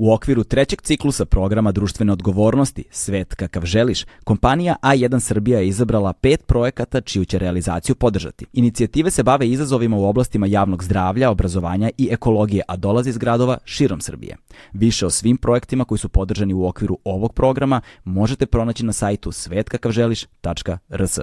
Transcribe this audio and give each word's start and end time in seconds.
U 0.00 0.12
okviru 0.12 0.44
trećeg 0.44 0.82
ciklusa 0.82 1.24
programa 1.24 1.72
društvene 1.72 2.12
odgovornosti 2.12 2.84
Svet 2.90 3.34
kakav 3.34 3.64
želiš, 3.64 4.04
kompanija 4.24 4.76
A1 4.82 5.20
Srbija 5.20 5.58
je 5.58 5.68
izabrala 5.68 6.12
pet 6.12 6.46
projekata 6.46 7.00
čiju 7.00 7.24
će 7.24 7.38
realizaciju 7.38 7.94
podržati. 7.94 8.46
Inicijative 8.52 9.10
se 9.10 9.22
bave 9.22 9.48
izazovima 9.48 9.96
u 9.96 10.04
oblastima 10.04 10.46
javnog 10.46 10.84
zdravlja, 10.84 11.30
obrazovanja 11.30 11.90
i 11.98 12.08
ekologije, 12.12 12.62
a 12.68 12.76
dolaze 12.76 13.10
iz 13.10 13.18
gradova 13.18 13.58
širom 13.64 14.00
Srbije. 14.00 14.36
Više 14.72 15.06
o 15.06 15.10
svim 15.10 15.36
projektima 15.36 15.84
koji 15.84 15.98
su 15.98 16.08
podržani 16.08 16.54
u 16.54 16.66
okviru 16.66 16.98
ovog 17.04 17.32
programa 17.32 17.80
možete 18.04 18.46
pronaći 18.46 18.84
na 18.84 18.92
sajtu 18.92 19.32
svetkakavželiš.rs. 19.32 21.18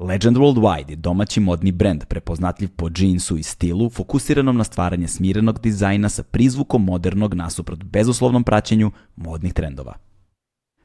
Legend 0.00 0.36
Worldwide 0.36 0.90
je 0.90 0.96
domaći 0.96 1.40
modni 1.40 1.72
brend 1.72 2.04
prepoznatljiv 2.04 2.68
po 2.76 2.90
džinsu 2.90 3.36
i 3.36 3.42
stilu, 3.42 3.90
fokusiranom 3.90 4.56
na 4.56 4.64
stvaranje 4.64 5.08
smirenog 5.08 5.60
dizajna 5.60 6.08
sa 6.08 6.22
prizvukom 6.22 6.84
modernog 6.84 7.34
nasuprot 7.34 7.84
bezuslovnom 7.84 8.44
praćenju 8.44 8.90
modnih 9.16 9.52
trendova. 9.52 9.94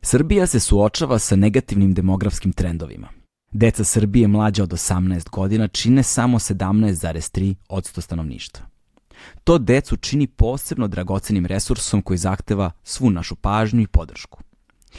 Srbija 0.02 0.48
se 0.48 0.60
suočava 0.60 1.20
sa 1.20 1.36
negativnim 1.36 1.94
demografskim 1.94 2.54
trendovima. 2.54 3.08
Deca 3.52 3.84
Srbije 3.84 4.28
mlađa 4.28 4.64
od 4.64 4.72
18 4.72 5.30
godina 5.30 5.68
čine 5.68 6.04
samo 6.04 6.40
17,3 6.40 7.56
od 7.70 7.86
stanovništva. 7.86 8.66
To 9.44 9.58
decu 9.58 9.98
čini 9.98 10.28
posebno 10.28 10.88
dragocenim 10.88 11.46
resursom 11.46 12.02
koji 12.02 12.18
zahteva 12.18 12.72
svu 12.84 13.10
našu 13.10 13.36
pažnju 13.36 13.82
i 13.82 13.88
podršku. 13.88 14.40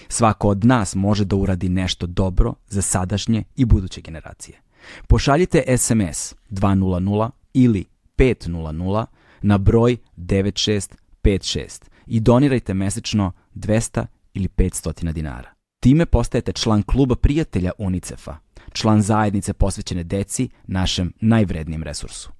Svako 0.08 0.48
od 0.48 0.64
nas 0.64 0.94
može 0.94 1.24
da 1.24 1.36
uradi 1.36 1.68
nešto 1.68 2.06
dobro 2.06 2.54
za 2.68 2.82
sadašnje 2.82 3.44
i 3.56 3.64
buduće 3.64 4.00
generacije. 4.00 4.60
Pošaljite 5.08 5.76
SMS 5.78 6.34
200 6.50 7.30
ili 7.54 7.84
500 8.18 9.06
na 9.42 9.58
broj 9.58 9.96
9656 10.16 11.84
i 12.06 12.20
donirajte 12.20 12.74
mesečno 12.74 13.32
200 13.54 14.06
ili 14.34 14.48
500 14.48 15.12
dinara. 15.12 15.50
Time 15.80 16.06
postajete 16.06 16.52
član 16.52 16.82
kluba 16.82 17.16
prijatelja 17.16 17.70
UNICEF-a, 17.78 18.36
član 18.72 19.02
zajednice 19.02 19.52
posvećene 19.52 20.04
deci, 20.04 20.48
našem 20.66 21.12
najvrednijem 21.20 21.82
resursu. 21.82 22.30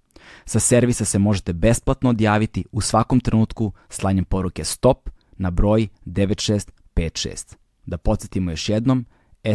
Sa 0.44 0.60
servisa 0.60 1.04
se 1.04 1.18
možete 1.18 1.52
besplatno 1.52 2.10
odjaviti 2.10 2.64
u 2.72 2.80
svakom 2.80 3.20
trenutku 3.20 3.72
slanjem 3.88 4.24
poruke 4.24 4.64
STOP 4.64 5.10
na 5.36 5.50
broj 5.50 5.88
9656. 6.06 6.75
Da 7.86 7.98
podsjetimo 7.98 8.50
još 8.50 8.69
jednom, 8.69 9.06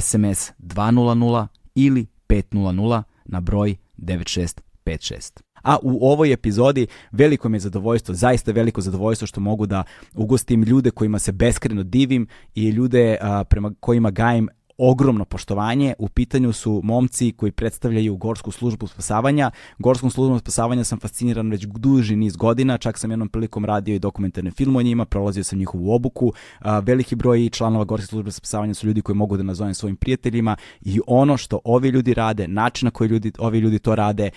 SMS 0.01 0.51
200 0.59 1.47
ili 1.75 2.07
500 2.29 3.03
na 3.25 3.41
broj 3.41 3.75
9656. 3.97 5.41
A 5.63 5.77
u 5.81 6.11
ovoj 6.11 6.33
epizodi 6.33 6.87
veliko 7.11 7.49
mi 7.49 7.55
je 7.55 7.59
zadovoljstvo, 7.59 8.15
zaista 8.15 8.51
veliko 8.51 8.81
zadovoljstvo 8.81 9.27
što 9.27 9.41
mogu 9.41 9.65
da 9.65 9.83
ugostim 10.15 10.63
ljude 10.63 10.91
kojima 10.91 11.19
se 11.19 11.31
beskreno 11.31 11.83
divim 11.83 12.27
i 12.55 12.69
ljude 12.69 13.17
a, 13.21 13.43
prema 13.43 13.73
kojima 13.79 14.11
gajem 14.11 14.47
ogromno 14.83 15.25
poštovanje. 15.25 15.93
U 15.99 16.09
pitanju 16.09 16.53
su 16.53 16.81
momci 16.83 17.31
koji 17.31 17.51
predstavljaju 17.51 18.17
Gorsku 18.17 18.51
službu 18.51 18.87
spasavanja. 18.87 19.51
Gorskom 19.77 20.11
službom 20.11 20.39
spasavanja 20.39 20.83
sam 20.83 20.99
fasciniran 20.99 21.51
već 21.51 21.65
duži 21.65 22.15
niz 22.15 22.35
godina, 22.35 22.77
čak 22.77 22.97
sam 22.97 23.11
jednom 23.11 23.29
prilikom 23.29 23.65
radio 23.65 23.95
i 23.95 23.99
dokumentarne 23.99 24.51
film 24.51 24.75
o 24.75 24.81
njima, 24.81 25.05
prolazio 25.05 25.43
sam 25.43 25.59
njihovu 25.59 25.93
obuku. 25.93 26.33
Veliki 26.81 27.15
broj 27.15 27.49
članova 27.49 27.85
Gorske 27.85 28.07
službe 28.07 28.31
spasavanja 28.31 28.73
su 28.73 28.87
ljudi 28.87 29.01
koji 29.01 29.15
mogu 29.15 29.37
da 29.37 29.43
nazovem 29.43 29.73
svojim 29.73 29.95
prijateljima 29.95 30.55
i 30.81 30.99
ono 31.07 31.37
što 31.37 31.59
ovi 31.63 31.89
ljudi 31.89 32.13
rade, 32.13 32.47
način 32.47 32.85
na 32.85 32.91
koji 32.91 33.09
ljudi, 33.09 33.31
ovi 33.39 33.59
ljudi 33.59 33.79
to 33.79 33.95
rade, 33.95 34.29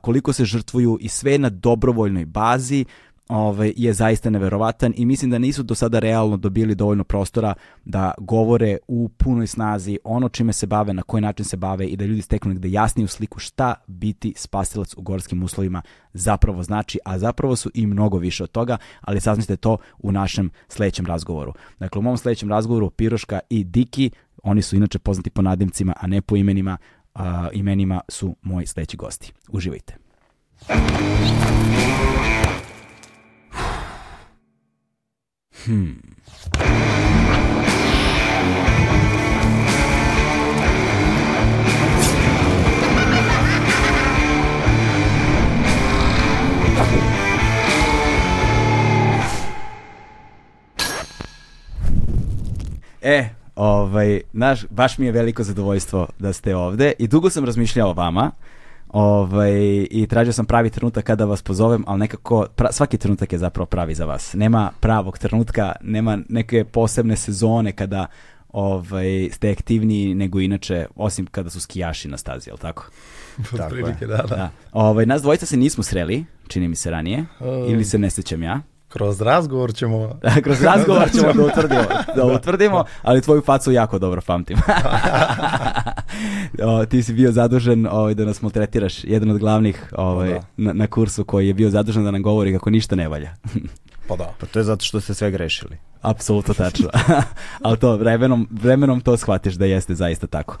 koliko 0.00 0.32
se 0.32 0.44
žrtvuju 0.44 0.98
i 1.00 1.08
sve 1.08 1.38
na 1.38 1.50
dobrovoljnoj 1.50 2.24
bazi, 2.24 2.84
ovaj, 3.32 3.72
je 3.76 3.92
zaista 3.92 4.30
neverovatan 4.30 4.92
i 4.96 5.06
mislim 5.06 5.30
da 5.30 5.38
nisu 5.38 5.62
do 5.62 5.74
sada 5.74 5.98
realno 5.98 6.36
dobili 6.36 6.74
dovoljno 6.74 7.04
prostora 7.04 7.54
da 7.84 8.14
govore 8.18 8.78
u 8.88 9.08
punoj 9.08 9.46
snazi 9.46 9.98
ono 10.04 10.28
čime 10.28 10.52
se 10.52 10.66
bave, 10.66 10.92
na 10.92 11.02
koji 11.02 11.20
način 11.20 11.44
se 11.44 11.56
bave 11.56 11.86
i 11.86 11.96
da 11.96 12.04
ljudi 12.04 12.22
steknu 12.22 12.48
negde 12.48 12.70
jasniju 12.70 13.08
sliku 13.08 13.38
šta 13.38 13.74
biti 13.86 14.34
spasilac 14.36 14.94
u 14.96 15.02
gorskim 15.02 15.42
uslovima 15.42 15.82
zapravo 16.12 16.62
znači, 16.62 16.98
a 17.04 17.18
zapravo 17.18 17.56
su 17.56 17.70
i 17.74 17.86
mnogo 17.86 18.18
više 18.18 18.44
od 18.44 18.50
toga, 18.50 18.76
ali 19.00 19.20
saznite 19.20 19.56
to 19.56 19.76
u 19.98 20.12
našem 20.12 20.50
sledećem 20.68 21.06
razgovoru. 21.06 21.52
Dakle, 21.78 21.98
u 21.98 22.02
mom 22.02 22.16
sledećem 22.16 22.48
razgovoru 22.48 22.90
Piroška 22.90 23.40
i 23.50 23.64
Diki, 23.64 24.10
oni 24.42 24.62
su 24.62 24.76
inače 24.76 24.98
poznati 24.98 25.30
po 25.30 25.42
nadimcima, 25.42 25.92
a 26.00 26.06
ne 26.06 26.22
po 26.22 26.36
imenima, 26.36 26.76
a, 27.14 27.48
imenima 27.52 28.00
su 28.08 28.36
moji 28.42 28.66
sledeći 28.66 28.96
gosti. 28.96 29.32
Uživajte. 29.48 29.96
Hmm. 35.64 36.12
E, 53.02 53.28
ovaj, 53.56 54.20
naš, 54.32 54.66
baš 54.70 54.98
mi 54.98 55.06
je 55.06 55.12
veliko 55.12 55.42
zadovoljstvo 55.42 56.08
da 56.18 56.32
ste 56.32 56.56
ovde 56.56 56.92
i 56.98 57.08
dugo 57.08 57.30
sam 57.30 57.44
razmišljao 57.44 57.90
o 57.90 57.92
vama 57.92 58.30
Ovaj, 58.92 59.86
I 59.90 60.06
tražio 60.06 60.32
sam 60.32 60.46
pravi 60.46 60.70
trenutak 60.70 61.04
kada 61.04 61.24
vas 61.24 61.42
pozovem, 61.42 61.84
ali 61.86 61.98
nekako 61.98 62.46
pra, 62.56 62.72
svaki 62.72 62.98
trenutak 62.98 63.32
je 63.32 63.38
zapravo 63.38 63.66
pravi 63.66 63.94
za 63.94 64.04
vas. 64.04 64.34
Nema 64.34 64.70
pravog 64.80 65.18
trenutka, 65.18 65.72
nema 65.80 66.18
neke 66.28 66.64
posebne 66.64 67.16
sezone 67.16 67.72
kada 67.72 68.06
ovaj, 68.52 69.28
ste 69.32 69.50
aktivniji 69.50 70.14
nego 70.14 70.40
inače, 70.40 70.86
osim 70.96 71.26
kada 71.26 71.50
su 71.50 71.60
skijaši 71.60 72.08
na 72.08 72.16
stazi, 72.16 72.50
jel 72.50 72.56
tako? 72.56 72.84
tako 73.56 73.70
prilike, 73.70 74.06
da, 74.06 74.16
da. 74.16 74.36
da. 74.36 74.50
Ovaj, 74.72 75.06
nas 75.06 75.22
dvojica 75.22 75.46
se 75.46 75.56
nismo 75.56 75.84
sreli, 75.84 76.24
čini 76.48 76.68
mi 76.68 76.76
se 76.76 76.90
ranije, 76.90 77.24
um, 77.40 77.46
ili 77.48 77.84
se 77.84 77.98
ne 77.98 78.10
sećam 78.10 78.42
ja. 78.42 78.60
Kroz 78.88 79.20
razgovor 79.20 79.74
ćemo... 79.74 80.20
kroz 80.44 80.62
razgovor 80.72 81.10
ćemo 81.10 81.32
da 81.32 81.44
utvrdimo, 81.44 81.82
da 82.16 82.24
utvrdimo, 82.24 82.84
ali 83.02 83.22
tvoju 83.22 83.42
facu 83.42 83.72
jako 83.72 83.98
dobro 83.98 84.20
pamtim. 84.26 84.58
o, 86.62 86.86
ti 86.86 87.02
si 87.02 87.12
bio 87.12 87.32
zadužen 87.32 87.86
ovaj, 87.86 88.14
da 88.14 88.24
nas 88.24 88.42
maltretiraš, 88.42 89.04
jedan 89.04 89.30
od 89.30 89.38
glavnih 89.38 89.92
ovaj, 89.96 90.30
da. 90.30 90.40
na, 90.56 90.72
na 90.72 90.86
kursu 90.86 91.24
koji 91.24 91.46
je 91.46 91.54
bio 91.54 91.70
zadužen 91.70 92.04
da 92.04 92.10
nam 92.10 92.22
govori 92.22 92.52
kako 92.52 92.70
ništa 92.70 92.96
ne 92.96 93.08
valja. 93.08 93.34
Pa 94.08 94.16
da. 94.16 94.34
Pa 94.38 94.46
to 94.46 94.58
je 94.58 94.64
zato 94.64 94.84
što 94.84 95.00
ste 95.00 95.14
sve 95.14 95.30
grešili. 95.30 95.76
Apsolutno 96.00 96.54
tačno. 96.54 96.88
ali 97.64 97.78
to, 97.78 97.96
vremenom, 97.96 98.48
vremenom 98.50 99.00
to 99.00 99.16
shvatiš 99.16 99.54
da 99.54 99.66
jeste 99.66 99.94
zaista 99.94 100.26
tako. 100.26 100.58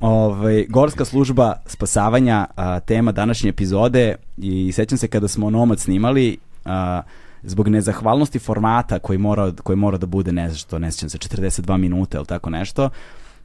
Ovaj, 0.00 0.66
gorska 0.68 1.04
služba 1.04 1.54
spasavanja, 1.66 2.46
a, 2.56 2.80
tema 2.80 3.12
današnje 3.12 3.50
epizode 3.50 4.14
i 4.36 4.72
sećam 4.72 4.98
se 4.98 5.08
kada 5.08 5.28
smo 5.28 5.50
Nomad 5.50 5.80
snimali, 5.80 6.38
a, 6.64 7.02
zbog 7.42 7.68
nezahvalnosti 7.68 8.38
formata 8.38 8.98
koji 8.98 9.18
mora, 9.18 9.52
koji 9.62 9.76
mora 9.76 9.98
da 9.98 10.06
bude, 10.06 10.32
ne 10.32 10.48
znam 10.48 10.56
što, 10.56 10.78
ne 10.78 10.92
sjećam 10.92 11.08
se, 11.08 11.18
42 11.18 11.76
minuta 11.76 12.18
ili 12.18 12.26
tako 12.26 12.50
nešto, 12.50 12.90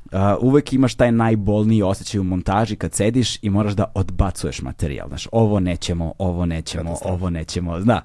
uh, 0.06 0.20
uvek 0.42 0.74
imaš 0.74 0.96
taj 0.96 1.12
najbolniji 1.12 1.82
osjećaj 1.82 2.20
u 2.20 2.24
montaži 2.24 2.76
kad 2.76 2.94
sediš 2.94 3.44
i 3.44 3.50
moraš 3.50 3.74
da 3.74 3.92
odbacuješ 3.96 4.62
materijal. 4.62 5.08
Znaš, 5.08 5.28
ovo 5.32 5.60
nećemo, 5.60 6.14
ovo 6.18 6.46
nećemo, 6.46 6.96
ovo 7.06 7.30
nećemo. 7.30 7.82
Zna. 7.82 8.02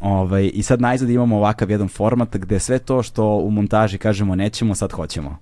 Ovaj, 0.00 0.50
I 0.54 0.62
sad 0.62 0.80
najzad 0.80 1.10
imamo 1.10 1.36
ovakav 1.36 1.70
jedan 1.70 1.88
format 1.88 2.36
gde 2.36 2.58
sve 2.58 2.78
to 2.78 3.02
što 3.02 3.36
u 3.36 3.50
montaži 3.50 3.98
kažemo 3.98 4.34
nećemo, 4.34 4.74
sad 4.74 4.92
hoćemo. 4.92 5.36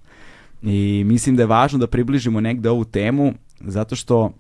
I 0.63 1.03
mislim 1.07 1.37
da 1.37 1.43
je 1.43 1.47
važno 1.47 1.79
da 1.79 1.87
približimo 1.87 2.41
negde 2.41 2.71
ovu 2.71 2.85
temu, 2.85 3.33
zato 3.61 3.97
što 3.97 4.33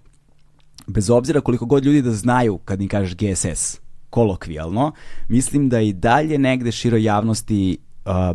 bez 0.86 1.10
obzira 1.10 1.40
koliko 1.40 1.66
god 1.66 1.84
ljudi 1.84 2.02
da 2.02 2.12
znaju 2.12 2.58
kad 2.58 2.80
im 2.80 2.88
kažeš 2.88 3.16
GSS, 3.16 3.80
kolokvijalno, 4.10 4.92
mislim 5.28 5.68
da 5.68 5.80
i 5.80 5.92
dalje 5.92 6.38
negde 6.38 6.72
široj 6.72 7.02
javnosti 7.02 7.78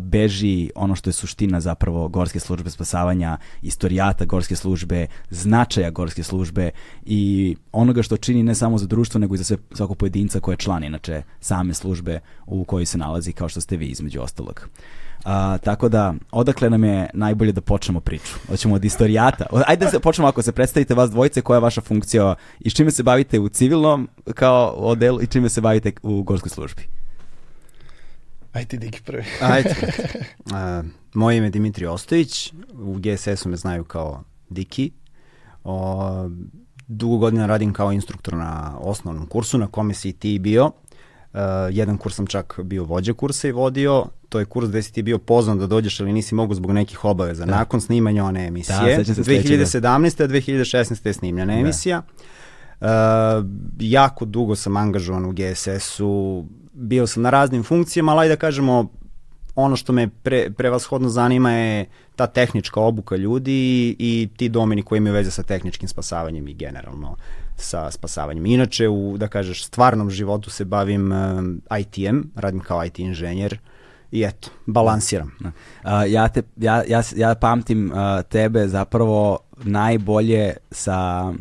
beži 0.00 0.70
ono 0.74 0.94
što 0.94 1.10
je 1.10 1.14
suština 1.14 1.60
zapravo 1.60 2.08
gorske 2.08 2.40
službe 2.40 2.70
spasavanja, 2.70 3.38
istorijata 3.62 4.24
gorske 4.24 4.56
službe, 4.56 5.06
značaja 5.30 5.90
gorske 5.90 6.22
službe 6.22 6.70
i 7.04 7.56
onoga 7.72 8.02
što 8.02 8.16
čini 8.16 8.42
ne 8.42 8.54
samo 8.54 8.78
za 8.78 8.86
društvo, 8.86 9.20
nego 9.20 9.34
i 9.34 9.38
za 9.38 9.44
sve, 9.44 9.56
svakog 9.72 9.96
pojedinca 9.96 10.40
koje 10.40 10.52
je 10.52 10.56
član 10.56 10.84
inače 10.84 11.22
same 11.40 11.74
službe 11.74 12.20
u 12.46 12.64
kojoj 12.64 12.86
se 12.86 12.98
nalazi, 12.98 13.32
kao 13.32 13.48
što 13.48 13.60
ste 13.60 13.76
vi 13.76 13.86
između 13.86 14.20
ostalog. 14.20 14.68
A, 15.24 15.58
tako 15.58 15.88
da, 15.88 16.14
odakle 16.30 16.70
nam 16.70 16.84
je 16.84 17.10
najbolje 17.14 17.52
da 17.52 17.60
počnemo 17.60 18.00
priču? 18.00 18.34
Hoćemo 18.48 18.74
od 18.74 18.84
istorijata. 18.84 19.46
Ajde 19.66 19.86
da 19.92 20.00
počnemo 20.00 20.28
ako 20.28 20.42
se 20.42 20.52
predstavite 20.52 20.94
vas 20.94 21.10
dvojice, 21.10 21.40
koja 21.40 21.56
je 21.56 21.60
vaša 21.60 21.80
funkcija 21.80 22.34
i 22.60 22.70
s 22.70 22.74
čime 22.74 22.90
se 22.90 23.02
bavite 23.02 23.40
u 23.40 23.48
civilnom 23.48 24.08
kao 24.34 24.68
odelu 24.68 25.22
i 25.22 25.26
čime 25.26 25.48
se 25.48 25.60
bavite 25.60 25.92
u 26.02 26.22
gorskoj 26.22 26.50
službi? 26.50 26.82
Ajde, 28.54 28.76
Diki 28.76 29.02
prvi. 29.02 29.24
Ajde. 29.52 29.74
Uh, 30.44 30.84
moje 31.14 31.36
ime 31.36 31.46
je 31.46 31.50
Dimitri 31.50 31.86
Ostojić, 31.86 32.52
u 32.72 32.98
GSS-u 32.98 33.48
me 33.48 33.56
znaju 33.56 33.84
kao 33.84 34.22
Diki. 34.50 34.90
O, 35.64 36.28
dugo 36.88 37.16
godina 37.16 37.46
radim 37.46 37.72
kao 37.72 37.92
instruktor 37.92 38.34
na 38.34 38.78
osnovnom 38.78 39.26
kursu 39.26 39.58
na 39.58 39.66
kome 39.66 39.94
si 39.94 40.08
i 40.08 40.12
ti 40.12 40.38
bio. 40.38 40.64
Uh, 40.64 41.40
jedan 41.70 41.98
kurs 41.98 42.14
sam 42.14 42.26
čak 42.26 42.60
bio 42.62 42.84
vođa 42.84 43.12
kursa 43.12 43.48
i 43.48 43.52
vodio, 43.52 44.06
to 44.28 44.38
je 44.38 44.44
kurs 44.44 44.68
gde 44.68 44.82
si 44.82 44.92
ti 44.92 45.02
bio 45.02 45.18
pozvan 45.18 45.58
da 45.58 45.66
dođeš 45.66 46.00
ali 46.00 46.12
nisi 46.12 46.34
mogu 46.34 46.54
zbog 46.54 46.72
nekih 46.72 47.04
obaveza. 47.04 47.44
Da. 47.44 47.56
Nakon 47.56 47.80
snimanja 47.80 48.24
one 48.24 48.46
emisije, 48.46 48.96
da, 48.96 49.04
se 49.04 49.22
2017. 49.22 50.24
a 50.24 50.28
2016. 50.28 51.06
je 51.06 51.12
snimljena 51.12 51.54
da. 51.54 51.60
emisija. 51.60 52.02
Uh, 52.80 52.88
jako 53.80 54.24
dugo 54.24 54.56
sam 54.56 54.76
angažovan 54.76 55.24
u 55.24 55.32
GSS-u, 55.32 56.46
bio 56.74 57.06
sam 57.06 57.22
na 57.22 57.30
raznim 57.30 57.62
funkcijama, 57.62 58.12
ali 58.12 58.28
da 58.28 58.36
kažemo, 58.36 58.88
ono 59.54 59.76
što 59.76 59.92
me 59.92 60.08
pre, 60.08 60.50
prevashodno 60.50 61.08
zanima 61.08 61.52
je 61.52 61.86
ta 62.16 62.26
tehnička 62.26 62.80
obuka 62.80 63.16
ljudi 63.16 63.52
i, 63.52 63.96
i 63.98 64.28
ti 64.36 64.48
domeni 64.48 64.82
koji 64.82 64.98
imaju 64.98 65.14
veze 65.14 65.30
sa 65.30 65.42
tehničkim 65.42 65.88
spasavanjem 65.88 66.48
i 66.48 66.54
generalno 66.54 67.16
sa 67.56 67.90
spasavanjem. 67.90 68.46
Inače, 68.46 68.88
u, 68.88 69.16
da 69.18 69.28
kažeš, 69.28 69.64
stvarnom 69.64 70.10
životu 70.10 70.50
se 70.50 70.64
bavim 70.64 71.12
um, 71.12 71.62
ITM, 71.80 72.20
radim 72.34 72.60
kao 72.60 72.84
IT 72.84 72.98
inženjer 72.98 73.58
i 74.14 74.22
eto, 74.22 74.50
balansiram. 74.66 75.30
Uh, 75.40 75.50
ja, 76.08 76.28
te, 76.28 76.42
ja, 76.56 76.82
ja, 76.88 77.02
ja 77.16 77.34
pamtim 77.34 77.92
uh, 77.92 77.96
tebe 78.28 78.68
zapravo 78.68 79.38
najbolje 79.64 80.56
sa, 80.70 81.32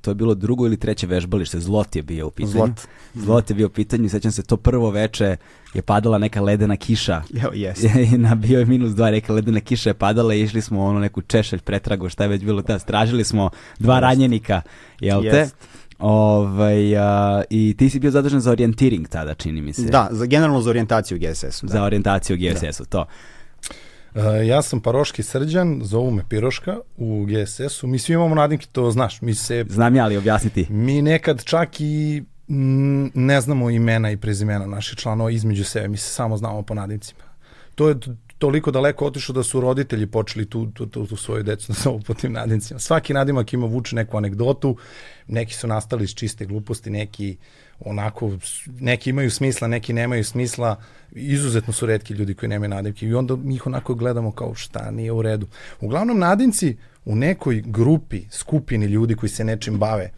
to 0.00 0.10
je 0.10 0.14
bilo 0.14 0.34
drugo 0.34 0.66
ili 0.66 0.76
treće 0.76 1.06
vežbalište, 1.06 1.60
Zlot 1.60 1.96
je 1.96 2.02
bio 2.02 2.26
u 2.26 2.30
pitanju. 2.30 2.52
Zlot. 2.52 2.80
Zlot 3.14 3.50
je 3.50 3.56
bio 3.56 3.66
u 3.66 3.70
pitanju, 3.70 4.08
sećam 4.08 4.32
se 4.32 4.42
to 4.42 4.56
prvo 4.56 4.90
veče 4.90 5.36
je 5.74 5.82
padala 5.82 6.18
neka 6.18 6.40
ledena 6.40 6.76
kiša. 6.76 7.22
Jo, 7.30 7.50
yes. 7.50 7.88
I 8.14 8.18
na 8.18 8.34
bio 8.34 8.58
je 8.58 8.66
minus 8.66 8.92
dva, 8.92 9.10
neka 9.10 9.32
ledena 9.32 9.60
kiša 9.60 9.90
je 9.90 9.94
padala 9.94 10.34
i 10.34 10.42
išli 10.42 10.62
smo 10.62 10.84
ono 10.84 10.98
neku 10.98 11.22
češelj 11.22 11.60
pretragu, 11.60 12.08
šta 12.08 12.22
je 12.24 12.28
već 12.28 12.44
bilo 12.44 12.62
tada. 12.62 12.78
Stražili 12.78 13.24
smo 13.24 13.50
dva 13.78 14.00
ranjenika, 14.00 14.62
jel 15.00 15.22
te? 15.22 15.28
Yes. 15.28 15.50
Ovaj, 15.98 16.96
a, 16.96 17.42
I 17.50 17.74
ti 17.78 17.90
si 17.90 18.00
bio 18.00 18.10
zadužen 18.10 18.40
za 18.40 18.50
orijentiring 18.50 19.08
tada, 19.08 19.34
čini 19.34 19.62
mi 19.62 19.72
se. 19.72 19.82
Da, 19.82 20.08
za, 20.10 20.26
generalno 20.26 20.60
za 20.60 20.70
orijentaciju 20.70 21.16
u 21.16 21.20
GSS-u. 21.20 21.66
Da. 21.66 21.72
Za 21.72 21.82
orijentaciju 21.82 22.36
u 22.36 22.38
GSS-u, 22.38 22.82
da. 22.82 22.88
to. 22.88 23.06
Uh, 24.14 24.22
ja 24.46 24.62
sam 24.62 24.80
Paroški 24.80 25.22
Srđan, 25.22 25.80
zovu 25.82 26.10
me 26.10 26.22
Piroška 26.28 26.76
u 26.96 27.26
GSS-u. 27.26 27.86
Mi 27.86 27.98
svi 27.98 28.12
imamo 28.14 28.34
nadimke, 28.34 28.66
to 28.72 28.90
znaš. 28.90 29.22
Mi 29.22 29.34
se, 29.34 29.64
Znam 29.68 29.96
ja, 29.96 30.04
ali 30.04 30.16
objasniti. 30.16 30.66
Mi 30.70 31.02
nekad 31.02 31.44
čak 31.44 31.80
i 31.80 32.22
ne 33.14 33.40
znamo 33.40 33.70
imena 33.70 34.10
i 34.10 34.16
prezimena 34.16 34.66
naših 34.66 34.98
članova 34.98 35.30
između 35.30 35.64
sebe, 35.64 35.88
mi 35.88 35.96
se 35.96 36.10
samo 36.10 36.36
znamo 36.36 36.62
po 36.62 36.74
nadimcima. 36.74 37.20
To 37.74 37.88
je 37.88 37.96
toliko 38.38 38.70
daleko 38.70 39.06
otišlo 39.06 39.32
da 39.32 39.42
su 39.42 39.60
roditelji 39.60 40.06
počeli 40.06 40.46
tu, 40.46 40.66
tu, 40.66 40.86
tu, 40.86 41.06
tu 41.06 41.16
svoju 41.16 41.42
decu 41.42 41.66
da 41.72 41.78
zovu 41.82 42.00
po 42.00 42.14
tim 42.14 42.32
nadimcima. 42.32 42.80
Svaki 42.80 43.14
nadimak 43.14 43.52
ima 43.52 43.66
vuče 43.66 43.96
neku 43.96 44.16
anegdotu, 44.16 44.76
neki 45.26 45.54
su 45.54 45.66
nastali 45.66 46.04
iz 46.04 46.14
čiste 46.14 46.46
gluposti, 46.46 46.90
neki 46.90 47.36
onako, 47.80 48.32
neki 48.80 49.10
imaju 49.10 49.30
smisla, 49.30 49.68
neki 49.68 49.92
nemaju 49.92 50.24
smisla, 50.24 50.76
izuzetno 51.12 51.72
su 51.72 51.86
redki 51.86 52.14
ljudi 52.14 52.34
koji 52.34 52.48
nemaju 52.48 52.68
nadimke 52.68 53.06
i 53.06 53.14
onda 53.14 53.36
mi 53.36 53.54
ih 53.54 53.66
onako 53.66 53.94
gledamo 53.94 54.32
kao 54.32 54.54
šta 54.54 54.90
nije 54.90 55.12
u 55.12 55.22
redu. 55.22 55.46
Uglavnom 55.80 56.18
nadimci 56.18 56.76
u 57.04 57.16
nekoj 57.16 57.62
grupi, 57.66 58.22
skupini 58.30 58.86
ljudi 58.86 59.14
koji 59.14 59.30
se 59.30 59.44
nečim 59.44 59.78
bave, 59.78 60.04
e, 60.04 60.12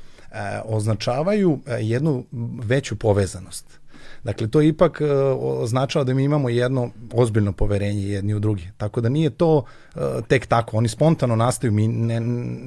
označavaju 0.64 1.58
e, 1.66 1.78
jednu 1.80 2.24
veću 2.62 2.96
povezanost. 2.96 3.79
Dakle, 4.24 4.48
to 4.48 4.62
ipak 4.62 5.00
e, 5.00 5.12
označava 5.40 6.04
da 6.04 6.14
mi 6.14 6.24
imamo 6.24 6.48
jedno 6.48 6.90
ozbiljno 7.12 7.52
poverenje 7.52 8.02
jedni 8.02 8.34
u 8.34 8.38
drugi. 8.38 8.68
Tako 8.76 9.00
da 9.00 9.08
nije 9.08 9.30
to 9.30 9.64
e, 9.94 10.00
tek 10.28 10.46
tako. 10.46 10.76
Oni 10.76 10.88
spontano 10.88 11.36
nastaju, 11.36 11.72
mi 11.72 11.88
ne, 11.88 12.20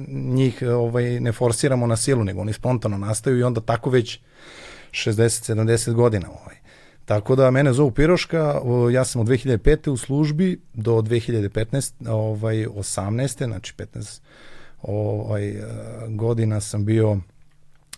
njih 0.08 0.62
ovaj, 0.62 1.20
ne 1.20 1.32
forsiramo 1.32 1.86
na 1.86 1.96
silu, 1.96 2.24
nego 2.24 2.40
oni 2.40 2.52
spontano 2.52 2.98
nastaju 2.98 3.38
i 3.38 3.42
onda 3.42 3.60
tako 3.60 3.90
već 3.90 4.20
60-70 4.90 5.92
godina. 5.92 6.28
Ovaj. 6.28 6.56
Tako 7.04 7.36
da 7.36 7.50
mene 7.50 7.72
zovu 7.72 7.90
Piroška, 7.90 8.60
ja 8.92 9.04
sam 9.04 9.20
od 9.20 9.26
2005. 9.26 9.90
u 9.90 9.96
službi 9.96 10.60
do 10.74 10.92
2015. 10.92 12.10
ovaj 12.10 12.56
18. 12.56 13.44
znači 13.46 13.74
15 13.74 14.20
ovaj 14.82 15.48
e, 15.48 15.62
godina 16.08 16.60
sam 16.60 16.84
bio 16.84 17.18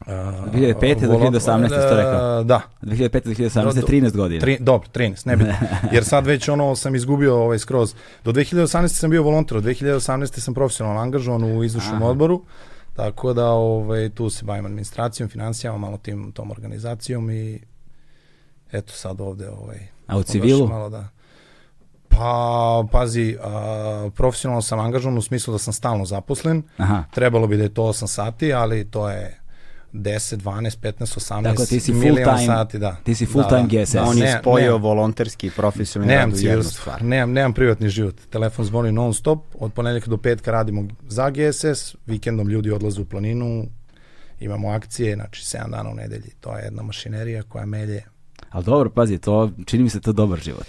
2005. 0.00 1.00
do 1.00 1.12
2018. 1.12 1.66
ste 1.66 1.96
rekao? 1.96 2.44
Da. 2.44 2.60
2005. 2.82 3.24
do 3.24 3.30
2018. 3.30 3.86
13 3.86 4.16
godina. 4.16 4.40
Tri, 4.40 4.56
dobro, 4.60 4.88
13, 4.94 5.26
nebitno. 5.26 5.54
Jer 5.92 6.04
sad 6.04 6.26
već 6.26 6.48
ono 6.48 6.76
sam 6.76 6.94
izgubio 6.94 7.36
ovaj 7.36 7.58
skroz. 7.58 7.94
Do 8.24 8.32
2018. 8.32 8.88
sam 8.88 9.10
bio 9.10 9.22
volonter, 9.22 9.56
od 9.56 9.64
2018. 9.64 10.40
sam 10.40 10.54
profesionalno 10.54 11.00
angažovan 11.00 11.44
u 11.44 11.64
izvršnom 11.64 12.02
odboru. 12.02 12.42
Tako 12.96 13.32
da 13.32 13.50
ovaj, 13.50 14.08
tu 14.08 14.30
se 14.30 14.44
bavim 14.44 14.66
administracijom, 14.66 15.28
financijama, 15.28 15.78
malo 15.78 15.96
tim, 15.96 16.32
tom 16.32 16.50
organizacijom 16.50 17.30
i 17.30 17.60
eto 18.72 18.92
sad 18.92 19.20
ovde 19.20 19.48
ovaj, 19.48 19.78
A 20.06 20.18
u 20.18 20.22
civilu? 20.22 20.68
Malo 20.68 20.88
da, 20.88 21.08
Pa, 22.08 22.84
pazi, 22.92 23.36
a, 23.42 24.10
profesionalno 24.14 24.62
sam 24.62 24.80
angažovan 24.80 25.18
u 25.18 25.22
smislu 25.22 25.52
da 25.52 25.58
sam 25.58 25.72
stalno 25.72 26.04
zaposlen. 26.04 26.62
Aha. 26.76 27.04
Trebalo 27.14 27.46
bi 27.46 27.56
da 27.56 27.62
je 27.62 27.74
to 27.74 27.82
8 27.82 28.06
sati, 28.06 28.52
ali 28.52 28.90
to 28.90 29.10
je 29.10 29.40
10, 30.02 30.36
12, 30.36 30.78
15, 30.80 31.16
18 31.16 31.42
Tako, 31.42 31.66
ti 31.66 31.80
si 31.80 31.92
full 31.92 32.14
time, 32.14 32.46
sati, 32.46 32.78
da. 32.78 32.96
Ti 33.04 33.14
si 33.14 33.26
full 33.26 33.42
da, 33.42 33.48
time 33.48 33.68
da. 33.68 33.82
GSS. 33.82 33.92
Da, 33.92 34.02
on 34.02 34.18
je 34.18 34.38
spojio 34.40 34.72
ne, 34.72 34.78
volonterski 34.78 35.46
i 35.46 35.50
profesionalni 35.50 36.14
rad 36.14 36.32
u 36.32 36.46
jednu 36.46 36.62
stvar. 36.62 37.02
Nemam, 37.02 37.32
nemam 37.32 37.52
privatni 37.52 37.88
život. 37.88 38.14
Telefon 38.30 38.64
zvoni 38.64 38.92
non 38.92 39.14
stop, 39.14 39.44
od 39.58 39.72
ponedjeljka 39.72 40.10
do 40.10 40.16
petka 40.16 40.50
radimo 40.50 40.84
za 41.08 41.30
GSS, 41.30 41.94
vikendom 42.06 42.48
ljudi 42.48 42.70
odlaze 42.70 43.00
u 43.00 43.04
planinu, 43.04 43.66
imamo 44.40 44.68
akcije, 44.68 45.14
znači 45.14 45.42
7 45.42 45.70
dana 45.70 45.90
u 45.90 45.94
nedelji. 45.94 46.30
To 46.40 46.56
je 46.56 46.64
jedna 46.64 46.82
mašinerija 46.82 47.42
koja 47.42 47.66
melje. 47.66 48.02
Ali 48.50 48.64
dobro, 48.64 48.90
pazi, 48.90 49.18
to, 49.18 49.50
čini 49.66 49.82
mi 49.82 49.90
se 49.90 50.00
to 50.00 50.12
dobar 50.12 50.38
život. 50.38 50.66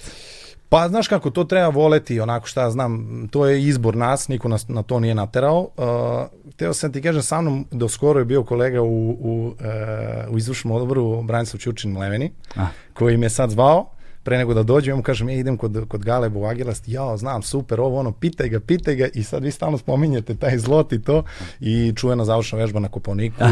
Pa, 0.69 0.87
znaš 0.89 1.07
kako, 1.07 1.29
to 1.29 1.43
treba 1.43 1.67
voleti, 1.69 2.19
onako 2.19 2.47
šta 2.47 2.61
ja 2.61 2.71
znam, 2.71 3.27
to 3.31 3.45
je 3.47 3.63
izbor 3.63 3.95
nas, 3.95 4.27
niko 4.27 4.47
nas 4.47 4.67
na 4.67 4.83
to 4.83 4.99
nije 4.99 5.15
naterao. 5.15 5.59
Uh, 5.77 6.51
teo 6.55 6.73
sam 6.73 6.91
ti 6.93 7.01
kažem, 7.01 7.21
sa 7.21 7.41
mnom 7.41 7.65
do 7.71 7.89
skoro 7.89 8.19
je 8.19 8.25
bio 8.25 8.43
kolega 8.43 8.81
u, 8.81 9.09
u, 9.09 9.47
uh, 9.47 10.33
u 10.33 10.37
izvršnom 10.37 10.75
odboru 10.75 11.21
Branislav 11.21 11.59
Ćučin 11.59 11.97
Leveni, 11.97 12.31
ah. 12.55 12.67
koji 12.93 13.17
me 13.17 13.29
sad 13.29 13.49
zvao 13.49 13.96
pre 14.27 14.37
nego 14.37 14.53
da 14.53 14.63
dođem, 14.63 14.91
ja 14.91 14.95
mu 14.95 15.03
kažem, 15.03 15.29
ja 15.29 15.35
idem 15.35 15.57
kod, 15.57 15.85
kod 15.87 16.03
Galeba 16.03 16.39
u 16.39 16.45
Agilast, 16.45 16.83
ja 16.87 17.17
znam, 17.17 17.41
super, 17.41 17.79
ovo 17.79 17.99
ono, 17.99 18.11
pitaj 18.11 18.49
ga, 18.49 18.59
pitaj 18.59 18.95
ga 18.95 19.07
i 19.13 19.23
sad 19.23 19.43
vi 19.43 19.51
stalno 19.51 19.77
spominjete 19.77 20.35
taj 20.35 20.57
zlot 20.57 20.93
i 20.93 21.01
to 21.01 21.23
i 21.59 21.93
čujena 21.95 22.25
završna 22.25 22.57
vežba 22.57 22.79
na 22.79 22.87
Koponiku 22.87 23.43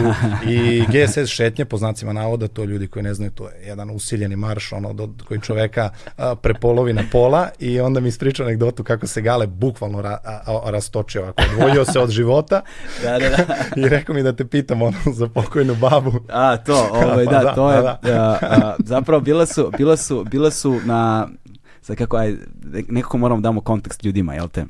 i 0.49 0.83
GSS 0.91 1.29
šetnje, 1.29 1.65
po 1.65 1.77
znacima 1.77 2.13
navoda, 2.13 2.47
to 2.47 2.63
ljudi 2.63 2.87
koji 2.87 3.03
ne 3.03 3.13
znaju, 3.13 3.31
to 3.31 3.47
je 3.47 3.67
jedan 3.67 3.89
usiljeni 3.89 4.35
marš, 4.35 4.73
ono, 4.73 4.93
do, 4.93 5.09
koji 5.27 5.41
čoveka 5.41 5.89
a, 6.17 6.35
prepolovi 6.35 6.93
na 6.93 7.03
pola 7.11 7.49
i 7.59 7.79
onda 7.79 7.99
mi 7.99 8.07
ispriča 8.07 8.43
anegdotu 8.43 8.83
kako 8.83 9.07
se 9.07 9.21
Gale 9.21 9.47
bukvalno 9.47 10.01
ra, 10.01 10.17
a, 10.23 10.39
a, 10.45 10.71
rastočio 10.71 11.21
ovako, 11.21 11.43
odvojio 11.51 11.85
se 11.85 11.99
od 11.99 12.09
života 12.09 12.61
da, 13.03 13.19
da, 13.19 13.29
da. 13.29 13.55
i 13.81 13.89
rekao 13.89 14.15
mi 14.15 14.23
da 14.23 14.33
te 14.33 14.45
pitam 14.45 14.81
ono 14.81 14.97
za 15.13 15.27
pokojnu 15.27 15.75
babu. 15.75 16.11
A, 16.29 16.57
to, 16.57 16.89
ovaj, 16.91 17.25
da, 17.25 17.39
da, 17.39 17.55
to 17.55 17.71
je, 17.71 17.81
da, 17.81 17.99
da. 18.03 18.13
A, 18.13 18.37
a, 18.41 18.75
zapravo 18.79 19.21
bila 19.21 19.45
su, 19.45 19.71
bila 19.77 19.97
su, 19.97 20.23
bila 20.23 20.51
su 20.51 20.64
su 20.65 20.79
na, 20.85 21.27
sad 21.81 21.95
kako, 21.95 22.17
aj, 22.17 22.35
nekako 22.89 23.17
moramo 23.17 23.41
damo 23.41 23.61
kontekst 23.61 24.03
ljudima, 24.03 24.33
jel 24.33 24.47
te? 24.47 24.65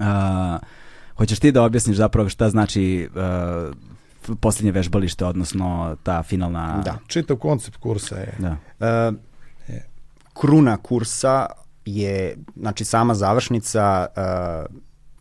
Uh, 0.00 0.60
hoćeš 1.16 1.38
ti 1.38 1.52
da 1.52 1.62
objasniš 1.62 1.96
zapravo 1.96 2.28
šta 2.28 2.50
znači 2.50 3.08
uh, 3.14 4.36
posljednje 4.40 4.72
vežbalište, 4.72 5.24
odnosno 5.24 5.96
ta 6.02 6.22
finalna... 6.22 6.82
Da, 6.84 6.98
čitav 7.06 7.36
koncept 7.36 7.76
kursa 7.76 8.16
je... 8.16 8.34
Da. 8.38 8.50
Uh, 8.50 9.14
je. 9.68 9.86
Kruna 10.34 10.76
kursa 10.76 11.46
je, 11.84 12.36
znači 12.56 12.84
sama 12.84 13.14
završnica, 13.14 14.06
uh, 14.16 14.76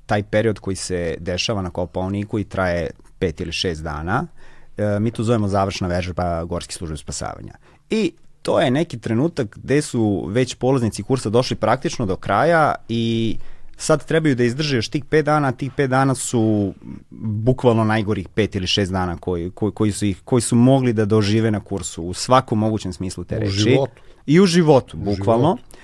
taj 0.05 0.23
period 0.23 0.59
koji 0.59 0.75
se 0.75 1.15
dešava 1.19 1.61
na 1.61 1.69
Kopaoniku 1.69 2.39
i 2.39 2.43
traje 2.43 2.89
pet 3.19 3.41
ili 3.41 3.51
šest 3.51 3.83
dana, 3.83 4.27
uh, 4.27 4.83
mi 4.99 5.11
to 5.11 5.23
zovemo 5.23 5.47
završna 5.47 5.87
vežba 5.87 6.43
Gorske 6.43 6.73
službe 6.73 6.97
spasavanja. 6.97 7.53
I 7.89 8.11
to 8.45 8.59
je 8.59 8.71
neki 8.71 8.99
trenutak 8.99 9.57
gde 9.57 9.81
su 9.81 10.25
već 10.27 10.55
polaznici 10.55 11.03
kursa 11.03 11.29
došli 11.29 11.55
praktično 11.55 12.05
do 12.05 12.15
kraja 12.15 12.75
i 12.89 13.37
sad 13.77 14.05
trebaju 14.05 14.35
da 14.35 14.43
izdrže 14.43 14.75
još 14.75 14.89
tih 14.89 15.05
5 15.05 15.21
dana, 15.21 15.51
tih 15.51 15.71
5 15.77 15.87
dana 15.87 16.15
su 16.15 16.73
bukvalno 17.09 17.83
najgorih 17.83 18.27
5 18.29 18.57
ili 18.57 18.67
6 18.67 18.91
dana 18.91 19.17
koji, 19.17 19.51
koji, 19.51 19.71
koji, 19.71 19.91
su 19.91 20.05
ih, 20.05 20.21
koji 20.25 20.41
su 20.41 20.55
mogli 20.55 20.93
da 20.93 21.05
dožive 21.05 21.51
na 21.51 21.59
kursu 21.59 22.03
u 22.03 22.13
svakom 22.13 22.59
mogućem 22.59 22.93
smislu 22.93 23.23
te 23.23 23.39
reči. 23.39 23.47
U 23.47 23.51
životu. 23.51 24.01
I 24.25 24.39
u 24.39 24.45
životu, 24.45 24.97
bukvalno. 24.97 25.53
U 25.53 25.57
životu. 25.57 25.77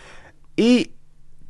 I 0.57 0.85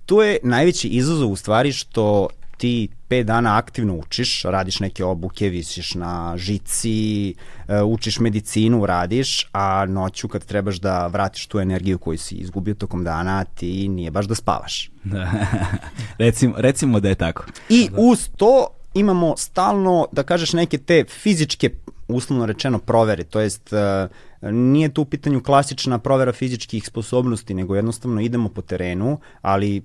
tu 0.05 0.21
je 0.21 0.37
najveći 0.43 0.87
izazov 0.87 1.31
u 1.31 1.35
stvari 1.35 1.71
što 1.71 2.27
ti 2.61 2.89
5 3.09 3.23
dana 3.23 3.57
aktivno 3.57 3.95
učiš, 3.95 4.43
radiš 4.43 4.79
neke 4.79 5.03
obuke, 5.03 5.49
visiš 5.49 5.95
na 5.95 6.33
žici, 6.37 7.33
e, 7.67 7.81
učiš 7.81 8.19
medicinu, 8.19 8.85
radiš, 8.85 9.47
a 9.53 9.85
noću 9.85 10.27
kad 10.27 10.45
trebaš 10.45 10.75
da 10.75 11.07
vratiš 11.07 11.47
tu 11.47 11.59
energiju 11.59 11.99
koju 11.99 12.17
si 12.17 12.35
izgubio 12.35 12.73
tokom 12.73 13.03
dana, 13.03 13.43
ti 13.43 13.87
nije 13.87 14.11
baš 14.11 14.25
da 14.25 14.35
spavaš. 14.35 14.91
recimo, 16.25 16.53
recimo 16.57 16.99
da 16.99 17.09
je 17.09 17.15
tako. 17.15 17.45
I 17.69 17.89
uz 17.97 18.29
to 18.37 18.67
imamo 18.93 19.37
stalno, 19.37 20.07
da 20.11 20.23
kažeš, 20.23 20.53
neke 20.53 20.77
te 20.77 21.03
fizičke, 21.09 21.69
uslovno 22.07 22.45
rečeno, 22.45 22.79
provere, 22.79 23.23
to 23.23 23.39
jest 23.39 23.73
uh, 23.73 24.51
nije 24.53 24.93
tu 24.93 25.01
u 25.01 25.05
pitanju 25.05 25.43
klasična 25.43 25.97
provera 25.97 26.33
fizičkih 26.33 26.87
sposobnosti, 26.87 27.53
nego 27.53 27.75
jednostavno 27.75 28.21
idemo 28.21 28.49
po 28.49 28.61
terenu, 28.61 29.19
ali 29.41 29.81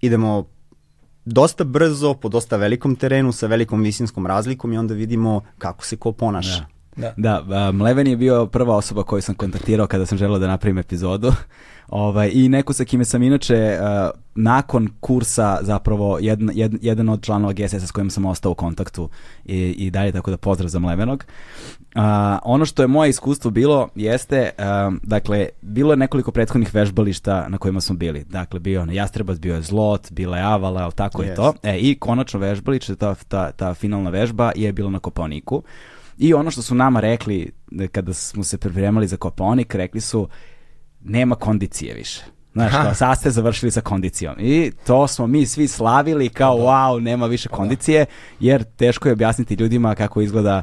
idemo 0.00 0.55
dosta 1.26 1.64
brzo, 1.64 2.14
po 2.14 2.28
dosta 2.28 2.56
velikom 2.56 2.96
terenu, 2.96 3.32
sa 3.32 3.46
velikom 3.46 3.82
visinskom 3.82 4.26
razlikom 4.26 4.72
i 4.72 4.78
onda 4.78 4.94
vidimo 4.94 5.42
kako 5.58 5.84
se 5.84 5.96
ko 5.96 6.12
ponaša. 6.12 6.60
Da. 6.60 6.75
Da, 6.96 7.42
da 7.48 7.72
Mleven 7.72 8.06
je 8.06 8.16
bio 8.16 8.46
prva 8.46 8.76
osoba 8.76 9.02
koju 9.02 9.22
sam 9.22 9.34
kontaktirao 9.34 9.86
kada 9.86 10.06
sam 10.06 10.18
želeo 10.18 10.38
da 10.38 10.46
napravim 10.46 10.78
epizodu. 10.78 11.32
Ovaj, 11.88 12.30
I 12.32 12.48
neko 12.48 12.72
sa 12.72 12.84
kime 12.84 13.04
sam 13.04 13.22
inače 13.22 13.78
uh, 13.80 14.10
nakon 14.34 14.88
kursa 15.00 15.58
zapravo 15.62 16.18
jedan, 16.20 16.50
jedan, 16.54 16.78
jedan 16.82 17.08
od 17.08 17.22
članova 17.22 17.52
GSS 17.52 17.74
s 17.74 17.90
kojim 17.90 18.10
sam 18.10 18.26
ostao 18.26 18.52
u 18.52 18.54
kontaktu 18.54 19.08
i, 19.44 19.58
i 19.58 19.90
dalje, 19.90 20.12
tako 20.12 20.30
da 20.30 20.36
pozdrav 20.36 20.68
za 20.68 20.78
Mlevenog. 20.78 21.24
Uh, 21.94 22.02
ono 22.42 22.64
što 22.64 22.82
je 22.82 22.86
moje 22.86 23.10
iskustvo 23.10 23.50
bilo 23.50 23.88
jeste, 23.94 24.50
uh, 24.58 24.94
dakle, 25.02 25.48
bilo 25.62 25.92
je 25.92 25.96
nekoliko 25.96 26.30
prethodnih 26.30 26.74
vežbališta 26.74 27.46
na 27.48 27.58
kojima 27.58 27.80
smo 27.80 27.96
bili. 27.96 28.24
Dakle, 28.24 28.60
bio 28.60 28.80
je 28.80 28.94
Jastrebac, 28.94 29.38
bio 29.38 29.54
je 29.54 29.62
Zlot, 29.62 30.12
bila 30.12 30.36
je 30.36 30.44
Avala, 30.44 30.82
ali 30.82 30.92
tako 30.92 31.22
yes. 31.22 31.26
je 31.26 31.34
to. 31.34 31.54
E, 31.62 31.78
I 31.78 31.98
konačno 31.98 32.40
vežbalište, 32.40 32.96
ta, 32.96 33.14
ta, 33.28 33.52
ta 33.52 33.74
finalna 33.74 34.10
vežba 34.10 34.52
je 34.56 34.72
bila 34.72 34.90
na 34.90 34.98
Koponiku. 34.98 35.62
I 36.18 36.34
ono 36.34 36.50
što 36.50 36.62
su 36.62 36.74
nama 36.74 37.00
rekli 37.00 37.52
kada 37.92 38.12
smo 38.12 38.44
se 38.44 38.58
pripremali 38.58 39.06
za 39.08 39.16
Koponik, 39.16 39.74
rekli 39.74 40.00
su 40.00 40.28
nema 41.00 41.34
kondicije 41.34 41.94
više. 41.94 42.24
Znaš, 42.52 42.72
kao 42.72 42.94
sad 42.94 43.18
ste 43.18 43.30
završili 43.30 43.70
sa 43.70 43.80
kondicijom. 43.80 44.36
I 44.38 44.72
to 44.86 45.06
smo 45.06 45.26
mi 45.26 45.46
svi 45.46 45.68
slavili 45.68 46.28
kao 46.28 46.56
wow, 46.56 47.02
nema 47.02 47.26
više 47.26 47.48
kondicije, 47.48 48.06
jer 48.40 48.64
teško 48.64 49.08
je 49.08 49.12
objasniti 49.12 49.54
ljudima 49.54 49.94
kako 49.94 50.20
izgleda 50.20 50.62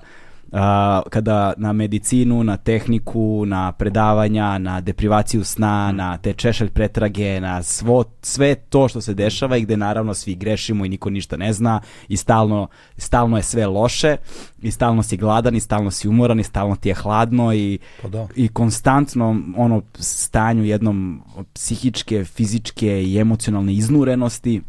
kada 1.10 1.54
na 1.58 1.74
medicinu, 1.74 2.44
na 2.44 2.58
tehniku, 2.58 3.46
na 3.46 3.72
predavanja, 3.72 4.58
na 4.58 4.82
deprivaciju 4.82 5.44
sna, 5.44 5.92
mm. 5.92 5.96
na 5.96 6.18
te 6.18 6.34
češelj 6.34 6.70
pretrage, 6.70 7.42
na 7.42 7.64
svo, 7.64 8.04
sve 8.22 8.56
to 8.56 8.88
što 8.88 9.02
se 9.02 9.14
dešava 9.14 9.58
i 9.58 9.62
gde 9.62 9.78
naravno 9.78 10.14
svi 10.14 10.36
grešimo 10.36 10.86
i 10.86 10.90
niko 10.90 11.10
ništa 11.10 11.38
ne 11.38 11.54
zna 11.54 11.82
i 12.08 12.18
stalno, 12.18 12.68
stalno 12.98 13.38
je 13.38 13.44
sve 13.44 13.68
loše 13.68 14.18
i 14.62 14.72
stalno 14.72 15.04
si 15.04 15.18
gladan 15.18 15.56
i 15.56 15.60
stalno 15.60 15.92
si 15.92 16.08
umoran 16.08 16.40
i 16.40 16.44
stalno 16.44 16.76
ti 16.76 16.90
je 16.90 16.96
hladno 16.96 17.54
i, 17.54 17.80
pa 18.02 18.08
da. 18.08 18.28
i 18.36 18.48
konstantno 18.48 19.42
ono 19.58 19.82
stanju 19.94 20.64
jednom 20.64 21.22
psihičke, 21.54 22.26
fizičke 22.26 23.04
i 23.04 23.18
emocionalne 23.20 23.74
iznurenosti 23.74 24.62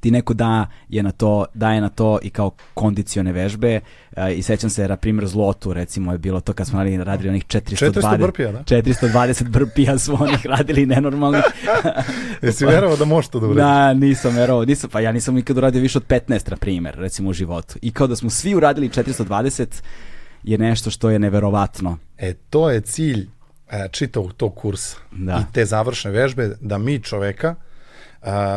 ti 0.00 0.10
neko 0.10 0.34
da 0.34 0.66
je 0.88 1.02
na 1.02 1.12
to, 1.12 1.44
daje 1.54 1.80
na 1.80 1.88
to 1.88 2.18
i 2.22 2.30
kao 2.30 2.50
kondicione 2.74 3.32
vežbe 3.32 3.80
uh, 4.16 4.22
i 4.36 4.42
sećam 4.42 4.70
se 4.70 4.88
na 4.88 4.96
primjer 4.96 5.26
zlotu 5.26 5.72
recimo 5.72 6.12
je 6.12 6.18
bilo 6.18 6.40
to 6.40 6.52
kad 6.52 6.66
smo 6.66 6.78
radili, 6.78 7.04
radili 7.04 7.28
onih 7.28 7.44
420 7.44 7.92
400 7.92 8.18
brpija, 8.18 8.52
da? 8.52 8.58
420 8.58 9.48
brpija 9.48 9.98
su 9.98 10.16
onih 10.20 10.46
radili 10.56 10.86
nenormalni. 10.86 11.38
Jesi 12.42 12.66
verovao 12.66 12.96
da 12.96 13.04
možeš 13.04 13.28
to 13.28 13.40
da 13.40 13.46
uradiš? 13.46 13.62
Da, 13.62 13.94
nisam 13.94 14.34
verovao, 14.34 14.64
nisam, 14.64 14.90
pa 14.90 15.00
ja 15.00 15.12
nisam 15.12 15.34
nikad 15.34 15.58
uradio 15.58 15.82
više 15.82 15.98
od 15.98 16.06
15 16.06 16.50
na 16.50 16.56
primjer, 16.56 16.94
recimo 16.94 17.30
u 17.30 17.32
životu. 17.32 17.74
I 17.82 17.90
kao 17.90 18.06
da 18.06 18.16
smo 18.16 18.30
svi 18.30 18.54
uradili 18.54 18.88
420 18.88 19.82
je 20.42 20.58
nešto 20.58 20.90
što 20.90 21.10
je 21.10 21.18
neverovatno. 21.18 21.98
E, 22.18 22.34
to 22.34 22.70
je 22.70 22.80
cilj 22.80 23.28
e, 23.70 23.88
čitavog 23.90 24.32
tog 24.32 24.54
kursa 24.54 24.96
da. 25.12 25.44
i 25.50 25.52
te 25.52 25.64
završne 25.64 26.10
vežbe, 26.10 26.56
da 26.60 26.78
mi 26.78 27.02
čoveka 27.02 27.54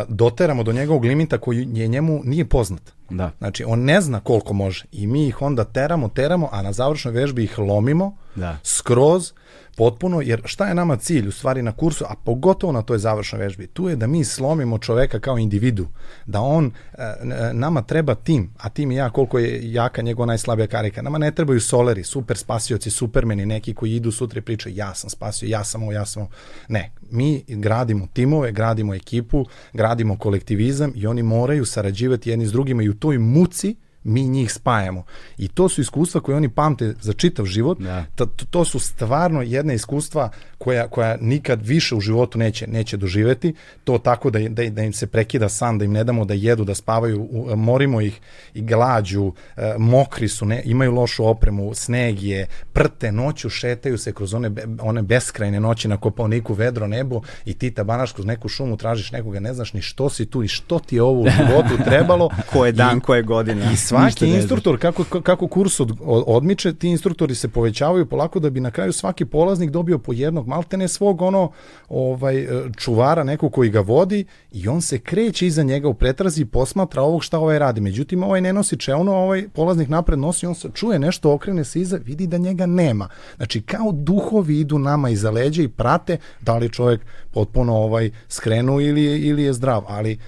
doteramo 0.07 0.63
do 0.63 0.71
njegovog 0.73 1.05
limita 1.05 1.37
koji 1.37 1.67
je 1.73 1.87
njemu 1.87 2.21
nije 2.23 2.45
poznat. 2.45 2.81
Da. 3.11 3.31
Znači, 3.37 3.63
on 3.63 3.79
ne 3.79 4.01
zna 4.01 4.19
koliko 4.19 4.53
može 4.53 4.85
i 4.91 5.07
mi 5.07 5.27
ih 5.27 5.41
onda 5.41 5.63
teramo, 5.63 6.09
teramo, 6.09 6.49
a 6.51 6.61
na 6.61 6.71
završnoj 6.71 7.13
vežbi 7.13 7.43
ih 7.43 7.59
lomimo 7.59 8.15
da. 8.35 8.57
skroz 8.63 9.31
potpuno, 9.77 10.21
jer 10.21 10.41
šta 10.45 10.67
je 10.67 10.75
nama 10.75 10.97
cilj 10.97 11.27
u 11.27 11.31
stvari 11.31 11.61
na 11.61 11.71
kursu, 11.71 12.05
a 12.09 12.15
pogotovo 12.25 12.73
na 12.73 12.81
toj 12.81 12.97
završnoj 12.97 13.39
vežbi, 13.39 13.67
tu 13.67 13.89
je 13.89 13.95
da 13.95 14.07
mi 14.07 14.23
slomimo 14.25 14.77
čoveka 14.77 15.19
kao 15.19 15.37
individu, 15.37 15.87
da 16.25 16.41
on, 16.41 16.71
e, 16.93 17.13
nama 17.53 17.81
treba 17.81 18.15
tim, 18.15 18.53
a 18.57 18.69
tim 18.69 18.91
i 18.91 18.95
ja 18.95 19.09
koliko 19.09 19.39
je 19.39 19.73
jaka 19.73 20.01
njegova 20.01 20.25
najslabija 20.25 20.67
karika, 20.67 21.01
nama 21.01 21.17
ne 21.17 21.31
trebaju 21.31 21.61
soleri, 21.61 22.03
super 22.03 22.37
spasioci, 22.37 22.89
supermeni, 22.91 23.45
neki 23.45 23.73
koji 23.73 23.95
idu 23.95 24.11
sutra 24.11 24.39
i 24.39 24.41
pričaju 24.41 24.75
ja 24.75 24.93
sam 24.93 25.09
spasio, 25.09 25.47
ja 25.47 25.63
sam 25.63 25.83
ovo, 25.83 25.91
ja 25.91 26.05
sam 26.05 26.21
ovo. 26.21 26.31
Ne, 26.67 26.91
mi 27.11 27.43
gradimo 27.47 28.07
timove, 28.13 28.51
gradimo 28.51 28.93
ekipu, 28.93 29.45
gradimo 29.73 30.17
kolektivizam 30.17 30.91
i 30.95 31.07
oni 31.07 31.23
moraju 31.23 31.65
sarađivati 31.65 32.29
jedni 32.29 32.45
s 32.45 32.51
drugima 32.51 32.83
i 32.83 32.89
u 32.89 32.93
тој 33.01 33.17
муци 33.17 33.77
mi 34.03 34.27
njih 34.27 34.51
spajamo. 34.51 35.03
I 35.37 35.47
to 35.47 35.69
su 35.69 35.81
iskustva 35.81 36.21
koje 36.21 36.37
oni 36.37 36.49
pamte 36.49 36.93
za 37.01 37.13
čitav 37.13 37.45
život. 37.45 37.79
Da. 37.79 38.05
To, 38.15 38.25
to 38.25 38.65
su 38.65 38.79
stvarno 38.79 39.41
jedna 39.41 39.73
iskustva 39.73 40.29
koja, 40.57 40.87
koja 40.87 41.17
nikad 41.21 41.67
više 41.67 41.95
u 41.95 41.99
životu 41.99 42.37
neće, 42.37 42.67
neće 42.67 42.97
doživeti. 42.97 43.53
To 43.83 43.97
tako 43.97 44.29
da, 44.29 44.39
da, 44.49 44.69
da 44.69 44.81
im 44.81 44.93
se 44.93 45.07
prekida 45.07 45.49
san, 45.49 45.77
da 45.77 45.85
im 45.85 45.91
ne 45.91 46.03
damo 46.03 46.25
da 46.25 46.33
jedu, 46.33 46.63
da 46.63 46.75
spavaju, 46.75 47.29
morimo 47.55 48.01
ih 48.01 48.19
i 48.53 48.61
glađu, 48.61 49.31
e, 49.57 49.73
mokri 49.77 50.27
su, 50.27 50.45
ne, 50.45 50.61
imaju 50.65 50.91
lošu 50.91 51.25
opremu, 51.25 51.73
sneg 51.73 52.23
je, 52.23 52.47
prte, 52.73 53.11
noću 53.11 53.49
šetaju 53.49 53.97
se 53.97 54.13
kroz 54.13 54.33
one, 54.33 54.51
one 54.81 55.01
beskrajne 55.01 55.59
noći 55.59 55.87
na 55.87 55.97
koponiku, 55.97 56.53
vedro 56.53 56.87
nebo 56.87 57.21
i 57.45 57.53
ti 57.53 57.71
tabanaš 57.71 58.11
kroz 58.11 58.25
neku 58.25 58.49
šumu, 58.49 58.77
tražiš 58.77 59.11
nekoga, 59.11 59.39
ne 59.39 59.53
znaš 59.53 59.73
ni 59.73 59.81
što 59.81 60.09
si 60.09 60.25
tu 60.25 60.43
i 60.43 60.47
što 60.47 60.79
ti 60.79 60.95
je 60.95 61.01
ovo 61.01 61.21
u 61.21 61.29
životu 61.37 61.83
trebalo. 61.85 62.29
koje 62.51 62.71
dan, 62.71 62.97
I, 62.97 63.01
koje 63.01 63.23
godine. 63.23 63.69
I 63.73 63.77
svaki 63.91 64.27
instruktor, 64.27 64.79
kako, 64.79 65.03
kako 65.21 65.47
kurs 65.47 65.79
od, 65.79 65.91
odmiče, 66.05 66.73
ti 66.73 66.87
instruktori 66.87 67.35
se 67.35 67.47
povećavaju 67.47 68.05
polako 68.05 68.39
da 68.39 68.49
bi 68.49 68.59
na 68.59 68.71
kraju 68.71 68.93
svaki 68.93 69.25
polaznik 69.25 69.69
dobio 69.69 69.97
po 69.97 70.13
jednog 70.13 70.47
maltene 70.47 70.87
svog 70.87 71.21
ono 71.21 71.51
ovaj 71.89 72.47
čuvara 72.77 73.23
nekog 73.23 73.53
koji 73.53 73.69
ga 73.69 73.79
vodi 73.79 74.25
i 74.51 74.67
on 74.67 74.81
se 74.81 74.99
kreće 74.99 75.47
iza 75.47 75.63
njega 75.63 75.87
u 75.87 75.93
pretrazi 75.93 76.41
i 76.41 76.45
posmatra 76.45 77.01
ovog 77.01 77.23
šta 77.23 77.39
ovaj 77.39 77.59
radi. 77.59 77.81
Međutim, 77.81 78.23
ovaj 78.23 78.41
ne 78.41 78.53
nosi 78.53 78.77
čelno, 78.77 79.15
ovaj 79.15 79.49
polaznik 79.49 79.89
napred 79.89 80.19
nosi, 80.19 80.45
on 80.45 80.55
se 80.55 80.69
čuje 80.73 80.99
nešto, 80.99 81.33
okrene 81.33 81.63
se 81.63 81.81
iza, 81.81 81.99
vidi 82.05 82.27
da 82.27 82.37
njega 82.37 82.65
nema. 82.65 83.07
Znači, 83.37 83.61
kao 83.61 83.91
duhovi 83.91 84.59
idu 84.59 84.79
nama 84.79 85.09
iza 85.09 85.31
leđa 85.31 85.63
i 85.63 85.67
prate 85.67 86.17
da 86.41 86.57
li 86.57 86.69
čovjek 86.69 87.01
potpuno 87.31 87.75
ovaj 87.75 88.11
skrenu 88.29 88.81
ili, 88.81 89.03
ili 89.03 89.43
je 89.43 89.53
zdrav, 89.53 89.83
ali 89.87 90.19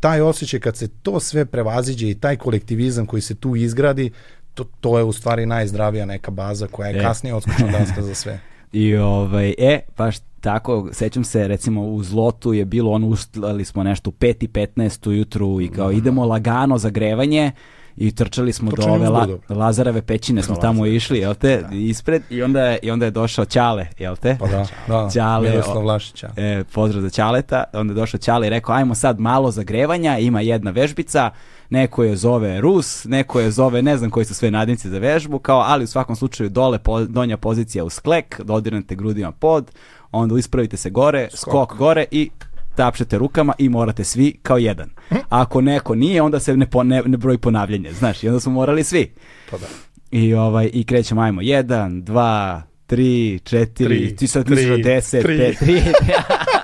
taj 0.00 0.20
osjećaj 0.20 0.60
kad 0.60 0.76
se 0.76 0.88
to 0.88 1.20
sve 1.20 1.44
prevaziđe 1.44 2.10
i 2.10 2.14
taj 2.14 2.36
kolektivizam 2.36 3.06
koji 3.06 3.22
se 3.22 3.34
tu 3.34 3.56
izgradi, 3.56 4.10
to, 4.54 4.64
to 4.80 4.98
je 4.98 5.04
u 5.04 5.12
stvari 5.12 5.46
najzdravija 5.46 6.04
neka 6.06 6.30
baza 6.30 6.66
koja 6.66 6.88
je 6.88 6.98
e. 6.98 7.02
kasnije 7.02 7.34
odskočna 7.34 7.66
daska 7.78 8.02
za 8.02 8.14
sve. 8.14 8.40
I 8.72 8.96
ovaj, 8.96 9.54
e, 9.58 9.80
baš 9.96 10.16
tako, 10.40 10.88
sećam 10.92 11.24
se, 11.24 11.48
recimo 11.48 11.82
u 11.82 12.02
Zlotu 12.02 12.52
je 12.52 12.64
bilo 12.64 12.92
ono, 12.92 13.06
ustlali 13.06 13.64
smo 13.64 13.82
nešto 13.82 14.10
u 14.10 14.12
5 14.12 14.44
i 14.44 14.48
15 14.48 15.08
ujutru 15.08 15.60
i 15.60 15.68
kao 15.68 15.92
idemo 15.92 16.24
lagano 16.24 16.78
zagrevanje, 16.78 17.52
i 17.96 18.12
trčali 18.14 18.52
smo 18.52 18.70
Trčali 18.70 18.88
do 18.88 18.94
ove 18.94 19.08
La, 19.08 19.26
Lazareve 19.48 20.02
pećine, 20.02 20.42
smo 20.42 20.56
tamo 20.56 20.86
išli, 20.86 21.18
jel 21.18 21.34
te, 21.34 21.62
da. 21.70 21.76
ispred 21.76 22.22
i 22.30 22.42
onda 22.42 22.60
je, 22.60 22.78
i 22.82 22.90
onda 22.90 23.04
je 23.04 23.10
došao 23.10 23.44
Ćale, 23.44 23.86
jel 23.98 24.16
te? 24.16 24.36
Pa 24.40 24.46
da, 24.46 24.66
da, 24.88 25.08
Ćale, 25.14 25.50
Miroslav 25.50 25.82
Vlašića. 25.82 26.30
E, 26.36 26.64
pozdrav 26.72 27.02
za 27.02 27.10
Ćaleta, 27.10 27.64
onda 27.72 27.92
je 27.92 27.94
došao 27.94 28.18
Ćale 28.18 28.46
i 28.46 28.50
rekao, 28.50 28.74
ajmo 28.74 28.94
sad 28.94 29.20
malo 29.20 29.50
zagrevanja, 29.50 30.18
ima 30.18 30.40
jedna 30.40 30.70
vežbica, 30.70 31.30
neko 31.70 32.04
je 32.04 32.16
zove 32.16 32.60
Rus, 32.60 33.04
neko 33.04 33.40
je 33.40 33.50
zove 33.50 33.82
ne 33.82 33.96
znam 33.96 34.10
koji 34.10 34.24
su 34.24 34.34
sve 34.34 34.50
nadnici 34.50 34.88
za 34.88 34.98
vežbu, 34.98 35.38
kao, 35.38 35.60
ali 35.60 35.84
u 35.84 35.86
svakom 35.86 36.16
slučaju 36.16 36.48
dole 36.48 36.78
po, 36.78 37.04
donja 37.04 37.36
pozicija 37.36 37.84
u 37.84 37.90
sklek, 37.90 38.40
dodirnete 38.44 38.94
grudima 38.94 39.32
pod, 39.32 39.70
onda 40.12 40.38
ispravite 40.38 40.76
se 40.76 40.90
gore, 40.90 41.28
skok, 41.30 41.50
skok 41.50 41.78
gore 41.78 42.04
i 42.10 42.30
tapšete 42.74 43.18
rukama 43.18 43.52
i 43.58 43.68
morate 43.68 44.04
svi 44.04 44.38
kao 44.42 44.58
jedan. 44.58 44.90
Ako 45.28 45.60
neko 45.60 45.94
nije, 45.94 46.22
onda 46.22 46.40
se 46.40 46.56
ne, 46.56 46.70
po, 46.70 46.82
ne, 46.82 47.02
ne 47.06 47.16
broji 47.16 47.38
ponavljanje, 47.38 47.92
znaš, 47.92 48.24
i 48.24 48.28
onda 48.28 48.40
smo 48.40 48.52
morali 48.52 48.84
svi. 48.84 49.12
Pa 49.50 49.58
da. 49.58 49.66
I, 50.10 50.34
ovaj, 50.34 50.70
i 50.72 50.84
krećemo, 50.84 51.20
ajmo, 51.20 51.42
jedan, 51.42 52.04
dva, 52.04 52.62
tri, 52.86 53.40
četiri, 53.44 53.86
tri, 53.86 54.16
ti 54.16 54.26
sad 54.26 54.50
misliš 54.50 54.70
od 54.70 54.80
deset, 54.80 55.22
tri. 55.22 55.38
pet, 55.38 55.58
tri. 55.58 55.74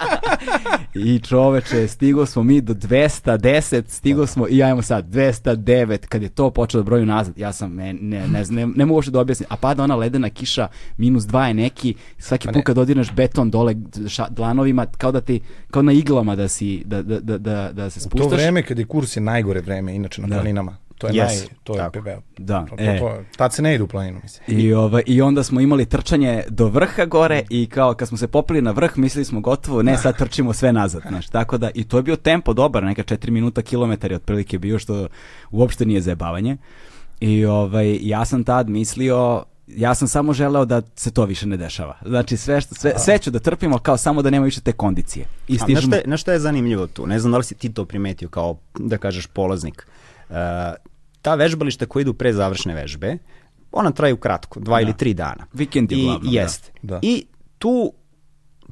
I 0.94 1.18
čoveče, 1.18 1.88
stigo 1.88 2.26
smo 2.26 2.42
mi 2.42 2.60
do 2.60 2.74
210, 2.74 3.82
stigo 3.88 4.26
smo 4.26 4.46
i 4.48 4.62
ajmo 4.62 4.82
sad 4.82 5.06
209, 5.08 6.06
kad 6.06 6.22
je 6.22 6.28
to 6.28 6.50
počelo 6.50 6.82
da 6.82 6.86
broju 6.86 7.06
nazad, 7.06 7.38
ja 7.38 7.52
sam, 7.52 7.74
ne, 7.74 7.92
ne, 7.92 8.28
ne, 8.28 8.44
ne, 8.50 8.66
ne 8.66 8.86
mogu 8.86 9.02
što 9.02 9.10
da 9.10 9.20
objasnim, 9.20 9.46
a 9.50 9.56
pada 9.56 9.84
ona 9.84 9.96
ledena 9.96 10.30
kiša, 10.30 10.68
minus 10.96 11.24
2 11.24 11.46
je 11.46 11.54
neki, 11.54 11.94
svaki 12.18 12.46
pa 12.46 12.52
put 12.52 12.62
kad 12.64 12.78
odirneš 12.78 13.12
beton 13.12 13.50
dole 13.50 13.74
ša, 14.08 14.26
dlanovima, 14.30 14.86
kao 14.86 15.12
da 15.12 15.20
ti, 15.20 15.40
kao 15.70 15.82
na 15.82 15.92
iglama 15.92 16.36
da 16.36 16.48
si, 16.48 16.82
da, 16.84 17.02
da, 17.02 17.20
da, 17.20 17.38
da, 17.38 17.72
da 17.72 17.90
se 17.90 18.00
spuštaš. 18.00 18.26
U 18.26 18.30
to 18.30 18.36
vreme 18.36 18.62
kad 18.62 18.78
je 18.78 18.84
kurs 18.84 19.16
je 19.16 19.20
najgore 19.20 19.60
vreme, 19.60 19.94
inače 19.94 20.22
na 20.22 20.28
da. 20.28 20.34
planinama. 20.34 20.76
To 20.98 21.06
je 21.06 21.12
yes. 21.12 21.26
naj, 21.26 21.36
to 21.64 21.72
je 21.72 21.78
Tako. 21.78 21.98
Da. 22.38 22.66
To, 22.70 22.76
to, 22.76 22.82
e. 22.82 22.98
to, 22.98 23.22
tad 23.36 23.52
se 23.52 23.62
ne 23.62 23.74
ide 23.74 23.84
u 23.84 23.86
planinu, 23.86 24.20
mislim. 24.22 24.60
I, 24.60 24.72
ovaj, 24.72 25.02
I 25.06 25.22
onda 25.22 25.42
smo 25.42 25.60
imali 25.60 25.86
trčanje 25.86 26.42
do 26.48 26.66
vrha 26.66 27.04
gore 27.04 27.42
i 27.50 27.66
kao 27.66 27.94
kad 27.94 28.08
smo 28.08 28.18
se 28.18 28.28
popili 28.28 28.62
na 28.62 28.70
vrh, 28.70 28.98
mislili 28.98 29.24
smo 29.24 29.40
gotovo, 29.40 29.82
ne 29.82 29.96
sad 29.96 30.18
trčimo 30.18 30.52
sve 30.52 30.72
nazad, 30.72 31.02
znaš, 31.08 31.28
tako 31.28 31.58
da, 31.58 31.70
i 31.74 31.84
to 31.84 31.96
je 31.96 32.02
bio 32.02 32.16
tempo 32.16 32.52
dobar, 32.52 32.84
neka 32.84 33.02
4 33.02 33.30
minuta 33.30 33.62
kilometar 33.62 34.10
je 34.10 34.16
otprilike 34.16 34.58
bio, 34.58 34.78
što 34.78 35.08
uopšte 35.50 35.86
nije 35.86 36.00
zajebavanje. 36.00 36.56
I 37.20 37.44
ovaj, 37.44 37.98
ja 38.02 38.24
sam 38.24 38.44
tad 38.44 38.68
mislio, 38.68 39.44
ja 39.66 39.94
sam 39.94 40.08
samo 40.08 40.32
želeo 40.32 40.64
da 40.64 40.82
se 40.96 41.10
to 41.10 41.24
više 41.24 41.46
ne 41.46 41.56
dešava. 41.56 41.96
Znači 42.06 42.36
sve, 42.36 42.60
što, 42.60 42.74
sve, 42.74 42.92
sve 42.98 43.18
ću 43.18 43.30
da 43.30 43.38
trpimo 43.38 43.78
kao 43.78 43.96
samo 43.96 44.22
da 44.22 44.30
nema 44.30 44.44
više 44.44 44.60
te 44.60 44.72
kondicije. 44.72 45.26
I 45.48 45.58
stižemo... 45.58 45.78
A, 45.78 45.80
na, 45.80 45.80
šta 45.86 45.96
je, 45.96 46.02
na 46.06 46.16
šta 46.16 46.32
je 46.32 46.38
zanimljivo 46.38 46.86
tu? 46.86 47.06
Ne 47.06 47.18
znam 47.18 47.32
da 47.32 47.38
li 47.38 47.44
si 47.44 47.54
ti 47.54 47.72
to 47.72 47.84
primetio 47.84 48.28
kao, 48.28 48.56
da 48.78 48.98
kažeš, 48.98 49.26
polaznik. 49.26 49.86
Ta 51.22 51.34
vežbališta 51.34 51.86
koja 51.86 52.00
idu 52.00 52.14
pre 52.14 52.32
završne 52.32 52.74
vežbe, 52.74 53.18
ona 53.72 53.90
traju 53.90 54.16
kratko, 54.16 54.60
dva 54.60 54.76
da. 54.76 54.82
ili 54.82 54.96
tri 54.96 55.14
dana. 55.14 55.46
Vikend 55.52 55.92
je 55.92 56.02
glavno. 56.02 56.30
I, 56.30 56.34
da. 56.34 56.40
Jeste. 56.40 56.72
Da. 56.82 56.98
I 57.02 57.26
tu 57.58 57.92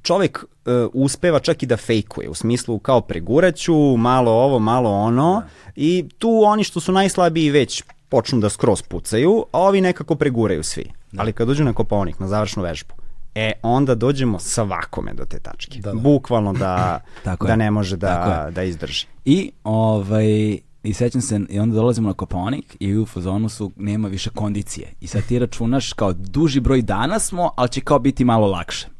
čovek 0.03 0.45
uh, 0.45 0.73
uspeva 0.93 1.41
čak 1.41 1.63
i 1.63 1.67
da 1.67 1.77
fejkuje, 1.77 2.29
u 2.29 2.35
smislu 2.35 2.79
kao 2.79 3.01
preguraću, 3.01 3.97
malo 3.97 4.33
ovo, 4.33 4.59
malo 4.59 4.91
ono, 4.91 5.41
da. 5.41 5.73
i 5.77 6.09
tu 6.19 6.43
oni 6.45 6.65
što 6.65 6.81
su 6.81 6.93
najslabiji 6.93 7.51
već 7.51 7.83
počnu 8.09 8.41
da 8.41 8.49
skroz 8.49 8.83
pucaju, 8.83 9.45
a 9.53 9.59
ovi 9.59 9.81
nekako 9.81 10.15
preguraju 10.15 10.63
svi. 10.63 10.91
Da. 11.13 11.23
Ali 11.23 11.33
kad 11.33 11.49
dođu 11.49 11.65
na 11.65 11.73
kopovnik, 11.73 12.19
na 12.19 12.29
završnu 12.29 12.63
vežbu, 12.63 12.95
e 13.35 13.53
onda 13.63 13.95
dođemo 13.95 14.39
svakome 14.39 15.15
do 15.15 15.25
te 15.25 15.39
tačke. 15.39 15.79
Da, 15.81 15.93
da. 15.93 15.99
Bukvalno 16.01 16.53
da, 16.53 17.01
Tako 17.25 17.47
da 17.47 17.57
ne 17.57 17.71
može 17.71 17.97
da, 17.97 18.49
da 18.51 18.63
izdrži. 18.63 19.07
I 19.25 19.53
ovaj, 19.65 20.59
I 20.85 20.93
sećam 20.93 21.21
se, 21.21 21.41
i 21.49 21.59
onda 21.59 21.75
dolazimo 21.75 22.09
na 22.09 22.15
Koponik 22.15 22.77
i 22.81 22.97
u 22.97 23.07
fazonu 23.07 23.49
su, 23.49 23.73
nema 23.77 24.09
više 24.09 24.31
kondicije. 24.31 24.93
I 25.01 25.07
sad 25.07 25.27
ti 25.27 25.39
računaš 25.39 25.93
kao 25.93 26.13
duži 26.13 26.61
broj 26.61 26.83
dana 26.83 27.19
smo, 27.19 27.51
ali 27.57 27.69
će 27.69 27.81
kao 27.81 27.99
biti 27.99 28.25
malo 28.25 28.47
lakše 28.47 28.94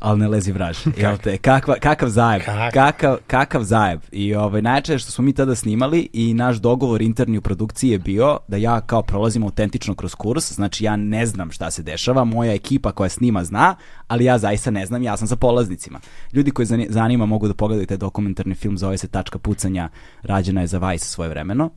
ali 0.00 0.20
ne 0.20 0.28
lezi 0.28 0.52
vraž. 0.52 0.78
Jel 0.96 1.16
te? 1.18 1.38
Kakva, 1.38 1.74
kakav 1.80 2.08
zajeb. 2.08 2.42
Kak? 2.44 2.74
Kakav, 2.74 3.16
kakav 3.26 3.62
zajeb. 3.62 4.00
I 4.12 4.34
ovaj, 4.34 4.62
najče 4.62 4.98
što 4.98 5.12
smo 5.12 5.24
mi 5.24 5.32
tada 5.32 5.54
snimali 5.54 6.08
i 6.12 6.34
naš 6.34 6.56
dogovor 6.56 7.02
interni 7.02 7.38
u 7.38 7.40
produkciji 7.40 7.90
je 7.90 7.98
bio 7.98 8.38
da 8.48 8.56
ja 8.56 8.80
kao 8.80 9.02
prolazim 9.02 9.42
autentično 9.42 9.94
kroz 9.94 10.14
kurs, 10.14 10.52
znači 10.52 10.84
ja 10.84 10.96
ne 10.96 11.26
znam 11.26 11.50
šta 11.50 11.70
se 11.70 11.82
dešava, 11.82 12.24
moja 12.24 12.54
ekipa 12.54 12.92
koja 12.92 13.08
snima 13.08 13.44
zna, 13.44 13.74
ali 14.08 14.24
ja 14.24 14.38
zaista 14.38 14.70
ne 14.70 14.86
znam, 14.86 15.02
ja 15.02 15.16
sam 15.16 15.28
sa 15.28 15.36
polaznicima. 15.36 16.00
Ljudi 16.32 16.50
koji 16.50 16.66
zanima 16.88 17.26
mogu 17.26 17.48
da 17.48 17.54
pogledaju 17.54 17.86
taj 17.86 17.96
dokumentarni 17.96 18.54
film, 18.54 18.78
zove 18.78 18.98
se 18.98 19.08
Tačka 19.08 19.38
pucanja, 19.38 19.88
rađena 20.22 20.60
je 20.60 20.66
za 20.66 20.78
Vice 20.78 21.06
svoje 21.06 21.30
vremeno. 21.30 21.70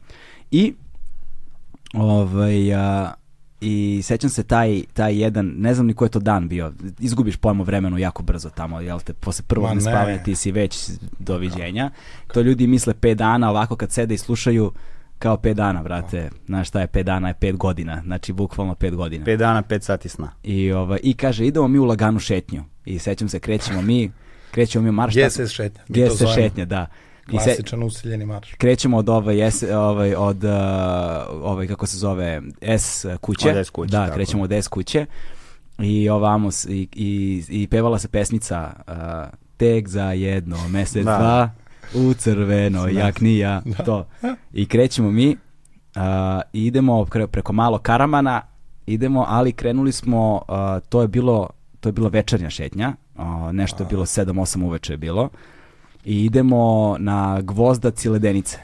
I 0.51 0.73
ovaj, 1.93 2.73
a, 2.73 3.13
i 3.63 4.01
sećam 4.03 4.29
se 4.29 4.43
taj, 4.43 4.83
taj 4.93 5.21
jedan, 5.21 5.53
ne 5.57 5.73
znam 5.73 5.87
ni 5.87 5.93
ko 5.93 6.05
je 6.05 6.09
to 6.09 6.19
dan 6.19 6.47
bio, 6.47 6.73
izgubiš 6.99 7.37
pojmo 7.37 7.63
vremenu 7.63 7.97
jako 7.97 8.23
brzo 8.23 8.49
tamo, 8.49 8.81
jel 8.81 8.99
te, 8.99 9.13
posle 9.13 9.45
prvog 9.47 9.75
nespavanja 9.75 10.23
ti 10.23 10.35
si 10.35 10.51
već 10.51 10.89
doviđenja. 11.19 11.91
To 12.33 12.41
ljudi 12.41 12.67
misle 12.67 12.93
5 12.93 13.13
dana, 13.13 13.49
ovako 13.49 13.75
kad 13.75 13.91
sede 13.91 14.13
i 14.15 14.17
slušaju, 14.17 14.71
kao 15.19 15.37
5 15.37 15.53
dana, 15.53 15.83
brate. 15.83 16.29
Znaš 16.45 16.67
šta 16.67 16.81
je 16.81 16.87
5 16.87 17.03
dana, 17.03 17.27
je 17.27 17.33
5 17.33 17.57
godina. 17.57 18.01
Znači, 18.05 18.33
bukvalno 18.33 18.75
5 18.75 18.95
godina. 18.95 19.25
5 19.25 19.37
dana, 19.37 19.63
5 19.63 19.81
sati 19.81 20.09
sna. 20.09 20.31
I, 20.43 20.71
ovaj, 20.71 20.99
I 21.03 21.13
kaže, 21.13 21.45
idemo 21.45 21.67
mi 21.67 21.79
u 21.79 21.85
laganu 21.85 22.19
šetnju. 22.19 22.63
I 22.85 22.99
sećam 22.99 23.29
se, 23.29 23.39
krećemo 23.39 23.81
mi, 23.81 24.11
krećemo 24.51 24.83
mi 24.83 24.89
u 24.89 24.93
marš. 24.93 25.15
GSS 25.15 25.51
šetnja. 25.51 25.81
GSS 25.87 26.23
šetnja, 26.35 26.65
da. 26.65 26.87
Klasičan 27.29 27.79
se, 27.79 27.85
usiljeni 27.85 28.25
marš. 28.25 28.53
Krećemo 28.53 28.97
od 28.97 29.09
ovaj, 29.09 29.51
S, 29.51 29.63
ovaj, 29.63 30.15
od, 30.15 30.43
uh, 30.43 30.51
ovaj, 31.43 31.67
kako 31.67 31.85
se 31.85 31.97
zove, 31.97 32.41
S 32.61 33.05
kuće. 33.21 33.49
Od 33.49 33.57
S 33.57 33.69
kuće, 33.69 33.91
Da, 33.91 34.03
tako. 34.05 34.15
krećemo 34.15 34.43
od 34.43 34.51
S 34.51 34.67
kuće. 34.67 35.05
I 35.79 36.09
ovamo, 36.09 36.49
i, 36.69 36.87
i, 36.95 37.43
i 37.49 37.67
pevala 37.67 37.99
se 37.99 38.07
pesnica 38.07 38.73
uh, 38.87 38.93
Tek 39.57 39.87
za 39.87 40.11
jedno, 40.11 40.67
mesec, 40.67 41.05
da. 41.05 41.17
dva, 41.17 41.49
u 41.93 42.13
crveno, 42.13 42.87
jak 42.87 43.21
nija, 43.21 43.61
da. 43.65 43.83
to. 43.83 44.05
I 44.53 44.65
krećemo 44.65 45.11
mi, 45.11 45.29
uh, 45.95 46.01
idemo 46.53 47.05
preko 47.31 47.53
malo 47.53 47.77
Karamana, 47.77 48.41
idemo, 48.85 49.25
ali 49.27 49.51
krenuli 49.51 49.91
smo, 49.91 50.33
uh, 50.35 50.89
to 50.89 51.01
je 51.01 51.07
bilo 51.07 51.49
to 51.79 51.89
je 51.89 51.93
bila 51.93 52.09
večernja 52.09 52.49
šetnja, 52.49 52.93
uh, 53.15 53.51
nešto 53.51 53.83
je 53.83 53.87
bilo 53.89 54.05
7-8 54.05 54.65
uveče 54.65 54.93
je 54.93 54.97
bilo 54.97 55.29
i 56.05 56.25
idemo 56.25 56.95
na 56.99 57.41
gvozdac 57.41 58.05
i 58.05 58.09
ledenice. 58.09 58.57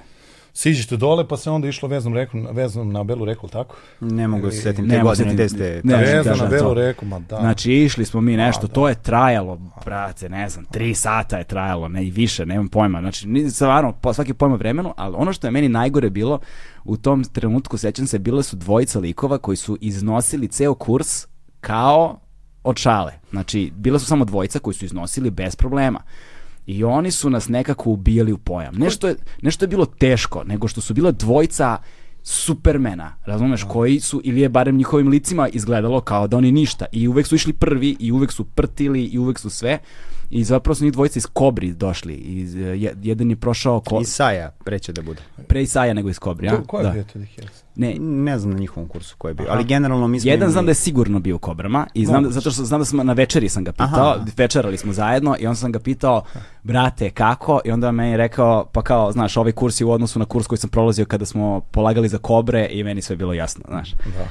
Siđete 0.53 0.97
dole, 0.97 1.27
pa 1.27 1.37
se 1.37 1.49
onda 1.49 1.67
išlo 1.67 1.89
veznom, 1.89 2.13
reku, 2.13 2.37
veznom 2.51 2.91
na 2.91 3.03
Belu 3.03 3.25
reku, 3.25 3.47
tako? 3.47 3.75
Ne 3.99 4.27
mogu 4.27 4.51
se 4.51 4.57
setim 4.57 4.89
te 4.89 4.99
godine, 4.99 5.33
gde 5.33 5.49
ste... 5.49 5.81
Ne, 5.83 5.97
veznom 5.97 6.37
na 6.37 6.45
Belu 6.45 6.73
reku, 6.73 7.05
ma 7.05 7.19
da. 7.19 7.37
Znači, 7.37 7.73
išli 7.73 8.05
smo 8.05 8.21
mi 8.21 8.37
nešto, 8.37 8.67
da, 8.67 8.73
to 8.73 8.89
je 8.89 8.95
trajalo, 8.95 9.59
brate, 9.85 10.29
ne 10.29 10.49
znam, 10.49 10.65
tri 10.65 10.95
sata 10.95 11.37
je 11.37 11.43
trajalo, 11.43 11.87
ne 11.87 12.05
i 12.05 12.11
više, 12.11 12.45
nemam 12.45 12.67
pojma. 12.67 12.99
Znači, 12.99 13.49
stvarno, 13.49 13.91
po, 13.91 14.13
svaki 14.13 14.33
pojma 14.33 14.55
vremenu, 14.55 14.93
ali 14.97 15.15
ono 15.17 15.33
što 15.33 15.47
je 15.47 15.51
meni 15.51 15.69
najgore 15.69 16.09
bilo, 16.09 16.39
u 16.83 16.97
tom 16.97 17.23
trenutku, 17.23 17.77
sećam 17.77 18.07
se, 18.07 18.19
bile 18.19 18.43
su 18.43 18.55
dvojica 18.55 18.99
likova 18.99 19.37
koji 19.37 19.57
su 19.57 19.77
iznosili 19.81 20.47
ceo 20.47 20.75
kurs 20.75 21.27
kao 21.59 22.19
od 22.63 22.77
šale. 22.77 23.13
Znači, 23.29 23.71
bile 23.75 23.99
su 23.99 24.05
samo 24.05 24.25
dvojica 24.25 24.59
koji 24.59 24.73
su 24.73 24.85
iznosili 24.85 25.29
bez 25.29 25.55
problema. 25.55 25.99
I 26.69 26.83
oni 26.83 27.11
su 27.11 27.29
nas 27.29 27.47
nekako 27.47 27.89
ubijali 27.89 28.31
u 28.31 28.37
pojam. 28.37 28.75
Nešto 28.75 29.07
je, 29.07 29.15
nešto 29.41 29.65
je 29.65 29.67
bilo 29.69 29.85
teško, 29.85 30.43
nego 30.43 30.67
što 30.67 30.81
su 30.81 30.93
bila 30.93 31.11
dvojca 31.11 31.77
supermena, 32.23 33.15
razumeš, 33.25 33.63
no. 33.63 33.69
koji 33.69 33.99
su, 33.99 34.21
ili 34.23 34.41
je 34.41 34.49
barem 34.49 34.77
njihovim 34.77 35.07
licima 35.07 35.47
izgledalo 35.47 36.01
kao 36.01 36.27
da 36.27 36.37
oni 36.37 36.51
ništa. 36.51 36.85
I 36.91 37.07
uvek 37.07 37.27
su 37.27 37.35
išli 37.35 37.53
prvi, 37.53 37.95
i 37.99 38.11
uvek 38.11 38.31
su 38.31 38.43
prtili, 38.43 39.03
i 39.03 39.19
uvek 39.19 39.39
su 39.39 39.49
sve. 39.49 39.79
I 40.29 40.43
zapravo 40.43 40.75
su 40.75 40.83
njih 40.83 40.93
dvojica 40.93 41.19
iz 41.19 41.25
Kobri 41.25 41.73
došli. 41.73 42.13
Iz, 42.13 42.55
jedan 43.01 43.29
je 43.29 43.35
prošao... 43.35 43.79
Ko... 43.79 43.99
Iz 44.01 44.07
Saja, 44.07 44.51
preće 44.63 44.93
da 44.93 45.01
bude. 45.01 45.21
Pre 45.47 45.61
iz 45.61 45.71
Saja 45.71 45.93
nego 45.93 46.09
iz 46.09 46.19
Kobri, 46.19 46.47
a? 46.49 46.61
Ko 46.67 46.77
je 46.77 46.83
da. 46.83 46.89
bio 46.89 47.03
to 47.03 47.19
Ne, 47.75 47.95
ne 47.99 48.39
znam 48.39 48.53
na 48.53 48.59
njihovom 48.59 48.89
kursu 48.89 49.15
ko 49.17 49.27
je 49.27 49.33
bio, 49.33 49.47
ali 49.49 49.63
generalno 49.63 50.07
mi 50.07 50.19
smo... 50.19 50.29
Jedan 50.29 50.39
imali... 50.39 50.51
znam 50.51 50.65
da 50.65 50.71
je 50.71 50.75
sigurno 50.75 51.19
bio 51.19 51.35
u 51.35 51.39
Kobrama 51.39 51.87
i 51.93 52.05
znam 52.05 52.23
da, 52.23 52.29
zato 52.29 52.51
što 52.51 52.63
znam 52.63 52.81
da 52.81 52.85
smo 52.85 53.03
na 53.03 53.13
večeri 53.13 53.49
sam 53.49 53.63
ga 53.63 53.71
pitao, 53.71 54.13
Aha. 54.13 54.25
večerali 54.37 54.77
smo 54.77 54.93
zajedno 54.93 55.35
i 55.39 55.47
on 55.47 55.55
sam 55.55 55.71
ga 55.71 55.79
pitao, 55.79 56.21
brate, 56.63 57.09
kako? 57.09 57.61
I 57.65 57.71
onda 57.71 57.91
meni 57.91 58.11
je 58.11 58.17
rekao, 58.17 58.65
pa 58.65 58.81
kao, 58.81 59.11
znaš, 59.11 59.37
ovaj 59.37 59.51
kurs 59.51 59.81
je 59.81 59.85
u 59.85 59.91
odnosu 59.91 60.19
na 60.19 60.25
kurs 60.25 60.47
koji 60.47 60.59
sam 60.59 60.69
prolazio 60.69 61.05
kada 61.05 61.25
smo 61.25 61.61
polagali 61.71 62.09
za 62.09 62.17
Kobre 62.17 62.67
i 62.71 62.83
meni 62.83 63.01
sve 63.01 63.15
bilo 63.15 63.33
jasno, 63.33 63.63
znaš. 63.67 63.91
Da. 63.91 64.27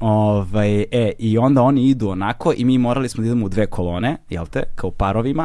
Ovaj, 0.00 0.80
e, 0.80 1.12
i 1.18 1.38
onda 1.38 1.62
oni 1.62 1.88
idu 1.88 2.08
onako 2.08 2.52
i 2.56 2.64
mi 2.64 2.78
morali 2.78 3.08
smo 3.08 3.22
da 3.22 3.26
idemo 3.26 3.46
u 3.46 3.48
dve 3.48 3.66
kolone, 3.66 4.16
jel 4.30 4.46
te, 4.46 4.62
kao 4.74 4.90
parovima 4.90 5.41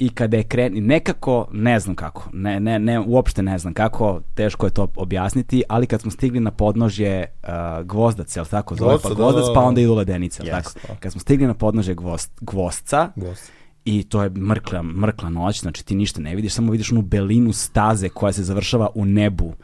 i 0.00 0.08
kada 0.08 0.36
je 0.36 0.42
kren, 0.42 0.86
nekako, 0.86 1.48
ne 1.52 1.80
znam 1.80 1.96
kako, 1.96 2.28
ne, 2.32 2.60
ne, 2.60 2.78
ne, 2.78 3.00
uopšte 3.00 3.42
ne 3.42 3.58
znam 3.58 3.74
kako, 3.74 4.20
teško 4.34 4.66
je 4.66 4.70
to 4.70 4.88
objasniti, 4.96 5.62
ali 5.68 5.86
kad 5.86 6.00
smo 6.00 6.10
stigli 6.10 6.40
na 6.40 6.50
podnožje 6.50 7.26
uh, 7.42 7.86
gvozdac, 7.86 8.36
jel 8.36 8.44
tako 8.44 8.74
zove, 8.74 8.98
pa 9.02 9.14
gvozdac, 9.14 9.44
pa 9.54 9.60
onda 9.60 9.80
idu 9.80 9.94
ledenice, 9.94 10.42
yes, 10.42 10.50
tako? 10.50 10.72
Kad 11.00 11.12
smo 11.12 11.20
stigli 11.20 11.46
na 11.46 11.54
podnožje 11.54 11.94
gvost, 11.94 12.32
gvostca, 12.40 13.12
Gvost. 13.16 13.52
i 13.84 14.02
to 14.02 14.22
je 14.22 14.30
mrkla, 14.30 14.82
mrkla 14.82 15.30
noć, 15.30 15.60
znači 15.60 15.86
ti 15.86 15.94
ništa 15.94 16.20
ne 16.20 16.34
vidiš, 16.34 16.52
samo 16.52 16.72
vidiš 16.72 16.92
onu 16.92 17.02
belinu 17.02 17.52
staze 17.52 18.08
koja 18.08 18.32
se 18.32 18.44
završava 18.44 18.88
u 18.94 19.04
nebu. 19.04 19.54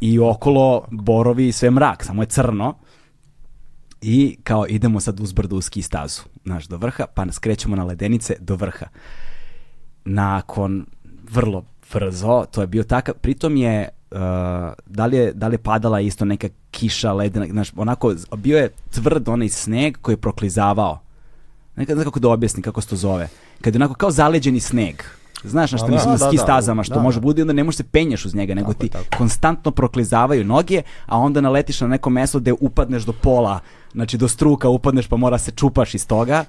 I 0.00 0.18
okolo 0.18 0.84
borovi 0.90 1.48
i 1.48 1.52
sve 1.52 1.70
mrak, 1.70 2.04
samo 2.04 2.22
je 2.22 2.26
crno, 2.26 2.74
i 4.02 4.36
kao 4.42 4.66
idemo 4.68 5.00
sad 5.00 5.20
uzbrdo 5.20 5.56
u 5.56 5.60
ski 5.60 5.82
stazu, 5.82 6.22
znaš, 6.44 6.66
do 6.66 6.76
vrha, 6.76 7.06
pa 7.14 7.24
nas 7.24 7.38
krećemo 7.38 7.76
na 7.76 7.84
ledenice 7.84 8.34
do 8.40 8.54
vrha 8.56 8.86
nakon 10.04 10.86
vrlo 11.30 11.64
brzo, 11.92 12.44
to 12.50 12.60
je 12.60 12.66
bio 12.66 12.82
takav, 12.82 13.14
pritom 13.14 13.56
je 13.56 13.88
uh, 14.10 14.18
da, 14.86 15.06
li 15.06 15.16
je, 15.16 15.32
da 15.32 15.48
li 15.48 15.54
je 15.54 15.58
padala 15.58 16.00
isto 16.00 16.24
neka 16.24 16.48
kiša 16.70 17.12
ledena, 17.12 17.46
znaš, 17.50 17.72
onako, 17.76 18.14
bio 18.36 18.58
je 18.58 18.68
tvrd 18.90 19.28
onaj 19.28 19.48
sneg 19.48 19.96
koji 20.02 20.12
je 20.12 20.16
proklizavao. 20.16 20.98
Nekad 21.76 21.96
znam 21.96 22.04
kako 22.04 22.20
da 22.20 22.28
objasnim 22.28 22.62
kako 22.62 22.80
se 22.80 22.88
to 22.88 22.96
zove. 22.96 23.28
Kad 23.60 23.74
je 23.74 23.78
onako 23.78 23.94
kao 23.94 24.10
zaleđeni 24.10 24.60
sneg. 24.60 25.02
Znaš 25.44 25.72
na 25.72 25.78
što 25.78 25.86
da, 25.86 25.92
mislim 25.92 26.14
da, 26.14 26.24
na 26.24 26.30
ski 26.30 26.36
da, 26.36 26.42
stazama, 26.42 26.82
što 26.84 26.94
da, 26.94 27.02
može 27.02 27.20
da. 27.20 27.22
bude 27.22 27.42
onda 27.42 27.52
ne 27.52 27.64
možeš 27.64 27.76
se 27.76 27.84
penješ 27.84 28.24
uz 28.24 28.34
njega, 28.34 28.54
nego 28.54 28.72
tako, 28.72 28.80
ti 28.80 28.88
tako. 28.88 29.16
konstantno 29.18 29.70
proklizavaju 29.70 30.44
noge, 30.44 30.82
a 31.06 31.18
onda 31.18 31.40
naletiš 31.40 31.80
na 31.80 31.86
neko 31.86 32.10
mesto 32.10 32.40
gde 32.40 32.52
upadneš 32.52 33.02
do 33.02 33.12
pola, 33.12 33.60
znači 33.92 34.18
do 34.18 34.28
struka 34.28 34.68
upadneš 34.68 35.06
pa 35.06 35.16
mora 35.16 35.38
se 35.38 35.50
čupaš 35.50 35.94
iz 35.94 36.06
toga. 36.06 36.44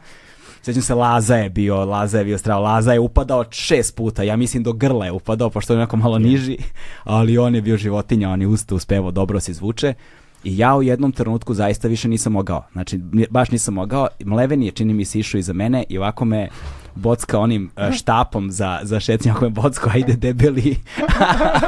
Sećam 0.62 0.82
se 0.82 0.94
Laza 0.94 1.36
je 1.36 1.50
bio, 1.50 1.86
Laza 1.86 2.20
je 2.20 2.26
bio 2.26 2.38
strao, 2.38 2.62
Laza 2.62 2.94
je 2.94 3.00
upadao 3.00 3.46
šest 3.50 3.96
puta, 3.96 4.24
ja 4.24 4.36
mislim 4.36 4.64
do 4.64 4.74
grla 4.74 5.06
je 5.06 5.12
upadao, 5.12 5.50
pošto 5.50 5.74
je 5.74 5.78
onako 5.78 5.98
malo 5.98 6.20
niži, 6.20 6.58
ali 7.04 7.38
on 7.38 7.56
je 7.56 7.62
bio 7.62 7.78
životinja, 7.78 8.30
on 8.30 8.42
je 8.42 8.48
usto 8.48 8.76
uspevao, 8.76 9.12
dobro 9.12 9.40
se 9.40 9.54
zvuče. 9.54 9.94
I 10.44 10.58
ja 10.58 10.76
u 10.76 10.84
jednom 10.84 11.12
trenutku 11.12 11.54
zaista 11.54 11.88
više 11.88 12.08
nisam 12.08 12.34
mogao. 12.34 12.64
Znači, 12.72 13.00
baš 13.30 13.52
nisam 13.52 13.74
mogao. 13.74 14.08
Mleven 14.26 14.64
je, 14.64 14.72
čini 14.72 14.94
mi 14.94 15.06
se, 15.06 15.20
išao 15.20 15.40
iza 15.40 15.54
mene 15.54 15.84
i 15.90 15.98
ovako 15.98 16.26
me 16.26 16.50
bocka 16.96 17.40
onim 17.40 17.72
uh, 17.78 17.94
štapom 17.94 18.52
za, 18.52 18.80
za 18.84 19.00
šetnje, 19.00 19.32
ako 19.32 19.46
me 19.46 19.50
bocko, 19.50 19.90
ajde 19.94 20.14
debeli. 20.14 20.76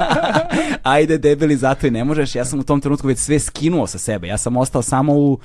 ajde 0.83 1.17
debeli, 1.17 1.55
zato 1.57 1.87
i 1.87 1.91
ne 1.91 2.03
možeš. 2.03 2.35
Ja 2.35 2.45
sam 2.45 2.59
u 2.59 2.63
tom 2.63 2.81
trenutku 2.81 3.07
već 3.07 3.19
sve 3.19 3.39
skinuo 3.39 3.87
sa 3.87 3.97
sebe. 3.97 4.27
Ja 4.27 4.37
sam 4.37 4.57
ostao 4.57 4.81
samo 4.81 5.13
u 5.13 5.39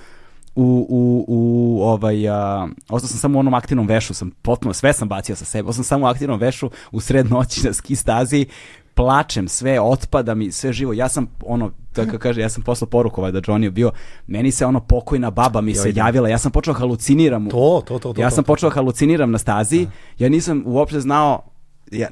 u, 0.59 0.87
u, 0.89 1.25
u 1.29 1.83
ovaj, 1.83 2.29
a, 2.29 2.69
ostao 2.89 3.09
sam 3.09 3.19
samo 3.19 3.39
u 3.39 3.41
onom 3.41 3.55
aktivnom 3.55 3.87
vešu, 3.87 4.15
sam 4.15 4.31
potpuno, 4.31 4.75
sve 4.75 4.93
sam 4.93 5.09
bacio 5.09 5.37
sa 5.37 5.45
sebe, 5.45 5.69
ostao 5.69 5.85
sam 5.85 5.85
samo 5.85 6.07
u 6.07 6.09
aktivnom 6.09 6.41
vešu 6.41 6.71
u 6.93 7.01
sred 7.01 7.31
noći 7.31 7.67
na 7.67 7.73
ski 7.73 7.97
stazi, 7.97 8.47
plačem, 8.95 9.49
sve 9.49 9.81
otpada 9.81 10.35
mi, 10.35 10.53
sve 10.53 10.73
živo. 10.73 10.93
Ja 10.93 11.09
sam, 11.09 11.27
ono, 11.47 11.71
tako 11.93 12.19
kaže, 12.19 12.41
ja 12.41 12.49
sam 12.49 12.63
poslao 12.63 12.89
poruku 12.89 13.21
ovaj 13.21 13.33
da 13.33 13.41
Johnny 13.41 13.71
bio, 13.71 13.91
meni 14.27 14.51
se 14.51 14.67
ono 14.67 14.81
pokojna 14.81 15.31
baba 15.31 15.61
mi 15.61 15.75
se 15.75 15.93
javila, 15.95 16.29
ja 16.29 16.39
sam 16.39 16.53
počeo 16.53 16.75
haluciniram. 16.75 17.49
To, 17.51 17.83
to, 17.87 17.99
to, 17.99 18.13
to. 18.13 18.21
Ja 18.21 18.31
sam 18.31 18.45
počeo 18.45 18.71
haluciniram 18.71 19.31
na 19.31 19.39
stazi, 19.39 19.87
ja 20.19 20.29
nisam 20.29 20.63
uopšte 20.67 21.01
znao, 21.01 21.43
ja, 21.91 22.09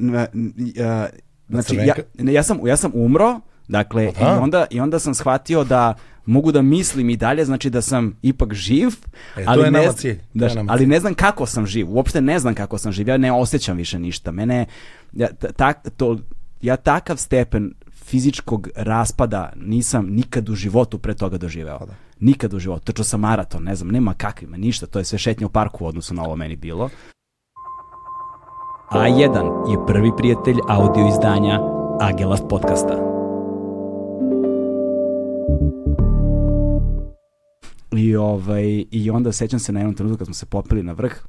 ja, 0.74 1.08
znači, 1.48 1.76
ja, 1.76 1.94
ja, 2.32 2.42
sam, 2.42 2.66
ja 2.66 2.76
sam 2.76 2.90
umro, 2.94 3.40
Dakle, 3.68 4.12
pa 4.18 4.20
i 4.20 4.38
onda, 4.38 4.66
i 4.70 4.80
onda 4.80 4.98
sam 4.98 5.14
shvatio 5.14 5.64
da 5.64 5.94
mogu 6.26 6.52
da 6.52 6.62
mislim 6.62 7.10
i 7.10 7.16
dalje, 7.16 7.44
znači 7.44 7.70
da 7.70 7.82
sam 7.82 8.16
ipak 8.22 8.54
živ, 8.54 8.88
e, 9.36 9.44
ali, 9.46 9.64
to 9.64 9.70
ne, 9.70 9.88
cilj. 9.96 10.18
Da, 10.34 10.48
ali 10.68 10.86
ne 10.86 11.00
znam 11.00 11.14
kako 11.14 11.46
sam 11.46 11.66
živ, 11.66 11.90
uopšte 11.90 12.20
ne 12.20 12.38
znam 12.38 12.54
kako 12.54 12.78
sam 12.78 12.92
živ, 12.92 13.08
ja 13.08 13.16
ne 13.16 13.32
osjećam 13.32 13.76
više 13.76 13.98
ništa. 13.98 14.32
Mene, 14.32 14.66
ja, 15.12 15.28
tak, 15.56 15.88
to, 15.96 16.18
ja 16.62 16.76
takav 16.76 17.16
stepen 17.16 17.74
fizičkog 18.04 18.68
raspada 18.76 19.52
nisam 19.56 20.06
nikad 20.10 20.48
u 20.48 20.54
životu 20.54 20.98
pre 20.98 21.14
toga 21.14 21.38
doživeo. 21.38 21.78
Pa 21.78 21.86
da. 21.86 21.92
Nikad 22.20 22.54
u 22.54 22.58
životu. 22.58 22.84
Trčao 22.84 23.04
sam 23.04 23.20
maraton, 23.20 23.62
ne 23.62 23.74
znam, 23.74 23.88
nema 23.88 24.14
kakvima, 24.14 24.56
ništa. 24.56 24.86
To 24.86 24.98
je 24.98 25.04
sve 25.04 25.18
šetnje 25.18 25.46
u 25.46 25.48
parku 25.48 25.84
u 25.84 25.88
odnosu 25.88 26.14
na 26.14 26.24
ovo 26.24 26.36
meni 26.36 26.56
bilo. 26.56 26.90
A1 28.90 29.70
je 29.70 29.86
prvi 29.86 30.10
prijatelj 30.16 30.56
audio 30.68 31.08
izdanja 31.08 31.60
Agelast 32.00 32.44
podcasta. 32.48 33.15
I, 37.96 38.16
ovaj, 38.16 38.84
I 38.90 39.10
onda 39.10 39.32
sećam 39.32 39.60
se 39.60 39.72
na 39.72 39.80
jednom 39.80 39.94
trenutku 39.94 40.18
kad 40.18 40.26
smo 40.26 40.34
se 40.34 40.46
popili 40.46 40.82
na 40.82 40.92
vrh, 40.92 41.26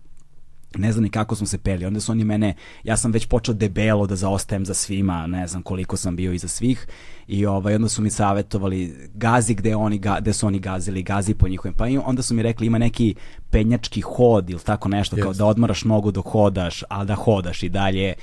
ne 0.76 0.92
znam 0.92 1.04
ni 1.04 1.10
kako 1.10 1.36
smo 1.36 1.48
se 1.48 1.58
peli, 1.58 1.86
onda 1.86 2.00
su 2.00 2.12
oni 2.12 2.24
mene, 2.24 2.56
ja 2.84 2.98
sam 2.98 3.12
već 3.12 3.26
počeo 3.26 3.54
debelo 3.54 4.08
da 4.08 4.16
zaostajem 4.16 4.66
za 4.66 4.74
svima, 4.74 5.28
ne 5.28 5.48
znam 5.48 5.62
koliko 5.62 5.98
sam 5.98 6.16
bio 6.16 6.34
iza 6.34 6.48
svih 6.48 6.88
i 7.28 7.46
ovaj, 7.46 7.76
onda 7.76 7.90
su 7.90 8.02
mi 8.02 8.10
savjetovali 8.10 9.10
gazi 9.14 9.54
gde, 9.54 9.76
oni, 9.76 10.02
gde 10.20 10.34
su 10.34 10.48
oni 10.48 10.60
gazili, 10.60 11.04
gazi 11.04 11.34
po 11.34 11.48
njihovim, 11.48 11.74
pa 11.74 11.88
i 11.88 11.98
onda 11.98 12.22
su 12.22 12.34
mi 12.34 12.44
rekli 12.44 12.68
ima 12.68 12.78
neki 12.78 13.16
penjački 13.50 14.02
hod 14.02 14.50
ili 14.50 14.60
tako 14.60 14.90
nešto, 14.90 15.16
yes. 15.16 15.22
kao 15.22 15.34
da 15.34 15.46
odmaraš 15.46 15.84
nogu 15.84 16.12
dok 16.12 16.26
hodaš, 16.28 16.84
ali 16.90 17.08
da 17.08 17.16
hodaš 17.16 17.64
i 17.64 17.70
dalje, 17.70 18.14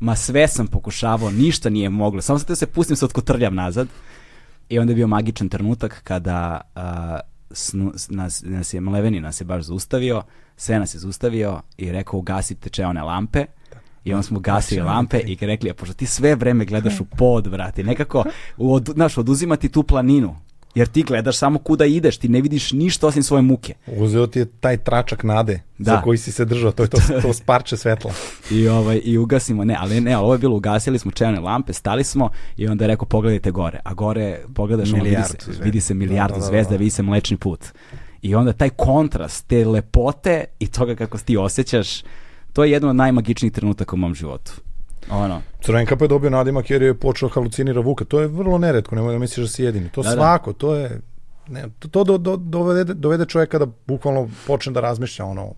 ma 0.00 0.16
sve 0.16 0.48
sam 0.48 0.66
pokušavao, 0.66 1.30
ništa 1.30 1.70
nije 1.70 1.88
moglo, 1.88 2.22
samo 2.22 2.38
sam 2.38 2.48
da 2.48 2.56
se 2.56 2.66
pustim, 2.66 2.96
se 2.96 3.04
otkotrljam 3.04 3.54
nazad 3.54 3.88
i 4.68 4.78
onda 4.78 4.90
je 4.90 4.94
bio 4.94 5.06
magičan 5.06 5.48
trenutak 5.48 6.00
kada 6.04 6.60
uh, 6.76 7.33
snu, 7.54 7.92
nas, 8.08 8.42
nas 8.42 8.74
je 8.74 8.80
Mleveni 8.80 9.20
nas 9.20 9.40
je 9.40 9.44
baš 9.44 9.64
zaustavio, 9.64 10.22
sve 10.56 10.78
nas 10.78 10.94
je 10.94 10.98
zaustavio 10.98 11.60
i 11.76 11.92
rekao 11.92 12.18
ugasite 12.18 12.70
čeone 12.70 13.02
lampe. 13.02 13.46
I 14.04 14.12
onda 14.12 14.22
smo 14.22 14.40
gasili 14.40 14.80
lampe 14.80 15.18
i 15.18 15.38
rekli, 15.40 15.70
a 15.70 15.74
pošto 15.74 15.94
ti 15.94 16.06
sve 16.06 16.34
vreme 16.34 16.64
gledaš 16.64 17.00
u 17.00 17.04
pod, 17.04 17.46
vrati, 17.46 17.84
nekako, 17.84 18.24
od, 18.56 18.90
znaš, 18.94 19.18
oduzimati 19.18 19.68
tu 19.68 19.82
planinu, 19.82 20.36
jer 20.74 20.88
ti 20.88 21.02
gledaš 21.02 21.36
samo 21.36 21.58
kuda 21.58 21.84
ideš, 21.84 22.16
ti 22.16 22.28
ne 22.28 22.40
vidiš 22.40 22.72
ništa 22.72 23.06
osim 23.06 23.22
svoje 23.22 23.42
muke. 23.42 23.74
Uzeo 23.86 24.26
ti 24.26 24.38
je 24.38 24.46
taj 24.60 24.76
tračak 24.76 25.22
nade 25.22 25.60
da. 25.78 25.90
za 25.90 26.00
koji 26.02 26.18
si 26.18 26.32
se 26.32 26.44
držao, 26.44 26.72
to 26.72 26.82
je 26.82 26.88
to, 26.88 26.98
to 27.22 27.32
sparče 27.32 27.76
svetla. 27.76 28.12
I, 28.50 28.68
ovaj, 28.68 29.00
I 29.04 29.18
ugasimo, 29.18 29.64
ne, 29.64 29.76
ali 29.80 30.00
ne, 30.00 30.18
ovo 30.18 30.32
je 30.32 30.38
bilo, 30.38 30.56
ugasili 30.56 30.98
smo 30.98 31.10
čajne 31.10 31.40
lampe, 31.40 31.72
stali 31.72 32.04
smo 32.04 32.30
i 32.56 32.68
onda 32.68 32.84
je 32.84 32.88
rekao 32.88 33.06
pogledajte 33.06 33.50
gore, 33.50 33.80
a 33.84 33.94
gore 33.94 34.40
pogledaš, 34.54 34.92
Milijard, 34.92 35.30
vidi, 35.46 35.56
se, 35.56 35.64
vidi 35.64 35.80
se 35.80 35.94
milijardu 35.94 36.34
da, 36.34 36.40
da, 36.40 36.44
da, 36.44 36.46
zvezda, 36.46 36.76
vidi 36.76 36.90
se 36.90 37.02
mlečni 37.02 37.36
put. 37.36 37.60
I 38.22 38.34
onda 38.34 38.52
taj 38.52 38.70
kontrast 38.70 39.46
te 39.46 39.64
lepote 39.64 40.44
i 40.58 40.66
toga 40.66 40.94
kako 40.94 41.18
ti 41.18 41.36
osjećaš, 41.36 42.02
to 42.52 42.64
je 42.64 42.70
jedno 42.70 42.88
od 42.88 42.96
najmagičnijih 42.96 43.52
trenutaka 43.52 43.96
u 43.96 43.98
mom 43.98 44.14
životu. 44.14 44.52
Ono. 45.10 45.42
Crvenka 45.60 45.96
pa 45.96 46.04
je 46.04 46.08
dobio 46.08 46.30
nadimak 46.30 46.70
jer 46.70 46.82
je 46.82 46.94
počeo 46.94 47.28
halucinira 47.28 47.80
Vuka. 47.80 48.04
To 48.04 48.20
je 48.20 48.26
vrlo 48.26 48.58
neretko, 48.58 48.94
nemoj 48.94 49.12
da 49.12 49.18
misliš 49.18 49.46
da 49.46 49.52
si 49.52 49.64
jedini. 49.64 49.88
To 49.88 50.02
da, 50.02 50.08
da. 50.08 50.14
svako, 50.14 50.52
da. 50.52 50.58
to 50.58 50.74
je... 50.74 51.00
Ne, 51.48 51.64
to, 51.78 51.88
to 51.88 52.04
do, 52.04 52.18
do, 52.18 52.36
dovede, 52.36 52.94
dovede 52.94 53.26
čovjeka 53.26 53.58
da 53.58 53.66
bukvalno 53.86 54.28
počne 54.46 54.72
da 54.72 54.80
razmišlja 54.80 55.24
ono 55.24 55.52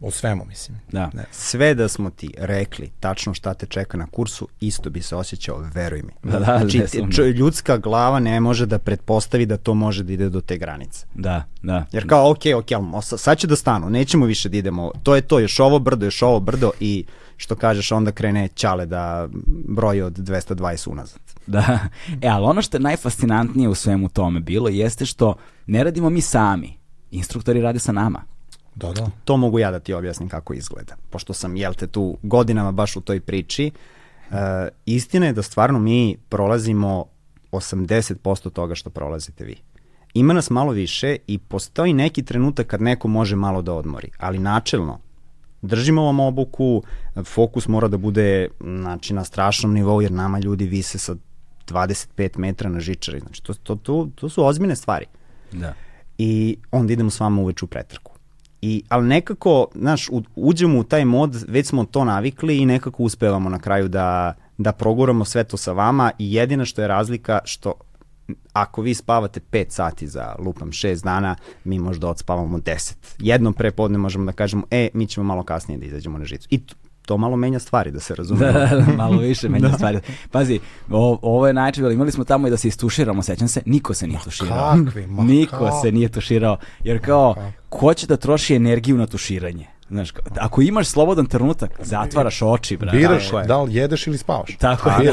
o 0.00 0.10
svemu, 0.10 0.44
mislim. 0.44 0.78
Da. 0.92 1.10
Ne. 1.14 1.24
Sve 1.30 1.74
da 1.74 1.88
smo 1.88 2.10
ti 2.10 2.34
rekli 2.38 2.90
tačno 3.00 3.34
šta 3.34 3.54
te 3.54 3.66
čeka 3.66 3.96
na 3.96 4.06
kursu, 4.06 4.48
isto 4.60 4.90
bi 4.90 5.02
se 5.02 5.16
osjećao, 5.16 5.64
veruj 5.74 6.02
mi. 6.02 6.30
Da, 6.30 6.38
da, 6.38 6.44
znači, 6.44 6.82
čo, 7.12 7.24
ljudska 7.24 7.76
glava 7.76 8.20
ne 8.20 8.40
može 8.40 8.66
da 8.66 8.78
pretpostavi 8.78 9.46
da 9.46 9.56
to 9.56 9.74
može 9.74 10.02
da 10.02 10.12
ide 10.12 10.28
do 10.28 10.40
te 10.40 10.58
granice. 10.58 11.06
Da, 11.14 11.44
da. 11.62 11.86
Jer 11.92 12.08
kao, 12.08 12.30
ok, 12.30 12.42
ok, 12.56 12.72
ali 12.72 13.02
sad 13.02 13.38
će 13.38 13.46
da 13.46 13.56
stanu, 13.56 13.90
nećemo 13.90 14.26
više 14.26 14.48
da 14.48 14.56
idemo, 14.56 14.92
to 15.02 15.14
je 15.14 15.20
to, 15.20 15.38
još 15.38 15.60
ovo 15.60 15.78
brdo, 15.78 16.06
još 16.06 16.22
ovo 16.22 16.40
brdo 16.40 16.70
i 16.80 17.04
što 17.36 17.56
kažeš, 17.56 17.92
onda 17.92 18.12
krene 18.12 18.48
Ćale 18.48 18.86
da 18.86 19.28
broji 19.68 20.02
od 20.02 20.18
220 20.18 20.90
unazad. 20.90 21.20
Da, 21.46 21.78
e, 22.22 22.28
ali 22.28 22.44
ono 22.44 22.62
što 22.62 22.76
je 22.76 22.80
najfascinantnije 22.80 23.68
u 23.68 23.74
svemu 23.74 24.08
tome 24.08 24.40
bilo 24.40 24.68
jeste 24.68 25.06
što 25.06 25.34
ne 25.66 25.84
radimo 25.84 26.10
mi 26.10 26.20
sami, 26.20 26.78
instruktori 27.10 27.60
rade 27.60 27.78
sa 27.78 27.92
nama. 27.92 28.37
Da, 28.78 28.92
da. 28.92 29.10
To 29.24 29.36
mogu 29.36 29.58
ja 29.58 29.70
da 29.70 29.80
ti 29.80 29.94
objasnim 29.94 30.28
kako 30.28 30.54
izgleda, 30.54 30.96
pošto 31.10 31.32
sam, 31.32 31.56
jel 31.56 31.74
te, 31.74 31.86
tu 31.86 32.16
godinama 32.22 32.72
baš 32.72 32.96
u 32.96 33.00
toj 33.00 33.20
priči. 33.20 33.70
E, 33.70 34.68
istina 34.86 35.26
je 35.26 35.32
da 35.32 35.42
stvarno 35.42 35.78
mi 35.78 36.16
prolazimo 36.28 37.04
80% 37.52 38.50
toga 38.50 38.74
što 38.74 38.90
prolazite 38.90 39.44
vi. 39.44 39.56
Ima 40.14 40.34
nas 40.34 40.50
malo 40.50 40.72
više 40.72 41.16
i 41.26 41.38
postoji 41.38 41.92
neki 41.92 42.22
trenutak 42.22 42.66
kad 42.66 42.82
neko 42.82 43.08
može 43.08 43.36
malo 43.36 43.62
da 43.62 43.72
odmori, 43.72 44.10
ali 44.18 44.38
načelno 44.38 45.00
držimo 45.62 46.02
vam 46.02 46.20
obuku, 46.20 46.82
fokus 47.24 47.68
mora 47.68 47.88
da 47.88 47.96
bude 47.96 48.48
znači, 48.60 49.14
na 49.14 49.24
strašnom 49.24 49.72
nivou, 49.72 50.02
jer 50.02 50.12
nama 50.12 50.38
ljudi 50.38 50.66
vise 50.66 50.98
sa 50.98 51.16
25 51.68 52.38
metra 52.38 52.70
na 52.70 52.80
žičari. 52.80 53.20
Znači, 53.20 53.42
to, 53.42 53.54
to, 53.54 53.76
to, 53.76 54.08
to 54.14 54.28
su 54.28 54.46
ozbiljne 54.46 54.76
stvari. 54.76 55.06
Da. 55.52 55.74
I 56.18 56.56
onda 56.70 56.92
idemo 56.92 57.10
s 57.10 57.20
vama 57.20 57.42
uveč 57.42 57.62
u 57.62 57.66
pretrku. 57.66 58.17
I, 58.62 58.82
ali 58.88 59.06
nekako, 59.06 59.66
znaš, 59.74 60.08
uđemo 60.36 60.78
u 60.78 60.84
taj 60.84 61.04
mod, 61.04 61.44
već 61.48 61.66
smo 61.66 61.84
to 61.84 62.04
navikli 62.04 62.58
i 62.58 62.66
nekako 62.66 63.02
uspevamo 63.02 63.48
na 63.48 63.58
kraju 63.58 63.88
da, 63.88 64.34
da 64.58 64.72
proguramo 64.72 65.24
sve 65.24 65.44
to 65.44 65.56
sa 65.56 65.72
vama 65.72 66.10
i 66.18 66.34
jedina 66.34 66.64
što 66.64 66.82
je 66.82 66.88
razlika 66.88 67.38
što 67.44 67.74
ako 68.52 68.82
vi 68.82 68.94
spavate 68.94 69.40
5 69.52 69.64
sati 69.68 70.06
za 70.06 70.34
lupam 70.38 70.70
6 70.70 71.04
dana, 71.04 71.36
mi 71.64 71.78
možda 71.78 72.08
odspavamo 72.08 72.58
10. 72.58 72.94
Jednom 73.18 73.54
pre 73.54 73.70
podne 73.70 73.98
možemo 73.98 74.24
da 74.24 74.32
kažemo, 74.32 74.62
e, 74.70 74.88
mi 74.94 75.06
ćemo 75.06 75.24
malo 75.24 75.42
kasnije 75.42 75.78
da 75.78 75.86
izađemo 75.86 76.18
na 76.18 76.24
žicu. 76.24 76.48
I 76.50 76.60
to 77.08 77.16
malo 77.16 77.36
menja 77.36 77.58
stvari, 77.58 77.90
da 77.90 78.00
se 78.00 78.14
razume. 78.14 78.52
Da, 78.52 78.52
da, 78.52 78.92
malo 78.96 79.18
više 79.18 79.48
menja 79.54 79.68
da. 79.68 79.74
stvari. 79.74 80.00
Pazi, 80.30 80.60
o, 80.90 81.18
ovo 81.22 81.46
je 81.46 81.52
način, 81.52 81.92
imali 81.92 82.12
smo 82.12 82.24
tamo 82.24 82.46
i 82.46 82.50
da 82.50 82.56
se 82.56 82.68
istuširamo, 82.68 83.22
sećam 83.22 83.48
se, 83.48 83.62
niko 83.66 83.94
se 83.94 84.06
nije 84.06 84.20
tuširao. 84.24 84.76
Kakvi, 84.84 85.06
ma 85.06 85.22
niko 85.24 85.64
kakvi. 85.64 85.80
se 85.82 85.92
nije 85.92 86.08
tuširao, 86.08 86.58
jer 86.84 87.04
kao, 87.04 87.34
ko 87.68 87.94
će 87.94 88.06
da 88.06 88.16
troši 88.16 88.54
energiju 88.54 88.96
na 88.96 89.06
tuširanje? 89.06 89.66
Znaš, 89.90 90.12
ako 90.38 90.62
imaš 90.62 90.88
slobodan 90.88 91.26
trenutak, 91.26 91.70
zatvaraš 91.82 92.42
oči, 92.42 92.76
brate. 92.76 92.96
Biraš 92.96 93.30
da 93.46 93.62
li 93.62 93.74
jedeš 93.74 94.06
ili 94.06 94.18
spavaš. 94.18 94.56
Tako 94.56 94.90
je. 95.02 95.12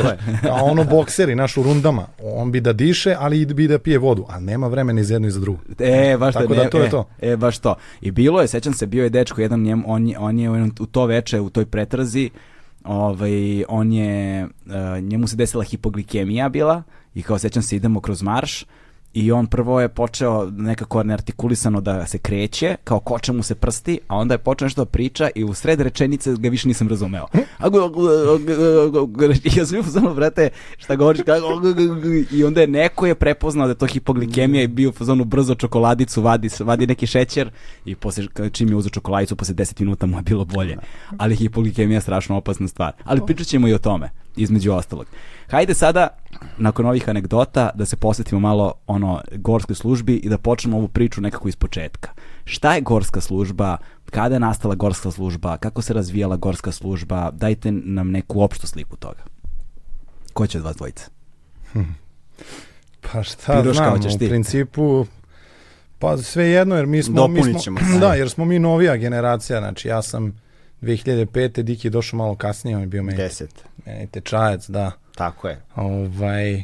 A 0.52 0.64
ono 0.64 0.84
bokseri, 0.84 1.36
naš 1.36 1.58
u 1.58 1.64
rundama, 1.64 2.08
on 2.24 2.52
bi 2.52 2.62
da 2.62 2.74
diše, 2.74 3.16
ali 3.20 3.46
bi 3.46 3.68
da 3.68 3.80
pije 3.80 3.98
vodu, 3.98 4.26
a 4.30 4.40
nema 4.40 4.68
vremena 4.68 5.02
iz 5.02 5.10
jedno 5.10 5.28
i 5.28 5.32
za 5.32 5.40
drugo. 5.40 5.60
E, 5.80 6.18
baš 6.18 6.34
Tako 6.34 6.56
da, 6.56 6.64
da 6.64 6.70
to 6.70 6.80
e, 6.80 6.84
je 6.84 6.90
to. 6.90 7.08
E, 7.22 7.38
baš 7.38 7.60
to. 7.60 7.76
I 8.02 8.12
bilo 8.12 8.42
je, 8.42 8.48
sećam 8.48 8.74
se, 8.74 8.88
bio 8.88 9.04
je 9.04 9.10
dečko 9.10 9.42
jedan, 9.42 9.62
njem, 9.62 9.84
on, 9.88 10.14
on 10.20 10.40
je 10.40 10.50
u 10.80 10.86
to 10.86 11.06
veče, 11.06 11.40
u 11.40 11.50
toj 11.50 11.66
pretrazi, 11.66 12.30
ovaj, 12.84 13.64
on 13.68 13.94
je, 13.94 14.44
uh, 14.44 15.04
njemu 15.04 15.28
se 15.28 15.36
desila 15.36 15.64
hipoglikemija 15.64 16.50
bila 16.50 16.84
i 17.14 17.24
kao 17.24 17.38
sećam 17.40 17.64
se 17.64 17.76
idemo 17.76 18.00
kroz 18.00 18.22
marš, 18.22 18.66
i 19.16 19.32
on 19.32 19.48
prvo 19.48 19.82
je 19.82 19.90
počeo 19.90 20.50
nekako 20.52 21.04
neartikulisano 21.04 21.82
da 21.82 22.06
se 22.06 22.18
kreće, 22.18 22.76
kao 22.84 23.00
koče 23.00 23.34
mu 23.34 23.44
se 23.44 23.56
prsti, 23.56 24.00
a 24.08 24.16
onda 24.16 24.34
je 24.34 24.38
počeo 24.38 24.66
nešto 24.66 24.86
da 24.86 24.92
priča 24.92 25.30
i 25.36 25.44
u 25.44 25.54
sred 25.54 25.82
rečenice 25.82 26.34
ga 26.38 26.50
više 26.50 26.68
nisam 26.68 26.88
razumeo. 26.88 27.28
Ja 29.58 29.66
sam 29.66 30.08
u 30.08 30.14
brate, 30.14 30.50
šta 30.78 30.96
govoriš, 30.96 31.22
i 32.32 32.44
onda 32.44 32.62
je 32.62 32.68
neko 32.68 33.06
je 33.06 33.16
prepoznao 33.16 33.68
da 33.68 33.72
je 33.72 33.78
to 33.78 33.86
hipoglikemija 33.86 34.64
i 34.64 34.68
bio 34.68 34.92
fazonu 34.92 35.26
brzo 35.26 35.56
čokoladicu, 35.56 36.22
vadi, 36.22 36.50
vadi 36.60 36.88
neki 36.88 37.08
šećer 37.08 37.52
i 37.86 37.96
posle, 37.96 38.26
čim 38.52 38.70
je 38.70 38.76
uzeo 38.76 38.90
čokoladicu, 38.90 39.36
posle 39.36 39.56
10 39.56 39.80
minuta 39.80 40.06
mu 40.06 40.18
je 40.18 40.22
bilo 40.22 40.46
bolje. 40.46 40.78
Ali 41.18 41.36
hipoglikemija 41.36 41.98
je 41.98 42.02
strašno 42.02 42.38
opasna 42.38 42.68
stvar. 42.68 42.94
Ali 43.04 43.22
pričat 43.26 43.48
ćemo 43.48 43.68
i 43.68 43.74
o 43.74 43.78
tome, 43.78 44.10
između 44.38 44.74
ostalog. 44.74 45.06
Hajde 45.50 45.74
sada, 45.74 46.08
nakon 46.58 46.86
ovih 46.86 47.10
anegdota, 47.10 47.70
da 47.76 47.86
se 47.86 47.96
posvetimo 47.96 48.40
malo 48.40 48.74
ono 48.88 49.22
gorskoj 49.36 49.76
službi 49.76 50.16
i 50.16 50.30
da 50.30 50.38
počnemo 50.38 50.78
ovu 50.78 50.88
priču 50.88 51.22
nekako 51.22 51.48
iz 51.48 51.56
početka. 51.56 52.10
Šta 52.46 52.76
je 52.76 52.82
gorska 52.82 53.22
služba? 53.22 53.78
Kada 54.12 54.36
je 54.36 54.40
nastala 54.40 54.76
gorska 54.76 55.12
služba? 55.12 55.58
Kako 55.58 55.82
se 55.82 55.94
razvijala 55.94 56.36
gorska 56.36 56.72
služba? 56.72 57.32
Dajte 57.32 57.72
nam 57.72 58.12
neku 58.12 58.42
opštu 58.42 58.68
sliku 58.68 58.96
toga. 58.96 59.24
Ko 60.34 60.48
će 60.48 60.58
od 60.58 60.64
vas 60.64 60.76
dvojice? 60.76 61.06
Pa 63.12 63.24
šta 63.24 63.62
Piroš, 63.62 63.78
znam, 63.78 64.00
u 64.16 64.18
ti. 64.18 64.30
principu 64.30 65.06
pa 66.00 66.18
sve 66.18 66.46
jedno, 66.46 66.76
jer 66.76 66.86
mi 66.86 67.04
smo... 67.04 67.28
mi 67.28 67.44
smo 67.44 67.60
ćemo 67.60 67.80
da, 68.02 68.14
jer 68.14 68.30
smo 68.30 68.46
mi 68.46 68.60
novija 68.60 68.96
generacija, 68.96 69.60
znači 69.60 69.88
ja 69.88 70.02
sam 70.02 70.45
2005. 70.86 71.62
Diki 71.62 71.88
je 71.88 71.92
došao 71.92 72.18
malo 72.18 72.36
kasnije, 72.36 72.76
on 72.76 72.82
je 72.82 72.88
bio 72.88 73.04
meni. 73.04 73.18
10. 73.18 73.46
Meni 73.86 74.08
tečajac, 74.08 74.70
da. 74.70 74.92
Tako 75.16 75.48
je. 75.48 75.62
Ovaj, 75.76 76.64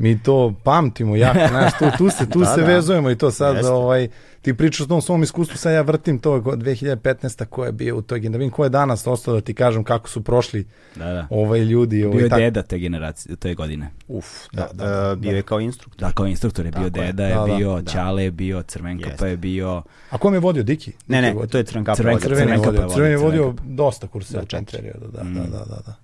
mi 0.00 0.22
to 0.22 0.54
pamtimo 0.64 1.16
jako, 1.16 1.48
znaš, 1.48 1.72
tu, 1.78 1.84
tu 1.98 2.10
se, 2.10 2.28
tu 2.30 2.38
da, 2.44 2.46
se 2.46 2.60
da. 2.60 2.66
vezujemo 2.66 3.10
i 3.10 3.18
to 3.18 3.30
sad, 3.30 3.56
Jeste. 3.56 3.70
ovaj, 3.70 4.08
ti 4.42 4.54
pričaš 4.54 4.80
o 4.80 4.86
tom 4.86 5.02
svom 5.02 5.22
iskustvu, 5.22 5.56
sad 5.56 5.72
ja 5.72 5.82
vrtim 5.82 6.18
to 6.18 6.40
2015. 6.40 7.44
ko 7.44 7.64
je 7.64 7.72
bio 7.72 7.96
u 7.96 8.02
toj 8.02 8.20
generaciji, 8.20 8.32
da 8.32 8.38
vidim 8.38 8.50
ko 8.50 8.64
je 8.64 8.70
danas 8.70 9.06
ostao 9.06 9.34
da 9.34 9.40
ti 9.40 9.54
kažem 9.54 9.84
kako 9.84 10.08
su 10.08 10.22
prošli 10.22 10.66
da, 10.96 11.04
da. 11.04 11.26
ovaj 11.30 11.60
ljudi. 11.60 12.04
Ovaj, 12.04 12.16
bio 12.16 12.24
je 12.24 12.30
tak... 12.30 12.38
deda 12.38 12.62
te 12.62 12.78
generacije, 12.78 13.36
te 13.36 13.54
godine. 13.54 13.90
Uf, 14.08 14.26
da, 14.52 14.68
da, 14.72 14.84
da, 14.84 15.08
da, 15.08 15.14
bio 15.14 15.36
je 15.36 15.42
kao 15.42 15.60
instruktor. 15.60 16.08
Da, 16.08 16.14
kao 16.14 16.26
instruktor 16.26 16.66
je 16.66 16.72
bio, 16.72 16.90
Tako 16.90 17.06
deda 17.06 17.24
je, 17.26 17.34
da, 17.34 17.46
da, 17.46 17.56
bio, 17.56 17.80
da. 17.80 17.90
Ćale 17.90 18.24
je 18.24 18.30
bio, 18.30 18.62
Crvenkapa 18.62 19.26
je 19.26 19.36
bio. 19.36 19.82
A 20.10 20.18
kom 20.18 20.34
je 20.34 20.40
vodio 20.40 20.62
Diki? 20.62 20.92
Ne, 21.08 21.22
ne, 21.22 21.34
to 21.50 21.58
je 21.58 21.64
Crvenkapa. 21.64 21.96
Crvenkapa, 21.96 22.34
Crveni, 22.34 22.62
Crveni, 22.62 22.92
Crveni 22.94 23.12
je 23.12 23.16
vodio 23.16 23.54
dosta 23.64 24.06
kursa 24.06 24.40
u 24.42 24.46
tom 24.46 24.64
periodu, 24.64 25.06
da, 25.12 25.22
da, 25.22 25.40
da, 25.40 25.64
da, 25.64 25.80
da. 25.86 25.94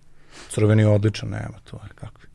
Crveni 0.49 0.83
je 0.83 0.89
odličan, 0.89 1.29
nema 1.29 1.59
to, 1.71 1.81
kakvi. 1.95 2.26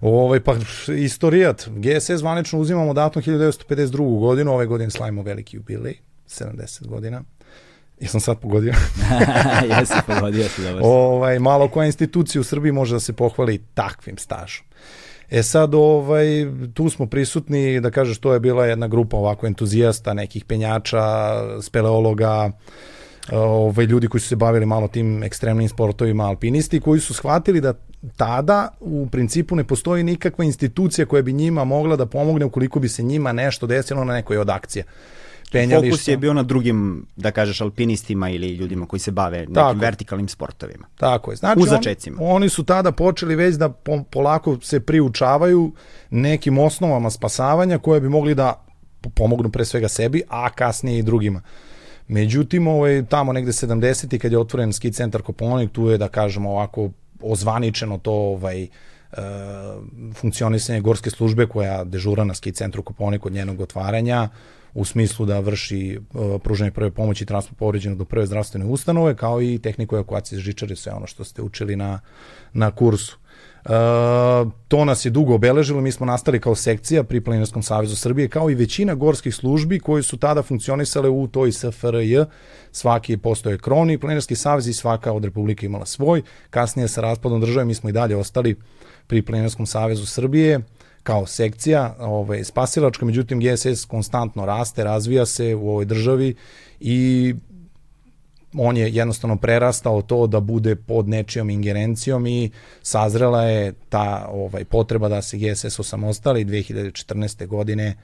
Ovaj, 0.00 0.40
pa 0.40 0.54
istorijat, 0.98 1.68
GSS 1.68 2.10
zvanično 2.10 2.58
uzimamo 2.58 2.94
datum 2.94 3.22
1952. 3.22 4.20
godinu, 4.20 4.52
ove 4.52 4.66
godine 4.66 4.90
slavimo 4.90 5.22
veliki 5.22 5.56
jubilej, 5.56 5.94
70 6.26 6.86
godina. 6.86 7.22
Jesam 8.00 8.20
sad 8.20 8.40
pogodio? 8.40 8.72
Jesi 9.78 9.94
pogodio 10.06 10.48
se 10.48 10.62
dobro. 10.62 10.84
Ovaj, 10.84 11.38
malo 11.38 11.68
koja 11.68 11.86
institucija 11.86 12.40
u 12.40 12.44
Srbiji 12.44 12.72
može 12.72 12.94
da 12.94 13.00
se 13.00 13.12
pohvali 13.12 13.64
takvim 13.74 14.18
stažom. 14.18 14.64
E 15.30 15.42
sad, 15.42 15.74
ovaj, 15.74 16.26
tu 16.74 16.90
smo 16.90 17.06
prisutni, 17.06 17.80
da 17.80 17.90
kažeš, 17.90 18.18
to 18.18 18.32
je 18.32 18.40
bila 18.40 18.66
jedna 18.66 18.88
grupa 18.88 19.16
ovako 19.16 19.46
entuzijasta, 19.46 20.14
nekih 20.14 20.44
penjača, 20.44 21.00
speleologa, 21.62 22.50
ovaj, 23.32 23.84
ljudi 23.84 24.08
koji 24.08 24.20
su 24.20 24.28
se 24.28 24.36
bavili 24.36 24.66
malo 24.66 24.88
tim 24.88 25.22
ekstremnim 25.22 25.68
sportovima, 25.68 26.26
alpinisti, 26.26 26.80
koji 26.80 27.00
su 27.00 27.14
shvatili 27.14 27.60
da 27.60 27.74
tada 28.16 28.68
u 28.80 29.08
principu 29.12 29.56
ne 29.56 29.64
postoji 29.64 30.02
nikakva 30.02 30.44
institucija 30.44 31.06
koja 31.06 31.22
bi 31.22 31.32
njima 31.32 31.64
mogla 31.64 31.96
da 31.96 32.06
pomogne 32.06 32.44
ukoliko 32.44 32.80
bi 32.80 32.88
se 32.88 33.02
njima 33.02 33.32
nešto 33.32 33.66
desilo 33.66 34.04
na 34.04 34.14
nekoj 34.14 34.38
od 34.38 34.50
akcija. 34.50 34.84
Penjališta. 35.52 35.90
Fokus 35.90 36.08
je 36.08 36.16
bio 36.16 36.32
na 36.34 36.42
drugim, 36.42 37.06
da 37.16 37.30
kažeš, 37.30 37.60
alpinistima 37.60 38.30
ili 38.30 38.48
ljudima 38.54 38.86
koji 38.86 39.00
se 39.00 39.10
bave 39.10 39.38
nekim 39.38 39.54
Tako. 39.54 39.78
vertikalnim 39.78 40.28
sportovima. 40.28 40.86
Tako 40.96 41.30
je. 41.30 41.36
Znači, 41.36 41.60
u 41.60 41.66
začecima. 41.66 42.16
On, 42.20 42.36
oni 42.36 42.48
su 42.48 42.64
tada 42.64 42.92
počeli 42.92 43.36
već 43.36 43.54
da 43.54 43.68
polako 44.10 44.58
se 44.62 44.80
priučavaju 44.80 45.72
nekim 46.10 46.58
osnovama 46.58 47.10
spasavanja 47.10 47.78
koje 47.78 48.00
bi 48.00 48.08
mogli 48.08 48.34
da 48.34 48.64
pomognu 49.14 49.50
pre 49.50 49.64
svega 49.64 49.88
sebi, 49.88 50.22
a 50.28 50.50
kasnije 50.50 50.98
i 50.98 51.02
drugima. 51.02 51.42
Međutim, 52.08 52.66
ovaj, 52.66 53.04
tamo 53.08 53.32
negde 53.32 53.52
70. 53.52 54.18
kad 54.18 54.32
je 54.32 54.38
otvoren 54.38 54.72
ski 54.72 54.92
centar 54.92 55.22
Koponik, 55.22 55.72
tu 55.72 55.88
je, 55.88 55.98
da 55.98 56.08
kažemo 56.08 56.50
ovako, 56.50 56.90
ozvaničeno 57.22 57.98
to 57.98 58.12
ovaj, 58.12 58.62
e, 58.62 58.68
funkcionisanje 60.14 60.80
gorske 60.80 61.10
službe 61.10 61.46
koja 61.46 61.84
dežura 61.84 62.24
na 62.24 62.34
ski 62.34 62.52
centru 62.52 62.82
Koponik 62.82 63.26
od 63.26 63.32
njenog 63.32 63.60
otvaranja 63.60 64.28
u 64.74 64.84
smislu 64.84 65.26
da 65.26 65.40
vrši 65.40 65.98
uh, 65.98 66.40
pružanje 66.42 66.70
prve 66.70 66.90
pomoći 66.90 67.24
i 67.24 67.26
transport 67.26 67.58
povređenog 67.58 67.98
do 67.98 68.04
prve 68.04 68.26
zdravstvene 68.26 68.66
ustanove, 68.66 69.16
kao 69.16 69.42
i 69.42 69.58
tehniku 69.58 69.96
evakuacije 69.96 70.40
žičare, 70.40 70.76
sve 70.76 70.92
ono 70.92 71.06
što 71.06 71.24
ste 71.24 71.42
učili 71.42 71.76
na, 71.76 72.00
na 72.52 72.70
kursu. 72.70 73.18
To 74.68 74.84
nas 74.84 75.04
je 75.04 75.10
dugo 75.10 75.34
obeležilo, 75.34 75.80
mi 75.80 75.92
smo 75.92 76.06
nastali 76.06 76.40
kao 76.40 76.54
sekcija 76.54 77.02
pri 77.04 77.20
Planinarskom 77.20 77.62
savezu 77.62 77.96
Srbije, 77.96 78.28
kao 78.28 78.50
i 78.50 78.54
većina 78.54 78.94
gorskih 78.94 79.34
službi 79.34 79.80
koji 79.80 80.02
su 80.02 80.16
tada 80.16 80.42
funkcionisale 80.42 81.08
u 81.08 81.26
toj 81.26 81.52
SFRJ, 81.52 82.18
svaki 82.72 83.16
postoje 83.16 83.58
kroni, 83.58 83.98
Planinarski 83.98 84.36
savez 84.36 84.68
i 84.68 84.72
svaka 84.72 85.12
od 85.12 85.24
republika 85.24 85.66
imala 85.66 85.86
svoj, 85.86 86.22
kasnije 86.50 86.88
sa 86.88 87.00
raspadom 87.00 87.40
države 87.40 87.64
mi 87.64 87.74
smo 87.74 87.90
i 87.90 87.92
dalje 87.92 88.16
ostali 88.16 88.56
pri 89.06 89.22
Planinarskom 89.22 89.66
savezu 89.66 90.06
Srbije, 90.06 90.60
kao 91.02 91.26
sekcija 91.26 91.96
ovaj, 91.98 92.44
spasilačka, 92.44 93.06
međutim 93.06 93.40
GSS 93.40 93.84
konstantno 93.84 94.46
raste, 94.46 94.84
razvija 94.84 95.26
se 95.26 95.54
u 95.54 95.70
ovoj 95.70 95.84
državi 95.84 96.34
i 96.80 97.34
on 98.54 98.76
je 98.76 98.94
jednostavno 98.94 99.36
prerastao 99.36 100.02
to 100.02 100.26
da 100.26 100.40
bude 100.40 100.76
pod 100.76 101.08
nečijom 101.08 101.50
ingerencijom 101.50 102.26
i 102.26 102.50
sazrela 102.82 103.42
je 103.42 103.72
ta 103.88 104.28
ovaj 104.32 104.64
potreba 104.64 105.08
da 105.08 105.22
se 105.22 105.38
GSS 105.38 105.78
osamostali 105.78 106.44
2014. 106.44 107.46
godine 107.46 107.96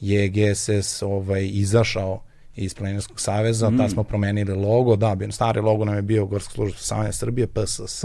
je 0.00 0.28
GSS 0.28 1.02
ovaj 1.02 1.48
izašao 1.52 2.22
iz 2.56 2.74
Planinarskog 2.74 3.20
saveza, 3.20 3.70
mm. 3.70 3.78
tad 3.78 3.90
smo 3.90 4.02
promenili 4.02 4.52
logo, 4.52 4.96
da, 4.96 5.16
stari 5.30 5.60
logo 5.60 5.84
nam 5.84 5.94
je 5.96 6.02
bio 6.02 6.26
Gorska 6.26 6.52
služba 6.52 6.76
spasavanja 6.76 7.12
Srbije, 7.12 7.46
PSS, 7.46 8.04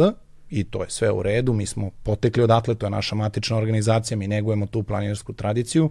i 0.49 0.63
to 0.63 0.83
je 0.83 0.89
sve 0.89 1.11
u 1.11 1.23
redu, 1.23 1.53
mi 1.53 1.65
smo 1.65 1.91
potekli 2.03 2.43
odatle, 2.43 2.75
to 2.75 2.85
je 2.85 2.89
naša 2.89 3.15
matična 3.15 3.57
organizacija, 3.57 4.17
mi 4.17 4.27
negujemo 4.27 4.65
tu 4.65 4.83
planinarsku 4.83 5.33
tradiciju 5.33 5.89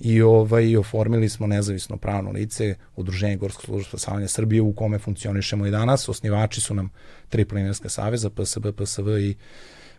i 0.00 0.22
ovaj 0.22 0.76
oformili 0.76 1.28
smo 1.28 1.46
nezavisno 1.46 1.96
pravno 1.96 2.30
lice 2.30 2.74
Udruženje 2.96 3.36
Gorskog 3.36 3.64
služba 3.64 3.88
spasavanja 3.88 4.28
Srbije 4.28 4.62
u 4.62 4.72
kome 4.72 4.98
funkcionišemo 4.98 5.66
i 5.66 5.70
danas. 5.70 6.08
Osnivači 6.08 6.60
su 6.60 6.74
nam 6.74 6.90
tri 7.28 7.44
planinarska 7.44 7.88
saveza, 7.88 8.30
PSB, 8.30 8.66
PSV 8.76 9.08
i 9.18 9.34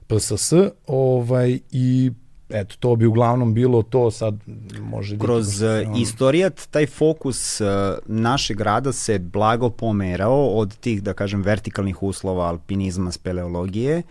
PSS, 0.08 0.54
ovaj 0.88 1.60
i 1.72 2.12
eto, 2.50 2.76
to 2.80 2.96
bi 2.96 3.06
uglavnom 3.06 3.54
bilo 3.54 3.84
to 3.84 4.12
sad 4.12 4.36
može... 4.82 5.18
Kroz 5.20 5.62
uh, 5.62 5.70
istorijat 5.98 6.68
taj 6.72 6.86
fokus 6.86 7.62
uh, 7.62 7.68
našeg 8.06 8.58
grada 8.58 8.92
se 8.92 9.20
blago 9.20 9.70
pomerao 9.70 10.48
od 10.48 10.78
tih, 10.78 11.04
da 11.04 11.14
kažem, 11.14 11.42
vertikalnih 11.42 12.04
uslova 12.04 12.48
alpinizma, 12.48 13.12
speleologije, 13.12 14.04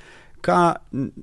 ka 0.47 0.75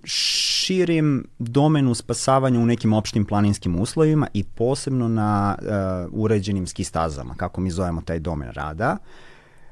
širim 0.03 1.25
domenu 1.39 1.93
spasavanja 1.95 2.59
u 2.59 2.65
nekim 2.65 2.93
opštim 2.93 3.25
planinskim 3.25 3.79
uslovima 3.79 4.27
i 4.33 4.43
posebno 4.43 5.07
na 5.07 5.55
uh, 5.59 6.09
uređenim 6.11 6.67
ski 6.67 6.83
stazama, 6.83 7.35
kako 7.37 7.61
mi 7.61 7.71
zovemo 7.71 8.01
taj 8.01 8.19
domen 8.19 8.49
rada, 8.51 8.97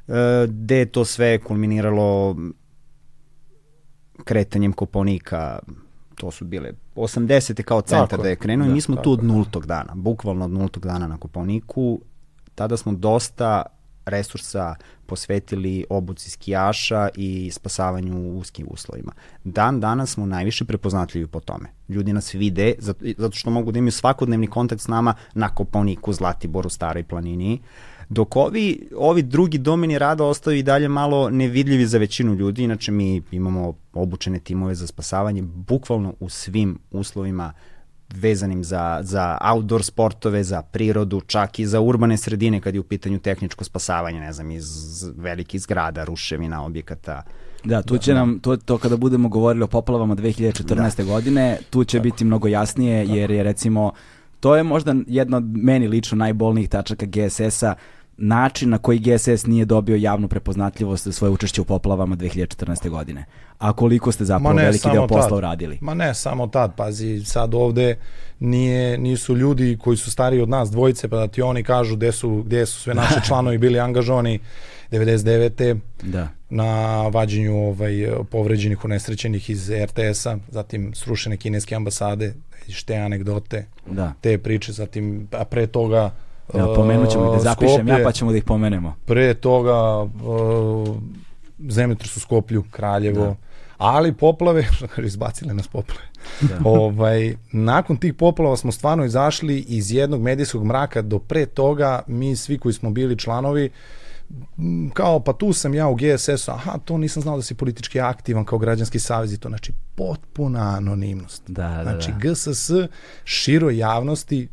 uh, 0.07 0.15
gde 0.47 0.77
je 0.77 0.85
to 0.85 1.05
sve 1.05 1.37
kulminiralo 1.37 2.35
kretanjem 4.23 4.73
Koponika, 4.73 5.59
to 6.15 6.31
su 6.31 6.45
bile 6.45 6.71
80. 6.95 7.63
kao 7.63 7.81
centar 7.81 8.07
tako, 8.07 8.23
da 8.23 8.29
je 8.29 8.35
krenuo 8.35 8.65
da, 8.65 8.71
i 8.71 8.73
mi 8.73 8.81
smo 8.81 8.95
tako, 8.95 9.03
tu 9.03 9.11
od 9.11 9.23
nultog 9.23 9.65
dana, 9.65 9.93
bukvalno 9.95 10.45
od 10.45 10.51
nultog 10.51 10.85
dana 10.85 11.07
na 11.07 11.17
Koponiku. 11.17 12.01
Tada 12.55 12.77
smo 12.77 12.91
dosta 12.91 13.63
resursa 14.05 14.75
posvetili 15.05 15.85
obuci 15.89 16.29
skijaša 16.29 17.09
i 17.15 17.51
spasavanju 17.53 18.17
u 18.17 18.37
uskim 18.37 18.67
uslovima. 18.69 19.11
Dan 19.43 19.79
danas 19.79 20.11
smo 20.11 20.25
najviše 20.25 20.65
prepoznatljivi 20.65 21.27
po 21.27 21.39
tome. 21.39 21.69
Ljudi 21.89 22.13
nas 22.13 22.33
vide 22.33 22.73
zato, 22.79 23.35
što 23.35 23.49
mogu 23.49 23.71
da 23.71 23.79
imaju 23.79 23.91
svakodnevni 23.91 24.47
kontakt 24.47 24.81
s 24.81 24.87
nama 24.87 25.13
na 25.33 25.49
Koponiku, 25.49 26.13
Zlatiboru, 26.13 26.69
Staroj 26.69 27.03
planini. 27.03 27.59
Dok 28.09 28.35
ovi, 28.35 28.89
ovi 28.97 29.21
drugi 29.21 29.57
domeni 29.57 29.99
rada 29.99 30.23
ostaju 30.23 30.57
i 30.57 30.63
dalje 30.63 30.87
malo 30.87 31.29
nevidljivi 31.29 31.85
za 31.85 31.97
većinu 31.97 32.33
ljudi, 32.33 32.63
inače 32.63 32.91
mi 32.91 33.21
imamo 33.31 33.73
obučene 33.93 34.39
timove 34.39 34.75
za 34.75 34.87
spasavanje 34.87 35.41
bukvalno 35.41 36.13
u 36.19 36.29
svim 36.29 36.79
uslovima 36.91 37.53
vezanim 38.13 38.63
za, 38.63 39.00
za 39.02 39.38
outdoor 39.41 39.84
sportove, 39.84 40.43
za 40.43 40.62
prirodu, 40.62 41.21
čak 41.21 41.60
i 41.60 41.65
za 41.65 41.80
urbane 41.82 42.17
sredine 42.17 42.62
kad 42.62 42.74
je 42.74 42.80
u 42.80 42.84
pitanju 42.84 43.19
tehničko 43.19 43.63
spasavanje, 43.63 44.19
ne 44.19 44.34
znam, 44.34 44.52
iz 44.52 44.65
velikih 45.17 45.62
zgrada, 45.62 46.04
ruševina, 46.04 46.65
objekata. 46.65 47.24
Da, 47.63 47.82
tu 47.82 47.97
će 47.97 48.13
nam, 48.13 48.39
to, 48.39 48.58
to 48.58 48.78
kada 48.78 48.97
budemo 48.97 49.30
govorili 49.30 49.63
o 49.63 49.67
poplavama 49.67 50.15
2014. 50.15 50.97
Da. 50.97 51.04
godine, 51.04 51.58
tu 51.69 51.84
će 51.84 51.97
Tako. 51.97 52.04
biti 52.04 52.26
mnogo 52.26 52.47
jasnije, 52.47 53.06
Tako. 53.06 53.17
jer 53.17 53.32
je 53.32 53.43
recimo, 53.43 53.91
to 54.39 54.56
je 54.56 54.63
možda 54.63 54.95
jedna 55.08 55.38
od 55.38 55.43
meni 55.58 55.88
lično 55.88 56.17
najbolnijih 56.17 56.69
tačaka 56.69 57.06
GSS-a, 57.06 57.76
način 58.21 58.69
na 58.69 58.77
koji 58.77 58.99
GSS 58.99 59.45
nije 59.45 59.65
dobio 59.65 59.95
javnu 59.95 60.27
prepoznatljivost 60.27 61.05
za 61.05 61.12
svoje 61.12 61.31
učešće 61.31 61.62
u 61.62 61.65
poplavama 61.65 62.15
2014. 62.15 62.89
godine. 62.89 63.25
A 63.57 63.73
koliko 63.73 64.12
ste 64.12 64.25
zapravo 64.25 64.55
veliki 64.55 64.89
deo 64.93 65.07
posla 65.07 65.29
tad. 65.29 65.38
uradili? 65.38 65.77
Ma 65.81 65.93
ne, 65.93 66.13
samo 66.13 66.47
tad, 66.47 66.75
pazi, 66.75 67.21
sad 67.25 67.53
ovde 67.53 67.97
nije, 68.39 68.97
nisu 68.97 69.36
ljudi 69.36 69.77
koji 69.81 69.97
su 69.97 70.12
stariji 70.12 70.41
od 70.41 70.49
nas 70.49 70.71
dvojice, 70.71 71.07
pa 71.07 71.17
da 71.17 71.27
ti 71.27 71.41
oni 71.41 71.63
kažu 71.63 71.95
gde 71.95 72.12
su, 72.12 72.43
gde 72.45 72.65
su 72.65 72.81
sve 72.81 72.93
naši 72.93 73.15
članovi 73.27 73.57
bili 73.57 73.79
angažovani 73.79 74.39
99. 74.91 75.79
Da. 76.03 76.27
na 76.49 77.01
vađenju 77.07 77.67
ovaj, 77.67 78.07
povređenih 78.31 78.86
unesrećenih 78.86 79.49
iz 79.49 79.71
RTS-a, 79.71 80.38
zatim 80.49 80.93
srušene 80.93 81.38
kineske 81.38 81.75
ambasade, 81.75 82.34
te 82.86 82.95
anegdote, 82.95 83.65
da. 83.86 84.13
te 84.21 84.38
priče, 84.38 84.71
zatim, 84.71 85.27
a 85.31 85.45
pre 85.45 85.67
toga 85.67 86.12
Ja, 86.55 86.73
pomenut 86.75 87.09
ćemo 87.09 87.25
ih 87.25 87.31
da 87.31 87.39
zapišem 87.39 87.75
Skoplje, 87.75 87.91
ja 87.91 88.03
pa 88.03 88.11
ćemo 88.11 88.31
da 88.31 88.37
ih 88.37 88.43
pomenemo. 88.43 88.95
Pre 89.05 89.33
toga 89.33 90.03
uh, 90.03 90.97
zemljotres 91.69 92.17
u 92.17 92.19
Skoplju, 92.19 92.63
Kraljevo, 92.71 93.25
da. 93.25 93.35
ali 93.77 94.13
poplave, 94.13 94.65
izbacile 95.05 95.53
nas 95.53 95.67
poplave. 95.67 96.01
Da. 96.41 96.59
ovaj, 96.63 97.35
nakon 97.51 97.97
tih 97.97 98.13
poplava 98.13 98.57
smo 98.57 98.71
stvarno 98.71 99.05
izašli 99.05 99.59
iz 99.59 99.91
jednog 99.91 100.21
medijskog 100.21 100.65
mraka 100.65 101.01
do 101.01 101.19
pre 101.19 101.45
toga, 101.45 102.01
mi 102.07 102.35
svi 102.35 102.57
koji 102.57 102.73
smo 102.73 102.89
bili 102.89 103.17
članovi, 103.17 103.69
kao 104.93 105.19
pa 105.19 105.33
tu 105.33 105.53
sam 105.53 105.73
ja 105.73 105.87
u 105.87 105.95
GSS-u, 105.95 106.51
aha, 106.51 106.77
to 106.85 106.97
nisam 106.97 107.21
znao 107.21 107.35
da 107.35 107.41
si 107.41 107.55
politički 107.55 107.99
aktivan 107.99 108.45
kao 108.45 108.59
građanski 108.59 108.99
savez 108.99 109.33
i 109.33 109.39
to, 109.39 109.49
znači 109.49 109.73
potpuna 109.95 110.75
anonimnost. 110.77 111.43
Da, 111.47 111.67
da, 111.67 111.83
znači 111.83 112.11
da. 112.11 112.17
GSS 112.17 112.71
široj 113.23 113.77
javnosti 113.77 114.47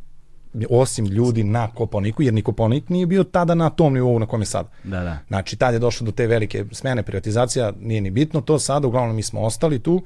osim 0.71 1.07
ljudi 1.07 1.45
na 1.45 1.69
Koponiku, 1.75 2.23
jer 2.23 2.35
ni 2.35 2.43
Koponik 2.43 2.89
nije 2.89 3.07
bio 3.07 3.25
tada 3.25 3.55
na 3.55 3.71
tom 3.71 3.95
nivou 3.95 4.19
na 4.19 4.27
kom 4.27 4.43
je 4.43 4.47
sada. 4.47 4.69
Da, 4.85 5.01
da. 5.01 5.19
Znači, 5.29 5.57
tad 5.57 5.75
je 5.75 5.79
došlo 5.79 6.05
do 6.05 6.13
te 6.13 6.27
velike 6.27 6.65
smene 6.73 7.03
privatizacija, 7.03 7.73
nije 7.81 8.01
ni 8.01 8.11
bitno 8.11 8.41
to 8.41 8.59
sada, 8.59 8.87
uglavnom 8.87 9.17
mi 9.17 9.23
smo 9.23 9.41
ostali 9.41 9.79
tu 9.79 10.03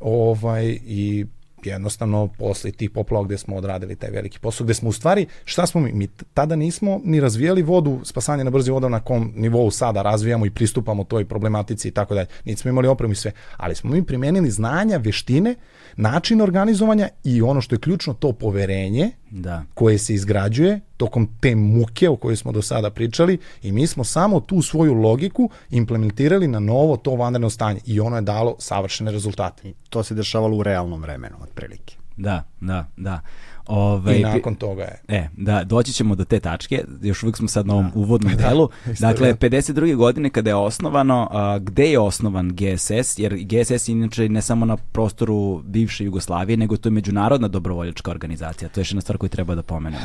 ovaj, 0.00 0.78
i 0.84 1.26
jednostavno 1.64 2.28
posle 2.38 2.70
tih 2.70 2.90
poplava 2.90 3.24
gde 3.24 3.38
smo 3.38 3.56
odradili 3.56 3.96
taj 3.96 4.10
veliki 4.10 4.38
posao, 4.38 4.64
gde 4.64 4.74
smo 4.74 4.88
u 4.88 4.92
stvari, 4.92 5.26
šta 5.44 5.66
smo 5.66 5.80
mi, 5.80 5.92
mi 5.92 6.08
tada 6.34 6.56
nismo 6.56 7.00
ni 7.04 7.20
razvijali 7.20 7.62
vodu, 7.62 8.00
spasanje 8.04 8.44
na 8.44 8.50
brzi 8.50 8.70
voda 8.70 8.88
na 8.88 9.00
kom 9.00 9.32
nivou 9.36 9.70
sada 9.70 10.02
razvijamo 10.02 10.46
i 10.46 10.50
pristupamo 10.50 11.04
toj 11.04 11.24
problematici 11.24 11.88
i 11.88 11.90
tako 11.90 12.14
dalje. 12.14 12.26
Nismo 12.44 12.68
imali 12.68 12.88
opremu 12.88 13.12
i 13.12 13.16
sve, 13.16 13.32
ali 13.56 13.74
smo 13.74 13.90
mi 13.90 14.06
primenili 14.06 14.50
znanja, 14.50 14.96
veštine, 14.96 15.54
način 15.96 16.40
organizovanja 16.40 17.08
i 17.24 17.42
ono 17.42 17.60
što 17.60 17.74
je 17.74 17.80
ključno, 17.80 18.14
to 18.14 18.32
poverenje 18.32 19.10
Da. 19.30 19.64
koje 19.74 19.98
se 19.98 20.14
izgrađuje 20.14 20.80
tokom 20.96 21.28
te 21.40 21.54
muke 21.54 22.08
o 22.08 22.16
kojoj 22.16 22.36
smo 22.36 22.52
do 22.52 22.62
sada 22.62 22.90
pričali 22.90 23.38
i 23.62 23.72
mi 23.72 23.86
smo 23.86 24.04
samo 24.04 24.40
tu 24.40 24.62
svoju 24.62 24.94
logiku 24.94 25.50
implementirali 25.70 26.48
na 26.48 26.60
novo 26.60 26.96
to 26.96 27.14
vanredno 27.14 27.50
stanje 27.50 27.80
i 27.86 28.00
ono 28.00 28.16
je 28.16 28.22
dalo 28.22 28.56
savršene 28.58 29.10
rezultate. 29.10 29.68
I 29.68 29.74
to 29.90 30.02
se 30.02 30.14
dešavalo 30.14 30.56
u 30.56 30.62
realnom 30.62 31.02
vremenu, 31.02 31.36
otprilike. 31.42 31.96
Da, 32.16 32.44
da, 32.60 32.86
da. 32.96 33.20
Ove, 33.68 34.18
I 34.18 34.22
nakon 34.22 34.54
toga 34.54 34.82
je. 34.82 35.00
E, 35.08 35.28
da, 35.36 35.64
doći 35.64 35.92
ćemo 35.92 36.14
do 36.14 36.24
te 36.24 36.40
tačke, 36.40 36.84
još 37.02 37.22
uvijek 37.22 37.36
smo 37.36 37.48
sad 37.48 37.66
na 37.66 37.74
ovom 37.74 37.90
uvodnom 37.94 38.32
delu. 38.48 38.68
Dakle, 38.98 39.34
52. 39.34 39.96
godine 39.96 40.30
kada 40.30 40.50
je 40.50 40.54
osnovano, 40.54 41.28
a, 41.30 41.58
gde 41.58 41.84
je 41.84 41.98
osnovan 41.98 42.50
GSS, 42.52 43.18
jer 43.18 43.34
GSS 43.34 43.88
je 43.88 43.92
inače 43.92 44.28
ne 44.28 44.42
samo 44.42 44.66
na 44.66 44.76
prostoru 44.76 45.62
bivše 45.64 46.04
Jugoslavije, 46.04 46.56
nego 46.56 46.76
to 46.76 46.88
je 46.88 46.92
međunarodna 46.92 47.48
dobrovoljačka 47.48 48.10
organizacija. 48.10 48.68
To 48.68 48.80
je 48.80 48.82
još 48.82 48.90
jedna 48.90 49.00
stvar 49.00 49.18
koju 49.18 49.30
treba 49.30 49.54
da 49.54 49.62
pomenemo. 49.62 50.02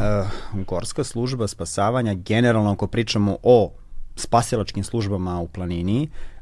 Uh, 0.54 0.64
gorska 0.66 1.04
služba 1.04 1.48
spasavanja, 1.48 2.14
generalno 2.14 2.72
ako 2.72 2.88
pričamo 2.88 3.38
o 3.44 3.72
spasilačkim 4.16 4.84
službama 4.84 5.40
u 5.40 5.48
planini, 5.48 6.10
uh, 6.12 6.33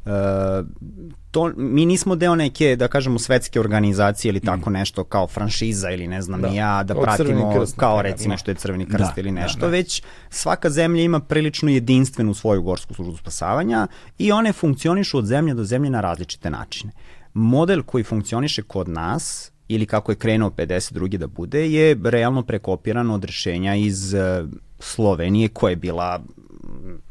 to, 1.31 1.51
mi 1.57 1.85
nismo 1.85 2.15
deo 2.15 2.35
neke, 2.35 2.75
da 2.75 2.87
kažemo, 2.87 3.19
svetske 3.19 3.59
organizacije 3.59 4.29
ili 4.29 4.39
tako 4.39 4.69
mm. 4.69 4.73
nešto 4.73 5.03
kao 5.03 5.27
franšiza 5.27 5.89
ili 5.89 6.07
ne 6.07 6.21
znam 6.21 6.41
Da. 6.41 6.47
da. 6.47 6.53
ja, 6.53 6.83
da 6.83 6.93
Kao 6.93 7.03
pratimo 7.03 7.53
krst, 7.55 7.77
kao 7.77 7.97
primer, 7.97 8.11
recimo 8.11 8.33
da. 8.33 8.37
što 8.37 8.51
je 8.51 8.55
Crveni 8.55 8.85
krst 8.85 9.15
Da, 9.15 9.21
ili 9.21 9.31
da, 9.31 9.41
nešto, 9.41 9.59
da. 9.59 9.67
već 9.67 10.03
svaka 10.29 10.69
zemlja 10.69 11.03
ima 11.03 11.19
prilično 11.19 11.69
jedinstvenu 11.69 12.33
svoju 12.33 12.61
gorsku 12.61 12.93
službu 12.93 13.17
spasavanja 13.17 13.87
i 14.17 14.31
one 14.31 14.53
funkcionišu 14.53 15.17
od 15.17 15.25
zemlje 15.25 15.53
do 15.53 15.63
zemlje 15.63 15.89
na 15.89 16.01
različite 16.01 16.49
načine. 16.49 16.93
Model 17.33 17.83
koji 17.83 18.03
funkcioniše 18.03 18.61
kod 18.61 18.89
nas 18.89 19.51
ili 19.67 19.85
kako 19.85 20.11
je 20.11 20.15
krenuo 20.15 20.49
52. 20.49 21.17
da 21.17 21.27
bude, 21.27 21.71
je 21.71 21.97
realno 22.03 22.43
prekopiran 22.43 23.11
od 23.11 23.23
rešenja 23.23 23.75
iz 23.75 24.13
e, 24.13 24.45
Slovenije 24.79 25.47
koja 25.47 25.69
je 25.69 25.75
bila 25.75 26.21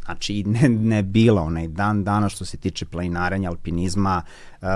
znači 0.05 0.45
ne, 0.45 0.69
ne 0.69 1.03
bila 1.03 1.43
onaj 1.43 1.69
dan 1.69 2.05
dana 2.05 2.29
što 2.29 2.45
se 2.45 2.57
tiče 2.57 2.87
planinarenja, 2.87 3.51
alpinizma, 3.51 4.23
uh, 4.53 4.69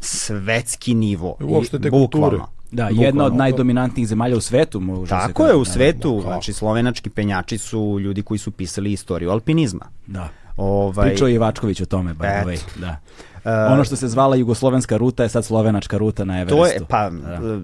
svetski 0.00 0.94
nivo. 0.94 1.36
Uopšte 1.42 1.76
I 1.76 1.80
te 1.80 1.90
bukvalno. 1.90 2.28
kulture. 2.28 2.42
Da, 2.72 2.82
Bukvalno. 2.82 3.02
jedna 3.02 3.24
od 3.24 3.34
najdominantnijih 3.34 4.08
zemalja 4.08 4.36
u 4.36 4.40
svetu. 4.40 4.80
Može 4.80 5.06
se 5.06 5.10
Tako 5.10 5.32
kaže. 5.34 5.50
je, 5.50 5.56
u 5.56 5.64
Da, 5.64 5.70
svetu, 5.70 6.12
kao. 6.12 6.20
znači 6.22 6.52
slovenački 6.52 7.10
penjači 7.10 7.58
su 7.58 7.98
ljudi 8.00 8.22
koji 8.22 8.38
su 8.38 8.50
pisali 8.50 8.92
istoriju 8.92 9.30
alpinizma. 9.30 9.84
Da. 10.06 10.28
Ovaj, 10.56 11.08
Pričao 11.08 11.28
je 11.28 11.34
Ivačković 11.34 11.80
o 11.80 11.86
tome, 11.86 12.14
by 12.14 12.40
the 12.40 12.48
way. 12.48 12.58
Da. 12.76 12.96
Uh, 13.36 13.72
ono 13.72 13.84
što 13.84 13.96
se 13.96 14.08
zvala 14.08 14.36
jugoslovenska 14.36 14.96
ruta 14.96 15.22
je 15.22 15.28
sad 15.28 15.44
slovenačka 15.44 15.98
ruta 15.98 16.24
na 16.24 16.40
Everestu. 16.40 16.56
to 16.56 16.66
je, 16.66 16.80
pa, 16.88 17.10
Da. 17.10 17.40
uh, 17.46 17.62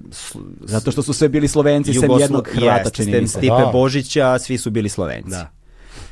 Zato 0.61 0.91
što 0.93 1.03
su 1.03 1.13
sve 1.13 1.29
bili 1.29 1.49
Slovenci, 1.49 1.93
sem 1.93 2.03
Jugoslo- 2.03 2.21
jednog 2.21 2.49
Hrvata, 2.49 2.91
čini 2.91 3.13
sem 3.13 3.21
mi 3.21 3.29
se. 3.29 3.33
Stipe 3.33 3.47
Da. 3.57 3.71
Božića, 3.73 4.39
svi 4.39 4.59
su 4.59 4.71
bili 4.71 4.89
Slovenci. 4.89 5.31
Da. 5.31 5.51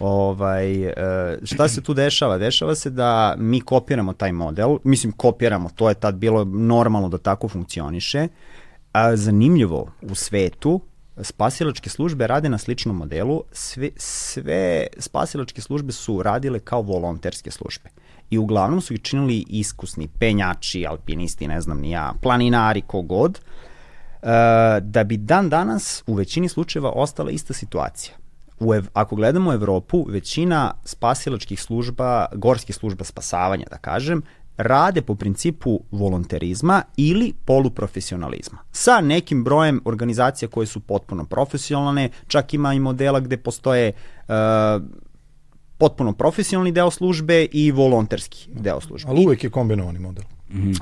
Ovaj, 0.01 0.85
e, 0.85 0.95
šta 1.45 1.69
se 1.69 1.81
tu 1.81 1.95
dešava? 1.95 2.39
Dešava 2.39 2.75
se 2.75 2.91
da 2.91 3.35
mi 3.39 3.61
kopiramo 3.61 4.13
taj 4.13 4.33
model, 4.33 4.79
mislim 4.85 5.13
kopiramo, 5.13 5.71
to 5.75 5.89
je 5.89 5.95
tad 5.95 6.15
bilo 6.15 6.45
normalno 6.45 7.09
da 7.09 7.19
tako 7.19 7.49
funkcioniše, 7.49 8.29
a 8.93 9.17
zanimljivo 9.17 9.93
u 10.03 10.15
svetu 10.15 10.81
spasilačke 11.23 11.91
službe 11.91 12.27
rade 12.27 12.49
na 12.49 12.59
sličnom 12.59 12.97
modelu, 12.97 13.43
sve, 13.53 13.91
sve 13.97 14.87
spasilačke 14.99 15.61
službe 15.61 15.93
su 15.93 16.23
radile 16.23 16.59
kao 16.59 16.83
volonterske 16.83 17.51
službe. 17.51 17.89
I 18.31 18.39
uglavnom 18.39 18.81
su 18.81 18.95
ih 18.95 19.03
činili 19.03 19.45
iskusni 19.49 20.09
penjači, 20.19 20.87
alpinisti, 20.87 21.49
ne 21.49 21.61
znam 21.61 21.81
ni 21.81 21.91
ja, 21.91 22.15
planinari, 22.23 22.81
kogod, 22.81 23.39
e, 23.39 24.27
da 24.81 25.05
bi 25.05 25.17
dan 25.17 25.49
danas 25.49 26.03
u 26.07 26.15
većini 26.15 26.49
slučajeva 26.49 26.91
ostala 26.91 27.31
ista 27.31 27.53
situacija. 27.55 28.20
U 28.61 28.75
ev, 28.75 28.85
ako 28.93 29.17
gledamo 29.17 29.53
Evropu, 29.53 30.07
većina 30.09 30.75
spasilačkih 30.85 31.63
služba, 31.63 32.27
gorskih 32.35 32.77
služba 32.77 33.05
spasavanja, 33.05 33.65
da 33.71 33.79
kažem, 33.79 34.23
rade 34.57 35.03
po 35.03 35.15
principu 35.15 35.81
volonterizma 35.91 36.83
ili 36.97 37.33
poluprofesionalizma. 37.45 38.59
Sa 38.73 39.01
nekim 39.01 39.45
brojem 39.45 39.81
organizacija 39.85 40.49
koje 40.49 40.67
su 40.67 40.81
potpuno 40.81 41.25
profesionalne, 41.25 42.09
čak 42.27 42.55
ima 42.55 42.75
i 42.75 42.81
modela 42.81 43.21
gde 43.21 43.37
postoje 43.37 43.93
uh, 43.93 44.35
potpuno 45.79 46.13
profesionalni 46.13 46.73
deo 46.73 46.91
službe 46.91 47.47
i 47.53 47.71
volonterski 47.73 48.49
deo 48.55 48.81
službe. 48.81 49.11
Ali 49.11 49.27
uvek 49.27 49.45
je 49.45 49.51
kombinovani 49.51 49.99
model. 49.99 50.25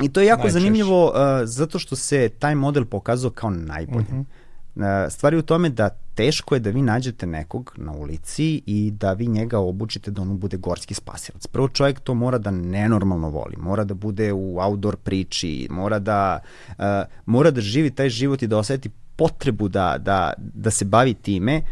I 0.03 0.09
to 0.09 0.21
je 0.21 0.27
jako 0.27 0.43
Najčešće. 0.43 0.61
zanimljivo 0.61 1.07
uh, 1.07 1.15
zato 1.45 1.79
što 1.79 1.97
se 1.97 2.29
taj 2.29 2.55
model 2.55 2.85
pokazao 2.85 3.31
kao 3.31 3.51
najbolji. 3.51 4.07
Uh 4.11 4.15
-huh. 4.15 4.25
Uh, 4.79 5.13
stvar 5.13 5.33
je 5.33 5.39
u 5.39 5.43
tome 5.43 5.69
da 5.69 5.89
teško 6.15 6.55
je 6.55 6.61
da 6.61 6.71
vi 6.71 6.83
nađete 6.83 7.27
nekog 7.27 7.75
na 7.77 7.93
ulici 7.93 8.63
i 8.67 8.91
da 8.91 9.13
vi 9.13 9.27
njega 9.27 9.59
obučite 9.59 10.11
da 10.11 10.23
on 10.23 10.39
bude 10.39 10.57
gorski 10.57 10.95
spasilac. 10.95 11.47
Prvo 11.47 11.69
čovjek 11.69 12.01
to 12.01 12.15
mora 12.15 12.39
da 12.39 12.51
nenormalno 12.51 13.29
voli, 13.29 13.57
mora 13.57 13.85
da 13.85 13.95
bude 13.95 14.33
u 14.33 14.59
outdoor 14.61 14.97
priči, 14.97 15.69
mora 15.71 15.99
da, 15.99 16.41
uh, 16.69 16.85
mora 17.27 17.51
da 17.51 17.61
živi 17.61 17.91
taj 17.91 18.09
život 18.09 18.43
i 18.43 18.47
da 18.47 18.59
oseti 18.59 18.91
potrebu 19.17 19.69
da, 19.69 19.97
da, 19.99 20.33
da 20.39 20.71
se 20.71 20.85
bavi 20.85 21.15
time 21.15 21.63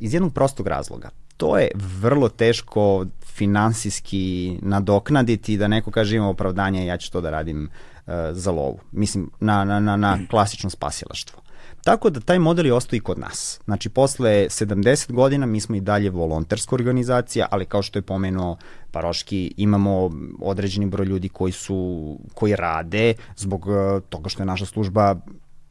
iz 0.00 0.14
jednog 0.14 0.32
prostog 0.34 0.66
razloga. 0.66 1.10
To 1.36 1.58
je 1.58 1.70
vrlo 2.00 2.28
teško 2.28 3.06
finansijski 3.24 4.58
nadoknaditi 4.62 5.56
da 5.56 5.68
neko 5.68 5.90
kaže 5.90 6.16
ima 6.16 6.28
opravdanje 6.28 6.86
ja 6.86 6.96
ću 6.96 7.12
to 7.12 7.20
da 7.20 7.30
radim 7.30 7.68
uh, 8.06 8.12
za 8.32 8.50
lovu. 8.50 8.78
Mislim, 8.92 9.30
na, 9.40 9.64
na, 9.64 9.80
na, 9.80 9.96
na 9.96 10.18
klasično 10.30 10.70
spasilaštvo. 10.70 11.45
Tako 11.86 12.10
da 12.10 12.20
taj 12.20 12.38
model 12.38 12.66
je 12.66 12.72
ostao 12.72 12.96
i 12.96 13.00
kod 13.00 13.18
nas. 13.18 13.60
Znači, 13.64 13.88
posle 13.88 14.30
70 14.30 15.12
godina 15.12 15.46
mi 15.46 15.60
smo 15.60 15.76
i 15.76 15.80
dalje 15.80 16.10
volonterska 16.10 16.74
organizacija, 16.74 17.46
ali 17.50 17.64
kao 17.64 17.82
što 17.82 17.98
je 17.98 18.02
pomenuo 18.02 18.56
Paroški, 18.90 19.54
imamo 19.56 20.10
određeni 20.40 20.86
broj 20.86 21.06
ljudi 21.06 21.28
koji 21.28 21.52
su, 21.52 22.18
koji 22.34 22.56
rade 22.56 23.14
zbog 23.36 23.66
uh, 23.66 24.02
toga 24.08 24.28
što 24.28 24.42
je 24.42 24.46
naša 24.46 24.66
služba 24.66 25.16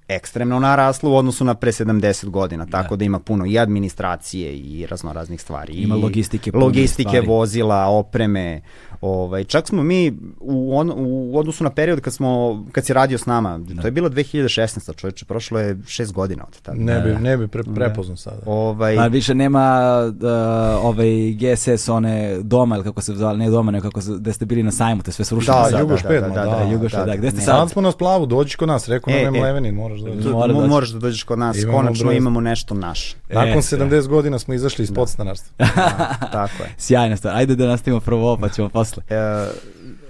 ekstremno 0.07 0.59
narasla 0.59 1.09
u 1.09 1.15
odnosu 1.15 1.45
na 1.45 1.53
pre 1.53 1.71
70 1.71 2.29
godina, 2.29 2.65
tako 2.65 2.95
da, 2.95 2.99
da 2.99 3.05
ima 3.05 3.19
puno 3.19 3.45
i 3.45 3.59
administracije 3.59 4.53
i 4.53 4.85
raznoraznih 4.85 5.41
stvari. 5.41 5.73
Ima 5.73 5.95
i 5.95 6.01
logistike, 6.01 6.51
logistike, 6.53 7.09
stvari. 7.09 7.27
vozila, 7.27 7.85
opreme. 7.85 8.61
Ovaj, 9.01 9.43
čak 9.43 9.67
smo 9.67 9.83
mi 9.83 10.13
u, 10.39 10.77
on, 10.77 10.91
u 10.95 11.37
odnosu 11.37 11.63
na 11.63 11.69
period 11.69 11.99
kad, 12.01 12.13
smo, 12.13 12.63
kad 12.71 12.85
si 12.85 12.93
radio 12.93 13.17
s 13.17 13.25
nama, 13.25 13.57
da. 13.57 13.81
to 13.81 13.87
je 13.87 13.91
bilo 13.91 14.09
2016. 14.09 14.95
čovječe, 14.95 15.25
prošlo 15.25 15.59
je 15.59 15.75
6 15.75 16.11
godina 16.11 16.43
od 16.47 16.61
tada. 16.61 16.77
Ne 16.79 16.99
bi, 16.99 17.15
ne 17.21 17.37
bi 17.37 17.47
pre, 17.47 17.63
prepoznao 17.75 18.17
sada. 18.17 18.41
Ovaj, 18.45 18.95
Pa 18.95 19.07
više 19.07 19.35
nema 19.35 19.95
uh, 20.07 20.85
ovaj 20.85 21.31
GSS 21.31 21.89
one 21.89 22.37
doma 22.41 22.75
ili 22.75 22.83
kako 22.83 23.01
se 23.01 23.13
zvali, 23.13 23.37
ne 23.39 23.49
doma, 23.49 23.71
nego 23.71 23.89
kako 23.89 24.01
se, 24.01 24.11
gde 24.19 24.33
ste 24.33 24.45
bili 24.45 24.63
na 24.63 24.71
sajmu, 24.71 25.01
te 25.01 25.11
sve 25.11 25.25
srušili. 25.25 25.57
Da. 25.71 25.79
Jugoš 25.79 26.01
da, 26.01 26.09
pet, 26.09 26.21
da, 26.21 26.27
ma 26.27 26.35
da, 26.35 26.45
da, 26.45 26.65
da, 26.65 26.71
Jugoš, 26.71 26.91
da, 26.91 27.05
da, 27.05 27.15
gde 27.15 27.29
ste 27.29 27.39
ne. 27.39 27.45
sad? 27.45 27.55
Sad 27.55 27.71
smo 27.71 27.81
na 27.81 27.91
splavu, 27.91 28.25
dođi 28.25 28.57
kod 28.57 28.67
nas, 28.67 28.87
rekao 28.87 29.13
E, 29.13 29.23
nam 29.23 29.35
je 29.35 29.39
e. 29.39 29.41
Mlevenin, 29.41 29.75
moraš 29.97 30.23
da... 30.23 30.31
Mora 30.31 30.53
mo- 30.53 30.57
doći. 30.57 30.69
moraš 30.69 30.89
da 30.89 30.99
dođeš 30.99 31.23
kod 31.23 31.39
nas, 31.39 31.57
Imamo 31.57 31.77
konačno 31.77 32.03
broj. 32.03 32.17
imamo 32.17 32.41
nešto 32.41 32.73
naše. 32.73 33.15
Nakon 33.29 33.47
E, 33.49 33.61
70 33.61 34.07
godina 34.07 34.39
smo 34.39 34.53
izašli 34.53 34.83
iz 34.83 34.91
podstanarstva. 34.93 35.53
Da, 35.75 36.29
tako 36.31 36.63
je. 36.63 36.69
Sjajna 36.77 37.17
stvar. 37.17 37.35
Ajde 37.35 37.55
da 37.55 37.67
nastavimo 37.67 37.99
prvo 37.99 38.21
ovo, 38.23 38.37
pa 38.37 38.49
ćemo 38.49 38.69
posle. 38.69 39.03
E, 39.09 39.47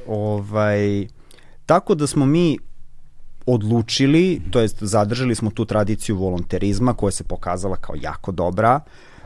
ovaj, 0.07 1.07
tako 1.65 1.95
da 1.95 2.07
smo 2.07 2.25
mi 2.25 2.57
odlučili, 3.45 4.41
to 4.51 4.59
jest 4.59 4.83
zadržali 4.83 5.35
smo 5.35 5.49
tu 5.49 5.65
tradiciju 5.65 6.17
volonterizma 6.17 6.93
koja 6.93 7.11
se 7.11 7.23
pokazala 7.23 7.75
kao 7.75 7.95
jako 8.01 8.31
dobra. 8.31 8.79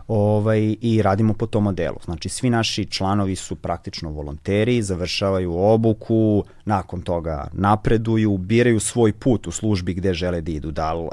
Ovaj, 0.10 0.76
i 0.82 1.02
radimo 1.02 1.34
po 1.34 1.46
tom 1.46 1.64
modelu. 1.64 1.98
Znači, 2.06 2.30
svi 2.30 2.50
naši 2.50 2.86
članovi 2.86 3.36
su 3.36 3.56
praktično 3.56 4.10
volonteri, 4.10 4.82
završavaju 4.82 5.54
obuku, 5.54 6.44
nakon 6.66 7.02
toga 7.02 7.48
napreduju, 7.54 8.38
biraju 8.38 8.80
svoj 8.80 9.14
put 9.14 9.48
u 9.48 9.52
službi 9.52 9.94
gde 9.94 10.14
žele 10.14 10.42
da 10.42 10.52
idu. 10.52 10.72
Da 10.72 10.94
li 10.94 11.04
uh, 11.04 11.10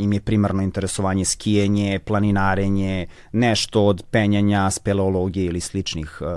im 0.00 0.12
je 0.12 0.20
primarno 0.20 0.62
interesovanje 0.62 1.24
skijenje, 1.24 1.98
planinarenje, 1.98 3.06
nešto 3.32 3.84
od 3.84 4.04
penjanja, 4.10 4.70
speleologije 4.70 5.46
ili 5.46 5.60
sličnih 5.60 6.18
uh, 6.20 6.28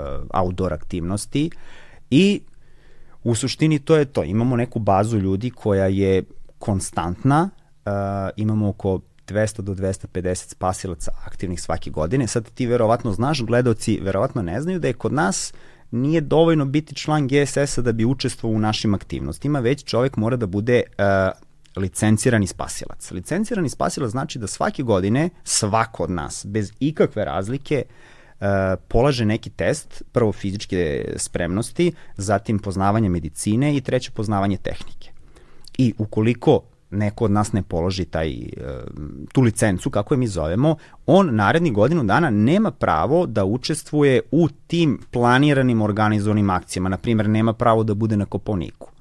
outdoor 0.44 0.72
aktivnosti. 0.72 1.50
I 2.10 2.40
u 3.24 3.34
suštini 3.34 3.78
to 3.78 3.96
je 3.96 4.04
to. 4.04 4.24
Imamo 4.24 4.56
neku 4.56 4.78
bazu 4.78 5.18
ljudi 5.18 5.50
koja 5.50 5.86
je 5.86 6.22
konstantna, 6.58 7.50
uh, 7.86 7.92
imamo 8.36 8.68
oko 8.68 9.00
200 9.28 9.60
do 9.60 9.74
250 9.74 10.50
spasilaca 10.50 11.12
aktivnih 11.26 11.60
svake 11.60 11.90
godine. 11.90 12.26
Sad 12.26 12.50
ti 12.50 12.66
verovatno 12.66 13.12
znaš, 13.12 13.42
gledoci 13.42 14.00
verovatno 14.02 14.42
ne 14.42 14.60
znaju 14.60 14.78
da 14.78 14.88
je 14.88 14.92
kod 14.92 15.12
nas 15.12 15.52
nije 15.90 16.20
dovoljno 16.20 16.64
biti 16.64 16.94
član 16.94 17.28
GSS-a 17.28 17.82
da 17.82 17.92
bi 17.92 18.04
učestvovao 18.04 18.56
u 18.56 18.60
našim 18.60 18.94
aktivnostima, 18.94 19.60
već 19.60 19.84
čovek 19.84 20.16
mora 20.16 20.36
da 20.36 20.46
bude 20.46 20.82
uh, 20.88 21.04
licencirani 21.82 22.46
spasilac. 22.46 23.10
Licencirani 23.10 23.68
spasilac 23.68 24.10
znači 24.10 24.38
da 24.38 24.46
svake 24.46 24.82
godine 24.82 25.30
svako 25.44 26.02
od 26.02 26.10
nas, 26.10 26.46
bez 26.48 26.72
ikakve 26.80 27.24
razlike, 27.24 27.84
uh, 27.84 28.46
polaže 28.88 29.24
neki 29.24 29.50
test, 29.50 30.02
prvo 30.12 30.32
fizičke 30.32 31.14
spremnosti, 31.16 31.92
zatim 32.16 32.58
poznavanje 32.58 33.08
medicine 33.08 33.76
i 33.76 33.80
treće 33.80 34.10
poznavanje 34.10 34.56
tehnike. 34.56 35.10
I 35.78 35.94
ukoliko 35.98 36.62
neko 36.94 37.24
od 37.24 37.30
nas 37.30 37.52
ne 37.52 37.62
položi 37.62 38.04
taj, 38.04 38.30
e, 38.30 38.44
tu 39.32 39.40
licencu, 39.40 39.90
kako 39.90 40.14
je 40.14 40.18
mi 40.18 40.26
zovemo, 40.26 40.76
on 41.06 41.34
naredni 41.34 41.70
godinu 41.70 42.04
dana 42.04 42.30
nema 42.30 42.70
pravo 42.70 43.26
da 43.26 43.44
učestvuje 43.44 44.20
u 44.30 44.48
tim 44.66 44.98
planiranim 45.10 45.82
organizovanim 45.82 46.50
akcijama. 46.50 46.88
Naprimjer, 46.88 47.28
nema 47.28 47.52
pravo 47.52 47.84
da 47.84 47.94
bude 47.94 48.16
na 48.16 48.24
koponiku 48.24 48.94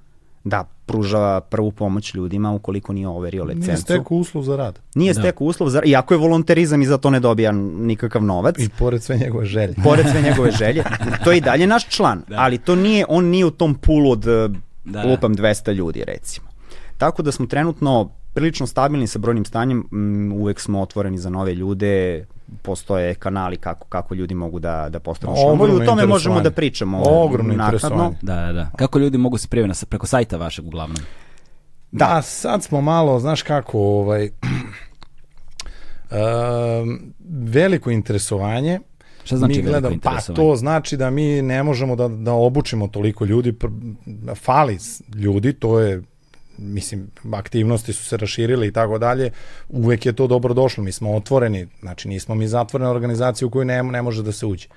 da 0.43 0.63
pruža 0.85 1.41
prvu 1.41 1.71
pomoć 1.71 2.13
ljudima 2.13 2.51
ukoliko 2.51 2.93
nije 2.93 3.07
overio 3.07 3.43
licencu. 3.43 3.67
Nije 3.67 3.77
stekao 3.77 4.17
uslov 4.17 4.43
za 4.43 4.55
rad. 4.55 4.79
Nije 4.95 5.13
da. 5.13 5.19
stekao 5.19 5.47
uslov 5.47 5.69
za 5.69 5.79
rad, 5.79 5.89
iako 5.89 6.13
je 6.13 6.17
volonterizam 6.17 6.81
i 6.81 6.85
za 6.85 6.97
to 6.97 7.09
ne 7.09 7.19
dobija 7.19 7.51
nikakav 7.51 8.23
novac. 8.23 8.55
I 8.59 8.69
pored 8.69 9.03
sve 9.03 9.17
njegove 9.17 9.45
želje. 9.45 9.73
Pored 9.83 10.05
sve 10.11 10.21
njegove 10.21 10.51
želje. 10.51 10.83
To 11.23 11.31
je 11.31 11.37
i 11.37 11.41
dalje 11.41 11.67
naš 11.67 11.89
član, 11.89 12.21
da. 12.27 12.35
ali 12.39 12.57
to 12.57 12.75
nije, 12.75 13.05
on 13.09 13.25
nije 13.25 13.45
u 13.45 13.51
tom 13.51 13.75
pulu 13.75 14.11
od 14.11 14.19
da, 14.19 14.49
da. 14.85 15.03
lupam 15.03 15.35
200 15.35 15.73
ljudi 15.73 16.03
recimo. 16.07 16.52
Tako 17.03 17.21
da 17.21 17.31
smo 17.31 17.45
trenutno 17.45 18.09
prilično 18.33 18.67
stabilni 18.67 19.07
sa 19.07 19.19
brojnim 19.19 19.45
stanjem, 19.45 19.87
m, 19.91 20.33
uvek 20.33 20.59
smo 20.59 20.81
otvoreni 20.81 21.17
za 21.17 21.29
nove 21.29 21.53
ljude, 21.53 22.25
postoje 22.61 23.15
kanali 23.15 23.57
kako 23.57 23.87
kako 23.87 24.15
ljudi 24.15 24.35
mogu 24.35 24.59
da 24.59 24.89
da 24.89 24.99
postanu 24.99 25.35
članovi. 25.35 25.81
O 25.81 25.85
tome 25.85 26.05
možemo 26.05 26.41
da 26.41 26.51
pričamo. 26.51 27.03
Ogromno 27.05 27.53
interesovanje. 27.53 28.15
Da, 28.21 28.35
da, 28.35 28.51
da. 28.51 28.69
Kako 28.75 28.99
ljudi 28.99 29.17
mogu 29.17 29.37
se 29.37 29.47
prijaviti 29.47 29.85
preko 29.85 30.07
sajta 30.07 30.37
vašeg 30.37 30.67
uglavnom? 30.67 30.97
Da, 31.91 32.05
da 32.05 32.21
sad 32.21 32.63
smo 32.63 32.81
malo, 32.81 33.19
znaš 33.19 33.41
kako, 33.41 33.79
ovaj 33.79 34.29
um, 36.11 37.13
veliko 37.29 37.91
interesovanje 37.91 38.79
Šta 39.23 39.37
znači 39.37 39.61
mi 39.61 39.61
gledam, 39.61 39.99
Pa 39.99 40.17
to 40.35 40.55
znači 40.55 40.97
da 40.97 41.09
mi 41.09 41.41
ne 41.41 41.63
možemo 41.63 41.95
da, 41.95 42.07
da 42.07 42.33
obučimo 42.33 42.87
toliko 42.87 43.25
ljudi, 43.25 43.53
fali 44.35 44.77
ljudi, 45.15 45.53
to 45.53 45.79
je 45.79 46.03
mislim, 46.57 47.07
aktivnosti 47.33 47.93
su 47.93 48.03
se 48.03 48.17
raširile 48.17 48.67
i 48.67 48.71
tako 48.71 48.97
dalje, 48.97 49.31
uvek 49.69 50.05
je 50.05 50.13
to 50.13 50.27
dobro 50.27 50.53
došlo, 50.53 50.83
mi 50.83 50.91
smo 50.91 51.15
otvoreni, 51.15 51.67
znači 51.79 52.07
nismo 52.07 52.35
mi 52.35 52.47
zatvorena 52.47 52.91
organizacija 52.91 53.47
u 53.47 53.49
kojoj 53.49 53.65
ne, 53.65 53.83
ne 53.83 54.01
može 54.01 54.23
da 54.23 54.31
se 54.31 54.45
uđe. 54.45 54.67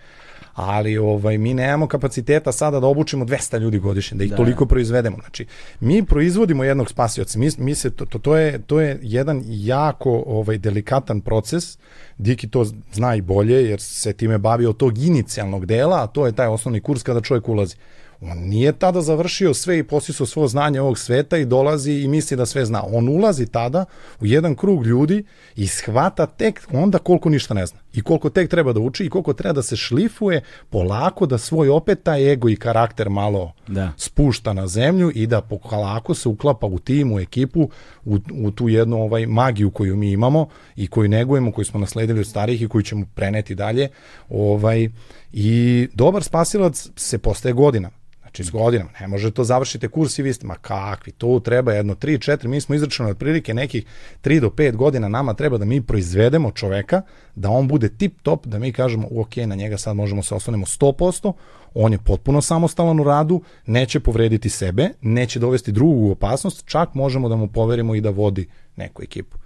Ali 0.57 0.99
ovaj 0.99 1.39
mi 1.39 1.55
nemamo 1.55 1.87
kapaciteta 1.87 2.53
sada 2.53 2.81
da 2.81 2.87
obučimo 2.87 3.24
200 3.24 3.59
ljudi 3.59 3.79
godišnje, 3.79 4.18
da 4.18 4.24
ih 4.24 4.31
da. 4.31 4.37
toliko 4.37 4.66
proizvedemo. 4.66 5.16
Znači, 5.20 5.47
mi 5.81 6.03
proizvodimo 6.03 6.64
jednog 6.64 6.91
spasioca. 6.91 7.39
Mi, 7.39 7.49
mi 7.59 7.74
se 7.74 7.91
to, 7.91 8.07
to, 8.07 8.18
to 8.18 8.37
je 8.37 8.62
to 8.66 8.81
je 8.81 8.99
jedan 9.03 9.43
jako 9.47 10.24
ovaj 10.27 10.59
delikatan 10.59 11.20
proces. 11.20 11.79
Diki 12.18 12.49
to 12.49 12.64
zna 12.93 13.14
i 13.14 13.20
bolje 13.20 13.68
jer 13.68 13.81
se 13.81 14.12
time 14.12 14.39
bavi 14.39 14.66
od 14.66 14.77
tog 14.77 14.99
inicijalnog 14.99 15.66
dela, 15.66 16.03
a 16.03 16.07
to 16.07 16.27
je 16.27 16.33
taj 16.33 16.47
osnovni 16.47 16.81
kurs 16.81 17.03
kada 17.03 17.20
čovjek 17.20 17.49
ulazi. 17.49 17.77
On 18.21 18.39
nije 18.39 18.73
tada 18.73 19.01
završio 19.01 19.55
sve 19.55 19.79
i 19.79 19.83
posisao 19.83 20.27
svo 20.27 20.49
znanje 20.49 20.81
ovog 20.81 20.99
sveta 20.99 21.37
i 21.37 21.45
dolazi 21.45 21.93
i 21.93 22.09
misli 22.09 22.37
da 22.37 22.47
sve 22.47 22.64
zna. 22.67 22.83
On 22.93 23.09
ulazi 23.09 23.47
tada 23.47 23.85
u 24.21 24.27
jedan 24.27 24.55
krug 24.55 24.87
ljudi 24.87 25.25
i 25.57 25.67
shvata 25.67 26.27
tek 26.27 26.67
onda 26.73 26.99
koliko 26.99 27.29
ništa 27.29 27.55
ne 27.55 27.67
zna. 27.67 27.79
I 27.93 28.03
koliko 28.03 28.31
tek 28.31 28.51
treba 28.51 28.73
da 28.73 28.81
uči 28.81 29.05
i 29.05 29.11
koliko 29.11 29.33
treba 29.33 29.53
da 29.53 29.62
se 29.62 29.77
šlifuje 29.77 30.43
polako 30.71 31.27
da 31.27 31.39
svoj 31.39 31.69
opet 31.69 32.03
taj 32.03 32.33
ego 32.33 32.49
i 32.49 32.57
karakter 32.57 33.11
malo 33.11 33.53
da. 33.67 33.93
spušta 33.97 34.53
na 34.53 34.67
zemlju 34.67 35.12
i 35.14 35.27
da 35.27 35.41
polako 35.41 36.14
se 36.14 36.29
uklapa 36.29 36.67
u 36.67 36.79
tim, 36.79 37.12
u 37.12 37.21
ekipu, 37.21 37.71
u, 38.05 38.19
u 38.33 38.51
tu 38.51 38.69
jednu 38.69 39.03
ovaj 39.03 39.27
magiju 39.27 39.71
koju 39.71 39.97
mi 39.97 40.11
imamo 40.11 40.49
i 40.77 40.87
koju 40.87 41.09
negujemo, 41.09 41.53
koju 41.53 41.64
smo 41.64 41.81
nasledili 41.81 42.21
od 42.21 42.27
starih 42.27 42.62
i 42.62 42.69
koju 42.69 42.83
ćemo 42.83 43.07
preneti 43.14 43.55
dalje. 43.55 43.89
Ovaj, 44.29 44.89
I 45.33 45.89
dobar 45.95 46.23
spasilac 46.23 46.89
se 46.97 47.19
postaje 47.19 47.53
godina. 47.53 47.91
Znači 48.37 48.49
s 48.49 48.51
godinama, 48.51 48.91
ne 49.01 49.09
može 49.09 49.30
to 49.30 49.45
završite 49.45 49.89
kurs 49.89 50.18
i 50.18 50.22
vi 50.22 50.32
ste, 50.32 50.47
ma 50.47 50.55
kakvi, 50.55 51.12
to 51.12 51.41
treba 51.45 51.72
jedno 51.72 51.95
3, 51.95 52.30
4, 52.30 52.47
mi 52.47 52.61
smo 52.61 52.74
izračunali 52.74 53.11
otprilike 53.11 53.55
nekih 53.55 53.84
3 54.22 54.41
do 54.41 54.49
5 54.49 54.76
godina 54.76 55.09
nama 55.09 55.34
treba 55.34 55.59
da 55.59 55.64
mi 55.64 55.80
proizvedemo 55.80 56.51
čoveka, 56.51 57.03
da 57.34 57.51
on 57.51 57.68
bude 57.68 57.89
tip 57.89 58.20
top, 58.22 58.47
da 58.47 58.59
mi 58.59 58.72
kažemo 58.72 59.09
ok, 59.16 59.37
na 59.37 59.55
njega 59.55 59.78
sad 59.78 59.97
možemo 59.97 60.22
se 60.22 60.34
oslonimo 60.34 60.66
100%, 60.66 61.32
on 61.74 61.93
je 61.93 61.99
potpuno 61.99 62.43
samostalan 62.43 63.01
u 63.01 63.05
radu, 63.05 63.43
neće 63.66 64.01
povrediti 64.01 64.49
sebe, 64.49 64.89
neće 65.01 65.39
dovesti 65.39 65.72
drugu 65.72 66.11
opasnost, 66.11 66.64
čak 66.66 66.95
možemo 66.95 67.28
da 67.28 67.37
mu 67.37 67.49
poverimo 67.49 67.95
i 67.95 68.01
da 68.01 68.11
vodi 68.11 68.49
neku 68.76 69.03
ekipu. 69.03 69.37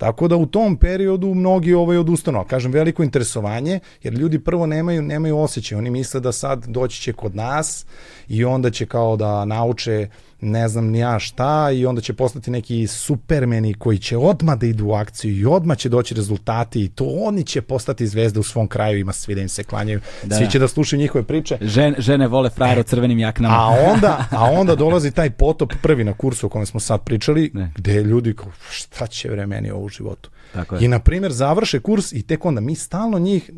Tako 0.00 0.28
da 0.28 0.36
u 0.36 0.46
tom 0.46 0.76
periodu 0.76 1.34
mnogi 1.34 1.74
ovaj 1.74 1.96
odustanu. 1.96 2.44
Kažem, 2.48 2.72
veliko 2.72 3.02
interesovanje, 3.02 3.80
jer 4.02 4.14
ljudi 4.14 4.38
prvo 4.38 4.66
nemaju, 4.66 5.02
nemaju 5.02 5.38
osjećaj. 5.38 5.78
Oni 5.78 5.90
misle 5.90 6.20
da 6.20 6.32
sad 6.32 6.66
doći 6.66 7.02
će 7.02 7.12
kod 7.12 7.36
nas 7.36 7.86
i 8.28 8.44
onda 8.44 8.70
će 8.70 8.86
kao 8.86 9.16
da 9.16 9.44
nauče 9.44 10.08
ne 10.40 10.68
znam 10.68 10.86
ni 10.86 10.98
ja 10.98 11.18
šta 11.18 11.70
i 11.70 11.86
onda 11.86 12.00
će 12.00 12.12
postati 12.12 12.50
neki 12.50 12.86
supermeni 12.86 13.74
koji 13.74 13.98
će 13.98 14.16
odmah 14.16 14.58
da 14.58 14.66
idu 14.66 14.86
u 14.86 14.92
akciju 14.92 15.36
i 15.36 15.44
odmah 15.44 15.76
će 15.76 15.88
doći 15.88 16.14
rezultati 16.14 16.84
i 16.84 16.88
to 16.88 17.04
oni 17.04 17.44
će 17.44 17.62
postati 17.62 18.06
zvezde 18.06 18.40
u 18.40 18.42
svom 18.42 18.68
kraju, 18.68 18.98
ima 18.98 19.12
svi 19.12 19.34
da 19.34 19.40
im 19.40 19.48
se 19.48 19.64
klanjaju, 19.64 20.00
da. 20.22 20.36
svi 20.36 20.50
će 20.50 20.58
da 20.58 20.68
slušaju 20.68 21.00
njihove 21.00 21.24
priče. 21.24 21.58
Žen, 21.60 21.94
žene 21.98 22.28
vole 22.28 22.50
frajera 22.50 22.80
u 22.80 22.84
crvenim 22.84 23.18
jaknama. 23.18 23.54
A 23.54 23.92
onda, 23.92 24.24
a 24.40 24.44
onda 24.44 24.74
dolazi 24.74 25.10
taj 25.10 25.30
potop 25.30 25.72
prvi 25.82 26.04
na 26.04 26.12
kursu 26.12 26.46
o 26.46 26.48
kojem 26.48 26.66
smo 26.66 26.80
sad 26.80 27.04
pričali, 27.04 27.50
ne. 27.54 27.72
gde 27.76 28.02
ljudi 28.02 28.34
kao 28.34 28.52
šta 28.70 29.06
će 29.06 29.28
vremeni 29.28 29.70
ovo 29.70 29.84
u 29.84 29.88
životu. 29.88 30.30
Tako 30.52 30.74
je. 30.74 30.84
I, 30.84 30.88
na 30.88 30.98
primjer, 30.98 31.32
završe 31.32 31.80
kurs 31.80 32.12
i 32.12 32.22
tek 32.22 32.44
onda 32.44 32.60
mi 32.60 32.74
stalno 32.74 33.18
njih, 33.18 33.50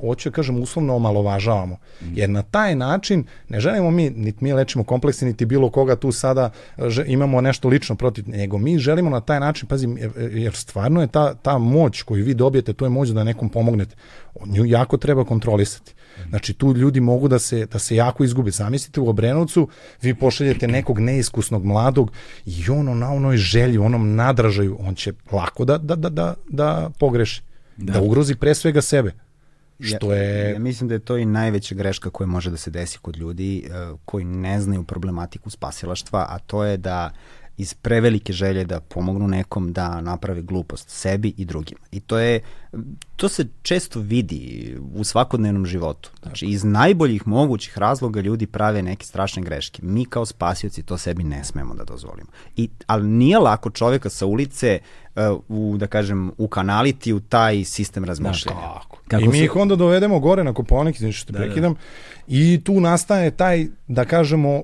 hoću 0.00 0.30
da 0.30 0.34
kažem, 0.34 0.62
uslovno 0.62 0.96
omalovažavamo. 0.96 1.76
Mm. 2.02 2.12
Jer 2.14 2.30
na 2.30 2.42
taj 2.42 2.74
način 2.74 3.24
ne 3.48 3.60
želimo 3.60 3.90
mi, 3.90 4.10
niti 4.10 4.44
mi 4.44 4.52
lečimo 4.52 4.84
kompleksi, 4.84 5.24
niti 5.24 5.46
bilo 5.46 5.70
koga 5.70 5.96
tu 5.96 6.12
sada 6.12 6.50
že, 6.86 7.04
imamo 7.06 7.40
nešto 7.40 7.68
lično 7.68 7.94
protiv 7.94 8.28
nego. 8.28 8.58
Mi 8.58 8.78
želimo 8.78 9.10
na 9.10 9.20
taj 9.20 9.40
način, 9.40 9.68
pazim, 9.68 9.98
jer 10.30 10.54
stvarno 10.54 11.00
je 11.00 11.06
ta, 11.06 11.34
ta 11.34 11.58
moć 11.58 12.02
koju 12.02 12.24
vi 12.24 12.34
dobijete, 12.34 12.72
to 12.72 12.84
je 12.84 12.90
moć 12.90 13.08
da 13.08 13.24
nekom 13.24 13.48
pomognete. 13.48 13.96
Nju 14.46 14.64
jako 14.64 14.96
treba 14.96 15.24
kontrolisati. 15.24 15.94
Znači 16.28 16.54
tu 16.54 16.74
ljudi 16.74 17.00
mogu 17.00 17.28
da 17.28 17.38
se, 17.38 17.66
da 17.66 17.78
se 17.78 17.96
jako 17.96 18.24
izgube. 18.24 18.50
Zamislite 18.50 19.00
u 19.00 19.08
Obrenovcu, 19.08 19.68
vi 20.02 20.14
pošaljete 20.14 20.68
nekog 20.68 20.98
neiskusnog 20.98 21.64
mladog 21.64 22.12
i 22.44 22.70
ono 22.70 22.94
na 22.94 23.12
onoj 23.12 23.36
želji, 23.36 23.78
onom 23.78 24.14
nadražaju, 24.14 24.76
on 24.80 24.94
će 24.94 25.12
lako 25.32 25.64
da, 25.64 25.78
da, 25.78 25.96
da, 25.96 26.08
da, 26.08 26.34
da 26.48 26.90
pogreši. 26.98 27.42
Da. 27.76 27.92
da 27.92 28.00
ugrozi 28.00 28.34
pre 28.34 28.54
svega 28.54 28.82
sebe. 28.82 29.12
Što 29.80 30.12
je... 30.12 30.50
Ja 30.50 30.58
mislim 30.58 30.88
da 30.88 30.94
je 30.94 30.98
to 30.98 31.16
i 31.16 31.24
najveća 31.24 31.74
greška 31.74 32.10
koja 32.10 32.26
može 32.26 32.50
da 32.50 32.56
se 32.56 32.70
desi 32.70 32.98
kod 32.98 33.16
ljudi 33.16 33.64
uh, 33.66 33.98
koji 34.04 34.24
ne 34.24 34.60
znaju 34.60 34.84
problematiku 34.84 35.50
spasilaštva, 35.50 36.26
a 36.28 36.38
to 36.38 36.64
je 36.64 36.76
da 36.76 37.10
iz 37.56 37.74
prevelike 37.74 38.32
želje 38.32 38.64
da 38.64 38.80
pomognu 38.80 39.28
nekom 39.28 39.72
da 39.72 40.00
naprave 40.00 40.42
glupost 40.42 40.88
sebi 40.88 41.34
i 41.36 41.44
drugima. 41.44 41.80
I 41.92 42.00
to 42.00 42.18
je 42.18 42.40
to 43.16 43.28
se 43.28 43.46
često 43.62 44.00
vidi 44.00 44.76
u 44.94 45.04
svakodnevnom 45.04 45.66
životu. 45.66 46.10
Znači 46.22 46.46
iz 46.46 46.64
najboljih 46.64 47.26
mogućih 47.26 47.78
razloga 47.78 48.20
ljudi 48.20 48.46
prave 48.46 48.82
neke 48.82 49.06
strašne 49.06 49.42
greške. 49.42 49.82
Mi 49.82 50.04
kao 50.04 50.26
spasioci 50.26 50.82
to 50.82 50.98
sebi 50.98 51.24
ne 51.24 51.44
smemo 51.44 51.74
da 51.74 51.84
dozvolimo. 51.84 52.28
I 52.56 52.68
ali 52.86 53.06
nije 53.06 53.38
lako 53.38 53.70
čoveka 53.70 54.10
sa 54.10 54.26
ulice 54.26 54.80
u 55.48 55.76
da 55.78 55.86
kažem 55.86 56.30
u 56.38 56.48
kanaliti 56.48 57.12
u 57.12 57.20
taj 57.20 57.64
sistem 57.64 58.04
razmišljanja. 58.04 58.60
Da, 58.60 58.80
kako? 58.80 58.98
Kako 59.08 59.24
I 59.24 59.28
mi 59.28 59.38
se... 59.38 59.44
ih 59.44 59.56
onda 59.56 59.76
dovedemo 59.76 60.20
gore 60.20 60.44
na 60.44 60.54
Koponik, 60.54 60.98
znači 60.98 61.12
što 61.12 61.26
te 61.26 61.32
da, 61.32 61.38
da. 61.38 61.44
prekidam, 61.44 61.74
da. 61.74 61.80
i 62.26 62.60
tu 62.64 62.80
nastaje 62.80 63.30
taj, 63.30 63.66
da 63.88 64.04
kažemo, 64.04 64.50
e, 64.50 64.62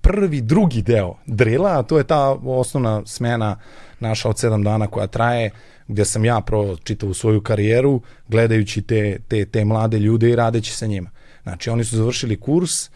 prvi, 0.00 0.40
drugi 0.40 0.82
deo 0.82 1.14
drila, 1.26 1.78
a 1.78 1.82
to 1.82 1.98
je 1.98 2.04
ta 2.04 2.30
osnovna 2.30 3.02
smena 3.06 3.56
naša 4.00 4.28
od 4.28 4.38
sedam 4.38 4.62
dana 4.62 4.86
koja 4.86 5.06
traje, 5.06 5.50
gde 5.88 6.04
sam 6.04 6.24
ja 6.24 6.40
provao 6.40 6.76
čitavu 6.76 7.14
svoju 7.14 7.40
karijeru, 7.40 8.00
gledajući 8.28 8.82
te, 8.82 9.18
te, 9.28 9.44
te 9.44 9.64
mlade 9.64 9.98
ljude 9.98 10.30
i 10.30 10.36
radeći 10.36 10.72
sa 10.72 10.86
njima. 10.86 11.10
Znači, 11.42 11.70
oni 11.70 11.84
su 11.84 11.96
završili 11.96 12.40
kurs, 12.40 12.90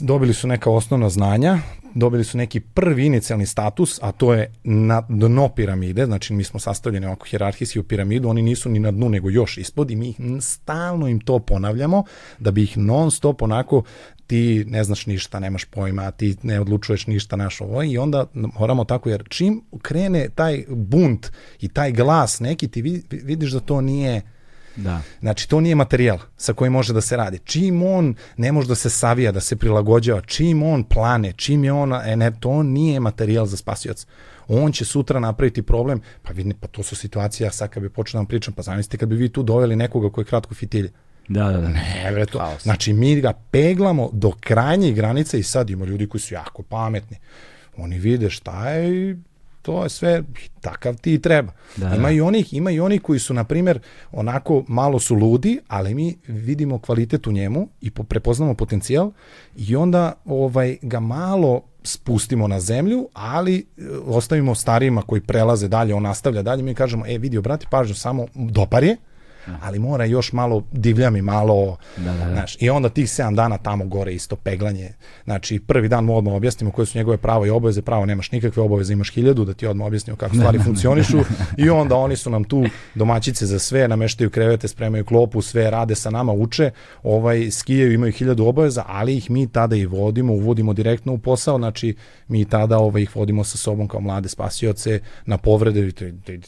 dobili 0.00 0.34
su 0.34 0.48
neka 0.48 0.70
osnovna 0.70 1.08
znanja, 1.08 1.58
dobili 1.96 2.24
su 2.24 2.38
neki 2.38 2.60
prvi 2.60 3.06
inicijalni 3.06 3.46
status, 3.46 3.98
a 4.02 4.12
to 4.12 4.34
je 4.34 4.52
na 4.64 5.02
dno 5.08 5.48
piramide, 5.48 6.06
znači 6.06 6.34
mi 6.34 6.44
smo 6.44 6.60
sastavljeni 6.60 7.06
ovako 7.06 7.26
hjerarhijski 7.26 7.78
u 7.78 7.82
piramidu, 7.82 8.28
oni 8.28 8.42
nisu 8.42 8.68
ni 8.68 8.78
na 8.78 8.90
dnu 8.90 9.08
nego 9.08 9.30
još 9.30 9.58
ispod 9.58 9.90
i 9.90 9.96
mi 9.96 10.14
stalno 10.40 11.08
im 11.08 11.20
to 11.20 11.38
ponavljamo 11.38 12.04
da 12.38 12.50
bi 12.50 12.62
ih 12.62 12.78
non 12.78 13.10
stop 13.10 13.42
onako 13.42 13.82
ti 14.26 14.64
ne 14.68 14.84
znaš 14.84 15.06
ništa, 15.06 15.40
nemaš 15.40 15.64
pojma, 15.64 16.10
ti 16.10 16.36
ne 16.42 16.60
odlučuješ 16.60 17.06
ništa 17.06 17.36
naš 17.36 17.60
ovo 17.60 17.82
i 17.82 17.98
onda 17.98 18.26
moramo 18.32 18.84
tako, 18.84 19.08
jer 19.08 19.24
čim 19.28 19.62
krene 19.82 20.28
taj 20.34 20.64
bunt 20.68 21.32
i 21.60 21.68
taj 21.68 21.92
glas 21.92 22.40
neki, 22.40 22.68
ti 22.68 23.02
vidiš 23.10 23.50
da 23.50 23.60
to 23.60 23.80
nije 23.80 24.22
Da. 24.76 25.00
Znači, 25.20 25.48
to 25.48 25.60
nije 25.60 25.74
materijal 25.74 26.18
sa 26.36 26.52
kojim 26.52 26.72
može 26.72 26.92
da 26.92 27.00
se 27.00 27.16
radi. 27.16 27.38
Čim 27.44 27.82
on 27.82 28.14
ne 28.36 28.52
može 28.52 28.68
da 28.68 28.74
se 28.74 28.90
savija, 28.90 29.32
da 29.32 29.40
se 29.40 29.56
prilagođava, 29.56 30.20
čim 30.20 30.62
on 30.62 30.84
plane, 30.84 31.32
čim 31.32 31.64
je 31.64 31.72
on, 31.72 31.92
e, 31.92 32.16
ne, 32.16 32.30
to 32.40 32.62
nije 32.62 33.00
materijal 33.00 33.46
za 33.46 33.56
spasioc. 33.56 34.06
On 34.48 34.72
će 34.72 34.84
sutra 34.84 35.20
napraviti 35.20 35.62
problem, 35.62 36.00
pa, 36.22 36.32
vi, 36.32 36.54
pa 36.60 36.66
to 36.66 36.82
su 36.82 36.96
situacije, 36.96 37.44
ja 37.44 37.50
sad 37.50 37.70
kad 37.70 37.82
bi 37.82 37.88
počeo 37.88 38.12
da 38.12 38.18
vam 38.18 38.26
pričam, 38.26 38.54
pa 38.54 38.62
zamislite 38.62 38.96
kad 38.96 39.08
bi 39.08 39.16
vi 39.16 39.28
tu 39.28 39.42
doveli 39.42 39.76
nekoga 39.76 40.10
koji 40.10 40.22
je 40.22 40.26
kratko 40.26 40.54
fitilje. 40.54 40.90
Da, 41.28 41.44
da, 41.44 41.58
da. 41.58 41.68
Ne, 41.68 42.10
bre, 42.12 42.26
to. 42.26 42.52
Znači, 42.62 42.92
mi 42.92 43.20
ga 43.20 43.32
peglamo 43.50 44.10
do 44.12 44.32
krajnjih 44.40 44.94
granica 44.94 45.36
i 45.36 45.42
sad 45.42 45.70
ima 45.70 45.84
ljudi 45.84 46.08
koji 46.08 46.20
su 46.20 46.34
jako 46.34 46.62
pametni. 46.62 47.16
Oni 47.76 47.98
vide 47.98 48.30
šta 48.30 48.70
je 48.70 49.10
i 49.10 49.16
to 49.66 49.82
je 49.82 49.88
sve 49.88 50.22
takav 50.60 50.96
ti 50.96 51.14
i 51.14 51.18
treba. 51.18 51.52
Da, 51.76 51.86
ima 51.86 52.08
da. 52.08 52.10
i 52.10 52.20
onih, 52.20 52.54
ima 52.54 52.70
i 52.70 52.80
onih 52.80 53.02
koji 53.02 53.18
su 53.18 53.34
na 53.34 53.44
primjer 53.44 53.78
onako 54.12 54.64
malo 54.68 54.98
su 54.98 55.14
ludi, 55.14 55.58
ali 55.68 55.94
mi 55.94 56.18
vidimo 56.28 56.78
kvalitet 56.78 57.26
u 57.26 57.32
njemu 57.32 57.68
i 57.80 57.90
prepoznamo 57.90 58.54
potencijal 58.54 59.10
i 59.56 59.76
onda 59.76 60.12
ovaj 60.24 60.76
ga 60.82 61.00
malo 61.00 61.62
spustimo 61.82 62.48
na 62.48 62.60
zemlju, 62.60 63.08
ali 63.12 63.58
e, 63.58 63.82
ostavimo 64.06 64.54
starijima 64.54 65.02
koji 65.02 65.20
prelaze 65.20 65.68
dalje, 65.68 65.94
on 65.94 66.02
nastavlja 66.02 66.42
dalje, 66.42 66.62
mi 66.62 66.74
kažemo, 66.74 67.06
e 67.06 67.18
vidi, 67.18 67.38
obrati 67.38 67.66
pažnju, 67.70 67.94
samo 67.94 68.26
dopar 68.34 68.84
je, 68.84 68.96
ali 69.62 69.78
mora 69.78 70.04
još 70.04 70.32
malo 70.32 70.62
divlja 70.72 71.10
mi 71.10 71.22
malo, 71.22 71.76
da, 71.96 72.12
da, 72.12 72.24
da. 72.24 72.32
Znaš, 72.32 72.56
i 72.60 72.70
onda 72.70 72.88
tih 72.88 73.06
7 73.06 73.34
dana 73.34 73.58
tamo 73.58 73.86
gore 73.86 74.14
isto 74.14 74.36
peglanje, 74.36 74.92
znači 75.24 75.58
prvi 75.58 75.88
dan 75.88 76.04
mu 76.04 76.16
odmah 76.16 76.34
objasnimo 76.34 76.70
koje 76.70 76.86
su 76.86 76.98
njegove 76.98 77.16
pravo 77.16 77.46
i 77.46 77.50
obaveze, 77.50 77.82
pravo 77.82 78.06
nemaš 78.06 78.32
nikakve 78.32 78.62
obaveze, 78.62 78.92
imaš 78.92 79.12
hiljadu, 79.12 79.44
da 79.44 79.54
ti 79.54 79.66
odmah 79.66 79.86
objasnimo 79.86 80.16
kako 80.16 80.34
stvari 80.38 80.58
funkcionišu. 80.58 81.18
I 81.56 81.70
onda 81.70 81.96
oni 81.96 82.16
su 82.16 82.30
nam 82.30 82.44
tu 82.44 82.64
domaćice 82.94 83.46
za 83.46 83.58
sve, 83.58 83.88
nameštaju 83.88 84.30
krevete, 84.30 84.68
spremaju 84.68 85.04
klopu, 85.04 85.42
sve 85.42 85.70
rade 85.70 85.94
sa 85.94 86.10
nama, 86.10 86.32
uče, 86.32 86.70
ovaj, 87.02 87.50
skijaju, 87.50 87.92
imaju 87.92 88.12
hiljadu 88.12 88.46
obaveza, 88.46 88.84
ali 88.86 89.16
ih 89.16 89.30
mi 89.30 89.46
tada 89.46 89.76
i 89.76 89.86
vodimo, 89.86 90.32
uvodimo 90.32 90.72
direktno 90.72 91.12
u 91.12 91.18
posao, 91.18 91.58
znači 91.58 91.96
mi 92.28 92.44
tada 92.44 92.78
ovaj, 92.78 93.02
ih 93.02 93.16
vodimo 93.16 93.44
sa 93.44 93.58
sobom 93.58 93.88
kao 93.88 94.00
mlade 94.00 94.28
spasioce 94.28 95.00
na 95.26 95.38
povrede, 95.38 95.92
to, 95.92 96.04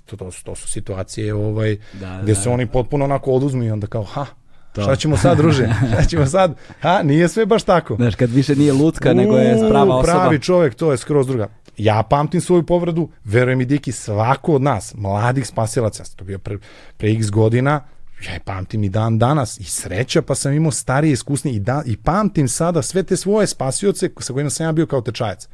to, 0.07 0.16
to, 0.16 0.30
su, 0.30 0.44
to 0.44 0.55
su 0.55 0.68
situacije 0.68 1.34
ovaj, 1.34 1.76
da, 2.01 2.20
gde 2.22 2.32
da, 2.32 2.40
se 2.40 2.51
oni 2.51 2.66
pot 2.66 2.88
potpuno 2.89 3.05
onako 3.05 3.32
oduzmu 3.32 3.64
i 3.64 3.70
onda 3.70 3.86
kao, 3.86 4.05
ha, 4.05 4.26
To. 4.72 4.82
Šta 4.82 4.97
ćemo 4.97 5.16
sad, 5.16 5.36
druže? 5.36 5.68
Šta 5.93 6.05
ćemo 6.05 6.26
sad? 6.26 6.55
Ha, 6.80 7.03
nije 7.03 7.28
sve 7.28 7.47
baš 7.47 7.62
tako. 7.62 7.97
Znaš, 7.97 8.14
kad 8.14 8.30
više 8.30 8.57
nije 8.57 8.72
lutka, 8.72 9.14
nego 9.14 9.36
je 9.36 9.68
prava 9.70 9.97
osoba. 9.97 10.18
Pravi 10.18 10.41
čovjek, 10.41 10.74
to 10.74 10.93
je 10.93 10.99
skroz 10.99 11.26
druga. 11.26 11.49
Ja 11.76 12.03
pamtim 12.03 12.41
svoju 12.41 12.62
povredu, 12.62 13.09
verujem 13.24 13.61
i 13.61 13.64
Diki, 13.64 13.93
svako 13.93 14.55
od 14.55 14.62
nas, 14.62 14.95
mladih 14.95 15.47
spasilaca, 15.47 16.05
to 16.16 16.24
bio 16.24 16.39
pre, 16.39 16.59
pre 16.97 17.12
x 17.12 17.30
godina, 17.30 17.80
ja 18.26 18.32
je 18.32 18.41
pamtim 18.41 18.84
i 18.84 18.89
dan 18.89 19.18
danas 19.18 19.61
i 19.61 19.64
sreća 19.64 20.22
pa 20.22 20.34
sam 20.34 20.53
imao 20.53 20.70
starije 20.70 21.12
iskusnije 21.12 21.57
i, 21.57 21.61
da, 21.61 21.82
i 21.86 21.97
pamtim 21.97 22.49
sada 22.49 22.82
sve 22.82 23.03
te 23.03 23.16
svoje 23.16 23.47
spasioce 23.47 24.11
sa 24.20 24.32
kojima 24.32 24.51
sam 24.51 24.66
ja 24.66 24.72
bio 24.72 24.86
kao 24.86 25.01
tečajac. 25.01 25.49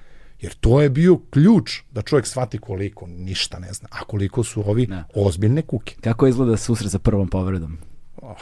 Jer 0.45 0.55
to 0.61 0.83
je 0.83 0.89
bio 0.91 1.19
ključ 1.31 1.81
da 1.93 2.03
čovjek 2.03 2.27
shvati 2.27 2.59
koliko 2.59 3.07
ništa 3.07 3.59
ne 3.59 3.73
zna, 3.73 3.89
a 3.93 4.05
koliko 4.05 4.45
su 4.45 4.71
ovi 4.71 4.87
ne. 4.87 5.05
ozbiljne 5.15 5.63
kuke. 5.63 5.95
Kako 6.01 6.27
izgleda 6.27 6.57
susret 6.57 6.91
sa 6.91 6.99
prvom 6.99 7.29
povredom? 7.29 7.79
Oh, 8.23 8.37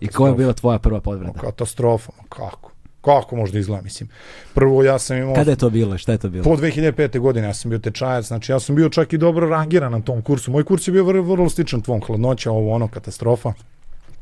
I 0.00 0.08
koja 0.08 0.30
je 0.30 0.36
bila 0.36 0.52
tvoja 0.52 0.78
prva 0.78 1.00
povreda? 1.00 1.32
Katastrofa, 1.32 2.12
kako? 2.28 2.72
Kako 3.00 3.36
možda 3.36 3.58
izgleda, 3.58 3.82
mislim. 3.82 4.08
Prvo 4.54 4.82
ja 4.82 4.98
sam 4.98 5.16
imao... 5.16 5.34
Kada 5.34 5.50
je 5.50 5.56
to 5.56 5.70
bilo? 5.70 5.98
Šta 5.98 6.12
je 6.12 6.18
to 6.18 6.28
bilo? 6.28 6.44
Po 6.44 6.56
2005. 6.56 7.18
godine 7.18 7.46
ja 7.46 7.54
sam 7.54 7.68
bio 7.68 7.78
tečajac, 7.78 8.26
znači 8.26 8.52
ja 8.52 8.60
sam 8.60 8.76
bio 8.76 8.88
čak 8.88 9.12
i 9.12 9.18
dobro 9.18 9.48
rangiran 9.48 9.92
na 9.92 10.00
tom 10.00 10.22
kursu. 10.22 10.50
Moj 10.50 10.64
kurs 10.64 10.88
je 10.88 10.92
bio 10.92 11.04
vrlo, 11.04 11.22
vrlo 11.22 11.48
sličan 11.48 11.82
tvom, 11.82 12.00
hladnoća, 12.06 12.50
ovo 12.50 12.74
ono, 12.74 12.88
katastrofa. 12.88 13.52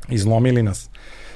Izlomili 0.09 0.63
nas 0.63 0.89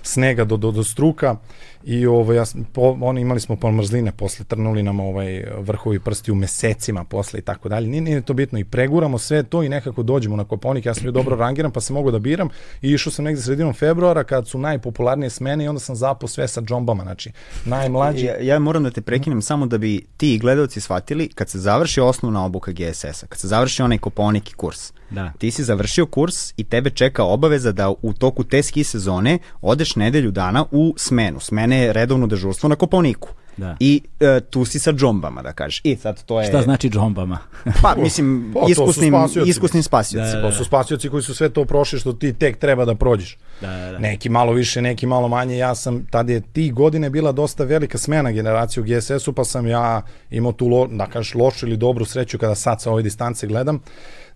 snega 0.02 0.44
do, 0.44 0.56
do, 0.56 0.70
do 0.70 0.84
struka 0.84 1.36
i 1.84 2.06
ovo, 2.06 2.32
ja, 2.32 2.44
po, 2.72 2.96
oni 3.00 3.20
imali 3.20 3.40
smo 3.40 3.56
pomrzline 3.56 4.12
posle, 4.12 4.44
trnuli 4.44 4.82
nam 4.82 5.00
ovaj, 5.00 5.44
vrhovi 5.58 6.00
prsti 6.00 6.32
u 6.32 6.34
mesecima 6.34 7.04
posle 7.04 7.38
i 7.38 7.42
tako 7.42 7.68
dalje. 7.68 7.88
Nije, 7.88 8.00
nije 8.00 8.20
to 8.20 8.34
bitno 8.34 8.58
i 8.58 8.64
preguramo 8.64 9.18
sve 9.18 9.42
to 9.42 9.62
i 9.62 9.68
nekako 9.68 10.02
dođemo 10.02 10.36
na 10.36 10.44
Koponik, 10.44 10.86
ja 10.86 10.94
sam 10.94 11.02
bio 11.02 11.12
dobro 11.12 11.36
rangiran 11.36 11.70
pa 11.70 11.80
sam 11.80 11.94
mogao 11.94 12.12
da 12.12 12.18
biram 12.18 12.48
i 12.82 12.92
išao 12.92 13.12
sam 13.12 13.24
negde 13.24 13.42
sredinom 13.42 13.72
februara 13.72 14.24
kad 14.24 14.48
su 14.48 14.58
najpopularnije 14.58 15.30
smene 15.30 15.64
i 15.64 15.68
onda 15.68 15.80
sam 15.80 15.96
zapao 15.96 16.28
sve 16.28 16.48
sa 16.48 16.60
džombama, 16.60 17.02
znači 17.02 17.30
najmlađi. 17.64 18.26
Ja, 18.26 18.36
ja 18.40 18.58
moram 18.58 18.82
da 18.82 18.90
te 18.90 19.00
prekinem 19.00 19.42
samo 19.42 19.66
da 19.66 19.78
bi 19.78 20.06
ti 20.16 20.34
i 20.34 20.38
gledalci 20.38 20.80
shvatili 20.80 21.28
kad 21.28 21.48
se 21.48 21.58
završi 21.58 22.00
osnovna 22.00 22.44
obuka 22.44 22.72
GSS-a, 22.72 23.26
kad 23.26 23.38
se 23.38 23.48
završi 23.48 23.82
onaj 23.82 23.98
Koponik 23.98 24.56
kurs, 24.56 24.92
Da. 25.10 25.32
Ti 25.38 25.50
si 25.50 25.64
završio 25.64 26.06
kurs 26.06 26.52
i 26.56 26.64
tebe 26.64 26.90
čeka 26.90 27.24
obaveza 27.24 27.72
da 27.72 27.90
u 28.02 28.12
toku 28.12 28.44
te 28.44 28.62
ski 28.62 28.84
sezone 28.84 29.38
odeš 29.60 29.96
nedelju 29.96 30.30
dana 30.30 30.64
u 30.70 30.94
smenu. 30.96 31.40
Smene 31.68 31.82
je 31.84 31.92
redovno 31.92 32.26
dežurstvo 32.26 32.68
na 32.68 32.76
Koponiku. 32.76 33.28
Da. 33.56 33.76
I 33.80 34.02
e, 34.20 34.40
tu 34.40 34.64
si 34.64 34.78
sa 34.78 34.92
džombama, 34.92 35.42
da 35.42 35.52
kažeš. 35.52 35.80
I 35.84 35.96
sad 35.96 36.24
to 36.24 36.40
je... 36.40 36.46
Šta 36.46 36.62
znači 36.62 36.90
džombama? 36.90 37.38
pa, 37.82 37.94
mislim, 37.94 38.50
pa, 38.54 38.66
iskusnim, 38.68 39.14
iskusnim 39.46 39.82
spasioci. 39.82 40.26
Da, 40.26 40.32
da, 40.32 40.40
da. 40.40 40.50
To 40.50 40.56
su 40.56 40.64
spasioci 40.64 41.08
koji 41.08 41.22
su 41.22 41.34
sve 41.34 41.48
to 41.48 41.64
prošli 41.64 41.98
što 41.98 42.12
ti 42.12 42.32
tek 42.32 42.58
treba 42.58 42.84
da 42.84 42.94
prođeš. 42.94 43.38
Da, 43.60 43.66
da, 43.66 43.92
da. 43.92 43.98
Neki 43.98 44.28
malo 44.28 44.52
više, 44.52 44.82
neki 44.82 45.06
malo 45.06 45.28
manje. 45.28 45.56
Ja 45.56 45.74
sam, 45.74 46.06
tada 46.10 46.32
je 46.32 46.40
ti 46.40 46.70
godine 46.70 47.10
bila 47.10 47.32
dosta 47.32 47.64
velika 47.64 47.98
smena 47.98 48.32
generacije 48.32 48.82
u 48.82 48.86
GSS-u, 48.86 49.32
pa 49.32 49.44
sam 49.44 49.66
ja 49.66 50.02
imao 50.30 50.52
tu, 50.52 50.68
lo, 50.68 50.86
da 50.86 51.06
kažeš, 51.06 51.34
lošu 51.34 51.66
ili 51.66 51.76
dobru 51.76 52.04
sreću 52.04 52.38
kada 52.38 52.54
sad 52.54 52.82
sa 52.82 52.90
ove 52.92 53.02
distance 53.02 53.46
gledam 53.46 53.80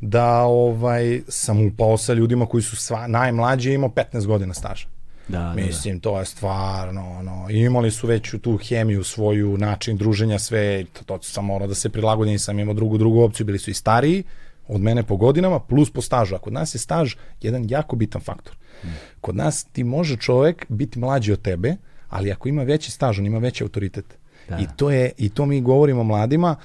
da 0.00 0.42
ovaj 0.42 1.20
sam 1.28 1.66
upao 1.66 1.96
sa 1.96 2.12
ljudima 2.12 2.46
koji 2.46 2.62
su 2.62 2.76
sva, 2.76 3.06
najmlađi 3.06 3.72
imao 3.72 3.88
15 3.88 4.26
godina 4.26 4.54
staža. 4.54 4.86
Da, 5.28 5.54
Mislim, 5.54 5.94
da, 5.94 5.98
da. 5.98 6.02
to 6.02 6.18
je 6.18 6.24
stvarno, 6.24 7.10
ono, 7.10 7.46
imali 7.50 7.90
su 7.90 8.06
već 8.06 8.34
tu 8.42 8.56
hemiju, 8.56 9.04
svoju 9.04 9.58
način 9.58 9.96
druženja, 9.96 10.38
sve, 10.38 10.84
to, 10.84 11.04
to 11.04 11.22
sam 11.22 11.44
morao 11.44 11.68
da 11.68 11.74
se 11.74 11.88
prilagodim, 11.88 12.38
sam 12.38 12.58
imao 12.58 12.74
drugu, 12.74 12.98
drugu 12.98 13.20
opciju, 13.20 13.46
bili 13.46 13.58
su 13.58 13.70
i 13.70 13.74
stariji 13.74 14.24
od 14.68 14.80
mene 14.80 15.02
po 15.02 15.16
godinama, 15.16 15.60
plus 15.60 15.90
po 15.90 16.02
stažu. 16.02 16.34
A 16.34 16.38
kod 16.38 16.52
nas 16.52 16.74
je 16.74 16.78
staž 16.78 17.14
jedan 17.40 17.66
jako 17.68 17.96
bitan 17.96 18.20
faktor. 18.20 18.56
Hmm. 18.82 18.94
Kod 19.20 19.36
nas 19.36 19.64
ti 19.64 19.84
može 19.84 20.16
čovek 20.16 20.66
biti 20.68 20.98
mlađi 20.98 21.32
od 21.32 21.42
tebe, 21.42 21.76
ali 22.08 22.32
ako 22.32 22.48
ima 22.48 22.62
veći 22.62 22.90
staž, 22.90 23.18
on 23.18 23.26
ima 23.26 23.38
veći 23.38 23.64
autoritet. 23.64 24.04
Da. 24.48 24.58
I 24.58 24.66
to 24.76 24.90
je 24.90 25.12
i 25.18 25.28
to 25.28 25.46
mi 25.46 25.60
govorimo 25.60 26.04
mladima, 26.04 26.56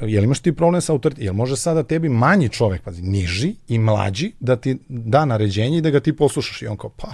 jel 0.00 0.24
imaš 0.24 0.40
ti 0.40 0.52
problem 0.52 0.80
sa 0.80 0.92
autoritetom? 0.92 1.24
Jel 1.24 1.34
može 1.34 1.56
sada 1.56 1.82
tebi 1.82 2.08
manji 2.08 2.48
čovek, 2.48 2.82
pazi, 2.82 3.02
niži 3.02 3.54
i 3.68 3.78
mlađi 3.78 4.32
da 4.40 4.56
ti 4.56 4.78
da 4.88 5.24
naređenje 5.24 5.78
i 5.78 5.80
da 5.80 5.90
ga 5.90 6.00
ti 6.00 6.16
poslušaš 6.16 6.62
i 6.62 6.66
on 6.66 6.76
kao 6.76 6.90
pa 6.90 7.12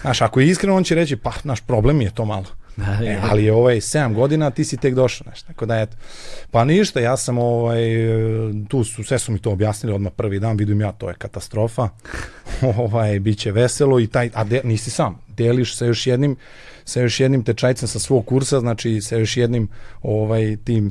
Znaš, 0.00 0.22
ako 0.22 0.40
je 0.40 0.46
iskreno, 0.46 0.76
on 0.76 0.84
će 0.84 0.94
reći, 0.94 1.16
pa, 1.16 1.32
naš 1.44 1.60
problem 1.60 2.00
je 2.00 2.10
to 2.10 2.24
malo. 2.24 2.46
Da, 2.76 2.98
e, 3.04 3.20
ali 3.30 3.44
je 3.44 3.52
ovaj 3.52 3.76
7 3.76 4.14
godina, 4.14 4.50
ti 4.50 4.64
si 4.64 4.76
tek 4.76 4.94
došao, 4.94 5.24
znaš, 5.24 5.42
tako 5.42 5.66
da 5.66 5.80
eto. 5.80 5.96
Pa 6.50 6.64
ništa, 6.64 7.00
ja 7.00 7.16
sam 7.16 7.38
ovaj, 7.38 7.80
tu 8.68 8.84
su, 8.84 9.04
sve 9.04 9.18
su 9.18 9.32
mi 9.32 9.38
to 9.38 9.50
objasnili 9.50 9.94
odmah 9.94 10.12
prvi 10.12 10.40
dan, 10.40 10.56
vidim 10.56 10.80
ja, 10.80 10.92
to 10.92 11.08
je 11.08 11.14
katastrofa, 11.14 11.88
ovaj, 12.78 13.20
bit 13.20 13.38
će 13.38 13.52
veselo 13.52 14.00
i 14.00 14.06
taj, 14.06 14.30
a 14.34 14.44
de, 14.44 14.60
nisi 14.64 14.90
sam, 14.90 15.18
deliš 15.28 15.76
sa 15.76 15.86
još 15.86 16.06
jednim, 16.06 16.36
sa 16.84 17.00
još 17.00 17.20
jednim 17.20 17.44
tečajcem 17.44 17.88
sa 17.88 17.98
svog 17.98 18.26
kursa, 18.26 18.60
znači 18.60 19.00
sa 19.00 19.16
još 19.16 19.36
jednim 19.36 19.68
ovaj, 20.02 20.56
tim 20.64 20.90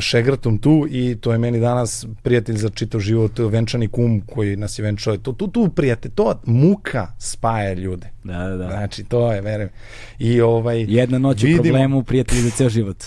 šegrtom 0.00 0.58
tu 0.58 0.86
i 0.90 1.16
to 1.20 1.32
je 1.32 1.38
meni 1.38 1.60
danas 1.60 2.06
prijatelj 2.22 2.56
za 2.56 2.70
čitav 2.70 3.00
život, 3.00 3.38
venčani 3.38 3.88
kum 3.88 4.20
koji 4.20 4.56
nas 4.56 4.78
je 4.78 4.82
venčao. 4.82 5.16
To, 5.16 5.32
tu, 5.32 5.48
tu 5.48 5.68
prijatelj, 5.68 6.10
to 6.14 6.40
muka 6.44 7.06
spaja 7.18 7.74
ljude. 7.74 8.10
Da, 8.24 8.38
da, 8.38 8.56
da. 8.56 8.68
Znači, 8.68 9.04
to 9.04 9.32
je, 9.32 9.40
verujem. 9.40 9.70
I 10.18 10.40
ovaj, 10.40 10.84
Jedna 10.88 11.18
noć 11.18 11.42
vidimo, 11.42 11.60
u 11.60 11.62
problemu, 11.62 12.02
prijatelj 12.02 12.38
za 12.38 12.50
ceo 12.50 12.68
život. 12.68 13.04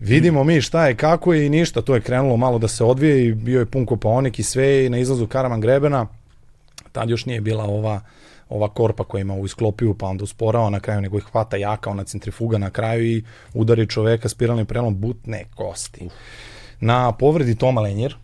Vidimo 0.00 0.44
mi 0.44 0.60
šta 0.60 0.86
je, 0.86 0.94
kako 0.94 1.32
je 1.32 1.46
i 1.46 1.50
ništa, 1.50 1.82
to 1.82 1.94
je 1.94 2.00
krenulo 2.00 2.36
malo 2.36 2.58
da 2.58 2.68
se 2.68 2.84
odvije 2.84 3.26
i 3.26 3.34
bio 3.34 3.58
je 3.60 3.66
pun 3.66 3.86
kopaonik 3.86 4.38
i 4.38 4.42
sve 4.42 4.86
i 4.86 4.88
na 4.88 4.98
izlazu 4.98 5.26
Karaman 5.26 5.60
Grebena, 5.60 6.06
tad 6.92 7.10
još 7.10 7.26
nije 7.26 7.40
bila 7.40 7.64
ova 7.64 8.00
ova 8.52 8.68
korpa 8.68 9.04
koja 9.04 9.20
ima 9.20 9.34
u 9.34 9.44
isklopiju, 9.46 9.94
pa 9.94 10.06
onda 10.06 10.24
usporava 10.24 10.70
na 10.70 10.80
kraju, 10.80 11.00
nego 11.00 11.18
ih 11.18 11.24
hvata 11.24 11.56
jaka, 11.56 11.90
ona 11.90 12.04
centrifuga 12.04 12.58
na 12.58 12.70
kraju 12.70 13.04
i 13.04 13.24
udari 13.54 13.86
čoveka 13.86 14.28
spiralnim 14.28 14.66
prelom 14.66 15.00
butne 15.00 15.44
kosti. 15.54 16.08
Na 16.80 17.12
povredi 17.12 17.54
Toma 17.54 17.80
Lenjer, 17.80 18.16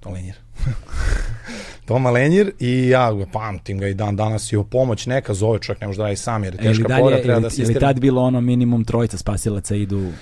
To 0.00 0.10
Lenjir. 0.10 0.34
Toma 1.86 2.10
Lenjir 2.10 2.52
i 2.58 2.88
ja 2.88 3.12
ga 3.12 3.26
pamtim 3.32 3.78
ga 3.78 3.88
i 3.88 3.94
dan 3.94 4.16
danas 4.16 4.52
i 4.52 4.56
o 4.56 4.64
pomoć 4.64 5.06
neka 5.06 5.34
zove 5.34 5.58
čovjek, 5.58 5.80
ne 5.80 5.86
može 5.86 5.98
da 5.98 6.04
radi 6.04 6.16
sam 6.16 6.44
jer 6.44 6.54
je 6.54 6.58
teška 6.58 6.88
dalje, 6.88 7.00
povreda, 7.00 7.22
treba 7.22 7.40
da 7.40 7.50
se 7.50 7.62
Ili 7.62 7.74
tad 7.74 8.00
bilo 8.00 8.22
ono 8.22 8.40
minimum 8.40 8.84
trojica 8.84 9.18
spasilaca 9.18 9.74
idu... 9.74 10.12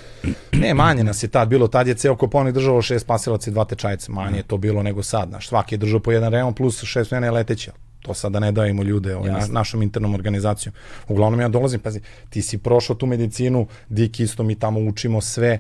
ne, 0.63 0.75
manje 0.75 1.05
nas 1.05 1.23
je 1.23 1.29
tad 1.29 1.49
bilo, 1.49 1.69
tad 1.69 1.87
je 1.87 1.95
ceo 1.95 2.17
Koponik 2.17 2.55
držao 2.55 2.83
šest 2.83 3.05
spasilaca 3.05 3.51
i 3.51 3.53
dva 3.53 3.65
tečajca, 3.65 4.13
manje 4.13 4.37
je 4.37 4.43
to 4.43 4.57
bilo 4.57 4.83
nego 4.83 5.03
sad, 5.03 5.29
znaš, 5.29 5.49
svaki 5.49 5.75
je 5.75 5.79
držao 5.79 6.01
po 6.01 6.13
jedan 6.13 6.33
reon 6.33 6.55
plus 6.55 6.85
šest 6.85 7.11
mene 7.11 7.31
leteća, 7.31 7.73
to 8.07 8.15
sada 8.15 8.33
da 8.33 8.41
ne 8.41 8.53
dajemo 8.53 8.83
ljude 8.83 9.17
ovaj, 9.17 9.31
na, 9.31 9.47
našom 9.51 9.83
internom 9.83 10.15
organizacijom. 10.15 10.75
Uglavnom 11.09 11.41
ja 11.41 11.49
dolazim, 11.49 11.81
pazi, 11.81 12.01
ti 12.31 12.43
si 12.43 12.59
prošao 12.59 12.97
tu 12.97 13.07
medicinu, 13.07 13.67
dik 13.89 14.21
isto 14.21 14.43
mi 14.43 14.55
tamo 14.55 14.81
učimo 14.81 15.21
sve, 15.21 15.59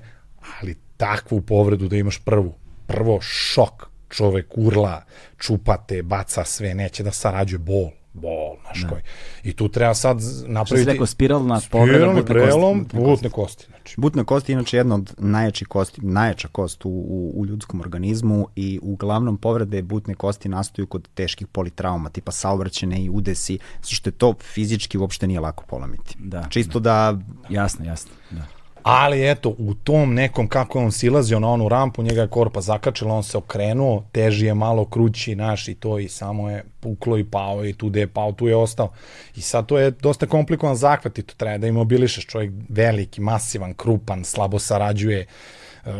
ali 0.60 0.76
takvu 0.96 1.40
povredu 1.40 1.88
da 1.88 1.96
imaš 1.96 2.18
prvu, 2.18 2.54
prvo 2.86 3.18
šok, 3.20 3.88
čovek 4.08 4.46
urla, 4.56 5.02
čupate, 5.38 6.02
baca 6.02 6.44
sve, 6.44 6.74
neće 6.74 7.02
da 7.02 7.10
sarađuje 7.12 7.58
bol 7.58 7.90
bol, 8.16 8.56
znaš 8.62 8.90
koji. 8.90 9.02
I 9.42 9.52
tu 9.52 9.68
treba 9.68 9.94
sad 9.94 10.18
napraviti... 10.46 10.66
Što 10.66 10.76
si 10.76 10.84
rekao, 10.84 11.06
spiralna 11.06 11.60
povreda 11.70 12.22
prelom, 12.24 12.82
butne, 12.82 13.00
butne 13.00 13.30
kosti. 13.30 13.66
Znači. 13.86 14.00
Butne 14.00 14.24
kosti 14.24 14.52
je 14.52 14.54
inače 14.54 14.76
jedna 14.76 14.94
od 14.94 15.14
najjačih 15.18 15.68
kosti, 15.68 16.00
najjača 16.00 16.48
kost 16.48 16.84
u, 16.84 16.88
u, 16.88 17.32
u 17.36 17.46
ljudskom 17.46 17.80
organizmu 17.80 18.48
i 18.56 18.80
uglavnom 18.82 19.36
povrede 19.36 19.82
butne 19.82 20.14
kosti 20.14 20.48
nastaju 20.48 20.86
kod 20.86 21.08
teških 21.14 21.46
politrauma, 21.46 22.10
tipa 22.10 22.32
saobraćene 22.32 23.04
i 23.04 23.10
udesi, 23.10 23.58
što 23.88 24.08
je 24.08 24.14
to 24.14 24.34
fizički 24.54 24.98
uopšte 24.98 25.26
nije 25.26 25.40
lako 25.40 25.64
polomiti. 25.68 26.16
Da, 26.18 26.46
Čisto 26.50 26.80
da... 26.80 26.90
da... 27.12 27.54
Jasno, 27.54 27.84
jasno. 27.84 28.12
Da 28.30 28.55
ali 28.88 29.30
eto, 29.30 29.54
u 29.58 29.74
tom 29.74 30.14
nekom, 30.14 30.48
kako 30.48 30.78
on 30.78 30.92
silazio 30.92 31.40
na 31.40 31.48
onu 31.48 31.68
rampu, 31.68 32.02
njega 32.02 32.20
je 32.20 32.28
korpa 32.28 32.60
zakačila, 32.60 33.14
on 33.14 33.22
se 33.22 33.38
okrenuo, 33.38 34.04
teži 34.12 34.46
je 34.46 34.54
malo 34.54 34.84
krući 34.84 35.34
naš 35.34 35.68
i 35.68 35.74
to 35.74 35.98
i 35.98 36.08
samo 36.08 36.50
je 36.50 36.64
puklo 36.80 37.18
i 37.18 37.24
pao 37.24 37.64
i 37.64 37.72
tu 37.72 37.90
je 37.94 38.06
pao, 38.06 38.32
tu 38.32 38.48
je 38.48 38.56
ostao. 38.56 38.92
I 39.36 39.40
sad 39.40 39.66
to 39.66 39.78
je 39.78 39.90
dosta 39.90 40.26
komplikovan 40.26 40.76
zahvat 40.76 41.18
i 41.18 41.22
to 41.22 41.34
treba 41.36 41.58
da 41.58 41.66
imobilišeš, 41.66 42.26
čovjek 42.26 42.52
veliki, 42.68 43.20
masivan, 43.20 43.74
krupan, 43.74 44.24
slabo 44.24 44.58
sarađuje, 44.58 45.20
e, 45.20 45.26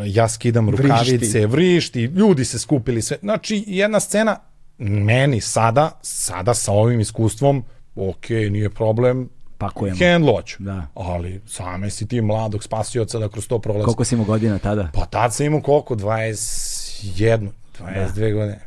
ja 0.04 0.28
skidam 0.28 0.70
rukavice, 0.70 1.16
vrišti, 1.16 1.46
vrišti 1.46 2.02
ljudi 2.02 2.44
se 2.44 2.58
skupili 2.58 3.02
sve. 3.02 3.16
Znači, 3.20 3.64
jedna 3.66 4.00
scena, 4.00 4.36
meni 4.78 5.40
sada, 5.40 5.90
sada 6.02 6.54
sa 6.54 6.72
ovim 6.72 7.00
iskustvom, 7.00 7.64
ok, 7.96 8.28
nije 8.30 8.70
problem, 8.70 9.28
pakujemo. 9.58 9.98
Handloć. 10.12 10.56
Da. 10.58 10.86
Ali 10.94 11.40
same 11.46 11.90
si 11.90 12.08
ti 12.08 12.20
mladog 12.20 12.64
spasioca 12.64 13.18
da 13.18 13.28
kroz 13.28 13.48
to 13.48 13.58
prolazi. 13.58 13.84
Koliko 13.84 14.04
si 14.04 14.14
imao 14.14 14.26
godina 14.26 14.58
tada? 14.58 14.88
Pa 14.94 15.06
tad 15.06 15.34
sam 15.34 15.46
imao 15.46 15.60
koliko? 15.60 15.94
21, 15.94 17.48
22 17.80 18.14
da. 18.14 18.30
godine. 18.30 18.60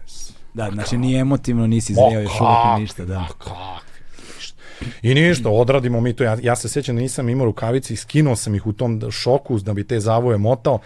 Da, 0.53 0.69
znači 0.73 0.97
nije 0.97 1.19
emotivno, 1.19 1.67
nisi 1.67 1.93
zreo 1.93 2.21
još 2.21 2.31
uvijek 2.41 2.79
ništa. 2.79 3.05
Da. 3.05 3.27
Kak, 3.37 3.88
I 5.01 5.13
ništa, 5.13 5.49
odradimo 5.49 6.01
mi 6.01 6.13
to. 6.13 6.23
Ja, 6.23 6.37
ja 6.41 6.55
se 6.55 6.69
sjećam 6.69 6.95
da 6.95 7.01
nisam 7.01 7.29
imao 7.29 7.45
rukavice 7.45 7.93
i 7.93 7.97
skinuo 7.97 8.35
sam 8.35 8.55
ih 8.55 8.67
u 8.67 8.73
tom 8.73 9.11
šoku 9.11 9.59
da 9.59 9.73
bi 9.73 9.83
te 9.83 9.99
zavoje 9.99 10.37
motao. 10.37 10.79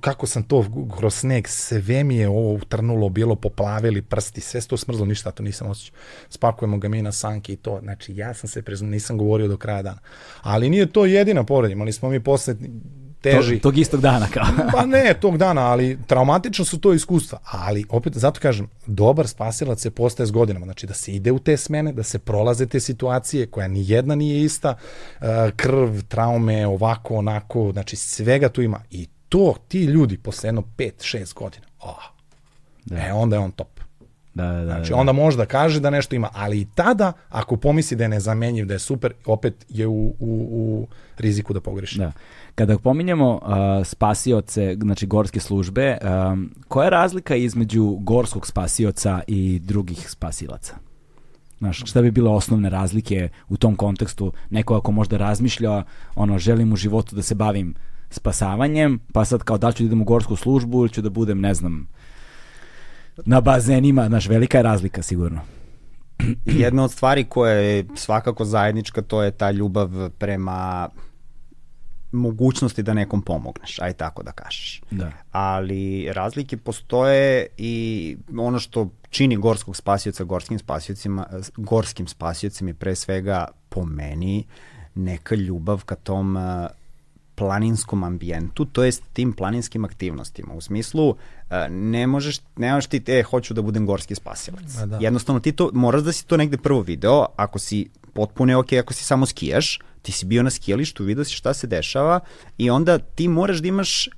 Kako 0.00 0.26
sam 0.26 0.42
to 0.42 0.64
kroz 0.96 1.14
sneg, 1.14 1.48
sve 1.48 2.04
mi 2.04 2.16
je 2.16 2.28
ovo 2.28 2.52
utrnulo, 2.52 3.08
bilo 3.08 3.34
poplavili 3.34 4.02
prsti, 4.02 4.40
sve 4.40 4.60
to 4.60 4.76
smrzlo, 4.76 5.06
ništa 5.06 5.30
to 5.30 5.42
nisam 5.42 5.70
osjećao. 5.70 5.98
Spakujemo 6.28 6.78
ga 6.78 6.88
mi 6.88 7.02
na 7.02 7.12
sanke 7.12 7.52
i 7.52 7.56
to. 7.56 7.78
Znači, 7.82 8.16
ja 8.16 8.34
sam 8.34 8.48
se 8.48 8.62
prezno, 8.62 8.88
nisam 8.88 9.18
govorio 9.18 9.48
do 9.48 9.56
kraja 9.56 9.82
dana. 9.82 10.00
Ali 10.42 10.70
nije 10.70 10.86
to 10.86 11.06
jedina 11.06 11.44
povreda, 11.44 11.72
imali 11.72 11.92
smo 11.92 12.10
mi 12.10 12.20
posle 12.20 12.54
teži. 13.22 13.54
Tog, 13.54 13.62
tog 13.62 13.78
istog 13.78 14.00
dana 14.00 14.26
kao. 14.26 14.44
pa 14.74 14.86
ne, 14.86 15.14
tog 15.20 15.38
dana, 15.38 15.66
ali 15.66 15.98
traumatično 16.06 16.64
su 16.64 16.80
to 16.80 16.92
iskustva. 16.92 17.38
Ali, 17.44 17.84
opet, 17.88 18.16
zato 18.16 18.40
kažem, 18.40 18.68
dobar 18.86 19.28
spasilac 19.28 19.80
se 19.80 19.90
postaje 19.90 20.26
s 20.26 20.30
godinama. 20.30 20.66
Znači, 20.66 20.86
da 20.86 20.94
se 20.94 21.12
ide 21.12 21.32
u 21.32 21.38
te 21.38 21.56
smene, 21.56 21.92
da 21.92 22.02
se 22.02 22.18
prolaze 22.18 22.66
te 22.66 22.80
situacije, 22.80 23.46
koja 23.46 23.68
ni 23.68 23.84
jedna 23.90 24.14
nije 24.14 24.44
ista, 24.44 24.74
uh, 25.20 25.26
krv, 25.56 26.00
traume, 26.08 26.66
ovako, 26.66 27.16
onako, 27.16 27.70
znači, 27.72 27.96
svega 27.96 28.48
tu 28.48 28.62
ima. 28.62 28.80
I 28.90 29.08
to, 29.28 29.54
ti 29.68 29.84
ljudi, 29.84 30.18
posle 30.18 30.48
jedno 30.48 30.62
5-6 30.76 31.34
godina, 31.34 31.66
oh, 31.80 32.02
da. 32.84 32.96
e, 32.96 33.12
onda 33.12 33.36
je 33.36 33.40
on 33.40 33.50
top. 33.50 33.80
Da, 34.34 34.52
da, 34.52 34.64
znači, 34.64 34.90
da. 34.90 34.96
onda 34.96 35.12
može 35.12 35.36
da 35.36 35.46
kaže 35.46 35.80
da 35.80 35.90
nešto 35.90 36.16
ima, 36.16 36.28
ali 36.32 36.60
i 36.60 36.66
tada, 36.74 37.12
ako 37.28 37.56
pomisli 37.56 37.96
da 37.96 38.04
je 38.04 38.08
nezamenjiv, 38.08 38.66
da 38.66 38.74
je 38.74 38.78
super, 38.78 39.12
opet 39.26 39.54
je 39.68 39.86
u, 39.86 40.06
u, 40.06 40.48
u 40.50 40.86
riziku 41.18 41.52
da 41.52 41.60
pogreši. 41.60 41.98
Da. 41.98 42.12
Kada 42.54 42.78
pominjemo 42.78 43.34
uh, 43.34 43.40
spasioce, 43.84 44.76
znači 44.82 45.06
gorske 45.06 45.40
službe, 45.40 45.98
um, 46.02 46.54
koja 46.68 46.84
je 46.84 46.90
razlika 46.90 47.36
između 47.36 47.96
gorskog 48.00 48.46
spasioca 48.46 49.20
i 49.26 49.58
drugih 49.58 50.10
spasilaca? 50.10 50.74
Znaš, 51.58 51.82
šta 51.86 52.02
bi 52.02 52.10
bile 52.10 52.30
osnovne 52.30 52.70
razlike 52.70 53.28
u 53.48 53.56
tom 53.56 53.76
kontekstu? 53.76 54.32
Neko 54.50 54.76
ako 54.76 54.92
možda 54.92 55.16
razmišlja, 55.16 55.82
ono, 56.14 56.38
želim 56.38 56.72
u 56.72 56.76
životu 56.76 57.16
da 57.16 57.22
se 57.22 57.34
bavim 57.34 57.74
spasavanjem, 58.10 59.00
pa 59.12 59.24
sad 59.24 59.42
kao 59.42 59.58
da 59.58 59.72
ću 59.72 59.82
da 59.82 59.86
idem 59.86 60.02
u 60.02 60.04
gorsku 60.04 60.36
službu 60.36 60.78
ili 60.78 60.88
ću 60.88 61.02
da 61.02 61.10
budem, 61.10 61.40
ne 61.40 61.54
znam, 61.54 61.88
na 63.16 63.40
bazenima, 63.40 64.06
znaš, 64.08 64.28
velika 64.28 64.58
je 64.58 64.62
razlika 64.62 65.02
sigurno. 65.02 65.40
Jedna 66.44 66.84
od 66.84 66.92
stvari 66.92 67.24
koja 67.24 67.52
je 67.52 67.84
svakako 67.94 68.44
zajednička, 68.44 69.02
to 69.02 69.22
je 69.22 69.30
ta 69.30 69.50
ljubav 69.50 70.10
prema 70.18 70.88
mogućnosti 72.12 72.82
da 72.82 72.94
nekom 72.94 73.22
pomogneš, 73.22 73.78
aj 73.78 73.92
tako 73.92 74.22
da 74.22 74.32
kažeš. 74.32 74.82
Da. 74.90 75.12
Ali 75.30 76.12
razlike 76.12 76.56
postoje 76.56 77.46
i 77.56 78.16
ono 78.38 78.58
što 78.58 78.90
čini 79.10 79.36
gorskog 79.36 79.76
spasioca 79.76 80.24
gorskim 80.24 80.58
spasiocima, 80.58 81.26
gorskim 81.56 82.06
spasiocima 82.06 82.70
i 82.70 82.74
pre 82.74 82.94
svega 82.94 83.46
po 83.68 83.84
meni 83.84 84.44
neka 84.94 85.34
ljubav 85.34 85.84
ka 85.84 85.94
tom 85.94 86.36
planinskom 87.34 88.04
ambijentu, 88.04 88.64
to 88.64 88.84
jest 88.84 89.02
tim 89.12 89.32
planinskim 89.32 89.84
aktivnostima. 89.84 90.54
U 90.54 90.60
smislu, 90.60 91.16
ne 91.70 92.06
možeš, 92.06 92.40
ne 92.56 92.72
možeš 92.72 92.86
ti, 92.86 93.02
e, 93.06 93.22
hoću 93.22 93.54
da 93.54 93.62
budem 93.62 93.86
gorski 93.86 94.14
spasilac. 94.14 94.74
Da. 94.86 94.98
Jednostavno 95.00 95.40
ti 95.40 95.52
to, 95.52 95.70
moraš 95.72 96.02
da 96.02 96.12
si 96.12 96.26
to 96.26 96.36
negde 96.36 96.56
prvo 96.56 96.80
video, 96.80 97.26
ako 97.36 97.58
si 97.58 97.88
potpuno 98.12 98.52
je 98.52 98.56
ok, 98.56 98.72
ako 98.72 98.92
si 98.92 99.04
samo 99.04 99.26
skijaš, 99.26 99.78
ti 100.02 100.12
si 100.12 100.26
bio 100.26 100.42
na 100.42 100.50
skijalištu, 100.50 101.04
vidio 101.04 101.24
si 101.24 101.34
šta 101.34 101.54
se 101.54 101.66
dešava 101.66 102.20
i 102.58 102.70
onda 102.70 102.98
ti 102.98 103.28
moraš 103.28 103.58
da 103.58 103.68
imaš 103.68 104.06
uh, 104.06 104.14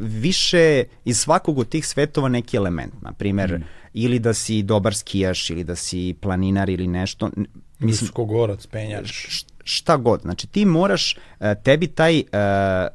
više 0.00 0.84
iz 1.04 1.18
svakog 1.18 1.58
od 1.58 1.68
tih 1.68 1.86
svetova 1.86 2.28
neki 2.28 2.56
element. 2.56 2.92
Na 3.02 3.12
primer, 3.12 3.58
mm. 3.58 3.64
ili 3.94 4.18
da 4.18 4.34
si 4.34 4.62
dobar 4.62 4.94
skijaš, 4.94 5.50
ili 5.50 5.64
da 5.64 5.76
si 5.76 6.14
planinar 6.20 6.70
ili 6.70 6.86
nešto. 6.86 7.30
Mislim, 7.78 8.06
Viskogorac, 8.06 8.66
penjač. 8.66 9.12
Šta 9.64 9.96
god. 9.96 10.20
Znači 10.20 10.46
ti 10.46 10.64
moraš, 10.64 11.16
uh, 11.16 11.46
tebi 11.64 11.86
taj 11.86 12.18
uh, 12.18 12.24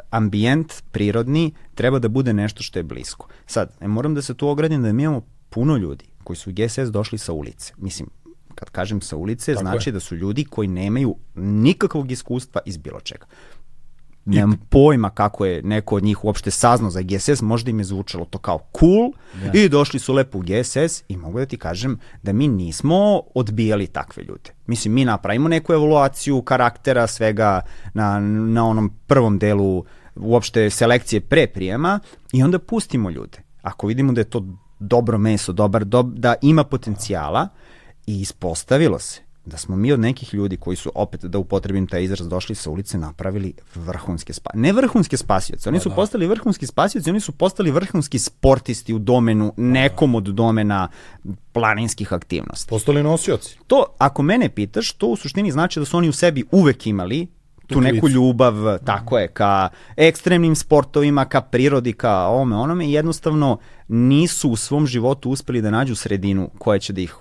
ambijent 0.10 0.74
prirodni 0.92 1.52
treba 1.76 2.00
da 2.00 2.08
bude 2.08 2.34
nešto 2.34 2.64
što 2.64 2.80
je 2.80 2.84
blisko. 2.84 3.28
Sad, 3.46 3.78
moram 3.82 4.16
da 4.16 4.22
se 4.22 4.34
tu 4.34 4.48
ogradim 4.48 4.84
da 4.84 4.94
mi 4.94 5.04
imamo 5.04 5.22
puno 5.50 5.78
ljudi 5.78 6.06
koji 6.24 6.38
su 6.38 6.50
u 6.50 6.54
GSS 6.54 6.92
došli 6.92 7.18
sa 7.18 7.34
ulice. 7.34 7.74
Mislim, 7.78 8.10
Kad 8.56 8.70
kažem 8.70 9.02
sa 9.02 9.16
ulice, 9.18 9.54
Tako 9.54 9.62
znači 9.62 9.90
je. 9.90 9.94
da 9.94 10.00
su 10.00 10.16
ljudi 10.16 10.46
koji 10.46 10.68
nemaju 10.68 11.16
nikakvog 11.36 12.12
iskustva 12.12 12.62
iz 12.66 12.78
bilo 12.78 13.00
čega. 13.00 13.26
Nemam 14.26 14.58
pojma 14.70 15.10
kako 15.10 15.46
je 15.46 15.62
neko 15.62 15.96
od 15.96 16.04
njih 16.04 16.24
uopšte 16.24 16.52
saznao 16.52 16.92
za 16.92 17.02
GSS, 17.02 17.42
možda 17.42 17.72
im 17.72 17.80
je 17.80 17.84
zvučalo 17.84 18.26
to 18.26 18.38
kao 18.38 18.60
cool 18.80 19.12
ja. 19.44 19.64
i 19.64 19.70
došli 19.70 20.00
su 20.00 20.14
lepo 20.14 20.38
u 20.38 20.42
GSS 20.42 21.04
i 21.08 21.18
mogu 21.18 21.40
da 21.40 21.46
ti 21.46 21.58
kažem 21.58 22.00
da 22.24 22.34
mi 22.34 22.48
nismo 22.48 23.22
odbijali 23.36 23.88
takve 23.88 24.24
ljude. 24.24 24.50
Mislim, 24.68 24.94
mi 24.94 25.06
napravimo 25.06 25.50
neku 25.50 25.74
evaluaciju 25.74 26.42
karaktera 26.42 27.08
svega 27.08 27.62
na, 27.94 28.20
na 28.20 28.68
onom 28.68 28.94
prvom 29.08 29.40
delu 29.40 29.86
uopšte 30.16 30.70
selekcije 30.70 31.22
pre 31.22 31.48
prijema 31.48 32.00
i 32.34 32.44
onda 32.44 32.60
pustimo 32.60 33.10
ljude. 33.10 33.38
Ako 33.62 33.88
vidimo 33.88 34.14
da 34.14 34.22
je 34.22 34.30
to 34.30 34.46
dobro 34.80 35.18
meso, 35.18 35.52
dobar, 35.52 35.86
dob, 35.86 36.14
da 36.14 36.36
ima 36.42 36.64
potencijala, 36.64 37.48
I 38.08 38.22
ispostavilo 38.22 39.00
se 39.00 39.22
da 39.46 39.58
smo 39.58 39.76
mi 39.76 39.92
od 39.92 40.00
nekih 40.00 40.34
ljudi 40.34 40.58
koji 40.58 40.78
su, 40.78 40.92
opet 40.96 41.26
da 41.26 41.38
upotrebim 41.38 41.88
taj 41.88 42.04
izraz, 42.04 42.28
došli 42.28 42.56
sa 42.56 42.70
ulice, 42.70 42.98
napravili 42.98 43.54
vrhunske 43.76 44.34
spasioce. 44.34 44.60
Ne 44.60 44.74
vrhunske 44.74 45.18
spasioce, 45.18 45.70
oni 45.70 45.78
pa 45.78 45.84
su 45.84 45.90
da. 45.90 45.96
postali 45.96 46.28
vrhunski 46.28 46.68
spasioci, 46.68 47.10
oni 47.10 47.20
su 47.20 47.32
postali 47.32 47.72
vrhunski 47.72 48.20
sportisti 48.20 48.94
u 48.94 49.00
domenu, 49.00 49.54
nekom 49.58 50.16
od 50.16 50.24
domena 50.24 50.88
planinskih 51.52 52.14
aktivnosti. 52.14 52.70
Postali 52.70 53.04
nosioci. 53.04 53.58
To, 53.68 53.86
ako 53.98 54.24
mene 54.24 54.50
pitaš, 54.50 54.94
to 54.94 55.08
u 55.08 55.16
suštini 55.16 55.52
znači 55.52 55.80
da 55.80 55.86
su 55.86 55.98
oni 55.98 56.10
u 56.10 56.14
sebi 56.14 56.44
uvek 56.52 56.88
imali 56.88 57.28
tu 57.68 57.82
neku 57.82 58.10
ljubav, 58.10 58.78
tako 58.86 59.18
je, 59.18 59.28
ka 59.28 59.70
ekstremnim 59.96 60.56
sportovima, 60.56 61.26
ka 61.26 61.42
prirodi, 61.42 61.94
ka 61.94 62.18
ovome, 62.18 62.56
onome, 62.56 62.92
jednostavno 62.92 63.58
nisu 63.88 64.50
u 64.50 64.56
svom 64.56 64.88
životu 64.88 65.30
uspeli 65.30 65.62
da 65.62 65.72
nađu 65.72 65.96
sredinu 65.96 66.50
koja 66.58 66.80
će 66.80 66.94
da 66.94 67.02
ih 67.02 67.16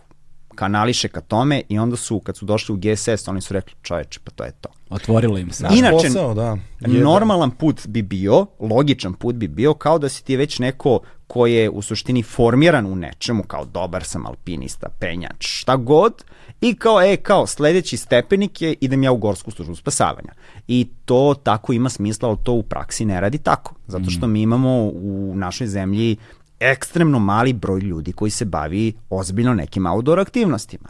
kanališe 0.53 1.09
ka 1.09 1.21
tome 1.21 1.63
i 1.69 1.79
onda 1.79 1.97
su, 1.97 2.21
kad 2.21 2.37
su 2.37 2.45
došli 2.45 2.75
u 2.75 2.79
GSS, 2.79 3.29
oni 3.29 3.41
su 3.41 3.55
rekli, 3.55 3.75
čoveče, 3.83 4.21
pa 4.25 4.31
to 4.31 4.45
je 4.45 4.53
to. 4.61 4.69
Otvorilo 4.91 5.39
im 5.39 5.51
se. 5.51 5.67
Inače, 5.75 6.07
posao, 6.07 6.35
da. 6.35 6.57
normalan 6.81 7.51
put 7.51 7.87
bi 7.87 8.03
bio, 8.03 8.47
logičan 8.61 9.15
put 9.15 9.35
bi 9.35 9.49
bio, 9.49 9.75
kao 9.75 9.99
da 9.99 10.09
si 10.09 10.25
ti 10.25 10.37
već 10.37 10.59
neko 10.59 11.01
ko 11.27 11.47
je 11.47 11.71
u 11.71 11.83
suštini 11.83 12.23
formiran 12.23 12.87
u 12.87 12.97
nečemu, 12.97 13.43
kao 13.43 13.65
dobar 13.65 14.05
sam 14.05 14.27
alpinista, 14.27 14.89
penjač, 15.01 15.37
šta 15.39 15.77
god, 15.77 16.25
i 16.61 16.75
kao, 16.75 17.03
e, 17.03 17.17
kao, 17.17 17.47
sledeći 17.47 17.97
stepenik 17.97 18.63
je 18.63 18.75
idem 18.81 19.03
ja 19.03 19.13
u 19.13 19.17
gorsku 19.17 19.51
službu 19.51 19.75
spasavanja. 19.75 20.33
I 20.69 20.89
to 21.05 21.35
tako 21.43 21.73
ima 21.73 21.89
smisla, 21.89 22.29
ali 22.29 22.39
to 22.45 22.53
u 22.53 22.63
praksi 22.63 23.05
ne 23.05 23.21
radi 23.21 23.39
tako. 23.39 23.75
Zato 23.87 24.11
što 24.11 24.27
mi 24.27 24.43
imamo 24.43 24.83
u 24.85 25.33
našoj 25.37 25.67
zemlji 25.67 26.17
ekstremno 26.63 27.19
mali 27.19 27.53
broj 27.53 27.81
ljudi 27.81 28.13
koji 28.13 28.31
se 28.31 28.45
bavi 28.45 28.93
ozbiljno 29.11 29.55
nekim 29.55 29.87
outdoor 29.87 30.21
aktivnostima. 30.21 30.89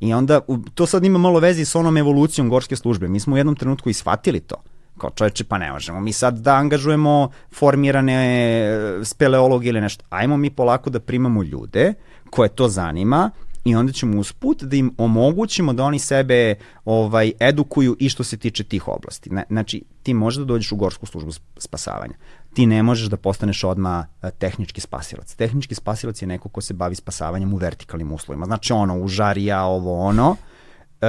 I 0.00 0.14
onda, 0.14 0.40
to 0.74 0.86
sad 0.86 1.04
ima 1.04 1.18
malo 1.18 1.40
vezi 1.40 1.64
s 1.64 1.74
onom 1.74 1.96
evolucijom 1.96 2.48
gorske 2.48 2.76
službe. 2.76 3.08
Mi 3.08 3.20
smo 3.20 3.34
u 3.34 3.36
jednom 3.36 3.56
trenutku 3.56 3.90
i 3.90 3.94
shvatili 3.94 4.40
to 4.40 4.56
kao 5.00 5.10
čoveče, 5.10 5.44
pa 5.44 5.58
ne 5.58 5.72
možemo 5.72 6.00
mi 6.00 6.12
sad 6.12 6.38
da 6.38 6.54
angažujemo 6.54 7.30
formirane 7.52 8.14
e, 8.14 9.04
speleologe 9.04 9.68
ili 9.68 9.80
nešto. 9.80 10.04
Ajmo 10.10 10.36
mi 10.36 10.50
polako 10.50 10.90
da 10.90 11.00
primamo 11.00 11.42
ljude 11.42 11.94
koje 12.30 12.48
to 12.48 12.68
zanima 12.68 13.30
i 13.64 13.74
onda 13.74 13.92
ćemo 13.92 14.20
usput 14.20 14.62
da 14.62 14.76
im 14.76 14.94
omogućimo 14.98 15.72
da 15.72 15.84
oni 15.84 15.98
sebe 15.98 16.54
ovaj 16.84 17.32
edukuju 17.40 17.96
i 17.98 18.08
što 18.08 18.24
se 18.24 18.36
tiče 18.36 18.64
tih 18.64 18.88
oblasti. 18.88 19.30
Znači, 19.48 19.82
ti 20.02 20.14
možeš 20.14 20.38
da 20.38 20.44
dođeš 20.44 20.72
u 20.72 20.76
gorsku 20.76 21.06
službu 21.06 21.32
spasavanja. 21.56 22.14
Ti 22.54 22.66
ne 22.66 22.82
možeš 22.82 23.08
da 23.08 23.16
postaneš 23.16 23.64
odma 23.64 24.06
e, 24.22 24.30
tehnički 24.30 24.80
spasilac. 24.80 25.34
Tehnički 25.34 25.74
spasilac 25.74 26.22
je 26.22 26.28
neko 26.28 26.48
ko 26.48 26.60
se 26.60 26.74
bavi 26.74 26.94
spasavanjem 26.94 27.54
u 27.54 27.56
vertikalnim 27.56 28.12
uslovima. 28.12 28.46
Znači, 28.46 28.72
ono, 28.72 28.98
u 29.00 29.08
žarija, 29.08 29.64
ovo, 29.64 30.00
ono. 30.00 30.30
Uh, 30.30 31.08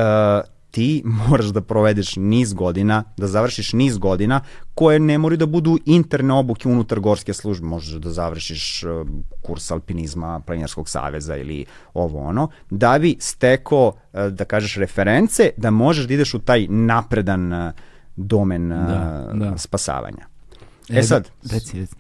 ti 0.71 1.01
moraš 1.05 1.45
da 1.45 1.61
provedeš 1.61 2.15
niz 2.15 2.53
godina, 2.53 3.03
da 3.17 3.27
završiš 3.27 3.73
niz 3.73 3.97
godina 3.97 4.41
koje 4.75 4.99
ne 4.99 5.17
moraju 5.17 5.37
da 5.37 5.45
budu 5.45 5.77
interne 5.85 6.33
obuke 6.33 6.69
unutar 6.69 6.99
gorske 6.99 7.33
službe. 7.33 7.67
Možeš 7.67 7.93
da 7.93 8.09
završiš 8.09 8.83
uh, 8.83 9.07
kurs 9.41 9.71
alpinizma 9.71 10.39
Planinarskog 10.39 10.89
saveza 10.89 11.37
ili 11.37 11.65
ovo 11.93 12.19
ono, 12.19 12.49
da 12.69 12.99
bi 12.99 13.15
steko, 13.19 13.87
uh, 13.87 14.25
da 14.27 14.45
kažeš, 14.45 14.75
reference, 14.75 15.49
da 15.57 15.71
možeš 15.71 16.05
da 16.05 16.13
ideš 16.13 16.33
u 16.33 16.39
taj 16.39 16.67
napredan 16.69 17.73
domen 18.15 18.69
da, 18.69 19.31
da. 19.33 19.57
spasavanja. 19.57 20.30
E, 20.91 21.03
sad, 21.03 21.29
reci, 21.51 21.79
reci 21.79 21.95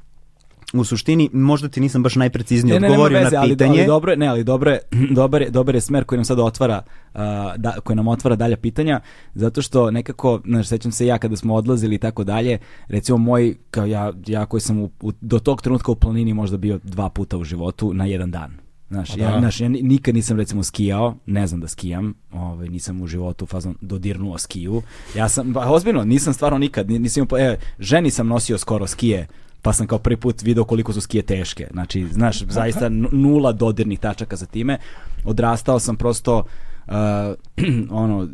u 0.73 0.83
suštini 0.83 1.29
možda 1.33 1.69
ti 1.69 1.79
nisam 1.79 2.03
baš 2.03 2.15
najpreciznije 2.15 2.79
ne, 2.79 2.87
odgovorio 2.87 3.17
ne, 3.17 3.23
veze, 3.23 3.35
na 3.35 3.43
pitanje. 3.43 3.69
Ali, 3.69 3.79
ali 3.79 3.87
dobro, 3.87 4.15
ne, 4.15 4.27
ali 4.27 4.43
dobro, 4.43 4.77
dobar, 5.15 5.41
je, 5.41 5.49
dobar 5.49 5.75
je 5.75 5.81
smer 5.81 6.03
koji 6.03 6.17
nam 6.17 6.25
sad 6.25 6.39
otvara 6.39 6.81
uh, 7.13 7.19
da, 7.57 7.75
koji 7.83 7.95
nam 7.95 8.07
otvara 8.07 8.35
dalja 8.35 8.57
pitanja, 8.57 8.99
zato 9.35 9.61
što 9.61 9.91
nekako, 9.91 10.41
znaš, 10.45 10.67
sećam 10.67 10.91
se 10.91 11.05
ja 11.05 11.17
kada 11.17 11.35
smo 11.35 11.55
odlazili 11.55 11.95
i 11.95 11.97
tako 11.99 12.23
dalje, 12.23 12.57
recimo 12.87 13.17
moj, 13.17 13.55
kao 13.71 13.85
ja, 13.85 14.13
ja 14.27 14.45
koji 14.45 14.61
sam 14.61 14.79
u, 14.79 14.89
u, 15.01 15.11
do 15.21 15.39
tog 15.39 15.61
trenutka 15.61 15.91
u 15.91 15.95
planini 15.95 16.33
možda 16.33 16.57
bio 16.57 16.79
dva 16.83 17.09
puta 17.09 17.37
u 17.37 17.43
životu 17.43 17.93
na 17.93 18.05
jedan 18.05 18.31
dan. 18.31 18.60
Znaš, 18.91 19.17
ja, 19.17 19.31
da. 19.31 19.39
znaš, 19.39 19.61
ja 19.61 19.69
nikad 19.69 20.15
nisam 20.15 20.37
recimo 20.37 20.63
skijao, 20.63 21.15
ne 21.25 21.47
znam 21.47 21.61
da 21.61 21.67
skijam, 21.67 22.13
ovaj, 22.31 22.69
nisam 22.69 23.01
u 23.01 23.07
životu 23.07 23.45
fazom 23.45 23.77
dodirnuo 23.81 24.37
skiju. 24.37 24.81
Ja 25.15 25.29
sam, 25.29 25.53
ba, 25.53 25.69
ozbiljno, 25.71 26.03
nisam 26.03 26.33
stvarno 26.33 26.57
nikad, 26.57 26.89
nisam, 26.89 27.27
e, 27.39 27.57
ženi 27.79 28.11
sam 28.11 28.27
nosio 28.27 28.57
skoro 28.57 28.87
skije 28.87 29.27
pa 29.61 29.73
sam 29.73 29.87
kao 29.87 29.99
prvi 29.99 30.17
put 30.17 30.41
video 30.41 30.63
koliko 30.63 30.93
su 30.93 31.01
skije 31.01 31.23
teške. 31.23 31.67
Znači, 31.71 32.07
znaš, 32.11 32.43
zaista 32.43 32.89
nula 33.11 33.51
dodirnih 33.51 33.99
tačaka 33.99 34.35
za 34.35 34.45
time. 34.45 34.77
Odrastao 35.25 35.79
sam 35.79 35.95
prosto 35.95 36.37
uh, 36.37 36.45
ono, 37.89 38.27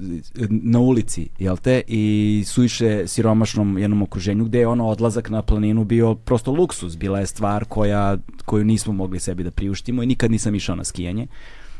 na 0.49 0.79
ulici, 0.79 1.29
jel 1.39 1.57
te, 1.57 1.81
i 1.87 2.43
suiše 2.45 3.07
siromašnom 3.07 3.77
jednom 3.77 4.01
okruženju 4.01 4.45
gde 4.45 4.59
je 4.59 4.67
ono 4.67 4.87
odlazak 4.87 5.29
na 5.29 5.41
planinu 5.41 5.83
bio 5.83 6.15
prosto 6.15 6.51
luksus, 6.51 6.97
bila 6.97 7.19
je 7.19 7.25
stvar 7.25 7.65
koja, 7.65 8.17
koju 8.45 8.65
nismo 8.65 8.93
mogli 8.93 9.19
sebi 9.19 9.43
da 9.43 9.51
priuštimo 9.51 10.03
i 10.03 10.05
nikad 10.07 10.31
nisam 10.31 10.55
išao 10.55 10.75
na 10.75 10.83
skijanje. 10.83 11.27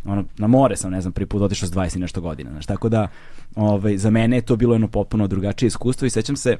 Ono, 0.05 0.23
na 0.37 0.47
more 0.47 0.77
sam, 0.77 0.91
ne 0.91 1.01
znam, 1.01 1.13
prvi 1.13 1.25
put 1.25 1.41
otišao 1.41 1.67
s 1.67 1.71
20 1.71 1.97
nešto 1.97 2.21
godina, 2.21 2.51
znaš, 2.51 2.65
tako 2.65 2.89
da 2.89 3.07
ovaj, 3.55 3.97
za 3.97 4.09
mene 4.09 4.37
je 4.37 4.41
to 4.41 4.55
bilo 4.55 4.73
jedno 4.73 4.87
potpuno 4.87 5.27
drugačije 5.27 5.67
iskustvo 5.67 6.05
i 6.05 6.09
sećam 6.09 6.35
se 6.35 6.57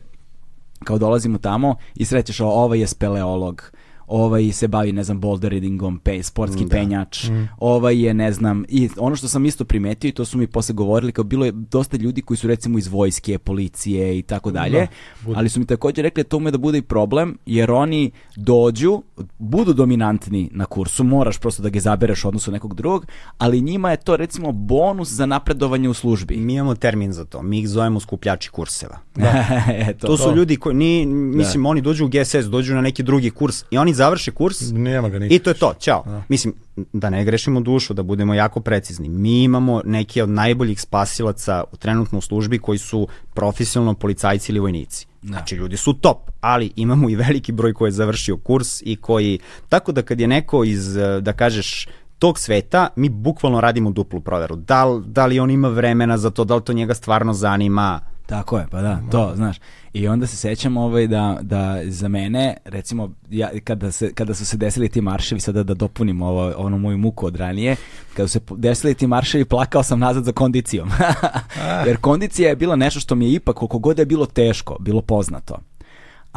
kao 0.83 0.97
dolazimo 0.97 1.37
tamo 1.37 1.75
i 1.95 2.05
srećeš 2.05 2.39
ovaj 2.39 2.79
je 2.79 2.87
speleolog, 2.87 3.71
ovaj 4.07 4.51
se 4.51 4.67
bavi, 4.67 4.91
ne 4.91 5.03
znam, 5.03 5.19
bouldering 5.19 5.81
pe, 6.03 6.23
sportski 6.23 6.65
da. 6.65 6.69
penjač, 6.69 7.29
mm. 7.29 7.49
ovaj 7.57 8.05
je, 8.05 8.13
ne 8.13 8.31
znam, 8.31 8.65
i 8.69 8.89
ono 8.97 9.15
što 9.15 9.27
sam 9.27 9.45
isto 9.45 9.65
primetio 9.65 10.07
i 10.07 10.11
to 10.11 10.25
su 10.25 10.37
mi 10.37 10.47
posle 10.47 10.75
govorili, 10.75 11.11
kao 11.11 11.23
bilo 11.23 11.45
je 11.45 11.51
dosta 11.51 11.97
ljudi 11.97 12.21
koji 12.21 12.37
su 12.37 12.47
recimo 12.47 12.77
iz 12.77 12.87
vojske, 12.87 13.37
policije 13.37 14.19
i 14.19 14.21
tako 14.21 14.51
da, 14.51 14.59
dalje, 14.59 14.87
ali 15.35 15.49
su 15.49 15.59
mi 15.59 15.65
takođe 15.65 16.01
rekli 16.01 16.23
da 16.23 16.29
to 16.29 16.37
ume 16.37 16.51
da 16.51 16.57
bude 16.57 16.77
i 16.77 16.81
problem, 16.81 17.37
jer 17.45 17.71
oni 17.71 18.11
dođu, 18.35 19.01
budu 19.37 19.73
dominantni 19.73 20.49
na 20.53 20.65
kursu, 20.65 21.03
moraš 21.03 21.37
prosto 21.37 21.63
da 21.63 21.69
ga 21.69 21.79
zabereš 21.79 22.25
u 22.25 22.27
odnosu 22.27 22.51
nekog 22.51 22.73
drugog, 22.73 23.05
ali 23.37 23.61
njima 23.61 23.91
je 23.91 23.97
to 23.97 24.17
recimo 24.17 24.51
bonus 24.51 25.09
za 25.09 25.25
napredovanje 25.25 25.89
u 25.89 25.93
službi. 25.93 26.37
Mi 26.37 26.53
imamo 26.53 26.75
termin 26.75 27.13
za 27.13 27.25
to, 27.25 27.41
mi 27.41 27.59
ih 27.59 27.69
zovemo 27.69 27.99
skupljači 27.99 28.49
kurseva. 28.49 28.97
Da. 29.17 29.45
Eto, 29.87 30.07
to 30.07 30.17
su 30.17 30.23
to. 30.23 30.35
ljudi 30.35 30.55
koji, 30.55 30.75
ni, 30.75 31.05
mislim, 31.05 31.63
da. 31.63 31.69
oni 31.69 31.81
dođu 31.81 32.05
u 32.05 32.07
GSS, 32.07 32.45
dođu 32.49 32.75
na 32.75 32.81
neki 32.81 33.03
drugi 33.03 33.29
kurs 33.29 33.63
i 33.71 33.77
oni 33.77 33.93
završi 33.97 34.31
kurs 34.31 34.71
Nema 34.71 35.09
ga 35.09 35.25
i 35.25 35.39
to 35.39 35.49
je 35.49 35.53
to, 35.53 35.73
ćao. 35.79 36.03
Da. 36.05 36.23
Mislim, 36.29 36.53
da 36.93 37.09
ne 37.09 37.25
grešimo 37.25 37.59
dušu, 37.59 37.93
da 37.93 38.03
budemo 38.03 38.33
jako 38.33 38.59
precizni. 38.59 39.09
Mi 39.09 39.43
imamo 39.43 39.81
neke 39.85 40.23
od 40.23 40.29
najboljih 40.29 40.81
spasilaca 40.81 41.63
trenutno 41.79 42.17
u 42.17 42.21
službi 42.21 42.59
koji 42.59 42.77
su 42.77 43.07
profesionalno 43.33 43.93
policajci 43.93 44.51
ili 44.51 44.59
vojnici. 44.59 45.07
Da. 45.21 45.27
Znači, 45.27 45.55
ljudi 45.55 45.77
su 45.77 45.93
top, 45.93 46.29
ali 46.41 46.71
imamo 46.75 47.09
i 47.09 47.15
veliki 47.15 47.51
broj 47.51 47.73
koji 47.73 47.87
je 47.87 47.91
završio 47.91 48.37
kurs 48.37 48.81
i 48.81 48.95
koji, 48.95 49.39
tako 49.69 49.91
da 49.91 50.01
kad 50.01 50.19
je 50.19 50.27
neko 50.27 50.63
iz, 50.63 50.93
da 51.21 51.33
kažeš, 51.33 51.87
tog 52.19 52.39
sveta, 52.39 52.87
mi 52.95 53.09
bukvalno 53.09 53.61
radimo 53.61 53.91
duplu 53.91 54.21
proveru. 54.21 54.55
Da 54.55 54.85
li, 54.85 55.03
da 55.05 55.25
li 55.25 55.39
on 55.39 55.51
ima 55.51 55.67
vremena 55.67 56.17
za 56.17 56.29
to, 56.29 56.43
da 56.43 56.55
li 56.55 56.63
to 56.63 56.73
njega 56.73 56.93
stvarno 56.93 57.33
zanima, 57.33 57.99
Tako 58.27 58.57
je, 58.57 58.67
pa 58.71 58.81
da, 58.81 59.01
to, 59.11 59.31
znaš. 59.35 59.57
I 59.93 60.07
onda 60.07 60.27
se 60.27 60.37
sećam 60.37 60.77
ovaj 60.77 61.07
da, 61.07 61.37
da 61.41 61.81
za 61.85 62.07
mene, 62.07 62.57
recimo, 62.65 63.11
ja, 63.29 63.49
kada, 63.63 63.91
se, 63.91 64.13
kada 64.13 64.33
su 64.33 64.45
se 64.45 64.57
desili 64.57 64.89
ti 64.89 65.01
marševi, 65.01 65.41
sada 65.41 65.63
da 65.63 65.73
dopunim 65.73 66.21
ovo, 66.21 66.53
ono 66.57 66.77
moju 66.77 66.97
muku 66.97 67.25
od 67.25 67.35
ranije, 67.35 67.75
kada 68.13 68.27
su 68.27 68.31
se 68.31 68.39
desili 68.55 68.93
ti 68.93 69.07
marševi, 69.07 69.45
plakao 69.45 69.83
sam 69.83 69.99
nazad 69.99 70.23
za 70.23 70.31
kondicijom. 70.31 70.89
Jer 71.87 71.97
kondicija 71.97 72.49
je 72.49 72.55
bila 72.55 72.75
nešto 72.75 72.99
što 72.99 73.15
mi 73.15 73.25
je 73.25 73.33
ipak, 73.33 73.55
koliko 73.55 73.79
god 73.79 73.99
je 73.99 74.05
bilo 74.05 74.25
teško, 74.25 74.77
bilo 74.79 75.01
poznato 75.01 75.57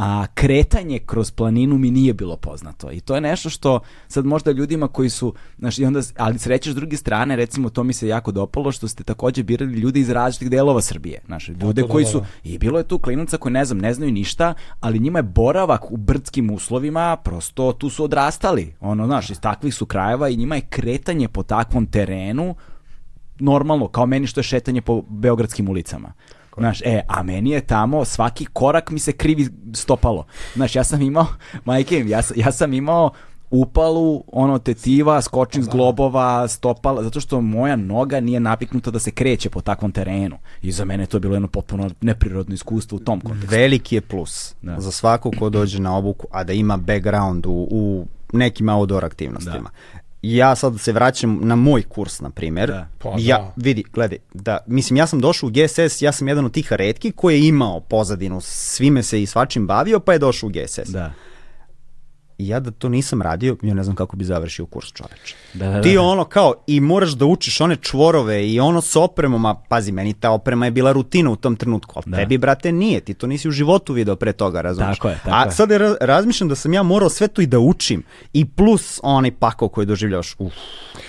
a 0.03 0.27
kretanje 0.35 0.99
kroz 0.99 1.31
planinu 1.31 1.79
mi 1.79 1.91
nije 1.91 2.15
bilo 2.15 2.37
poznato. 2.37 2.93
I 2.93 3.01
to 3.01 3.15
je 3.15 3.21
nešto 3.21 3.51
što 3.51 3.81
sad 4.09 4.27
možda 4.27 4.51
ljudima 4.51 4.89
koji 4.89 5.11
su 5.11 5.35
znaš, 5.59 5.79
i 5.79 5.85
onda, 5.85 6.01
ali 6.17 6.39
srećeš 6.39 6.73
s 6.73 6.77
druge 6.77 6.97
strane 6.97 7.37
recimo 7.37 7.71
to 7.71 7.83
mi 7.83 7.93
se 7.93 8.09
jako 8.09 8.33
dopalo 8.33 8.73
što 8.73 8.89
ste 8.89 9.05
takođe 9.05 9.43
birali 9.43 9.73
ljude 9.73 10.01
iz 10.01 10.11
različitih 10.11 10.51
delova 10.51 10.81
Srbije. 10.81 11.21
Znaš, 11.27 11.49
ljude 11.49 11.83
koji 11.83 12.05
su 12.05 12.23
i 12.45 12.59
bilo 12.59 12.79
je 12.79 12.89
tu 12.89 12.99
klinaca 12.99 13.37
koji 13.37 13.53
ne 13.53 13.65
znam 13.65 13.79
ne 13.79 13.95
znaju 13.95 14.13
ništa 14.13 14.55
ali 14.81 14.99
njima 14.99 15.19
je 15.19 15.23
boravak 15.23 15.91
u 15.91 15.97
brdskim 15.97 16.51
uslovima 16.51 17.17
prosto 17.17 17.73
tu 17.73 17.91
su 17.91 18.05
odrastali. 18.05 18.75
Ono 18.81 19.07
znaš 19.07 19.31
iz 19.31 19.41
takvih 19.41 19.75
su 19.75 19.87
krajeva 19.87 20.29
i 20.29 20.37
njima 20.37 20.55
je 20.55 20.67
kretanje 20.71 21.29
po 21.29 21.43
takvom 21.43 21.87
terenu 21.87 22.55
normalno 23.39 23.89
kao 23.89 24.07
meni 24.07 24.27
što 24.27 24.41
je 24.41 24.45
šetanje 24.45 24.83
po 24.83 25.03
beogradskim 25.09 25.69
ulicama 25.69 26.13
Znaš, 26.61 26.81
e, 26.83 27.01
a 27.09 27.23
meni 27.23 27.51
je 27.51 27.61
tamo 27.61 28.05
svaki 28.05 28.45
korak 28.45 28.91
mi 28.91 28.99
se 28.99 29.13
krivi 29.13 29.49
stopalo. 29.75 30.25
Znaš, 30.55 30.77
ja 30.77 30.85
sam 30.85 31.03
imao, 31.03 31.27
majke, 31.65 32.05
ja, 32.07 32.23
ja 32.37 32.53
sam 32.53 32.73
imao 32.73 33.11
upalu, 33.51 34.25
ono 34.33 34.59
tetiva, 34.59 35.23
skočim 35.23 35.63
s 35.63 35.67
da. 35.67 35.73
globova, 35.73 36.49
stopala, 36.49 37.03
zato 37.03 37.21
što 37.21 37.41
moja 37.41 37.77
noga 37.77 38.21
nije 38.21 38.41
napiknuta 38.41 38.91
da 38.91 38.99
se 38.99 39.11
kreće 39.11 39.51
po 39.51 39.61
takvom 39.61 39.93
terenu. 39.93 40.39
I 40.63 40.73
za 40.73 40.85
mene 40.85 41.03
je 41.03 41.07
to 41.07 41.19
bilo 41.19 41.35
jedno 41.35 41.49
potpuno 41.49 41.91
neprirodno 42.01 42.55
iskustvo 42.55 42.97
u 42.97 43.01
tom 43.01 43.21
kontekstu. 43.21 43.51
Veliki 43.51 43.95
je 43.95 44.01
plus 44.01 44.55
da. 44.63 44.81
za 44.81 44.91
svako 44.91 45.31
ko 45.39 45.51
dođe 45.51 45.81
na 45.81 45.97
obuku, 45.97 46.27
a 46.31 46.45
da 46.45 46.53
ima 46.53 46.77
background 46.77 47.47
u, 47.47 47.69
u 47.71 48.07
nekim 48.33 48.69
outdoor 48.69 49.05
aktivnostima. 49.05 49.71
Da 49.95 50.00
ja 50.23 50.57
sad 50.57 50.81
se 50.81 50.93
vraćam 50.93 51.39
na 51.43 51.57
moj 51.57 51.83
kurs, 51.83 52.21
na 52.21 52.31
primjer. 52.31 52.69
Da. 52.69 52.89
Pa, 52.99 53.15
ja, 53.19 53.37
da. 53.39 53.53
vidi, 53.57 53.85
gledaj, 53.93 54.19
da, 54.35 54.59
mislim, 54.67 54.97
ja 54.97 55.07
sam 55.07 55.21
došao 55.21 55.47
u 55.47 55.51
GSS, 55.51 56.03
ja 56.03 56.13
sam 56.13 56.29
jedan 56.29 56.45
od 56.45 56.53
tih 56.53 56.73
redki 56.73 57.13
koji 57.13 57.35
je 57.35 57.49
imao 57.49 57.81
pozadinu, 57.81 58.41
svime 58.41 59.03
se 59.03 59.23
i 59.23 59.27
svačim 59.27 59.67
bavio, 59.67 60.01
pa 60.01 60.13
je 60.13 60.19
došao 60.19 60.47
u 60.47 60.51
GSS. 60.51 60.89
Da 60.89 61.13
i 62.41 62.49
ja 62.49 62.61
da 62.61 62.71
to 62.71 62.89
nisam 62.89 63.23
radio, 63.23 63.57
ja 63.63 63.75
ne 63.75 63.85
znam 63.85 63.97
kako 63.97 64.17
bi 64.17 64.25
završio 64.25 64.67
kurs 64.67 64.93
čoveče. 64.93 65.35
Da, 65.55 65.67
da, 65.67 65.73
da. 65.73 65.83
Ti 65.83 65.99
ono 65.99 66.25
kao, 66.25 66.55
i 66.67 66.81
moraš 66.81 67.11
da 67.11 67.27
učiš 67.27 67.61
one 67.61 67.77
čvorove 67.77 68.49
i 68.49 68.61
ono 68.61 68.81
s 68.81 68.97
opremom, 68.97 69.47
a 69.47 69.55
pazi, 69.69 69.93
meni 69.93 70.13
ta 70.13 70.31
oprema 70.31 70.65
je 70.65 70.71
bila 70.71 70.93
rutina 70.93 71.31
u 71.31 71.37
tom 71.37 71.57
trenutku, 71.57 71.93
ali 71.97 72.11
da. 72.11 72.17
tebi, 72.17 72.39
brate, 72.39 72.73
nije, 72.73 73.01
ti 73.01 73.15
to 73.15 73.27
nisi 73.27 73.49
u 73.49 73.51
životu 73.51 73.93
video 73.93 74.17
pre 74.17 74.33
toga, 74.33 74.61
razumiješ? 74.61 74.99
Tako 74.99 75.09
je, 75.09 75.19
tako 75.25 75.37
a 75.37 75.51
sad 75.51 75.71
je, 75.71 75.97
razmišljam 76.01 76.49
da 76.49 76.55
sam 76.55 76.73
ja 76.73 76.83
morao 76.83 77.09
sve 77.09 77.29
to 77.29 77.43
i 77.43 77.47
da 77.47 77.59
učim, 77.59 78.03
i 78.33 78.45
plus 78.45 79.01
onaj 79.03 79.31
pakao 79.31 79.69
koji 79.69 79.87
doživljavaš, 79.87 80.35
uf. 80.39 80.53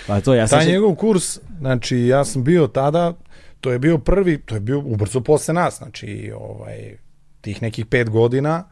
Pa 0.06 0.20
to 0.20 0.34
ja 0.34 0.48
sam... 0.48 0.58
Taj 0.58 0.68
njegov 0.68 0.94
kurs, 0.94 1.38
znači, 1.58 1.98
ja 1.98 2.24
sam 2.24 2.44
bio 2.44 2.66
tada, 2.66 3.12
to 3.60 3.72
je 3.72 3.78
bio 3.78 3.98
prvi, 3.98 4.38
to 4.38 4.54
je 4.54 4.60
bio 4.60 4.78
ubrzo 4.78 5.20
posle 5.20 5.54
nas, 5.54 5.78
znači, 5.78 6.32
ovaj, 6.36 6.96
tih 7.40 7.62
nekih 7.62 7.86
pet 7.86 8.10
godina, 8.10 8.64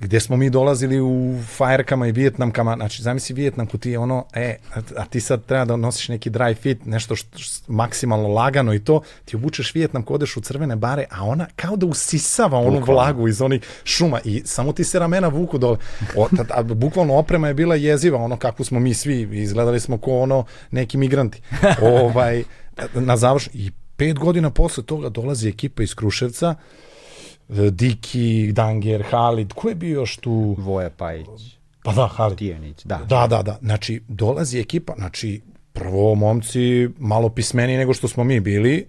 gde 0.00 0.20
smo 0.20 0.36
mi 0.36 0.50
dolazili 0.50 1.00
u 1.00 1.38
fajerkama 1.56 2.06
i 2.06 2.12
vijetnamkama, 2.12 2.76
znači 2.76 3.02
zamisli 3.02 3.34
vijetnamku 3.34 3.78
ti 3.78 3.90
je 3.90 3.98
ono, 3.98 4.24
e, 4.34 4.56
a 4.96 5.04
ti 5.04 5.20
sad 5.20 5.44
treba 5.44 5.64
da 5.64 5.76
nosiš 5.76 6.08
neki 6.08 6.30
dry 6.30 6.56
fit, 6.56 6.86
nešto 6.86 7.16
što, 7.16 7.38
što 7.38 7.72
maksimalno 7.72 8.28
lagano 8.28 8.74
i 8.74 8.84
to, 8.84 9.00
ti 9.24 9.36
obučeš 9.36 9.74
vijetnamku, 9.74 10.14
odeš 10.14 10.36
u 10.36 10.40
crvene 10.40 10.76
bare, 10.76 11.04
a 11.10 11.24
ona 11.24 11.46
kao 11.56 11.76
da 11.76 11.86
usisava 11.86 12.58
onu 12.58 12.80
bukvalno. 12.80 13.02
vlagu 13.02 13.28
iz 13.28 13.42
onih 13.42 13.60
šuma 13.84 14.20
i 14.24 14.42
samo 14.44 14.72
ti 14.72 14.84
se 14.84 14.98
ramena 14.98 15.28
vuku 15.28 15.58
dole. 15.58 15.76
O, 16.16 16.28
ta, 16.36 16.44
a, 16.50 16.62
bukvalno 16.62 17.14
oprema 17.14 17.48
je 17.48 17.54
bila 17.54 17.74
jeziva, 17.74 18.18
ono 18.18 18.36
kako 18.36 18.64
smo 18.64 18.80
mi 18.80 18.94
svi, 18.94 19.28
izgledali 19.32 19.80
smo 19.80 19.98
ko 19.98 20.18
ono 20.18 20.44
neki 20.70 20.98
migranti. 20.98 21.42
ovaj, 21.82 22.44
na 22.94 23.16
završ, 23.16 23.48
i 23.52 23.70
pet 23.96 24.18
godina 24.18 24.50
posle 24.50 24.84
toga 24.84 25.08
dolazi 25.08 25.48
ekipa 25.48 25.82
iz 25.82 25.94
Kruševca, 25.94 26.54
Diki, 27.70 28.52
Danger, 28.52 29.04
Halid, 29.10 29.52
ko 29.52 29.68
je 29.68 29.74
bio 29.74 30.00
još 30.00 30.16
tu? 30.16 30.54
Voja 30.58 30.90
Pajić. 30.90 31.58
Pa 31.84 31.92
da, 31.92 32.06
Halid. 32.06 32.38
Tijenić, 32.38 32.84
da. 32.84 33.00
Da, 33.08 33.26
da, 33.26 33.42
da. 33.42 33.58
Znači, 33.62 34.02
dolazi 34.08 34.58
ekipa, 34.58 34.94
znači, 34.98 35.40
prvo 35.72 36.14
momci 36.14 36.88
malo 36.98 37.28
pismeniji 37.28 37.78
nego 37.78 37.94
što 37.94 38.08
smo 38.08 38.24
mi 38.24 38.40
bili, 38.40 38.86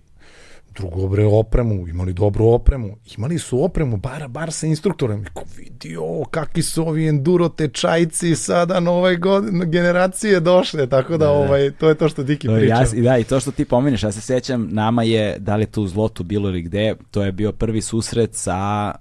drugo 0.76 1.08
bre 1.08 1.26
opremu, 1.26 1.88
imali 1.88 2.14
dobru 2.14 2.46
opremu, 2.46 2.98
imali 3.18 3.40
su 3.40 3.64
opremu 3.64 3.98
bara 3.98 4.28
bar 4.28 4.52
sa 4.52 4.68
instruktorem. 4.68 5.22
I 5.22 5.26
ko 5.34 5.44
vidio 5.58 6.24
kakvi 6.32 6.62
su 6.62 6.88
ovi 6.88 7.08
enduro 7.08 7.50
tečajci 7.50 8.36
sada 8.36 8.80
nove 8.80 9.16
godine 9.16 9.66
generacije 9.66 10.40
došle, 10.40 10.88
tako 10.88 11.12
da, 11.12 11.18
da, 11.18 11.26
da. 11.26 11.32
ovaj 11.32 11.72
to 11.72 11.90
je 11.90 11.96
to 11.96 12.10
što 12.10 12.24
Diki 12.24 12.48
priča. 12.48 12.76
Ja, 12.94 13.04
da, 13.04 13.18
i 13.18 13.24
to 13.24 13.40
što 13.40 13.52
ti 13.52 13.66
pominješ, 13.66 14.04
ja 14.04 14.12
se 14.12 14.22
sećam, 14.22 14.68
nama 14.72 15.04
je 15.04 15.40
da 15.40 15.56
li 15.56 15.66
to 15.66 15.82
u 15.82 15.88
Zlotu 15.88 16.24
bilo 16.24 16.50
ili 16.50 16.62
gde, 16.62 16.96
to 17.12 17.24
je 17.24 17.32
bio 17.32 17.52
prvi 17.52 17.82
susret 17.82 18.36
sa 18.36 18.92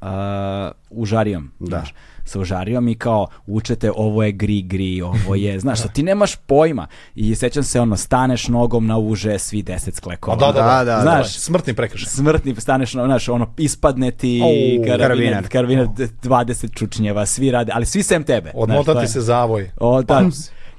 uh, 0.90 0.98
Užarijom. 1.02 1.50
Da. 1.60 1.66
Znaš 1.66 1.94
sa 2.30 2.40
ožarijom 2.40 2.88
i 2.88 2.94
kao 2.94 3.26
učete 3.46 3.90
ovo 3.96 4.22
je 4.22 4.32
gri 4.32 4.62
gri, 4.62 5.02
ovo 5.02 5.34
je, 5.34 5.60
znaš, 5.64 5.78
što 5.78 5.88
ti 5.88 6.02
nemaš 6.02 6.36
pojma. 6.36 6.86
I 7.14 7.34
sećam 7.34 7.62
se 7.62 7.80
ono, 7.80 7.96
staneš 7.96 8.48
nogom 8.48 8.86
na 8.86 8.98
uže, 8.98 9.38
svi 9.38 9.62
deset 9.62 9.94
sklekova. 9.94 10.36
Da, 10.36 10.52
da, 10.52 10.62
da, 10.62 10.84
da, 10.84 11.00
znaš, 11.02 11.34
da, 11.34 11.40
smrtni 11.40 11.74
prekršaj. 11.74 12.10
Smrtni, 12.10 12.54
staneš, 12.58 12.92
znaš, 12.92 13.28
ono, 13.28 13.54
ispadne 13.58 14.10
ti 14.10 14.42
oh, 14.44 14.86
karabinet, 14.86 15.48
karabinet, 15.48 15.88
20 15.88 16.74
čučnjeva, 16.74 17.26
svi 17.26 17.50
rade, 17.50 17.72
ali 17.74 17.86
svi 17.86 18.02
sem 18.02 18.24
tebe. 18.24 18.52
Odmotati 18.54 19.08
se 19.08 19.20
zavoj. 19.20 19.70
O, 19.80 20.02
da, 20.02 20.22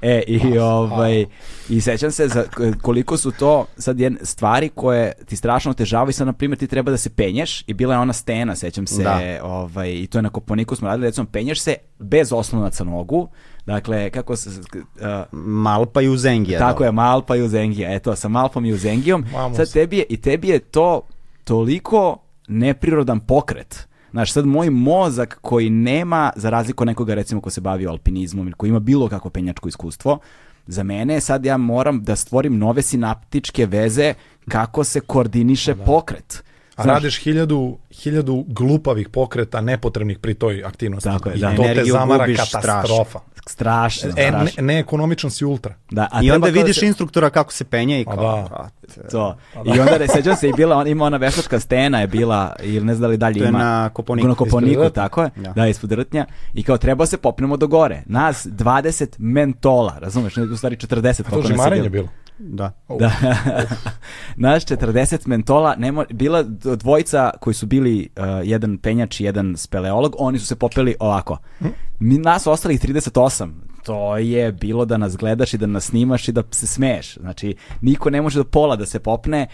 E, 0.02 0.24
i, 0.28 0.58
ovaj, 0.58 1.26
i 1.70 1.82
sećam 1.82 2.12
se 2.12 2.28
za 2.28 2.44
koliko 2.82 3.18
su 3.18 3.32
to 3.32 3.66
sad 3.78 4.00
jedne 4.00 4.20
stvari 4.24 4.70
koje 4.70 5.14
ti 5.26 5.36
strašno 5.36 5.72
otežavaju 5.72 6.10
i 6.10 6.14
sad, 6.14 6.28
na 6.28 6.34
primjer, 6.34 6.60
ti 6.60 6.68
treba 6.68 6.92
da 6.92 6.98
se 6.98 7.10
penješ 7.10 7.64
i 7.68 7.74
bila 7.74 7.94
je 7.94 8.00
ona 8.00 8.14
stena, 8.14 8.56
sećam 8.56 8.88
se, 8.88 9.04
da. 9.04 9.40
ovaj, 9.44 9.92
i 9.92 10.08
to 10.08 10.18
je 10.18 10.22
na 10.22 10.30
Koponiku 10.30 10.76
smo 10.76 10.88
radili, 10.88 11.08
recimo, 11.08 11.28
penješ 11.32 11.62
se 11.62 11.76
bez 12.00 12.34
osnovaca 12.34 12.84
nogu, 12.84 13.30
Dakle, 13.66 14.10
kako 14.10 14.36
se... 14.36 14.50
Uh, 14.50 15.06
Malpa 15.32 16.02
i 16.02 16.08
Uzengija. 16.08 16.60
Tako 16.60 16.80
da. 16.80 16.86
je, 16.86 16.92
Malpa 16.92 17.36
i 17.36 17.42
Uzengija. 17.42 17.94
Eto, 17.94 18.16
sa 18.16 18.28
Malpom 18.28 18.66
i 18.66 18.74
Uzengijom. 18.74 19.26
Sad 19.56 19.74
tebi 19.74 19.98
je, 19.98 20.06
i 20.10 20.18
tebi 20.18 20.48
je 20.48 20.60
to 20.60 21.02
toliko 21.44 22.18
neprirodan 22.48 23.20
pokret 23.20 23.88
Znaš, 24.12 24.32
sad 24.32 24.46
moj 24.46 24.70
mozak 24.70 25.38
koji 25.42 25.70
nema, 25.70 26.32
za 26.36 26.50
razliku 26.50 26.84
od 26.84 26.88
nekoga 26.88 27.14
recimo 27.14 27.42
ko 27.42 27.50
se 27.50 27.62
bavi 27.62 27.88
alpinizmom 27.88 28.48
ili 28.48 28.56
koji 28.56 28.70
ima 28.70 28.80
bilo 28.80 29.10
kako 29.10 29.30
penjačko 29.30 29.70
iskustvo, 29.70 30.20
za 30.68 30.84
mene 30.84 31.22
sad 31.22 31.46
ja 31.46 31.58
moram 31.58 32.04
da 32.04 32.16
stvorim 32.16 32.58
nove 32.58 32.82
sinaptičke 32.82 33.66
veze 33.66 34.14
kako 34.50 34.84
se 34.84 35.00
koordiniše 35.00 35.74
da. 35.74 35.84
pokret. 35.84 36.44
A 36.76 36.84
Znaš, 36.84 36.96
radiš 36.96 37.24
hiljadu, 37.24 37.78
hiljadu 37.92 38.46
glupavih 38.48 39.10
pokreta 39.10 39.62
nepotrebnih 39.62 40.20
pri 40.20 40.34
toj 40.34 40.64
aktivnosti. 40.64 41.10
Tako 41.10 41.30
je, 41.30 41.36
I 41.36 41.40
da. 41.40 41.56
to 41.56 41.64
te 41.64 41.84
zamara 41.84 42.26
katastrofa. 42.26 43.20
Strašno, 43.20 43.20
e, 43.48 43.50
strašno. 43.50 44.12
Ne, 44.18 44.52
neekonomičan 44.64 45.32
si 45.32 45.46
ultra. 45.46 45.74
Da, 45.92 46.08
a 46.12 46.24
I 46.24 46.32
onda 46.32 46.48
vidiš 46.48 46.80
se... 46.80 46.86
instruktora 46.86 47.30
kako 47.30 47.54
se 47.54 47.64
penje 47.64 48.02
i 48.02 48.06
kao, 48.06 48.16
da. 48.16 48.70
To. 49.12 49.38
I 49.66 49.80
onda, 49.80 50.08
sećam 50.08 50.36
se, 50.36 50.50
i 50.50 50.54
bila, 50.54 50.76
on, 50.78 50.88
ima 50.88 51.06
ona 51.06 51.18
veštačka 51.18 51.60
stena 51.60 52.02
je 52.02 52.08
bila, 52.08 52.56
ili 52.64 52.86
ne 52.86 52.96
znam 52.96 53.02
da 53.02 53.08
li 53.08 53.18
dalje 53.18 53.40
to 53.40 53.46
ima. 53.46 53.60
na 53.60 53.90
Koponiku. 53.90 54.28
Na 54.28 54.36
Koponiku, 54.36 54.90
tako 54.90 55.24
je. 55.24 55.30
Ja. 55.44 55.54
Da, 55.54 55.68
ispod 55.68 55.92
rtnja. 55.92 56.26
I 56.54 56.64
kao, 56.64 56.78
treba 56.78 57.06
se 57.06 57.18
popnemo 57.18 57.58
do 57.58 57.68
gore. 57.68 58.04
Nas 58.06 58.48
20 58.48 59.08
mentola, 59.18 59.98
razumeš, 60.00 60.38
u 60.38 60.58
stvari 60.58 60.76
40. 60.76 61.22
A 61.28 61.30
to 61.30 61.42
žimarenje 61.42 61.90
bilo. 61.90 62.08
Da. 62.44 62.72
Oh. 62.88 63.00
da. 63.00 63.12
Naš 64.36 64.66
40 64.66 65.28
mentola, 65.28 65.76
nema, 65.76 66.06
bila 66.14 66.44
dvojica 66.76 67.32
koji 67.42 67.54
su 67.54 67.66
bili 67.66 68.10
uh, 68.18 68.24
jedan 68.44 68.78
penjač 68.78 69.20
i 69.20 69.24
jedan 69.24 69.58
speleolog, 69.58 70.16
oni 70.20 70.40
su 70.40 70.46
se 70.46 70.56
popeli 70.56 70.96
ovako. 71.00 71.38
Hm? 71.60 71.68
Mi, 72.00 72.18
nas 72.18 72.48
ostalih 72.48 72.82
38, 72.82 73.52
to 73.84 74.18
je 74.18 74.52
bilo 74.52 74.86
da 74.86 74.98
nas 74.98 75.18
gledaš 75.18 75.54
i 75.54 75.58
da 75.58 75.66
nas 75.66 75.86
snimaš 75.86 76.28
i 76.28 76.32
da 76.32 76.44
se 76.52 76.68
smeješ. 76.68 77.18
Znači, 77.18 77.56
niko 77.82 78.10
ne 78.10 78.22
može 78.22 78.40
do 78.40 78.44
pola 78.44 78.76
da 78.76 78.86
se 78.86 79.00
popne 79.00 79.48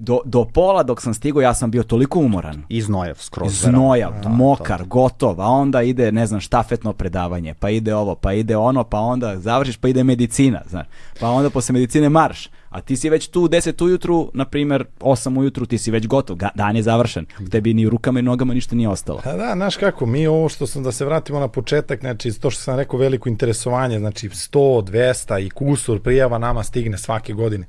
do, 0.00 0.20
do 0.24 0.44
pola 0.44 0.82
dok 0.82 1.02
sam 1.02 1.14
stigao 1.14 1.40
ja 1.40 1.54
sam 1.54 1.70
bio 1.70 1.82
toliko 1.82 2.18
umoran. 2.18 2.62
I 2.68 2.82
znojav 2.82 3.14
skroz. 3.18 3.60
Znojav, 3.60 4.12
ja, 4.24 4.28
mokar, 4.28 4.78
to. 4.78 4.84
gotov, 4.84 5.40
a 5.40 5.46
onda 5.46 5.82
ide, 5.82 6.12
ne 6.12 6.26
znam, 6.26 6.40
štafetno 6.40 6.92
predavanje, 6.92 7.54
pa 7.54 7.70
ide 7.70 7.94
ovo, 7.94 8.14
pa 8.14 8.32
ide 8.32 8.56
ono, 8.56 8.84
pa 8.84 8.98
onda 8.98 9.38
završiš, 9.38 9.76
pa 9.76 9.88
ide 9.88 10.04
medicina, 10.04 10.62
znaš. 10.68 10.86
Pa 11.20 11.28
onda 11.28 11.50
posle 11.50 11.72
medicine 11.72 12.08
marš. 12.08 12.48
A 12.70 12.80
ti 12.80 12.96
si 12.96 13.10
već 13.10 13.28
tu 13.28 13.42
u 13.42 13.48
10 13.48 13.84
ujutru, 13.84 14.30
na 14.34 14.44
primer 14.44 14.84
8 15.00 15.38
ujutru, 15.38 15.66
ti 15.66 15.78
si 15.78 15.90
već 15.90 16.06
gotov, 16.06 16.36
dan 16.54 16.76
je 16.76 16.82
završen. 16.82 17.26
Tebi 17.50 17.74
ni 17.74 17.88
rukama 17.88 18.18
i 18.18 18.22
nogama 18.22 18.54
ništa 18.54 18.76
nije 18.76 18.88
ostalo. 18.88 19.20
A 19.24 19.36
da, 19.36 19.52
znaš 19.54 19.76
kako, 19.76 20.06
mi 20.06 20.26
ovo 20.26 20.48
što 20.48 20.66
sam, 20.66 20.82
da 20.82 20.92
se 20.92 21.04
vratimo 21.04 21.40
na 21.40 21.48
početak, 21.48 22.00
znači 22.00 22.40
to 22.40 22.50
što 22.50 22.62
sam 22.62 22.76
rekao 22.76 22.98
veliko 22.98 23.28
interesovanje, 23.28 23.98
znači 23.98 24.28
100, 24.28 24.84
200 24.84 25.46
i 25.46 25.50
kusur 25.50 26.00
prijava 26.00 26.38
nama 26.38 26.62
stigne 26.62 26.98
svake 26.98 27.32
godine. 27.32 27.66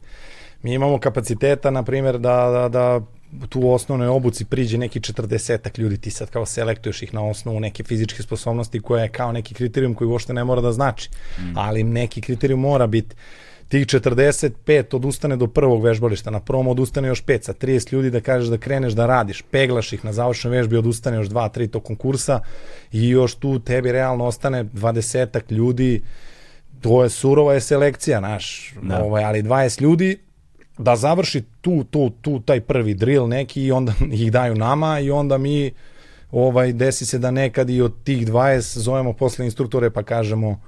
Mi 0.64 0.74
imamo 0.74 1.00
kapaciteta, 1.00 1.72
na 1.72 1.84
primjer, 1.84 2.20
da, 2.20 2.50
da, 2.50 2.70
da 2.70 3.02
tu 3.50 3.60
u 3.60 3.74
osnovnoj 3.74 4.08
obuci 4.08 4.46
priđe 4.46 4.78
neki 4.78 5.00
40 5.00 5.80
ljudi, 5.80 5.98
ti 5.98 6.12
sad 6.12 6.30
kao 6.30 6.46
selektuješ 6.46 7.02
ih 7.02 7.14
na 7.14 7.26
osnovu 7.26 7.60
neke 7.60 7.84
fizičke 7.84 8.24
sposobnosti 8.24 8.80
koja 8.80 9.04
je 9.04 9.10
kao 9.10 9.32
neki 9.32 9.54
kriterijum 9.54 9.94
koji 9.94 10.08
uopšte 10.08 10.34
ne 10.34 10.44
mora 10.44 10.62
da 10.62 10.72
znači, 10.72 11.10
mm. 11.40 11.58
ali 11.58 11.84
neki 11.84 12.22
kriterijum 12.22 12.60
mora 12.60 12.88
biti 12.88 13.16
tih 13.68 13.86
45 13.86 14.96
odustane 14.96 15.36
do 15.36 15.48
prvog 15.48 15.84
vežbališta, 15.84 16.32
na 16.32 16.40
prvom 16.40 16.68
odustane 16.68 17.08
još 17.08 17.24
5, 17.26 17.44
sa 17.44 17.54
30 17.54 17.94
ljudi 17.94 18.10
da 18.10 18.20
kažeš 18.20 18.50
da 18.50 18.58
kreneš 18.58 18.94
da 18.94 19.06
radiš, 19.06 19.42
peglaš 19.52 19.94
ih 19.94 20.06
na 20.06 20.14
završnoj 20.14 20.52
vežbi, 20.52 20.78
odustane 20.78 21.18
još 21.18 21.28
2, 21.28 21.50
3 21.58 21.70
tokom 21.70 21.96
kursa 21.96 22.40
i 22.92 23.10
još 23.10 23.36
tu 23.36 23.60
tebi 23.60 23.92
realno 23.92 24.26
ostane 24.26 24.64
20 24.64 25.52
ljudi, 25.52 26.02
to 26.82 27.04
je 27.04 27.10
surova 27.10 27.54
je 27.54 27.62
selekcija, 27.62 28.20
naš, 28.20 28.74
da. 28.82 29.04
ovaj, 29.04 29.24
ali 29.24 29.44
20 29.44 29.82
ljudi 29.82 30.18
da 30.82 30.96
završi 30.96 31.44
tu, 31.62 31.84
tu, 31.84 32.10
tu 32.10 32.40
taj 32.40 32.62
prvi 32.62 32.94
drill 32.94 33.28
neki 33.28 33.64
i 33.64 33.72
onda 33.72 33.94
ih 34.12 34.32
daju 34.32 34.56
nama 34.56 35.00
i 35.00 35.12
onda 35.12 35.38
mi 35.38 35.72
ovaj 36.32 36.74
desi 36.74 37.06
se 37.06 37.20
da 37.20 37.32
nekad 37.32 37.70
i 37.70 37.82
od 37.82 38.04
tih 38.04 38.28
20 38.28 38.80
zovemo 38.80 39.14
posle 39.14 39.46
instruktore 39.46 39.90
pa 39.90 40.04
kažemo 40.04 40.60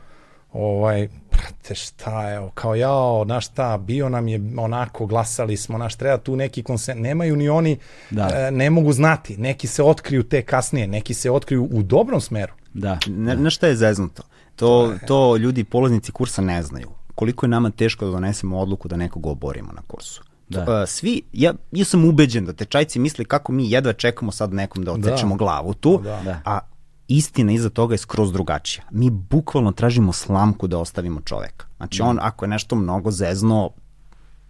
ovaj, 0.53 1.07
brate, 1.31 1.75
šta 1.75 2.29
je, 2.29 2.49
kao 2.53 2.75
ja, 2.75 3.23
naš 3.25 3.45
šta, 3.45 3.77
bio 3.77 4.09
nam 4.09 4.27
je 4.27 4.41
onako, 4.57 5.05
glasali 5.05 5.57
smo, 5.57 5.77
naš, 5.77 5.95
treba 5.95 6.17
tu 6.17 6.35
neki 6.35 6.63
konsens, 6.63 6.99
nemaju 7.01 7.35
ni 7.35 7.49
oni, 7.49 7.77
da. 8.09 8.29
e, 8.33 8.51
ne 8.51 8.69
mogu 8.69 8.93
znati, 8.93 9.37
neki 9.37 9.67
se 9.67 9.83
otkriju 9.83 10.23
te 10.23 10.41
kasnije, 10.41 10.87
neki 10.87 11.13
se 11.13 11.31
otkriju 11.31 11.69
u 11.71 11.83
dobrom 11.83 12.21
smeru. 12.21 12.53
Da. 12.73 12.99
Ne, 13.07 13.35
na 13.35 13.49
šta 13.49 13.67
je 13.67 13.75
zeznuto? 13.75 14.23
To, 14.55 14.93
to 15.07 15.37
ljudi, 15.37 15.63
polaznici 15.63 16.11
kursa 16.11 16.41
ne 16.41 16.63
znaju 16.63 16.89
koliko 17.15 17.45
je 17.45 17.49
nama 17.49 17.69
teško 17.69 18.05
da 18.05 18.11
donesemo 18.11 18.59
odluku 18.59 18.87
da 18.87 18.95
nekog 18.95 19.25
oborimo 19.25 19.71
na 19.71 19.81
kursu. 19.87 20.23
Da. 20.49 20.61
Uh, 20.61 20.89
svi, 20.89 21.21
ja, 21.33 21.53
ja 21.71 21.85
sam 21.85 22.05
ubeđen 22.05 22.45
da 22.45 22.53
tečajci 22.53 22.99
misle 22.99 23.25
kako 23.25 23.51
mi 23.51 23.71
jedva 23.71 23.93
čekamo 23.93 24.31
sad 24.31 24.53
nekom 24.53 24.83
da 24.83 24.91
odsečemo 24.91 25.35
da. 25.35 25.37
glavu 25.37 25.73
tu, 25.73 25.99
da. 26.03 26.21
da. 26.21 26.41
a 26.45 26.59
istina 27.07 27.51
iza 27.51 27.69
toga 27.69 27.93
je 27.93 27.97
skroz 27.97 28.31
drugačija. 28.31 28.85
Mi 28.91 29.09
bukvalno 29.09 29.71
tražimo 29.71 30.13
slamku 30.13 30.67
da 30.67 30.77
ostavimo 30.77 31.21
čoveka. 31.21 31.65
Znači 31.77 31.97
da. 31.97 32.05
on 32.05 32.19
ako 32.21 32.45
je 32.45 32.49
nešto 32.49 32.75
mnogo 32.75 33.11
zezno, 33.11 33.69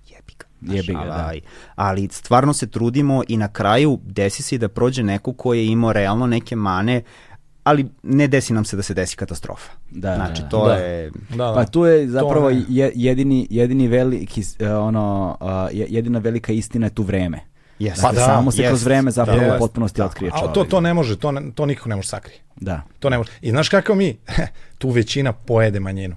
jebi 0.07 0.34
ga. 0.39 0.74
Jebi 0.74 0.93
ga, 0.93 1.05
da. 1.05 1.32
Ali 1.76 2.07
stvarno 2.11 2.53
se 2.53 2.68
trudimo 2.68 3.24
i 3.28 3.38
na 3.38 3.47
kraju 3.47 3.99
desi 4.03 4.43
se 4.43 4.57
da 4.57 4.68
prođe 4.68 5.03
neko 5.03 5.34
ko 5.34 5.53
je 5.53 5.68
imao 5.68 5.93
realno 5.93 6.28
neke 6.28 6.55
mane 6.55 7.01
ali 7.64 7.86
ne 8.03 8.28
desi 8.28 8.53
nam 8.53 8.66
se 8.66 8.76
da 8.76 8.84
se 8.84 8.93
desi 8.93 9.16
katastrofa. 9.16 9.72
Da, 9.91 10.16
znači, 10.16 10.41
da, 10.41 10.49
to 10.49 10.68
da. 10.68 10.74
je... 10.74 11.11
Da, 11.30 11.36
da. 11.36 11.53
Pa 11.53 11.66
tu 11.66 11.86
je 11.86 12.07
zapravo 12.07 12.49
je, 12.49 12.91
jedini, 12.95 13.47
jedini 13.49 13.88
veliki, 13.88 14.41
uh, 14.41 14.68
ono, 14.88 15.38
uh, 15.41 15.47
jedina 15.72 16.20
velika 16.20 16.53
istina 16.53 16.86
je 16.86 16.89
tu 16.89 17.03
vreme. 17.03 17.39
Yes. 17.80 18.01
Pa 18.01 18.11
da, 18.11 18.26
samo 18.26 18.51
se 18.51 18.61
yes. 18.61 18.68
kroz 18.68 18.84
vreme 18.84 19.11
zapravo 19.11 19.41
yes. 19.41 19.55
u 19.55 19.59
potpunosti 19.59 19.97
da. 19.97 20.05
otkrije 20.05 20.32
čovjek. 20.32 20.49
A 20.49 20.53
to, 20.53 20.64
to 20.64 20.82
ne 20.82 20.93
može, 20.93 21.18
to, 21.18 21.34
to 21.55 21.66
nikako 21.66 21.89
ne 21.89 21.95
može 21.95 22.07
sakrije. 22.07 22.39
Da. 22.55 22.82
To 22.99 23.09
ne 23.09 23.18
može. 23.18 23.32
I 23.41 23.49
znaš 23.49 23.70
kako 23.70 23.95
mi, 23.95 24.18
tu 24.80 24.89
većina 24.89 25.34
pojede 25.34 25.80
manjinu. 25.80 26.16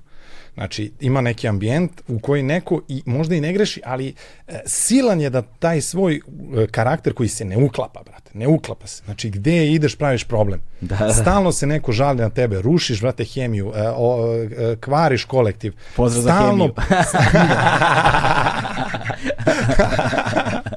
Znači, 0.56 0.92
ima 1.00 1.20
neki 1.20 1.48
ambijent 1.48 2.02
u 2.08 2.18
koji 2.18 2.42
neko 2.42 2.80
i 2.88 3.02
možda 3.06 3.34
i 3.34 3.40
ne 3.40 3.52
greši, 3.52 3.80
ali 3.84 4.14
e, 4.48 4.60
silan 4.66 5.20
je 5.20 5.30
da 5.30 5.42
taj 5.42 5.80
svoj 5.80 6.14
e, 6.14 6.20
karakter 6.66 7.14
koji 7.14 7.28
se 7.28 7.44
ne 7.44 7.56
uklapa, 7.56 8.02
brate, 8.02 8.30
ne 8.34 8.48
uklapa 8.48 8.86
se. 8.86 9.02
Znači, 9.04 9.30
gde 9.30 9.72
ideš 9.72 9.96
praviš 9.96 10.24
problem. 10.24 10.60
Da, 10.80 10.96
da. 10.96 11.12
Stalno 11.12 11.52
se 11.52 11.66
neko 11.66 11.92
žali 11.92 12.18
na 12.18 12.30
tebe, 12.30 12.62
rušiš, 12.62 13.00
brate, 13.00 13.24
hemiju, 13.24 13.72
e, 13.76 13.88
o, 13.96 14.34
e, 14.36 14.76
kvariš 14.80 15.24
kolektiv. 15.24 15.74
Pozdrav 15.96 16.22
Stalno... 16.22 16.74
za 16.76 16.82
hemiju. 16.82 17.54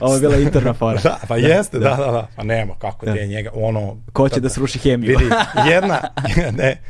Ovo 0.01 0.15
je 0.15 0.21
bila 0.21 0.37
interna 0.37 0.75
fora. 0.75 1.01
Da, 1.01 1.19
pa 1.29 1.37
jeste, 1.37 1.79
da, 1.79 1.89
da, 1.89 2.13
da. 2.13 2.29
Pa 2.37 2.43
nema, 2.43 2.75
kako 2.79 3.07
da. 3.07 3.13
je 3.13 3.27
njega, 3.27 3.51
ono... 3.55 3.97
Ko 4.13 4.29
će 4.29 4.35
da, 4.35 4.41
da 4.41 4.49
sruši 4.49 4.79
hemiju? 4.79 5.19
Vidi, 5.19 5.31
jedna, 5.73 6.01
ne, 6.63 6.81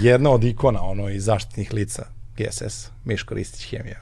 jedna 0.00 0.30
od 0.30 0.44
ikona, 0.44 0.82
ono, 0.82 1.08
iz 1.08 1.24
zaštitnih 1.24 1.72
lica 1.72 2.06
GSS, 2.36 2.90
Miško 3.04 3.34
Ristić 3.34 3.70
hemija. 3.70 4.00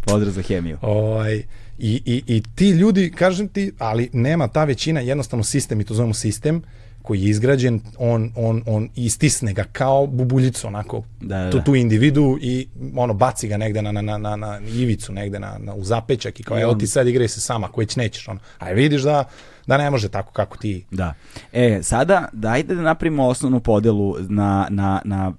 Pozdrav 0.00 0.32
za 0.32 0.42
hemiju. 0.42 0.78
Ovaj, 0.82 1.42
i, 1.78 2.02
i, 2.04 2.22
I 2.26 2.42
ti 2.54 2.70
ljudi, 2.70 3.10
kažem 3.10 3.48
ti, 3.48 3.72
ali 3.78 4.10
nema 4.12 4.48
ta 4.48 4.64
većina, 4.64 5.00
jednostavno 5.00 5.44
sistem, 5.44 5.80
i 5.80 5.84
to 5.84 5.94
zovemo 5.94 6.14
sistem, 6.14 6.62
koji 7.02 7.22
je 7.22 7.30
izgrađen, 7.30 7.80
on, 7.98 8.32
on, 8.36 8.62
on 8.66 8.88
istisne 8.94 9.52
ga 9.52 9.64
kao 9.72 10.06
bubuljicu, 10.06 10.66
onako, 10.66 11.02
da, 11.20 11.38
da. 11.38 11.50
Tu, 11.50 11.60
tu 11.64 11.74
individu 11.74 12.38
i 12.40 12.68
ono, 12.96 13.14
baci 13.14 13.48
ga 13.48 13.56
negde 13.56 13.82
na, 13.82 13.92
na, 13.92 14.02
na, 14.02 14.18
na, 14.18 14.36
na 14.36 14.58
ivicu, 14.58 15.12
negde 15.12 15.38
na, 15.38 15.58
na, 15.58 15.74
u 15.74 15.84
zapećak 15.84 16.40
i 16.40 16.42
kao, 16.42 16.60
evo 16.60 16.74
ti 16.74 16.86
sad 16.86 17.08
igraj 17.08 17.28
se 17.28 17.40
sama, 17.40 17.66
ako 17.66 17.80
već 17.80 17.96
nećeš, 17.96 18.28
ono, 18.28 18.40
a 18.58 18.70
vidiš 18.70 19.02
da, 19.02 19.24
da 19.66 19.76
ne 19.78 19.90
može 19.90 20.08
tako 20.08 20.32
kako 20.32 20.56
ti. 20.56 20.84
Da. 20.90 21.14
E, 21.52 21.78
sada, 21.82 22.28
dajde 22.32 22.74
da 22.74 22.82
napravimo 22.82 23.26
osnovnu 23.26 23.60
podelu 23.60 24.16
na, 24.28 24.66
na, 24.70 25.02
na 25.04 25.32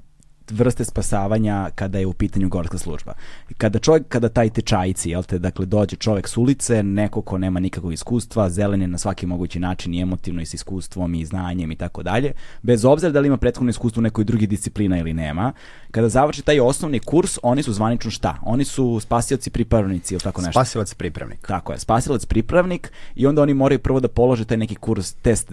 vrste 0.51 0.83
spasavanja 0.83 1.69
kada 1.75 1.99
je 1.99 2.05
u 2.05 2.13
pitanju 2.13 2.49
gorska 2.49 2.77
služba. 2.77 3.13
Kada 3.57 3.79
čovjek, 3.79 4.07
kada 4.07 4.29
taj 4.29 4.49
tečajici, 4.49 5.09
jel 5.09 5.23
te, 5.23 5.39
dakle, 5.39 5.65
dođe 5.65 5.95
čovjek 5.95 6.27
s 6.27 6.37
ulice, 6.37 6.83
neko 6.83 7.21
ko 7.21 7.37
nema 7.37 7.59
nikakvog 7.59 7.93
iskustva, 7.93 8.49
zelen 8.49 8.81
je 8.81 8.87
na 8.87 8.97
svaki 8.97 9.25
mogući 9.25 9.59
način 9.59 9.93
i 9.93 10.01
emotivno 10.01 10.41
i 10.41 10.45
s 10.45 10.53
iskustvom 10.53 11.15
i 11.15 11.25
znanjem 11.25 11.71
i 11.71 11.75
tako 11.75 12.03
dalje, 12.03 12.31
bez 12.61 12.85
obzira 12.85 13.11
da 13.11 13.19
li 13.19 13.27
ima 13.27 13.37
prethodno 13.37 13.69
iskustvo 13.69 14.01
u 14.01 14.03
nekoj 14.03 14.23
drugi 14.23 14.47
disciplina 14.47 14.97
ili 14.97 15.13
nema, 15.13 15.53
kada 15.91 16.09
završi 16.09 16.41
taj 16.41 16.59
osnovni 16.59 16.99
kurs, 16.99 17.39
oni 17.43 17.63
su 17.63 17.73
zvanično 17.73 18.11
šta? 18.11 18.37
Oni 18.41 18.65
su 18.65 18.99
spasioci 18.99 19.49
pripravnici 19.49 20.13
ili 20.13 20.21
tako 20.21 20.41
nešto? 20.41 20.51
Spasilac 20.51 20.93
pripravnik. 20.93 21.47
Tako 21.47 21.71
je, 21.71 21.79
spasilac 21.79 22.25
pripravnik 22.25 22.91
i 23.15 23.27
onda 23.27 23.41
oni 23.41 23.53
moraju 23.53 23.79
prvo 23.79 23.99
da 23.99 24.07
polože 24.07 24.45
taj 24.45 24.57
neki 24.57 24.75
kurs, 24.75 25.13
test, 25.13 25.51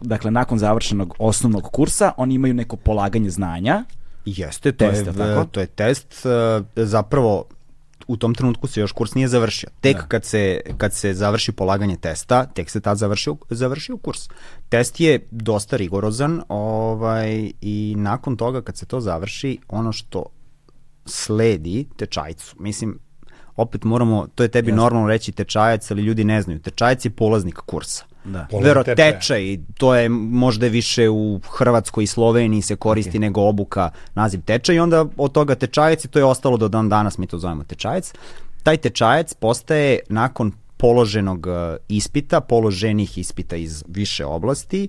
dakle, 0.00 0.30
nakon 0.30 0.58
završenog 0.58 1.14
osnovnog 1.18 1.70
kursa, 1.70 2.12
oni 2.16 2.34
imaju 2.34 2.54
neko 2.54 2.76
polaganje 2.76 3.30
znanja, 3.30 3.84
Jeste, 4.24 4.72
to, 4.72 4.88
test, 4.88 5.06
je, 5.06 5.12
tako? 5.12 5.44
to 5.44 5.60
je 5.60 5.66
test. 5.66 6.26
E, 6.26 6.84
zapravo, 6.84 7.44
u 8.06 8.16
tom 8.16 8.34
trenutku 8.34 8.66
se 8.66 8.80
još 8.80 8.92
kurs 8.92 9.14
nije 9.14 9.28
završio. 9.28 9.68
Tek 9.80 9.96
da. 9.96 10.02
kad, 10.02 10.24
se, 10.24 10.60
kad 10.78 10.94
se 10.94 11.14
završi 11.14 11.52
polaganje 11.52 11.96
testa, 11.96 12.46
tek 12.46 12.70
se 12.70 12.80
tad 12.80 12.98
završio, 12.98 13.36
završio 13.50 13.96
kurs. 13.96 14.28
Test 14.68 15.00
je 15.00 15.26
dosta 15.30 15.76
rigorozan 15.76 16.42
ovaj, 16.48 17.50
i 17.60 17.94
nakon 17.98 18.36
toga 18.36 18.62
kad 18.62 18.76
se 18.76 18.86
to 18.86 19.00
završi, 19.00 19.58
ono 19.68 19.92
što 19.92 20.26
sledi 21.06 21.86
tečajcu, 21.96 22.56
mislim, 22.58 22.98
opet 23.56 23.84
moramo, 23.84 24.26
to 24.34 24.42
je 24.42 24.48
tebi 24.48 24.70
Jasne. 24.70 24.82
normalno 24.82 25.08
reći 25.08 25.32
tečajac, 25.32 25.90
ali 25.90 26.02
ljudi 26.02 26.24
ne 26.24 26.42
znaju. 26.42 26.58
Tečajac 26.58 27.04
je 27.04 27.10
polaznik 27.10 27.56
kursa. 27.56 28.04
Da. 28.24 28.46
Vero 28.62 28.84
tečaj, 28.84 29.58
to 29.78 29.94
je 29.94 30.08
možda 30.08 30.66
više 30.66 31.08
u 31.08 31.40
Hrvatskoj 31.58 32.04
i 32.04 32.06
Sloveniji 32.06 32.62
se 32.62 32.76
koristi 32.76 33.18
okay. 33.18 33.20
nego 33.20 33.40
obuka 33.40 33.90
naziv 34.14 34.40
tečaj 34.44 34.76
i 34.76 34.80
onda 34.80 35.06
od 35.16 35.32
toga 35.32 35.54
tečajac 35.54 36.04
i 36.04 36.08
to 36.08 36.18
je 36.18 36.24
ostalo 36.24 36.56
do 36.56 36.68
dan 36.68 36.88
danas 36.88 37.18
mi 37.18 37.26
to 37.26 37.38
zovemo 37.38 37.64
tečajac. 37.64 38.12
Taj 38.62 38.76
tečajac 38.76 39.34
postaje 39.34 39.98
nakon 40.08 40.52
položenog 40.76 41.46
e, 41.46 41.76
ispita, 41.88 42.40
položenih 42.40 43.18
ispita 43.18 43.56
iz 43.56 43.84
više 43.88 44.24
oblasti, 44.24 44.88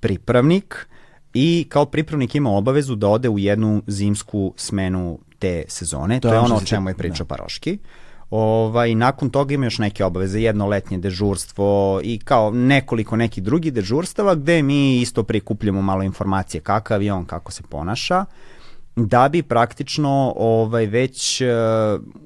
pripravnik 0.00 0.88
i 1.34 1.66
kao 1.68 1.84
pripravnik 1.84 2.34
ima 2.34 2.50
obavezu 2.50 2.94
da 2.94 3.08
ode 3.08 3.28
u 3.28 3.38
jednu 3.38 3.82
zimsku 3.86 4.54
smenu 4.56 5.18
te 5.38 5.64
sezone. 5.68 6.20
To, 6.20 6.28
to 6.28 6.34
je 6.34 6.40
ono 6.40 6.56
o 6.56 6.60
čemu 6.60 6.90
je 6.90 6.94
pričao 6.94 7.24
da. 7.24 7.34
Paroški. 7.34 7.78
Ovaj, 8.32 8.94
nakon 8.94 9.30
toga 9.30 9.54
ima 9.54 9.66
još 9.66 9.78
neke 9.78 10.04
obaveze, 10.04 10.40
jedno 10.40 10.66
letnje 10.66 10.98
dežurstvo 10.98 12.00
i 12.04 12.18
kao 12.18 12.50
nekoliko 12.50 13.16
nekih 13.16 13.42
drugih 13.42 13.72
dežurstava 13.72 14.34
gde 14.34 14.62
mi 14.62 15.00
isto 15.00 15.22
prikupljamo 15.22 15.82
malo 15.82 16.02
informacije 16.02 16.60
kakav 16.60 17.02
je 17.02 17.12
on, 17.12 17.24
kako 17.24 17.52
se 17.52 17.62
ponaša 17.68 18.24
da 18.96 19.28
bi 19.28 19.42
praktično 19.42 20.32
ovaj 20.36 20.86
već 20.86 21.40
uh, 21.40 21.46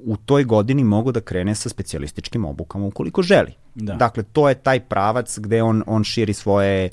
u 0.05 0.17
toj 0.17 0.45
godini 0.45 0.85
mogu 0.85 1.13
da 1.13 1.21
krene 1.21 1.55
sa 1.55 1.69
specijalističkim 1.69 2.45
obukama 2.45 2.87
ukoliko 2.87 3.23
želi. 3.23 3.53
Da. 3.75 3.95
Dakle, 3.95 4.23
to 4.23 4.49
je 4.49 4.55
taj 4.55 4.81
pravac 4.81 5.39
gde 5.39 5.63
on, 5.63 5.83
on 5.87 6.05
širi 6.05 6.35
svoje, 6.35 6.91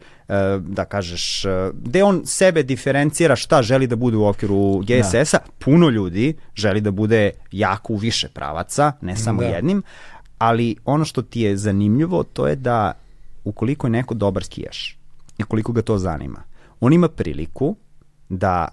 da 0.60 0.86
kažeš, 0.86 1.46
uh, 1.46 1.52
gde 1.84 2.04
on 2.04 2.22
sebe 2.26 2.64
diferencira 2.64 3.36
šta 3.36 3.62
želi 3.62 3.88
da 3.88 3.96
bude 3.96 4.18
u 4.18 4.26
okviru 4.26 4.80
GSS-a. 4.80 5.38
Da. 5.38 5.52
Puno 5.60 5.90
ljudi 5.90 6.36
želi 6.56 6.82
da 6.82 6.92
bude 6.92 7.32
jako 7.52 7.94
u 7.94 7.98
više 7.98 8.28
pravaca, 8.28 8.92
ne 9.02 9.16
samo 9.16 9.42
da. 9.42 9.48
jednim, 9.48 9.84
ali 10.38 10.76
ono 10.86 11.06
što 11.06 11.22
ti 11.22 11.42
je 11.42 11.58
zanimljivo 11.58 12.24
to 12.24 12.48
je 12.48 12.56
da 12.56 12.94
ukoliko 13.44 13.88
je 13.88 13.92
neko 13.92 14.14
dobar 14.14 14.44
skijaš 14.44 14.98
i 15.38 15.44
koliko 15.44 15.72
ga 15.72 15.82
to 15.82 15.98
zanima, 15.98 16.44
on 16.80 16.94
ima 16.94 17.08
priliku 17.08 17.76
da 18.30 18.68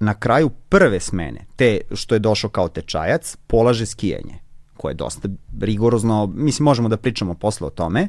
na 0.00 0.14
kraju 0.14 0.50
prve 0.68 1.00
smene, 1.00 1.46
te 1.56 1.80
što 1.92 2.14
je 2.14 2.18
došao 2.18 2.50
kao 2.50 2.68
tečajac, 2.68 3.36
polaže 3.46 3.86
skijanje, 3.86 4.38
koje 4.76 4.90
je 4.90 4.96
dosta 4.96 5.28
rigorozno, 5.60 6.26
mislim 6.26 6.64
možemo 6.64 6.88
da 6.88 6.96
pričamo 6.96 7.34
posle 7.34 7.66
o 7.66 7.70
tome. 7.70 8.08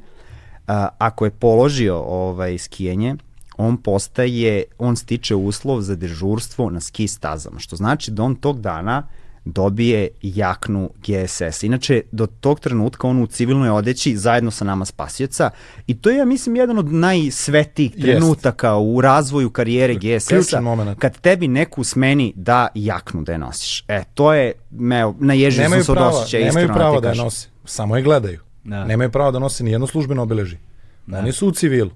A, 0.68 0.88
ako 0.97 1.26
je 1.26 1.32
položio 1.32 1.97
ovaj 1.97 2.57
skijanje, 2.57 3.16
on 3.57 3.78
postaje, 3.78 4.63
on 4.78 4.95
stiče 4.95 5.36
uslov 5.36 5.82
za 5.82 5.95
dežurstvo 5.95 6.70
na 6.70 6.80
ski 6.80 7.07
stazama, 7.07 7.59
što 7.59 7.76
znači 7.76 8.11
da 8.11 8.24
on 8.24 8.36
tog 8.36 8.61
dana 8.61 9.07
dobije 9.45 10.07
jaknu 10.22 10.89
GSS. 10.97 11.63
Inače, 11.63 12.01
do 12.11 12.28
tog 12.28 12.59
trenutka 12.59 13.07
on 13.07 13.24
u 13.24 13.28
civilnoj 13.28 13.70
odeći 13.70 14.18
zajedno 14.18 14.51
sa 14.51 14.66
nama 14.66 14.86
spasioca 14.86 15.49
i 15.88 15.97
to 15.97 16.09
je, 16.09 16.18
ja 16.18 16.26
mislim, 16.26 16.55
jedan 16.55 16.78
od 16.78 16.93
najsvetijih 16.93 17.91
trenutaka 18.01 18.68
Jest. 18.68 18.82
u 18.82 19.01
razvoju 19.01 19.49
karijere 19.49 19.95
GSS-a. 19.95 20.95
Kad 20.99 21.20
tebi 21.20 21.47
neku 21.47 21.84
smeni 21.84 22.34
da 22.36 22.68
jaknu 22.76 23.22
da 23.22 23.32
je 23.32 23.38
nosiš. 23.38 23.84
E, 23.88 24.03
to 24.13 24.34
je, 24.34 24.53
me, 24.72 25.13
naježio 25.20 25.70
sam 25.70 25.84
se 25.84 25.91
od 25.91 25.97
osjećaja. 25.97 26.45
Nemaju 26.45 26.68
pravo 26.68 27.01
da 27.01 27.09
je 27.09 27.16
nose, 27.16 27.47
samo 27.66 27.95
je 27.97 28.03
gledaju. 28.03 28.44
Da. 28.66 28.86
Nemaju 28.86 29.11
pravo 29.11 29.32
da 29.32 29.39
nose 29.39 29.63
ni 29.63 29.72
jedno 29.72 29.88
službeno 29.88 30.24
obeleži. 30.24 30.57
Da. 31.07 31.20
Oni 31.20 31.32
su 31.32 31.47
u 31.47 31.51
civilu. 31.51 31.91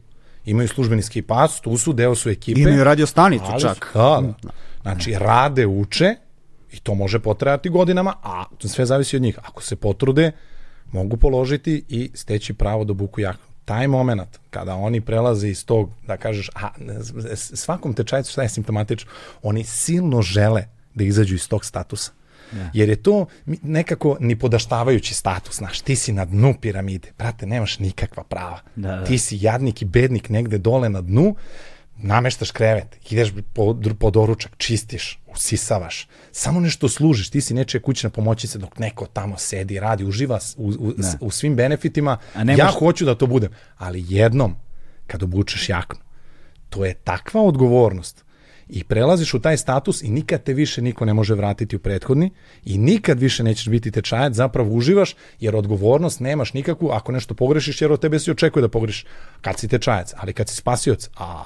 Imaju 0.46 0.68
službeni 0.68 1.02
ski 1.02 1.22
pas, 1.22 1.62
tu 1.62 1.78
su, 1.78 1.94
deo 1.94 2.16
su 2.16 2.30
ekipe. 2.30 2.60
Imaju 2.60 2.84
radio 2.84 3.06
stanicu 3.06 3.46
čak. 3.62 3.92
Da, 3.94 4.22
da. 4.44 4.50
Znači, 4.82 5.16
rade, 5.20 5.66
uče, 5.66 6.16
I 6.72 6.80
to 6.80 6.96
može 6.96 7.20
potrajati 7.20 7.70
godinama, 7.70 8.14
a 8.24 8.44
sve 8.60 8.86
zavisi 8.86 9.16
od 9.16 9.22
njih. 9.22 9.40
Ako 9.44 9.64
se 9.64 9.76
potrude, 9.76 10.32
mogu 10.92 11.18
položiti 11.18 11.86
i 11.90 12.12
steći 12.14 12.54
pravo 12.54 12.84
da 12.84 12.94
buku 12.94 13.22
jaknu. 13.22 13.46
Taj 13.66 13.88
moment 13.88 14.40
kada 14.50 14.76
oni 14.76 15.02
prelaze 15.02 15.50
iz 15.50 15.66
tog, 15.66 15.90
da 16.08 16.18
kažeš, 16.18 16.50
a 16.56 16.70
svakom 17.36 17.94
tečajcu 17.94 18.32
šta 18.32 18.42
je 18.42 18.50
simptomatično, 18.50 19.12
oni 19.44 19.64
silno 19.64 20.22
žele 20.22 20.66
da 20.94 21.04
izađu 21.04 21.36
iz 21.36 21.50
tog 21.50 21.66
statusa. 21.66 22.12
Ja. 22.54 22.70
Jer 22.74 22.90
je 22.90 22.96
to 22.96 23.26
nekako 23.62 24.18
ni 24.20 24.36
podaštavajući 24.36 25.14
status, 25.14 25.56
znaš, 25.56 25.82
ti 25.82 25.96
si 25.96 26.14
na 26.14 26.26
dnu 26.26 26.56
piramide, 26.62 27.12
brate, 27.18 27.46
nemaš 27.46 27.80
nikakva 27.80 28.24
prava. 28.24 28.60
Da, 28.76 28.96
da. 28.96 29.04
Ti 29.04 29.18
si 29.18 29.38
jadnik 29.42 29.82
i 29.82 29.86
bednik 29.86 30.30
negde 30.30 30.58
dole 30.58 30.90
na 30.90 31.02
dnu, 31.02 31.36
nameštaš 32.02 32.52
krevet, 32.52 32.98
ideš 33.10 33.34
po, 33.54 33.76
po 34.00 34.12
doručak, 34.12 34.52
čistiš, 34.58 35.20
usisavaš, 35.28 36.08
samo 36.32 36.60
nešto 36.60 36.90
služiš, 36.90 37.30
ti 37.30 37.42
si 37.42 37.54
nečija 37.54 37.82
kućna 37.82 38.10
pomoćica 38.10 38.60
dok 38.60 38.80
neko 38.80 39.06
tamo 39.06 39.38
sedi, 39.38 39.80
radi, 39.80 40.04
uživa 40.04 40.40
u, 40.58 40.68
u, 40.68 40.94
da. 40.98 41.14
u 41.22 41.32
svim 41.32 41.56
benefitima, 41.56 42.18
A 42.36 42.52
ja 42.52 42.66
moš... 42.66 42.76
hoću 42.80 43.06
da 43.06 43.16
to 43.16 43.28
budem, 43.28 43.52
ali 43.78 44.06
jednom, 44.08 44.56
kad 45.08 45.24
obučeš 45.24 45.70
jaknu, 45.70 46.00
to 46.70 46.86
je 46.86 46.94
takva 46.94 47.42
odgovornost 47.42 48.26
i 48.70 48.84
prelaziš 48.84 49.34
u 49.34 49.40
taj 49.40 49.58
status 49.58 50.04
i 50.04 50.10
nikad 50.10 50.44
te 50.44 50.54
više 50.54 50.82
niko 50.82 51.06
ne 51.06 51.14
može 51.14 51.36
vratiti 51.36 51.76
u 51.76 51.80
prethodni 51.80 52.32
i 52.66 52.78
nikad 52.78 53.20
više 53.20 53.44
nećeš 53.44 53.70
biti 53.70 53.92
tečajac, 53.92 54.34
zapravo 54.34 54.76
uživaš 54.76 55.16
jer 55.40 55.56
odgovornost 55.56 56.20
nemaš 56.20 56.54
nikakvu 56.54 56.90
ako 56.92 57.12
nešto 57.12 57.34
pogrešiš 57.34 57.82
jer 57.82 57.92
od 57.92 58.02
tebe 58.02 58.20
se 58.20 58.32
očekuje 58.32 58.62
da 58.62 58.70
pogrešiš 58.70 59.06
kad 59.42 59.60
si 59.60 59.68
tečajac, 59.68 60.14
ali 60.18 60.34
kad 60.34 60.50
si 60.50 60.56
spasioc, 60.56 61.10
a 61.18 61.44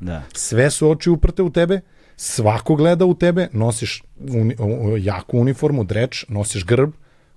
Da. 0.00 0.22
Sve 0.32 0.70
su 0.70 0.90
oči 0.90 1.10
uprte 1.10 1.42
u 1.42 1.50
tebe, 1.50 1.80
svako 2.16 2.74
gleda 2.74 3.04
u 3.04 3.14
tebe, 3.14 3.48
nosiš 3.52 4.02
uni, 4.18 4.56
jaku 4.98 5.38
uniformu, 5.38 5.84
dreč, 5.84 6.24
nosiš 6.28 6.64
grb, 6.64 6.90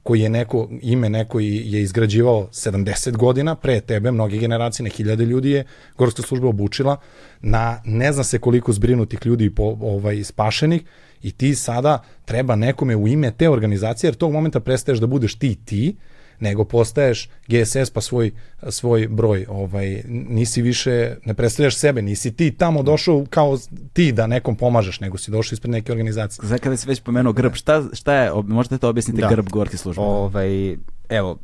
koji 0.04 0.20
je 0.22 0.30
neko, 0.30 0.70
ime 0.82 1.10
neko 1.10 1.40
je 1.40 1.82
izgrađivao 1.82 2.48
70 2.52 3.18
godina 3.18 3.56
pre 3.56 3.82
tebe, 3.82 4.12
mnoge 4.12 4.38
generacije, 4.38 4.84
na 4.84 4.90
hiljade 4.90 5.26
ljudi 5.26 5.52
je 5.52 5.66
Gorska 5.98 6.22
služba 6.22 6.48
obučila, 6.48 6.98
na 7.42 7.82
ne 7.86 8.14
zna 8.14 8.24
se 8.24 8.40
koliko 8.40 8.74
zbrinutih 8.74 9.20
ljudi 9.26 9.50
po, 9.50 9.78
ovaj, 9.82 10.24
spašenih 10.24 10.82
I 11.24 11.32
ti 11.32 11.56
sada 11.56 12.04
treba 12.26 12.56
nekome 12.56 12.96
u 12.96 13.08
ime 13.08 13.32
te 13.32 13.50
organizacije, 13.50 14.08
jer 14.08 14.16
tog 14.16 14.32
momenta 14.34 14.60
prestaješ 14.60 15.00
da 15.00 15.08
budeš 15.08 15.36
ti 15.36 15.56
ti, 15.66 15.96
nego 16.42 16.64
postaješ 16.64 17.30
GSS 17.48 17.90
pa 17.94 18.02
svoj, 18.02 18.32
svoj 18.70 19.08
broj. 19.08 19.46
Ovaj, 19.50 20.04
nisi 20.08 20.62
više, 20.62 21.16
ne 21.26 21.34
predstavljaš 21.34 21.78
sebe, 21.78 22.02
nisi 22.02 22.36
ti 22.36 22.52
tamo 22.52 22.84
došao 22.84 23.26
kao 23.30 23.58
ti 23.94 24.12
da 24.12 24.28
nekom 24.28 24.56
pomažeš, 24.56 25.00
nego 25.00 25.18
si 25.18 25.32
došao 25.32 25.54
ispred 25.54 25.72
neke 25.72 25.92
organizacije. 25.92 26.48
Znači, 26.48 26.64
kada 26.64 26.78
si 26.78 26.88
već 26.88 27.02
pomenuo 27.02 27.34
grb, 27.34 27.54
šta, 27.54 27.84
šta 27.94 28.14
je, 28.14 28.32
možete 28.48 28.78
to 28.78 28.90
objasniti 28.90 29.22
da. 29.22 29.30
grb 29.30 29.50
gorki 29.50 29.78
službe? 29.78 30.02
Ovaj, 30.02 30.78
evo, 31.10 31.38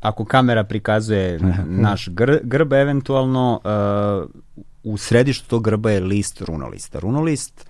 ako 0.00 0.24
kamera 0.24 0.64
prikazuje 0.64 1.38
naš 1.86 2.08
gr, 2.08 2.38
grb 2.42 2.72
eventualno, 2.72 3.60
uh, 3.64 4.30
u 4.82 4.96
središtu 4.96 5.48
tog 5.48 5.64
grba 5.64 5.90
je 5.90 6.00
list 6.00 6.40
runolista. 6.40 6.98
Runolist 6.98 7.66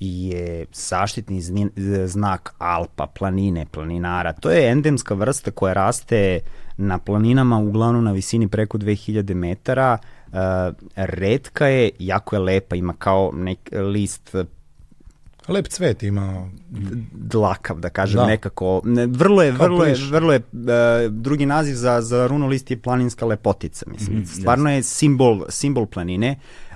je 0.00 0.66
zaštitni 0.72 1.40
znak 2.06 2.54
Alpa, 2.58 3.06
planine, 3.06 3.66
planinara. 3.70 4.32
To 4.32 4.50
je 4.50 4.70
endemska 4.70 5.14
vrsta 5.14 5.50
koja 5.50 5.72
raste 5.72 6.40
na 6.76 6.98
planinama, 6.98 7.58
uglavnom 7.58 8.04
na 8.04 8.12
visini 8.12 8.48
preko 8.48 8.78
2000 8.78 9.34
metara. 9.34 9.98
Uh, 10.32 10.36
redka 10.96 11.66
je, 11.66 11.90
jako 11.98 12.36
je 12.36 12.40
lepa, 12.40 12.76
ima 12.76 12.94
kao 12.98 13.30
nek 13.34 13.58
list 13.72 14.34
Lep 15.48 15.68
cvet 15.68 16.02
ima. 16.02 16.48
Dlakav, 17.12 17.80
da 17.80 17.88
kažem, 17.88 18.16
da. 18.16 18.26
nekako. 18.26 18.80
Ne, 18.84 19.06
vrlo 19.06 19.42
je, 19.42 19.52
vrlo 19.52 19.84
je, 19.84 19.96
vrlo 20.10 20.32
je, 20.32 20.38
uh, 20.38 21.12
drugi 21.12 21.46
naziv 21.46 21.74
za, 21.74 22.00
za 22.02 22.26
runolist 22.26 22.70
je 22.70 22.76
planinska 22.82 23.26
lepotica, 23.26 23.86
mislim. 23.90 24.18
Mm, 24.18 24.26
Stvarno 24.26 24.70
yes. 24.70 24.74
je 24.74 24.82
simbol, 24.82 25.44
simbol 25.48 25.86
planine. 25.86 26.30
Uh, 26.30 26.69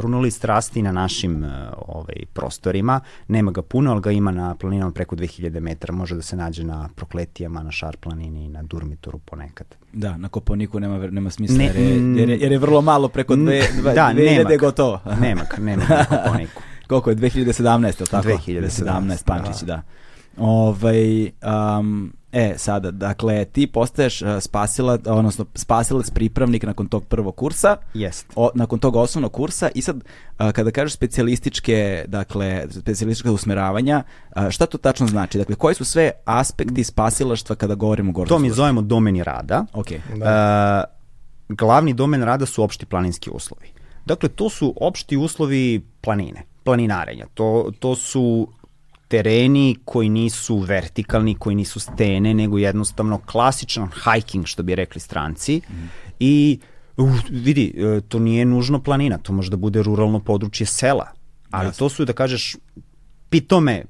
runolist 0.00 0.44
rasti 0.44 0.82
na 0.82 0.92
našim 0.92 1.44
uh, 1.44 1.50
ovaj, 1.88 2.16
prostorima, 2.32 3.00
nema 3.28 3.50
ga 3.50 3.62
puno, 3.62 3.92
ali 3.92 4.00
ga 4.00 4.10
ima 4.10 4.30
na 4.30 4.54
planinama 4.54 4.92
preko 4.92 5.16
2000 5.16 5.60
metara, 5.60 5.94
može 5.94 6.14
da 6.14 6.22
se 6.22 6.36
nađe 6.36 6.64
na 6.64 6.88
Prokletijama, 6.94 7.62
na 7.62 7.70
Šar 7.70 7.96
planini, 7.96 8.48
na 8.48 8.62
Durmitoru 8.62 9.18
ponekad. 9.18 9.66
Da, 9.92 10.16
na 10.16 10.28
Koponiku 10.28 10.80
nema, 10.80 10.98
nema 10.98 11.30
smisla, 11.30 11.56
ne, 11.56 11.64
jer, 11.64 11.76
je, 11.76 12.20
jer, 12.20 12.28
je, 12.28 12.38
jer 12.40 12.52
je 12.52 12.58
vrlo 12.58 12.80
malo 12.80 13.08
preko 13.08 13.36
dve, 13.36 13.62
dva, 13.80 13.92
da, 13.92 14.12
2000 14.14 14.58
gotovo. 14.58 15.00
nema, 15.20 15.42
nema 15.58 15.84
na 15.88 16.04
Koponiku. 16.04 16.62
Koliko 16.88 17.10
je, 17.10 17.16
2017, 17.16 17.84
ili 17.98 18.08
tako? 18.08 18.28
2017, 18.28 19.24
Pančić, 19.24 19.60
da. 19.60 19.66
da. 19.66 19.82
Ovaj, 20.36 21.24
um, 21.24 22.12
e, 22.36 22.54
sada, 22.58 22.90
dakle, 22.90 23.44
ti 23.44 23.66
postaješ 23.66 24.22
uh, 24.22 24.28
spasilac, 24.40 25.00
odnosno 25.06 25.46
spasilac 25.54 26.10
pripravnik 26.10 26.62
nakon 26.62 26.88
tog 26.88 27.04
prvog 27.04 27.36
kursa. 27.36 27.76
Jest. 27.94 28.26
O, 28.36 28.50
nakon 28.54 28.78
tog 28.78 28.96
osnovnog 28.96 29.32
kursa 29.32 29.70
i 29.74 29.82
sad, 29.82 29.96
uh, 29.96 30.50
kada 30.50 30.70
kažeš 30.70 30.92
specijalističke, 30.92 32.04
dakle, 32.08 32.66
specijalističke 32.70 33.30
usmeravanja, 33.30 34.02
uh, 34.36 34.50
šta 34.50 34.66
to 34.66 34.78
tačno 34.78 35.06
znači? 35.06 35.38
Dakle, 35.38 35.54
koji 35.54 35.74
su 35.74 35.84
sve 35.84 36.10
aspekti 36.24 36.84
spasilaštva 36.84 37.56
kada 37.56 37.74
govorimo 37.74 38.10
o 38.10 38.12
gorskom 38.12 38.36
To 38.36 38.42
mi 38.42 38.50
zovemo 38.50 38.82
domeni 38.82 39.24
rada. 39.24 39.64
Ok. 39.72 39.88
Da. 40.16 40.88
Uh, 41.48 41.56
glavni 41.56 41.92
domen 41.92 42.22
rada 42.22 42.46
su 42.46 42.62
opšti 42.62 42.86
planinski 42.86 43.30
uslovi. 43.30 43.66
Dakle, 44.04 44.28
to 44.28 44.50
su 44.50 44.74
opšti 44.80 45.16
uslovi 45.16 45.86
planine 46.00 46.42
planinarenja. 46.66 47.26
To, 47.34 47.70
to 47.78 47.94
su 47.94 48.48
tereni 49.08 49.76
koji 49.84 50.08
nisu 50.08 50.58
vertikalni, 50.58 51.34
koji 51.34 51.56
nisu 51.56 51.80
stene, 51.80 52.34
nego 52.34 52.58
jednostavno 52.58 53.18
klasičan 53.18 53.88
hiking, 53.88 54.46
što 54.46 54.62
bi 54.62 54.74
rekli 54.74 55.00
stranci. 55.00 55.60
Mm. 55.68 55.88
I 56.20 56.58
uh, 56.96 57.10
vidi, 57.30 57.74
e, 57.76 58.00
to 58.00 58.18
nije 58.18 58.44
nužno 58.44 58.82
planina, 58.82 59.18
to 59.18 59.32
može 59.32 59.50
da 59.50 59.56
bude 59.56 59.82
ruralno 59.82 60.20
područje 60.20 60.66
sela. 60.66 61.06
Ali 61.50 61.66
Jasne. 61.66 61.78
to 61.78 61.88
su, 61.88 62.04
da 62.04 62.12
kažeš, 62.12 62.56
pitome 63.30 63.84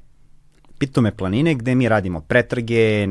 pitome 0.79 1.17
planine 1.17 1.55
gde 1.55 1.75
mi 1.75 1.89
radimo 1.89 2.21
pretrage, 2.21 3.09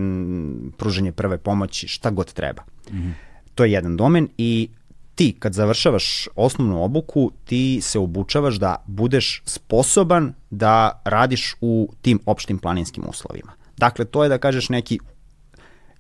pruženje 0.78 1.12
prve 1.12 1.38
pomoći, 1.38 1.88
šta 1.88 2.10
god 2.10 2.34
treba. 2.34 2.64
Mm 2.92 2.98
-hmm. 2.98 3.12
To 3.56 3.66
je 3.66 3.72
jedan 3.72 3.98
domen 3.98 4.28
i 4.38 4.70
ti 5.16 5.36
kad 5.40 5.54
završavaš 5.54 6.28
osnovnu 6.36 6.84
obuku, 6.84 7.32
ti 7.46 7.80
se 7.82 8.00
obučavaš 8.00 8.56
da 8.56 8.84
budeš 8.88 9.42
sposoban 9.46 10.34
da 10.50 11.02
radiš 11.06 11.56
u 11.62 11.94
tim 12.02 12.20
opštim 12.26 12.58
planinskim 12.58 13.04
uslovima. 13.10 13.52
Dakle, 13.78 14.06
to 14.06 14.24
je 14.24 14.30
da 14.30 14.38
kažeš 14.38 14.70
neki 14.70 15.00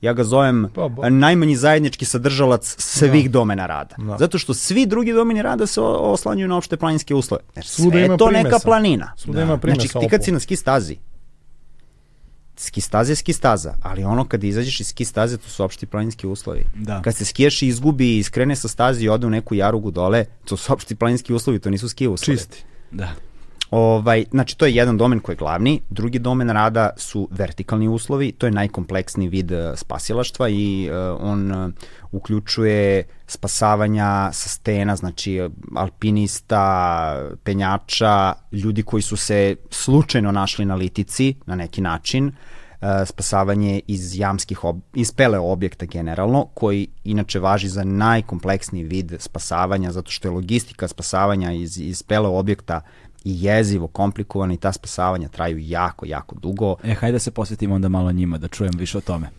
ja 0.01 0.13
ga 0.13 0.24
zovem 0.24 0.70
pa, 0.76 0.89
ba. 0.89 1.09
najmanji 1.09 1.55
zajednički 1.55 2.05
sadržalac 2.05 2.76
svih 2.80 3.30
da. 3.30 3.34
domena 3.39 3.66
rada. 3.66 3.95
Da. 3.97 4.18
Zato 4.18 4.38
što 4.38 4.53
svi 4.53 4.86
drugi 4.86 5.13
domeni 5.13 5.41
rada 5.41 5.68
se 5.68 5.82
oslanjuju 5.82 6.47
na 6.47 6.57
opšte 6.57 6.78
planinske 6.78 7.16
uslove. 7.16 7.43
Jer 7.55 7.66
sve 7.66 7.99
je 7.99 8.18
to 8.18 8.26
primesa. 8.26 8.43
neka 8.43 8.59
planina. 8.59 9.13
Svuda 9.18 9.38
da. 9.39 9.43
ima 9.43 9.59
Znači, 9.63 9.88
ti 9.88 10.07
kad 10.09 10.24
si 10.24 10.32
na 10.32 10.39
ski 10.39 10.55
stazi, 10.55 10.97
ski 12.58 12.82
staza 12.82 13.12
je 13.12 13.16
ski 13.16 13.34
staza, 13.34 13.74
ali 13.82 14.03
ono 14.03 14.26
kad 14.26 14.43
izađeš 14.43 14.80
iz 14.80 14.88
ski 14.88 15.06
staze, 15.06 15.38
to 15.38 15.49
su 15.49 15.64
opšti 15.64 15.86
planinski 15.86 16.28
uslovi. 16.28 16.66
Da. 16.76 17.01
Kad 17.01 17.16
se 17.16 17.26
skijaš 17.26 17.62
i 17.62 17.68
izgubi 17.68 18.18
i 18.18 18.24
skrene 18.24 18.56
sa 18.56 18.68
stazi 18.68 19.06
i 19.06 19.10
ode 19.10 19.28
u 19.28 19.30
neku 19.30 19.56
jarugu 19.56 19.91
dole, 19.91 20.26
to 20.45 20.58
su 20.58 20.74
opšti 20.74 20.95
planinski 20.95 21.34
uslovi, 21.34 21.60
to 21.60 21.70
nisu 21.70 21.89
ski 21.89 22.08
uslovi. 22.08 22.38
Čisti. 22.38 22.64
Da. 22.91 23.14
Ovaj, 23.72 24.26
znači, 24.32 24.57
to 24.57 24.66
je 24.66 24.76
jedan 24.76 24.97
domen 24.97 25.20
koji 25.20 25.34
je 25.34 25.38
glavni. 25.38 25.82
Drugi 25.89 26.20
domen 26.20 26.49
rada 26.49 26.89
su 26.97 27.28
vertikalni 27.32 27.88
uslovi. 27.88 28.32
To 28.32 28.45
je 28.45 28.51
najkompleksniji 28.51 29.30
vid 29.30 29.51
uh, 29.51 29.59
spasilaštva 29.76 30.49
i 30.49 30.89
uh, 30.89 31.22
on 31.22 31.51
uh, 31.51 31.72
uključuje 32.11 33.03
spasavanja 33.28 34.30
sa 34.34 34.49
stena, 34.49 34.95
znači 34.95 35.49
alpinista, 35.76 37.30
penjača, 37.43 38.34
ljudi 38.51 38.84
koji 38.84 39.01
su 39.01 39.18
se 39.18 39.55
slučajno 39.70 40.32
našli 40.32 40.66
na 40.66 40.76
litici 40.76 41.36
na 41.45 41.55
neki 41.55 41.82
način, 41.82 42.32
spasavanje 43.05 43.82
iz 43.88 44.20
jamskih 44.20 44.63
ob, 44.63 44.80
iz 44.93 45.11
pele 45.11 45.39
objekta 45.39 45.86
generalno, 45.86 46.45
koji 46.53 46.88
inače 47.03 47.39
važi 47.39 47.70
za 47.70 47.84
najkompleksniji 47.84 48.84
vid 48.84 49.13
spasavanja, 49.20 49.91
zato 49.91 50.11
što 50.11 50.28
je 50.28 50.32
logistika 50.32 50.88
spasavanja 50.88 51.51
iz, 51.51 51.78
iz 51.78 52.03
pele 52.03 52.28
objekta 52.28 52.82
i 53.26 53.43
jezivo, 53.43 53.88
komplikovano 53.88 54.53
i 54.53 54.57
ta 54.57 54.71
spasavanja 54.71 55.28
traju 55.28 55.57
jako, 55.59 56.05
jako 56.05 56.36
dugo. 56.36 56.76
E, 56.84 56.93
hajde 56.93 57.11
da 57.11 57.19
se 57.19 57.32
posvetimo 57.32 57.76
onda 57.76 57.89
malo 57.89 58.11
njima, 58.11 58.38
da 58.38 58.47
čujem 58.47 58.73
više 58.78 58.97
o 58.97 59.01
tome. 59.01 59.30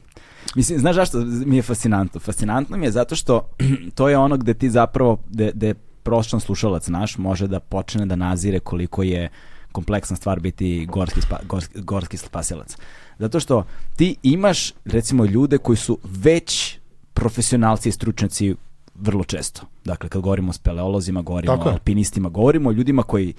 Mislim, 0.55 0.78
znaš 0.78 0.97
zašto 0.97 1.18
mi 1.47 1.57
je 1.57 1.62
fascinantno? 1.62 2.20
Fascinantno 2.20 2.76
mi 2.76 2.87
je 2.87 2.91
zato 2.91 3.16
što 3.16 3.49
to 3.97 4.09
je 4.09 4.18
ono 4.18 4.37
gde 4.37 4.55
ti 4.55 4.70
zapravo, 4.70 5.18
gde, 5.30 5.53
gde 5.55 5.74
prosječan 6.03 6.41
slušalac 6.41 6.89
naš 6.89 7.18
može 7.18 7.47
da 7.47 7.61
počne 7.61 8.07
da 8.07 8.16
nazire 8.16 8.59
koliko 8.59 9.03
je 9.03 9.28
kompleksna 9.72 10.16
stvar 10.16 10.41
biti 10.41 10.87
gorski, 10.87 11.20
spa, 11.20 11.39
gorski, 11.49 11.80
gorski 11.80 12.16
spasilac. 12.16 12.76
Zato 13.18 13.41
što 13.41 13.64
ti 13.97 14.16
imaš, 14.22 14.72
recimo, 14.84 15.24
ljude 15.24 15.59
koji 15.59 15.76
su 15.76 15.99
već 16.05 16.78
profesionalci 17.14 17.89
i 17.89 17.93
stručnjaci 17.93 18.55
vrlo 18.95 19.24
često. 19.24 19.62
Dakle, 19.84 20.09
kad 20.09 20.22
govorimo 20.22 20.51
o 20.51 20.53
speleolozima, 20.53 21.22
govorimo 21.22 21.57
Tako 21.57 21.68
o 21.68 21.72
alpinistima, 21.72 22.28
govorimo 22.28 22.68
o 22.68 22.72
ljudima 22.72 23.03
koji 23.03 23.34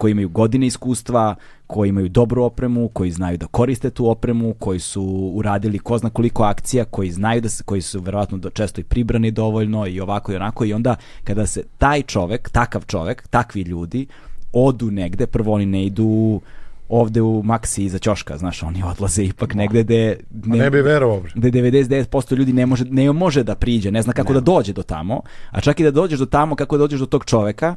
koji 0.00 0.10
imaju 0.10 0.28
godine 0.28 0.66
iskustva, 0.66 1.34
koji 1.66 1.88
imaju 1.88 2.08
dobru 2.08 2.42
opremu, 2.42 2.88
koji 2.88 3.10
znaju 3.10 3.36
da 3.36 3.46
koriste 3.46 3.90
tu 3.90 4.10
opremu, 4.10 4.54
koji 4.58 4.80
su 4.80 5.02
uradili 5.34 5.78
ko 5.78 5.98
zna 5.98 6.10
koliko 6.10 6.42
akcija, 6.42 6.84
koji 6.84 7.10
znaju 7.10 7.40
da 7.40 7.48
se, 7.48 7.64
koji 7.64 7.82
su 7.82 8.00
verovatno 8.00 8.50
često 8.50 8.80
i 8.80 8.84
pribrani 8.84 9.30
dovoljno 9.30 9.86
i 9.86 10.00
ovako 10.00 10.32
i 10.32 10.36
onako 10.36 10.64
i 10.64 10.72
onda 10.72 10.96
kada 11.24 11.46
se 11.46 11.64
taj 11.78 12.02
čovek, 12.02 12.48
takav 12.48 12.82
čovek, 12.86 13.28
takvi 13.28 13.62
ljudi 13.62 14.06
odu 14.52 14.90
negde, 14.90 15.26
prvo 15.26 15.52
oni 15.52 15.66
ne 15.66 15.84
idu 15.86 16.40
ovde 16.88 17.20
u 17.22 17.42
Maxi 17.42 17.82
iza 17.82 17.98
ćoška, 17.98 18.38
znaš, 18.38 18.62
oni 18.62 18.82
odlaze 18.82 19.24
ipak 19.24 19.54
negde 19.54 19.82
gde 19.82 20.16
ne, 20.44 20.58
ne 20.58 20.70
bi 20.70 20.80
verovao. 20.82 21.22
Gde 21.34 21.50
99% 21.50 22.36
ljudi 22.36 22.52
ne 22.52 22.66
može 22.66 22.84
ne 22.84 23.12
može 23.12 23.42
da 23.42 23.54
priđe, 23.54 23.90
ne 23.90 24.02
zna 24.02 24.12
kako 24.12 24.32
ne. 24.32 24.40
da 24.40 24.40
dođe 24.40 24.72
do 24.72 24.82
tamo, 24.82 25.20
a 25.50 25.60
čak 25.60 25.80
i 25.80 25.84
da 25.84 25.90
dođeš 25.90 26.18
do 26.18 26.26
tamo 26.26 26.56
kako 26.56 26.76
da 26.76 26.80
dođeš 26.80 27.00
do 27.00 27.06
tog 27.06 27.24
čoveka, 27.24 27.76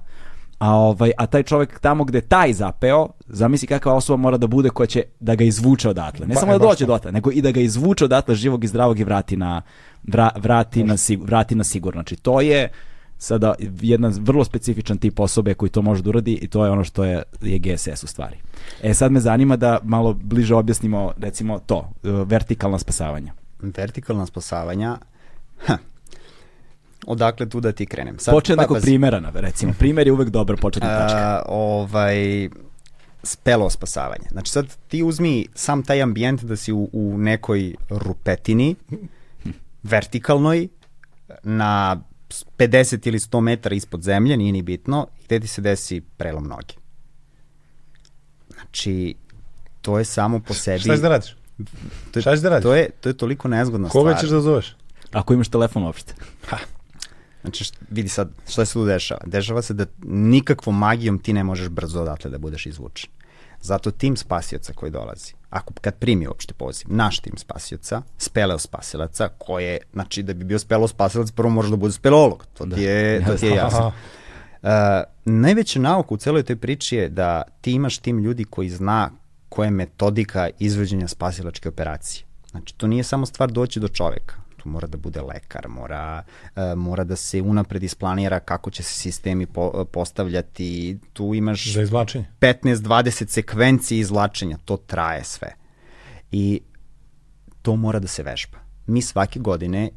A, 0.63 0.71
ovaj, 0.71 1.11
a 1.17 1.25
taj 1.25 1.43
čovjek 1.43 1.79
tamo 1.79 2.03
gde 2.03 2.21
taj 2.21 2.53
zapeo, 2.53 3.07
zamisli 3.27 3.67
kakva 3.67 3.93
osoba 3.93 4.17
mora 4.17 4.37
da 4.37 4.47
bude 4.47 4.69
koja 4.69 4.87
će 4.87 5.03
da 5.19 5.35
ga 5.35 5.43
izvuče 5.43 5.89
odatle. 5.89 6.27
Ne 6.27 6.33
ba, 6.33 6.39
samo 6.39 6.51
da 6.51 6.57
dođe 6.57 6.85
dotle, 6.85 7.11
nego 7.11 7.31
i 7.31 7.41
da 7.41 7.51
ga 7.51 7.59
izvuče 7.59 8.05
odatle 8.05 8.35
živog 8.35 8.63
i 8.63 8.67
zdravog 8.67 8.99
i 8.99 9.03
vrati 9.03 9.37
na, 9.37 9.61
vra, 10.03 10.29
vrati, 10.35 10.83
na, 10.83 10.95
vrati 11.19 11.55
na 11.55 11.63
sigurno. 11.63 11.99
Znači, 11.99 12.15
to 12.15 12.41
je 12.41 12.69
sada 13.17 13.53
jedan 13.81 14.13
vrlo 14.19 14.43
specifičan 14.43 14.97
tip 14.97 15.19
osobe 15.19 15.53
koji 15.53 15.69
to 15.69 15.81
može 15.81 16.01
da 16.01 16.09
uradi 16.09 16.33
i 16.41 16.47
to 16.47 16.65
je 16.65 16.71
ono 16.71 16.83
što 16.83 17.03
je, 17.03 17.23
je 17.41 17.59
GSS 17.59 18.03
u 18.03 18.07
stvari. 18.07 18.37
E 18.83 18.93
sad 18.93 19.11
me 19.11 19.19
zanima 19.19 19.55
da 19.55 19.79
malo 19.83 20.13
bliže 20.13 20.55
objasnimo 20.55 21.11
recimo 21.17 21.59
to, 21.59 21.89
vertikalna 22.03 22.79
spasavanja. 22.79 23.33
Vertikalna 23.61 24.25
spasavanja, 24.25 24.97
ha, 25.65 25.77
odakle 27.07 27.49
tu 27.49 27.59
da 27.59 27.71
ti 27.71 27.85
krenem. 27.85 28.19
Sad, 28.19 28.33
Počet 28.33 28.57
nekog 28.57 28.77
pa, 28.77 28.81
primjera, 28.81 29.31
recimo. 29.33 29.73
Primjer 29.79 30.07
je 30.07 30.13
uvek 30.13 30.29
dobar 30.29 30.57
početna 30.57 30.99
tačka. 30.99 31.43
ovaj, 31.47 32.49
spelo 33.23 33.69
spasavanje. 33.69 34.25
Znači 34.31 34.51
sad 34.51 34.77
ti 34.87 35.03
uzmi 35.03 35.47
sam 35.55 35.83
taj 35.83 36.01
ambijent 36.01 36.43
da 36.43 36.55
si 36.55 36.73
u, 36.73 36.89
u 36.93 37.17
nekoj 37.17 37.75
rupetini, 37.89 38.75
vertikalnoj, 39.83 40.67
na 41.43 42.01
50 42.57 43.07
ili 43.07 43.19
100 43.19 43.41
metara 43.41 43.75
ispod 43.75 44.01
zemlje, 44.01 44.37
nije 44.37 44.51
ni 44.51 44.61
bitno, 44.61 45.07
gde 45.25 45.39
ti 45.39 45.47
se 45.47 45.61
desi 45.61 46.01
prelom 46.17 46.47
noge. 46.47 46.73
Znači, 48.53 49.15
to 49.81 49.99
je 49.99 50.05
samo 50.05 50.39
po 50.39 50.53
sebi... 50.53 50.79
Šta 50.79 50.93
ćeš 50.93 51.01
da 51.01 51.09
radiš? 51.09 51.35
To 52.11 52.19
je, 52.19 52.21
Šta 52.21 52.35
ćeš 52.35 52.39
da 52.41 52.49
radiš? 52.49 52.63
To 52.63 52.75
je, 52.75 52.89
to 52.89 53.09
je 53.09 53.17
toliko 53.17 53.47
nezgodna 53.47 53.89
Koga 53.89 54.09
stvar. 54.09 54.21
ćeš 54.21 54.29
da 54.29 54.41
zoveš? 54.41 54.75
Ako 55.11 55.33
imaš 55.33 55.49
telefon 55.49 55.83
uopšte. 55.83 56.13
Ha. 56.47 56.57
Znači, 57.43 57.71
vidi 57.89 58.09
sad, 58.09 58.29
šta 58.49 58.65
se 58.65 58.73
tu 58.73 58.85
dešava? 58.85 59.21
Dešava 59.25 59.61
se 59.61 59.73
da 59.73 59.85
nikakvom 60.03 60.77
magijom 60.77 61.19
ti 61.19 61.33
ne 61.33 61.43
možeš 61.43 61.69
brzo 61.69 62.01
odatle 62.01 62.31
da 62.31 62.37
budeš 62.37 62.65
izvučen. 62.65 63.09
Zato 63.61 63.91
tim 63.91 64.17
spasioca 64.17 64.73
koji 64.73 64.91
dolazi, 64.91 65.33
ako 65.49 65.73
kad 65.81 65.95
primi 65.95 66.27
uopšte 66.27 66.53
poziv, 66.53 66.87
naš 66.89 67.19
tim 67.19 67.37
spasioca, 67.37 68.01
speleo 68.17 68.59
spasilaca, 68.59 69.29
koje, 69.37 69.77
znači 69.93 70.23
da 70.23 70.33
bi 70.33 70.45
bio 70.45 70.59
speleo 70.59 70.87
spasilac, 70.87 71.31
prvo 71.31 71.49
može 71.49 71.69
da 71.69 71.75
bude 71.75 71.93
speleolog, 71.93 72.45
to 72.53 72.65
ti 72.65 72.81
je, 72.81 73.25
to 73.25 73.35
ti 73.35 73.45
je 73.45 73.55
jasno. 73.63 73.87
Uh, 73.87 74.69
najveća 75.25 75.79
nauka 75.79 76.13
u 76.13 76.17
celoj 76.17 76.43
toj 76.43 76.55
priči 76.55 76.95
je 76.95 77.09
da 77.09 77.41
ti 77.61 77.71
imaš 77.71 77.97
tim 77.97 78.19
ljudi 78.19 78.43
koji 78.43 78.69
zna 78.69 79.09
koja 79.49 79.65
je 79.65 79.71
metodika 79.71 80.49
izvođenja 80.59 81.07
spasilačke 81.07 81.69
operacije. 81.69 82.25
Znači, 82.51 82.75
to 82.77 82.87
nije 82.87 83.03
samo 83.03 83.25
stvar 83.25 83.51
doći 83.51 83.79
do 83.79 83.87
čoveka. 83.87 84.35
Tu 84.63 84.69
mora 84.69 84.87
da 84.87 84.97
bude 84.97 85.21
lekar, 85.21 85.67
mora, 85.67 86.23
uh, 86.55 86.61
mora 86.75 87.03
da 87.03 87.15
se 87.15 87.41
unapred 87.41 87.83
isplanira 87.83 88.39
kako 88.39 88.71
će 88.71 88.83
se 88.83 88.93
sistemi 88.93 89.45
po, 89.45 89.85
postavljati. 89.91 90.99
Tu 91.13 91.33
imaš 91.33 91.73
Za 91.73 91.81
izvlačenje. 91.81 92.25
15-20 92.39 93.27
sekvenci 93.27 93.97
izvlačenja. 93.97 94.57
To 94.65 94.77
traje 94.77 95.23
sve. 95.23 95.55
I 96.31 96.61
to 97.61 97.75
mora 97.75 97.99
da 97.99 98.07
se 98.07 98.23
vežba. 98.23 98.57
Mi 98.87 99.01
svake 99.01 99.39
godine 99.39 99.89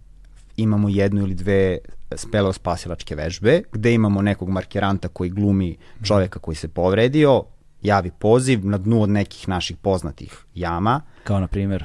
imamo 0.57 0.89
jednu 0.89 1.21
ili 1.21 1.35
dve 1.35 1.79
speleo 2.17 2.53
spasilačke 2.53 3.15
vežbe, 3.15 3.63
gde 3.73 3.95
imamo 3.95 4.23
nekog 4.23 4.49
markeranta 4.49 5.09
koji 5.09 5.31
glumi 5.31 5.77
čoveka 6.05 6.39
koji 6.39 6.55
se 6.55 6.69
povredio, 6.69 7.45
javi 7.83 8.11
poziv 8.19 8.67
na 8.67 8.79
dnu 8.79 9.03
od 9.03 9.09
nekih 9.09 9.49
naših 9.49 9.77
poznatih 9.77 10.45
jama. 10.55 11.01
Kao 11.25 11.41
na 11.41 11.47
primjer, 11.47 11.85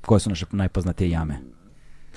koje 0.00 0.20
su 0.20 0.28
naše 0.28 0.46
najpoznatije 0.50 1.10
jame? 1.10 1.38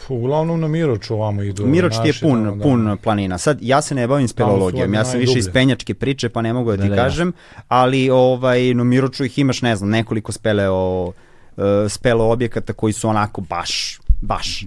Uglavnom 0.09 0.59
na 0.59 0.67
Miroču 0.67 1.13
ovamo 1.13 1.43
idu. 1.43 1.65
Miroč 1.65 1.93
ti 2.03 2.07
je 2.07 2.13
pun, 2.21 2.43
tamo, 2.43 2.55
da. 2.55 2.63
pun 2.63 2.97
planina. 3.03 3.37
Sad, 3.37 3.57
ja 3.61 3.81
se 3.81 3.95
ne 3.95 4.07
bavim 4.07 4.27
speleologijom, 4.27 4.93
ja 4.93 5.05
sam 5.05 5.19
više 5.19 5.39
iz 5.39 5.49
penjačke 5.53 5.93
priče, 5.93 6.29
pa 6.29 6.41
ne 6.41 6.53
mogu 6.53 6.71
da 6.71 6.83
ti 6.83 6.89
da, 6.89 6.95
da, 6.95 7.01
kažem, 7.01 7.27
ja. 7.27 7.61
ali 7.67 8.09
ovaj, 8.09 8.73
na 8.73 8.83
Miroču 8.83 9.25
ih 9.25 9.39
imaš, 9.39 9.61
ne 9.61 9.75
znam, 9.75 9.89
nekoliko 9.89 10.31
speleo, 10.31 11.05
uh, 11.07 11.63
speleo 11.89 12.31
objekata 12.31 12.73
koji 12.73 12.93
su 12.93 13.09
onako 13.09 13.41
baš, 13.41 13.99
baš. 14.21 14.65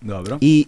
Dobro. 0.00 0.38
I 0.40 0.66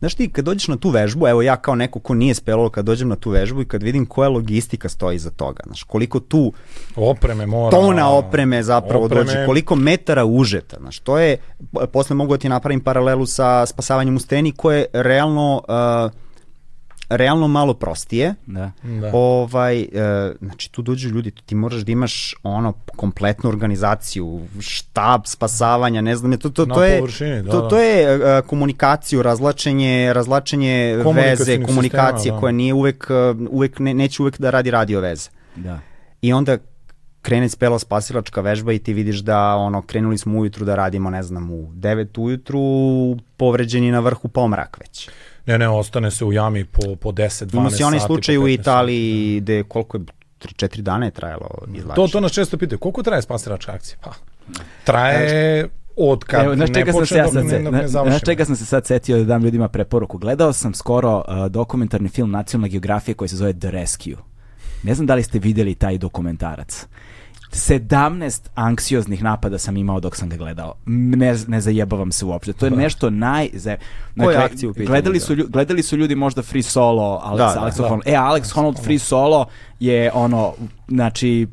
Znaš 0.00 0.14
ti, 0.14 0.28
kad 0.32 0.44
dođeš 0.44 0.68
na 0.68 0.76
tu 0.76 0.90
vežbu, 0.90 1.28
evo 1.28 1.42
ja 1.42 1.56
kao 1.56 1.74
neko 1.74 2.00
ko 2.00 2.14
nije 2.14 2.34
spelolo, 2.34 2.70
kad 2.70 2.84
dođem 2.84 3.08
na 3.08 3.16
tu 3.16 3.30
vežbu 3.30 3.62
i 3.62 3.64
kad 3.64 3.82
vidim 3.82 4.06
koja 4.06 4.28
logistika 4.28 4.88
stoji 4.88 5.16
iza 5.16 5.30
toga, 5.30 5.62
znaš, 5.66 5.82
koliko 5.82 6.20
tu 6.20 6.52
opreme 6.96 7.46
mora, 7.46 7.70
tona 7.70 8.10
opreme 8.10 8.62
zapravo 8.62 9.04
opreme... 9.04 9.24
dođe, 9.24 9.46
koliko 9.46 9.76
metara 9.76 10.24
užeta, 10.24 10.76
znaš, 10.80 10.98
to 10.98 11.18
je, 11.18 11.36
posle 11.92 12.16
mogu 12.16 12.34
da 12.34 12.38
ti 12.38 12.48
napravim 12.48 12.80
paralelu 12.80 13.26
sa 13.26 13.66
spasavanjem 13.66 14.16
u 14.16 14.20
steni, 14.20 14.52
koje 14.52 14.86
realno 14.92 15.62
uh, 15.68 16.29
realno 17.10 17.48
malo 17.48 17.74
prostije. 17.74 18.34
Da. 18.46 18.72
da. 18.82 19.10
Ovaj, 19.12 19.80
e, 19.80 19.86
znači 20.40 20.72
tu 20.72 20.82
dođu 20.82 21.08
ljudi, 21.08 21.30
ti 21.30 21.54
moraš 21.54 21.80
da 21.80 21.92
imaš 21.92 22.34
ono 22.42 22.72
kompletnu 22.96 23.50
organizaciju, 23.50 24.46
štab 24.60 25.20
spasavanja, 25.24 26.00
ne 26.00 26.16
znam, 26.16 26.38
to 26.38 26.50
to 26.50 26.66
to 26.66 26.84
je 26.84 27.02
da, 27.42 27.50
to 27.50 27.62
da. 27.62 27.68
to 27.68 27.78
je 27.78 28.16
uh, 28.16 28.46
komunikaciju, 28.46 29.22
razlačenje, 29.22 30.12
razlačenje 30.12 30.96
veze, 31.14 31.62
komunikacije 31.62 32.18
sistema, 32.18 32.36
da. 32.36 32.40
koja 32.40 32.52
nije 32.52 32.74
uvek 32.74 33.06
uh, 33.10 33.40
uvek 33.50 33.78
ne, 33.78 33.94
neće 33.94 34.22
uvek 34.22 34.38
da 34.38 34.50
radi 34.50 34.70
radio 34.70 35.00
veze. 35.00 35.30
Da. 35.56 35.80
I 36.22 36.32
onda 36.32 36.58
krene 37.22 37.48
spela 37.48 37.78
spasilačka 37.78 38.40
vežba 38.40 38.72
i 38.72 38.78
ti 38.78 38.92
vidiš 38.92 39.18
da 39.18 39.54
ono 39.54 39.82
krenuli 39.82 40.18
smo 40.18 40.38
ujutru 40.38 40.64
da 40.64 40.74
radimo 40.74 41.10
ne 41.10 41.22
znam 41.22 41.50
u 41.50 41.72
9 41.72 42.20
ujutru 42.20 42.60
povređeni 43.36 43.90
na 43.90 44.00
vrhu 44.00 44.28
pomrak 44.28 44.78
već. 44.80 45.10
Ne, 45.50 45.58
ne, 45.58 45.68
ostane 45.68 46.10
se 46.10 46.24
u 46.24 46.32
jami 46.32 46.64
po, 46.64 46.96
po 46.96 47.10
10, 47.10 47.22
12 47.22 47.28
sati. 47.28 47.56
Ima 47.56 47.70
se 47.70 47.84
onaj 47.84 48.00
slučaj 48.00 48.38
u 48.38 48.48
Italiji 48.48 49.40
gde 49.40 49.62
koliko 49.62 49.96
je 49.96 50.04
3-4 50.40 50.80
dana 50.80 51.04
je 51.04 51.10
trajalo 51.10 51.48
izlačenje. 51.74 51.94
To, 51.94 52.08
to 52.08 52.20
nas 52.20 52.32
često 52.32 52.58
pitaju, 52.58 52.78
koliko 52.78 53.02
traje 53.02 53.22
spasilačka 53.22 53.72
akcija? 53.72 53.98
Pa, 54.02 54.10
traje 54.84 55.68
od 55.96 56.24
kad 56.24 56.44
Evo, 56.44 56.54
ne 56.54 56.92
počne 56.92 57.18
ja 57.18 57.24
dok 57.24 57.34
ne, 57.34 57.58
ne, 57.58 57.70
ne 57.70 57.88
završimo. 57.88 58.10
Znaš 58.10 58.22
čega 58.22 58.44
sam 58.44 58.56
se 58.56 58.66
sad 58.66 58.86
setio 58.86 59.18
da 59.18 59.24
dam 59.24 59.42
ljudima 59.44 59.68
preporuku? 59.68 60.18
Gledao 60.18 60.52
sam 60.52 60.74
skoro 60.74 61.16
uh, 61.16 61.46
dokumentarni 61.46 62.08
film 62.08 62.30
Nacionalne 62.30 62.68
geografije 62.68 63.14
koji 63.14 63.28
se 63.28 63.36
zove 63.36 63.52
The 63.52 63.70
Rescue. 63.70 64.16
Ne 64.82 64.94
znam 64.94 65.06
da 65.06 65.14
li 65.14 65.22
ste 65.22 65.38
videli 65.38 65.74
taj 65.74 65.98
dokumentarac. 65.98 66.86
17 67.52 68.48
anksioznih 68.54 69.22
napada 69.22 69.58
sam 69.58 69.76
imao 69.76 70.00
dok 70.00 70.16
sam 70.16 70.28
ga 70.28 70.36
gledao. 70.36 70.74
Ne, 70.86 71.36
ne 71.46 71.60
zajebavam 71.60 72.12
se 72.12 72.24
uopšte. 72.24 72.52
To 72.52 72.66
je 72.66 72.70
nešto 72.70 73.10
naj... 73.10 73.48
Koje 74.18 74.36
akcije 74.36 74.68
u 74.68 74.72
pitanju? 74.72 74.88
Gledali 74.88 75.20
su, 75.20 75.36
gledali 75.48 75.82
su 75.82 75.96
ljudi 75.96 76.14
možda 76.14 76.42
Free 76.42 76.62
Solo, 76.62 77.22
Alex, 77.24 77.36
da, 77.36 77.60
Alex 77.60 77.76
da, 77.76 77.82
Honnold. 77.82 78.02
E, 78.06 78.12
Alex 78.12 78.52
Honnold 78.52 78.84
Free 78.84 78.98
Solo 78.98 79.46
je 79.80 80.10
ono, 80.14 80.52
znači, 80.88 81.46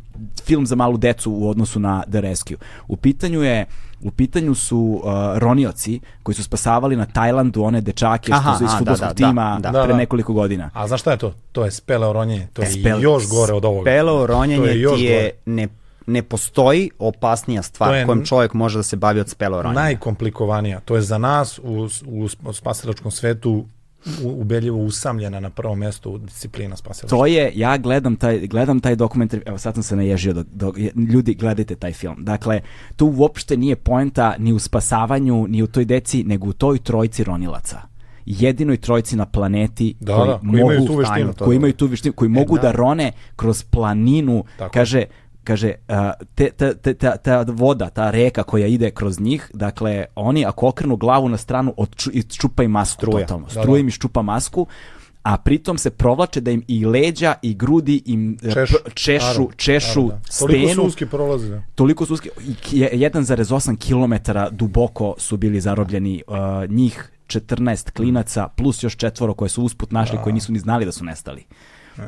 film 0.46 0.66
za 0.66 0.76
malu 0.76 0.98
decu 0.98 1.32
u 1.32 1.50
odnosu 1.50 1.80
na 1.80 2.04
The 2.12 2.22
Rescue. 2.22 2.58
U 2.88 2.98
pitanju 2.98 3.44
je 3.44 3.66
u 4.02 4.12
pitanju 4.12 4.56
su 4.56 5.02
uh, 5.04 5.12
ronioci 5.38 6.00
koji 6.24 6.36
su 6.36 6.44
spasavali 6.44 6.96
na 6.96 7.06
Tajlandu 7.06 7.64
one 7.64 7.82
dečake 7.82 8.32
Aha, 8.34 8.50
što 8.50 8.58
su 8.58 8.64
iz 8.64 8.72
futbolskog 8.78 9.08
da, 9.08 9.14
da, 9.14 9.28
tima 9.28 9.60
da, 9.60 9.72
da, 9.72 9.84
pre 9.84 9.94
nekoliko 9.94 10.34
godina. 10.34 10.70
A 10.74 10.88
znaš 10.88 11.02
šta 11.02 11.12
je 11.12 11.18
to? 11.18 11.34
To 11.52 11.66
je 11.66 11.72
speleo 11.72 12.14
ronjenje. 12.14 12.48
To 12.54 12.62
je 12.62 12.72
Spele... 12.72 13.02
još 13.02 13.30
gore 13.30 13.54
od 13.54 13.66
ovoga. 13.66 13.84
Speleo 13.84 14.28
ronjenje 14.28 14.68
je 14.68 14.96
ti 14.96 15.04
je 15.04 15.32
ne 15.46 15.68
ne 16.08 16.22
postoji 16.24 16.90
opasnija 17.00 17.62
stvar 17.62 17.96
je 17.96 18.06
kojom 18.06 18.26
čovjek 18.26 18.54
može 18.54 18.80
da 18.80 18.84
se 18.84 18.96
bavi 18.96 19.20
od 19.20 19.30
speloranja. 19.30 19.76
Najkomplikovanija. 19.76 20.80
To 20.80 20.96
je 20.96 21.02
za 21.02 21.18
nas 21.18 21.60
u, 21.60 21.88
u 22.44 22.54
spasilačkom 22.54 23.12
svetu 23.12 23.66
ubedljivo 24.24 24.78
usamljena 24.78 25.40
na 25.40 25.50
prvom 25.50 25.80
mestu 25.80 26.18
disciplina 26.18 26.76
spasilačka. 26.76 27.16
To 27.16 27.26
je, 27.26 27.52
ja 27.56 27.78
gledam 27.78 28.16
taj, 28.16 28.48
gledam 28.48 28.80
taj 28.80 28.96
dokumentar, 28.96 29.40
evo 29.46 29.58
sad 29.58 29.74
sam 29.74 29.84
se 29.84 29.96
naježio, 29.96 30.34
dok, 30.34 30.48
dok, 30.48 30.78
ljudi 31.14 31.34
gledajte 31.34 31.76
taj 31.76 31.94
film. 31.94 32.16
Dakle, 32.20 32.62
tu 32.96 33.14
uopšte 33.18 33.58
nije 33.58 33.76
poenta 33.76 34.36
ni 34.38 34.54
u 34.54 34.60
spasavanju, 34.60 35.46
ni 35.48 35.64
u 35.64 35.68
toj 35.68 35.86
deci, 35.86 36.24
nego 36.24 36.48
u 36.48 36.54
toj 36.54 36.80
trojci 36.80 37.24
ronilaca 37.24 37.82
jedinoj 38.28 38.78
trojci 38.78 39.16
na 39.16 39.26
planeti 39.26 39.96
da, 40.00 40.16
koji, 40.16 40.28
da, 40.28 40.40
koji 40.40 40.62
mogu, 40.62 40.72
imaju 40.72 40.88
tu 40.88 40.96
veštinu, 40.96 41.34
koji 41.40 41.56
imaju 41.56 41.74
tu 41.74 41.86
veštinu, 41.86 42.14
koji 42.14 42.28
e, 42.28 42.30
mogu 42.30 42.56
da. 42.56 42.62
da 42.62 42.72
rone 42.72 43.12
kroz 43.36 43.64
planinu, 43.64 44.44
Tako. 44.58 44.74
kaže 44.74 45.04
kaže, 45.48 45.74
te, 46.36 46.50
te, 46.52 46.74
te, 46.76 46.94
ta, 46.94 47.18
ta 47.18 47.46
voda, 47.48 47.90
ta 47.90 48.12
reka 48.12 48.44
koja 48.44 48.68
ide 48.68 48.92
kroz 48.92 49.20
njih, 49.20 49.52
dakle, 49.54 50.06
oni 50.16 50.46
ako 50.46 50.68
okrenu 50.68 50.96
glavu 50.96 51.30
na 51.30 51.38
stranu, 51.38 51.74
čupa 52.40 52.64
im 52.64 52.72
masku 52.72 53.06
Struja. 53.06 53.26
totalno. 53.26 53.50
Struja 53.50 53.66
da, 53.66 53.72
da. 53.72 53.80
im 53.80 53.88
iščupa 53.88 54.22
masku, 54.22 54.68
a 55.24 55.38
pritom 55.38 55.78
se 55.78 55.90
provlače 55.90 56.42
da 56.42 56.52
im 56.52 56.64
i 56.68 56.86
leđa 56.86 57.34
i 57.42 57.54
grudi 57.54 58.02
im 58.06 58.38
Češ, 58.54 58.72
češu, 58.94 59.26
naravno, 59.26 59.50
češu 59.56 60.02
naravno, 60.02 60.20
da. 60.26 60.32
stenu. 60.32 60.48
Toliko 60.50 60.74
su 60.76 60.88
uski 60.88 61.06
prolazi. 61.06 61.50
Da. 61.50 61.62
Toliko 61.76 62.06
su 62.06 62.14
uski. 62.14 62.30
1,8 62.72 63.78
km 63.78 64.32
duboko 64.56 65.16
su 65.18 65.38
bili 65.38 65.62
zarobljeni 65.62 66.24
uh, 66.28 66.36
njih 66.70 67.12
14 67.28 67.92
klinaca 67.92 68.48
plus 68.48 68.84
još 68.84 68.96
četvoro 68.96 69.34
koje 69.34 69.50
su 69.50 69.64
usput 69.64 69.92
našli 69.92 70.18
da. 70.18 70.24
koji 70.24 70.34
nisu 70.34 70.52
ni 70.52 70.60
znali 70.60 70.86
da 70.86 70.92
su 70.92 71.06
nestali. 71.06 71.44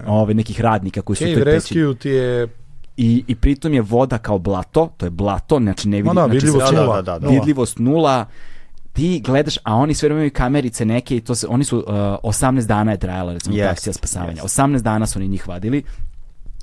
Ove, 0.07 0.33
nekih 0.33 0.61
radnika 0.61 1.01
koji 1.01 1.15
su... 1.15 1.23
Cave 1.23 1.43
Rescue 1.43 1.95
ti 1.95 2.09
je 2.09 2.47
i, 3.01 3.23
i 3.27 3.35
pritom 3.35 3.73
je 3.73 3.81
voda 3.81 4.17
kao 4.17 4.39
blato, 4.39 4.89
to 4.97 5.05
je 5.05 5.09
blato, 5.09 5.59
znači 5.59 5.89
ne 5.89 5.97
vidi, 5.97 6.07
no, 6.07 6.13
da, 6.13 6.21
znači 6.21 6.35
vidljivost, 6.45 6.73
nula, 6.73 7.01
da, 7.01 7.01
da, 7.01 7.19
da, 7.19 7.27
vidljivost 7.27 7.80
nula, 7.80 8.26
ti 8.93 9.21
gledaš, 9.26 9.57
a 9.63 9.76
oni 9.76 9.93
sve 9.93 10.09
imaju 10.09 10.31
kamerice 10.34 10.85
neke 10.85 11.17
i 11.17 11.21
to 11.21 11.35
se, 11.35 11.47
oni 11.47 11.63
su, 11.63 11.77
uh, 11.77 11.85
18 11.85 12.65
dana 12.65 12.91
je 12.91 12.97
trajala 12.97 13.34
recimo 13.34 13.55
yes, 13.55 13.71
akcija 13.71 13.93
spasavanja, 13.93 14.41
yes. 14.41 14.61
18 14.61 14.81
dana 14.81 15.07
su 15.07 15.19
oni 15.19 15.27
njih 15.27 15.47
vadili, 15.47 15.84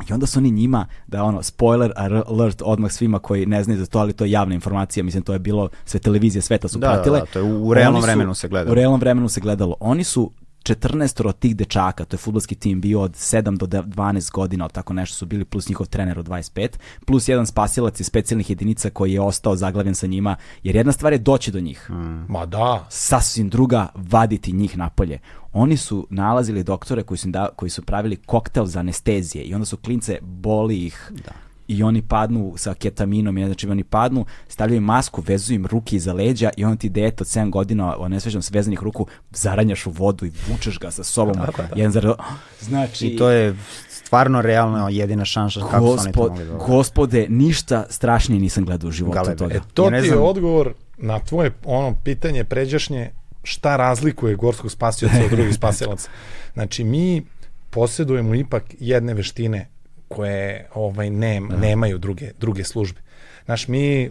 I 0.08 0.12
onda 0.12 0.26
su 0.26 0.38
oni 0.38 0.50
njima, 0.50 0.86
da 1.06 1.24
ono, 1.24 1.42
spoiler 1.42 1.92
alert 2.26 2.62
odmah 2.64 2.92
svima 2.92 3.18
koji 3.18 3.46
ne 3.46 3.62
znaju 3.64 3.80
za 3.80 3.86
to, 3.86 3.98
ali 3.98 4.12
to 4.12 4.24
je 4.24 4.30
javna 4.30 4.54
informacija, 4.54 5.04
mislim, 5.04 5.22
to 5.22 5.32
je 5.32 5.38
bilo, 5.38 5.68
sve 5.84 6.00
televizije 6.00 6.42
sveta 6.42 6.68
su 6.68 6.78
da, 6.78 6.92
pratile. 6.92 7.18
Da, 7.18 7.24
da, 7.24 7.30
to 7.32 7.38
je 7.38 7.44
u, 7.44 7.68
u 7.68 7.74
realnom 7.74 8.02
su, 8.02 8.06
vremenu 8.06 8.34
se 8.34 8.48
gledalo. 8.48 8.72
U 8.72 8.74
realnom 8.74 9.00
vremenu 9.00 9.28
se 9.28 9.40
gledalo. 9.40 9.76
Oni 9.80 10.04
su 10.04 10.30
14 10.66 11.26
od 11.26 11.38
tih 11.38 11.56
dečaka, 11.56 12.04
to 12.04 12.14
je 12.14 12.18
futbolski 12.18 12.54
tim 12.54 12.80
bio 12.80 13.00
od 13.00 13.12
7 13.12 13.56
do 13.56 13.66
12 13.66 14.32
godina, 14.32 14.64
od 14.64 14.72
tako 14.72 14.92
nešto 14.92 15.16
su 15.16 15.26
bili, 15.26 15.44
plus 15.44 15.68
njihov 15.68 15.86
trener 15.86 16.18
od 16.18 16.28
25, 16.28 16.68
plus 17.06 17.28
jedan 17.28 17.46
spasilac 17.46 18.00
iz 18.00 18.06
specijalnih 18.06 18.50
jedinica 18.50 18.90
koji 18.90 19.12
je 19.12 19.20
ostao 19.20 19.56
zaglavljen 19.56 19.94
sa 19.94 20.06
njima, 20.06 20.36
jer 20.62 20.76
jedna 20.76 20.92
stvar 20.92 21.12
je 21.12 21.18
doći 21.18 21.50
do 21.50 21.60
njih. 21.60 21.90
Mm. 21.90 22.32
Ma 22.32 22.46
da. 22.46 22.86
Sasvim 22.90 23.48
druga, 23.48 23.88
vaditi 23.94 24.52
njih 24.52 24.78
napolje. 24.78 25.18
Oni 25.52 25.76
su 25.76 26.06
nalazili 26.10 26.64
doktore 26.64 27.02
koji 27.02 27.18
su, 27.18 27.28
da, 27.28 27.48
koji 27.56 27.70
su 27.70 27.82
pravili 27.82 28.16
koktel 28.16 28.66
za 28.66 28.80
anestezije 28.80 29.44
i 29.44 29.54
onda 29.54 29.64
su 29.64 29.76
klince 29.76 30.18
boli 30.22 30.84
ih 30.84 31.12
da 31.24 31.45
i 31.68 31.82
oni 31.82 32.02
padnu 32.02 32.54
sa 32.56 32.74
ketaminom, 32.74 33.46
znači 33.46 33.68
oni 33.68 33.84
padnu, 33.84 34.24
stavljaju 34.48 34.80
masku, 34.80 35.22
vezuju 35.26 35.56
im 35.56 35.66
ruke 35.66 35.96
iza 35.96 36.12
leđa 36.12 36.50
i 36.56 36.64
on 36.64 36.76
ti 36.76 36.88
dete 36.88 37.22
od 37.22 37.26
7 37.26 37.50
godina 37.50 37.96
onesvećan 37.98 38.42
s 38.42 38.50
vezanih 38.50 38.82
ruku 38.82 39.06
zaranjaš 39.30 39.86
u 39.86 39.90
vodu 39.90 40.26
i 40.26 40.32
vučeš 40.48 40.78
ga 40.78 40.90
sa 40.90 41.04
sobom. 41.04 41.36
Da, 41.36 41.46
da, 41.56 41.62
da. 41.62 41.76
Jedan 41.76 41.92
zar... 41.92 42.12
Znači... 42.60 43.06
I 43.06 43.16
to 43.16 43.30
je 43.30 43.56
stvarno 43.88 44.42
realno 44.42 44.88
jedina 44.88 45.24
šansa 45.24 45.60
kako 45.60 45.84
Gospo, 45.84 46.02
su 46.02 46.04
oni 46.04 46.12
to 46.12 46.28
mogli 46.28 46.44
da 46.44 46.56
Gospode, 46.66 47.26
ništa 47.28 47.86
strašnije 47.90 48.40
nisam 48.40 48.64
gledao 48.64 48.88
u 48.88 48.92
životu 48.92 49.14
Galebe. 49.14 49.36
toga. 49.36 49.54
E, 49.54 49.60
to 49.74 49.90
ja 49.90 50.02
ti 50.02 50.08
je 50.08 50.18
odgovor 50.18 50.74
na 50.96 51.18
tvoje 51.18 51.52
ono 51.64 51.96
pitanje 52.04 52.44
pređašnje 52.44 53.10
šta 53.42 53.76
razlikuje 53.76 54.34
gorskog 54.34 54.70
spasioca 54.70 55.24
od 55.24 55.30
drugih 55.36 55.54
spasilaca. 55.54 56.10
Znači, 56.54 56.84
mi 56.84 57.22
posjedujemo 57.70 58.34
ipak 58.34 58.64
jedne 58.80 59.14
veštine 59.14 59.68
koje 60.08 60.68
ovaj 60.74 61.10
nem, 61.10 61.48
da. 61.48 61.56
nemaju 61.56 61.98
druge, 61.98 62.30
druge 62.40 62.64
službe. 62.64 63.00
Znaš, 63.44 63.68
mi, 63.68 64.10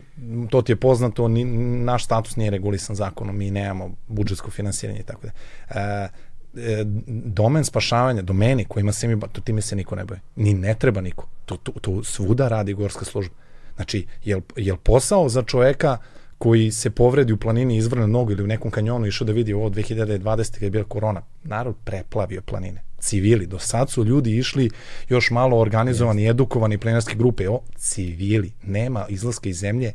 to 0.49 0.61
ti 0.61 0.71
je 0.71 0.75
poznato, 0.75 1.27
ni, 1.27 1.45
naš 1.83 2.05
status 2.05 2.35
nije 2.35 2.51
regulisan 2.51 2.95
zakonom, 2.95 3.37
mi 3.37 3.51
nemamo 3.51 3.95
budžetsko 4.07 4.51
finansiranje 4.51 4.99
i 4.99 5.03
tako 5.03 5.21
da. 5.27 5.31
E, 5.79 6.09
e, 6.57 6.83
domen 7.07 7.65
spašavanja, 7.65 8.21
domeni 8.21 8.65
kojima 8.65 8.91
se 8.91 9.07
mi, 9.07 9.19
to 9.31 9.41
time 9.41 9.61
se 9.61 9.75
niko 9.75 9.95
ne 9.95 10.05
boje. 10.05 10.19
Ni 10.35 10.53
ne 10.53 10.75
treba 10.79 11.01
niko. 11.01 11.27
To, 11.45 11.57
to, 11.57 11.71
to 11.71 12.03
svuda 12.03 12.47
radi 12.47 12.73
gorska 12.73 13.05
služba. 13.05 13.35
Znači, 13.75 14.05
je 14.23 14.73
li 14.73 14.77
posao 14.83 15.29
za 15.29 15.43
čoveka 15.43 15.97
koji 16.37 16.71
se 16.71 16.89
povredi 16.89 17.33
u 17.33 17.37
planini 17.37 17.77
izvrne 17.77 18.07
nogu 18.07 18.31
ili 18.31 18.43
u 18.43 18.47
nekom 18.47 18.71
kanjonu 18.71 19.05
išao 19.05 19.25
da 19.25 19.33
vidi 19.33 19.53
ovo 19.53 19.69
2020. 19.69 20.53
kada 20.53 20.65
je 20.65 20.71
bila 20.71 20.83
korona, 20.83 21.21
narod 21.43 21.75
preplavio 21.83 22.41
planine. 22.41 22.83
Civili, 23.05 23.47
do 23.47 23.59
sad 23.59 23.89
su 23.89 24.03
ljudi 24.03 24.37
išli 24.37 24.69
još 25.09 25.31
malo 25.31 25.57
organizovani, 25.57 26.21
yes. 26.23 26.29
edukovani 26.29 26.77
planinarske 26.77 27.15
grupe, 27.15 27.49
o, 27.49 27.61
civili, 27.77 28.51
nema 28.63 29.05
izlaska 29.09 29.49
iz 29.49 29.59
zemlje, 29.59 29.93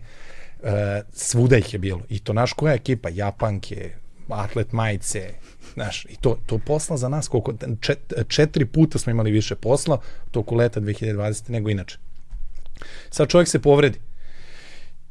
e, 0.63 1.03
svuda 1.13 1.57
ih 1.57 1.73
je 1.73 1.79
bilo. 1.79 2.01
I 2.09 2.19
to 2.19 2.33
naš 2.33 2.53
koja 2.53 2.75
ekipa, 2.75 3.09
Japanke, 3.09 3.91
atlet 4.29 4.73
majice, 4.73 5.35
znaš, 5.75 6.05
i 6.05 6.17
to, 6.21 6.39
to 6.47 6.59
posla 6.59 6.97
za 6.97 7.09
nas, 7.09 7.29
koliko, 7.29 7.55
čet, 7.81 8.13
četiri 8.29 8.67
puta 8.67 8.99
smo 8.99 9.11
imali 9.11 9.31
više 9.31 9.55
posla 9.55 10.01
toku 10.31 10.55
leta 10.55 10.81
2020. 10.81 11.51
nego 11.51 11.71
inače. 11.71 11.99
Sad 13.11 13.29
čovjek 13.29 13.49
se 13.49 13.59
povredi, 13.59 13.99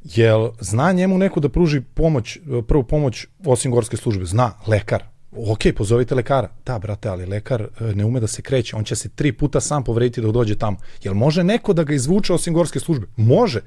Jel 0.03 0.49
zna 0.59 0.91
njemu 0.91 1.17
neko 1.17 1.39
da 1.39 1.49
pruži 1.49 1.81
pomoć, 1.81 2.37
prvu 2.67 2.83
pomoć 2.83 3.27
osim 3.45 3.71
gorske 3.71 3.97
službe? 3.97 4.25
Zna, 4.25 4.51
lekar. 4.67 5.03
Ok, 5.31 5.59
pozovite 5.77 6.15
lekara. 6.15 6.49
Da, 6.65 6.79
brate, 6.79 7.09
ali 7.09 7.25
lekar 7.25 7.61
e, 7.61 7.95
ne 7.95 8.05
ume 8.05 8.19
da 8.19 8.27
se 8.27 8.41
kreće. 8.41 8.75
On 8.75 8.83
će 8.83 8.95
se 8.95 9.09
tri 9.09 9.31
puta 9.31 9.59
sam 9.61 9.83
povrediti 9.83 10.21
dok 10.21 10.31
dođe 10.33 10.57
tamo. 10.57 10.77
Jel 11.03 11.13
može 11.13 11.43
neko 11.43 11.73
da 11.73 11.83
ga 11.83 11.93
izvuče 11.93 12.33
osim 12.33 12.53
gorske 12.53 12.79
službe? 12.79 13.07
Može. 13.15 13.61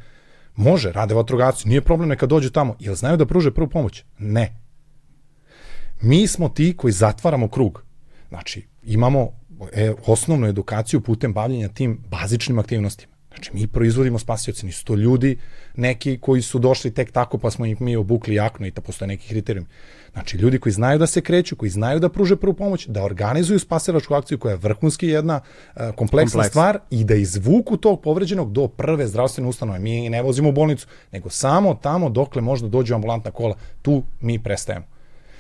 Može, 0.57 0.93
rade 0.93 1.15
vatrogasci. 1.15 1.69
Nije 1.69 1.81
problem 1.81 2.09
neka 2.09 2.27
dođu 2.27 2.51
tamo. 2.51 2.77
Jel 2.81 2.95
znaju 2.95 3.17
da 3.17 3.27
pruže 3.27 3.51
prvu 3.51 3.69
pomoć? 3.69 4.05
Ne. 4.19 4.57
Mi 6.01 6.27
smo 6.27 6.49
ti 6.49 6.75
koji 6.77 6.93
zatvaramo 6.93 7.49
krug. 7.49 7.83
Znači, 8.29 8.67
imamo 8.83 9.29
e, 9.73 9.93
osnovnu 10.07 10.47
edukaciju 10.47 11.01
putem 11.01 11.33
bavljenja 11.33 11.69
tim 11.69 11.99
bazičnim 12.11 12.59
aktivnostima. 12.59 13.12
Znači, 13.35 13.51
mi 13.55 13.67
proizvodimo 13.67 14.19
spasioce, 14.19 14.67
nisu 14.67 14.85
to 14.85 14.95
ljudi 14.95 15.39
neki 15.77 16.19
koji 16.21 16.43
su 16.43 16.59
došli 16.59 16.95
tek 16.95 17.13
tako 17.13 17.39
pa 17.39 17.51
smo 17.51 17.67
ih 17.67 17.81
mi 17.81 17.97
obukli 17.97 18.35
jakno 18.35 18.67
i 18.67 18.71
da 18.71 18.81
postoje 18.81 19.09
neki 19.09 19.29
kriterijum. 19.29 19.67
Znači, 20.13 20.37
ljudi 20.37 20.59
koji 20.59 20.73
znaju 20.73 20.99
da 20.99 21.07
se 21.07 21.21
kreću, 21.21 21.57
koji 21.57 21.71
znaju 21.71 22.01
da 22.01 22.09
pruže 22.09 22.37
prvu 22.37 22.55
pomoć, 22.55 22.87
da 22.87 23.05
organizuju 23.05 23.59
spasilačku 23.59 24.15
akciju 24.15 24.39
koja 24.39 24.53
je 24.53 24.59
vrhunski 24.59 25.09
jedna 25.09 25.41
uh, 25.41 25.83
kompleksna 25.97 26.39
Kompleks. 26.39 26.51
stvar 26.51 26.79
i 26.91 27.05
da 27.05 27.15
izvuku 27.15 27.77
tog 27.77 28.03
povređenog 28.03 28.53
do 28.53 28.69
prve 28.69 29.07
zdravstvene 29.07 29.49
ustanove. 29.49 29.79
Mi 29.79 30.09
ne 30.11 30.23
vozimo 30.23 30.49
u 30.49 30.53
bolnicu, 30.53 30.87
nego 31.13 31.31
samo 31.31 31.75
tamo 31.75 32.11
dokle 32.11 32.43
možda 32.43 32.69
dođe 32.69 32.95
ambulantna 32.95 33.31
kola, 33.31 33.57
tu 33.83 34.03
mi 34.21 34.43
prestajemo. 34.43 34.85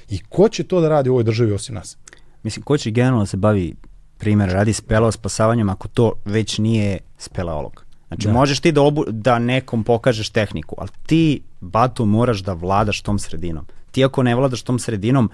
I 0.08 0.18
ko 0.28 0.48
će 0.48 0.64
to 0.64 0.80
da 0.80 0.88
radi 0.88 1.10
u 1.10 1.12
ovoj 1.12 1.24
državi 1.24 1.52
osim 1.52 1.74
nas? 1.74 1.96
Mislim, 2.42 2.62
ko 2.62 2.78
će 2.78 2.90
generalno 2.90 3.22
da 3.22 3.26
se 3.26 3.36
bavi 3.36 3.74
primjer, 4.22 4.50
radi 4.50 4.72
speleo 4.72 5.12
spasavanjem 5.12 5.68
ako 5.68 5.88
to 5.88 6.12
već 6.24 6.58
nije 6.58 6.98
speleolog. 7.18 7.84
Znači, 8.08 8.26
da. 8.26 8.32
možeš 8.32 8.60
ti 8.60 8.72
da, 8.72 8.82
obu, 8.82 9.04
da 9.08 9.38
nekom 9.38 9.84
pokažeš 9.84 10.30
tehniku, 10.30 10.76
ali 10.78 10.88
ti, 11.06 11.42
bato, 11.60 12.04
moraš 12.04 12.38
da 12.46 12.52
vladaš 12.52 13.00
tom 13.02 13.18
sredinom. 13.18 13.66
Ti 13.90 14.04
ako 14.04 14.22
ne 14.22 14.34
vladaš 14.34 14.62
tom 14.62 14.78
sredinom, 14.78 15.30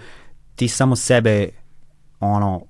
ti 0.56 0.68
samo 0.68 0.96
sebe, 0.96 1.48
ono, 2.20 2.62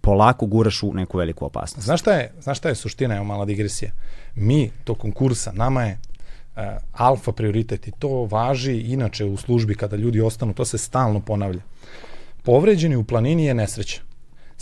polako 0.00 0.46
guraš 0.46 0.82
u 0.82 0.92
neku 0.94 1.18
veliku 1.18 1.44
opasnost. 1.44 1.84
Znaš 1.84 2.00
šta 2.00 2.12
je, 2.12 2.32
znaš 2.40 2.58
šta 2.58 2.68
je 2.68 2.74
suština, 2.74 3.16
evo 3.16 3.24
mala 3.24 3.44
digresija. 3.44 3.90
Mi, 4.34 4.70
to 4.84 4.94
konkursa, 4.94 5.52
nama 5.52 5.82
je 5.82 5.98
uh, 5.98 6.62
alfa 6.92 7.32
prioritet 7.32 7.88
i 7.88 7.92
to 7.98 8.28
važi 8.30 8.78
inače 8.78 9.24
u 9.24 9.36
službi 9.36 9.74
kada 9.74 9.96
ljudi 9.96 10.20
ostanu, 10.20 10.54
to 10.54 10.64
se 10.64 10.78
stalno 10.78 11.20
ponavlja. 11.20 11.62
Povređeni 12.42 12.96
u 12.96 13.04
planini 13.04 13.44
je 13.44 13.54
nesreća 13.54 14.11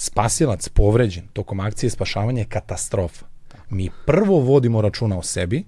spasilac 0.00 0.68
povređen 0.68 1.26
tokom 1.32 1.60
akcije 1.60 1.90
spašavanja 1.90 2.38
je 2.38 2.44
katastrofa. 2.44 3.26
Mi 3.70 3.90
prvo 4.06 4.38
vodimo 4.38 4.80
računa 4.80 5.18
o 5.18 5.22
sebi 5.22 5.64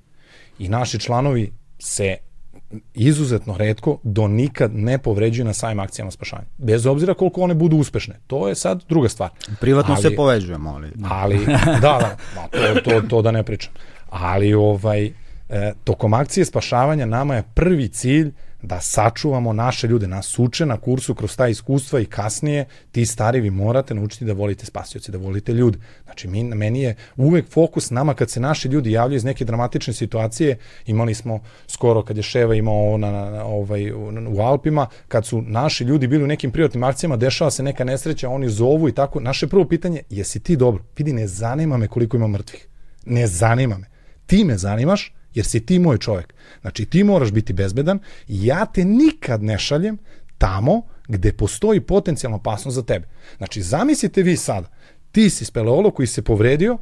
i 0.59 0.69
naši 0.69 1.01
članovi 1.01 1.53
se 1.79 2.17
izuzetno 2.95 3.57
redko 3.57 3.99
do 4.03 4.29
nikad 4.29 4.75
ne 4.75 4.99
povređuju 4.99 5.45
na 5.45 5.53
samim 5.53 5.81
akcijama 5.81 6.11
spašavanja. 6.11 6.49
Bez 6.59 6.87
obzira 6.87 7.15
koliko 7.15 7.41
one 7.41 7.55
budu 7.55 7.77
uspešne. 7.77 8.21
To 8.27 8.49
je 8.49 8.55
sad 8.55 8.85
druga 8.89 9.09
stvar. 9.09 9.31
Privatno 9.61 9.95
ali, 9.95 10.03
se 10.03 10.17
poveđujemo, 10.17 10.71
ali... 10.71 10.93
Ali, 11.11 11.47
da, 11.83 12.17
da, 12.35 12.49
to, 12.51 12.81
to, 12.81 13.01
to 13.09 13.23
da 13.23 13.31
ne 13.31 13.43
pričam. 13.43 13.73
Ali 14.11 14.55
ovaj, 14.55 15.13
e, 15.49 15.73
tokom 15.85 16.15
akcije 16.15 16.45
spašavanja 16.45 17.07
nama 17.07 17.35
je 17.35 17.45
prvi 17.55 17.89
cilj 17.89 18.33
da 18.63 18.81
sačuvamo 18.81 19.53
naše 19.53 19.87
ljude, 19.87 20.07
nas 20.07 20.39
uče 20.39 20.67
na 20.67 20.77
kursu 20.77 21.15
kroz 21.15 21.37
ta 21.37 21.49
iskustva 21.49 22.01
i 22.01 22.05
kasnije 22.05 22.65
ti 22.93 23.07
stari 23.07 23.41
vi 23.41 23.51
morate 23.51 23.95
naučiti 23.95 24.25
da 24.25 24.33
volite 24.33 24.67
spasioci, 24.67 25.13
da 25.13 25.19
volite 25.19 25.53
ljude. 25.53 25.79
Znači, 26.05 26.29
mi, 26.29 26.45
meni 26.45 26.83
je 26.83 26.95
uvek 27.17 27.51
fokus 27.51 27.91
nama 27.91 28.15
kad 28.15 28.31
se 28.31 28.41
naši 28.41 28.69
ljudi 28.69 28.93
javljaju 28.93 29.17
iz 29.17 29.25
neke 29.25 29.45
dramatične 29.45 29.93
situacije, 29.93 30.59
imali 30.87 31.15
smo 31.15 31.41
skoro 31.67 32.03
kad 32.03 32.17
je 32.17 32.23
Ševa 32.23 32.55
imao 32.55 32.99
na, 32.99 33.11
na, 33.11 33.31
na 33.31 33.45
ovaj, 33.45 33.93
u 34.29 34.41
Alpima, 34.41 34.87
kad 35.09 35.27
su 35.27 35.43
naši 35.43 35.85
ljudi 35.85 36.07
bili 36.07 36.25
u 36.25 36.27
nekim 36.27 36.51
privatnim 36.51 36.83
akcijama, 36.83 37.17
dešava 37.17 37.51
se 37.51 37.63
neka 37.63 37.85
nesreća, 37.85 38.29
oni 38.29 38.49
zovu 38.49 38.89
i 38.89 38.93
tako. 38.93 39.21
Naše 39.21 39.47
prvo 39.47 39.65
pitanje, 39.65 40.03
jesi 40.11 40.41
ti 40.41 40.57
dobro? 40.57 40.85
Vidi, 40.99 41.13
ne 41.13 41.27
zanima 41.27 41.77
me 41.77 41.89
koliko 41.89 42.17
ima 42.17 42.27
mrtvih. 42.27 42.69
Ne 43.07 43.27
zanima 43.27 43.79
me. 43.79 43.87
Ti 44.27 44.45
me 44.45 44.57
zanimaš, 44.57 45.15
jer 45.35 45.47
si 45.47 45.67
ti 45.67 45.79
moj 45.79 45.99
čovjek. 45.99 46.35
Znači 46.61 46.85
ti 46.85 47.05
moraš 47.05 47.33
biti 47.33 47.53
bezbedan 47.53 47.99
i 48.29 48.47
ja 48.47 48.67
te 48.67 48.85
nikad 48.85 49.43
ne 49.43 49.59
šaljem 49.59 49.99
tamo 50.39 50.83
gde 51.09 51.33
postoji 51.33 51.81
potencijalna 51.81 52.37
opasnost 52.37 52.75
za 52.75 52.83
tebe. 52.83 53.09
Znači 53.37 53.63
zamislite 53.63 54.23
vi 54.23 54.37
sada, 54.37 54.69
ti 55.13 55.31
si 55.31 55.45
speleolog 55.45 55.95
koji 55.95 56.07
se 56.07 56.23
povredio, 56.23 56.79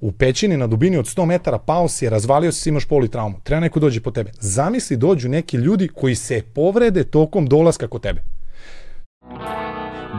u 0.00 0.12
pećini 0.12 0.56
na 0.56 0.66
dubini 0.66 0.96
od 0.96 1.04
100 1.04 1.24
metara 1.24 1.58
pao 1.58 1.88
si, 1.88 2.08
razvalio 2.08 2.52
si, 2.52 2.68
imaš 2.68 2.84
politraumu. 2.84 3.40
Treba 3.42 3.60
neko 3.60 3.80
dođe 3.80 4.00
po 4.00 4.10
tebe. 4.10 4.30
Zamisli 4.40 4.96
dođu 4.96 5.28
neki 5.28 5.56
ljudi 5.56 5.88
koji 5.88 6.14
se 6.14 6.42
povrede 6.54 7.04
tokom 7.04 7.46
dolaska 7.46 7.88
kod 7.88 8.02
tebe. 8.02 8.22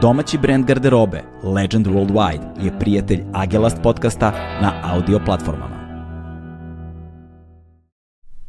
Domaći 0.00 0.38
brend 0.38 0.66
garderobe 0.66 1.22
Legend 1.42 1.86
Worldwide 1.86 2.64
je 2.64 2.78
prijatelj 2.78 3.20
Agelast 3.32 3.76
podcasta 3.82 4.30
na 4.62 4.80
audio 4.82 5.20
platformama 5.24 5.81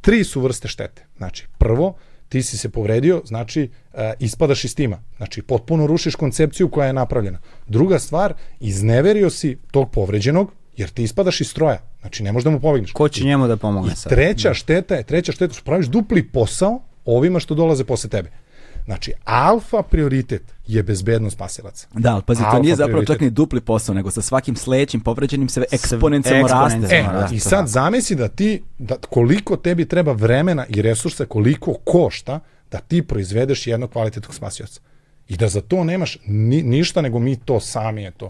tri 0.04 0.24
su 0.24 0.42
vrste 0.42 0.68
štete. 0.68 1.06
Znači, 1.18 1.48
prvo, 1.58 1.96
ti 2.30 2.44
si 2.44 2.58
se 2.58 2.70
povredio, 2.70 3.22
znači 3.26 3.70
e, 3.94 4.14
ispadaš 4.20 4.66
iz 4.66 4.76
tima. 4.76 5.04
Znači, 5.18 5.42
potpuno 5.42 5.88
rušiš 5.88 6.16
koncepciju 6.16 6.70
koja 6.70 6.88
je 6.88 6.94
napravljena. 6.94 7.40
Druga 7.68 8.00
stvar, 8.00 8.34
izneverio 8.60 9.30
si 9.30 9.58
tog 9.72 9.92
povređenog, 9.92 10.52
jer 10.78 10.90
ti 10.90 11.04
ispadaš 11.04 11.42
iz 11.42 11.50
stroja. 11.50 11.82
Znači, 12.02 12.24
ne 12.24 12.32
možeš 12.32 12.44
da 12.44 12.50
mu 12.50 12.60
pobegneš. 12.60 12.92
Ko 12.92 13.10
će 13.10 13.24
njemu 13.24 13.48
da 13.48 13.58
pomogne 13.58 13.96
sad? 13.96 14.12
I 14.12 14.16
treća 14.16 14.54
šteta 14.54 14.96
je, 14.96 15.04
treća 15.04 15.32
šteta, 15.32 15.54
što 15.54 15.64
praviš 15.64 15.86
dupli 15.86 16.28
posao 16.28 16.82
ovima 17.06 17.40
što 17.40 17.56
dolaze 17.56 17.84
posle 17.84 18.10
tebe. 18.10 18.30
Znači, 18.86 19.14
alfa 19.24 19.82
prioritet 19.82 20.54
je 20.68 20.84
bezbednost 20.84 21.36
spasilaca. 21.36 21.88
Da, 21.94 22.14
ali 22.14 22.22
pazi, 22.28 22.42
to 22.52 22.60
nije 22.60 22.76
zapravo 22.76 22.92
prioritet. 22.92 23.16
čak 23.16 23.22
ni 23.22 23.30
dupli 23.30 23.62
posao, 23.62 23.96
nego 23.96 24.12
sa 24.12 24.22
svakim 24.22 24.56
sledećim 24.56 25.02
povređenim 25.02 25.50
se 25.50 25.64
eksponencijalno 25.72 26.48
raste. 26.48 26.96
E, 26.96 27.04
da, 27.04 27.30
I 27.32 27.40
sad 27.40 27.68
zamisli 27.68 28.16
da 28.16 28.28
ti, 28.28 28.64
da 28.78 28.96
koliko 28.98 29.58
tebi 29.58 29.86
treba 29.86 30.12
vremena 30.12 30.66
i 30.70 30.82
resursa, 30.82 31.26
koliko 31.26 31.74
košta 31.74 32.40
da 32.72 32.78
ti 32.78 33.02
proizvedeš 33.02 33.68
jednog 33.68 33.92
kvalitetnog 33.92 34.36
spasioca. 34.36 34.82
I 35.28 35.38
da 35.38 35.48
za 35.48 35.62
to 35.62 35.84
nemaš 35.84 36.18
ni, 36.26 36.64
ništa, 36.64 37.02
nego 37.02 37.20
mi 37.20 37.36
to 37.36 37.60
sami 37.60 38.04
je 38.04 38.12
to 38.12 38.30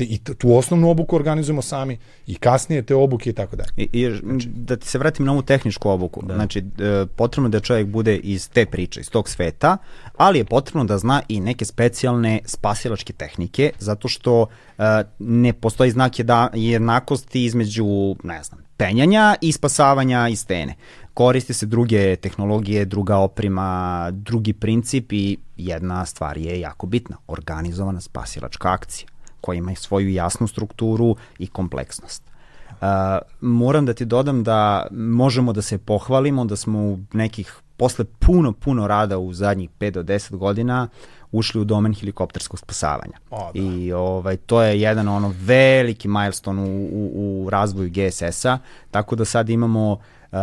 te, 0.00 0.04
i 0.04 0.18
tu 0.18 0.54
osnovnu 0.56 0.90
obuku 0.90 1.16
organizujemo 1.16 1.62
sami 1.62 1.98
i 2.26 2.34
kasnije 2.34 2.82
te 2.82 2.94
obuke 2.94 3.30
i 3.30 3.32
tako 3.32 3.56
dalje. 3.56 3.70
I, 3.76 3.88
i 3.92 4.18
znači, 4.22 4.48
da 4.48 4.76
ti 4.76 4.88
se 4.88 4.98
vratim 4.98 5.26
na 5.26 5.32
ovu 5.32 5.42
tehničku 5.42 5.90
obuku. 5.90 6.22
Da. 6.26 6.34
Znači, 6.34 6.58
e, 6.58 7.06
potrebno 7.16 7.48
da 7.48 7.60
čovjek 7.60 7.86
bude 7.86 8.16
iz 8.16 8.48
te 8.48 8.66
priče, 8.66 9.00
iz 9.00 9.10
tog 9.10 9.28
sveta, 9.28 9.76
ali 10.16 10.38
je 10.38 10.44
potrebno 10.44 10.84
da 10.84 10.98
zna 10.98 11.22
i 11.28 11.40
neke 11.40 11.64
specijalne 11.64 12.40
spasilačke 12.44 13.12
tehnike, 13.12 13.72
zato 13.78 14.08
što 14.08 14.46
e, 14.78 14.82
ne 15.18 15.52
postoji 15.52 15.90
znak 15.90 16.12
jednakosti 16.54 17.44
između, 17.44 18.16
ne 18.24 18.42
znam, 18.42 18.60
penjanja 18.76 19.36
i 19.40 19.52
spasavanja 19.52 20.28
iz 20.28 20.40
stene. 20.40 20.74
Koriste 21.14 21.54
se 21.54 21.66
druge 21.66 22.16
tehnologije, 22.16 22.84
druga 22.84 23.16
oprima, 23.16 24.10
drugi 24.12 24.52
princip 24.52 25.12
i 25.12 25.38
jedna 25.56 26.06
stvar 26.06 26.38
je 26.38 26.60
jako 26.60 26.86
bitna, 26.86 27.16
organizovana 27.28 28.00
spasilačka 28.00 28.72
akcija 28.72 29.08
koja 29.40 29.56
ima 29.56 29.74
svoju 29.74 30.08
jasnu 30.08 30.46
strukturu 30.46 31.16
i 31.38 31.46
kompleksnost. 31.46 32.30
Uh, 32.70 32.86
moram 33.40 33.86
da 33.86 33.94
ti 33.94 34.04
dodam 34.04 34.44
da 34.44 34.86
možemo 34.90 35.52
da 35.52 35.62
se 35.62 35.78
pohvalimo 35.78 36.44
da 36.44 36.56
smo 36.56 36.78
u 36.78 36.98
nekih, 37.12 37.54
posle 37.76 38.04
puno, 38.04 38.52
puno 38.52 38.86
rada 38.86 39.18
u 39.18 39.32
zadnjih 39.32 39.70
5 39.80 39.90
do 39.90 40.02
10 40.02 40.36
godina 40.36 40.88
ušli 41.32 41.60
u 41.60 41.64
domen 41.64 41.94
helikopterskog 41.94 42.58
spasavanja. 42.58 43.18
O, 43.30 43.50
da. 43.54 43.60
I 43.60 43.92
ovaj, 43.92 44.36
to 44.36 44.62
je 44.62 44.80
jedan 44.80 45.08
ono 45.08 45.34
veliki 45.40 46.08
milestone 46.08 46.62
u, 46.62 46.88
u, 46.92 47.44
u 47.44 47.50
razvoju 47.50 47.90
GSS-a, 47.90 48.58
tako 48.90 49.16
da 49.16 49.24
sad 49.24 49.50
imamo 49.50 49.92
uh, 49.92 50.38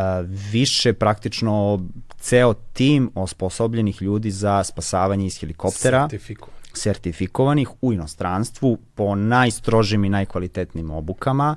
više 0.51 0.93
praktično 0.93 1.85
ceo 2.19 2.53
tim 2.53 3.11
osposobljenih 3.15 4.01
ljudi 4.01 4.31
za 4.31 4.63
spasavanje 4.63 5.25
iz 5.25 5.39
helikoptera. 5.39 6.09
Sertifiko 6.09 6.56
sertifikovanih 6.77 7.69
u 7.81 7.93
inostranstvu 7.93 8.77
po 8.95 9.15
najstrožim 9.15 10.05
i 10.05 10.09
najkvalitetnim 10.09 10.91
obukama. 10.91 11.55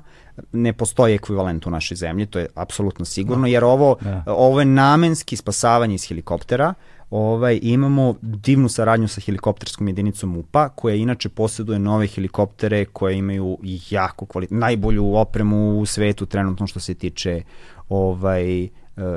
Ne 0.51 0.73
postoji 0.73 1.15
ekvivalent 1.15 1.67
u 1.67 1.69
našoj 1.69 1.95
zemlji, 1.95 2.25
to 2.25 2.39
je 2.39 2.47
apsolutno 2.55 3.05
sigurno, 3.05 3.47
jer 3.47 3.63
ovo, 3.63 3.95
da. 4.01 4.23
ovo 4.27 4.59
je 4.59 4.65
namenski 4.65 5.35
spasavanje 5.35 5.95
iz 5.95 6.07
helikoptera. 6.07 6.73
Ovaj, 7.09 7.59
imamo 7.61 8.15
divnu 8.21 8.69
saradnju 8.69 9.07
sa 9.07 9.21
helikopterskom 9.21 9.87
jedinicom 9.87 10.37
UPA, 10.37 10.69
koja 10.69 10.95
inače 10.95 11.29
posjeduje 11.29 11.79
nove 11.79 12.07
helikoptere 12.07 12.85
koje 12.85 13.17
imaju 13.17 13.57
jako 13.89 14.25
kvalitet, 14.25 14.57
najbolju 14.57 15.15
opremu 15.15 15.79
u 15.79 15.85
svetu 15.85 16.25
trenutno 16.25 16.67
što 16.67 16.79
se 16.79 16.93
tiče 16.93 17.41
ovaj, 17.89 18.69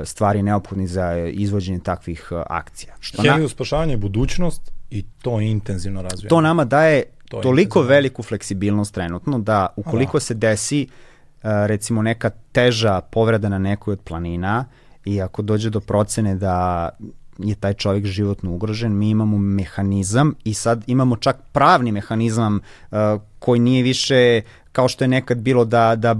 stvari 0.05 0.43
neophodni 0.43 0.87
za 0.87 1.17
izvođenje 1.17 1.79
takvih 1.79 2.29
akcija. 2.47 2.93
Što 2.99 3.21
Hemiju 3.21 3.41
na... 3.43 3.49
spašavanje 3.49 3.93
je 3.93 3.97
budućnost, 3.97 4.71
i 4.89 5.05
to 5.21 5.41
intenzivno 5.41 6.01
razvijamo. 6.01 6.29
To 6.29 6.41
nama 6.41 6.65
daje 6.65 7.03
to 7.29 7.41
toliko 7.41 7.81
veliku 7.81 8.23
fleksibilnost 8.23 8.93
trenutno 8.93 9.39
da 9.39 9.67
ukoliko 9.75 10.17
da. 10.17 10.21
se 10.21 10.33
desi 10.33 10.87
uh, 10.87 11.49
recimo 11.65 12.01
neka 12.01 12.29
teža 12.51 13.01
povreda 13.01 13.49
na 13.49 13.57
nekoj 13.57 13.91
od 13.91 13.99
planina 13.99 14.65
i 15.05 15.21
ako 15.21 15.41
dođe 15.41 15.69
do 15.69 15.79
procene 15.79 16.35
da 16.35 16.89
je 17.37 17.55
taj 17.55 17.73
čovjek 17.73 18.05
životno 18.05 18.51
ugrožen, 18.51 18.97
mi 18.97 19.09
imamo 19.09 19.37
mehanizam 19.37 20.33
i 20.43 20.53
sad 20.53 20.83
imamo 20.87 21.15
čak 21.15 21.37
pravni 21.51 21.91
mehanizam 21.91 22.55
uh, 22.91 22.97
koji 23.39 23.59
nije 23.59 23.83
više 23.83 24.41
kao 24.71 24.87
što 24.87 25.03
je 25.03 25.07
nekad 25.07 25.37
bilo 25.37 25.65
da, 25.65 25.95
da 25.95 26.15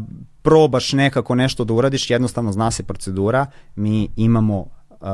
probaš 0.46 0.94
nekako 0.94 1.36
nešto 1.36 1.64
da 1.64 1.74
uradiš, 1.74 2.10
jednostavno 2.10 2.52
zna 2.52 2.72
se 2.72 2.84
procedura, 2.84 3.46
mi 3.76 4.10
imamo 4.16 4.66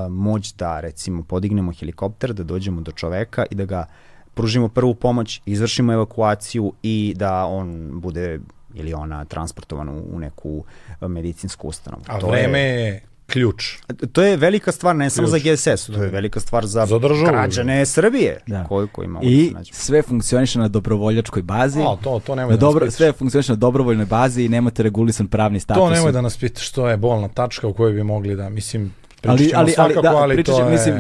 moć 0.10 0.54
da 0.54 0.80
recimo 0.80 1.24
podignemo 1.24 1.72
helikopter, 1.74 2.34
da 2.34 2.44
dođemo 2.44 2.82
do 2.82 2.92
čoveka 2.92 3.46
i 3.52 3.56
da 3.56 3.66
ga 3.66 3.86
pružimo 4.34 4.68
prvu 4.70 4.96
pomoć, 4.96 5.42
izvršimo 5.46 5.94
evakuaciju 5.94 6.74
i 6.84 7.14
da 7.18 7.46
on 7.46 7.90
bude 8.02 8.40
ili 8.74 8.94
ona 8.94 9.26
transportovana 9.26 9.92
u 9.92 10.20
neku 10.20 10.64
medicinsku 11.02 11.68
ustanovu. 11.68 12.04
A 12.08 12.20
to 12.20 12.28
vreme 12.28 12.60
je 12.60 13.02
ključ. 13.32 13.78
To 14.12 14.24
je 14.24 14.38
velika 14.38 14.72
stvar 14.72 14.96
ne 14.96 15.10
samo 15.10 15.28
za 15.28 15.38
GSS, 15.38 15.86
to 15.86 16.04
je 16.04 16.10
velika 16.10 16.40
stvar 16.40 16.66
za, 16.66 16.86
za 16.86 17.00
građane 17.32 17.86
Srbije 17.86 18.40
da. 18.48 18.64
koji, 18.64 18.88
koji 18.88 19.08
mogu 19.08 19.26
I 19.26 19.56
se 19.72 19.74
sve 19.74 20.02
funkcioniše 20.02 20.60
na 20.60 20.68
dobrovoljačkoj 20.68 21.42
bazi. 21.42 21.82
O, 21.82 21.98
to, 22.04 22.22
to 22.26 22.36
nemoj 22.36 22.52
na 22.52 22.58
da 22.58 22.62
dobro, 22.62 22.92
Sve 22.92 23.12
funkcioniše 23.12 23.52
na 23.52 23.56
dobrovoljnoj 23.56 24.06
bazi 24.06 24.44
i 24.44 24.50
nemate 24.50 24.84
regulisan 24.84 25.28
pravni 25.28 25.60
status. 25.60 25.82
To 25.82 25.90
nemoj 25.90 26.12
da 26.12 26.22
nas 26.22 26.38
pitaš 26.38 26.68
što 26.68 26.90
je 26.90 26.98
bolna 26.98 27.28
tačka 27.28 27.68
u 27.68 27.74
kojoj 27.74 27.94
bi 27.94 28.04
mogli 28.04 28.36
da, 28.36 28.50
mislim, 28.50 28.94
ali, 29.26 29.52
ali, 29.56 29.74
ali, 29.78 29.96
da, 30.04 30.18
ali 30.18 30.44
ćemo, 30.44 30.58
je... 30.58 30.72
mislim, 30.72 30.96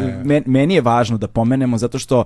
meni 0.45 0.73
je 0.73 0.81
važno 0.81 1.17
da 1.17 1.27
pomenemo 1.27 1.77
zato 1.77 1.99
što 1.99 2.23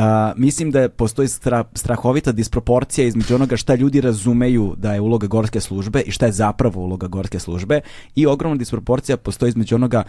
Uh, 0.00 0.06
mislim 0.36 0.70
da 0.70 0.88
postoji 0.88 1.28
stra, 1.28 1.64
strahovita 1.74 2.32
disproporcija 2.32 3.06
između 3.06 3.34
onoga 3.34 3.56
šta 3.56 3.74
ljudi 3.74 4.00
razumeju 4.00 4.74
da 4.78 4.94
je 4.94 5.00
uloga 5.00 5.26
gorske 5.26 5.60
službe 5.60 6.00
i 6.00 6.10
šta 6.10 6.26
je 6.26 6.32
zapravo 6.32 6.80
uloga 6.80 7.06
gorske 7.06 7.38
službe 7.38 7.80
i 8.14 8.26
ogromna 8.26 8.56
disproporcija 8.56 9.16
postoji 9.16 9.48
između 9.48 9.74
onoga 9.74 10.02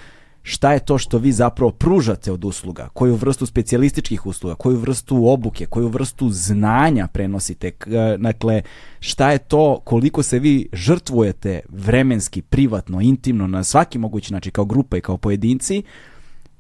šta 0.43 0.73
je 0.73 0.79
to 0.79 0.97
što 0.97 1.17
vi 1.17 1.31
zapravo 1.31 1.71
pružate 1.71 2.31
od 2.31 2.45
usluga, 2.45 2.89
koju 2.93 3.15
vrstu 3.15 3.45
specijalističkih 3.45 4.25
usluga, 4.25 4.55
koju 4.55 4.77
vrstu 4.77 5.27
obuke, 5.27 5.65
koju 5.65 5.87
vrstu 5.87 6.29
znanja 6.29 7.07
prenosite, 7.07 7.71
dakle 8.17 8.61
šta 8.99 9.31
je 9.31 9.37
to, 9.37 9.81
koliko 9.83 10.23
se 10.23 10.39
vi 10.39 10.69
žrtvujete 10.73 11.59
vremenski, 11.69 12.41
privatno, 12.41 13.01
intimno, 13.01 13.47
na 13.47 13.63
svaki 13.63 13.97
mogući 13.97 14.33
način 14.33 14.51
kao 14.51 14.65
grupa 14.65 14.97
i 14.97 15.01
kao 15.01 15.17
pojedinci 15.17 15.83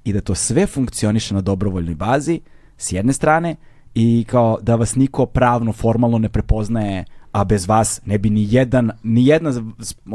i 0.03 0.13
da 0.13 0.21
to 0.21 0.35
sve 0.35 0.67
funkcioniše 0.67 1.33
na 1.33 1.41
dobrovoljnoj 1.41 1.95
bazi 1.95 2.41
s 2.81 2.91
jedne 2.91 3.13
strane 3.13 3.55
i 3.93 4.25
kao 4.29 4.57
da 4.61 4.75
vas 4.75 4.95
niko 4.95 5.25
pravno, 5.25 5.73
formalno 5.73 6.17
ne 6.17 6.29
prepoznaje 6.29 7.05
a 7.31 7.43
bez 7.43 7.67
vas 7.67 8.01
ne 8.05 8.17
bi 8.17 8.29
ni 8.29 8.47
jedan 8.49 8.91
ni 9.03 9.27
jedna 9.27 9.53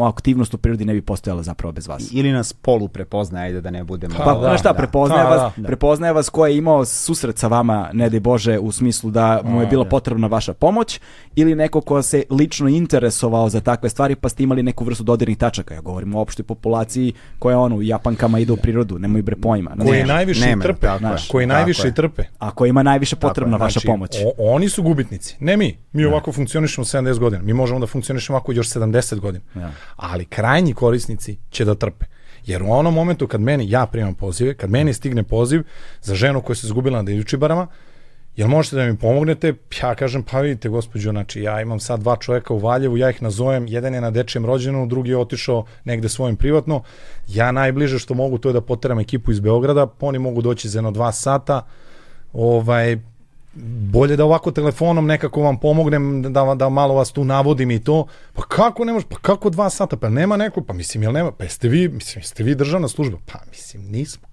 aktivnost 0.02 0.54
u 0.54 0.58
prirodi 0.58 0.84
ne 0.84 0.94
bi 0.94 1.02
postojala 1.02 1.42
zapravo 1.42 1.72
bez 1.72 1.86
vas. 1.86 2.08
Ili 2.12 2.32
nas 2.32 2.52
polu 2.52 2.88
prepoznaje, 2.88 3.46
ajde 3.46 3.60
da 3.60 3.70
ne 3.70 3.84
budemo. 3.84 4.14
Pa, 4.24 4.34
da, 4.34 4.58
šta, 4.58 4.72
da. 4.72 4.78
prepoznaje 4.78 5.24
pa, 5.24 5.28
vas, 5.28 5.52
da. 5.56 5.66
prepoznaje 5.66 6.12
vas 6.12 6.28
ko 6.28 6.46
je 6.46 6.56
imao 6.56 6.84
susret 6.84 7.38
sa 7.38 7.48
vama, 7.48 7.90
ne 7.92 8.10
daj 8.10 8.20
Bože, 8.20 8.58
u 8.58 8.72
smislu 8.72 9.10
da 9.10 9.40
mu 9.44 9.60
je 9.60 9.66
bila 9.66 9.84
da. 9.84 9.90
potrebna 9.90 10.26
vaša 10.26 10.52
pomoć 10.52 11.00
ili 11.36 11.54
neko 11.54 11.80
ko 11.80 12.02
se 12.02 12.22
lično 12.30 12.68
interesovao 12.68 13.48
za 13.48 13.60
takve 13.60 13.88
stvari 13.88 14.14
pa 14.14 14.28
ste 14.28 14.42
imali 14.42 14.62
neku 14.62 14.84
vrstu 14.84 15.04
dodirnih 15.04 15.38
tačaka. 15.38 15.74
Ja 15.74 15.80
govorim 15.80 16.14
o 16.14 16.20
opštoj 16.20 16.44
populaciji 16.44 17.12
koja 17.38 17.58
ono 17.58 17.76
u 17.76 17.82
Japankama 17.82 18.38
ide 18.38 18.52
u 18.52 18.56
prirodu, 18.56 18.98
nemoj 18.98 19.22
bre 19.22 19.36
pojma. 19.36 19.76
Koji 19.82 20.04
najviše 20.04 20.46
nema, 20.46 20.62
trpe, 20.62 20.86
znaš, 20.98 21.28
koji 21.28 21.46
najviše 21.46 21.92
trpe. 21.92 22.22
A 22.38 22.50
koji 22.50 22.70
ima 22.70 22.82
najviše 22.82 23.16
potrebna 23.16 23.56
vaša 23.56 23.72
znači, 23.72 23.86
pomoć. 23.86 24.16
O, 24.38 24.54
oni 24.54 24.68
su 24.68 24.82
gubitnici, 24.82 25.36
ne 25.40 25.56
mi. 25.56 25.78
Mi 25.92 26.04
ovako 26.04 26.32
funkcionišemo 26.32 26.84
70 27.06 27.18
godina. 27.18 27.42
Mi 27.42 27.52
možemo 27.52 27.80
da 27.80 27.86
funkcionišemo 27.86 28.36
ovako 28.36 28.52
još 28.52 28.68
70 28.68 29.20
godina. 29.20 29.44
Ja. 29.54 29.70
Ali 29.96 30.24
krajnji 30.24 30.74
korisnici 30.74 31.38
će 31.50 31.64
da 31.64 31.74
trpe. 31.74 32.06
Jer 32.46 32.62
u 32.62 32.72
onom 32.72 32.94
momentu 32.94 33.26
kad 33.26 33.40
meni, 33.40 33.70
ja 33.70 33.86
primam 33.86 34.14
pozive, 34.14 34.54
kad 34.54 34.70
meni 34.70 34.94
stigne 34.94 35.22
poziv 35.22 35.62
za 36.02 36.14
ženu 36.14 36.40
koja 36.40 36.56
se 36.56 36.66
izgubila 36.66 37.02
na 37.02 37.10
Iljučibarama, 37.10 37.66
jel 38.36 38.48
možete 38.48 38.76
da 38.76 38.84
mi 38.84 38.96
pomognete? 38.96 39.54
Ja 39.82 39.94
kažem, 39.94 40.22
pa 40.22 40.40
vidite 40.40 40.68
gospođo, 40.68 41.10
znači 41.10 41.42
ja 41.42 41.60
imam 41.60 41.80
sad 41.80 42.00
dva 42.00 42.16
čoveka 42.16 42.54
u 42.54 42.58
Valjevu, 42.58 42.96
ja 42.96 43.10
ih 43.10 43.22
nazovem, 43.22 43.66
jedan 43.66 43.94
je 43.94 44.00
na 44.00 44.10
dečijem 44.10 44.46
rođenu, 44.46 44.86
drugi 44.86 45.10
je 45.10 45.18
otišao 45.18 45.64
negde 45.84 46.08
svojim 46.08 46.36
privatno. 46.36 46.82
Ja 47.28 47.52
najbliže 47.52 47.98
što 47.98 48.14
mogu 48.14 48.38
to 48.38 48.48
je 48.48 48.52
da 48.52 48.60
poteram 48.60 48.98
ekipu 48.98 49.32
iz 49.32 49.40
Beograda, 49.40 49.86
oni 50.00 50.18
mogu 50.18 50.42
doći 50.42 50.68
za 50.68 50.78
jedno 50.78 50.90
dva 50.90 51.12
sata, 51.12 51.66
ovaj, 52.32 52.98
bolje 53.92 54.16
da 54.16 54.24
ovako 54.24 54.50
telefonom 54.50 55.06
nekako 55.06 55.42
vam 55.42 55.58
pomognem 55.60 56.22
da, 56.22 56.54
da 56.54 56.68
malo 56.68 56.94
vas 56.94 57.12
tu 57.12 57.24
navodim 57.24 57.70
i 57.70 57.84
to. 57.84 58.06
Pa 58.32 58.42
kako 58.42 58.84
ne 58.84 58.92
može, 58.92 59.06
pa 59.08 59.16
kako 59.16 59.50
dva 59.50 59.70
sata, 59.70 59.96
pa 59.96 60.08
nema 60.08 60.36
neko, 60.36 60.60
pa 60.60 60.72
mislim, 60.72 61.02
jel 61.02 61.12
nema, 61.12 61.32
pa 61.32 61.44
jeste 61.44 61.68
vi, 61.68 61.88
mislim, 61.88 62.20
jeste 62.20 62.42
vi 62.42 62.54
državna 62.54 62.88
služba? 62.88 63.18
Pa 63.26 63.38
mislim, 63.50 63.82
nismo. 63.82 64.28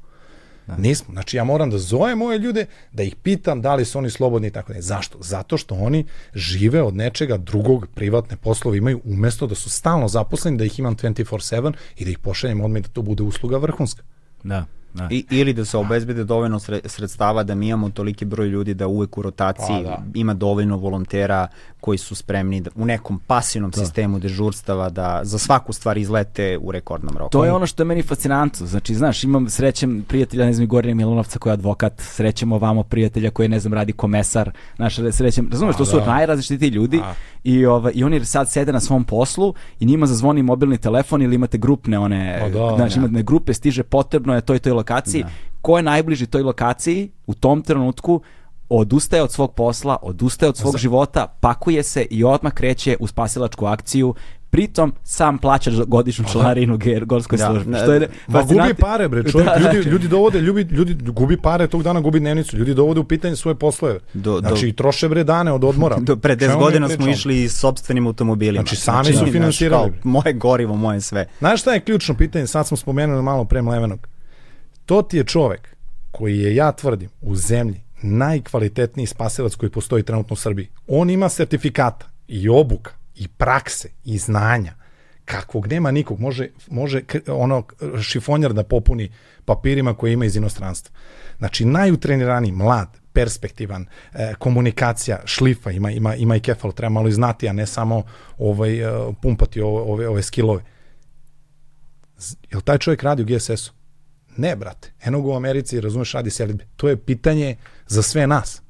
Da. 0.68 0.76
Nismo. 0.78 1.14
Znači 1.14 1.38
ja 1.38 1.44
moram 1.44 1.70
da 1.70 1.78
zovem 1.78 2.18
moje 2.18 2.38
ljude, 2.40 2.66
da 2.92 3.04
ih 3.04 3.16
pitam 3.16 3.62
da 3.62 3.76
li 3.76 3.86
su 3.86 3.98
oni 3.98 4.10
slobodni 4.10 4.48
i 4.48 4.52
tako 4.52 4.74
ne. 4.74 4.82
Zašto? 4.82 5.18
Zato 5.22 5.58
što 5.58 5.76
oni 5.76 6.06
žive 6.34 6.82
od 6.82 6.96
nečega 6.96 7.38
drugog, 7.38 7.88
privatne 7.96 8.38
poslove 8.38 8.78
imaju 8.78 9.02
umesto 9.04 9.48
da 9.48 9.56
su 9.56 9.70
stalno 9.70 10.08
zaposleni, 10.08 10.58
da 10.58 10.66
ih 10.66 10.80
imam 10.80 10.96
24/7 10.96 11.74
i 11.98 12.06
da 12.06 12.12
ih 12.12 12.20
pošaljem 12.20 12.62
odmah 12.62 12.82
da 12.82 12.88
to 12.88 13.02
bude 13.02 13.24
usluga 13.24 13.58
vrhunska. 13.58 14.04
Da. 14.44 14.66
Da. 14.94 15.08
I, 15.12 15.26
ili 15.30 15.54
da 15.54 15.66
se 15.66 15.78
obezbede 15.78 16.24
dovoljno 16.24 16.60
sredstava 16.86 17.44
da 17.44 17.56
mi 17.56 17.68
imamo 17.68 17.90
toliki 17.90 18.26
broj 18.26 18.48
ljudi 18.48 18.74
da 18.74 18.88
uvek 18.88 19.18
u 19.18 19.22
rotaciji 19.22 19.84
pa, 19.84 19.90
da. 19.90 20.04
ima 20.14 20.34
dovoljno 20.34 20.78
volontera 20.78 21.48
koji 21.84 21.98
su 21.98 22.16
spremni 22.16 22.62
da, 22.62 22.70
u 22.76 22.86
nekom 22.86 23.20
pasivnom 23.28 23.72
da. 23.72 23.80
sistemu 23.80 24.20
dežurstava 24.20 24.90
da 24.90 25.20
za 25.24 25.38
svaku 25.38 25.74
stvar 25.74 25.98
izlete 25.98 26.58
u 26.62 26.72
rekordnom 26.72 27.18
roku. 27.18 27.32
To 27.32 27.46
je 27.46 27.52
ono 27.52 27.66
što 27.66 27.84
je 27.84 27.86
meni 27.86 28.04
fascinantno. 28.04 28.68
Znači, 28.68 28.96
znaš, 28.96 29.24
imam 29.24 29.50
srećem 29.50 30.06
prijatelja, 30.08 30.46
ne 30.46 30.54
znam, 30.54 30.68
Gorija 30.68 30.96
Milanovca 30.96 31.40
koji 31.40 31.52
je 31.52 31.54
advokat, 31.54 32.02
srećem 32.02 32.52
ovamo 32.52 32.84
prijatelja 32.84 33.32
koji, 33.32 33.50
ne 33.50 33.60
znam, 33.60 33.74
radi 33.74 33.94
komesar, 33.94 34.52
znaš, 34.76 34.96
srećem, 35.12 35.50
razumeš, 35.52 35.78
to 35.78 35.86
su 35.86 35.98
da. 35.98 36.06
najrazličitiji 36.06 36.70
ljudi 36.70 37.02
A. 37.04 37.14
i, 37.44 37.66
ova, 37.66 37.92
i 37.92 38.04
oni 38.04 38.26
sad 38.26 38.50
sede 38.50 38.74
na 38.74 38.80
svom 38.80 39.04
poslu 39.04 39.54
i 39.80 39.86
njima 39.86 40.06
zazvoni 40.06 40.44
mobilni 40.44 40.78
telefon 40.78 41.22
ili 41.22 41.36
imate 41.36 41.58
grupne 41.58 42.00
one, 42.00 42.50
da, 42.54 42.76
znači, 42.76 43.00
imate 43.00 43.24
grupe, 43.24 43.54
stiže 43.54 43.84
potrebno 43.84 44.36
je 44.36 44.42
toj 44.42 44.60
toj 44.60 44.72
lokaciji. 44.72 45.24
Da. 45.24 45.30
Ko 45.62 45.78
je 45.78 45.84
najbliži 45.84 46.26
toj 46.28 46.42
lokaciji 46.42 47.12
u 47.28 47.34
tom 47.34 47.62
trenutku 47.62 48.22
odustaje 48.70 49.24
od 49.24 49.32
svog 49.32 49.54
posla, 49.54 49.98
odustaje 50.02 50.50
od 50.50 50.58
svog 50.58 50.78
života, 50.78 51.38
pakuje 51.42 51.84
se 51.84 52.02
i 52.10 52.24
odmah 52.24 52.54
kreće 52.54 52.98
u 53.00 53.08
spasilačku 53.08 53.66
akciju 53.66 54.16
pritom 54.54 54.94
sam 55.04 55.38
plaća 55.38 55.72
godišnju 55.88 56.26
članarinu 56.32 56.80
gorskoj 57.06 57.38
da, 57.38 57.46
službi. 57.46 57.76
Što 57.76 57.94
je 57.94 58.10
Ma 58.28 58.44
gubi 58.44 58.74
pare 58.80 59.08
bre, 59.08 59.24
čovjek, 59.32 59.50
da, 59.50 59.56
ljudi, 59.56 59.74
znači- 59.74 59.90
ljudi 59.90 60.08
dovode, 60.08 60.42
ljudi, 60.42 60.76
ljudi 60.76 60.94
gubi 60.94 61.38
pare 61.38 61.68
tog 61.68 61.84
dana, 61.84 62.02
gubi 62.02 62.20
dnevnicu, 62.20 62.58
ljudi 62.58 62.74
dovode 62.74 63.00
u 63.00 63.04
pitanje 63.04 63.36
svoje 63.36 63.56
poslove. 63.56 64.00
Do, 64.14 64.40
znači 64.40 64.72
do, 64.72 64.76
troše 64.76 65.10
bre 65.10 65.24
dane 65.24 65.52
od 65.52 65.64
odmora. 65.64 65.98
Do, 66.08 66.16
pre 66.16 66.36
10 66.36 66.60
godina 66.60 66.90
smo 66.90 67.08
išli 67.08 67.50
s 67.50 67.60
sopstvenim 67.60 68.08
automobilima. 68.08 68.62
Znači 68.62 68.76
sami 68.76 69.12
znači, 69.12 69.18
su 69.18 69.32
finansirali. 69.32 69.92
Kao, 69.92 70.12
moje 70.12 70.34
gorivo, 70.34 70.76
moje 70.76 71.02
sve. 71.02 71.26
Znaš 71.40 71.62
šta 71.62 71.74
je 71.74 71.80
ključno 71.80 72.16
pitanje, 72.16 72.48
sad 72.48 72.68
smo 72.68 72.78
spomenuli 72.78 73.24
malo 73.24 73.46
pre 73.46 73.62
Mlevenog. 73.62 74.08
To 74.86 75.02
ti 75.02 75.18
je 75.18 75.24
čovek 75.24 75.76
koji 76.12 76.40
je, 76.40 76.56
ja 76.56 76.72
tvrdim, 76.72 77.10
u 77.22 77.36
zemlji 77.36 77.82
najkvalitetniji 78.04 79.08
spasilac 79.08 79.56
koji 79.56 79.70
postoji 79.70 80.04
trenutno 80.04 80.34
u 80.34 80.38
Srbiji. 80.38 80.70
On 80.88 81.10
ima 81.10 81.30
sertifikata 81.30 82.10
i 82.28 82.50
obuka 82.50 82.92
i 83.16 83.28
prakse 83.28 83.90
i 84.04 84.18
znanja 84.18 84.74
kakvog 85.26 85.68
nema 85.68 85.92
nikog. 85.92 86.20
Može, 86.20 86.50
može 86.70 87.02
ono 87.28 87.64
šifonjar 88.02 88.54
da 88.54 88.64
popuni 88.64 89.12
papirima 89.46 89.94
koje 89.94 90.14
ima 90.14 90.26
iz 90.26 90.36
inostranstva. 90.36 90.96
Znači, 91.38 91.66
najutreniraniji, 91.66 92.52
mlad, 92.52 92.98
perspektivan, 93.14 93.86
e, 94.14 94.34
komunikacija, 94.40 95.22
šlifa, 95.26 95.72
ima, 95.72 95.92
ima, 95.92 96.16
ima 96.16 96.36
i 96.36 96.40
kefal, 96.40 96.72
treba 96.72 96.90
malo 96.90 97.08
i 97.08 97.12
znati, 97.12 97.50
a 97.50 97.54
ne 97.54 97.66
samo 97.66 98.04
ovaj, 98.38 98.80
e, 98.80 99.14
pumpati 99.22 99.62
ove, 99.62 99.82
ove, 99.82 100.08
ove 100.08 100.24
skillove. 100.24 100.64
Jel 102.52 102.62
taj 102.62 102.78
čovjek 102.78 103.04
radi 103.04 103.24
u 103.24 103.26
GSS-u? 103.26 103.72
Ne, 104.38 104.56
brate. 104.56 104.94
Eno 105.04 105.20
u 105.20 105.36
Americi, 105.36 105.82
razumeš, 105.82 106.12
radi 106.12 106.30
selitbe. 106.30 106.66
To 106.76 106.90
je 106.90 106.98
pitanje 106.98 107.56
za 107.88 108.02
sve 108.02 108.28
nas. 108.28 108.62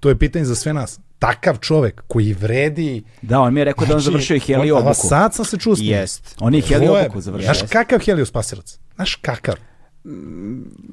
To 0.00 0.08
je 0.08 0.18
pitanje 0.18 0.44
za 0.44 0.54
sve 0.54 0.72
nas. 0.72 1.00
Takav 1.18 1.56
čovek 1.58 2.02
koji 2.08 2.32
vredi... 2.32 3.02
Da, 3.22 3.40
on 3.40 3.54
mi 3.54 3.60
je 3.60 3.64
rekao 3.64 3.86
znači, 3.86 3.88
da 3.88 3.94
on 3.96 4.00
znači, 4.00 4.12
završio 4.12 4.36
i 4.36 4.40
Helio 4.40 4.78
obuku. 4.78 4.94
sad 4.94 5.34
sam 5.34 5.44
se 5.44 5.58
čuo 5.58 5.74
Jest. 5.78 6.36
On 6.40 6.54
je 6.54 6.60
Helio 6.60 7.00
obuku 7.00 7.20
završio. 7.20 7.44
Znaš 7.44 7.70
kakav 7.70 7.98
Helio 7.98 8.26
spasilac? 8.26 8.78
Znaš 8.94 9.14
kakav? 9.14 9.54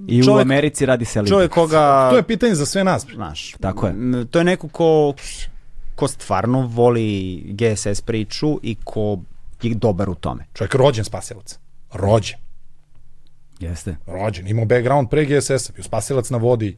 I 0.07 0.23
čovjek, 0.23 0.37
u 0.37 0.41
Americi 0.41 0.85
radi 0.85 1.05
selitbe. 1.05 1.29
Čovjek 1.29 1.51
koga... 1.51 2.09
To 2.09 2.17
je 2.17 2.23
pitanje 2.23 2.55
za 2.55 2.65
sve 2.65 2.83
nas. 2.83 3.05
Znaš, 3.13 3.55
tako 3.59 3.87
je. 3.87 3.95
To 4.31 4.39
je 4.39 4.45
neko 4.45 4.67
ko, 4.67 5.13
ko 5.95 6.07
stvarno 6.07 6.67
voli 6.67 7.41
GSS 7.45 8.01
priču 8.01 8.59
i 8.63 8.75
ko 8.83 9.19
je 9.61 9.75
dobar 9.75 10.09
u 10.09 10.15
tome. 10.15 10.45
Čovjek 10.53 10.75
rođen 10.75 11.05
spasilac. 11.05 11.59
Rođen. 11.93 12.37
Jeste. 13.59 13.95
Rođen, 14.07 14.47
imao 14.47 14.65
background 14.65 15.09
pre 15.09 15.25
GSS-a, 15.25 15.73
bio 15.73 15.83
spasilac 15.83 16.29
na 16.29 16.37
vodi, 16.37 16.77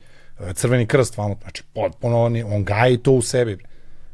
crveni 0.53 0.85
krst, 0.85 1.17
vamo, 1.17 1.35
znači 1.41 1.63
potpuno 1.73 2.23
on, 2.23 2.43
on 2.45 2.63
gaji 2.63 2.97
to 2.97 3.11
u 3.11 3.21
sebi. 3.21 3.57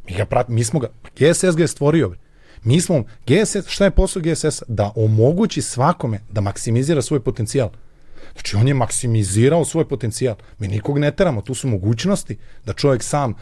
Mi 0.09 0.15
ga 0.15 0.25
pratimo, 0.25 0.55
mi 0.55 0.63
smo 0.63 0.79
ga, 0.79 0.87
GSS 1.15 1.55
ga 1.55 1.63
je 1.63 1.67
stvorio. 1.67 2.09
Bre. 2.09 2.19
Mi 2.63 2.81
smo, 2.81 3.03
GSS, 3.27 3.67
šta 3.67 3.85
je 3.85 3.91
posao 3.91 4.21
GSS? 4.21 4.63
Da 4.67 4.91
omogući 4.95 5.61
svakome 5.61 6.19
da 6.31 6.41
maksimizira 6.41 7.01
svoj 7.01 7.19
potencijal. 7.19 7.69
Znači, 8.33 8.55
on 8.55 8.67
je 8.67 8.73
maksimizirao 8.73 9.65
svoj 9.65 9.87
potencijal. 9.87 10.35
Mi 10.59 10.67
nikog 10.67 10.99
ne 10.99 11.11
teramo, 11.11 11.41
tu 11.41 11.53
su 11.53 11.67
mogućnosti 11.67 12.37
da 12.65 12.73
čovjek 12.73 13.03
sam, 13.03 13.33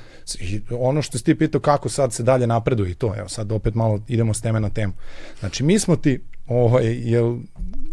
ono 0.71 1.01
što 1.01 1.17
si 1.17 1.23
ti 1.23 1.35
pitao 1.35 1.61
kako 1.61 1.89
sad 1.89 2.13
se 2.13 2.23
dalje 2.23 2.47
napreduje 2.47 2.91
i 2.91 2.95
to, 2.95 3.13
evo 3.17 3.29
sad 3.29 3.51
opet 3.51 3.75
malo 3.75 3.99
idemo 4.07 4.33
s 4.33 4.41
teme 4.41 4.59
na 4.59 4.69
temu. 4.69 4.93
Znači, 5.39 5.63
mi 5.63 5.79
smo 5.79 5.95
ti, 5.95 6.23
ovaj, 6.47 6.85
jel, 6.85 7.35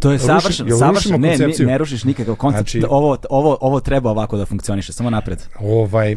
To 0.01 0.13
je 0.13 0.19
savršeno, 0.19 0.79
savršeno, 0.79 1.19
ne, 1.19 1.39
ne, 1.39 1.67
ne 1.67 1.79
rušiš 1.79 2.05
nikakav 2.05 2.35
koncept, 2.35 2.71
znači, 2.71 2.87
ovo, 2.89 3.17
ovo, 3.31 3.59
ovo 3.61 3.81
treba 3.81 4.11
ovako 4.11 4.37
da 4.37 4.47
funkcioniše, 4.47 4.93
samo 4.93 5.11
napred. 5.11 5.43
Ovaj, 5.61 6.17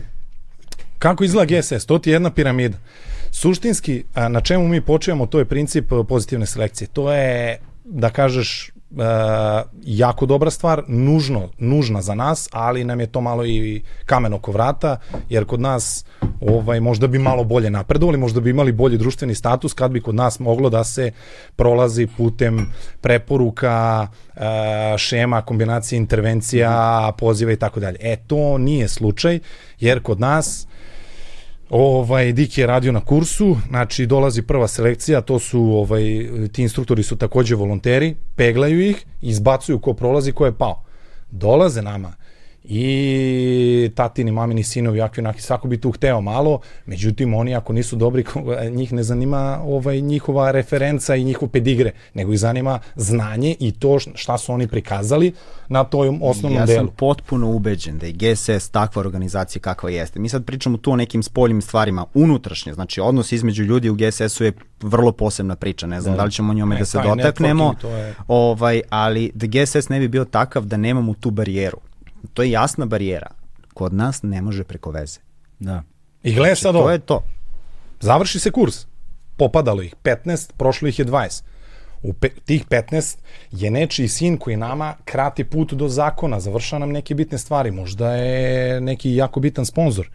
kako 0.99 1.23
izgleda 1.23 1.55
GSS? 1.55 1.85
To 1.85 1.99
ti 1.99 2.09
je 2.09 2.13
jedna 2.13 2.31
piramida. 2.31 2.77
Suštinski, 3.31 4.03
na 4.29 4.41
čemu 4.41 4.67
mi 4.67 4.81
počujemo, 4.81 5.25
to 5.25 5.39
je 5.39 5.45
princip 5.45 5.91
pozitivne 6.07 6.45
selekcije. 6.45 6.87
To 6.87 7.13
je, 7.13 7.59
da 7.85 8.09
kažeš, 8.09 8.71
e, 8.91 9.03
jako 9.83 10.25
dobra 10.25 10.51
stvar, 10.51 10.83
nužno, 10.87 11.49
nužna 11.57 12.01
za 12.01 12.15
nas, 12.15 12.49
ali 12.51 12.83
nam 12.83 12.99
je 12.99 13.07
to 13.07 13.21
malo 13.21 13.45
i 13.45 13.81
kamen 14.05 14.33
oko 14.33 14.51
vrata, 14.51 14.97
jer 15.29 15.45
kod 15.45 15.59
nas 15.59 16.05
ovaj, 16.41 16.79
možda 16.79 17.07
bi 17.07 17.19
malo 17.19 17.43
bolje 17.43 17.69
napredovali, 17.69 18.17
možda 18.17 18.41
bi 18.41 18.49
imali 18.49 18.71
bolji 18.71 18.97
društveni 18.97 19.35
status 19.35 19.73
kad 19.73 19.91
bi 19.91 20.01
kod 20.01 20.15
nas 20.15 20.39
moglo 20.39 20.69
da 20.69 20.83
se 20.83 21.11
prolazi 21.55 22.07
putem 22.17 22.73
preporuka, 23.01 24.07
e, 24.35 24.97
šema, 24.97 25.41
kombinacije 25.41 25.97
intervencija, 25.97 27.11
poziva 27.17 27.51
i 27.51 27.57
tako 27.57 27.79
dalje. 27.79 27.97
E, 28.01 28.15
to 28.27 28.57
nije 28.57 28.87
slučaj, 28.87 29.39
jer 29.79 30.01
kod 30.01 30.19
nas 30.19 30.67
Ovaj 31.69 32.33
Dik 32.33 32.57
je 32.57 32.67
radio 32.67 32.91
na 32.91 32.99
kursu, 32.99 33.57
znači 33.69 34.05
dolazi 34.05 34.41
prva 34.41 34.67
selekcija, 34.67 35.21
to 35.21 35.39
su 35.39 35.61
ovaj 35.61 36.01
ti 36.51 36.61
instruktori 36.61 37.03
su 37.03 37.15
takođe 37.15 37.55
volonteri, 37.55 38.15
peglaju 38.35 38.89
ih, 38.89 39.05
izbacuju 39.21 39.79
ko 39.79 39.93
prolazi, 39.93 40.31
ko 40.31 40.45
je 40.45 40.57
pao. 40.57 40.83
Dolaze 41.31 41.81
nama 41.81 42.13
i 42.69 43.91
tatini, 43.95 44.31
mamini, 44.31 44.63
sinovi, 44.63 44.99
jakvi, 44.99 45.21
onaki, 45.21 45.41
svako 45.41 45.67
bi 45.67 45.81
tu 45.81 45.91
hteo 45.91 46.21
malo, 46.21 46.59
međutim, 46.85 47.33
oni 47.33 47.55
ako 47.55 47.73
nisu 47.73 47.95
dobri, 47.95 48.25
njih 48.71 48.93
ne 48.93 49.03
zanima 49.03 49.59
ovaj, 49.63 50.01
njihova 50.01 50.51
referenca 50.51 51.15
i 51.15 51.23
njihov 51.23 51.49
pedigre, 51.49 51.91
nego 52.13 52.33
ih 52.33 52.39
zanima 52.39 52.79
znanje 52.95 53.55
i 53.59 53.71
to 53.71 53.99
šta 53.99 54.37
su 54.37 54.53
oni 54.53 54.67
prikazali 54.67 55.33
na 55.67 55.83
tom 55.83 56.19
osnovnom 56.23 56.65
delu. 56.65 56.77
Ja 56.77 56.85
sam 56.85 56.95
potpuno 56.95 57.51
ubeđen 57.51 57.97
da 57.97 58.05
je 58.05 58.11
GSS 58.11 58.69
takva 58.69 58.99
organizacija 58.99 59.61
kakva 59.61 59.89
jeste. 59.89 60.19
Mi 60.19 60.29
sad 60.29 60.45
pričamo 60.45 60.77
tu 60.77 60.91
o 60.91 60.95
nekim 60.95 61.23
spoljnim 61.23 61.61
stvarima, 61.61 62.05
unutrašnje, 62.13 62.73
znači 62.73 63.01
odnos 63.01 63.31
između 63.31 63.63
ljudi 63.63 63.89
u 63.89 63.95
GSS-u 63.95 64.43
je 64.43 64.51
vrlo 64.81 65.11
posebna 65.11 65.55
priča, 65.55 65.87
ne 65.87 66.01
znam 66.01 66.13
da, 66.13 66.17
da 66.17 66.25
li 66.25 66.31
ćemo 66.31 66.53
njome 66.53 66.75
ne, 66.75 66.79
da 66.79 66.85
se 66.85 66.99
dotaknemo, 67.03 67.73
je... 67.83 68.15
ovaj, 68.27 68.81
ali 68.89 69.31
da 69.33 69.47
GSS 69.47 69.89
ne 69.89 69.99
bi 69.99 70.07
bio 70.07 70.25
takav 70.25 70.65
da 70.65 70.77
nemamo 70.77 71.13
tu 71.13 71.31
barijeru 71.31 71.86
to 72.33 72.43
je 72.43 72.51
jasna 72.51 72.85
barijera. 72.85 73.31
Kod 73.73 73.93
nas 73.93 74.23
ne 74.23 74.41
može 74.41 74.63
preko 74.63 74.91
veze. 74.91 75.19
Da. 75.59 75.83
I 76.23 76.33
gle 76.33 76.55
sad 76.55 76.75
ovo. 76.75 76.85
To 76.85 76.91
je 76.91 76.99
to. 76.99 77.23
Završi 77.99 78.39
se 78.39 78.51
kurs. 78.51 78.85
Popadalo 79.37 79.81
ih 79.81 79.95
15, 80.03 80.51
prošlo 80.57 80.87
ih 80.87 80.99
je 80.99 81.05
20. 81.05 81.43
U 82.01 82.13
pe, 82.13 82.29
tih 82.29 82.65
15 82.65 83.17
je 83.51 83.71
nečiji 83.71 84.07
sin 84.07 84.37
koji 84.37 84.57
nama 84.57 84.95
krati 85.05 85.43
put 85.43 85.73
do 85.73 85.89
zakona, 85.89 86.39
završava 86.39 86.79
nam 86.79 86.91
neke 86.91 87.15
bitne 87.15 87.37
stvari, 87.37 87.71
možda 87.71 88.13
je 88.13 88.81
neki 88.81 89.15
jako 89.15 89.39
bitan 89.39 89.65
sponsor, 89.65 90.09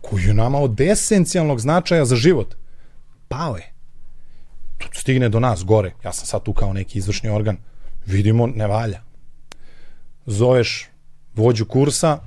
koji 0.00 0.24
je 0.24 0.34
nama 0.34 0.58
od 0.58 0.80
esencijalnog 0.80 1.60
značaja 1.60 2.04
za 2.04 2.16
život. 2.16 2.54
Pao 3.28 3.56
je. 3.56 3.72
Tu 4.78 4.88
stigne 4.92 5.28
do 5.28 5.40
nas, 5.40 5.64
gore. 5.64 5.92
Ja 6.04 6.12
sam 6.12 6.26
sad 6.26 6.42
tu 6.42 6.52
kao 6.52 6.72
neki 6.72 6.98
izvršni 6.98 7.30
organ. 7.30 7.56
Vidimo, 8.06 8.46
ne 8.46 8.66
valja. 8.66 9.00
Zoveš 10.26 10.91
vođu 11.36 11.64
kursa, 11.64 12.18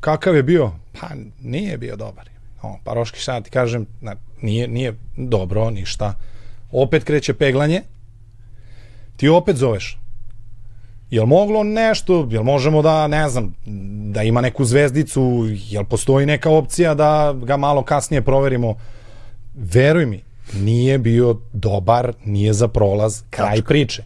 kakav 0.00 0.36
je 0.36 0.42
bio? 0.42 0.72
Pa 1.00 1.08
nije 1.42 1.78
bio 1.78 1.96
dobar. 1.96 2.28
O, 2.62 2.78
paroški 2.84 3.20
šta 3.20 3.40
ti 3.40 3.50
kažem, 3.50 3.86
na, 4.00 4.16
nije, 4.42 4.68
nije 4.68 4.94
dobro, 5.16 5.70
ništa. 5.70 6.14
Opet 6.72 7.04
kreće 7.04 7.34
peglanje, 7.34 7.82
ti 9.16 9.28
opet 9.28 9.56
zoveš. 9.56 9.98
Jel 11.10 11.26
moglo 11.26 11.62
nešto, 11.62 12.28
jel 12.30 12.42
možemo 12.42 12.82
da, 12.82 13.06
ne 13.06 13.28
znam, 13.28 13.54
da 14.12 14.22
ima 14.22 14.40
neku 14.40 14.64
zvezdicu, 14.64 15.46
jel 15.50 15.84
postoji 15.84 16.26
neka 16.26 16.50
opcija 16.50 16.94
da 16.94 17.34
ga 17.42 17.56
malo 17.56 17.82
kasnije 17.82 18.22
proverimo? 18.22 18.74
Veruj 19.54 20.06
mi, 20.06 20.22
nije 20.54 20.98
bio 20.98 21.38
dobar, 21.52 22.12
nije 22.24 22.52
za 22.52 22.68
prolaz, 22.68 23.22
kraj 23.30 23.56
Tačka. 23.56 23.68
priče. 23.68 24.04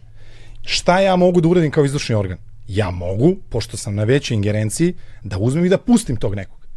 Šta 0.61 0.99
ja 0.99 1.15
mogu 1.15 1.41
da 1.41 1.47
uradim 1.47 1.71
kao 1.71 1.85
izvršni 1.85 2.15
organ? 2.15 2.37
Ja 2.69 2.91
mogu, 2.91 3.35
pošto 3.49 3.77
sam 3.77 3.95
na 3.95 4.03
većoj 4.03 4.35
ingerenciji, 4.35 4.93
da 5.23 5.37
uzmem 5.37 5.65
i 5.65 5.69
da 5.69 5.77
pustim 5.77 6.15
tog 6.15 6.35
nekog. 6.35 6.67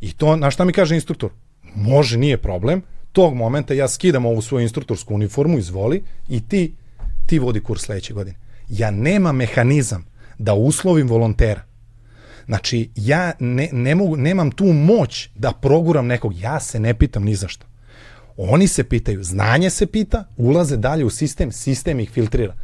I 0.00 0.12
to, 0.12 0.36
na 0.36 0.50
šta 0.50 0.64
mi 0.64 0.72
kaže 0.72 0.94
instruktor? 0.94 1.30
Može, 1.74 2.18
nije 2.18 2.38
problem, 2.38 2.82
tog 3.12 3.34
momenta 3.34 3.74
ja 3.74 3.88
skidam 3.88 4.26
ovu 4.26 4.42
svoju 4.42 4.62
instruktorsku 4.62 5.14
uniformu, 5.14 5.58
izvoli, 5.58 6.02
i 6.28 6.40
ti, 6.40 6.74
ti 7.26 7.38
vodi 7.38 7.60
kurs 7.60 7.82
sledeće 7.82 8.14
godine. 8.14 8.36
Ja 8.68 8.90
nemam 8.90 9.36
mehanizam 9.36 10.04
da 10.38 10.54
uslovim 10.54 11.08
volontera. 11.08 11.62
Znači, 12.46 12.90
ja 12.96 13.32
ne, 13.38 13.68
ne 13.72 13.94
mogu, 13.94 14.16
nemam 14.16 14.50
tu 14.50 14.64
moć 14.64 15.28
da 15.34 15.52
proguram 15.52 16.06
nekog, 16.06 16.40
ja 16.40 16.60
se 16.60 16.80
ne 16.80 16.94
pitam 16.94 17.24
ni 17.24 17.34
za 17.34 17.48
što. 17.48 17.66
Oni 18.36 18.68
se 18.68 18.84
pitaju, 18.84 19.24
znanje 19.24 19.70
se 19.70 19.86
pita, 19.86 20.24
ulaze 20.36 20.76
dalje 20.76 21.04
u 21.04 21.10
sistem, 21.10 21.52
sistem 21.52 22.00
ih 22.00 22.10
filtrira. 22.10 22.54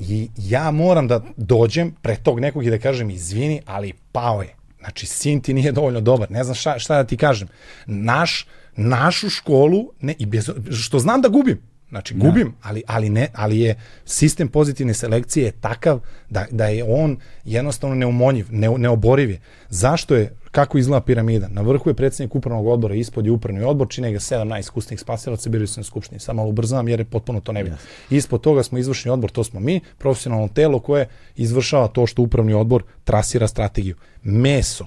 I 0.00 0.30
ja 0.36 0.70
moram 0.70 1.08
da 1.08 1.24
dođem 1.36 1.94
pre 2.02 2.16
tog 2.16 2.40
nekog 2.40 2.66
i 2.66 2.70
da 2.70 2.78
kažem 2.78 3.10
izvini, 3.10 3.60
ali 3.66 3.92
pao 4.12 4.42
je. 4.42 4.54
Znači, 4.78 5.06
sin 5.06 5.40
ti 5.40 5.54
nije 5.54 5.72
dovoljno 5.72 6.00
dobar. 6.00 6.30
Ne 6.30 6.44
znam 6.44 6.54
šta, 6.54 6.78
šta 6.78 6.96
da 6.96 7.04
ti 7.04 7.16
kažem. 7.16 7.48
Naš, 7.86 8.46
našu 8.76 9.30
školu, 9.30 9.92
ne, 10.00 10.14
i 10.18 10.26
bez, 10.26 10.50
što 10.70 10.98
znam 10.98 11.20
da 11.20 11.28
gubim, 11.28 11.60
Znači, 11.88 12.14
da. 12.14 12.28
gubim, 12.28 12.54
ali, 12.62 12.82
ali, 12.86 13.10
ne, 13.10 13.28
ali 13.34 13.60
je 13.60 13.80
sistem 14.04 14.48
pozitivne 14.48 14.94
selekcije 14.94 15.44
je 15.44 15.52
takav 15.52 16.00
da, 16.30 16.46
da 16.50 16.66
je 16.66 16.84
on 16.88 17.16
jednostavno 17.44 17.96
neumonjiv, 17.96 18.46
ne, 18.50 18.68
neoboriv 18.78 19.30
je. 19.30 19.40
Zašto 19.68 20.14
je, 20.14 20.36
kako 20.50 20.78
izgleda 20.78 21.04
piramida? 21.04 21.48
Na 21.48 21.62
vrhu 21.62 21.90
je 21.90 21.94
predsednik 21.94 22.34
upravnog 22.34 22.66
odbora, 22.66 22.94
ispod 22.94 23.26
je 23.26 23.32
upravni 23.32 23.64
odbor, 23.64 23.88
čine 23.88 24.12
ga 24.12 24.18
7 24.18 24.44
najiskusnijih 24.44 25.00
spasilaca, 25.00 25.50
biraju 25.50 25.68
se 25.68 25.80
na 25.80 25.84
skupštini. 25.84 26.20
Samo 26.20 26.36
malo 26.36 26.48
ubrzavam 26.48 26.88
jer 26.88 27.00
je 27.00 27.04
potpuno 27.04 27.40
to 27.40 27.52
nebitno. 27.52 27.78
Yes. 27.78 28.14
Ispod 28.16 28.40
toga 28.40 28.62
smo 28.62 28.78
izvršni 28.78 29.10
odbor, 29.10 29.30
to 29.30 29.44
smo 29.44 29.60
mi, 29.60 29.80
profesionalno 29.98 30.48
telo 30.48 30.80
koje 30.80 31.08
izvršava 31.36 31.88
to 31.88 32.06
što 32.06 32.22
upravni 32.22 32.54
odbor 32.54 32.82
trasira 33.04 33.48
strategiju. 33.48 33.96
Meso, 34.22 34.86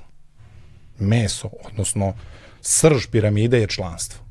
meso, 1.00 1.50
odnosno 1.66 2.14
srž 2.62 3.08
piramide 3.12 3.60
je 3.60 3.68
članstvo 3.68 4.31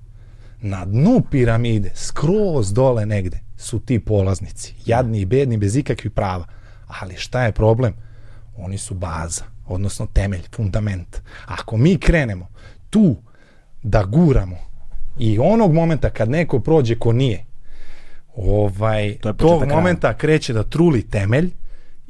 na 0.60 0.84
dnu 0.84 1.22
piramide, 1.30 1.90
skroz 1.94 2.72
dole 2.72 3.06
negde, 3.06 3.40
su 3.56 3.78
ti 3.78 3.98
polaznici. 3.98 4.74
Jadni 4.86 5.20
i 5.20 5.24
bedni, 5.24 5.56
bez 5.56 5.76
ikakvih 5.76 6.12
prava. 6.12 6.44
Ali 6.86 7.16
šta 7.16 7.44
je 7.44 7.52
problem? 7.52 7.94
oni 8.60 8.78
su 8.78 8.94
baza, 8.94 9.44
odnosno 9.66 10.06
temelj, 10.06 10.42
fundament. 10.56 11.22
Ako 11.46 11.76
mi 11.76 11.98
krenemo 11.98 12.48
tu 12.90 13.16
da 13.82 14.04
guramo 14.04 14.56
i 15.18 15.38
onog 15.38 15.72
momenta 15.72 16.10
kad 16.10 16.30
neko 16.30 16.60
prođe 16.60 16.98
ko 16.98 17.12
nije, 17.12 17.44
ovaj, 18.36 19.16
to 19.20 19.32
tog 19.32 19.64
momenta 19.68 20.14
kreće 20.14 20.52
da 20.52 20.62
truli 20.62 21.02
temelj 21.02 21.50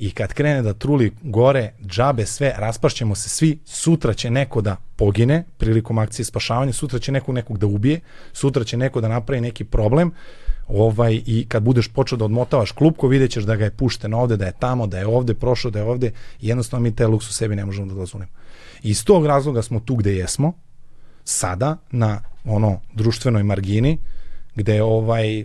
i 0.00 0.10
kad 0.10 0.32
krene 0.32 0.62
da 0.62 0.72
truli 0.72 1.12
gore 1.22 1.72
džabe 1.86 2.26
sve, 2.26 2.54
raspašćemo 2.56 3.14
se 3.14 3.28
svi, 3.28 3.58
sutra 3.64 4.14
će 4.14 4.30
neko 4.30 4.60
da 4.60 4.76
pogine 4.96 5.44
prilikom 5.58 5.98
akcije 5.98 6.24
spašavanja, 6.24 6.72
sutra 6.72 6.98
će 6.98 7.12
neko 7.12 7.32
nekog 7.32 7.58
da 7.58 7.66
ubije, 7.66 8.00
sutra 8.32 8.64
će 8.64 8.76
neko 8.76 9.00
da 9.00 9.08
napravi 9.08 9.40
neki 9.40 9.64
problem, 9.64 10.12
ovaj, 10.68 11.20
i 11.26 11.44
kad 11.48 11.62
budeš 11.62 11.88
počeo 11.88 12.18
da 12.18 12.24
odmotavaš 12.24 12.72
klupko, 12.72 13.08
vidjet 13.08 13.30
ćeš 13.30 13.44
da 13.44 13.56
ga 13.56 13.64
je 13.64 13.76
pušten 13.76 14.14
ovde, 14.14 14.36
da 14.36 14.46
je 14.46 14.56
tamo, 14.58 14.86
da 14.86 14.98
je 14.98 15.06
ovde, 15.06 15.34
prošao, 15.34 15.70
da 15.70 15.78
je 15.78 15.84
ovde, 15.84 16.12
i 16.40 16.48
jednostavno 16.48 16.82
mi 16.82 16.96
te 16.96 17.06
luksu 17.06 17.32
sebi 17.32 17.56
ne 17.56 17.64
možemo 17.64 17.86
da 17.86 17.94
dozvolimo. 17.94 18.32
I 18.82 18.90
iz 18.90 19.04
tog 19.04 19.26
razloga 19.26 19.62
smo 19.62 19.80
tu 19.80 19.96
gde 19.96 20.14
jesmo, 20.14 20.52
sada, 21.24 21.76
na 21.90 22.22
ono 22.44 22.80
društvenoj 22.94 23.42
margini, 23.42 23.98
gde 24.54 24.82
ovaj, 24.82 25.44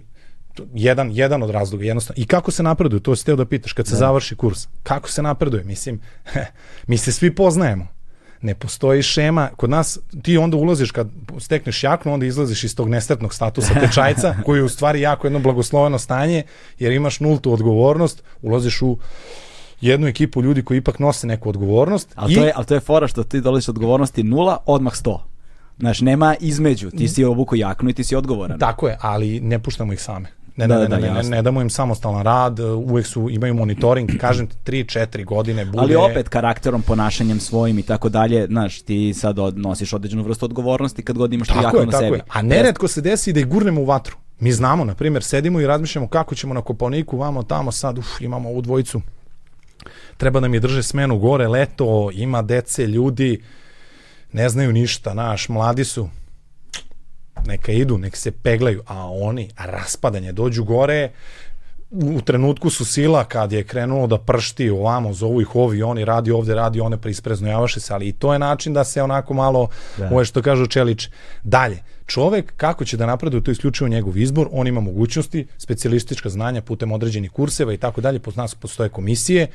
jedan, 0.73 1.11
jedan 1.13 1.43
od 1.43 1.49
razloga, 1.49 1.85
jednostavno. 1.85 2.23
I 2.23 2.25
kako 2.25 2.51
se 2.51 2.63
napreduje, 2.63 2.99
to 2.99 3.15
si 3.15 3.25
teo 3.25 3.35
da 3.35 3.45
pitaš, 3.45 3.73
kad 3.73 3.87
se 3.87 3.91
da. 3.91 3.97
završi 3.97 4.35
kurs, 4.35 4.67
kako 4.83 5.09
se 5.09 5.21
napreduje? 5.21 5.63
Mislim, 5.63 6.01
mi 6.87 6.97
se 6.97 7.11
svi 7.11 7.35
poznajemo. 7.35 7.87
Ne 8.41 8.55
postoji 8.55 9.01
šema, 9.01 9.49
kod 9.57 9.69
nas 9.69 9.99
ti 10.23 10.37
onda 10.37 10.57
ulaziš 10.57 10.91
kad 10.91 11.09
stekneš 11.39 11.83
jaknu, 11.83 12.13
onda 12.13 12.25
izlaziš 12.25 12.63
iz 12.63 12.75
tog 12.75 12.89
nesretnog 12.89 13.33
statusa 13.33 13.73
tečajca, 13.81 14.35
koji 14.45 14.59
je 14.59 14.63
u 14.63 14.69
stvari 14.69 15.01
jako 15.01 15.27
jedno 15.27 15.39
blagosloveno 15.39 15.99
stanje, 15.99 16.43
jer 16.79 16.91
imaš 16.91 17.19
nultu 17.19 17.53
odgovornost, 17.53 18.23
ulaziš 18.41 18.81
u 18.81 18.97
jednu 19.81 20.07
ekipu 20.07 20.41
ljudi 20.41 20.63
koji 20.63 20.77
ipak 20.77 20.99
nose 20.99 21.27
neku 21.27 21.49
odgovornost. 21.49 22.13
Ali, 22.15 22.33
i... 22.33 22.35
to, 22.35 22.45
je, 22.45 22.51
ali 22.55 22.65
to 22.65 22.73
je 22.73 22.79
fora 22.79 23.07
što 23.07 23.23
ti 23.23 23.41
dolaziš 23.41 23.69
odgovornosti 23.69 24.23
nula, 24.23 24.57
odmah 24.65 24.95
sto. 24.95 25.27
Znaš, 25.79 26.01
nema 26.01 26.35
između, 26.39 26.91
ti 26.91 27.07
si 27.07 27.23
obuku 27.23 27.55
jaknu 27.55 27.89
i 27.89 27.93
ti 27.93 28.03
si 28.03 28.15
odgovoran. 28.15 28.59
Tako 28.59 28.87
je, 28.87 28.97
ali 29.01 29.39
ne 29.39 29.59
puštamo 29.59 29.93
ih 29.93 30.01
same. 30.01 30.27
Ne, 30.57 30.67
da, 30.67 30.79
ne, 30.79 30.87
da, 30.87 30.97
ne, 30.97 31.11
ne, 31.11 31.23
ne, 31.23 31.41
damo 31.41 31.61
im 31.61 31.69
samostalan 31.69 32.23
rad, 32.23 32.59
uvek 32.59 33.07
su, 33.07 33.29
imaju 33.29 33.53
monitoring, 33.53 34.11
kažem 34.25 34.47
ti, 34.47 34.55
3-4 34.65 35.25
godine 35.25 35.65
bude... 35.65 35.79
Ali 35.79 35.95
opet 35.95 36.29
karakterom, 36.29 36.81
ponašanjem 36.81 37.39
svojim 37.39 37.79
i 37.79 37.83
tako 37.83 38.09
dalje, 38.09 38.45
znaš, 38.47 38.81
ti 38.81 39.13
sad 39.13 39.37
nosiš 39.55 39.93
određenu 39.93 40.23
vrstu 40.23 40.45
odgovornosti 40.45 41.03
kad 41.03 41.17
god 41.17 41.33
imaš 41.33 41.47
tako 41.47 41.61
jako 41.61 41.77
je, 41.77 41.85
na 41.85 41.91
tako 41.91 42.03
sebi. 42.03 42.17
Je. 42.17 42.23
A 42.29 42.41
neretko 42.41 42.87
se 42.87 43.01
desi 43.01 43.33
da 43.33 43.39
ih 43.39 43.47
gurnemo 43.47 43.81
u 43.81 43.85
vatru. 43.85 44.15
Mi 44.39 44.51
znamo, 44.51 44.85
na 44.85 44.95
primjer, 44.95 45.23
sedimo 45.23 45.59
i 45.59 45.67
razmišljamo 45.67 46.07
kako 46.07 46.35
ćemo 46.35 46.53
na 46.53 46.61
Koponiku, 46.61 47.17
vamo 47.17 47.43
tamo 47.43 47.71
sad, 47.71 47.97
uf, 47.97 48.21
imamo 48.21 48.49
ovu 48.49 48.61
dvojicu, 48.61 49.01
treba 50.17 50.39
da 50.39 50.47
mi 50.47 50.59
drže 50.59 50.83
smenu 50.83 51.17
gore, 51.17 51.47
leto, 51.47 52.09
ima 52.13 52.41
dece, 52.41 52.87
ljudi, 52.87 53.41
ne 54.33 54.49
znaju 54.49 54.73
ništa, 54.73 55.13
naš, 55.13 55.49
mladi 55.49 55.83
su, 55.83 56.09
neka 57.45 57.71
idu, 57.71 57.97
nek 57.97 58.17
se 58.17 58.31
peglaju, 58.31 58.81
a 58.87 59.09
oni, 59.11 59.49
a 59.57 59.65
raspadanje, 59.65 60.31
dođu 60.31 60.63
gore, 60.63 61.11
u 61.91 62.21
trenutku 62.21 62.69
su 62.69 62.85
sila 62.85 63.23
kad 63.23 63.51
je 63.51 63.63
krenulo 63.63 64.07
da 64.07 64.17
pršti 64.17 64.69
ovamo, 64.69 65.13
zovu 65.13 65.41
ih 65.41 65.55
ovi, 65.55 65.83
oni 65.83 66.05
radi 66.05 66.31
ovde, 66.31 66.55
radi 66.55 66.81
one, 66.81 66.97
prisprezno 66.97 67.49
javaše 67.49 67.79
se, 67.79 67.93
ali 67.93 68.07
i 68.07 68.11
to 68.11 68.33
je 68.33 68.39
način 68.39 68.73
da 68.73 68.83
se 68.83 69.03
onako 69.03 69.33
malo, 69.33 69.67
da. 69.97 70.09
ovo 70.11 70.25
što 70.25 70.41
kažu 70.41 70.67
Čelić, 70.67 71.09
dalje. 71.43 71.77
Čovek, 72.05 72.53
kako 72.57 72.85
će 72.85 72.97
da 72.97 73.05
napreduje, 73.05 73.43
to 73.43 73.51
je 73.51 73.53
isključivo 73.53 73.87
njegov 73.87 74.17
izbor, 74.17 74.47
on 74.51 74.67
ima 74.67 74.81
mogućnosti, 74.81 75.47
specijalistička 75.57 76.29
znanja 76.29 76.61
putem 76.61 76.91
određenih 76.91 77.31
kurseva 77.31 77.73
i 77.73 77.77
tako 77.77 78.01
dalje, 78.01 78.19
po 78.19 78.31
nas 78.35 78.55
postoje 78.55 78.89
komisije, 78.89 79.47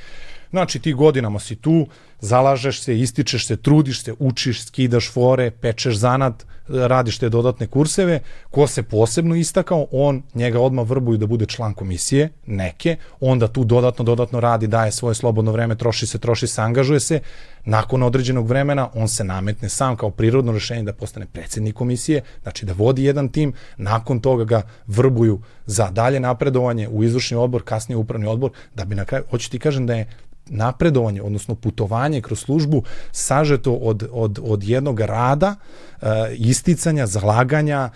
Znači 0.50 0.78
ti 0.78 0.92
godinama 0.92 1.38
si 1.38 1.56
tu, 1.56 1.86
zalažeš 2.20 2.82
se, 2.82 2.98
ističeš 2.98 3.46
se, 3.46 3.56
trudiš 3.56 4.02
se, 4.02 4.14
učiš, 4.18 4.64
skidaš 4.66 5.10
fore, 5.12 5.50
pečeš 5.50 5.96
zanat, 5.96 6.44
radiš 6.68 7.18
te 7.18 7.28
dodatne 7.28 7.66
kurseve, 7.66 8.20
ko 8.50 8.66
se 8.66 8.82
posebno 8.82 9.34
istakao, 9.34 9.86
on 9.90 10.22
njega 10.34 10.60
odmah 10.60 10.88
vrbuju 10.88 11.18
da 11.18 11.26
bude 11.26 11.46
član 11.46 11.74
komisije, 11.74 12.28
neke, 12.46 12.96
onda 13.20 13.48
tu 13.48 13.64
dodatno, 13.64 14.04
dodatno 14.04 14.40
radi, 14.40 14.66
daje 14.66 14.92
svoje 14.92 15.14
slobodno 15.14 15.52
vreme, 15.52 15.74
troši 15.74 16.06
se, 16.06 16.18
troši 16.18 16.46
se, 16.46 16.62
angažuje 16.62 17.00
se, 17.00 17.20
nakon 17.64 18.02
određenog 18.02 18.46
vremena 18.46 18.88
on 18.94 19.08
se 19.08 19.24
nametne 19.24 19.68
sam 19.68 19.96
kao 19.96 20.10
prirodno 20.10 20.52
rešenje 20.52 20.82
da 20.82 20.92
postane 20.92 21.26
predsednik 21.26 21.74
komisije, 21.74 22.22
znači 22.42 22.66
da 22.66 22.72
vodi 22.72 23.04
jedan 23.04 23.28
tim, 23.28 23.52
nakon 23.76 24.20
toga 24.20 24.44
ga 24.44 24.62
vrbuju 24.86 25.40
za 25.66 25.90
dalje 25.90 26.20
napredovanje 26.20 26.88
u 26.88 27.04
izvršni 27.04 27.36
odbor, 27.36 27.62
kasnije 27.62 27.96
upravni 27.96 28.26
odbor, 28.26 28.50
da 28.74 28.84
bi 28.84 28.94
na 28.94 29.04
kraju, 29.04 29.24
hoću 29.30 29.50
ti 29.50 29.58
kažem 29.58 29.86
da 29.86 29.94
je 29.94 30.08
napredovanje, 30.50 31.22
odnosno 31.22 31.54
putovanje 31.54 32.09
kroz 32.22 32.40
službu 32.40 32.82
sažeto 33.12 33.72
od, 33.72 34.08
od, 34.12 34.38
od 34.42 34.64
jednog 34.64 35.00
rada, 35.00 35.54
e, 36.02 36.06
isticanja, 36.34 37.06
zalaganja, 37.06 37.90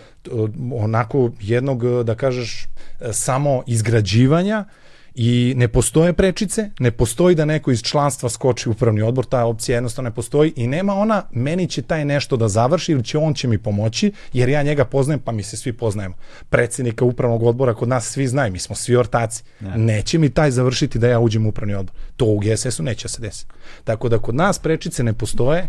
onako 0.74 1.30
jednog, 1.40 2.04
da 2.04 2.14
kažeš, 2.14 2.66
e, 3.00 3.12
samo 3.12 3.62
izgrađivanja 3.66 4.64
I 5.14 5.54
ne 5.56 5.68
postoje 5.68 6.12
prečice, 6.12 6.70
ne 6.78 6.90
postoji 6.90 7.34
da 7.34 7.44
neko 7.44 7.70
iz 7.70 7.82
članstva 7.82 8.28
skoči 8.28 8.68
u 8.68 8.72
upravni 8.72 9.02
odbor, 9.02 9.24
ta 9.24 9.44
opcija 9.44 9.74
jednostavno 9.74 10.10
ne 10.10 10.14
postoji 10.14 10.52
i 10.56 10.66
nema 10.66 10.94
ona, 10.94 11.22
meni 11.32 11.68
će 11.68 11.82
taj 11.82 12.04
nešto 12.04 12.36
da 12.36 12.48
završi 12.48 12.92
ili 12.92 13.04
će 13.04 13.18
on 13.18 13.34
će 13.34 13.48
mi 13.48 13.58
pomoći, 13.58 14.12
jer 14.32 14.48
ja 14.48 14.62
njega 14.62 14.84
poznajem, 14.84 15.20
pa 15.20 15.32
mi 15.32 15.42
se 15.42 15.56
svi 15.56 15.72
poznajemo. 15.72 16.14
Predsednika 16.50 17.04
upravnog 17.04 17.42
odbora 17.42 17.74
kod 17.74 17.88
nas 17.88 18.08
svi 18.08 18.26
znaju, 18.26 18.52
mi 18.52 18.58
smo 18.58 18.76
svi 18.76 18.96
ortaci. 18.96 19.42
Ne. 19.60 19.76
Neće 19.76 20.18
mi 20.18 20.30
taj 20.30 20.50
završiti 20.50 20.98
da 20.98 21.08
ja 21.08 21.20
uđem 21.20 21.46
u 21.46 21.48
upravni 21.48 21.74
odbor. 21.74 21.94
To 22.16 22.24
u 22.24 22.38
GSS-u 22.38 22.82
neće 22.82 23.08
se 23.08 23.22
desiti. 23.22 23.52
Tako 23.84 24.08
da 24.08 24.18
kod 24.18 24.34
nas 24.34 24.58
prečice 24.58 25.02
ne 25.02 25.12
postoje, 25.12 25.68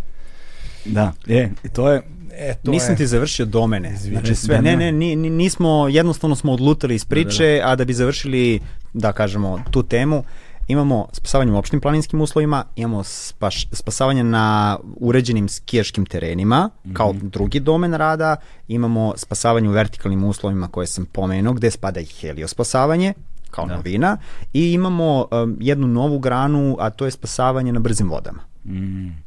Da, 0.85 1.13
je, 1.25 1.51
i 1.63 1.69
to 1.69 1.91
je, 1.91 2.01
E, 2.37 2.53
to 2.63 2.71
Nisam 2.71 2.91
je... 2.91 2.97
ti 2.97 3.07
završio 3.07 3.45
domene. 3.45 3.95
Znači 3.97 4.35
sve, 4.35 4.61
ne, 4.61 4.77
ne, 4.77 4.91
ni, 4.91 5.15
nismo, 5.15 5.87
jednostavno 5.89 6.35
smo 6.35 6.53
odlutali 6.53 6.95
iz 6.95 7.05
priče, 7.05 7.45
da, 7.45 7.65
da. 7.65 7.71
a 7.71 7.75
da 7.75 7.85
bi 7.85 7.93
završili, 7.93 8.59
da 8.93 9.11
kažemo, 9.13 9.59
tu 9.71 9.83
temu, 9.83 10.23
imamo 10.67 11.07
spasavanje 11.11 11.51
u 11.51 11.57
opštim 11.57 11.81
planinskim 11.81 12.21
uslovima, 12.21 12.63
imamo 12.75 13.03
spaš, 13.03 13.67
spasavanje 13.71 14.23
na 14.23 14.77
uređenim 14.97 15.49
skijaškim 15.49 16.05
terenima, 16.05 16.69
mm 16.85 16.89
-hmm. 16.89 16.93
kao 16.93 17.13
drugi 17.21 17.59
domen 17.59 17.93
rada, 17.93 18.35
imamo 18.67 19.13
spasavanje 19.17 19.69
u 19.69 19.71
vertikalnim 19.71 20.23
uslovima 20.23 20.67
koje 20.67 20.87
sam 20.87 21.05
pomenuo, 21.05 21.53
gde 21.53 21.71
spada 21.71 21.99
i 21.99 22.05
heliospasavanje, 22.05 23.13
kao 23.51 23.65
da. 23.65 23.75
novina, 23.75 24.17
i 24.53 24.71
imamo 24.71 25.27
um, 25.31 25.57
jednu 25.59 25.87
novu 25.87 26.19
granu, 26.19 26.77
a 26.79 26.89
to 26.89 27.05
je 27.05 27.11
spasavanje 27.11 27.71
na 27.71 27.79
brzim 27.79 28.09
vodama. 28.09 28.39
Mm. 28.65 29.24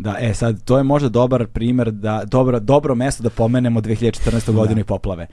Da, 0.00 0.16
e 0.20 0.34
sad, 0.34 0.64
to 0.64 0.78
je 0.78 0.84
možda 0.84 1.08
dobar 1.08 1.46
primer, 1.46 1.90
da, 1.90 2.22
dobro, 2.26 2.60
dobro 2.60 2.94
mesto 2.94 3.22
da 3.22 3.30
pomenemo 3.30 3.80
2014. 3.80 4.52
godinu 4.52 4.74
da. 4.74 4.80
i 4.80 4.84
poplave. 4.84 5.26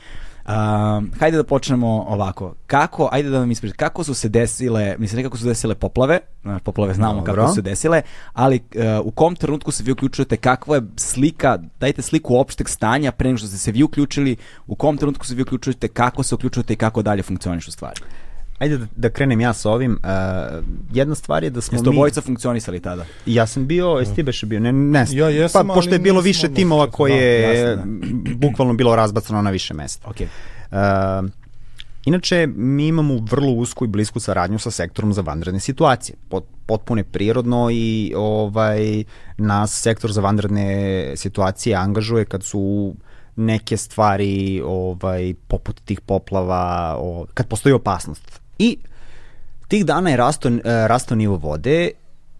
Um, 0.48 1.12
hajde 1.20 1.38
da 1.38 1.44
počnemo 1.44 1.88
ovako. 1.88 2.56
Kako, 2.68 3.10
ajde 3.12 3.30
da 3.30 3.40
vam 3.40 3.52
ispričam, 3.52 3.78
kako 3.78 4.04
su 4.04 4.14
se 4.14 4.30
desile, 4.30 4.96
mislim 4.98 5.24
kako 5.24 5.38
su 5.38 5.44
se 5.44 5.50
desile 5.50 5.76
poplave, 5.76 6.20
poplave 6.64 6.94
znamo 6.94 7.14
Dobro. 7.14 7.34
kako 7.34 7.48
su 7.48 7.56
se 7.56 7.62
desile, 7.62 8.02
ali 8.34 8.56
uh, 8.76 9.06
u 9.06 9.12
kom 9.12 9.36
trenutku 9.36 9.72
se 9.72 9.84
vi 9.84 9.92
uključujete, 9.92 10.38
kakva 10.38 10.76
je 10.76 10.82
slika, 10.96 11.58
dajte 11.80 12.02
sliku 12.02 12.38
opšteg 12.38 12.70
stanja 12.70 13.12
pre 13.12 13.30
nego 13.30 13.38
što 13.38 13.48
ste 13.48 13.58
se 13.58 13.72
vi 13.72 13.84
uključili, 13.84 14.36
u 14.68 14.76
kom 14.76 14.98
trenutku 14.98 15.26
se 15.26 15.36
vi 15.36 15.42
uključujete, 15.42 15.88
kako 15.88 16.24
se 16.24 16.36
uključujete 16.36 16.74
i 16.74 16.78
kako 16.78 17.02
dalje 17.02 17.24
funkcionišu 17.24 17.72
stvari. 17.72 18.02
Ajde 18.60 18.78
da, 18.78 18.86
da 18.96 19.10
krenem 19.10 19.42
ja 19.42 19.54
sa 19.54 19.72
ovim. 19.72 20.00
Uh, 20.04 20.64
jedna 20.94 21.16
stvar 21.16 21.44
je 21.44 21.50
da 21.50 21.62
smo 21.62 21.76
Jeste 21.76 21.90
mi... 21.90 21.96
obojica 21.96 22.22
funkcionisali 22.22 22.80
tada? 22.80 23.06
Ja 23.26 23.48
sam 23.48 23.68
bio, 23.68 23.88
jesi 23.88 24.16
ti 24.16 24.24
beše 24.24 24.46
bio? 24.46 24.60
Ne, 24.60 24.72
ne, 24.72 25.06
ja 25.12 25.30
jesam, 25.30 25.68
pa, 25.68 25.74
pošto 25.74 25.96
je 25.96 26.00
bilo 26.00 26.22
više 26.22 26.54
timova 26.54 26.92
koje 26.92 27.42
da, 27.42 27.54
je 27.54 27.76
da. 27.76 27.84
bukvalno 28.36 28.74
bilo 28.74 28.96
razbacano 28.96 29.42
na 29.42 29.50
više 29.50 29.74
mesta. 29.74 30.10
Okay. 30.10 30.28
Uh, 30.72 31.30
Inače, 32.08 32.48
mi 32.56 32.88
imamo 32.88 33.18
vrlo 33.32 33.52
usku 33.52 33.86
i 33.86 33.88
blisku 33.88 34.20
saradnju 34.20 34.60
sa 34.60 34.72
sektorom 34.72 35.14
za 35.14 35.22
vanredne 35.22 35.60
situacije. 35.60 36.16
Pot, 36.30 36.46
potpuno 36.66 37.04
prirodno 37.12 37.70
i 37.72 38.14
ovaj 38.16 39.04
nas 39.38 39.82
sektor 39.82 40.12
za 40.12 40.22
vanredne 40.22 41.12
situacije 41.16 41.76
angažuje 41.76 42.26
kad 42.26 42.44
su 42.44 42.96
neke 43.36 43.78
stvari 43.78 44.62
ovaj 44.66 45.34
poput 45.48 45.82
tih 45.86 46.02
poplava, 46.02 46.96
o, 47.00 47.26
kad 47.34 47.48
postoji 47.48 47.74
opasnost 47.74 48.42
I 48.60 48.78
tih 49.68 49.86
dana 49.86 50.10
je 50.10 50.18
rasto, 50.18 50.50
e, 50.50 50.62
rasto 50.64 51.16
nivo 51.16 51.36
vode 51.36 51.92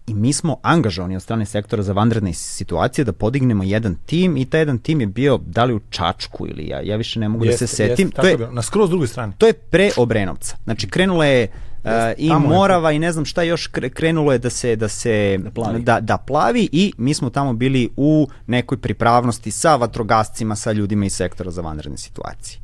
i 0.06 0.14
mi 0.14 0.32
smo 0.32 0.56
angažovani 0.62 1.16
od 1.16 1.22
strane 1.22 1.46
sektora 1.46 1.82
za 1.82 1.92
vanredne 1.92 2.32
situacije 2.32 3.04
da 3.04 3.12
podignemo 3.12 3.64
jedan 3.64 3.96
tim 4.06 4.36
i 4.36 4.44
taj 4.44 4.60
jedan 4.60 4.78
tim 4.78 5.00
je 5.00 5.06
bio 5.06 5.38
da 5.46 5.64
li 5.64 5.74
u 5.74 5.80
Čačku 5.90 6.46
ili 6.46 6.66
ja, 6.68 6.80
ja 6.80 6.96
više 6.96 7.20
ne 7.20 7.28
mogu 7.28 7.44
jeste, 7.44 7.64
da 7.64 7.68
se 7.68 7.76
setim. 7.76 8.06
Jeste, 8.06 8.20
to 8.20 8.26
je, 8.28 8.32
je 8.32 8.52
na 8.52 8.62
skroz 8.62 8.90
drugoj 8.90 9.08
strani. 9.08 9.32
To 9.38 9.46
je 9.46 9.52
pre 9.52 9.90
Obrenovca. 9.96 10.56
Znači 10.64 10.88
krenula 10.88 11.26
je 11.26 11.48
Uh, 11.84 11.92
i 12.16 12.30
Morava 12.32 12.90
je. 12.90 12.96
i 12.96 12.98
ne 12.98 13.12
znam 13.12 13.24
šta 13.24 13.42
još 13.42 13.66
krenulo 13.94 14.32
je 14.32 14.38
da 14.38 14.50
se 14.50 14.76
da 14.76 14.88
se 14.88 15.38
da 15.42 15.50
plavi. 15.50 15.82
Da, 15.82 16.00
da 16.00 16.16
plavi 16.16 16.68
i 16.72 16.92
mi 16.98 17.14
smo 17.14 17.30
tamo 17.30 17.52
bili 17.52 17.88
u 17.96 18.28
nekoj 18.46 18.78
pripravnosti 18.78 19.50
sa 19.50 19.76
vatrogascima, 19.76 20.56
sa 20.56 20.72
ljudima 20.72 21.06
iz 21.06 21.12
sektora 21.12 21.50
za 21.50 21.62
vanredne 21.62 21.98
situacije. 21.98 22.60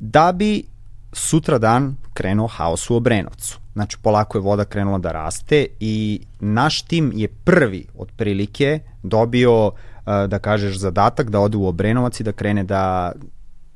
Da 0.00 0.32
bi 0.32 0.64
sutra 1.12 1.58
dan 1.58 1.96
krenuo 2.20 2.46
haos 2.46 2.90
u 2.90 2.96
Obrenovcu. 2.96 3.58
znači 3.72 3.96
polako 4.02 4.38
je 4.38 4.42
voda 4.42 4.64
krenula 4.64 4.98
da 4.98 5.12
raste 5.12 5.66
i 5.80 6.20
naš 6.40 6.82
tim 6.82 7.12
je 7.14 7.28
prvi 7.28 7.86
otprilike 7.98 8.80
dobio, 9.02 9.72
da 10.06 10.38
kažeš, 10.38 10.76
zadatak 10.76 11.30
da 11.30 11.40
ode 11.40 11.56
u 11.56 11.66
Obrenovac 11.66 12.20
i 12.20 12.24
da 12.24 12.32
krene 12.32 12.64
da, 12.64 13.12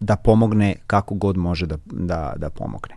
da 0.00 0.16
pomogne 0.16 0.74
kako 0.86 1.14
god 1.14 1.36
može 1.36 1.66
da, 1.66 1.76
da, 1.86 2.34
da 2.36 2.50
pomogne. 2.50 2.96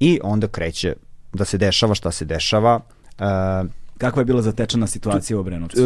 I 0.00 0.20
onda 0.22 0.48
kreće 0.48 0.94
da 1.32 1.44
se 1.44 1.58
dešava 1.58 1.94
šta 1.94 2.10
se 2.10 2.24
dešava. 2.24 2.80
Uh, 3.18 3.70
Kakva 3.98 4.20
je 4.20 4.24
bila 4.24 4.42
zatečena 4.42 4.86
situacija 4.86 5.36
u 5.36 5.40
Obrenovcu? 5.40 5.80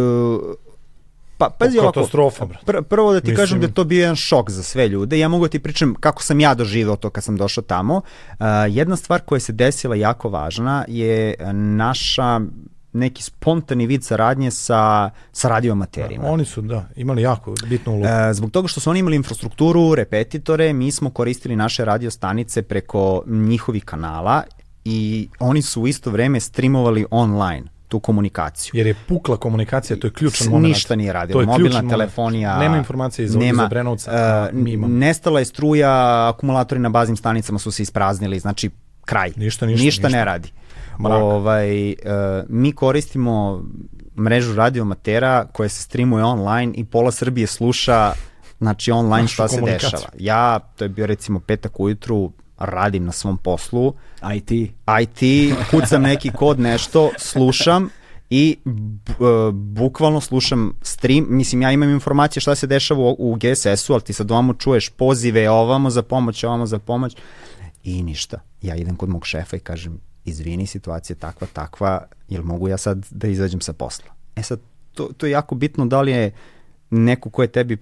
Pa, 1.41 1.51
pazi 1.51 1.79
ovako, 1.79 1.93
katastrofa, 1.93 2.47
pr 2.67 2.83
prvo 2.83 3.13
da 3.13 3.21
ti 3.21 3.25
Mislim... 3.25 3.37
kažem 3.37 3.61
da 3.61 3.67
je 3.67 3.75
to 3.75 3.85
bio 3.85 4.01
jedan 4.01 4.17
šok 4.17 4.51
za 4.51 4.63
sve 4.63 4.89
ljude. 4.89 5.19
Ja 5.19 5.29
mogu 5.29 5.45
da 5.45 5.49
ti 5.49 5.59
pričam 5.59 5.95
kako 5.95 6.23
sam 6.23 6.41
ja 6.41 6.55
doživao 6.55 6.97
to 6.97 7.11
kad 7.11 7.25
sam 7.25 7.37
došao 7.37 7.65
tamo. 7.65 7.97
Uh, 7.97 8.47
jedna 8.69 8.97
stvar 8.97 9.21
koja 9.21 9.41
se 9.41 9.53
desila 9.53 9.97
jako 9.97 10.29
važna 10.29 10.85
je 10.89 11.35
naša 11.53 12.41
neki 12.93 13.23
spontani 13.23 13.87
vid 13.87 14.05
saradnje 14.05 14.51
sa, 14.51 15.11
sa 15.33 15.49
radiomaterima. 15.49 16.25
Da, 16.25 16.31
oni 16.31 16.45
su, 16.45 16.61
da, 16.61 16.89
imali 16.97 17.23
jako 17.23 17.55
bitnu 17.69 17.93
ulogu. 17.93 18.07
E, 18.07 18.35
zbog 18.35 18.51
toga 18.51 18.69
što 18.69 18.81
su 18.81 18.91
oni 18.91 18.99
imali 18.99 19.17
infrastrukturu, 19.17 19.95
repetitore, 19.95 20.73
mi 20.73 20.93
smo 20.93 21.11
koristili 21.11 21.57
naše 21.57 21.85
radiostanice 21.85 22.63
preko 22.63 23.23
njihovih 23.27 23.85
kanala 23.85 24.43
i 24.85 25.29
oni 25.39 25.63
su 25.63 25.83
u 25.83 25.87
isto 25.87 26.11
vreme 26.11 26.41
streamovali 26.41 27.07
online 27.11 27.80
tu 27.91 28.01
komunikaciju. 28.01 28.73
Jer 28.75 28.87
je 28.87 28.95
pukla 29.09 29.37
komunikacija, 29.37 29.97
to 29.97 30.07
je 30.07 30.13
ključan 30.13 30.49
moment. 30.49 30.75
Ništa 30.75 30.97
nije 30.97 31.13
radilo. 31.13 31.43
Mobilna 31.45 31.89
telefonija... 31.89 32.59
Nema 32.59 32.77
informacije 32.77 33.25
iz 33.25 33.35
nema, 33.37 33.67
Brenovca, 33.67 34.51
uh. 34.53 34.89
Nestala 34.89 35.39
je 35.39 35.45
struja, 35.45 36.29
akumulatori 36.29 36.81
na 36.81 36.89
baznim 36.89 37.17
stanicama 37.17 37.59
su 37.59 37.71
se 37.71 37.83
ispraznili, 37.83 38.39
znači 38.39 38.71
kraj. 39.05 39.33
Ništa, 39.37 39.67
ništa, 39.67 39.85
ništa, 39.85 40.07
ništa. 40.07 40.19
ne 40.19 40.25
radi. 40.25 40.53
Mrak. 41.01 41.23
Ovaj, 41.23 41.91
uh, 41.91 41.97
mi 42.49 42.73
koristimo 42.73 43.65
mrežu 44.19 44.55
radiomatera 44.55 45.47
koja 45.53 45.69
se 45.69 45.83
streamuje 45.83 46.25
online 46.25 46.73
i 46.77 46.85
pola 46.85 47.11
Srbije 47.11 47.47
sluša 47.47 48.13
znači 48.59 48.91
online 48.91 49.23
Našu 49.23 49.35
šta 49.35 49.49
se 49.49 49.61
dešava. 49.61 50.09
Ja, 50.19 50.59
to 50.59 50.85
je 50.85 50.89
bio 50.89 51.07
recimo 51.07 51.41
petak 51.41 51.81
ujutru, 51.81 52.33
radim 52.59 53.05
na 53.05 53.13
svom 53.13 53.39
poslu. 53.39 53.95
IT. 54.37 54.51
IT, 55.03 55.55
kucam 55.71 56.03
neki 56.03 56.31
kod, 56.31 56.61
nešto, 56.61 57.11
slušam 57.19 57.89
i 58.31 58.57
bukvalno 59.53 60.21
slušam 60.21 60.73
stream, 60.83 61.27
mislim 61.29 61.63
ja 61.63 61.73
imam 61.73 61.91
informacije 61.91 62.41
šta 62.41 62.55
se 62.55 62.67
dešava 62.67 63.01
u, 63.01 63.17
u 63.19 63.35
GSS-u, 63.37 63.93
ali 63.93 64.03
ti 64.03 64.13
sad 64.13 64.31
ovamo 64.31 64.55
čuješ 64.55 64.89
pozive 64.89 65.51
ovamo 65.51 65.91
za 65.91 66.03
pomoć, 66.03 66.45
ovamo 66.45 66.67
za 66.67 66.79
pomoć 66.79 67.17
i 67.85 68.03
ništa. 68.03 68.41
Ja 68.63 68.77
idem 68.77 68.97
kod 68.97 69.09
mog 69.09 69.27
šefa 69.27 69.57
i 69.57 69.61
kažem, 69.61 70.01
izvini, 70.25 70.67
situacija 70.67 71.17
takva, 71.17 71.47
takva, 71.53 72.07
jel 72.29 72.43
mogu 72.43 72.69
ja 72.69 72.77
sad 72.77 73.07
da 73.11 73.29
izađem 73.29 73.61
sa 73.61 73.73
posla? 73.73 74.11
E 74.37 74.43
sad, 74.43 74.61
to, 74.95 75.11
to 75.17 75.27
je 75.27 75.33
jako 75.33 75.55
bitno 75.55 75.87
da 75.87 76.01
li 76.01 76.13
je 76.13 76.33
neko 76.91 77.31
ko 77.31 77.43
je 77.43 77.49
tebi 77.49 77.79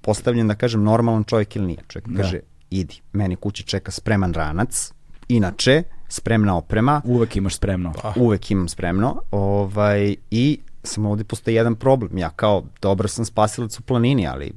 postavljen 0.00 0.48
da 0.48 0.54
kažem 0.54 0.82
normalan 0.82 1.24
čovjek 1.24 1.56
ili 1.56 1.66
nije. 1.66 1.78
Čovjek 1.88 2.08
da. 2.08 2.22
kaže, 2.22 2.40
idi, 2.70 3.00
meni 3.12 3.36
kući 3.36 3.62
čeka 3.62 3.90
spreman 3.90 4.32
ranac, 4.32 4.92
inače, 5.30 5.82
spremna 6.08 6.56
oprema. 6.56 7.00
Uvek 7.04 7.36
imaš 7.36 7.56
spremno. 7.56 7.92
Pa. 8.02 8.12
Uvek 8.16 8.50
imam 8.50 8.68
spremno. 8.68 9.22
Ovaj, 9.30 10.16
I 10.30 10.58
samo 10.82 11.10
ovde 11.10 11.24
postoji 11.24 11.54
jedan 11.54 11.74
problem. 11.74 12.18
Ja 12.18 12.30
kao, 12.30 12.64
dobro 12.82 13.08
sam 13.08 13.24
spasilac 13.24 13.78
u 13.78 13.82
planini, 13.82 14.26
ali 14.26 14.52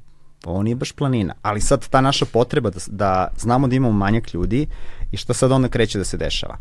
ovo 0.46 0.64
nije 0.64 0.76
baš 0.76 0.92
planina. 0.92 1.34
Ali 1.42 1.62
sad 1.62 1.88
ta 1.88 2.02
naša 2.02 2.26
potreba 2.26 2.70
da, 2.70 2.80
da 2.88 3.28
znamo 3.38 3.68
da 3.68 3.76
imamo 3.76 3.94
manjak 3.94 4.34
ljudi 4.34 4.68
i 5.12 5.18
šta 5.18 5.34
sad 5.34 5.52
onda 5.52 5.68
kreće 5.68 5.98
da 5.98 6.04
se 6.04 6.18
dešava. 6.18 6.58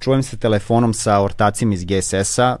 Čujem 0.00 0.22
se 0.22 0.36
telefonom 0.36 0.94
sa 0.94 1.22
ortacima 1.22 1.74
iz 1.74 1.84
GSS-a, 1.84 2.56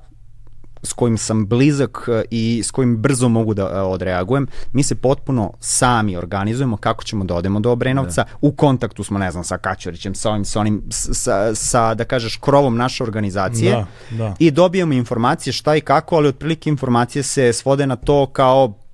s 0.86 0.92
kojim 0.92 1.18
sam 1.18 1.46
blizak 1.46 2.08
e, 2.08 2.24
i 2.30 2.62
s 2.64 2.70
kojim 2.70 2.96
brzo 2.96 3.28
mogu 3.28 3.54
da 3.54 3.62
e, 3.62 3.80
odreagujem, 3.80 4.46
mi 4.72 4.82
se 4.82 4.94
potpuno 4.94 5.52
sami 5.60 6.16
organizujemo 6.16 6.76
kako 6.76 7.04
ćemo 7.04 7.24
da 7.24 7.34
odemo 7.34 7.60
do 7.60 7.70
Obrenovca, 7.70 8.22
da. 8.22 8.30
u 8.40 8.52
kontaktu 8.52 9.04
smo, 9.04 9.18
ne 9.18 9.30
znam, 9.30 9.44
sa 9.44 9.58
Kaćorićem, 9.58 10.14
sa 10.14 10.30
ovim, 10.30 10.44
sa 10.44 10.60
onim, 10.60 10.82
sa, 10.90 11.54
sa 11.54 11.94
da 11.94 12.04
kažeš, 12.04 12.36
krovom 12.36 12.76
naše 12.76 13.02
organizacije 13.02 13.72
da, 13.72 13.86
da. 14.16 14.34
i 14.38 14.50
dobijamo 14.50 14.92
informacije 14.92 15.52
šta 15.52 15.76
i 15.76 15.80
kako, 15.80 16.16
ali 16.16 16.28
otprilike 16.28 16.70
informacije 16.70 17.22
se 17.22 17.52
svode 17.52 17.86
na 17.86 17.96
to 17.96 18.26
kao 18.26 18.85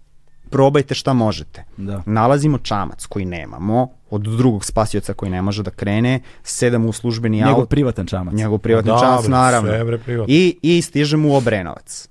probajte 0.53 0.95
šta 0.95 1.12
možete. 1.12 1.65
Da. 1.77 2.03
Nalazimo 2.07 2.59
čamac 2.59 3.07
koji 3.07 3.24
nemamo, 3.24 3.89
od 4.11 4.23
drugog 4.23 4.65
spasioca 4.65 5.15
koji 5.15 5.31
ne 5.31 5.43
može 5.43 5.62
da 5.62 5.70
krene, 5.70 6.20
sedam 6.43 6.87
u 6.87 6.93
službeni 6.93 7.37
njegov 7.37 7.49
auto. 7.49 7.59
Njegov 7.59 7.69
privatan 7.69 8.07
čamac. 8.07 8.35
Njegov 8.35 8.59
privatan 8.59 8.95
da, 8.95 9.01
čamac, 9.01 9.27
naravno. 9.27 9.70
Sve 9.70 9.85
bre, 9.85 9.99
I, 10.29 10.59
I 10.62 10.83
stižemo 10.83 11.29
u 11.29 11.35
Obrenovac. 11.35 12.09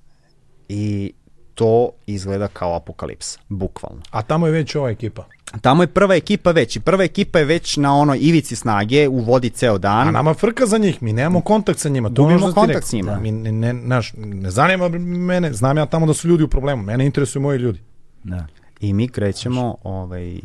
I 0.68 1.12
to 1.54 1.90
izgleda 2.06 2.48
kao 2.48 2.76
apokalipsa, 2.76 3.40
bukvalno. 3.48 4.02
A 4.10 4.22
tamo 4.22 4.46
je 4.46 4.52
već 4.52 4.74
ova 4.74 4.90
ekipa? 4.90 5.24
Tamo 5.60 5.82
je 5.82 5.86
prva 5.86 6.14
ekipa 6.14 6.50
već 6.50 6.76
i 6.76 6.80
prva 6.80 7.04
ekipa 7.04 7.38
je 7.38 7.44
već 7.44 7.76
na 7.76 7.96
onoj 7.96 8.18
ivici 8.20 8.56
snage, 8.56 9.08
u 9.08 9.18
vodi 9.18 9.50
ceo 9.50 9.78
dan. 9.78 10.08
A 10.08 10.10
nama 10.10 10.34
frka 10.34 10.66
za 10.66 10.78
njih, 10.78 11.02
mi 11.02 11.12
nemamo 11.12 11.40
kontakt 11.40 11.78
sa 11.78 11.88
njima. 11.88 12.08
To 12.08 12.22
Gubimo 12.22 12.52
kontakt 12.52 12.86
s 12.86 12.92
njima. 12.92 13.12
Da. 13.12 13.20
Mi 13.20 13.32
ne, 13.32 13.52
ne, 13.52 13.72
naš, 13.72 14.12
ne 14.16 14.50
zanima 14.50 14.88
mene, 14.88 15.52
znam 15.52 15.76
ja 15.76 15.86
tamo 15.86 16.06
da 16.06 16.14
su 16.14 16.28
ljudi 16.28 16.42
u 16.42 16.48
problemu, 16.48 16.82
mene 16.82 17.06
interesuju 17.06 17.42
moji 17.42 17.58
ljudi. 17.58 17.80
Da. 18.24 18.46
I 18.80 18.92
mi 18.92 19.08
krećemo 19.08 19.76
ovaj, 19.82 20.40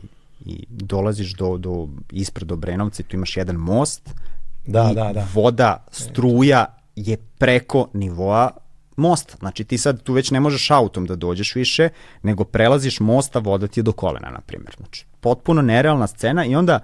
i 0.46 0.66
dolaziš 0.70 1.34
do, 1.34 1.58
do 1.58 1.88
ispred 2.12 2.52
Obrenovca 2.52 3.04
i 3.04 3.06
tu 3.06 3.16
imaš 3.16 3.38
jedan 3.38 3.56
most 3.56 4.10
da, 4.66 4.90
i 4.92 4.96
da, 4.96 5.14
da. 5.14 5.28
voda, 5.34 5.86
struja 5.92 6.66
je 6.96 7.18
preko 7.38 7.88
nivoa 7.94 8.52
mosta. 8.96 9.38
Znači 9.40 9.64
ti 9.64 9.78
sad 9.78 10.04
tu 10.04 10.14
već 10.14 10.32
ne 10.32 10.40
možeš 10.40 10.72
autom 10.72 11.06
da 11.06 11.16
dođeš 11.16 11.56
više, 11.56 11.90
nego 12.24 12.44
prelaziš 12.44 13.00
mosta, 13.00 13.40
voda 13.40 13.68
ti 13.68 13.80
je 13.80 13.84
do 13.84 13.92
kolena, 13.92 14.30
na 14.30 14.40
primjer. 14.40 14.76
Znači, 14.78 15.06
potpuno 15.20 15.62
nerealna 15.62 16.08
scena 16.08 16.46
i 16.46 16.56
onda 16.56 16.80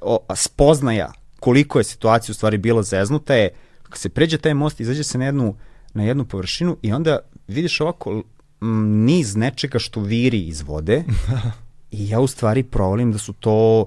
o, 0.00 0.18
spoznaja 0.34 1.12
koliko 1.40 1.78
je 1.78 1.84
situacija 1.84 2.32
u 2.32 2.34
stvari 2.34 2.58
bila 2.58 2.82
zeznuta 2.82 3.34
je, 3.34 3.50
kad 3.82 3.98
se 3.98 4.08
pređe 4.08 4.38
taj 4.38 4.54
most, 4.54 4.80
izađe 4.80 5.04
se 5.04 5.18
na 5.18 5.24
jednu, 5.24 5.56
na 5.94 6.04
jednu 6.04 6.24
površinu 6.24 6.76
i 6.82 6.92
onda 6.92 7.18
vidiš 7.48 7.80
ovako 7.80 8.22
niz 9.04 9.36
nečega 9.36 9.78
što 9.78 10.00
viri 10.00 10.40
iz 10.40 10.62
vode 10.62 11.04
i 11.90 12.08
ja 12.08 12.20
u 12.20 12.26
stvari 12.26 12.62
provalim 12.62 13.12
da 13.12 13.18
su 13.18 13.32
to 13.32 13.86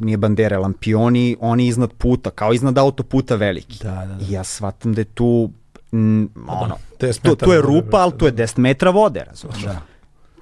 nije 0.00 0.16
bandere, 0.16 0.58
lampioni, 0.58 1.36
oni 1.40 1.66
iznad 1.66 1.92
puta, 1.92 2.30
kao 2.30 2.52
iznad 2.52 2.78
autoputa 2.78 3.36
veliki. 3.36 3.78
Da, 3.82 3.90
da, 3.90 4.14
da. 4.14 4.24
I 4.24 4.32
ja 4.32 4.44
shvatam 4.44 4.94
da 4.94 5.00
je 5.00 5.04
tu 5.04 5.50
m, 5.92 6.28
da, 6.34 6.52
ono, 6.52 6.76
da, 7.00 7.12
tu, 7.12 7.36
tu 7.36 7.52
je 7.52 7.60
rupa, 7.60 7.98
ali 7.98 8.12
tu 8.18 8.26
je 8.26 8.32
10 8.32 8.58
metra 8.58 8.90
vode, 8.90 9.24
razumiješ? 9.24 9.62
Da. 9.62 9.80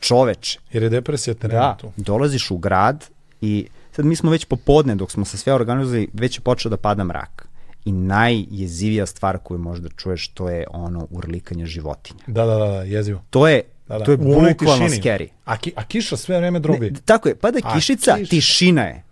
Čoveče. 0.01 0.59
Jer 0.73 0.83
je 0.83 0.89
depresija 0.89 1.35
terena 1.35 1.61
da, 1.61 1.77
tu. 1.81 1.93
dolaziš 1.97 2.51
u 2.51 2.59
grad 2.59 3.09
i 3.41 3.67
sad 3.93 4.05
mi 4.05 4.17
smo 4.17 4.31
već 4.31 4.45
popodne, 4.45 4.95
dok 4.95 5.11
smo 5.11 5.25
se 5.25 5.39
sve 5.39 5.55
organizovali, 5.55 6.09
već 6.13 6.39
je 6.39 6.41
počeo 6.41 6.71
da 6.71 6.77
pada 6.77 7.05
mrak 7.05 7.44
i 7.85 7.93
najjezivija 7.93 9.07
stvar 9.07 9.39
koju 9.39 9.59
možda 9.59 9.89
čuješ 9.89 10.29
to 10.29 10.49
je 10.49 10.67
ono 10.71 11.07
urlikanje 11.11 11.67
životinja. 11.67 12.21
Da, 12.27 12.47
da, 12.47 12.55
da, 12.59 12.67
da 12.67 12.83
jezivo. 12.83 13.23
To 13.31 13.49
je 13.49 13.63
Da, 13.89 13.99
da. 13.99 14.05
To 14.05 14.11
je 14.11 14.17
bukvalno 14.17 14.89
scary. 14.89 15.29
A, 15.45 15.57
ki, 15.57 15.73
a 15.77 15.85
kiša 15.85 16.17
sve 16.17 16.39
vreme 16.39 16.61
drobi. 16.61 16.91
Ne, 16.91 17.01
tako 17.05 17.29
je, 17.29 17.35
pada 17.35 17.61
kišica, 17.75 18.17
kiš... 18.17 18.29
tišina 18.29 18.83
je. 18.83 19.03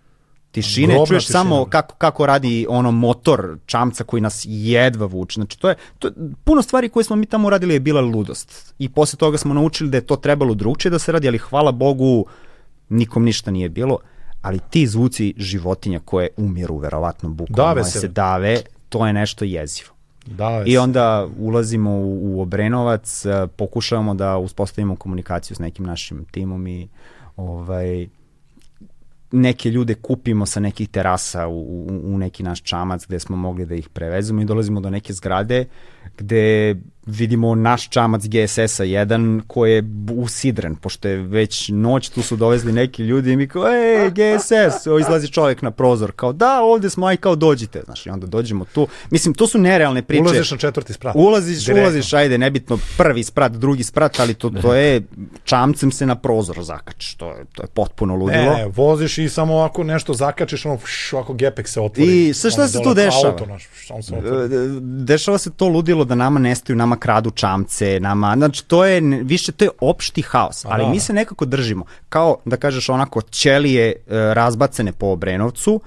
Tišine, 0.51 0.93
Grobna 0.93 1.05
čuješ 1.05 1.25
tišina. 1.25 1.39
samo 1.39 1.65
kako, 1.65 1.95
kako 1.95 2.25
radi 2.25 2.65
ono 2.69 2.91
motor 2.91 3.57
čamca 3.65 4.03
koji 4.03 4.21
nas 4.21 4.45
jedva 4.45 5.05
vuče. 5.05 5.33
Znači, 5.33 5.59
to 5.59 5.69
je, 5.69 5.75
to 5.99 6.07
je, 6.07 6.13
puno 6.43 6.61
stvari 6.61 6.89
koje 6.89 7.03
smo 7.03 7.15
mi 7.15 7.25
tamo 7.25 7.49
radili 7.49 7.73
je 7.73 7.79
bila 7.79 8.01
ludost. 8.01 8.73
I 8.79 8.89
posle 8.89 9.17
toga 9.17 9.37
smo 9.37 9.53
naučili 9.53 9.89
da 9.89 9.97
je 9.97 10.05
to 10.05 10.15
trebalo 10.15 10.53
drugčije 10.53 10.89
da 10.89 10.99
se 10.99 11.11
radi, 11.11 11.27
ali 11.27 11.37
hvala 11.37 11.71
Bogu 11.71 12.25
nikom 12.89 13.23
ništa 13.23 13.51
nije 13.51 13.69
bilo 13.69 13.97
ali 14.43 14.59
ti 14.69 14.87
zvuci 14.87 15.33
životinja 15.37 15.99
koje 15.99 16.29
umiru 16.37 16.77
verovatno 16.77 17.29
bukvalno 17.29 17.73
dave 17.73 17.83
se. 17.83 17.99
se 17.99 18.07
dave, 18.07 18.61
to 18.89 19.07
je 19.07 19.13
nešto 19.13 19.45
jezivo. 19.45 19.89
Dave 20.25 20.63
I 20.67 20.77
onda 20.77 21.27
ulazimo 21.39 21.91
u, 21.91 22.37
u 22.37 22.41
Obrenovac, 22.41 23.25
e, 23.25 23.47
pokušavamo 23.47 24.13
da 24.13 24.37
uspostavimo 24.37 24.95
komunikaciju 24.95 25.55
s 25.55 25.59
nekim 25.59 25.85
našim 25.85 26.25
timom 26.31 26.67
i 26.67 26.87
ovaj, 27.37 28.07
neke 29.31 29.69
ljude 29.69 29.95
kupimo 29.95 30.45
sa 30.45 30.59
nekih 30.59 30.89
terasa 30.89 31.47
u, 31.47 31.61
u, 31.61 32.01
u 32.03 32.17
neki 32.17 32.43
naš 32.43 32.61
čamac 32.61 33.05
gde 33.05 33.19
smo 33.19 33.35
mogli 33.35 33.65
da 33.65 33.75
ih 33.75 33.89
prevezemo 33.89 34.41
i 34.41 34.45
dolazimo 34.45 34.79
do 34.79 34.89
neke 34.89 35.13
zgrade 35.13 35.65
gde 36.17 36.75
vidimo 37.05 37.55
naš 37.55 37.89
čamac 37.89 38.21
GSS-a 38.27 38.83
jedan 38.83 39.41
koji 39.47 39.73
je 39.73 39.83
usidren, 40.11 40.75
pošto 40.75 41.07
je 41.07 41.17
već 41.17 41.69
noć, 41.69 42.09
tu 42.09 42.21
su 42.21 42.35
dovezli 42.35 42.71
neki 42.71 43.03
ljudi 43.03 43.31
i 43.31 43.37
mi 43.37 43.47
kao, 43.47 43.67
ej, 43.67 44.09
GSS, 44.09 44.87
o, 44.87 44.99
izlazi 44.99 45.27
čovjek 45.27 45.61
na 45.61 45.71
prozor, 45.71 46.11
kao, 46.11 46.33
da, 46.33 46.61
ovde 46.61 46.89
smo, 46.89 47.05
aj 47.05 47.17
kao 47.17 47.35
dođite, 47.35 47.81
znaš, 47.85 48.05
i 48.05 48.09
onda 48.09 48.27
dođemo 48.27 48.65
tu. 48.65 48.87
Mislim, 49.09 49.33
to 49.33 49.47
su 49.47 49.57
nerealne 49.57 50.01
priče. 50.01 50.21
Ulaziš 50.21 50.51
na 50.51 50.57
četvrti 50.57 50.93
sprat. 50.93 51.15
Ulaziš, 51.15 51.65
Direktno. 51.65 51.83
ulaziš, 51.83 52.13
ajde, 52.13 52.37
nebitno, 52.37 52.77
prvi 52.97 53.23
sprat, 53.23 53.51
drugi 53.51 53.83
sprat, 53.83 54.19
ali 54.19 54.33
to, 54.33 54.49
to 54.49 54.73
je, 54.73 55.01
čamcem 55.43 55.91
se 55.91 56.05
na 56.05 56.15
prozor 56.15 56.63
zakačiš, 56.63 57.15
to 57.15 57.29
je, 57.29 57.45
to 57.55 57.63
je 57.63 57.67
potpuno 57.67 58.15
ludilo. 58.15 58.53
Ne, 58.57 58.65
voziš 58.75 59.17
i 59.17 59.29
samo 59.29 59.57
ako 59.57 59.83
nešto 59.83 60.13
zakačiš, 60.13 60.65
ono, 60.65 60.79
š, 60.85 61.17
ako 61.17 61.33
gepek 61.33 61.67
se 61.67 61.81
otvori. 61.81 62.27
I 62.29 62.33
sve 62.33 62.51
šta 62.51 62.67
se 62.67 62.79
tu 62.83 62.93
dešava? 62.93 63.27
Auto, 63.27 63.45
naš, 63.45 63.69
se 64.01 64.13
dešava 64.81 65.37
se 65.37 65.51
to 65.51 65.67
ludilo 65.67 66.05
da 66.05 66.15
nama 66.15 66.39
nestaju, 66.39 66.77
nama 66.77 66.92
kradu 66.95 67.31
čamce, 67.31 67.99
nama, 67.99 68.33
znači 68.37 68.65
to 68.65 68.85
je, 68.85 69.01
više 69.23 69.51
to 69.51 69.65
je 69.65 69.69
opšti 69.81 70.21
haos, 70.21 70.65
ali 70.65 70.83
da. 70.83 70.89
mi 70.89 70.99
se 70.99 71.13
nekako 71.13 71.45
držimo, 71.45 71.85
kao 72.09 72.37
da 72.45 72.57
kažeš 72.57 72.89
onako 72.89 73.21
ćelije 73.21 73.87
e, 73.87 73.93
razbacene 74.33 74.91
po 74.91 75.07
Obrenovcu, 75.07 75.81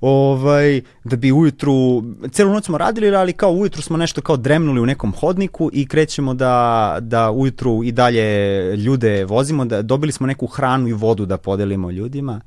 ovaj, 0.00 0.80
da 1.04 1.16
bi 1.16 1.32
ujutru, 1.32 2.02
celu 2.32 2.52
noć 2.52 2.64
smo 2.64 2.78
radili, 2.78 3.16
ali 3.16 3.32
kao 3.32 3.50
ujutru 3.50 3.82
smo 3.82 3.96
nešto 3.96 4.20
kao 4.20 4.36
dremnuli 4.36 4.80
u 4.80 4.86
nekom 4.86 5.12
hodniku 5.12 5.70
i 5.72 5.86
krećemo 5.86 6.34
da, 6.34 6.96
da 7.00 7.30
ujutru 7.30 7.84
i 7.84 7.92
dalje 7.92 8.76
ljude 8.76 9.24
vozimo, 9.24 9.64
da 9.64 9.82
dobili 9.82 10.12
smo 10.12 10.26
neku 10.26 10.46
hranu 10.46 10.88
i 10.88 10.92
vodu 10.92 11.26
da 11.26 11.36
podelimo 11.36 11.90
ljudima 11.90 12.40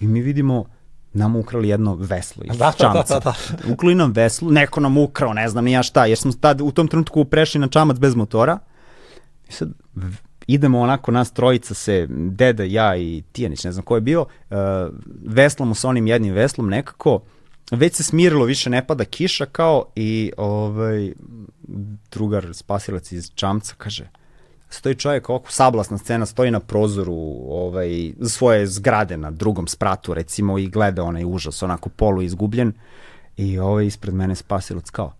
i 0.00 0.06
mi 0.06 0.20
vidimo 0.20 0.64
nam 1.16 1.36
ukrali 1.36 1.68
jedno 1.68 1.94
veslo 1.94 2.44
iz 2.44 2.58
da, 2.58 2.72
čamca. 2.78 3.14
Da, 3.14 3.20
da, 3.20 3.34
da. 3.64 3.72
Ukrali 3.72 3.94
nam 3.94 4.12
veslo, 4.12 4.50
neko 4.50 4.80
nam 4.80 4.98
ukrao, 4.98 5.32
ne 5.32 5.48
znam 5.48 5.64
ni 5.64 5.72
ja 5.72 5.82
šta, 5.82 6.06
jer 6.06 6.18
smo 6.18 6.32
tad 6.32 6.60
u 6.60 6.70
tom 6.70 6.88
trenutku 6.88 7.24
prešli 7.24 7.60
na 7.60 7.68
čamac 7.68 7.98
bez 7.98 8.14
motora. 8.14 8.58
I 9.48 9.52
sad 9.52 9.68
idemo 10.46 10.80
onako, 10.80 11.10
nas 11.10 11.32
trojica 11.32 11.74
se, 11.74 12.06
deda, 12.10 12.64
ja 12.64 12.96
i 12.96 13.22
Tijanić, 13.32 13.64
ne 13.64 13.72
znam 13.72 13.84
ko 13.84 13.94
je 13.94 14.00
bio, 14.00 14.20
uh, 14.22 14.56
veslamo 15.26 15.74
sa 15.74 15.88
onim 15.88 16.06
jednim 16.06 16.34
veslom 16.34 16.68
nekako, 16.68 17.20
već 17.70 17.94
se 17.94 18.02
smirilo, 18.02 18.44
više 18.44 18.70
ne 18.70 18.86
pada 18.86 19.04
kiša 19.04 19.46
kao 19.46 19.84
i 19.96 20.32
ovaj, 20.36 21.12
drugar 22.10 22.54
spasilac 22.54 23.12
iz 23.12 23.30
čamca 23.34 23.74
kaže, 23.78 24.08
stoji 24.68 24.94
čovjek 24.94 25.30
ovako 25.30 25.52
sablasna 25.52 25.98
scena, 25.98 26.26
stoji 26.26 26.50
na 26.50 26.60
prozoru 26.60 27.14
ovaj, 27.48 28.12
svoje 28.28 28.66
zgrade 28.66 29.16
na 29.16 29.30
drugom 29.30 29.68
spratu 29.68 30.14
recimo 30.14 30.58
i 30.58 30.68
gleda 30.68 31.02
onaj 31.02 31.24
užas, 31.24 31.62
onako 31.62 31.88
polu 31.88 32.22
izgubljen 32.22 32.72
i 33.36 33.58
ovaj 33.58 33.86
ispred 33.86 34.14
mene 34.14 34.34
spasilac 34.34 34.90
kao 34.90 35.12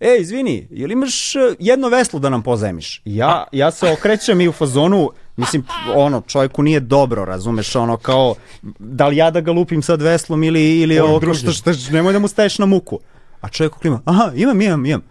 Ej, 0.00 0.20
izvini, 0.20 0.66
jel 0.70 0.90
imaš 0.90 1.36
e, 1.36 1.38
jedno 1.58 1.88
veslo 1.88 2.18
da 2.18 2.30
nam 2.30 2.42
pozajmiš? 2.42 3.02
Ja, 3.04 3.44
ja 3.52 3.70
se 3.70 3.92
okrećem 3.92 4.40
i 4.40 4.48
u 4.48 4.52
fazonu, 4.52 5.10
mislim, 5.36 5.64
ono, 5.94 6.22
čovjeku 6.26 6.62
nije 6.62 6.80
dobro, 6.80 7.24
razumeš, 7.24 7.76
ono, 7.76 7.96
kao, 7.96 8.34
da 8.78 9.08
li 9.08 9.16
ja 9.16 9.30
da 9.30 9.40
ga 9.40 9.52
lupim 9.52 9.82
sad 9.82 10.02
veslom 10.02 10.44
ili, 10.44 10.80
ili 10.80 10.98
ovo, 10.98 11.16
ovo 11.16 11.34
što, 11.34 11.52
što, 11.52 11.70
nemoj 11.90 12.12
da 12.12 12.18
mu 12.18 12.28
staješ 12.28 12.58
na 12.58 12.66
muku. 12.66 12.98
A 13.40 13.48
čovjek 13.48 13.72
klima, 13.72 14.00
aha, 14.04 14.32
imam, 14.34 14.60
imam, 14.60 14.86
imam 14.86 15.02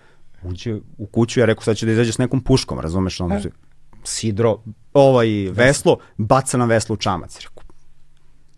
uđe 0.44 0.76
u 0.98 1.06
kuću, 1.06 1.40
ja 1.40 1.46
rekao 1.46 1.64
sad 1.64 1.78
će 1.78 1.86
da 1.86 1.92
izađe 1.92 2.12
s 2.12 2.18
nekom 2.18 2.44
puškom, 2.44 2.80
razumeš, 2.80 3.22
ono, 3.22 3.36
e. 3.36 3.42
sidro, 4.04 4.60
ovaj 4.94 5.28
veslo, 5.52 5.98
baca 6.18 6.58
na 6.58 6.66
veslo 6.66 6.94
u 6.94 6.98
čamac. 6.98 7.40
Rekao, 7.40 7.64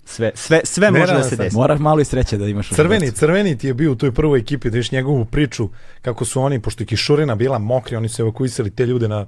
sve, 0.05 0.31
sve, 0.35 0.61
sve 0.63 0.91
ne, 0.91 0.99
može 0.99 1.13
da 1.13 1.23
se 1.23 1.35
desi. 1.35 1.55
Moraš 1.55 1.79
malo 1.79 1.99
i 1.99 2.05
sreće 2.05 2.37
da 2.37 2.47
imaš. 2.47 2.69
Crveni, 2.69 3.11
crveni 3.11 3.57
ti 3.57 3.67
je 3.67 3.73
bio 3.73 3.91
u 3.91 3.95
toj 3.95 4.11
prvoj 4.11 4.39
ekipi, 4.39 4.69
da 4.69 4.77
viš 4.77 4.91
njegovu 4.91 5.25
priču, 5.25 5.69
kako 6.01 6.25
su 6.25 6.41
oni, 6.41 6.61
pošto 6.61 6.83
je 6.83 6.87
kišurina 6.87 7.35
bila 7.35 7.59
mokri, 7.59 7.95
oni 7.95 8.09
su 8.09 8.21
evakuisali 8.21 8.71
te 8.71 8.85
ljude 8.85 9.07
na 9.07 9.27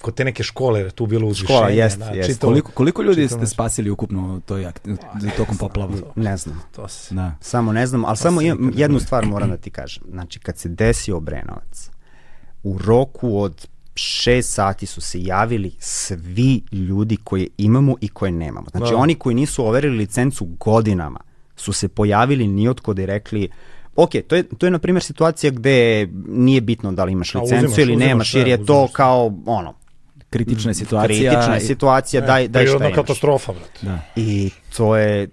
kod 0.00 0.14
te 0.14 0.24
neke 0.24 0.42
škole 0.42 0.90
tu 0.90 1.06
bilo 1.06 1.28
uzvišenje. 1.28 1.58
Škola, 1.58 1.68
jest, 1.68 1.98
da, 1.98 2.10
jest. 2.10 2.30
Čitalo, 2.30 2.50
koliko, 2.50 2.72
koliko 2.72 3.02
ljudi 3.02 3.28
ste 3.28 3.46
spasili 3.46 3.90
ukupno 3.90 4.40
toj, 4.46 4.66
tokom 5.36 5.56
poplava? 5.56 5.92
Ne 6.16 6.36
znam. 6.36 6.62
To 6.76 6.88
se. 6.88 7.14
Da. 7.14 7.34
Samo 7.40 7.72
ne 7.72 7.86
znam, 7.86 8.04
ali 8.04 8.16
to 8.16 8.22
samo 8.22 8.40
jednu 8.74 9.00
stvar 9.00 9.26
moram 9.26 9.50
da 9.50 9.56
ti 9.56 9.70
kažem. 9.70 10.04
Znači, 10.10 10.38
kad 10.38 10.58
se 10.58 10.68
desio 10.68 11.16
Obrenovac, 11.16 11.90
u 12.62 12.78
roku 12.78 13.40
od 13.40 13.68
6 13.94 14.42
sati 14.42 14.86
su 14.86 15.00
se 15.00 15.22
javili 15.22 15.72
svi 15.78 16.62
ljudi 16.72 17.16
koje 17.16 17.46
imamo 17.58 17.96
i 18.00 18.08
koje 18.08 18.32
nemamo. 18.32 18.66
Znači, 18.70 18.92
da. 18.92 18.96
oni 18.96 19.14
koji 19.14 19.34
nisu 19.34 19.66
overili 19.66 19.96
licencu 19.96 20.44
godinama 20.44 21.20
su 21.56 21.72
se 21.72 21.88
pojavili 21.88 22.46
nijotko 22.46 22.94
i 22.98 23.06
rekli 23.06 23.48
ok, 24.02 24.10
to 24.26 24.36
je, 24.36 24.42
to 24.58 24.66
je 24.66 24.70
na 24.70 24.78
primjer 24.78 25.02
situacija 25.02 25.50
gde 25.50 26.08
nije 26.28 26.60
bitno 26.60 26.92
da 26.92 27.04
li 27.04 27.12
imaš 27.12 27.34
licencu 27.34 27.66
uzimaš, 27.66 27.78
ili 27.78 27.92
uzimaš, 27.92 28.08
nemaš, 28.08 28.34
jer 28.34 28.48
je 28.48 28.66
to 28.66 28.88
kao, 28.92 29.32
ono, 29.46 29.74
kritična 30.30 30.74
situacija. 30.74 31.30
Kritična 31.30 31.54
je 31.54 31.60
situacija, 31.60 32.20
daj, 32.20 32.48
daj 32.48 32.66
šta 32.66 32.76
imaš. 32.76 32.94
katastrofa, 32.94 33.52
brate. 33.52 33.78
Da. 33.82 33.98
I 34.16 34.50
to 34.76 34.96
je 34.96 35.28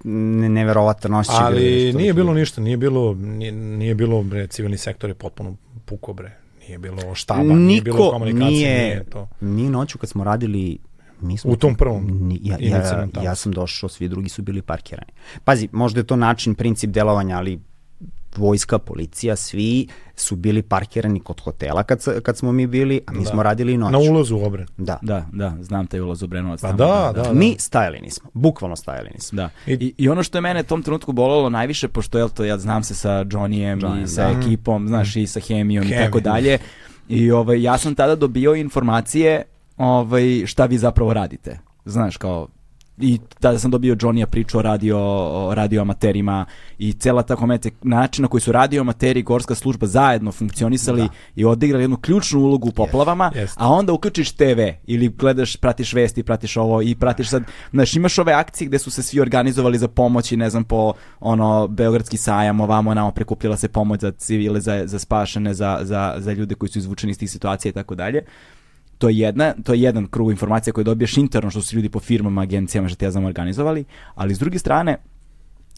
neverovatno 0.50 1.20
osjećaj. 1.20 1.46
Ali 1.46 1.94
nije 1.94 2.14
bilo 2.14 2.34
ništa, 2.34 2.62
nije 2.62 2.78
bilo, 2.78 3.14
nije, 3.14 3.52
nije 3.52 3.96
bilo, 3.96 4.24
bre, 4.24 4.48
civilni 4.48 4.78
sektor 4.78 5.10
je 5.10 5.14
potpuno 5.14 5.56
puko, 5.86 6.14
bre. 6.14 6.38
Nije 6.68 6.80
bilo 6.80 7.16
štaba, 7.16 7.44
Niko 7.44 7.56
nije 7.56 7.82
bilo 7.82 8.12
komunikacije, 8.12 8.50
nije, 8.50 8.86
nije 8.86 9.04
to. 9.04 9.28
Nije 9.42 9.70
noću 9.70 9.98
kad 9.98 10.10
smo 10.10 10.24
radili 10.24 10.78
mi 11.22 11.38
smo 11.38 11.52
u 11.52 11.56
tom 11.56 11.76
prvom 11.76 12.28
ni, 12.28 12.40
ja, 12.44 12.58
ja, 12.60 13.08
ja 13.24 13.36
sam 13.36 13.52
došao, 13.52 13.90
svi 13.90 14.08
drugi 14.08 14.30
su 14.30 14.42
bili 14.42 14.62
parkirani. 14.62 15.12
Pazi, 15.44 15.70
možda 15.72 16.00
je 16.00 16.04
to 16.04 16.16
način, 16.16 16.56
princip 16.56 16.90
delovanja, 16.90 17.38
ali 17.38 17.60
vojska, 18.38 18.80
policija, 18.80 19.36
svi 19.36 19.88
su 20.16 20.36
bili 20.36 20.62
parkirani 20.62 21.20
kod 21.20 21.42
hotela 21.42 21.84
kad, 21.84 22.22
kad 22.24 22.38
smo 22.38 22.52
mi 22.52 22.68
bili, 22.68 23.02
a 23.08 23.12
mi 23.12 23.24
da. 23.24 23.30
smo 23.30 23.44
radili 23.44 23.78
noć. 23.78 23.92
Na 23.92 23.98
ulazu 23.98 24.38
u 24.38 24.46
Obren. 24.46 24.68
Da. 24.78 25.00
Da, 25.02 25.26
da, 25.34 25.54
znam 25.62 25.88
taj 25.88 26.00
ulaz 26.00 26.22
u 26.22 26.26
Obrenovac. 26.26 26.62
Pa 26.62 26.72
da, 26.72 26.86
da, 26.86 27.12
da, 27.16 27.24
da, 27.24 27.34
Mi 27.34 27.56
stajali 27.60 28.00
nismo, 28.00 28.30
bukvalno 28.34 28.76
stajali 28.76 29.10
nismo. 29.14 29.36
Da. 29.36 29.50
I, 29.68 29.94
I 29.98 30.10
ono 30.10 30.24
što 30.24 30.38
je 30.38 30.42
mene 30.42 30.64
tom 30.64 30.84
trenutku 30.84 31.12
bolelo 31.12 31.50
najviše, 31.50 31.88
pošto 31.88 32.20
je 32.20 32.30
to, 32.30 32.46
ja 32.46 32.58
znam 32.58 32.84
se 32.84 32.96
sa 32.96 33.10
Johnnyem 33.10 33.82
Johnny, 33.82 34.04
i 34.04 34.08
sa 34.08 34.32
da. 34.32 34.40
ekipom, 34.40 34.88
znaš, 34.88 35.16
mm. 35.16 35.20
i 35.20 35.28
sa 35.28 35.40
hemijom 35.40 35.84
Hemijom. 35.84 36.02
i 36.02 36.06
tako 36.06 36.20
dalje. 36.20 36.58
I 37.10 37.32
ovaj, 37.32 37.62
ja 37.62 37.78
sam 37.78 37.96
tada 37.96 38.16
dobio 38.16 38.56
informacije 38.56 39.44
ovaj, 39.78 40.44
šta 40.46 40.66
vi 40.66 40.78
zapravo 40.78 41.14
radite. 41.14 41.60
Znaš, 41.86 42.18
kao, 42.18 42.48
i 42.98 43.20
tada 43.40 43.60
sam 43.60 43.72
dobio 43.72 43.96
Johnny-a 43.96 44.26
priču 44.26 44.58
o 44.58 44.62
radio, 44.62 44.98
o 45.48 45.56
radio 45.56 45.82
amaterima 45.82 46.46
i 46.78 46.94
cela 46.94 47.24
ta 47.24 47.36
komete, 47.36 47.72
način 47.82 48.22
na 48.22 48.28
koji 48.28 48.42
su 48.42 48.52
radio 48.52 48.82
amateri 48.82 49.20
i 49.20 49.24
gorska 49.24 49.56
služba 49.56 49.88
zajedno 49.88 50.32
funkcionisali 50.32 51.02
da. 51.02 51.08
i 51.36 51.46
odigrali 51.46 51.84
jednu 51.84 51.98
ključnu 51.98 52.40
ulogu 52.40 52.68
u 52.68 52.72
poplavama, 52.72 53.32
yes, 53.36 53.42
yes. 53.42 53.54
a 53.58 53.70
onda 53.70 53.94
uključiš 53.94 54.32
TV 54.32 54.60
ili 54.88 55.10
gledaš, 55.10 55.56
pratiš 55.56 55.94
vesti, 55.94 56.24
pratiš 56.24 56.58
ovo 56.58 56.82
i 56.82 56.96
pratiš 56.96 57.30
sad, 57.30 57.44
znaš, 57.72 57.96
imaš 57.96 58.20
ove 58.20 58.34
akcije 58.34 58.68
gde 58.68 58.80
su 58.80 58.92
se 58.92 59.04
svi 59.04 59.20
organizovali 59.20 59.78
za 59.78 59.88
pomoć 59.88 60.32
i 60.32 60.38
ne 60.38 60.50
znam, 60.50 60.64
po 60.64 60.94
ono, 61.20 61.68
Beogradski 61.68 62.18
sajam, 62.18 62.62
ovamo, 62.62 62.94
namo, 62.94 63.12
prekupljala 63.12 63.58
se 63.58 63.68
pomoć 63.68 64.02
za 64.02 64.12
civile, 64.12 64.62
za, 64.62 64.88
za 64.88 65.00
spašene, 65.00 65.54
za, 65.54 65.80
za, 65.82 66.16
za 66.18 66.34
ljude 66.34 66.56
koji 66.56 66.70
su 66.70 66.80
izvučeni 66.80 67.12
iz 67.12 67.20
tih 67.20 67.32
situacija 67.32 67.70
i 67.70 67.74
tako 67.74 67.96
dalje 67.96 68.26
to 68.98 69.10
je 69.10 69.18
jedna, 69.18 69.54
to 69.64 69.74
je 69.74 69.82
jedan 69.82 70.08
krug 70.08 70.32
informacija 70.32 70.74
koje 70.74 70.84
dobiješ 70.84 71.18
interno 71.18 71.50
što 71.50 71.62
su 71.62 71.76
ljudi 71.76 71.90
po 71.90 72.00
firmama, 72.00 72.42
agencijama, 72.42 72.90
što 72.90 72.96
te 72.96 73.06
ja 73.06 73.12
znam 73.12 73.26
organizovali, 73.26 73.86
ali 74.16 74.36
s 74.36 74.40
druge 74.40 74.60
strane 74.60 74.98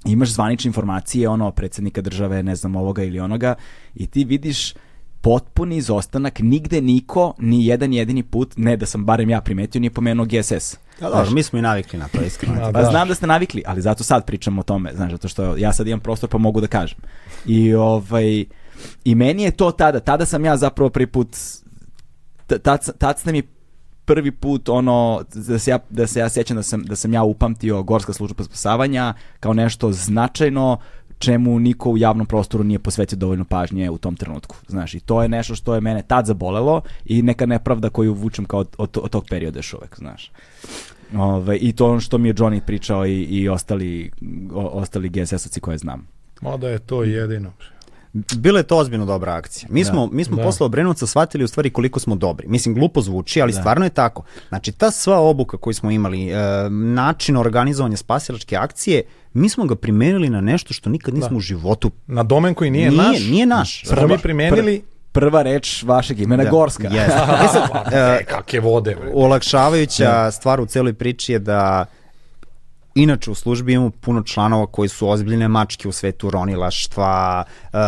imaš 0.05 0.29
zvanične 0.29 0.69
informacije 0.69 1.29
ono 1.29 1.51
predsednika 1.51 2.01
države, 2.01 2.43
ne 2.43 2.55
znam 2.55 2.75
ovoga 2.75 3.03
ili 3.03 3.19
onoga 3.19 3.55
i 3.95 4.07
ti 4.07 4.23
vidiš 4.23 4.73
potpuni 5.21 5.77
izostanak, 5.77 6.39
nigde 6.39 6.81
niko, 6.81 7.33
ni 7.39 7.65
jedan 7.65 7.93
jedini 7.93 8.23
put, 8.23 8.53
ne 8.57 8.77
da 8.77 8.85
sam 8.85 9.05
barem 9.05 9.29
ja 9.29 9.41
primetio, 9.41 9.79
nije 9.81 9.91
pomenuo 9.91 10.25
GSS. 10.25 10.77
Da, 10.99 11.09
da, 11.09 11.25
mi 11.31 11.43
smo 11.43 11.59
i 11.59 11.61
navikli 11.61 11.99
na 11.99 12.07
to, 12.07 12.21
iskreno. 12.21 12.55
Da, 12.55 12.71
pa 12.71 12.81
da. 12.81 12.89
znam 12.89 13.07
da 13.07 13.15
ste 13.15 13.27
navikli, 13.27 13.63
ali 13.65 13.81
zato 13.81 14.03
sad 14.03 14.25
pričam 14.25 14.59
o 14.59 14.63
tome, 14.63 14.91
znaš, 14.95 15.11
zato 15.11 15.27
što 15.27 15.57
ja 15.57 15.73
sad 15.73 15.87
imam 15.87 15.99
prostor 15.99 16.29
pa 16.29 16.37
mogu 16.37 16.61
da 16.61 16.67
kažem. 16.67 16.99
I 17.45 17.73
ovaj, 17.73 18.45
i 19.03 19.15
meni 19.15 19.43
je 19.43 19.51
to 19.51 19.71
tada, 19.71 19.99
tada 19.99 20.25
sam 20.25 20.45
ja 20.45 20.57
zapravo 20.57 20.89
prvi 20.89 21.07
put 21.07 21.37
tad, 22.47 22.97
tad 22.97 23.19
ste 23.19 23.31
mi 23.31 23.43
prvi 24.05 24.31
put 24.31 24.69
ono 24.69 25.21
da 25.33 25.59
se 25.59 25.71
ja 25.71 25.79
da 25.89 26.07
se 26.07 26.19
ja 26.19 26.29
sećam 26.29 26.57
da 26.57 26.63
sam 26.63 26.83
da 26.83 26.95
sam 26.95 27.13
ja 27.13 27.23
upamtio 27.23 27.83
gorska 27.83 28.13
služba 28.13 28.43
spasavanja 28.43 29.13
kao 29.39 29.53
nešto 29.53 29.91
značajno 29.91 30.77
čemu 31.19 31.59
niko 31.59 31.89
u 31.89 31.97
javnom 31.97 32.27
prostoru 32.27 32.63
nije 32.63 32.79
posvetio 32.79 33.17
dovoljno 33.17 33.45
pažnje 33.45 33.89
u 33.89 33.97
tom 33.97 34.15
trenutku. 34.15 34.55
Znaš, 34.67 34.93
i 34.93 34.99
to 34.99 35.21
je 35.23 35.29
nešto 35.29 35.55
što 35.55 35.75
je 35.75 35.81
mene 35.81 36.03
tad 36.07 36.25
zabolelo 36.25 36.81
i 37.05 37.21
neka 37.21 37.45
nepravda 37.45 37.89
koju 37.89 38.13
vučem 38.13 38.45
kao 38.45 38.59
od, 38.59 38.75
od, 38.77 38.97
od 39.01 39.09
tog 39.09 39.25
perioda 39.29 39.59
još 39.59 39.73
uvek, 39.73 39.95
znaš. 39.97 40.31
Ove, 41.15 41.57
I 41.57 41.73
to 41.73 41.89
ono 41.89 41.99
što 41.99 42.17
mi 42.17 42.27
je 42.27 42.33
Johnny 42.33 42.61
pričao 42.65 43.05
i, 43.05 43.21
i 43.21 43.49
ostali, 43.49 44.11
o, 44.53 44.61
ostali 44.61 45.09
GSS-ovci 45.09 45.59
koje 45.59 45.77
znam. 45.77 46.07
Mada 46.41 46.69
je 46.69 46.79
to 46.79 47.03
jedino. 47.03 47.51
Bila 48.35 48.59
je 48.59 48.63
to 48.63 48.77
ozbiljno 48.77 49.05
dobra 49.05 49.33
akcija. 49.33 49.69
Mi 49.71 49.83
da. 49.83 49.89
smo, 49.89 50.09
mi 50.11 50.23
smo 50.23 50.37
da. 50.37 50.43
posle 50.43 50.65
Obrenovca 50.65 51.07
shvatili 51.07 51.43
u 51.43 51.47
stvari 51.47 51.69
koliko 51.69 51.99
smo 51.99 52.15
dobri. 52.15 52.47
Mislim, 52.47 52.75
glupo 52.75 53.01
zvuči, 53.01 53.41
ali 53.41 53.53
da. 53.53 53.59
stvarno 53.59 53.85
je 53.85 53.89
tako. 53.89 54.23
Znači, 54.49 54.71
ta 54.71 54.91
sva 54.91 55.19
obuka 55.19 55.57
koju 55.57 55.73
smo 55.73 55.91
imali, 55.91 56.29
e, 56.29 56.35
način 56.69 57.37
organizovanja 57.37 57.97
spasilačke 57.97 58.55
akcije, 58.55 59.03
mi 59.33 59.49
smo 59.49 59.65
ga 59.65 59.75
primenili 59.75 60.29
na 60.29 60.41
nešto 60.41 60.73
što 60.73 60.89
nikad 60.89 61.13
nismo 61.13 61.29
da. 61.29 61.35
u 61.35 61.39
životu. 61.39 61.91
Na 62.07 62.23
domen 62.23 62.53
koji 62.53 62.71
nije, 62.71 62.89
nije 62.89 63.03
naš. 63.03 63.19
Nije 63.19 63.45
naš. 63.45 63.83
Smo 63.85 64.07
mi 64.07 64.17
primenili 64.17 64.83
prva 65.11 65.41
reč 65.41 65.83
vašeg 65.83 66.19
imena 66.19 66.43
da. 66.43 66.49
Gorska. 66.49 66.89
Yes. 66.89 68.19
e, 68.19 68.23
kakve 68.31 68.59
vode. 68.59 68.95
Bre. 68.95 69.11
Olakšavajuća 69.13 70.11
da. 70.11 70.31
stvar 70.31 70.61
u 70.61 70.65
celoj 70.65 70.93
priči 70.93 71.31
je 71.33 71.39
da 71.39 71.85
Inače, 72.97 73.31
u 73.31 73.35
službi 73.35 73.73
imamo 73.73 73.89
puno 73.89 74.23
članova 74.23 74.67
koji 74.67 74.89
su 74.89 75.09
ozbiljne 75.09 75.47
mačke 75.47 75.87
u 75.87 75.91
svetu 75.91 76.29
ronilaštva, 76.29 77.43
uh, 77.73 77.79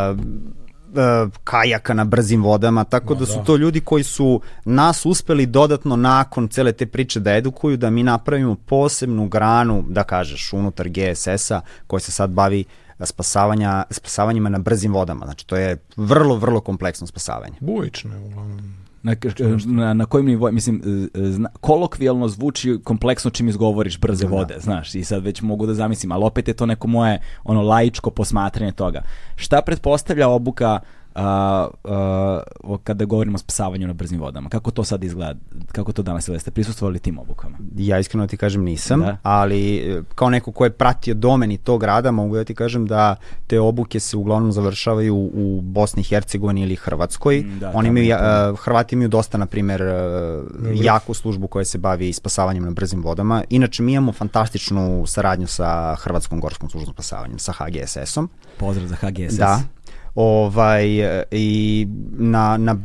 kajaka 1.43 1.93
na 1.93 2.05
brzim 2.05 2.43
vodama, 2.43 2.83
tako 2.83 3.13
da, 3.13 3.19
da 3.19 3.25
su 3.25 3.37
da. 3.37 3.43
to 3.43 3.55
ljudi 3.55 3.81
koji 3.81 4.03
su 4.03 4.41
nas 4.65 5.05
uspeli 5.05 5.45
dodatno 5.45 5.95
nakon 5.95 6.47
cele 6.47 6.71
te 6.71 6.85
priče 6.85 7.19
da 7.19 7.35
edukuju, 7.35 7.77
da 7.77 7.89
mi 7.89 8.03
napravimo 8.03 8.55
posebnu 8.55 9.27
granu, 9.27 9.83
da 9.89 10.03
kažeš, 10.03 10.53
unutar 10.53 10.89
GSS-a 10.89 11.61
koja 11.87 11.99
se 11.99 12.11
sad 12.11 12.29
bavi 12.29 12.65
spasavanja, 13.05 13.83
spasavanjima 13.91 14.49
na 14.49 14.59
brzim 14.59 14.93
vodama. 14.93 15.25
Znači, 15.25 15.47
to 15.47 15.55
je 15.55 15.77
vrlo, 15.95 16.35
vrlo 16.35 16.61
kompleksno 16.61 17.07
spasavanje. 17.07 17.55
Bujične, 17.59 18.17
uglavnom. 18.17 18.88
Na, 19.03 19.15
na, 19.65 19.93
na 19.93 20.05
kojim 20.05 20.25
nivou, 20.25 20.51
mislim, 20.51 20.81
zna, 21.13 21.49
kolokvijalno 21.61 22.27
zvuči 22.27 22.79
kompleksno 22.83 23.31
čim 23.31 23.47
izgovoriš 23.47 23.99
brze 23.99 24.25
da. 24.25 24.31
vode, 24.31 24.55
znaš, 24.59 24.95
i 24.95 25.03
sad 25.03 25.23
već 25.23 25.41
mogu 25.41 25.65
da 25.65 25.73
zamislim, 25.73 26.11
ali 26.11 26.23
opet 26.25 26.47
je 26.47 26.53
to 26.53 26.65
neko 26.65 26.87
moje 26.87 27.19
ono 27.43 27.61
laičko 27.61 28.09
posmatranje 28.09 28.71
toga. 28.71 29.01
Šta 29.35 29.61
pretpostavlja 29.61 30.27
obuka 30.27 30.67
a, 30.67 30.79
a, 31.19 32.39
kada 32.83 33.05
govorimo 33.05 33.35
o 33.35 33.37
spasavanju 33.37 33.87
na 33.87 33.93
brzim 33.93 34.19
vodama. 34.19 34.49
Kako 34.49 34.71
to 34.71 34.83
sad 34.83 35.03
izgleda? 35.03 35.39
Kako 35.71 35.91
to 35.91 36.03
danas 36.03 36.23
izgleda? 36.23 36.39
Ste 36.39 36.51
prisustvovali 36.51 36.99
tim 36.99 37.17
obukama? 37.17 37.57
Ja 37.77 37.99
iskreno 37.99 38.27
ti 38.27 38.37
kažem 38.37 38.63
nisam, 38.63 38.99
da. 38.99 39.17
ali 39.23 39.77
e, 39.77 40.01
kao 40.15 40.29
neko 40.29 40.51
ko 40.51 40.63
je 40.63 40.69
pratio 40.69 41.13
domeni 41.13 41.57
tog 41.57 41.83
rada, 41.83 42.11
mogu 42.11 42.35
da 42.35 42.43
ti 42.43 42.55
kažem 42.55 42.87
da 42.87 43.15
te 43.47 43.59
obuke 43.59 43.99
se 43.99 44.17
uglavnom 44.17 44.51
završavaju 44.51 45.15
u 45.15 45.61
Bosni 45.61 46.01
i 46.01 46.03
Hercegovini 46.03 46.61
ili 46.61 46.75
Hrvatskoj. 46.75 47.39
Mm, 47.39 47.59
da, 47.59 47.71
Oni 47.73 47.89
imaju, 47.89 48.15
uh, 48.15 48.59
Hrvati 48.59 48.95
imaju 48.95 49.09
dosta, 49.09 49.37
na 49.37 49.45
primer, 49.45 49.81
uh, 49.81 50.83
jaku 50.83 51.13
službu 51.13 51.47
koja 51.47 51.65
se 51.65 51.77
bavi 51.77 52.13
spasavanjem 52.13 52.63
na 52.63 52.71
brzim 52.71 53.03
vodama. 53.03 53.43
Inače, 53.49 53.83
mi 53.83 53.93
imamo 53.93 54.11
fantastičnu 54.11 55.03
saradnju 55.07 55.47
sa 55.47 55.95
Hrvatskom 55.95 56.39
gorskom 56.39 56.69
službom 56.69 56.93
spasavanjem, 56.93 57.39
sa 57.39 57.53
HGSS-om. 57.53 58.29
Pozdrav 58.57 58.87
za 58.87 58.95
HGSS. 58.95 59.37
Da, 59.37 59.61
ovaj, 60.21 60.85
i 61.31 61.87
na, 62.17 62.57
na 62.57 62.75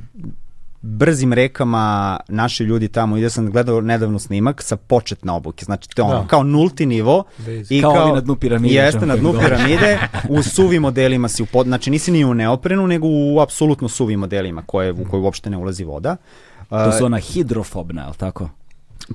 brzim 0.81 1.33
rekama 1.33 2.17
naši 2.29 2.65
ljudi 2.65 2.89
tamo, 2.89 3.17
ide 3.17 3.31
sam 3.31 3.51
gledao 3.51 3.81
nedavno 3.81 4.19
snimak 4.19 4.63
sa 4.63 4.77
početne 4.77 5.33
obuke, 5.33 5.65
znači 5.65 5.89
to 5.89 6.05
ono, 6.05 6.21
da. 6.21 6.27
kao 6.27 6.43
nulti 6.43 6.87
nivo 6.87 7.25
i 7.71 7.81
kao, 7.83 7.93
kao 7.93 8.15
na 8.15 8.21
dnu 8.21 8.37
piramide. 8.37 8.75
Jeste 8.75 9.07
na 9.07 9.17
dnu 9.17 9.33
piramide, 9.33 9.99
u 10.29 10.43
suvim 10.55 10.83
modelima 10.83 11.29
si 11.29 11.43
u 11.43 11.47
pod, 11.47 11.67
znači 11.67 11.91
nisi 11.91 12.13
ni 12.13 12.25
u 12.25 12.35
neoprenu, 12.35 12.87
nego 12.87 13.07
u 13.11 13.41
apsolutno 13.41 13.89
suvim 13.89 14.21
modelima 14.21 14.63
koje, 14.67 14.93
u 14.93 15.05
koje 15.11 15.21
uopšte 15.21 15.51
ne 15.51 15.57
ulazi 15.57 15.85
voda. 15.85 16.17
To 16.69 16.93
su 16.93 17.05
ona 17.05 17.19
hidrofobna, 17.19 18.09
li 18.09 18.15
tako? 18.17 18.49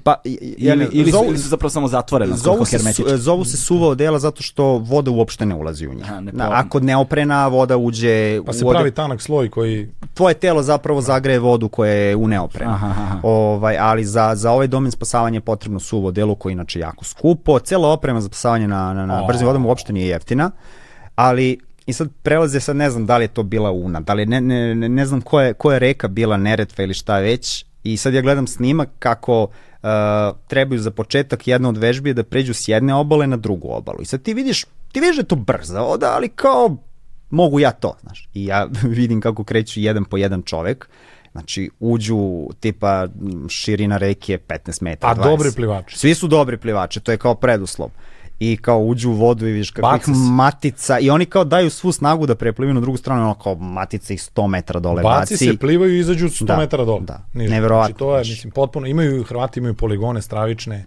Pa, 0.04 0.22
ja, 0.58 0.74
ili, 0.74 0.88
ili, 0.92 1.12
zovu, 1.12 1.26
ili 1.26 1.38
su 1.38 1.50
zapravo 1.50 1.70
samo 1.70 1.88
zatvorena, 1.88 2.36
zovu 2.36 2.66
se, 2.66 2.80
su, 2.80 3.04
zovu 3.18 3.46
se 3.46 3.58
suva 3.58 3.88
odela 3.88 4.20
zato 4.20 4.44
što 4.44 4.64
voda 4.78 5.12
uopšte 5.12 5.46
ne 5.46 5.56
ulazi 5.56 5.88
u 5.88 5.94
njih. 5.94 6.12
ne 6.12 6.32
Na, 6.32 6.50
ako 6.52 6.80
neoprena 6.80 7.48
voda 7.48 7.78
uđe... 7.78 8.42
Pa 8.46 8.54
se 8.54 8.66
vode, 8.66 8.76
pravi 8.76 8.92
tanak 8.92 9.22
sloj 9.22 9.50
koji... 9.50 9.90
Tvoje 10.14 10.34
telo 10.34 10.64
zapravo 10.64 11.02
zagreje 11.02 11.40
vodu 11.40 11.70
koja 11.70 11.94
je 11.94 12.16
u 12.16 12.28
neoprenu. 12.28 12.72
Aha, 12.72 12.88
aha. 12.88 13.20
Ovaj, 13.24 13.78
ali 13.78 14.06
za, 14.06 14.36
za 14.36 14.52
ovaj 14.52 14.68
domen 14.68 14.92
spasavanja 14.92 15.38
je 15.38 15.42
potrebno 15.42 15.80
suvo 15.80 16.08
odelo 16.08 16.36
koje 16.36 16.52
je 16.52 16.54
inače 16.54 16.80
jako 16.80 17.06
skupo. 17.06 17.60
Cela 17.60 17.88
oprema 17.88 18.22
za 18.22 18.28
spasavanje 18.28 18.68
na, 18.68 18.94
na, 18.94 19.06
na 19.06 19.24
brzim 19.28 19.48
vodama 19.48 19.68
uopšte 19.68 19.94
nije 19.94 20.08
jeftina. 20.08 20.52
Ali 21.16 21.58
I 21.86 21.94
sad 21.94 22.10
prelaze, 22.24 22.60
sad 22.60 22.76
ne 22.76 22.90
znam 22.90 23.06
da 23.06 23.18
li 23.18 23.24
je 23.24 23.28
to 23.28 23.44
bila 23.44 23.72
Una, 23.72 24.00
da 24.00 24.14
li 24.14 24.26
ne, 24.26 24.42
ne, 24.42 24.76
ne, 24.76 24.90
ne 24.90 25.06
znam 25.06 25.22
koja 25.22 25.46
je, 25.46 25.54
koja 25.54 25.74
je 25.74 25.80
reka 25.80 26.08
bila 26.08 26.38
Neretva 26.38 26.84
ili 26.84 26.94
šta 26.94 27.18
već, 27.20 27.66
i 27.84 27.98
sad 27.98 28.14
ja 28.14 28.22
gledam 28.22 28.48
snimak 28.48 28.90
kako 29.00 29.44
uh, 29.44 29.50
trebaju 30.48 30.82
za 30.82 30.92
početak 30.92 31.48
jedna 31.48 31.70
od 31.70 31.78
vežbi 31.78 32.14
da 32.14 32.24
pređu 32.24 32.54
s 32.54 32.68
jedne 32.68 32.94
obale 32.94 33.28
na 33.28 33.38
drugu 33.38 33.68
obalu. 33.72 34.02
I 34.02 34.06
sad 34.06 34.22
ti 34.22 34.34
vidiš, 34.34 34.66
ti 34.92 35.00
vidiš 35.00 35.16
da 35.16 35.22
je 35.22 35.28
to 35.28 35.36
brzo, 35.36 35.80
oda, 35.80 36.12
ali 36.16 36.30
kao 36.30 36.78
mogu 37.30 37.60
ja 37.60 37.72
to, 37.72 37.96
znaš. 38.02 38.30
I 38.34 38.46
ja 38.46 38.68
vidim 39.00 39.22
kako 39.22 39.44
kreću 39.44 39.80
jedan 39.80 40.06
po 40.06 40.18
jedan 40.18 40.42
čovek. 40.42 40.90
Znači, 41.32 41.70
uđu 41.80 42.48
tipa 42.60 43.08
širina 43.50 43.98
reke 43.98 44.38
15 44.48 44.84
metara, 44.84 45.14
A 45.14 45.16
20. 45.16 45.24
dobri 45.24 45.52
plivači. 45.56 46.00
Svi 46.00 46.16
su 46.16 46.28
dobri 46.28 46.58
plivači, 46.58 47.00
to 47.00 47.12
je 47.12 47.18
kao 47.18 47.36
preduslov 47.36 47.90
i 48.40 48.58
kao 48.58 48.80
uđu 48.80 49.10
u 49.10 49.14
vodu 49.14 49.48
i 49.48 49.52
vidiš 49.52 49.72
kakvih 49.72 50.16
matica 50.16 51.00
i 51.00 51.10
oni 51.10 51.26
kao 51.26 51.44
daju 51.44 51.70
svu 51.70 51.92
snagu 51.92 52.26
da 52.26 52.36
preplivaju 52.36 52.74
na 52.74 52.82
drugu 52.82 52.98
stranu, 52.98 53.24
ono 53.24 53.34
kao 53.34 53.56
matica 53.56 54.14
ih 54.14 54.20
100 54.20 54.48
metara 54.48 54.80
dole 54.80 55.04
baci. 55.04 55.34
Baci 55.34 55.46
se, 55.46 55.58
plivaju 55.58 55.96
i 55.96 56.00
izađu 56.00 56.28
100 56.28 56.46
da, 56.46 56.58
metara 56.58 56.86
dole. 56.86 57.02
Da, 57.02 57.26
neverovatno. 57.34 57.86
Znači, 57.86 58.00
to 58.00 58.18
je, 58.18 58.20
mislim, 58.20 58.52
potpuno, 58.52 58.88
imaju, 58.88 59.24
Hrvati 59.24 59.60
imaju 59.60 59.74
poligone 59.74 60.22
stravične. 60.22 60.86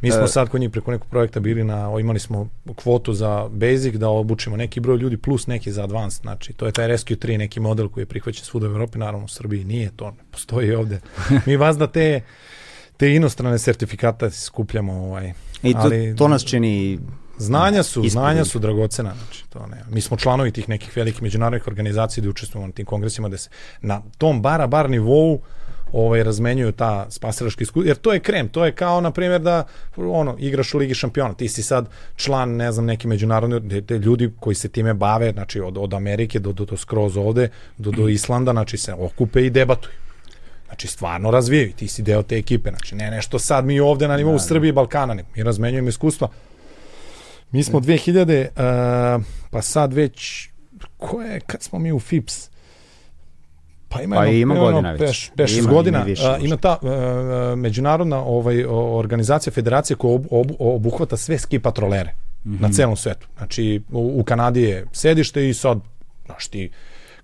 Mi 0.00 0.10
smo 0.10 0.24
e, 0.24 0.28
sad 0.28 0.48
kod 0.48 0.60
njih 0.60 0.70
preko 0.70 0.90
nekog 0.90 1.08
projekta 1.08 1.40
bili 1.40 1.64
na, 1.64 1.92
imali 2.00 2.18
smo 2.18 2.48
kvotu 2.76 3.12
za 3.12 3.48
basic 3.50 3.94
da 3.94 4.08
obučimo 4.08 4.56
neki 4.56 4.80
broj 4.80 4.96
ljudi 4.96 5.16
plus 5.16 5.46
neki 5.46 5.72
za 5.72 5.84
advanced, 5.84 6.22
znači 6.22 6.52
to 6.52 6.66
je 6.66 6.72
taj 6.72 6.86
Rescue 6.86 7.16
3 7.16 7.36
neki 7.36 7.60
model 7.60 7.88
koji 7.88 8.02
je 8.02 8.06
prihvaćen 8.06 8.44
svuda 8.44 8.66
u 8.66 8.70
Evropi, 8.70 8.98
naravno 8.98 9.24
u 9.24 9.28
Srbiji 9.28 9.64
nije, 9.64 9.90
to 9.96 10.10
ne 10.10 10.24
postoji 10.30 10.74
ovde. 10.74 11.00
Mi 11.46 11.56
vas 11.56 11.78
da 11.78 11.86
te 11.86 12.20
te 12.96 13.14
inostrane 13.14 13.58
sertifikate 13.58 14.30
skupljamo 14.30 14.92
ovaj 14.92 15.32
I 15.62 15.72
to, 15.72 15.78
ali, 15.78 16.16
to 16.16 16.28
nas 16.28 16.44
čini 16.44 16.98
Znanja 17.38 17.82
su, 17.82 18.00
ispred. 18.00 18.10
znanja 18.10 18.44
su 18.44 18.58
dragocena, 18.58 19.14
znači 19.14 19.44
to 19.48 19.66
ne. 19.66 19.82
Mi 19.90 20.00
smo 20.00 20.16
članovi 20.16 20.50
tih 20.50 20.68
nekih 20.68 20.96
velikih 20.96 21.22
međunarodnih 21.22 21.66
organizacija 21.68 22.24
da 22.24 22.30
učestvujemo 22.30 22.66
na 22.66 22.72
tim 22.72 22.86
kongresima 22.86 23.28
da 23.28 23.36
se 23.36 23.50
na 23.80 24.02
tom 24.18 24.42
bara 24.42 24.66
bar 24.66 24.90
nivou 24.90 25.40
ovaj 25.92 26.22
razmenjuju 26.22 26.72
ta 26.72 27.06
spasilačka 27.10 27.62
iskustva 27.62 27.88
jer 27.88 27.96
to 27.96 28.12
je 28.12 28.20
krem, 28.20 28.48
to 28.48 28.64
je 28.64 28.72
kao 28.72 29.00
na 29.00 29.10
primjer 29.10 29.40
da 29.40 29.64
ono 29.96 30.36
igraš 30.38 30.74
u 30.74 30.78
ligi 30.78 30.94
šampiona, 30.94 31.34
ti 31.34 31.48
si 31.48 31.62
sad 31.62 31.88
član 32.16 32.56
ne 32.56 32.72
znam 32.72 32.86
neki 32.86 33.08
međunarodni 33.08 33.86
te 33.86 33.98
ljudi 33.98 34.32
koji 34.40 34.54
se 34.54 34.68
time 34.68 34.94
bave, 34.94 35.32
znači 35.32 35.60
od 35.60 35.78
od 35.78 35.94
Amerike 35.94 36.38
do 36.38 36.52
do, 36.52 36.64
do 36.64 36.76
skroz 36.76 37.16
ovde 37.16 37.48
do 37.78 37.90
do 37.90 38.08
Islanda, 38.18 38.52
znači 38.52 38.76
se 38.76 38.94
okupe 38.94 39.46
i 39.46 39.50
debatuju. 39.50 40.05
Znači, 40.66 40.86
stvarno 40.86 41.30
razvijaju, 41.30 41.72
ti 41.72 41.88
si 41.88 42.02
deo 42.02 42.22
te 42.22 42.36
ekipe, 42.36 42.70
znači, 42.70 42.94
ne 42.94 43.10
nešto 43.10 43.38
sad 43.38 43.64
mi 43.64 43.80
ovde 43.80 44.08
na 44.08 44.16
nivou 44.16 44.32
da, 44.32 44.38
da. 44.38 44.44
Srbije 44.44 44.68
i 44.68 44.72
Balkana, 44.72 45.14
ne, 45.14 45.24
mi 45.36 45.42
razmenjujemo 45.42 45.88
iskustva. 45.88 46.28
Mi 47.50 47.62
smo 47.62 47.80
2000, 47.80 48.46
uh, 49.18 49.24
pa 49.50 49.62
sad 49.62 49.92
već, 49.92 50.48
ko 50.96 51.22
je, 51.22 51.40
kad 51.40 51.62
smo 51.62 51.78
mi 51.78 51.92
u 51.92 52.00
FIPS, 52.00 52.50
pa 53.88 54.02
ima, 54.02 54.16
pa 54.16 54.26
ima 54.26 54.54
godina 54.54 54.92
već. 54.92 55.00
Peš, 55.00 55.30
peš 55.36 55.58
ima, 55.58 55.70
godina. 55.70 55.98
Ima, 55.98 56.06
više, 56.06 56.30
uh, 56.30 56.44
ima 56.44 56.56
ta 56.56 56.78
uh, 56.82 57.58
međunarodna 57.58 58.20
ovaj, 58.24 58.64
organizacija, 58.68 59.52
federacija 59.52 59.96
koja 59.96 60.14
ob, 60.14 60.26
ob, 60.30 60.50
obuhvata 60.58 61.16
sve 61.16 61.38
ski 61.38 61.58
patrolere 61.58 62.14
mm 62.44 62.52
-hmm. 62.52 62.60
na 62.60 62.68
celom 62.72 62.96
svetu. 62.96 63.28
Znači, 63.36 63.82
u, 63.90 64.20
u 64.20 64.24
Kanadi 64.24 64.62
je 64.62 64.86
sedište 64.92 65.48
i 65.48 65.54
sad, 65.54 65.78
znaš 66.26 66.48
ti, 66.48 66.70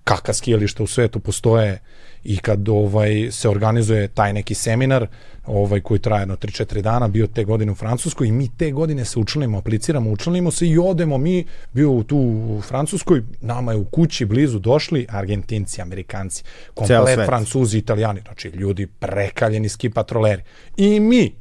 kakva 0.03 0.33
skijališta 0.33 0.83
u 0.83 0.87
svetu 0.87 1.19
postoje 1.19 1.79
i 2.23 2.37
kad 2.37 2.69
ovaj 2.69 3.31
se 3.31 3.49
organizuje 3.49 4.07
taj 4.07 4.33
neki 4.33 4.53
seminar 4.53 5.07
ovaj 5.45 5.81
koji 5.81 5.99
traje 5.99 6.21
jedno 6.21 6.35
3-4 6.35 6.81
dana 6.81 7.07
bio 7.07 7.27
te 7.27 7.43
godine 7.43 7.71
u 7.71 7.75
Francuskoj 7.75 8.27
i 8.27 8.31
mi 8.31 8.49
te 8.57 8.71
godine 8.71 9.05
se 9.05 9.19
učlanimo, 9.19 9.57
apliciramo, 9.57 10.11
učlanimo 10.11 10.51
se 10.51 10.67
i 10.67 10.77
odemo 10.77 11.17
mi 11.17 11.45
bio 11.73 12.03
tu 12.03 12.17
u 12.17 12.61
Francuskoj, 12.61 13.23
nama 13.41 13.71
je 13.71 13.77
u 13.77 13.85
kući 13.85 14.25
blizu 14.25 14.59
došli 14.59 15.05
Argentinci, 15.09 15.81
Amerikanci, 15.81 16.43
komplet 16.73 17.25
Francuzi, 17.25 17.77
Italijani, 17.77 18.21
znači 18.21 18.47
ljudi 18.47 18.87
prekaljeni 18.87 19.69
ski 19.69 19.89
patroleri. 19.89 20.43
I 20.77 20.99
mi, 20.99 21.35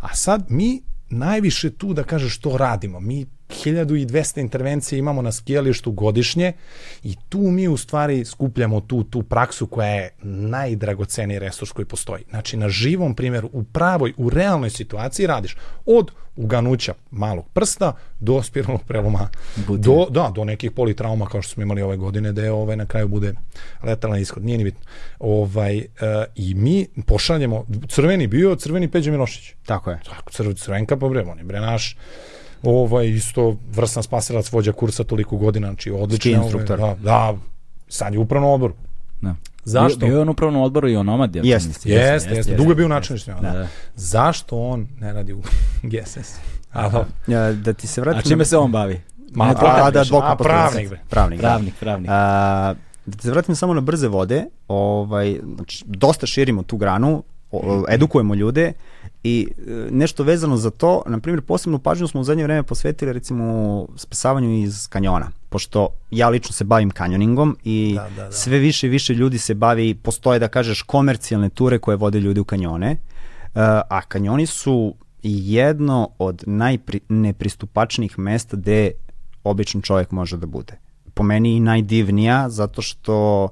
a 0.00 0.14
sad 0.14 0.44
mi 0.48 0.82
najviše 1.10 1.70
tu 1.70 1.94
da 1.94 2.04
kažeš 2.04 2.34
što 2.34 2.56
radimo. 2.56 3.00
Mi 3.00 3.26
1200 3.48 4.40
intervencije 4.40 4.98
imamo 4.98 5.22
na 5.22 5.32
skijalištu 5.32 5.92
godišnje 5.92 6.52
i 7.02 7.14
tu 7.28 7.38
mi 7.38 7.68
u 7.68 7.76
stvari 7.76 8.24
skupljamo 8.24 8.80
tu, 8.80 9.04
tu 9.04 9.22
praksu 9.22 9.66
koja 9.66 9.88
je 9.88 10.10
najdragoceniji 10.22 11.38
resurs 11.38 11.72
koji 11.72 11.86
postoji. 11.86 12.24
Znači 12.30 12.56
na 12.56 12.68
živom 12.68 13.14
primjeru, 13.14 13.50
u 13.52 13.64
pravoj, 13.64 14.12
u 14.16 14.30
realnoj 14.30 14.70
situaciji 14.70 15.26
radiš 15.26 15.56
od 15.86 16.10
uganuća 16.38 16.94
malog 17.10 17.48
prsta 17.52 17.92
do 18.20 18.42
spiralnog 18.42 18.84
preloma, 18.84 19.28
do, 19.68 20.06
da, 20.10 20.32
do 20.34 20.44
nekih 20.44 20.70
politrauma 20.70 21.26
kao 21.26 21.42
što 21.42 21.52
smo 21.52 21.62
imali 21.62 21.82
ove 21.82 21.96
godine 21.96 22.32
da 22.32 22.42
je 22.42 22.52
ovaj, 22.52 22.76
na 22.76 22.86
kraju 22.86 23.08
bude 23.08 23.34
letalna 23.82 24.18
ishod, 24.18 24.44
nije 24.44 24.58
ni 24.58 24.64
bitno. 24.64 24.80
Ovaj, 25.18 25.78
uh, 25.78 25.84
I 26.34 26.54
mi 26.54 26.86
pošaljemo, 27.06 27.66
crveni 27.88 28.26
bio, 28.26 28.56
crveni 28.56 28.90
Peđa 28.90 29.10
Milošić. 29.10 29.54
Tako 29.66 29.90
je. 29.90 30.00
Tako, 30.08 30.32
crv, 30.32 30.52
crvenka 30.52 30.96
pa 30.96 31.08
bre, 31.08 31.22
on 31.22 31.38
je 31.38 31.44
bre 31.44 31.60
naš 31.60 31.96
ovaj, 32.62 33.06
isto 33.06 33.56
vrstan 33.72 34.02
spasilac, 34.02 34.52
vođa 34.52 34.72
kursa 34.72 35.04
toliko 35.04 35.36
godina, 35.36 35.66
znači 35.66 35.90
odličan. 35.90 36.32
instruktor. 36.32 36.80
Ovaj, 36.80 36.94
da, 36.94 37.02
da, 37.02 37.34
sad 37.88 38.12
je 38.12 38.18
upravno 38.18 38.48
odbor. 38.48 38.72
Da. 39.20 39.34
Zašto? 39.64 39.98
Bio 39.98 40.14
je 40.14 40.20
on 40.20 40.28
upravno 40.28 40.62
odboru 40.62 40.88
i 40.88 40.96
on 40.96 41.08
omad. 41.08 41.36
Ja 41.36 41.42
jeste, 41.44 41.88
jeste, 41.90 42.34
jeste. 42.34 42.56
Dugo 42.56 42.70
je 42.70 42.76
bio 42.76 42.88
način 42.88 43.16
Da. 43.26 43.32
da. 43.40 43.66
Zašto 43.94 44.58
on 44.58 44.88
ne 45.00 45.12
radi 45.12 45.32
u 45.32 45.42
GSS? 45.90 46.34
Alo. 46.72 47.06
Ja, 47.26 47.52
da 47.52 47.72
ti 47.72 47.86
se 47.86 48.00
vratim. 48.00 48.18
A 48.18 48.22
čime 48.22 48.44
se 48.44 48.56
on 48.56 48.72
bavi? 48.72 49.00
Ma, 49.34 49.54
a, 49.58 49.90
da, 49.90 50.00
advokat 50.00 50.30
a, 50.30 50.36
pravnik, 50.36 50.92
Pravnik, 51.08 51.40
pravnik, 51.40 51.74
pravnik. 51.80 52.10
A, 52.12 52.74
Da 53.08 53.22
se 53.22 53.30
vratim 53.30 53.54
samo 53.56 53.74
na 53.74 53.80
brze 53.80 54.08
vode, 54.08 54.44
ovaj, 54.68 55.40
znači, 55.54 55.84
dosta 55.86 56.26
širimo 56.26 56.62
tu 56.62 56.76
granu, 56.76 57.22
edukujemo 57.88 58.34
ljude 58.34 58.72
i 59.24 59.48
e, 59.58 59.70
nešto 59.90 60.22
vezano 60.22 60.56
za 60.56 60.70
to, 60.70 61.02
na 61.06 61.18
primjer, 61.18 61.42
posebnu 61.42 61.78
pažnju 61.78 62.08
smo 62.08 62.20
u 62.20 62.24
zadnje 62.24 62.42
vreme 62.42 62.62
posvetili 62.62 63.12
recimo 63.12 63.86
spasavanju 63.96 64.50
iz 64.58 64.88
kanjona, 64.88 65.30
pošto 65.48 65.88
ja 66.10 66.28
lično 66.28 66.52
se 66.52 66.64
bavim 66.64 66.90
kanjoningom 66.90 67.56
i 67.64 67.94
da, 67.94 68.08
da, 68.16 68.24
da. 68.24 68.32
sve 68.32 68.58
više 68.58 68.86
i 68.86 68.90
više 68.90 69.14
ljudi 69.14 69.38
se 69.38 69.54
bavi, 69.54 69.94
postoje 69.94 70.38
da 70.38 70.48
kažeš 70.48 70.82
komercijalne 70.82 71.48
ture 71.48 71.78
koje 71.78 71.96
vode 71.96 72.20
ljudi 72.20 72.40
u 72.40 72.44
kanjone, 72.44 72.92
uh, 72.92 73.60
a 73.88 74.00
kanjoni 74.08 74.46
su 74.46 74.94
jedno 75.22 76.10
od 76.18 76.44
najnepristupačnijih 76.46 78.18
mesta 78.18 78.56
gde 78.56 78.90
običan 79.44 79.82
čovjek 79.82 80.10
može 80.10 80.36
da 80.36 80.46
bude. 80.46 80.78
Po 81.14 81.22
meni 81.22 81.56
i 81.56 81.60
najdivnija, 81.60 82.48
zato 82.48 82.82
što 82.82 83.48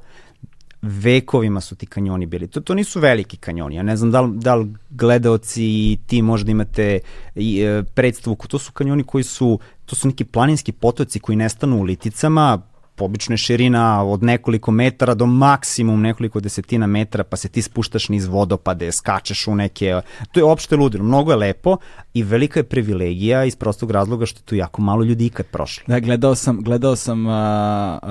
vekovima 0.87 1.61
su 1.61 1.77
ti 1.77 1.87
kanjoni 1.87 2.27
bili. 2.27 2.47
To, 2.49 2.61
to 2.61 2.75
nisu 2.75 3.01
veliki 3.01 3.37
kanjoni. 3.37 3.75
Ja 3.75 3.83
ne 3.83 3.97
znam 3.97 4.11
da 4.11 4.21
li, 4.21 4.39
da 4.39 4.55
li 4.55 4.75
gledaoci 4.91 5.65
i 5.65 5.99
ti 6.07 6.23
možda 6.23 6.51
imate 6.51 7.01
i, 7.35 7.61
e, 7.61 7.83
predstavu. 7.95 8.37
To 8.49 8.59
su 8.59 8.73
kanjoni 8.73 9.05
koji 9.05 9.25
su, 9.25 9.59
to 9.85 9.97
su 9.97 10.09
neki 10.09 10.25
planinski 10.25 10.73
potoci 10.73 11.21
koji 11.21 11.37
nestanu 11.37 11.81
u 11.81 11.83
liticama, 11.83 12.63
obično 13.05 13.33
je 13.33 13.39
širina 13.39 14.05
od 14.05 14.23
nekoliko 14.23 14.71
metara 14.71 15.15
do 15.15 15.27
maksimum 15.27 16.03
nekoliko 16.03 16.41
desetina 16.41 16.87
metara, 16.87 17.25
pa 17.25 17.37
se 17.37 17.49
ti 17.49 17.63
spuštaš 17.63 18.09
niz 18.09 18.27
vodopade, 18.27 18.93
skačeš 18.93 19.47
u 19.47 19.55
neke... 19.55 20.01
To 20.33 20.41
je 20.41 20.45
opšte 20.45 20.77
ludilo. 20.77 21.05
Mnogo 21.05 21.31
je 21.31 21.37
lepo 21.37 21.77
i 22.15 22.23
velika 22.23 22.61
je 22.61 22.65
privilegija 22.65 23.45
iz 23.45 23.57
prostog 23.57 23.91
razloga 23.91 24.27
što 24.27 24.41
tu 24.41 24.55
jako 24.55 24.83
malo 24.83 25.05
ljudi 25.05 25.27
ikad 25.27 25.47
prošlo. 25.47 25.85
Da, 25.87 26.01
gledao 26.01 26.35
sam, 26.35 26.63
gledao 26.63 26.97
sam 26.97 27.27
uh, 27.27 27.33
uh, 27.33 28.09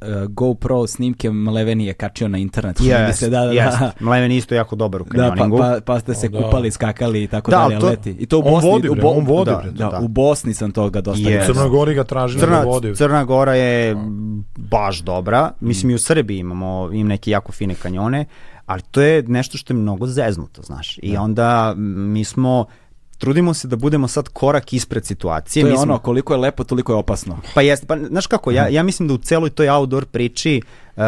uh, 0.00 0.26
GoPro 0.28 0.86
snimke 0.86 1.30
Mleveni 1.30 1.86
je 1.86 1.94
kačio 1.94 2.28
na 2.28 2.38
internet. 2.38 2.80
Yes, 2.80 3.12
se, 3.12 3.30
da, 3.30 3.44
da, 3.44 3.52
yes. 3.52 3.78
da. 3.78 3.92
Mleveni 4.00 4.36
isto 4.36 4.54
jako 4.54 4.76
dobar 4.76 5.02
u 5.02 5.04
kanjoningu. 5.04 5.58
Da, 5.58 5.62
pa, 5.62 5.74
pa, 5.74 5.80
pa 5.84 6.00
ste 6.00 6.14
se 6.14 6.26
o, 6.26 6.30
da. 6.30 6.42
kupali, 6.42 6.70
skakali 6.70 7.22
i 7.22 7.26
tako 7.26 7.50
da, 7.50 7.56
dalje, 7.56 7.78
to, 7.78 7.86
leti. 7.86 8.16
I 8.18 8.26
to 8.26 8.38
u 8.38 8.42
Bosni. 8.42 8.68
On 8.68 8.74
vodi, 8.74 8.88
bre, 8.88 9.00
u 9.00 9.02
Bo, 9.02 9.08
on 9.08 9.24
vodi, 9.24 9.50
da, 9.50 9.60
bre, 9.62 9.70
da, 9.70 9.88
da, 9.88 10.00
u 10.00 10.08
Bosni 10.08 10.54
sam 10.54 10.72
toga 10.72 11.00
dosta. 11.00 11.28
Yes. 11.28 11.46
Crna 11.46 11.68
Gori 11.68 11.94
ga 11.94 12.04
traži 12.04 12.38
Crna, 12.38 12.60
da 12.60 12.64
vodi. 12.64 12.96
Crna 12.96 13.24
Gora 13.24 13.54
je 13.54 13.71
baš 14.56 15.00
dobra. 15.00 15.50
Mislim 15.60 15.90
i 15.90 15.94
u 15.94 15.98
Srbiji 15.98 16.38
imamo 16.38 16.90
im 16.92 17.06
neke 17.06 17.30
jako 17.30 17.52
fine 17.52 17.74
kanjone, 17.74 18.24
ali 18.66 18.82
to 18.90 19.02
je 19.02 19.22
nešto 19.22 19.58
što 19.58 19.72
je 19.72 19.78
mnogo 19.78 20.06
zeznuto, 20.06 20.62
znaš. 20.62 20.98
I 21.02 21.12
da. 21.12 21.22
onda 21.22 21.74
mi 21.76 22.24
smo 22.24 22.66
trudimo 23.22 23.54
se 23.54 23.68
da 23.68 23.76
budemo 23.76 24.08
sad 24.08 24.28
korak 24.28 24.72
ispred 24.72 25.06
situacije. 25.06 25.62
To 25.62 25.66
je 25.66 25.70
mi 25.70 25.76
smo... 25.76 25.82
ono, 25.82 25.98
koliko 25.98 26.34
je 26.34 26.38
lepo, 26.38 26.64
toliko 26.64 26.92
je 26.92 26.96
opasno. 26.96 27.38
Pa 27.54 27.62
jeste, 27.62 27.86
pa 27.86 27.96
znaš 27.98 28.26
kako, 28.26 28.50
ja, 28.50 28.68
ja 28.68 28.82
mislim 28.82 29.08
da 29.08 29.14
u 29.14 29.18
celoj 29.18 29.50
toj 29.50 29.68
outdoor 29.70 30.04
priči 30.04 30.62
uh, 30.96 31.02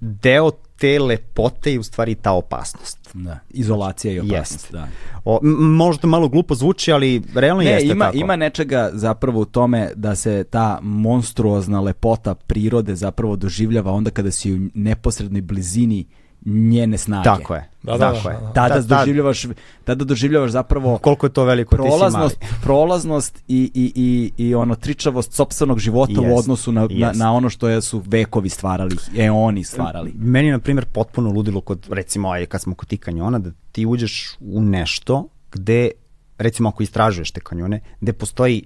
deo 0.00 0.50
te 0.76 0.98
lepote 0.98 1.72
i 1.72 1.78
u 1.78 1.82
stvari 1.82 2.14
ta 2.14 2.32
opasnost. 2.32 3.10
Da, 3.14 3.38
izolacija 3.50 4.12
i 4.12 4.20
opasnost, 4.20 4.72
da. 4.72 4.88
O, 5.24 5.38
možda 5.58 6.08
malo 6.08 6.28
glupo 6.28 6.54
zvuči, 6.54 6.92
ali 6.92 7.22
realno 7.34 7.62
ne, 7.62 7.70
jeste 7.70 7.88
ima, 7.88 8.04
tako. 8.04 8.16
Ima 8.16 8.36
nečega 8.36 8.90
zapravo 8.92 9.40
u 9.40 9.44
tome 9.44 9.90
da 9.94 10.14
se 10.14 10.44
ta 10.50 10.78
monstruozna 10.82 11.80
lepota 11.80 12.34
prirode 12.34 12.94
zapravo 12.94 13.36
doživljava 13.36 13.92
onda 13.92 14.10
kada 14.10 14.30
si 14.30 14.54
u 14.54 14.58
neposrednoj 14.74 15.42
blizini 15.42 16.06
njene 16.44 16.98
snage. 16.98 17.24
Tako 17.24 17.54
je. 17.54 17.68
Da, 17.82 17.92
da, 17.92 17.98
Tako 17.98 18.28
da, 18.28 18.30
je. 18.30 18.40
Da, 18.40 18.52
Tada, 18.52 18.80
da, 18.80 18.98
doživljavaš, 18.98 19.46
tada 19.84 20.04
doživljavaš 20.04 20.50
zapravo 20.50 20.98
koliko 20.98 21.26
je 21.26 21.32
to 21.32 21.44
veliko 21.44 21.76
prolaznost, 21.76 22.44
prolaznost 22.64 23.42
i, 23.48 23.70
i, 23.74 23.92
i, 23.94 24.32
i 24.46 24.54
ono 24.54 24.74
tričavost 24.74 25.32
sopstvenog 25.32 25.78
života 25.78 26.12
yes. 26.12 26.32
u 26.32 26.38
odnosu 26.38 26.72
na, 26.72 26.88
yes. 26.88 27.00
na, 27.00 27.12
na 27.12 27.32
ono 27.32 27.50
što 27.50 27.68
je 27.68 27.82
su 27.82 28.02
vekovi 28.06 28.48
stvarali, 28.48 28.96
eoni 29.18 29.64
stvarali. 29.64 30.12
Meni 30.16 30.50
na 30.50 30.58
primjer 30.58 30.84
potpuno 30.84 31.30
ludilo 31.30 31.60
kod 31.60 31.86
recimo 31.90 32.30
aj 32.30 32.46
kad 32.46 32.60
smo 32.60 32.74
kod 32.74 32.88
ti 32.88 32.96
kanjona 32.96 33.38
da 33.38 33.50
ti 33.72 33.86
uđeš 33.86 34.36
u 34.40 34.62
nešto 34.62 35.28
gde 35.52 35.90
recimo 36.38 36.68
ako 36.68 36.82
istražuješ 36.82 37.30
te 37.30 37.40
kanjone, 37.40 37.80
gde 38.00 38.12
postoji 38.12 38.62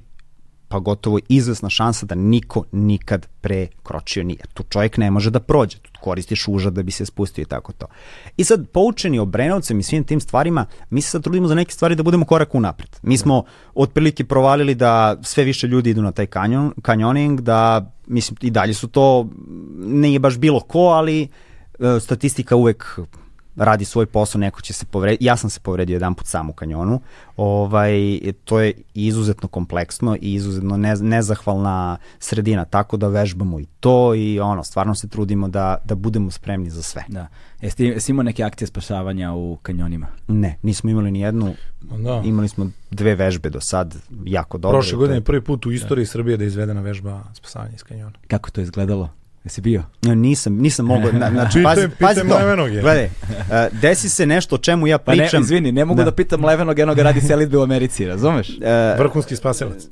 pa 0.68 0.78
gotovo 0.78 1.18
izvesna 1.28 1.70
šansa 1.70 2.06
da 2.06 2.14
niko 2.14 2.64
nikad 2.72 3.26
pre 3.40 3.66
kročio 3.82 4.24
nije. 4.24 4.40
Tu 4.54 4.62
čovjek 4.62 4.96
ne 4.96 5.10
može 5.10 5.30
da 5.30 5.40
prođe, 5.40 5.78
tu 5.78 5.90
koristiš 6.00 6.48
užad 6.48 6.72
da 6.72 6.82
bi 6.82 6.90
se 6.90 7.06
spustio 7.06 7.42
i 7.42 7.44
tako 7.44 7.72
to. 7.72 7.86
I 8.36 8.44
sad, 8.44 8.68
poučeni 8.68 9.18
Obrenovcem 9.18 9.80
i 9.80 9.82
svim 9.82 10.04
tim 10.04 10.20
stvarima, 10.20 10.66
mi 10.90 11.02
se 11.02 11.10
sad 11.10 11.22
trudimo 11.22 11.48
za 11.48 11.54
neke 11.54 11.72
stvari 11.72 11.94
da 11.94 12.02
budemo 12.02 12.24
korak 12.24 12.54
unapred. 12.54 12.88
Mi 13.02 13.18
smo 13.18 13.44
otprilike 13.74 14.24
provalili 14.24 14.74
da 14.74 15.16
sve 15.22 15.44
više 15.44 15.66
ljudi 15.66 15.90
idu 15.90 16.02
na 16.02 16.12
taj 16.12 16.26
kanjon, 16.26 16.72
kanjoning, 16.82 17.40
da, 17.40 17.92
mislim, 18.06 18.36
i 18.40 18.50
dalje 18.50 18.74
su 18.74 18.88
to, 18.88 19.28
nije 19.78 20.18
baš 20.18 20.38
bilo 20.38 20.60
ko, 20.60 20.78
ali 20.78 21.22
e, 21.22 22.00
statistika 22.00 22.56
uvek 22.56 22.98
radi 23.58 23.84
svoj 23.84 24.06
posao, 24.06 24.38
neko 24.38 24.60
će 24.60 24.72
se 24.72 24.86
povrediti. 24.86 25.24
Ja 25.24 25.36
sam 25.36 25.50
se 25.50 25.60
povredio 25.60 25.94
jedan 25.94 26.14
put 26.14 26.26
sam 26.26 26.50
u 26.50 26.52
kanjonu. 26.52 27.00
Ovaj, 27.36 28.20
to 28.44 28.60
je 28.60 28.72
izuzetno 28.94 29.48
kompleksno 29.48 30.16
i 30.20 30.34
izuzetno 30.34 30.76
ne, 30.76 30.94
nezahvalna 30.96 31.96
sredina, 32.18 32.64
tako 32.64 32.96
da 32.96 33.08
vežbamo 33.08 33.60
i 33.60 33.66
to 33.80 34.14
i 34.14 34.40
ono, 34.40 34.64
stvarno 34.64 34.94
se 34.94 35.08
trudimo 35.08 35.48
da, 35.48 35.76
da 35.84 35.94
budemo 35.94 36.30
spremni 36.30 36.70
za 36.70 36.82
sve. 36.82 37.04
Da. 37.08 37.26
Jeste, 37.60 37.84
jeste 37.84 38.12
imao 38.12 38.22
neke 38.22 38.42
akcije 38.42 38.68
spašavanja 38.68 39.32
u 39.32 39.56
kanjonima? 39.62 40.06
Ne, 40.28 40.56
nismo 40.62 40.90
imali 40.90 41.10
ni 41.10 41.20
jednu. 41.20 41.54
Da. 41.80 42.22
Imali 42.24 42.48
smo 42.48 42.70
dve 42.90 43.14
vežbe 43.14 43.50
do 43.50 43.60
sad, 43.60 43.96
jako 44.24 44.58
dobro. 44.58 44.78
Prošle 44.78 44.98
godine 44.98 45.16
je 45.16 45.24
prvi 45.24 45.44
put 45.44 45.66
u 45.66 45.72
istoriji 45.72 46.04
da. 46.04 46.10
Srbije 46.10 46.36
da 46.36 46.44
je 46.44 46.48
izvedena 46.48 46.80
vežba 46.80 47.24
spasavanja 47.34 47.74
iz 47.74 47.82
kanjona. 47.82 48.12
Kako 48.28 48.50
to 48.50 48.60
izgledalo? 48.60 49.08
Jesi 49.44 49.60
bio? 49.60 49.82
Nisam, 50.02 50.56
nisam 50.56 50.86
mogao. 50.86 51.12
Na, 51.12 51.30
znači, 51.30 51.62
pazi, 51.66 51.88
pazi 52.00 52.20
to. 52.20 52.38
Gledaj, 52.80 53.04
uh, 53.04 53.10
desi 53.80 54.08
se 54.08 54.26
nešto 54.26 54.54
o 54.54 54.58
čemu 54.58 54.86
ja 54.86 54.98
pričam. 54.98 55.28
Pa 55.30 55.38
ne, 55.38 55.42
izvini, 55.42 55.72
ne 55.72 55.84
mogu 55.84 55.98
da, 55.98 56.04
da 56.04 56.12
pitam 56.12 56.44
Levenog 56.44 56.78
jednog 56.78 56.98
radi 56.98 57.20
selitbe 57.20 57.58
u 57.58 57.62
Americi, 57.62 58.06
razumeš? 58.06 58.48
Uh, 58.48 58.98
Vrhunski 58.98 59.36
spasilac. 59.36 59.82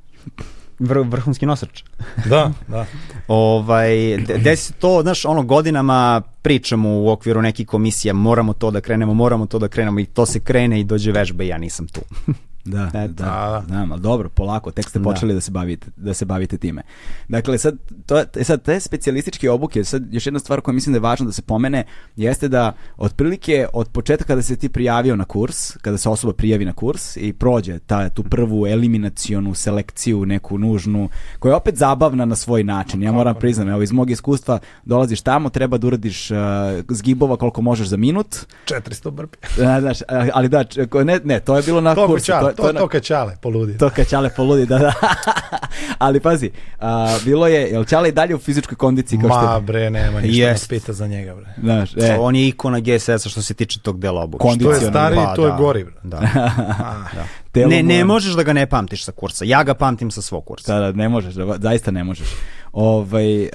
Vr, 0.78 0.98
vrhunski 0.98 1.47
nosrač. 1.47 1.82
da, 2.24 2.52
da. 2.68 2.86
ovaj, 3.28 4.16
desi 4.18 4.73
to, 4.73 5.02
znaš, 5.02 5.24
ono, 5.24 5.43
godinama 5.43 6.23
pričamo 6.43 6.89
u 6.90 7.10
okviru 7.10 7.43
nekih 7.43 7.66
komisija, 7.66 8.14
moramo 8.14 8.52
to 8.52 8.70
da 8.70 8.81
krenemo, 8.81 9.14
moramo 9.14 9.47
to 9.47 9.59
da 9.59 9.68
krenemo 9.68 10.01
i 10.01 10.05
to 10.05 10.27
se 10.27 10.40
krene 10.40 10.81
i 10.81 10.85
dođe 10.85 11.12
vežba 11.12 11.44
i 11.44 11.48
ja 11.48 11.59
nisam 11.59 11.86
tu. 11.89 12.01
Da, 12.66 12.90
da, 12.93 13.06
da, 13.06 13.62
znam, 13.66 13.93
ali 13.93 14.01
dobro, 14.01 14.28
polako, 14.28 14.70
tek 14.70 14.88
ste 14.88 14.98
da. 14.98 15.05
počeli 15.05 15.32
da. 15.32 15.34
da 15.34 15.40
se 15.40 15.51
bavite, 15.51 15.86
da 15.97 16.14
se 16.14 16.24
bavite 16.24 16.59
time. 16.59 16.82
Dakle, 17.28 17.59
sad, 17.59 17.76
to, 18.06 18.22
e, 18.36 18.44
sad 18.44 18.62
te 18.62 18.80
specijalističke 18.80 19.51
obuke, 19.51 19.84
sad 19.84 20.14
još 20.14 20.26
jedna 20.26 20.40
stvar 20.40 20.60
koja 20.60 20.74
mislim 20.74 20.93
da 20.93 20.97
je 20.97 21.01
važno 21.01 21.26
da 21.26 21.32
se 21.32 21.43
pomene, 21.43 21.84
jeste 22.16 22.48
da 22.48 22.72
otprilike 22.97 23.66
od 23.72 23.88
početka 23.88 24.24
kada 24.24 24.43
se 24.43 24.56
ti 24.56 24.68
prijavio 24.68 25.16
na 25.16 25.24
kurs, 25.24 25.76
kada 25.76 25.98
se 25.98 26.09
osoba 26.09 26.32
prijavi 26.32 26.64
na 26.64 26.72
kurs 26.72 27.16
i 27.16 27.32
prođe 27.32 27.78
ta, 27.78 28.09
tu 28.09 28.22
prvu 28.22 28.66
eliminacionu 28.66 29.55
selekciju, 29.55 30.26
neku 30.26 30.59
nužnu, 30.59 31.09
koja 31.38 31.52
je 31.52 31.56
opet 31.56 31.76
zabavna 31.76 32.24
na 32.24 32.36
svoj 32.36 32.64
način. 32.64 33.02
Ja 33.02 33.12
moram 33.12 33.34
priznam, 33.34 33.68
evo 33.68 33.82
iz 33.82 33.93
mog 33.93 34.10
iskustva 34.10 34.59
dolaziš 34.84 35.20
tamo, 35.20 35.51
treba 35.51 35.78
da 35.78 35.86
uradiš 35.86 36.30
uh, 36.30 36.36
zgibova 36.88 37.36
koliko 37.36 37.62
možeš 37.62 37.88
za 37.88 37.97
minut. 37.97 38.36
400 38.66 39.10
brpi. 39.10 39.38
Da, 39.56 39.80
znaš, 39.80 39.98
ali 40.32 40.48
da, 40.48 40.64
ne, 41.05 41.20
ne, 41.24 41.40
to 41.40 41.56
je 41.56 41.62
bilo 41.62 41.80
na 41.80 41.94
kursu. 41.94 42.32
To, 42.32 42.56
to, 42.57 42.62
to, 42.62 42.73
to 42.73 42.89
kaćale 42.89 43.37
poludi. 43.43 43.78
To 43.78 43.91
kaćale 43.91 44.31
poludi, 44.37 44.66
da, 44.66 44.78
da. 44.78 44.93
Ali 45.99 46.20
pazi, 46.20 46.51
a, 46.81 47.19
bilo 47.24 47.47
je, 47.47 47.70
jel 47.70 47.85
Čale 47.85 48.09
i 48.09 48.12
dalje 48.12 48.35
u 48.35 48.39
fizičkoj 48.39 48.77
kondiciji? 48.77 49.19
Kao 49.19 49.28
Ma 49.28 49.35
što... 49.35 49.61
bre, 49.61 49.91
nema 49.91 50.20
ništa 50.20 50.43
yes. 50.43 50.53
nas 50.53 50.69
pita 50.69 50.93
za 50.93 51.07
njega, 51.07 51.35
bre. 51.35 51.47
Znaš, 51.62 51.97
e. 51.97 52.16
On 52.20 52.37
je 52.37 52.49
ikona 52.49 52.81
GSS-a 52.81 53.28
što 53.28 53.43
se 53.43 53.55
tiče 53.55 53.81
tog 53.81 54.01
dela 54.01 54.23
obuka. 54.23 54.49
Što 54.61 54.73
je 54.73 54.81
stari, 54.81 55.16
pa, 55.16 55.35
to 55.35 55.45
je 55.45 55.51
da. 55.51 55.57
gori, 55.57 55.85
bre. 55.85 55.95
Da. 56.03 56.20
da. 57.55 57.66
ne, 57.66 57.83
ne 57.83 58.05
možeš 58.05 58.35
da 58.35 58.43
ga 58.43 58.53
ne 58.53 58.66
pamtiš 58.66 59.05
sa 59.05 59.12
kursa. 59.12 59.45
Ja 59.45 59.62
ga 59.62 59.74
pamtim 59.74 60.11
sa 60.11 60.23
svog 60.23 60.45
kursa. 60.45 60.74
Da, 60.74 60.81
da, 60.81 60.93
ne 60.93 61.09
možeš, 61.09 61.35
da, 61.35 61.57
zaista 61.59 61.91
ne 61.91 62.05
možeš. 62.05 62.28
Ovaj, 62.73 63.43
uh, 63.43 63.49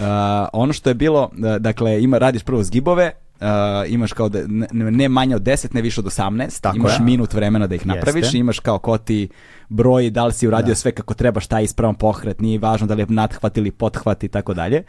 ono 0.53 0.73
što 0.73 0.89
je 0.89 0.93
bilo, 0.93 1.31
dakle, 1.59 2.03
ima, 2.03 2.17
radiš 2.17 2.43
prvo 2.43 2.63
zgibove, 2.63 3.11
uh, 3.41 3.91
imaš 3.91 4.13
kao 4.13 4.29
da, 4.29 4.39
ne, 4.47 4.91
ne 4.91 5.09
manje 5.09 5.35
od 5.35 5.41
10, 5.41 5.75
ne 5.75 5.81
više 5.81 6.01
od 6.01 6.05
18, 6.05 6.61
Tako 6.61 6.77
imaš 6.77 6.99
je. 6.99 7.05
minut 7.05 7.33
vremena 7.33 7.67
da 7.67 7.75
ih 7.75 7.87
napraviš, 7.87 8.23
Jeste. 8.23 8.37
imaš 8.37 8.59
kao 8.59 8.79
ko 8.79 8.97
ti 8.97 9.29
broj, 9.69 10.09
da 10.09 10.25
li 10.25 10.33
si 10.33 10.47
uradio 10.47 10.71
da. 10.71 10.75
sve 10.75 10.91
kako 10.91 11.13
treba, 11.13 11.39
šta 11.39 11.59
je 11.59 11.63
ispravan 11.63 11.95
pohret, 11.95 12.41
nije 12.41 12.59
važno 12.59 12.87
da 12.87 12.93
li 12.93 13.01
je 13.01 13.05
nadhvat 13.09 13.57
ili 13.57 13.71
pothvat 13.71 14.23
i 14.23 14.27
tako 14.27 14.53
dalje. 14.53 14.83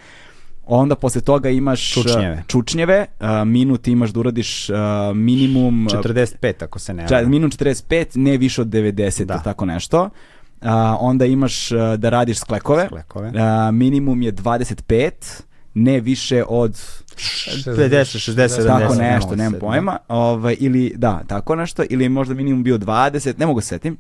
Onda 0.66 0.94
posle 0.94 1.20
toga 1.20 1.50
imaš 1.50 1.92
čučnjeve, 1.92 2.42
čučnjeve 2.46 3.06
uh, 3.20 3.26
minut 3.46 3.88
imaš 3.88 4.10
da 4.10 4.20
uradiš 4.20 4.70
uh, 4.70 4.76
minimum 5.14 5.88
45 5.90 6.64
ako 6.64 6.78
se 6.78 6.94
ne 6.94 7.08
ča, 7.08 7.22
minut 7.26 7.52
45, 7.52 8.06
ne 8.14 8.36
više 8.36 8.60
od 8.60 8.68
90 8.68 9.24
da. 9.24 9.38
tako 9.38 9.64
nešto. 9.64 10.02
Uh, 10.02 10.68
onda 11.00 11.24
imaš 11.24 11.72
uh, 11.72 11.78
da 11.96 12.08
radiš 12.08 12.38
sklekove. 12.38 12.86
sklekove. 12.86 13.28
Uh, 13.28 13.34
minimum 13.74 14.22
je 14.22 14.32
25 14.32 15.42
ne 15.74 16.00
više 16.00 16.44
od 16.48 16.70
50, 16.70 17.66
60, 17.66 18.34
70. 18.34 18.66
Tako 18.66 18.94
nešto, 18.94 19.36
nemam 19.36 19.60
pojma. 19.60 19.98
Ovaj, 20.08 20.56
ili, 20.60 20.92
da, 20.96 21.22
tako 21.26 21.56
nešto. 21.56 21.82
Ili 21.90 22.08
možda 22.08 22.34
minimum 22.34 22.62
bio 22.62 22.78
20, 22.78 23.38
ne 23.38 23.46
mogu 23.46 23.60
se 23.60 23.66
setim. 23.66 23.96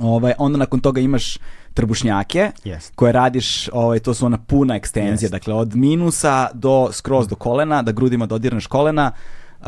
Ovaj, 0.00 0.32
onda 0.38 0.58
nakon 0.58 0.80
toga 0.80 1.00
imaš 1.00 1.38
trbušnjake 1.74 2.50
yes. 2.64 2.90
koje 2.94 3.12
radiš, 3.12 3.68
ovaj, 3.72 3.98
to 3.98 4.14
su 4.14 4.26
ona 4.26 4.38
puna 4.38 4.76
ekstenzija, 4.76 5.28
yes. 5.28 5.32
dakle 5.32 5.54
od 5.54 5.76
minusa 5.76 6.48
do 6.54 6.88
skroz 6.92 7.28
do 7.28 7.34
kolena, 7.34 7.82
da 7.82 7.92
grudima 7.92 8.26
dodirneš 8.26 8.66
kolena, 8.66 9.12
Uh, 9.60 9.66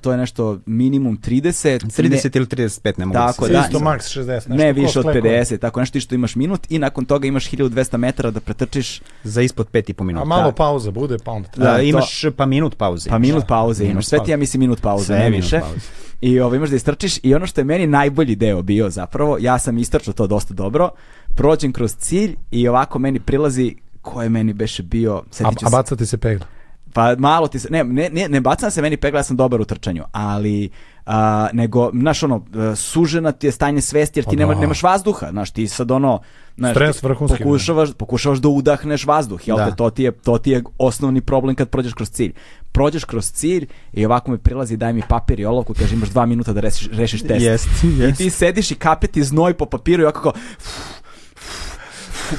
to 0.00 0.12
je 0.12 0.18
nešto 0.18 0.58
minimum 0.66 1.18
30 1.18 1.84
30 2.02 2.36
ili 2.36 2.46
35 2.46 2.98
ne 2.98 3.06
mogu 3.06 3.18
tako, 3.18 3.48
da, 3.48 3.60
isto 3.60 3.78
max 3.78 4.18
60 4.18 4.26
nešto 4.26 4.54
ne 4.54 4.72
više 4.72 5.00
od 5.00 5.06
50 5.06 5.58
tako 5.58 5.80
nešto 5.80 6.00
što 6.00 6.14
imaš 6.14 6.36
minut 6.36 6.66
i 6.68 6.78
nakon 6.78 7.04
toga 7.04 7.28
imaš 7.28 7.50
1200 7.50 7.96
metara 7.96 8.30
da 8.30 8.40
pretrčiš 8.40 9.00
za 9.24 9.42
ispod 9.42 9.70
5,5 9.72 10.02
minuta. 10.02 10.22
A 10.22 10.24
malo 10.24 10.52
pauza 10.52 10.90
bude 10.90 11.16
pa 11.24 11.30
onda 11.30 11.48
da, 11.56 11.72
da 11.72 11.80
imaš 11.82 12.24
pa 12.36 12.46
minut 12.46 12.76
pauze 12.76 13.10
pa 13.10 13.18
minut 13.18 13.44
pauze 13.48 13.84
imaš 13.84 14.06
sve 14.06 14.24
ti 14.24 14.30
ja 14.30 14.36
mislim 14.36 14.60
minut 14.60 14.80
pauze 14.80 15.04
sve 15.04 15.18
ne 15.18 15.30
više. 15.30 15.60
pauze. 15.60 15.80
i 16.20 16.40
ovo 16.40 16.54
imaš 16.54 16.70
da 16.70 16.76
istrčiš 16.76 17.18
i 17.22 17.34
ono 17.34 17.46
što 17.46 17.60
je 17.60 17.64
meni 17.64 17.86
najbolji 17.86 18.36
deo 18.36 18.62
bio 18.62 18.90
zapravo 18.90 19.36
ja 19.40 19.58
sam 19.58 19.78
istrčao 19.78 20.14
to 20.14 20.26
dosta 20.26 20.54
dobro 20.54 20.90
prođem 21.34 21.72
kroz 21.72 21.94
cilj 21.96 22.36
i 22.50 22.68
ovako 22.68 22.98
meni 22.98 23.20
prilazi 23.20 23.76
ko 24.02 24.22
je 24.22 24.28
meni 24.28 24.52
beše 24.52 24.82
bio 24.82 25.22
a, 25.44 25.50
a 25.66 25.70
bacati 25.70 26.06
se 26.06 26.16
pegla 26.16 26.46
Pa 26.92 27.14
malo 27.18 27.48
ti 27.48 27.58
se, 27.58 27.68
ne, 27.70 27.84
ne, 27.84 28.08
ne, 28.12 28.28
ne 28.28 28.40
bacam 28.40 28.70
se 28.70 28.82
meni 28.82 28.96
pegla, 28.96 29.18
ja 29.18 29.24
sam 29.24 29.36
dobar 29.36 29.60
u 29.60 29.64
trčanju, 29.64 30.04
ali 30.12 30.70
a, 31.06 31.48
nego, 31.52 31.90
znaš, 31.94 32.22
ono, 32.22 32.44
sužena 32.76 33.32
ti 33.32 33.46
je 33.46 33.52
stanje 33.52 33.80
svesti 33.80 34.18
jer 34.18 34.26
ti 34.26 34.36
nema, 34.36 34.54
nemaš 34.54 34.82
vazduha, 34.82 35.30
znaš, 35.30 35.50
ti 35.50 35.68
sad 35.68 35.90
ono, 35.90 36.20
znaš, 36.56 36.72
Stres 36.72 37.02
vrhunski. 37.02 37.42
Pokušavaš, 37.42 37.92
pokušavaš 37.92 38.38
da 38.38 38.48
udahneš 38.48 39.06
vazduh, 39.06 39.48
jel 39.48 39.56
da. 39.56 39.70
te, 39.70 39.76
to 39.76 39.90
ti, 39.90 40.02
je, 40.02 40.12
to 40.12 40.38
ti 40.38 40.50
je 40.50 40.62
osnovni 40.78 41.20
problem 41.20 41.54
kad 41.54 41.68
prođeš 41.68 41.94
kroz 41.94 42.10
cilj. 42.10 42.32
Prođeš 42.72 43.04
kroz 43.04 43.32
cilj 43.32 43.66
i 43.92 44.06
ovako 44.06 44.30
mi 44.30 44.38
prilazi, 44.38 44.76
daj 44.76 44.92
mi 44.92 45.02
papir 45.08 45.40
i 45.40 45.44
olovku, 45.44 45.74
kaže 45.74 45.94
imaš 45.94 46.08
dva 46.08 46.26
minuta 46.26 46.52
da 46.52 46.60
rešiš, 46.60 46.88
rešiš 46.92 47.22
test. 47.22 47.44
Jest, 47.44 47.68
jest. 47.98 48.20
I 48.20 48.24
ti 48.24 48.30
sediš 48.30 48.70
i 48.70 48.74
kapeti 48.74 49.24
znoj 49.24 49.54
po 49.54 49.66
papiru 49.66 50.02
i 50.02 50.04
ovako 50.04 50.20
kao, 50.20 50.32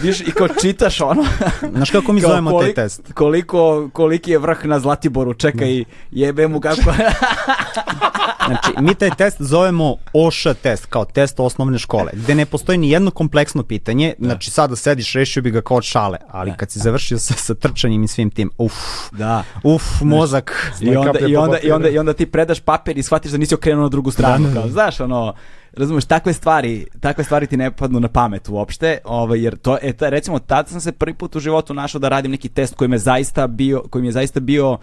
viš, 0.01 0.22
i 0.22 0.31
kao 0.31 0.47
čitaš 0.61 1.01
ono. 1.01 1.26
Znaš 1.76 1.89
kako 1.89 2.13
mi 2.13 2.22
zovemo 2.22 2.49
kolik, 2.49 2.76
taj 2.76 2.84
test? 2.84 3.13
Koliko, 3.13 3.89
koliki 3.93 4.31
je 4.31 4.38
vrh 4.38 4.65
na 4.65 4.80
Zlatiboru, 4.80 5.34
čekaj, 5.34 5.84
jebe 6.11 6.47
mu 6.47 6.59
kako... 6.59 6.81
znači, 8.47 8.72
mi 8.81 8.95
taj 8.95 9.09
test 9.09 9.38
zovemo 9.39 9.95
OŠA 10.13 10.53
test, 10.53 10.85
kao 10.85 11.05
test 11.05 11.39
osnovne 11.39 11.80
škole, 11.80 12.11
gde 12.13 12.35
ne 12.35 12.45
postoji 12.45 12.77
ni 12.77 12.89
jedno 12.89 13.11
kompleksno 13.11 13.63
pitanje, 13.63 14.13
da. 14.18 14.27
znači 14.27 14.51
sada 14.51 14.76
sediš, 14.76 15.13
rešio 15.13 15.43
bi 15.43 15.51
ga 15.51 15.61
kao 15.61 15.77
od 15.77 15.84
šale, 15.84 16.18
ali 16.30 16.51
da. 16.51 16.57
kad 16.57 16.72
si 16.72 16.80
završio 16.80 17.19
sa, 17.19 17.34
sa 17.34 17.55
trčanjem 17.55 18.03
i 18.03 18.07
svim 18.07 18.30
tim, 18.30 18.51
uf, 18.57 18.73
da. 19.11 19.43
uf, 19.63 20.01
mozak. 20.01 20.72
I 20.81 20.95
onda, 20.95 21.19
i, 21.19 21.35
onda, 21.35 21.59
i, 21.59 21.72
onda, 21.72 21.89
I 21.89 21.97
onda 21.97 22.13
ti 22.13 22.26
predaš 22.26 22.59
papir 22.59 22.97
i 22.97 23.03
shvatiš 23.03 23.31
da 23.31 23.38
nisi 23.38 23.55
okrenuo 23.55 23.84
na 23.84 23.89
drugu 23.89 24.11
stranu, 24.11 24.47
da, 24.47 24.53
da, 24.53 24.59
kao, 24.59 24.69
znaš, 24.69 24.99
ono, 24.99 25.34
razumeš, 25.73 26.06
takve 26.06 26.34
stvari, 26.34 26.88
takve 26.99 27.23
stvari 27.23 27.48
ti 27.48 27.57
ne 27.57 27.72
padnu 27.72 27.99
na 27.99 28.07
pamet 28.07 28.49
uopšte, 28.49 28.98
ovaj, 29.03 29.43
jer 29.43 29.57
to, 29.57 29.77
e, 29.81 29.93
ta, 29.93 30.10
recimo, 30.10 30.39
tada 30.39 30.69
sam 30.69 30.81
se 30.81 30.91
prvi 30.91 31.14
put 31.14 31.35
u 31.35 31.39
životu 31.39 31.73
našao 31.73 31.99
da 31.99 32.10
radim 32.10 32.31
neki 32.31 32.49
test 32.49 32.76
koji 32.76 32.88
me 32.88 32.98
zaista 32.98 33.48
bio, 33.48 33.84
koji 33.89 34.02
mi 34.02 34.07
je 34.07 34.11
zaista 34.11 34.39
bio 34.39 34.77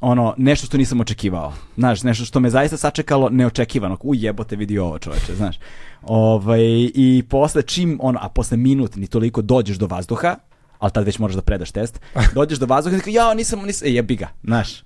ono, 0.00 0.34
nešto 0.36 0.66
što 0.66 0.76
nisam 0.76 1.00
očekivao. 1.00 1.52
Znaš, 1.76 2.02
nešto 2.02 2.24
što 2.24 2.40
me 2.40 2.50
zaista 2.50 2.76
sačekalo 2.76 3.28
neočekivano. 3.30 3.96
U 4.02 4.14
jebote 4.14 4.56
vidi 4.56 4.78
ovo 4.78 4.98
čoveče, 4.98 5.34
znaš. 5.36 5.58
Ovaj, 6.02 6.60
I 6.94 7.24
posle 7.28 7.62
čim, 7.62 7.98
ono, 8.02 8.18
a 8.22 8.28
posle 8.28 8.56
minut 8.56 8.96
ni 8.96 9.06
toliko 9.06 9.42
dođeš 9.42 9.76
do 9.76 9.86
vazduha, 9.86 10.36
ali 10.78 10.92
tad 10.92 11.04
već 11.04 11.18
moraš 11.18 11.34
da 11.34 11.42
predaš 11.42 11.70
test, 11.70 12.00
dođeš 12.34 12.58
do 12.58 12.66
vazduha 12.66 12.96
i 12.96 12.98
tako, 12.98 13.10
ja, 13.10 13.34
nisam, 13.34 13.62
nisam, 13.66 13.88
e, 13.88 13.90
jebi 13.90 14.16
ga, 14.16 14.28
znaš. 14.44 14.82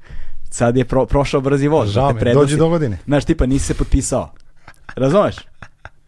Sad 0.51 0.77
je 0.77 0.85
pro, 0.85 1.07
prošao 1.07 1.41
brzi 1.41 1.69
voz. 1.69 1.91
Žao 1.91 2.13
me, 2.13 2.35
dođi 2.35 2.57
do 2.57 2.69
godine. 2.69 2.99
Znaš, 3.05 3.25
tipa, 3.25 3.47
nisi 3.47 3.67
se 3.67 3.75
potpisao. 3.75 4.33
Razumeš? 4.97 5.37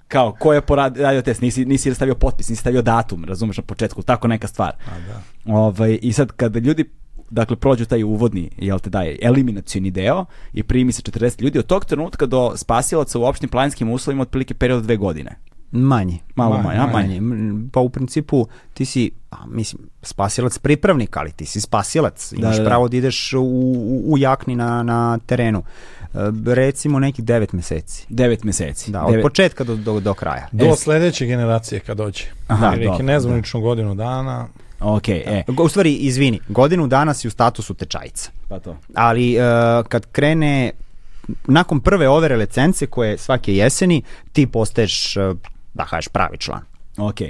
Kao, 0.09 0.33
ko 0.33 0.53
je 0.53 0.61
poradio 0.61 1.23
test, 1.23 1.41
nisi, 1.41 1.65
nisi 1.65 1.95
stavio 1.95 2.15
potpis, 2.15 2.49
nisi 2.49 2.61
stavio 2.61 2.83
datum, 2.83 3.25
razumeš, 3.25 3.57
na 3.57 3.63
početku, 3.63 4.03
tako 4.03 4.29
neka 4.29 4.49
stvar. 4.49 4.73
A, 4.87 4.99
da. 5.09 5.23
Ovaj, 5.55 5.99
I 6.03 6.13
sad, 6.13 6.33
kada 6.33 6.59
ljudi 6.59 6.91
dakle 7.31 7.57
prođu 7.57 7.85
taj 7.85 8.03
uvodni, 8.03 8.51
jel 8.59 8.79
te 8.79 8.91
daje, 8.91 9.19
eliminacioni 9.23 9.91
deo 9.91 10.25
i 10.53 10.63
primi 10.63 10.93
se 10.93 11.03
40 11.03 11.43
ljudi, 11.43 11.59
od 11.59 11.67
tog 11.67 11.85
trenutka 11.85 12.27
do 12.27 12.53
spasilaca 12.57 13.19
u 13.19 13.25
opštim 13.25 13.49
planinskim 13.49 13.91
uslovima 13.91 14.23
otprilike 14.23 14.55
period 14.55 14.83
dve 14.83 14.97
godine. 14.97 15.37
Manji. 15.73 16.21
Malo 16.35 16.59
manje, 16.59 16.79
manje, 16.79 16.93
manje. 16.93 17.21
manje. 17.21 17.69
Pa 17.73 17.81
u 17.81 17.89
principu 17.89 18.47
ti 18.75 18.85
si, 18.85 19.11
a, 19.31 19.37
mislim, 19.47 19.83
spasilac 20.03 20.59
pripravnik, 20.59 21.17
ali 21.17 21.33
ti 21.33 21.47
si 21.47 21.61
spasilac. 21.61 22.33
Imaš 22.33 22.51
da, 22.51 22.57
da, 22.57 22.63
da. 22.63 22.69
pravo 22.69 22.89
da 22.89 22.97
ideš 22.97 23.33
u, 23.33 23.43
u, 23.43 24.13
u 24.13 24.19
jakni 24.19 24.57
na, 24.57 24.83
na 24.83 25.19
terenu. 25.27 25.63
E, 26.03 26.19
recimo 26.47 26.99
nekih 26.99 27.25
9 27.25 27.55
meseci. 27.55 28.07
9 28.11 28.45
meseci. 28.45 28.91
Da, 28.91 29.05
od 29.05 29.11
devet... 29.11 29.23
početka 29.23 29.65
do, 29.65 29.77
do, 29.77 30.01
do 30.01 30.15
kraja. 30.15 30.49
Do 30.53 30.67
e, 30.67 30.77
sledeće 30.77 31.27
generacije 31.27 31.81
kad 31.81 31.97
dođe. 31.97 32.25
Aha, 32.49 32.71
Neki 32.71 32.85
dobro, 32.85 33.05
nezvaničnu 33.05 33.61
da. 33.61 33.65
godinu 33.65 33.95
dana. 33.95 34.47
Ok, 34.81 35.09
e. 35.09 35.45
U 35.63 35.69
stvari, 35.69 35.95
izvini, 35.95 36.41
godinu 36.49 36.87
dana 36.87 37.15
si 37.15 37.29
u 37.29 37.31
statusu 37.31 37.75
tečajica. 37.75 38.31
Pa 38.49 38.61
to. 38.61 38.77
Ali 38.95 39.37
uh, 39.37 39.87
kad 39.89 40.07
krene 40.07 40.73
nakon 41.45 41.81
prve 41.81 42.09
overe 42.09 42.37
licence 42.37 42.87
koje 42.87 43.19
svake 43.19 43.55
jeseni 43.55 44.03
ti 44.33 44.47
postaješ 44.47 45.17
da 45.75 45.85
kažeš 45.85 46.09
pravi 46.09 46.39
član. 46.39 46.63
Ok. 46.99 47.21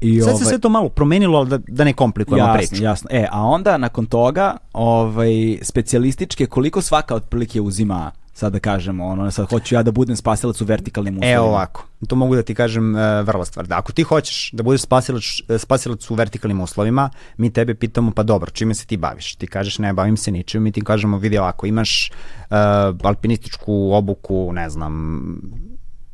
I 0.00 0.20
Sad 0.20 0.28
ovaj... 0.28 0.38
se 0.38 0.44
sve 0.44 0.58
to 0.58 0.68
malo 0.68 0.88
promenilo, 0.88 1.38
ali 1.38 1.48
da, 1.48 1.58
da 1.68 1.84
ne 1.84 1.92
komplikujemo 1.92 2.48
jasno, 2.48 2.68
priču. 2.68 2.84
Jasno, 2.84 3.08
E, 3.12 3.26
a 3.30 3.42
onda 3.42 3.78
nakon 3.78 4.06
toga, 4.06 4.56
ovaj, 4.72 5.58
specijalističke, 5.62 6.46
koliko 6.46 6.82
svaka 6.82 7.14
otprilike 7.14 7.60
uzima 7.60 8.12
sad 8.34 8.52
da 8.52 8.58
kažemo, 8.58 9.06
ono, 9.06 9.30
sad 9.30 9.50
hoću 9.50 9.74
ja 9.74 9.82
da 9.82 9.90
budem 9.90 10.16
spasilac 10.16 10.60
u 10.60 10.64
vertikalnim 10.64 11.18
uslovima. 11.18 11.34
E 11.34 11.40
ovako, 11.40 11.86
to 12.08 12.16
mogu 12.16 12.34
da 12.34 12.42
ti 12.42 12.54
kažem 12.54 12.94
uh, 12.94 13.00
vrlo 13.26 13.44
stvar. 13.44 13.66
Da, 13.66 13.78
ako 13.78 13.92
ti 13.92 14.02
hoćeš 14.02 14.50
da 14.52 14.62
budeš 14.62 14.80
spasilac, 14.80 15.22
e, 15.48 15.58
spasilac 15.58 16.10
u 16.10 16.14
vertikalnim 16.14 16.60
uslovima, 16.60 17.10
mi 17.36 17.52
tebe 17.52 17.74
pitamo, 17.74 18.10
pa 18.10 18.22
dobro, 18.22 18.50
čime 18.50 18.74
se 18.74 18.86
ti 18.86 18.96
baviš? 18.96 19.34
Ti 19.34 19.46
kažeš, 19.46 19.78
ne, 19.78 19.92
bavim 19.92 20.16
se 20.16 20.30
ničim, 20.30 20.62
mi 20.62 20.72
ti 20.72 20.80
kažemo, 20.80 21.18
vidi 21.18 21.38
ovako, 21.38 21.66
imaš 21.66 22.10
uh, 22.10 22.56
alpinističku 23.02 23.92
obuku, 23.92 24.52
ne 24.52 24.70
znam, 24.70 25.34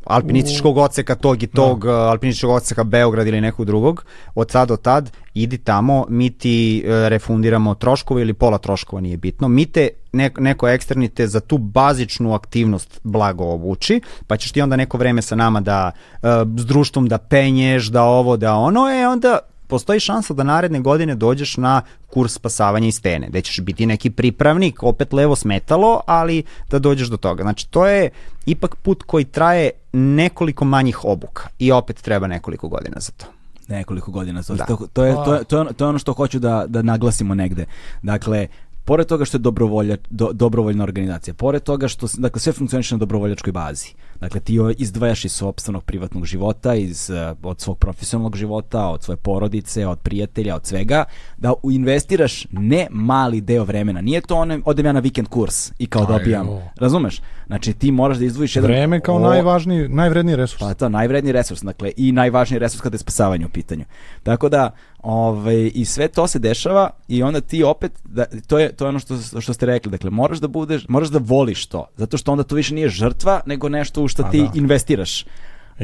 alpinističkog 0.09 0.77
odseka 0.77 1.15
tog 1.15 1.43
i 1.43 1.47
da. 1.47 1.53
tog, 1.53 1.85
no. 1.85 1.91
alpinističkog 1.91 2.51
odseka 2.51 2.85
Beograd 2.85 3.27
ili 3.27 3.41
nekog 3.41 3.67
drugog, 3.67 4.05
od 4.35 4.51
sad 4.51 4.69
do 4.69 4.77
tad 4.77 5.11
idi 5.35 5.59
tamo, 5.59 6.07
mi 6.09 6.31
ti 6.31 6.85
e, 6.87 7.09
refundiramo 7.09 7.75
troškove 7.75 8.23
ili 8.23 8.35
pola 8.35 8.59
troškova 8.59 9.01
nije 9.01 9.17
bitno, 9.17 9.49
mi 9.49 9.67
te 9.67 9.89
neko, 10.13 10.41
neko 10.41 10.69
eksterni 10.69 11.09
te 11.09 11.27
za 11.27 11.41
tu 11.41 11.59
bazičnu 11.59 12.35
aktivnost 12.35 13.01
blago 13.05 13.45
obuči, 13.45 14.01
pa 14.27 14.37
ćeš 14.37 14.53
ti 14.53 14.63
onda 14.63 14.77
neko 14.77 14.99
vreme 14.99 15.23
sa 15.23 15.37
nama 15.37 15.61
da 15.61 15.91
e, 16.13 16.19
s 16.57 16.67
društvom 16.67 17.07
da 17.07 17.19
penješ, 17.19 17.87
da 17.87 18.03
ovo, 18.03 18.37
da 18.37 18.55
ono, 18.55 18.89
e 18.91 19.09
onda 19.09 19.39
postoji 19.69 20.01
šansa 20.01 20.35
da 20.35 20.43
naredne 20.43 20.81
godine 20.81 21.15
dođeš 21.15 21.57
na 21.57 21.83
kurs 22.07 22.33
spasavanja 22.33 22.89
iz 22.89 22.95
stene, 22.95 23.29
gde 23.29 23.41
ćeš 23.41 23.61
biti 23.61 23.87
neki 23.87 24.11
pripravnik, 24.11 24.83
opet 24.83 25.13
levo 25.13 25.37
smetalo, 25.37 26.01
ali 26.07 26.43
da 26.71 26.79
dođeš 26.79 27.09
do 27.09 27.17
toga. 27.17 27.43
Znači, 27.43 27.71
to 27.71 27.87
je 27.87 28.11
ipak 28.47 28.77
put 28.77 29.03
koji 29.03 29.25
traje 29.25 29.71
nekoliko 29.93 30.65
manjih 30.65 31.05
obuka 31.05 31.49
i 31.59 31.73
opet 31.73 32.03
treba 32.03 32.27
nekoliko 32.27 32.69
godina 32.69 33.01
za 33.01 33.13
to 33.13 33.27
nekoliko 33.69 34.11
godina. 34.11 34.43
To, 34.43 34.55
da. 34.55 34.65
to, 34.65 34.77
to, 34.93 35.05
je, 35.05 35.15
to, 35.15 35.35
je, 35.35 35.45
to, 35.45 35.59
je, 35.59 35.73
to 35.73 35.85
je 35.85 35.89
ono 35.89 35.99
što 35.99 36.13
hoću 36.13 36.39
da, 36.39 36.65
da 36.69 36.83
naglasimo 36.83 37.35
negde. 37.35 37.67
Dakle, 38.03 38.47
pored 38.89 39.07
toga 39.07 39.25
što 39.25 39.37
je 39.37 39.39
dobrovolja, 39.39 39.97
do, 40.11 40.31
dobrovoljna 40.33 40.85
organizacija, 40.85 41.35
pored 41.35 41.63
toga 41.63 41.89
što 41.89 42.07
dakle, 42.19 42.41
sve 42.41 42.53
funkcioniše 42.53 42.95
na 42.95 42.99
dobrovoljačkoj 42.99 43.53
bazi, 43.53 43.95
Dakle, 44.21 44.41
ti 44.41 44.59
izdvajaš 44.79 45.25
iz 45.25 45.33
sobstvenog 45.33 45.85
privatnog 45.85 46.25
života, 46.25 46.75
iz, 46.75 47.11
eh, 47.11 47.35
od 47.43 47.61
svog 47.61 47.79
profesionalnog 47.79 48.37
života, 48.37 48.87
od 48.87 49.03
svoje 49.03 49.17
porodice, 49.17 49.87
od 49.87 49.99
prijatelja, 49.99 50.57
od 50.57 50.67
svega, 50.67 51.05
da 51.37 51.53
investiraš 51.71 52.47
ne 52.51 52.87
mali 52.91 53.41
deo 53.41 53.65
vremena. 53.65 54.01
Nije 54.01 54.21
to 54.21 54.37
one, 54.37 54.61
odem 54.65 54.87
ja 54.87 54.93
na 54.93 55.01
vikend 55.01 55.29
kurs 55.29 55.73
i 55.79 55.87
kao 55.87 56.07
dobijam. 56.07 56.49
Razumeš? 56.77 57.21
Znači, 57.47 57.73
ti 57.73 57.93
moraš 57.93 58.19
da 58.19 58.25
izdvojiš 58.25 58.57
jedan... 58.57 58.71
Vreme 58.71 59.01
kao 59.01 59.15
o, 59.15 59.19
najvažniji, 59.19 59.89
najvredniji 59.89 60.37
resurs. 60.37 60.61
Pa 60.61 60.75
to, 60.75 60.89
najvredniji 60.89 61.33
resurs, 61.33 61.63
dakle, 61.63 61.93
i 61.97 62.13
najvažniji 62.13 62.59
resurs 62.59 62.81
kada 62.81 62.95
je 62.95 62.99
spasavanje 62.99 63.47
u 63.47 63.49
pitanju. 63.49 63.85
Tako 64.23 64.49
da, 64.49 64.71
Ovaj, 65.03 65.71
I 65.75 65.85
sve 65.85 66.09
to 66.09 66.27
se 66.27 66.39
dešava 66.39 66.91
i 67.09 67.23
onda 67.23 67.41
ti 67.41 67.63
opet, 67.63 67.93
da, 68.05 68.25
to, 68.47 68.59
je, 68.59 68.73
to 68.73 68.85
je 68.85 68.89
ono 68.89 68.99
što, 68.99 69.41
što 69.41 69.53
ste 69.53 69.67
rekli, 69.67 69.91
dakle 69.91 70.11
moraš 70.11 70.39
da 70.39 70.49
budeš, 70.49 70.89
moraš 70.89 71.09
da 71.09 71.19
voliš 71.23 71.67
to, 71.67 71.87
zato 71.97 72.17
što 72.17 72.33
onda 72.33 72.45
to 72.45 72.55
više 72.55 72.75
nije 72.75 72.89
žrtva, 72.89 73.41
nego 73.47 73.69
nešto 73.69 74.03
u 74.03 74.09
što 74.09 74.23
a 74.23 74.31
ti 74.31 74.43
da. 74.43 74.51
investiraš. 74.55 75.25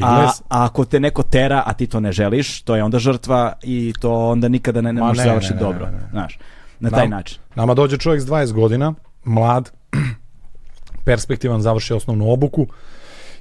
A, 0.03 0.31
a 0.49 0.65
ako 0.65 0.85
te 0.85 1.01
neko 1.01 1.23
tera, 1.23 1.62
a 1.66 1.73
ti 1.73 1.86
to 1.86 2.01
ne 2.01 2.12
želiš, 2.12 2.62
to 2.62 2.77
je 2.77 2.82
onda 2.82 2.99
žrtva 2.99 3.53
i 3.62 3.93
to 4.01 4.12
onda 4.12 4.49
nikada 4.49 4.81
ne, 4.81 4.93
ne 4.93 5.01
može 5.01 5.23
završiti 5.23 5.59
dobro. 5.61 5.86
Ne, 5.86 5.93
ne. 5.93 6.09
Znaš, 6.11 6.39
na 6.81 6.91
taj 6.91 7.09
Nam, 7.09 7.11
način. 7.11 7.39
Nama 7.55 7.74
dođe 7.74 7.99
čovjek 7.99 8.23
s 8.23 8.27
20 8.27 8.53
godina, 8.53 8.95
mlad, 9.24 9.70
perspektivan, 11.05 11.61
završi 11.61 11.93
osnovnu 11.93 12.32
obuku, 12.32 12.66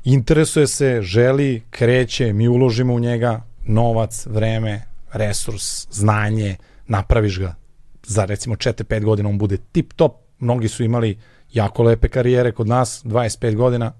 interesuje 0.03 0.67
se, 0.67 1.01
želi, 1.01 1.63
kreće, 1.69 2.33
mi 2.33 2.47
uložimo 2.47 2.93
u 2.93 2.99
njega 2.99 3.41
novac, 3.65 4.25
vreme, 4.25 4.81
resurs, 5.13 5.87
znanje, 5.91 6.55
napraviš 6.87 7.39
ga 7.39 7.55
za 8.03 8.25
recimo 8.25 8.55
4-5 8.55 9.03
godina, 9.03 9.29
on 9.29 9.37
bude 9.37 9.57
tip 9.57 9.93
top. 9.93 10.15
Mnogi 10.39 10.67
su 10.67 10.83
imali 10.83 11.19
jako 11.53 11.83
lepe 11.83 12.07
karijere 12.07 12.51
kod 12.51 12.67
nas, 12.67 13.03
25 13.05 13.55
godina, 13.55 13.93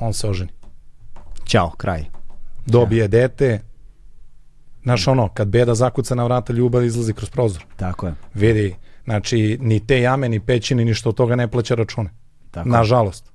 on 0.00 0.12
se 0.12 0.28
oženi. 0.28 0.52
Ćao, 1.46 1.70
kraj. 1.70 2.04
dobije 2.66 3.08
dete, 3.08 3.60
Znaš 4.84 5.08
ono, 5.08 5.28
kad 5.28 5.48
beda 5.48 5.74
zakuca 5.74 6.14
na 6.14 6.24
vrata, 6.24 6.52
ljubav 6.52 6.84
izlazi 6.84 7.12
kroz 7.12 7.30
prozor. 7.30 7.64
Tako 7.76 8.06
je. 8.06 8.14
Vidi, 8.34 8.76
znači, 9.04 9.58
ni 9.60 9.86
te 9.86 10.00
jame, 10.00 10.28
ni 10.28 10.40
pećine, 10.40 10.84
ni 10.84 10.94
što 10.94 11.08
od 11.08 11.16
toga 11.16 11.36
ne 11.36 11.48
plaća 11.48 11.74
račune. 11.74 12.10
Tako. 12.50 12.68
Nažalost. 12.68 13.30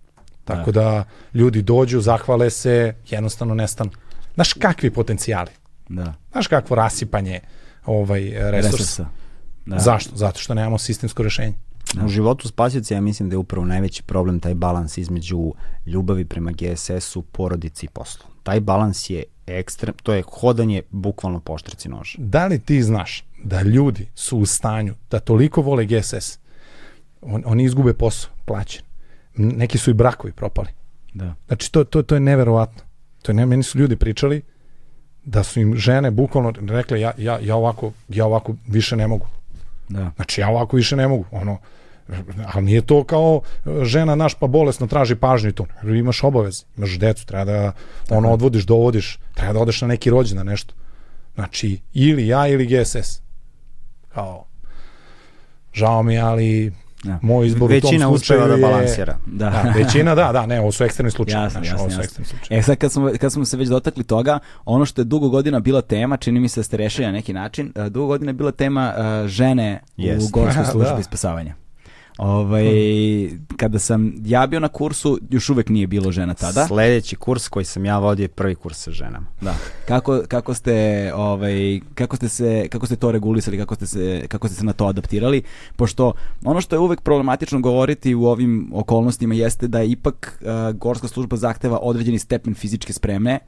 Tako 0.45 0.71
da. 0.71 0.81
da 0.81 1.03
ljudi 1.33 1.61
dođu, 1.61 2.01
zahvale 2.01 2.49
se, 2.49 2.93
jednostavno 3.09 3.53
nestanu. 3.53 3.91
Znaš 4.33 4.53
kakvi 4.53 4.91
potencijali. 4.91 5.49
Da. 5.89 6.13
Znaš 6.31 6.47
kakvo 6.47 6.75
rasipanje 6.75 7.39
ovaj, 7.85 8.21
resursa. 8.21 8.67
resursa. 8.67 9.05
Da. 9.65 9.79
Zašto? 9.79 10.15
Zato 10.15 10.39
što 10.39 10.53
nemamo 10.53 10.77
sistemsko 10.77 11.23
rešenje. 11.23 11.53
Da. 11.93 12.05
U 12.05 12.07
životu 12.07 12.47
spasioca 12.47 12.93
ja 12.93 13.01
mislim 13.01 13.29
da 13.29 13.33
je 13.33 13.37
upravo 13.37 13.65
najveći 13.65 14.03
problem 14.03 14.39
taj 14.39 14.53
balans 14.53 14.97
između 14.97 15.53
ljubavi 15.85 16.25
prema 16.25 16.51
GSS-u, 16.51 17.21
porodici 17.21 17.85
i 17.85 17.89
poslu. 17.89 18.25
Taj 18.43 18.59
balans 18.59 19.09
je 19.09 19.23
ekstrem, 19.47 19.93
to 20.03 20.13
je 20.13 20.23
hodanje 20.27 20.81
bukvalno 20.89 21.39
poštrici 21.39 21.89
noža. 21.89 22.17
Da 22.17 22.47
li 22.47 22.59
ti 22.59 22.83
znaš 22.83 23.25
da 23.43 23.61
ljudi 23.61 24.07
su 24.15 24.37
u 24.37 24.45
stanju 24.45 24.95
da 25.11 25.19
toliko 25.19 25.61
vole 25.61 25.85
GSS, 25.85 26.39
on, 27.21 27.43
oni 27.45 27.63
izgube 27.63 27.93
posao, 27.93 28.31
plaćen. 28.45 28.83
Neki 29.35 29.77
su 29.77 29.91
i 29.91 29.93
brakovi 29.93 30.33
propali. 30.33 30.67
Da. 31.13 31.35
Znači, 31.47 31.71
to, 31.71 31.83
to, 31.83 32.03
to 32.03 32.15
je 32.15 32.21
neverovatno. 32.21 32.83
To 33.21 33.31
je 33.31 33.35
ne, 33.35 33.45
meni 33.45 33.63
su 33.63 33.77
ljudi 33.77 33.95
pričali 33.95 34.41
da 35.29 35.43
su 35.43 35.59
im 35.59 35.75
žene 35.75 36.11
bukvalno 36.11 36.53
rekle 36.67 37.01
ja, 37.01 37.11
ja, 37.17 37.39
ja, 37.41 37.55
ovako, 37.55 37.91
ja 38.09 38.25
ovako 38.25 38.55
više 38.67 38.95
ne 38.95 39.07
mogu. 39.07 39.27
Da. 39.89 40.11
Znači, 40.15 40.41
ja 40.41 40.49
ovako 40.49 40.77
više 40.77 40.95
ne 40.95 41.07
mogu. 41.07 41.25
Ono, 41.31 41.57
ali 42.53 42.65
nije 42.65 42.81
to 42.81 43.03
kao 43.03 43.41
žena 43.83 44.15
naš 44.15 44.33
pa 44.33 44.47
bolesno 44.47 44.87
traži 44.87 45.15
pažnju 45.15 45.49
i 45.49 45.53
to. 45.53 45.65
Imaš 45.83 46.23
obavez, 46.23 46.65
imaš 46.77 46.99
decu, 46.99 47.25
treba 47.25 47.45
da 47.45 47.71
ono 48.09 48.31
odvodiš, 48.31 48.63
dovodiš, 48.65 49.19
treba 49.33 49.53
da 49.53 49.59
odeš 49.59 49.81
na 49.81 49.87
neki 49.87 50.09
rođendan, 50.09 50.47
nešto. 50.47 50.73
Znači, 51.35 51.79
ili 51.93 52.27
ja 52.27 52.47
ili 52.47 52.65
GSS. 52.65 53.21
Kao, 54.13 54.45
žao 55.73 56.03
mi, 56.03 56.19
ali 56.19 56.73
Ja. 57.03 57.19
Moj 57.21 57.47
izbor 57.47 57.69
većina 57.69 58.07
u 58.07 58.11
tom 58.11 58.17
slučaju 58.17 58.39
uspeva 58.39 58.57
da 58.57 58.67
balansira. 58.67 59.17
Da. 59.25 59.49
da. 59.49 59.73
većina 59.83 60.15
da, 60.15 60.31
da, 60.31 60.45
ne, 60.45 60.59
ovo 60.61 60.71
su 60.71 60.83
ekstremni 60.83 61.11
slučajevi. 61.11 61.45
Jasno, 61.45 61.59
jasno, 61.63 61.79
ovo 61.79 61.89
su 61.89 62.01
ekstremni 62.01 62.25
slučajevi. 62.25 62.59
E 62.59 62.63
sad 62.63 62.77
kad 62.77 62.91
smo, 62.91 63.11
kad 63.19 63.31
smo 63.31 63.45
se 63.45 63.57
već 63.57 63.69
dotakli 63.69 64.03
toga, 64.03 64.39
ono 64.65 64.85
što 64.85 65.01
je 65.01 65.05
dugo 65.05 65.29
godina 65.29 65.59
bila 65.59 65.81
tema, 65.81 66.17
čini 66.17 66.39
mi 66.39 66.49
se 66.49 66.59
da 66.59 66.63
ste 66.63 66.77
rešili 66.77 67.05
na 67.05 67.11
neki 67.11 67.33
način, 67.33 67.73
uh, 67.75 67.85
dugo 67.85 68.07
godina 68.07 68.29
je 68.29 68.33
bila 68.33 68.51
tema 68.51 68.93
uh, 68.97 69.27
žene 69.27 69.81
yes. 69.97 70.25
u 70.25 70.29
gorskoj 70.31 70.65
službi 70.71 70.97
da. 70.97 71.03
spasavanja. 71.03 71.55
Ovaj, 72.19 72.69
kada 73.57 73.79
sam 73.79 74.13
ja 74.25 74.47
bio 74.47 74.59
na 74.59 74.67
kursu, 74.67 75.19
još 75.29 75.49
uvek 75.49 75.69
nije 75.69 75.87
bilo 75.87 76.11
žena 76.11 76.33
tada. 76.33 76.67
Sledeći 76.67 77.15
kurs 77.15 77.47
koji 77.47 77.65
sam 77.65 77.85
ja 77.85 77.99
vodio 77.99 78.23
je 78.23 78.27
prvi 78.27 78.55
kurs 78.55 78.83
sa 78.83 78.91
ženama. 78.91 79.25
Da. 79.41 79.55
Kako, 79.87 80.21
kako 80.27 80.53
ste 80.53 81.11
ovaj 81.15 81.79
kako 81.95 82.15
ste 82.15 82.29
se 82.29 82.67
kako 82.69 82.85
ste 82.85 82.95
to 82.95 83.11
regulisali, 83.11 83.57
kako 83.57 83.75
ste 83.75 83.87
se 83.87 84.25
kako 84.27 84.47
ste 84.47 84.57
se 84.57 84.65
na 84.65 84.73
to 84.73 84.85
adaptirali, 84.85 85.43
pošto 85.75 86.13
ono 86.45 86.61
što 86.61 86.75
je 86.75 86.79
uvek 86.79 87.01
problematično 87.01 87.59
govoriti 87.59 88.15
u 88.15 88.25
ovim 88.25 88.71
okolnostima 88.73 89.35
jeste 89.35 89.67
da 89.67 89.83
ipak 89.83 90.41
uh, 90.41 90.77
gorska 90.77 91.07
služba 91.07 91.37
zahteva 91.37 91.79
određeni 91.81 92.19
stepen 92.19 92.53
fizičke 92.53 92.93
spreme 92.93 93.39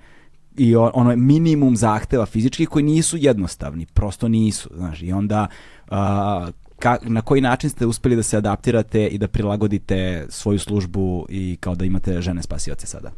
i 0.58 0.76
ono 0.76 1.16
minimum 1.16 1.76
zahteva 1.76 2.26
fizičkih 2.26 2.70
koji 2.70 2.84
nisu 2.84 3.18
jednostavni, 3.18 3.86
prosto 3.86 4.28
nisu, 4.28 4.70
znaš, 4.76 5.02
i 5.02 5.12
onda 5.12 5.48
uh, 5.92 5.98
ka, 6.82 6.98
na 7.02 7.22
koji 7.22 7.42
način 7.42 7.70
ste 7.70 7.86
uspeli 7.86 8.16
da 8.16 8.24
se 8.24 8.38
adaptirate 8.38 9.08
i 9.08 9.18
da 9.18 9.28
prilagodite 9.28 10.26
svoju 10.30 10.60
službu 10.60 11.26
i 11.30 11.58
kao 11.60 11.76
da 11.76 11.86
imate 11.86 12.22
žene 12.22 12.44
spasioce 12.44 12.88
sada? 12.88 13.12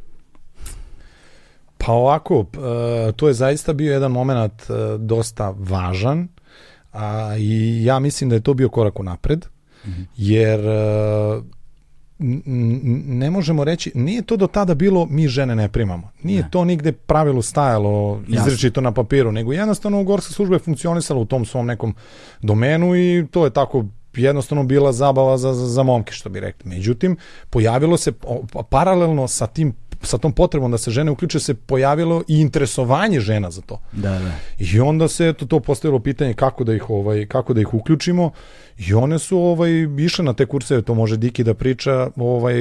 Pa 1.77 1.91
ovako, 1.91 2.45
e, 2.53 3.11
to 3.11 3.27
je 3.27 3.33
zaista 3.33 3.73
bio 3.73 3.93
jedan 3.93 4.11
moment 4.11 4.69
e, 4.69 4.97
dosta 4.97 5.53
važan 5.57 6.27
a, 6.91 7.35
i 7.37 7.85
ja 7.85 7.99
mislim 7.99 8.29
da 8.29 8.35
je 8.35 8.41
to 8.41 8.53
bio 8.53 8.69
korak 8.69 8.99
u 8.99 9.03
napred, 9.03 9.45
mm 9.85 9.89
-hmm. 9.89 10.05
jer 10.17 10.59
e, 10.59 11.41
ne 12.19 13.31
možemo 13.31 13.63
reći, 13.63 13.91
nije 13.95 14.21
to 14.21 14.37
do 14.37 14.47
tada 14.47 14.73
bilo 14.73 15.05
mi 15.05 15.27
žene 15.27 15.55
ne 15.55 15.69
primamo. 15.69 16.09
Nije 16.23 16.41
ne. 16.41 16.49
to 16.51 16.65
nigde 16.65 16.91
pravilo 16.91 17.41
stajalo 17.41 18.21
izrečito 18.27 18.81
na 18.81 18.91
papiru, 18.91 19.31
nego 19.31 19.53
jednostavno 19.53 20.03
gorska 20.03 20.33
služba 20.33 20.55
je 20.55 20.59
funkcionisala 20.59 21.19
u 21.19 21.25
tom 21.25 21.45
svom 21.45 21.65
nekom 21.65 21.95
domenu 22.41 22.95
i 22.95 23.25
to 23.31 23.45
je 23.45 23.49
tako 23.49 23.85
jednostavno 24.15 24.63
bila 24.63 24.91
zabava 24.91 25.37
za, 25.37 25.53
za, 25.53 25.67
za 25.67 25.83
momke, 25.83 26.13
što 26.13 26.29
bi 26.29 26.39
rekli. 26.39 26.69
Međutim, 26.69 27.17
pojavilo 27.49 27.97
se 27.97 28.11
pa, 28.11 28.63
paralelno 28.69 29.27
sa 29.27 29.47
tim 29.47 29.73
sa 30.03 30.17
tom 30.17 30.31
potrebom 30.31 30.71
da 30.71 30.77
se 30.77 30.91
žene 30.91 31.11
uključe 31.11 31.39
se 31.39 31.53
pojavilo 31.53 32.23
i 32.27 32.39
interesovanje 32.39 33.19
žena 33.19 33.51
za 33.51 33.61
to. 33.61 33.79
Da, 33.91 34.09
da. 34.09 34.31
I 34.59 34.79
onda 34.79 35.07
se 35.07 35.27
eto 35.27 35.45
to 35.45 35.59
postavilo 35.59 35.99
pitanje 35.99 36.33
kako 36.33 36.63
da 36.63 36.73
ih 36.73 36.89
ovaj 36.89 37.25
kako 37.25 37.53
da 37.53 37.61
ih 37.61 37.73
uključimo 37.73 38.31
i 38.77 38.93
one 38.93 39.19
su 39.19 39.37
ovaj 39.37 39.71
išle 39.97 40.25
na 40.25 40.33
te 40.33 40.45
kurseve, 40.45 40.81
to 40.81 40.93
može 40.93 41.17
Diki 41.17 41.43
da 41.43 41.53
priča, 41.53 42.09
ovaj 42.15 42.55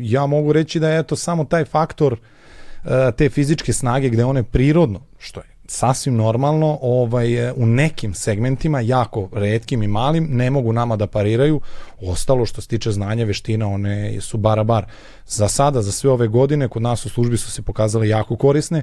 ja 0.00 0.26
mogu 0.26 0.52
reći 0.52 0.80
da 0.80 0.90
je 0.90 1.00
eto 1.00 1.16
samo 1.16 1.44
taj 1.44 1.64
faktor 1.64 2.12
uh, 2.12 2.90
te 3.16 3.28
fizičke 3.28 3.72
snage 3.72 4.08
gde 4.08 4.24
one 4.24 4.42
prirodno, 4.42 5.00
što 5.18 5.40
je 5.40 5.51
sasvim 5.66 6.16
normalno 6.16 6.78
ovaj, 6.82 7.50
u 7.50 7.66
nekim 7.66 8.14
segmentima, 8.14 8.80
jako 8.80 9.28
redkim 9.32 9.82
i 9.82 9.88
malim, 9.88 10.28
ne 10.30 10.50
mogu 10.50 10.72
nama 10.72 10.96
da 10.96 11.06
pariraju. 11.06 11.60
Ostalo 12.00 12.46
što 12.46 12.60
se 12.60 12.68
tiče 12.68 12.90
znanja, 12.90 13.24
veština, 13.24 13.68
one 13.68 14.20
su 14.20 14.38
barabar. 14.38 14.86
Za 15.26 15.48
sada, 15.48 15.82
za 15.82 15.92
sve 15.92 16.10
ove 16.10 16.28
godine, 16.28 16.68
kod 16.68 16.82
nas 16.82 17.06
u 17.06 17.08
službi 17.08 17.36
su 17.36 17.50
se 17.50 17.62
pokazale 17.62 18.08
jako 18.08 18.36
korisne. 18.36 18.82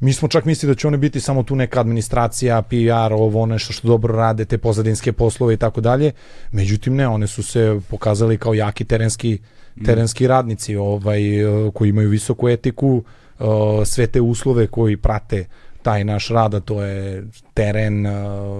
Mi 0.00 0.12
smo 0.12 0.28
čak 0.28 0.44
mislili 0.44 0.74
da 0.74 0.78
će 0.78 0.86
one 0.86 0.98
biti 0.98 1.20
samo 1.20 1.42
tu 1.42 1.56
neka 1.56 1.80
administracija, 1.80 2.62
PR, 2.62 3.12
ovo 3.12 3.46
nešto 3.46 3.72
što 3.72 3.88
dobro 3.88 4.16
rade, 4.16 4.44
te 4.44 4.58
pozadinske 4.58 5.12
poslove 5.12 5.54
i 5.54 5.56
tako 5.56 5.80
dalje. 5.80 6.12
Međutim 6.52 6.94
ne, 6.94 7.08
one 7.08 7.26
su 7.26 7.42
se 7.42 7.80
pokazali 7.90 8.38
kao 8.38 8.54
jaki 8.54 8.84
terenski 8.84 9.38
terenski 9.84 10.26
radnici 10.26 10.76
ovaj 10.76 11.20
koji 11.74 11.88
imaju 11.88 12.08
visoku 12.08 12.48
etiku, 12.48 13.04
sve 13.84 14.06
te 14.06 14.20
uslove 14.20 14.66
koji 14.66 14.96
prate 14.96 15.44
taj 15.82 16.04
naš 16.04 16.28
rad, 16.28 16.54
a 16.54 16.60
to 16.60 16.82
je 16.82 17.26
teren 17.54 18.06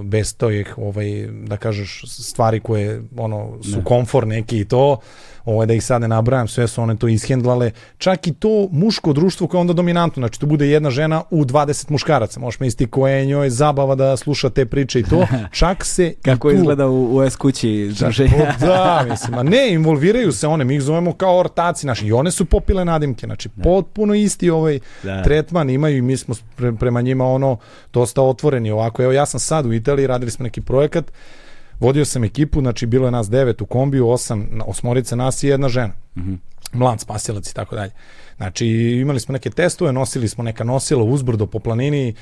bez 0.04 0.36
tojih, 0.36 0.78
ovaj, 0.78 1.28
da 1.46 1.56
kažeš, 1.56 2.02
stvari 2.06 2.60
koje 2.60 3.02
ono, 3.16 3.58
su 3.62 3.78
ne. 3.78 3.84
komfor 3.84 4.26
neki 4.26 4.60
i 4.60 4.64
to, 4.64 4.98
ovaj, 5.44 5.66
da 5.66 5.74
ih 5.74 5.84
sad 5.84 6.00
ne 6.00 6.08
nabrajam, 6.08 6.48
sve 6.48 6.68
su 6.68 6.82
one 6.82 6.96
to 6.96 7.08
ishendlale, 7.08 7.70
čak 7.98 8.26
i 8.26 8.32
to 8.32 8.68
muško 8.70 9.12
društvo 9.12 9.46
koje 9.46 9.58
je 9.58 9.60
onda 9.60 9.72
dominantno, 9.72 10.20
znači 10.20 10.40
to 10.40 10.46
bude 10.46 10.68
jedna 10.68 10.90
žena 10.90 11.22
u 11.30 11.44
20 11.44 11.90
muškaraca, 11.90 12.40
možeš 12.40 12.60
misliti 12.60 12.90
koja 12.90 13.16
je 13.16 13.26
njoj 13.26 13.50
zabava 13.50 13.94
da 13.94 14.16
sluša 14.16 14.50
te 14.50 14.66
priče 14.66 15.00
i 15.00 15.02
to, 15.02 15.26
čak 15.60 15.84
se 15.84 16.14
Kako 16.22 16.50
tu, 16.50 16.54
izgleda 16.54 16.86
u, 16.86 17.16
u 17.16 17.22
S 17.22 17.36
kući 17.36 17.92
druženja. 17.98 18.56
da, 18.60 19.06
mislim, 19.10 19.38
a 19.38 19.42
ne, 19.42 19.72
involviraju 19.72 20.32
se 20.32 20.46
one, 20.46 20.64
mi 20.64 20.74
ih 20.74 20.82
zovemo 20.82 21.12
kao 21.12 21.38
ortaci, 21.38 21.80
znači, 21.80 22.06
i 22.06 22.12
one 22.12 22.30
su 22.30 22.44
popile 22.44 22.84
nadimke, 22.84 23.26
znači, 23.26 23.48
da. 23.56 23.62
potpuno 23.62 24.14
isti 24.14 24.50
ovaj 24.50 24.78
da. 25.02 25.22
tretman 25.22 25.70
imaju 25.70 25.96
i 25.96 26.02
mi 26.02 26.16
smo 26.16 26.34
pre, 26.56 26.72
prema 26.72 27.00
njima 27.00 27.26
ono, 27.26 27.56
dosta 27.92 28.22
otvoreni 28.22 28.70
ovako, 28.82 29.02
evo 29.02 29.12
ja 29.12 29.26
sam 29.26 29.40
sad 29.40 29.66
u 29.66 29.72
Italiji, 29.72 30.06
radili 30.06 30.30
smo 30.30 30.42
neki 30.42 30.60
projekat, 30.60 31.12
Vodio 31.82 32.04
sam 32.04 32.24
ekipu, 32.24 32.60
znači 32.60 32.86
bilo 32.86 33.06
je 33.06 33.10
nas 33.10 33.30
devet 33.30 33.60
u 33.60 33.66
kombiju, 33.66 34.08
osam, 34.08 34.48
osmorice 34.66 35.16
nas 35.16 35.42
i 35.42 35.48
jedna 35.48 35.68
žena. 35.68 35.94
Mm 36.16 36.20
-hmm. 36.20 36.38
Mlad 36.72 37.00
spasilac 37.00 37.50
i 37.50 37.54
tako 37.54 37.74
dalje. 37.76 37.92
Znači 38.36 38.66
imali 39.00 39.20
smo 39.20 39.32
neke 39.32 39.50
testove, 39.50 39.92
nosili 39.92 40.28
smo 40.28 40.44
neka 40.44 40.64
nosila 40.64 41.04
uzbrdo 41.04 41.46
po 41.46 41.58
planini, 41.58 42.14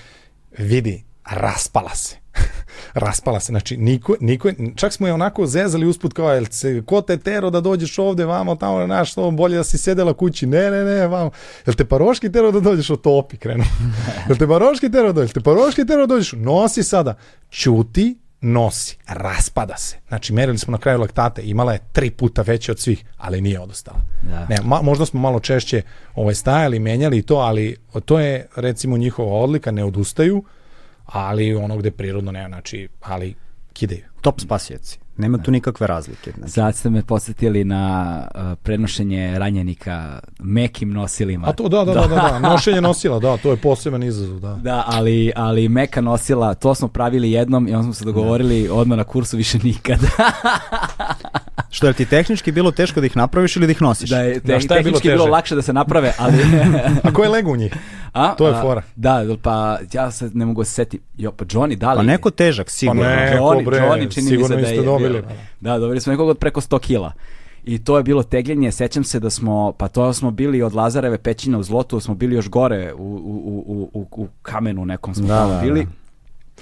vidi, 0.58 1.04
raspala 1.30 1.94
se. 1.94 2.16
raspala 2.94 3.40
se, 3.40 3.52
znači 3.52 3.76
niko, 3.76 4.14
niko, 4.20 4.50
čak 4.76 4.92
smo 4.92 5.06
je 5.06 5.12
onako 5.12 5.46
zezali 5.46 5.86
usput 5.86 6.12
kao, 6.12 6.32
jel 6.32 6.44
se, 6.50 6.82
ko 6.86 7.02
te 7.02 7.16
tero 7.16 7.50
da 7.50 7.60
dođeš 7.60 7.98
ovde, 7.98 8.24
vamo, 8.24 8.56
tamo, 8.56 8.86
naš, 8.86 9.14
to 9.14 9.30
bolje 9.30 9.56
da 9.56 9.64
si 9.64 9.78
sedela 9.78 10.14
kući, 10.14 10.46
ne, 10.46 10.70
ne, 10.70 10.84
ne, 10.84 11.06
vamo, 11.06 11.30
jel 11.66 11.74
te 11.74 11.84
paroški 11.84 12.32
tero 12.32 12.50
da 12.50 12.60
dođeš? 12.60 12.90
O 12.90 12.96
topi, 12.96 13.36
krenu, 13.36 13.64
jel 14.28 14.38
te 14.38 14.46
paroški 14.46 14.90
tero 14.90 15.06
da 15.06 15.12
dođeš, 15.12 15.32
te 15.32 15.40
paroški 15.40 15.86
tero 15.86 16.06
da 16.06 16.14
dođeš, 16.14 16.32
nosi 16.32 16.82
sada, 16.82 17.14
čuti, 17.50 18.18
nosi, 18.40 18.98
raspada 19.06 19.76
se. 19.76 19.96
Znači, 20.08 20.32
merili 20.32 20.58
smo 20.58 20.72
na 20.72 20.78
kraju 20.78 21.00
laktate, 21.00 21.42
imala 21.44 21.72
je 21.72 21.80
tri 21.92 22.10
puta 22.10 22.42
veće 22.42 22.72
od 22.72 22.78
svih, 22.78 23.04
ali 23.16 23.40
nije 23.40 23.60
odostala. 23.60 24.00
Da. 24.22 24.46
Ne, 24.48 24.56
ma, 24.64 24.82
možda 24.82 25.06
smo 25.06 25.20
malo 25.20 25.40
češće 25.40 25.82
ovaj, 26.14 26.34
stajali, 26.34 26.78
menjali 26.78 27.18
i 27.18 27.22
to, 27.22 27.36
ali 27.36 27.76
to 28.04 28.20
je, 28.20 28.46
recimo, 28.56 28.96
njihova 28.96 29.32
odlika, 29.32 29.70
ne 29.70 29.84
odustaju, 29.84 30.44
ali 31.12 31.54
ono 31.54 31.76
gde 31.76 31.90
prirodno 31.90 32.32
nema, 32.32 32.48
znači, 32.48 32.88
ali 33.02 33.34
kidaju. 33.72 34.04
Top 34.20 34.40
spasijeci. 34.40 34.98
Nema 35.16 35.38
tu 35.38 35.50
nikakve 35.50 35.86
razlike. 35.86 36.32
Znači. 36.38 36.52
Sad 36.52 36.76
ste 36.76 36.90
me 36.90 37.02
podsjetili 37.02 37.64
na 37.64 38.22
uh, 38.34 38.58
prenošenje 38.62 39.38
ranjenika 39.38 40.20
mekim 40.38 40.92
nosilima. 40.92 41.48
A 41.48 41.52
to, 41.52 41.68
da, 41.68 41.84
da, 41.84 41.94
da, 41.94 42.06
da, 42.06 42.16
da, 42.16 42.38
nošenje 42.52 42.80
nosila, 42.80 43.18
da, 43.18 43.36
to 43.36 43.50
je 43.50 43.56
poseban 43.56 44.02
izazov, 44.02 44.40
da. 44.40 44.54
Da, 44.54 44.84
ali, 44.86 45.32
ali 45.36 45.68
meka 45.68 46.00
nosila, 46.00 46.54
to 46.54 46.74
smo 46.74 46.88
pravili 46.88 47.32
jednom 47.32 47.68
i 47.68 47.74
onda 47.74 47.82
smo 47.82 47.92
se 47.92 48.04
dogovorili 48.04 48.66
da. 48.66 48.74
odmah 48.74 48.98
na 48.98 49.04
kursu 49.04 49.36
više 49.36 49.58
nikada. 49.62 50.06
Što 51.70 51.86
je 51.86 51.92
ti 51.92 52.04
tehnički 52.04 52.52
bilo 52.52 52.70
teško 52.70 53.00
da 53.00 53.06
ih 53.06 53.16
napraviš 53.16 53.56
ili 53.56 53.66
da 53.66 53.70
ih 53.70 53.82
nosiš? 53.82 54.10
Da 54.10 54.18
je, 54.18 54.40
te, 54.40 54.46
da, 54.46 54.54
je 54.54 54.68
tehnički 54.68 55.08
bilo, 55.08 55.24
bilo 55.24 55.32
lakše 55.32 55.54
da 55.54 55.62
se 55.62 55.72
naprave, 55.72 56.12
ali... 56.18 56.34
a 57.04 57.12
ko 57.12 57.22
je 57.22 57.28
lego 57.28 57.52
u 57.52 57.56
njih? 57.56 57.74
A, 58.12 58.34
to 58.34 58.48
je 58.48 58.54
fora. 58.60 58.82
Da, 58.96 59.24
pa 59.42 59.78
ja 59.92 60.10
se 60.10 60.30
ne 60.34 60.44
mogu 60.44 60.64
setiti. 60.64 61.04
Jo, 61.16 61.32
pa 61.32 61.44
Johnny, 61.44 61.76
da 61.76 61.92
li? 61.92 61.96
Pa 61.96 62.02
neko 62.02 62.30
težak, 62.30 62.70
sigurno. 62.70 63.02
Pa 63.02 63.08
neko, 63.08 63.44
Johnny, 63.44 63.64
bre, 63.64 63.78
Johnny, 63.78 64.14
čini 64.14 64.28
sigurno 64.28 64.56
mi 64.56 64.62
se 64.62 64.68
da 64.68 64.74
je 64.74 64.82
dobili. 64.82 65.22
Bio, 65.22 65.30
da, 65.60 65.78
dobili 65.78 66.00
smo 66.00 66.10
nekog 66.10 66.28
od 66.28 66.38
preko 66.38 66.60
100 66.60 66.78
kila. 66.78 67.12
I 67.64 67.84
to 67.84 67.96
je 67.96 68.02
bilo 68.02 68.22
tegljenje, 68.22 68.72
sećam 68.72 69.04
se 69.04 69.20
da 69.20 69.30
smo, 69.30 69.72
pa 69.78 69.88
to 69.88 70.12
smo 70.12 70.30
bili 70.30 70.62
od 70.62 70.74
Lazareve 70.74 71.18
pećine 71.18 71.58
u 71.58 71.62
Zlotu, 71.62 72.00
smo 72.00 72.14
bili 72.14 72.34
još 72.34 72.48
gore 72.48 72.92
u, 72.94 72.98
u, 72.98 73.64
u, 73.66 73.90
u, 73.92 74.06
u 74.10 74.28
kamenu 74.42 74.84
nekom 74.84 75.14
smo 75.14 75.26
da, 75.26 75.46
da, 75.46 75.60
bili. 75.62 75.84
Da. 75.84 75.90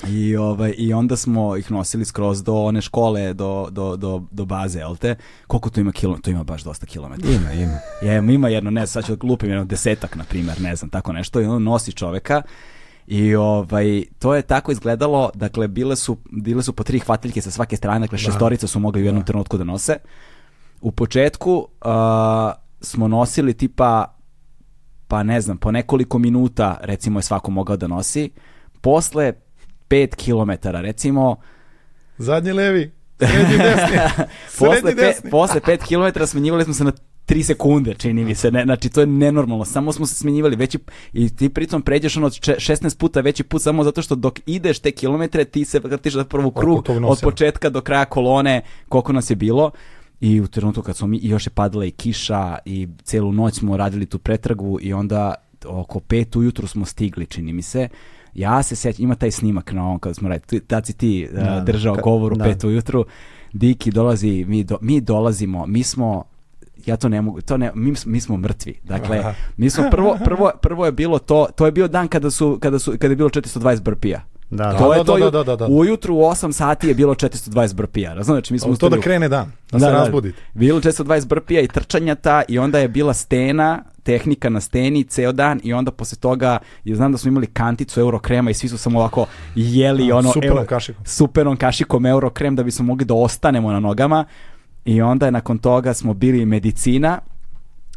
I, 0.06 0.36
ovaj, 0.36 0.74
I 0.78 0.92
onda 0.92 1.16
smo 1.16 1.56
ih 1.56 1.70
nosili 1.70 2.04
skroz 2.04 2.42
do 2.42 2.54
one 2.54 2.80
škole, 2.80 3.34
do, 3.34 3.68
do, 3.70 3.96
do, 3.96 4.22
do 4.30 4.44
baze, 4.44 4.78
jel 4.78 4.96
te? 4.96 5.16
Koliko 5.46 5.70
to 5.70 5.80
ima 5.80 5.92
kilometra? 5.92 6.22
To 6.22 6.30
ima 6.30 6.44
baš 6.44 6.62
dosta 6.62 6.86
kilometara. 6.86 7.32
Ima, 7.32 7.52
ima. 7.52 7.78
Je, 8.02 8.34
ima 8.34 8.48
jedno, 8.48 8.70
ne, 8.70 8.86
sad 8.86 9.06
ću 9.06 9.16
da 9.16 9.26
lupim 9.26 9.48
jedno 9.48 9.64
desetak, 9.64 10.16
na 10.16 10.24
primjer, 10.24 10.60
ne 10.60 10.76
znam, 10.76 10.90
tako 10.90 11.12
nešto. 11.12 11.40
I 11.40 11.44
on 11.44 11.62
nosi 11.62 11.92
čoveka 11.92 12.42
i 13.06 13.34
ovaj, 13.34 14.04
to 14.18 14.34
je 14.34 14.42
tako 14.42 14.72
izgledalo, 14.72 15.30
dakle, 15.34 15.68
bile 15.68 15.96
su, 15.96 16.16
bile 16.30 16.62
su 16.62 16.72
po 16.72 16.84
tri 16.84 16.98
hvatiljke 16.98 17.40
sa 17.40 17.50
svake 17.50 17.76
strane, 17.76 18.00
dakle, 18.00 18.16
da. 18.16 18.22
šestorica 18.22 18.66
su 18.66 18.78
mogli 18.80 19.02
u 19.02 19.04
jednom 19.04 19.22
da. 19.22 19.26
trenutku 19.26 19.58
da 19.58 19.64
nose. 19.64 19.96
U 20.80 20.90
početku 20.92 21.52
uh, 21.54 21.90
smo 22.80 23.08
nosili 23.08 23.54
tipa, 23.54 24.14
pa 25.08 25.22
ne 25.22 25.40
znam, 25.40 25.58
po 25.58 25.70
nekoliko 25.70 26.18
minuta, 26.18 26.78
recimo, 26.80 27.18
je 27.18 27.22
svako 27.22 27.50
mogao 27.50 27.76
da 27.76 27.86
nosi. 27.86 28.30
Posle 28.80 29.32
5 29.88 30.14
km, 30.16 30.68
recimo... 30.72 31.36
Zadnji 32.18 32.52
levi, 32.52 32.92
srednji 33.18 33.58
desni, 33.68 33.98
posle, 34.58 34.94
desni. 34.94 35.22
Pe, 35.22 35.30
posle 35.30 35.60
5 35.60 36.14
km 36.14 36.24
smenjivali 36.26 36.64
smo 36.64 36.74
se 36.74 36.84
na 36.84 36.92
3 37.28 37.42
sekunde, 37.42 37.94
čini 37.94 38.24
mi 38.24 38.34
se. 38.34 38.50
Ne, 38.50 38.64
znači, 38.64 38.88
to 38.88 39.00
je 39.00 39.06
nenormalno. 39.06 39.64
Samo 39.64 39.92
smo 39.92 40.06
se 40.06 40.14
smenjivali 40.14 40.56
veći, 40.56 40.78
i 41.12 41.36
ti 41.36 41.48
pritom 41.48 41.82
pređeš 41.82 42.16
ono 42.16 42.30
16 42.30 42.98
puta 42.98 43.20
veći 43.20 43.42
put 43.42 43.62
samo 43.62 43.84
zato 43.84 44.02
što 44.02 44.14
dok 44.14 44.40
ideš 44.46 44.78
te 44.78 44.90
kilometre, 44.90 45.44
ti 45.44 45.64
se 45.64 45.78
vrtiš 45.78 46.14
da 46.14 46.24
prvu 46.24 46.50
krug 46.50 46.86
od 47.04 47.20
početka 47.22 47.70
do 47.70 47.80
kraja 47.80 48.04
kolone, 48.04 48.62
koliko 48.88 49.12
nas 49.12 49.30
je 49.30 49.36
bilo. 49.36 49.70
I 50.20 50.40
u 50.40 50.46
trenutku 50.46 50.82
kad 50.82 50.96
smo 50.96 51.06
mi, 51.06 51.16
i 51.18 51.28
još 51.28 51.46
je 51.46 51.50
padala 51.50 51.84
i 51.84 51.90
kiša 51.90 52.58
i 52.64 52.88
celu 53.02 53.32
noć 53.32 53.54
smo 53.54 53.76
radili 53.76 54.06
tu 54.06 54.18
pretragu 54.18 54.78
i 54.82 54.92
onda 54.92 55.34
oko 55.66 56.00
pet 56.00 56.36
ujutru 56.36 56.66
smo 56.66 56.84
stigli, 56.84 57.26
čini 57.26 57.52
mi 57.52 57.62
se. 57.62 57.88
Ja 58.34 58.62
se 58.62 58.76
sećam, 58.76 59.04
ima 59.04 59.14
taj 59.14 59.30
snimak 59.30 59.72
na 59.72 59.84
ovom 59.84 59.98
kad 59.98 60.16
smo 60.16 60.28
radili, 60.28 60.60
tad 60.60 60.86
si 60.86 60.92
ti 60.92 61.28
da, 61.32 61.56
uh, 61.58 61.64
držao 61.64 61.94
ka, 61.94 62.00
govor 62.00 62.32
u 62.32 62.36
da. 62.36 62.44
pet 62.44 62.64
ujutru, 62.64 63.04
Diki 63.52 63.90
dolazi, 63.90 64.44
mi, 64.48 64.64
do, 64.64 64.78
mi 64.80 65.00
dolazimo, 65.00 65.66
mi 65.66 65.82
smo 65.82 66.24
ja 66.86 66.96
to 66.96 67.08
ne 67.08 67.22
mogu, 67.22 67.40
to 67.40 67.56
ne, 67.56 67.72
mi, 67.74 67.94
mi 68.06 68.20
smo 68.20 68.36
mrtvi. 68.36 68.80
Dakle, 68.84 69.34
mi 69.56 69.70
smo 69.70 69.84
prvo, 69.90 70.18
prvo, 70.24 70.50
prvo 70.62 70.86
je 70.86 70.92
bilo 70.92 71.18
to, 71.18 71.46
to 71.56 71.66
je 71.66 71.72
bio 71.72 71.88
dan 71.88 72.08
kada 72.08 72.30
su, 72.30 72.58
kada 72.62 72.78
su, 72.78 72.92
kada 72.92 73.12
je 73.12 73.16
bilo 73.16 73.28
420 73.28 73.82
brpija. 73.82 74.24
Da, 74.50 74.78
to 74.78 74.88
da, 74.88 74.94
je 74.94 74.98
da, 74.98 75.04
to, 75.04 75.18
da, 75.18 75.30
da, 75.30 75.44
da, 75.44 75.56
da. 75.56 75.66
Ujutru 75.66 76.14
u 76.14 76.18
8 76.18 76.52
sati 76.52 76.88
je 76.88 76.94
bilo 76.94 77.14
420 77.14 77.74
brpija. 77.74 78.14
Razumiješ, 78.14 78.50
mi 78.50 78.58
smo 78.58 78.76
to 78.76 78.88
da 78.88 79.00
krene 79.00 79.28
dan, 79.28 79.52
da, 79.70 79.78
da 79.78 79.86
se 79.86 79.92
razbudite. 79.92 80.38
Da, 80.54 80.58
bilo 80.58 80.80
420 80.80 81.26
brpija 81.26 81.60
i 81.60 81.68
trčanjata 81.68 82.42
i 82.48 82.58
onda 82.58 82.78
je 82.78 82.88
bila 82.88 83.14
stena, 83.14 83.84
tehnika 84.08 84.48
na 84.48 84.60
steni 84.60 85.04
ceo 85.04 85.32
dan 85.32 85.60
i 85.64 85.72
onda 85.72 85.90
posle 85.90 86.18
toga, 86.18 86.58
ja 86.84 86.96
znam 86.96 87.12
da 87.12 87.18
smo 87.18 87.28
imali 87.28 87.46
kanticu 87.46 88.00
eurokrema 88.00 88.50
i 88.50 88.54
svi 88.54 88.68
su 88.68 88.78
samo 88.78 88.98
ovako 88.98 89.26
jeli 89.54 90.12
A, 90.12 90.16
ono 90.16 90.32
superom 90.32 90.56
euro, 90.56 90.66
kašikom. 90.68 91.04
superom 91.04 91.56
kašikom 91.56 92.06
eurokrem 92.06 92.56
da 92.56 92.62
bismo 92.62 92.84
mogli 92.84 93.04
da 93.04 93.14
ostanemo 93.14 93.72
na 93.72 93.80
nogama 93.80 94.24
i 94.84 95.02
onda 95.02 95.26
je 95.26 95.32
nakon 95.32 95.58
toga 95.58 95.94
smo 95.94 96.14
bili 96.14 96.46
medicina 96.46 97.18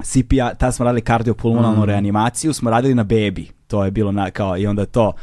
CPR, 0.04 0.56
tada 0.58 0.72
smo 0.72 0.86
radili 0.86 1.02
kardiopulmonalnu 1.02 1.82
mm. 1.82 1.86
reanimaciju, 1.86 2.54
smo 2.54 2.70
radili 2.70 2.96
na 2.96 3.04
bebi. 3.04 3.48
To 3.68 3.86
je 3.86 3.92
bilo 3.92 4.12
na, 4.12 4.32
kao, 4.32 4.58
i 4.58 4.68
onda 4.68 4.86
to, 4.86 5.14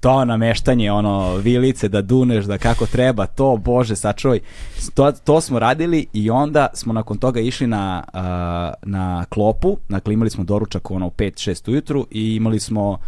to 0.00 0.24
nameštanje, 0.24 0.92
ono, 0.92 1.36
vilice 1.36 1.88
da 1.88 2.02
duneš, 2.02 2.44
da 2.44 2.58
kako 2.58 2.86
treba, 2.86 3.26
to, 3.26 3.56
bože, 3.56 3.96
sačuvaj. 3.96 4.40
To, 4.94 5.12
to 5.12 5.40
smo 5.40 5.58
radili 5.58 6.06
i 6.12 6.30
onda 6.30 6.66
smo 6.74 6.92
nakon 6.92 7.18
toga 7.18 7.40
išli 7.40 7.66
na, 7.66 8.04
uh, 8.14 8.20
na 8.90 9.24
klopu, 9.24 9.76
dakle 9.88 10.14
imali 10.14 10.30
smo 10.30 10.44
doručak 10.44 10.90
ono 10.90 11.06
u 11.06 11.10
5-6 11.10 11.70
ujutru 11.70 12.06
i 12.10 12.34
imali 12.34 12.60
smo 12.60 12.98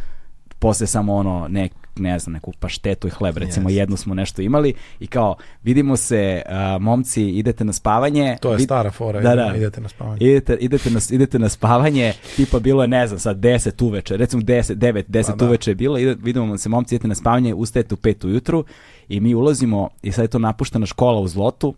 posle 0.59 0.87
samo 0.87 1.15
ono 1.15 1.49
nek, 1.49 1.73
ne 1.97 2.19
znam, 2.19 2.33
neku 2.33 2.53
paštetu 2.61 3.09
i 3.09 3.11
hleb, 3.11 3.37
recimo 3.37 3.69
yes. 3.69 3.73
jednu 3.73 3.97
smo 3.97 4.15
nešto 4.15 4.43
imali 4.43 4.75
i 5.01 5.07
kao, 5.07 5.35
vidimo 5.62 5.97
se, 5.97 6.43
uh, 6.47 6.83
momci, 6.83 7.23
idete 7.23 7.65
na 7.65 7.73
spavanje. 7.73 8.37
To 8.41 8.51
je 8.51 8.57
vid... 8.57 8.65
stara 8.65 8.91
fora, 8.91 9.21
da, 9.21 9.35
da, 9.35 9.53
idete 9.57 9.81
na 9.81 9.89
spavanje. 9.89 10.19
Idete, 10.21 10.55
idete, 10.61 10.91
na, 10.91 11.01
idete 11.11 11.39
na 11.39 11.49
spavanje, 11.49 12.12
tipa 12.37 12.59
bilo 12.59 12.83
je, 12.83 12.89
ne 12.89 13.07
znam, 13.07 13.19
sad 13.19 13.37
10 13.37 13.85
uveče, 13.85 14.17
recimo 14.17 14.43
10, 14.43 14.75
9, 14.75 15.05
10 15.09 15.27
pa, 15.27 15.37
da. 15.37 15.47
uveče 15.47 15.71
je 15.71 15.75
bilo, 15.75 15.99
ide, 15.99 16.17
vidimo 16.23 16.59
se, 16.59 16.69
momci, 16.69 16.95
idete 16.95 17.09
na 17.09 17.15
spavanje, 17.15 17.55
ustajete 17.55 17.95
u 17.95 17.99
5 17.99 18.27
ujutru 18.27 18.65
i 19.09 19.21
mi 19.21 19.35
ulazimo, 19.35 19.89
i 20.03 20.12
sad 20.12 20.25
je 20.25 20.29
to 20.29 20.39
napuštena 20.39 20.87
škola 20.87 21.21
u 21.21 21.29
Zlotu, 21.29 21.75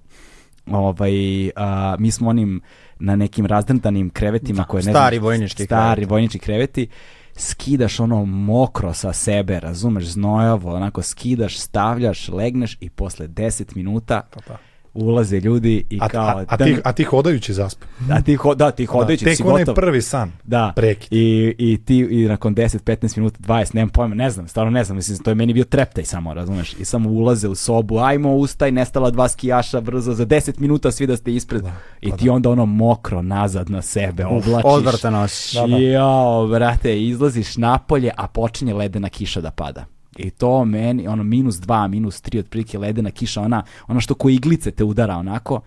ovaj, 0.66 1.12
a, 1.56 1.96
mi 1.98 2.10
smo 2.10 2.28
onim 2.28 2.60
na 2.98 3.16
nekim 3.16 3.46
razdrndanim 3.46 4.10
krevetima 4.10 4.64
koje 4.64 4.82
ne 4.82 4.92
stari 4.92 5.16
znam, 5.16 5.24
vojnički 5.24 5.64
stari 5.64 5.94
kreveti. 5.94 6.10
vojnički 6.10 6.38
kreveti 6.38 6.88
skidaš 7.36 8.00
ono 8.00 8.24
mokro 8.24 8.94
sa 8.94 9.12
sebe, 9.12 9.60
razumeš, 9.60 10.04
znojavo, 10.04 10.74
onako 10.74 11.02
skidaš, 11.02 11.58
stavljaš, 11.58 12.28
legneš 12.28 12.76
i 12.80 12.90
posle 12.90 13.28
10 13.28 13.76
minuta 13.76 14.22
pa, 14.34 14.40
pa. 14.46 14.71
Ulaze 14.94 15.40
ljudi 15.40 15.84
i 15.90 15.98
a, 16.00 16.08
kao... 16.08 16.38
A, 16.38 16.44
a, 16.48 16.56
ti, 16.56 16.76
a 16.84 16.92
ti 16.92 17.04
hodajući 17.04 17.52
zasp. 17.52 17.82
A 18.10 18.22
ti, 18.22 18.34
ho, 18.34 18.54
da, 18.54 18.70
ti 18.70 18.86
da, 18.86 18.92
hodajući 18.92 19.24
da, 19.24 19.30
tek 19.30 19.36
si 19.36 19.42
onaj 19.46 19.64
prvi 19.64 20.02
san, 20.02 20.32
da. 20.44 20.72
prekid. 20.76 21.08
I, 21.10 21.54
i 21.58 21.78
ti 21.84 21.98
i 21.98 22.24
nakon 22.24 22.54
10, 22.54 22.78
15 22.78 23.18
minuta, 23.18 23.38
20, 23.40 23.74
nemam 23.74 23.88
pojma, 23.88 24.14
ne 24.14 24.30
znam, 24.30 24.48
stvarno 24.48 24.70
ne 24.70 24.84
znam, 24.84 24.96
mislim, 24.96 25.18
to 25.18 25.30
je 25.30 25.34
meni 25.34 25.52
bio 25.52 25.64
treptaj 25.64 26.04
samo, 26.04 26.34
razumeš, 26.34 26.74
i 26.78 26.84
samo 26.84 27.10
ulaze 27.10 27.48
u 27.48 27.54
sobu, 27.54 27.98
ajmo 27.98 28.34
ustaj, 28.34 28.70
nestala 28.70 29.10
dva 29.10 29.28
skijaša, 29.28 29.80
brzo, 29.80 30.12
za 30.12 30.26
10 30.26 30.60
minuta 30.60 30.90
svi 30.90 31.06
da 31.06 31.16
ste 31.16 31.34
ispred. 31.34 31.62
Da, 31.62 31.72
I 32.00 32.10
pa 32.10 32.16
ti 32.16 32.26
da. 32.26 32.32
onda 32.32 32.50
ono 32.50 32.66
mokro 32.66 33.22
nazad 33.22 33.70
na 33.70 33.82
sebe, 33.82 34.26
oblačiš. 34.26 34.64
Odvrta 34.64 35.10
nosiš. 35.10 35.52
Da, 35.52 35.66
da. 35.66 35.76
Jao, 35.76 36.46
brate, 36.46 37.02
izlaziš 37.02 37.56
napolje, 37.56 38.10
a 38.16 38.26
počinje 38.28 38.74
ledena 38.74 39.08
kiša 39.08 39.40
da 39.40 39.50
pada. 39.50 39.84
I 40.16 40.30
to 40.30 40.64
meni, 40.64 41.08
ono, 41.08 41.22
minus 41.22 41.56
dva, 41.56 41.88
minus 41.88 42.20
tri, 42.20 42.38
otprilike 42.38 42.78
ledena 42.78 43.10
kiša, 43.10 43.40
ona, 43.40 43.62
ona 43.88 44.00
što 44.00 44.14
ko 44.14 44.28
iglice 44.28 44.70
te 44.70 44.84
udara 44.84 45.16
onako, 45.16 45.60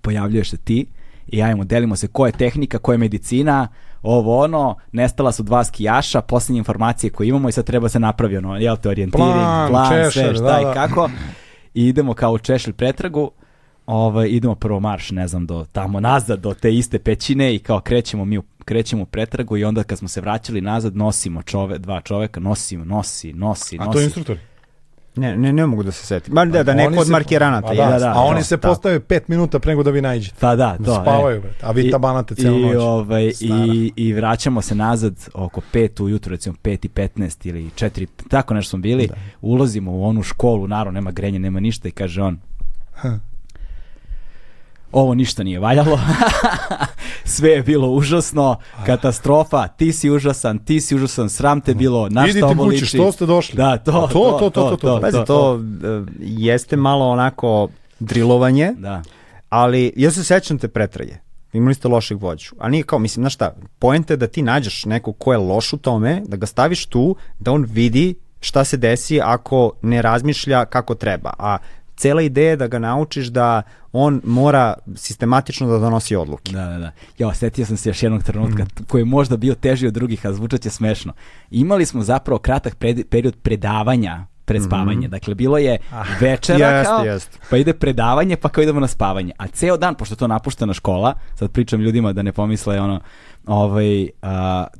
pojavljuješ 0.00 0.50
se 0.50 0.56
ti 0.56 0.86
i 1.26 1.42
ajmo, 1.42 1.64
delimo 1.64 1.96
se 1.96 2.08
ko 2.08 2.26
je 2.26 2.32
tehnika, 2.32 2.78
ko 2.78 2.92
je 2.92 2.98
medicina, 2.98 3.68
ovo 4.02 4.38
ono, 4.38 4.76
nestala 4.92 5.32
su 5.32 5.42
dva 5.42 5.64
skijaša, 5.64 6.20
posljednje 6.20 6.58
informacije 6.58 7.10
koje 7.10 7.28
imamo 7.28 7.48
i 7.48 7.52
sad 7.52 7.64
treba 7.64 7.88
se 7.88 8.00
napravi 8.00 8.36
ono, 8.36 8.56
jel 8.56 8.76
te 8.76 8.88
orijentiring, 8.88 9.32
plan, 9.32 9.70
plan 9.70 9.92
češer, 9.92 10.10
sve, 10.10 10.34
šta 10.34 10.44
da, 10.44 10.60
i 10.60 10.64
da. 10.64 10.72
kako. 10.72 11.10
I 11.74 11.88
idemo 11.88 12.14
kao 12.14 12.32
u 12.32 12.38
češlj 12.38 12.72
pretragu, 12.72 13.30
ovaj, 13.86 14.28
idemo 14.28 14.54
prvo 14.54 14.80
marš, 14.80 15.10
ne 15.10 15.28
znam, 15.28 15.46
do 15.46 15.66
tamo 15.72 16.00
nazad, 16.00 16.40
do 16.40 16.54
te 16.54 16.74
iste 16.74 16.98
pećine 16.98 17.54
i 17.54 17.58
kao 17.58 17.80
krećemo 17.80 18.24
mi 18.24 18.38
u 18.38 18.42
krećemo 18.64 19.02
u 19.02 19.06
pretragu 19.06 19.56
i 19.56 19.64
onda 19.64 19.82
kad 19.82 19.98
smo 19.98 20.08
se 20.08 20.20
vraćali 20.20 20.60
nazad 20.60 20.96
nosimo 20.96 21.42
čove, 21.42 21.78
dva 21.78 22.00
čoveka, 22.00 22.40
nosimo, 22.40 22.84
nosi, 22.84 23.32
nosi, 23.32 23.78
nosi. 23.78 23.90
A 23.90 23.92
to 23.92 23.98
je 23.98 24.04
instruktori? 24.04 24.40
Ne, 25.16 25.36
ne, 25.36 25.52
ne 25.52 25.66
mogu 25.66 25.82
da 25.82 25.92
se 25.92 26.06
setim. 26.06 26.34
Ma 26.34 26.44
da, 26.44 26.62
da 26.62 26.74
neko 26.74 27.00
od 27.00 27.08
markiranata. 27.08 27.66
Pa 27.66 27.74
da, 27.74 27.86
da, 27.86 27.98
da, 27.98 28.12
a 28.16 28.20
oni 28.20 28.40
to, 28.40 28.44
se 28.44 28.58
postave 28.58 29.00
pet 29.00 29.28
minuta 29.28 29.58
pre 29.58 29.72
nego 29.72 29.82
da 29.82 29.90
vi 29.90 30.00
najđete. 30.00 30.36
Pa 30.40 30.56
da, 30.56 30.78
to. 30.84 30.94
Spavaju, 31.02 31.42
e. 31.44 31.50
a 31.62 31.70
vi 31.70 31.90
tabanate 31.90 32.34
celu 32.34 32.58
noć. 32.58 32.76
Ovaj, 32.76 33.32
i, 33.40 33.92
I 33.96 34.12
vraćamo 34.12 34.62
se 34.62 34.74
nazad 34.74 35.28
oko 35.34 35.60
5 35.72 36.02
ujutru, 36.02 36.30
recimo 36.30 36.56
5 36.64 36.86
i 36.86 36.88
15 36.88 37.48
ili 37.48 37.64
4, 37.64 38.06
tako 38.28 38.54
nešto 38.54 38.70
smo 38.70 38.78
bili. 38.78 39.06
Da. 39.06 39.14
Ulazimo 39.40 39.92
u 39.92 40.04
onu 40.04 40.22
školu, 40.22 40.68
naravno 40.68 40.92
nema 40.92 41.10
grenja, 41.10 41.38
nema 41.38 41.60
ništa 41.60 41.88
i 41.88 41.92
kaže 41.92 42.22
on, 42.22 42.38
ovo 44.94 45.14
ništa 45.14 45.42
nije 45.42 45.60
valjalo, 45.60 46.00
sve 47.24 47.50
je 47.50 47.62
bilo 47.62 47.88
užasno, 47.88 48.56
katastrofa, 48.86 49.68
ti 49.68 49.92
si 49.92 50.10
užasan, 50.10 50.58
ti 50.58 50.80
si 50.80 50.94
užasan, 50.94 51.30
sram 51.30 51.60
te 51.60 51.74
bilo, 51.74 52.08
na 52.08 52.26
šta 52.26 52.46
ovo 52.46 52.64
liči. 52.64 52.76
Idite 52.76 52.86
kući, 52.86 52.96
što 52.96 53.12
ste 53.12 53.26
došli? 53.26 53.56
Da, 53.56 53.76
to, 53.76 53.92
to, 53.92 54.08
to, 54.12 54.38
to, 54.38 54.50
to, 54.50 54.70
to, 54.70 54.76
to. 54.76 55.00
Pazi, 55.00 55.18
to 55.26 55.60
e, 55.84 56.02
jeste 56.20 56.76
malo 56.76 57.08
onako 57.08 57.68
drilovanje, 58.00 58.72
da. 58.78 59.02
ali 59.48 59.92
ja 59.96 60.10
se 60.10 60.24
sećam 60.24 60.58
te 60.58 60.68
pretraje 60.68 61.24
imali 61.52 61.74
ste 61.74 61.88
lošeg 61.88 62.22
vođu. 62.22 62.50
A 62.58 62.68
nije 62.68 62.82
kao, 62.82 62.98
mislim, 62.98 63.22
znaš 63.22 63.34
šta, 63.34 63.54
pojent 63.78 64.10
je 64.10 64.16
da 64.16 64.26
ti 64.26 64.42
nađeš 64.42 64.84
nekog 64.84 65.18
ko 65.18 65.32
je 65.32 65.38
loš 65.38 65.72
u 65.72 65.76
tome, 65.76 66.22
da 66.26 66.36
ga 66.36 66.46
staviš 66.46 66.86
tu, 66.86 67.16
da 67.38 67.52
on 67.52 67.66
vidi 67.68 68.14
šta 68.40 68.64
se 68.64 68.76
desi 68.76 69.20
ako 69.20 69.72
ne 69.82 70.02
razmišlja 70.02 70.64
kako 70.64 70.94
treba. 70.94 71.32
A 71.38 71.58
cela 71.96 72.22
ideja 72.22 72.50
je 72.50 72.56
da 72.56 72.66
ga 72.66 72.78
naučiš 72.78 73.26
da 73.26 73.62
on 73.92 74.20
mora 74.24 74.74
sistematično 74.96 75.68
da 75.68 75.78
donosi 75.78 76.16
odluke. 76.16 76.52
Da, 76.52 76.64
da, 76.64 76.78
da. 76.78 76.90
Ja, 77.18 77.28
osetio 77.28 77.66
sam 77.66 77.76
se 77.76 77.88
još 77.88 78.02
jednog 78.02 78.22
trenutka 78.22 78.64
mm. 78.64 78.84
koji 78.88 79.00
je 79.00 79.04
možda 79.04 79.36
bio 79.36 79.54
teži 79.54 79.86
od 79.86 79.94
drugih, 79.94 80.26
a 80.26 80.32
zvučat 80.32 80.60
će 80.60 80.70
smešno. 80.70 81.12
Imali 81.50 81.86
smo 81.86 82.02
zapravo 82.02 82.38
kratak 82.38 82.74
pred, 82.74 83.06
period 83.10 83.36
predavanja 83.42 84.26
pred 84.44 84.60
mhm. 84.60 84.68
spavanje. 84.68 85.00
Mm 85.00 85.02
-hmm. 85.02 85.10
Dakle, 85.10 85.34
bilo 85.34 85.58
je 85.58 85.78
ah, 85.92 86.04
večera 86.20 86.68
jest, 86.68 86.88
kao, 86.88 87.04
jest. 87.04 87.38
pa 87.50 87.56
ide 87.56 87.72
predavanje, 87.72 88.36
pa 88.36 88.48
kao 88.48 88.62
idemo 88.62 88.80
na 88.80 88.86
spavanje. 88.86 89.32
A 89.38 89.46
ceo 89.46 89.76
dan, 89.76 89.94
pošto 89.94 90.16
to 90.16 90.26
napuštena 90.26 90.72
škola, 90.72 91.14
sad 91.34 91.50
pričam 91.50 91.80
ljudima 91.80 92.12
da 92.12 92.22
ne 92.22 92.32
pomisle 92.32 92.80
ono, 92.80 93.00
ovaj, 93.46 94.02
uh, 94.02 94.08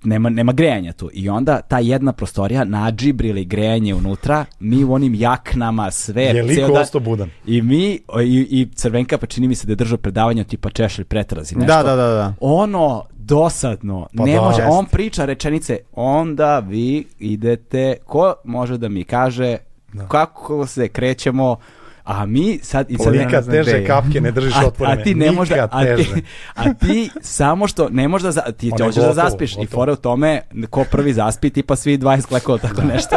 nema, 0.05 0.29
nema 0.29 0.53
grejanja 0.53 0.93
tu. 0.93 1.11
I 1.13 1.29
onda 1.29 1.61
ta 1.61 1.79
jedna 1.79 2.13
prostorija 2.13 2.65
nadžibrili 2.65 3.45
grejanje 3.45 3.95
unutra, 3.95 4.45
mi 4.61 4.85
u 4.85 4.93
onim 4.93 5.15
jaknama, 5.15 5.91
sve. 5.91 6.23
Je 6.23 6.43
liko 6.43 6.73
ostao 6.73 7.01
budan. 7.01 7.31
I 7.47 7.63
mi, 7.63 7.85
i, 8.25 8.47
i 8.51 8.69
Crvenka, 8.75 9.19
pa 9.19 9.27
čini 9.27 9.49
mi 9.49 9.55
se 9.55 9.67
da 9.67 9.73
je 9.73 9.77
držao 9.77 9.99
predavanje 9.99 10.45
tipa 10.45 10.71
češlj 10.71 11.05
pretrazi 11.05 11.57
nešto. 11.57 11.77
Da, 11.77 11.83
da, 11.83 11.97
da. 11.97 12.09
da. 12.09 12.35
Ono, 12.41 13.05
dosadno. 13.15 14.07
Pa 14.17 14.25
ne 14.25 14.35
da, 14.35 14.41
može, 14.41 14.63
on 14.63 14.87
priča 14.87 15.25
rečenice, 15.25 15.79
onda 15.93 16.59
vi 16.59 17.07
idete, 17.19 17.97
ko 18.07 18.35
može 18.45 18.79
da 18.79 18.89
mi 18.89 19.05
kaže 19.05 19.57
da. 19.93 20.09
kako 20.09 20.67
se 20.67 20.89
krećemo 20.89 21.57
a 22.05 22.27
mi 22.27 22.59
sad 22.63 22.91
i 22.91 22.99
sad 22.99 23.15
nikad 23.15 23.51
teže 23.51 23.87
kapke 23.87 24.21
ne 24.21 24.31
držiš 24.31 24.55
otvorene. 24.67 25.03
A 25.03 25.05
ti 25.05 25.15
ne 25.15 25.33
možda, 25.33 25.69
a 25.71 25.97
ti, 25.97 26.23
a 26.55 26.75
ti 26.75 27.11
samo 27.21 27.69
što 27.69 27.89
ne 27.89 28.09
možda 28.09 28.33
za, 28.33 28.41
ti 28.41 28.71
hoćeš 28.71 29.03
da 29.03 29.13
zaspiš 29.13 29.51
gotovo. 29.51 29.65
i 29.65 29.67
fore 29.67 29.93
u 29.93 29.97
tome 29.97 30.41
ko 30.71 30.85
prvi 30.91 31.13
zaspi 31.13 31.51
tipa 31.51 31.77
svi 31.77 31.99
20 31.99 32.27
klekova 32.27 32.59
tako 32.59 32.75
da. 32.75 32.83
nešto. 32.83 33.17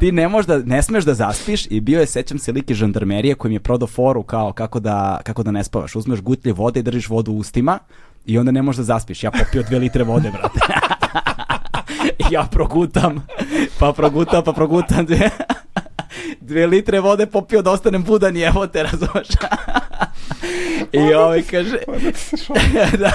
ti 0.00 0.12
ne 0.12 0.28
možda 0.28 0.58
ne 0.58 0.82
smeš 0.82 1.04
da 1.04 1.14
zaspiš 1.14 1.66
i 1.70 1.80
bio 1.80 2.00
je 2.00 2.06
sećam 2.06 2.38
se 2.38 2.52
liki 2.52 2.74
žandarmerije 2.74 3.34
koji 3.34 3.48
mi 3.48 3.54
je 3.54 3.60
prodao 3.60 3.88
foru 3.88 4.22
kao 4.22 4.52
kako 4.52 4.80
da 4.80 5.20
kako 5.24 5.42
da 5.42 5.50
ne 5.50 5.64
spavaš. 5.64 5.96
Uzmeš 5.96 6.20
gutlje 6.20 6.52
vode 6.52 6.80
i 6.80 6.82
držiš 6.82 7.08
vodu 7.08 7.32
u 7.32 7.38
ustima 7.38 7.78
i 8.26 8.38
onda 8.38 8.52
ne 8.52 8.62
možeš 8.62 8.76
da 8.76 8.84
zaspiš. 8.84 9.24
Ja 9.24 9.30
popio 9.30 9.62
dve 9.62 9.78
litre 9.78 10.04
vode, 10.04 10.30
brate. 10.30 10.60
ja 12.34 12.48
progutam, 12.50 13.26
pa 13.78 13.92
progutam, 13.92 14.44
pa 14.44 14.52
progutam 14.52 15.06
dve, 16.40 16.66
litre 16.66 17.00
vode 17.00 17.26
popio 17.26 17.62
da 17.62 17.70
ostanem 17.70 18.04
budan 18.04 18.36
i 18.36 18.40
evo 18.40 18.66
te, 18.66 18.82
razumeš? 18.82 19.28
I 20.92 21.14
ovaj 21.14 21.42
kaže... 21.42 21.78
da. 22.98 23.12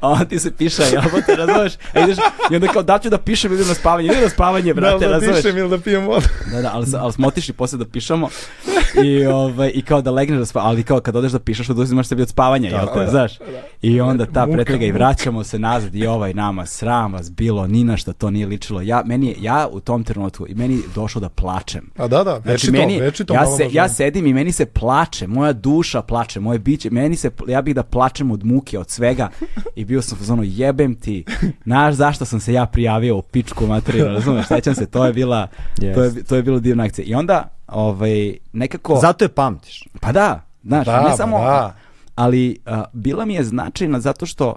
A 0.00 0.08
on 0.08 0.26
ti 0.26 0.38
se 0.38 0.50
piša, 0.58 0.82
jel 0.82 1.02
te 1.26 1.36
razumeš? 1.36 1.72
A 1.94 2.00
ideš, 2.00 2.16
I 2.50 2.54
onda 2.54 2.66
kao 2.66 2.82
da 2.82 2.98
ću 2.98 3.10
da 3.10 3.18
pišem 3.18 3.52
idem 3.52 3.68
na 3.68 3.74
spavanje, 3.74 4.06
idem 4.06 4.22
na 4.22 4.28
spavanje, 4.28 4.74
brate, 4.74 5.06
da, 5.06 5.12
razumeš? 5.12 5.36
Da, 5.36 5.42
pišem 5.42 5.58
ili 5.58 5.70
da 5.70 5.78
pijem 5.78 6.06
vodu. 6.06 6.26
da, 6.52 6.62
da, 6.62 6.70
ali, 6.74 6.86
ali 6.98 7.12
smo 7.12 7.28
otišli 7.28 7.54
posle 7.54 7.78
da 7.78 7.84
pišemo 7.84 8.28
i, 9.04 9.26
ovaj, 9.26 9.70
i 9.74 9.82
kao 9.82 10.02
da 10.02 10.10
legneš 10.10 10.38
da 10.38 10.46
spavaš, 10.46 10.66
ali 10.66 10.82
kao 10.82 11.00
kad 11.00 11.16
odeš 11.16 11.32
da 11.32 11.38
pišeš, 11.38 11.70
oduzimaš 11.70 12.06
sebi 12.06 12.22
od 12.22 12.28
spavanja, 12.28 12.70
da, 12.70 12.76
jel 12.76 12.86
te, 12.94 13.00
da, 13.00 13.10
znaš? 13.10 13.38
Da. 13.38 13.44
I 13.82 14.00
onda 14.00 14.26
ta 14.26 14.46
pretraga 14.52 14.84
i 14.84 14.92
vraćamo 14.92 15.44
se 15.44 15.58
nazad 15.58 15.94
i 15.94 16.06
ovaj 16.06 16.34
nama 16.34 16.66
sram 16.66 17.12
vas 17.12 17.30
bilo, 17.30 17.66
ni 17.66 17.84
na 17.84 17.96
što 17.96 18.12
to 18.12 18.30
nije 18.30 18.46
ličilo. 18.46 18.80
Ja, 18.80 19.02
meni 19.06 19.36
ja 19.40 19.68
u 19.72 19.80
tom 19.80 20.04
trenutku, 20.04 20.46
i 20.48 20.54
meni 20.54 20.78
došlo 20.94 21.20
da 21.20 21.28
plačem. 21.28 21.90
A 21.96 22.08
da, 22.08 22.24
da, 22.24 22.40
veći 22.44 22.66
znači, 22.66 22.70
meni, 22.70 22.98
to, 22.98 23.04
veći 23.04 23.24
to 23.24 23.34
ja, 23.34 23.46
se, 23.46 23.68
ja 23.72 23.88
sedim 23.88 24.26
i 24.26 24.34
meni 24.34 24.52
se 24.52 24.66
plače, 24.66 25.26
moja 25.26 25.52
duša 25.52 26.02
plače, 26.02 26.40
moje 26.40 26.58
biće, 26.58 26.90
meni 26.90 27.16
se, 27.16 27.30
ja 27.48 27.62
bih 27.62 27.74
da 27.74 27.82
plačem 27.82 28.30
od 28.30 28.44
muke, 28.44 28.78
od 28.78 28.90
svega 28.90 29.28
i 29.76 29.84
bio 29.84 30.02
sam 30.02 30.18
ono 30.30 30.42
jebem 30.46 30.94
ti, 30.94 31.24
znaš 31.64 31.94
zašto 31.94 32.24
sam 32.24 32.40
se 32.40 32.52
ja 32.52 32.66
prijavio 32.66 33.16
u 33.16 33.22
pičku 33.22 33.66
materiju, 33.66 34.04
razumeš, 34.04 34.46
sećam 34.46 34.74
se, 34.74 34.86
to 34.86 35.06
je 35.06 35.12
bila, 35.12 35.46
yes. 35.76 35.94
to 35.94 36.02
je, 36.02 36.24
to 36.24 36.36
je 36.36 36.42
bilo 36.42 36.60
divna 36.60 36.84
akcija. 36.84 37.04
I 37.04 37.14
onda, 37.14 37.59
ovaj, 37.72 38.36
nekako... 38.52 38.98
Zato 39.02 39.24
je 39.24 39.28
pamtiš. 39.28 39.84
Pa 40.00 40.12
da, 40.12 40.44
znaš, 40.62 40.86
da, 40.86 41.08
ne 41.08 41.16
samo... 41.16 41.38
Da. 41.38 41.76
Ali 42.14 42.58
uh, 42.66 42.82
bila 42.92 43.24
mi 43.24 43.34
je 43.34 43.44
značajna 43.44 44.00
zato 44.00 44.26
što 44.26 44.56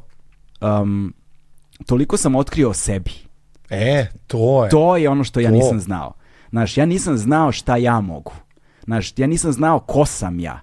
um, 0.62 1.14
toliko 1.86 2.18
sam 2.18 2.36
otkrio 2.36 2.70
o 2.70 2.74
sebi. 2.74 3.12
E, 3.70 4.08
to 4.28 4.64
je. 4.64 4.70
To 4.70 4.98
je 4.98 5.10
ono 5.10 5.24
što 5.24 5.40
ja 5.40 5.50
to. 5.50 5.56
nisam 5.56 5.80
znao. 5.80 6.14
Znaš, 6.50 6.78
ja 6.78 6.86
nisam 6.86 7.18
znao 7.18 7.52
šta 7.52 7.78
ja 7.78 8.02
mogu. 8.02 8.34
Znaš, 8.84 9.14
ja 9.18 9.28
nisam 9.28 9.52
znao 9.52 9.80
ko 9.80 10.06
sam 10.06 10.40
ja. 10.40 10.62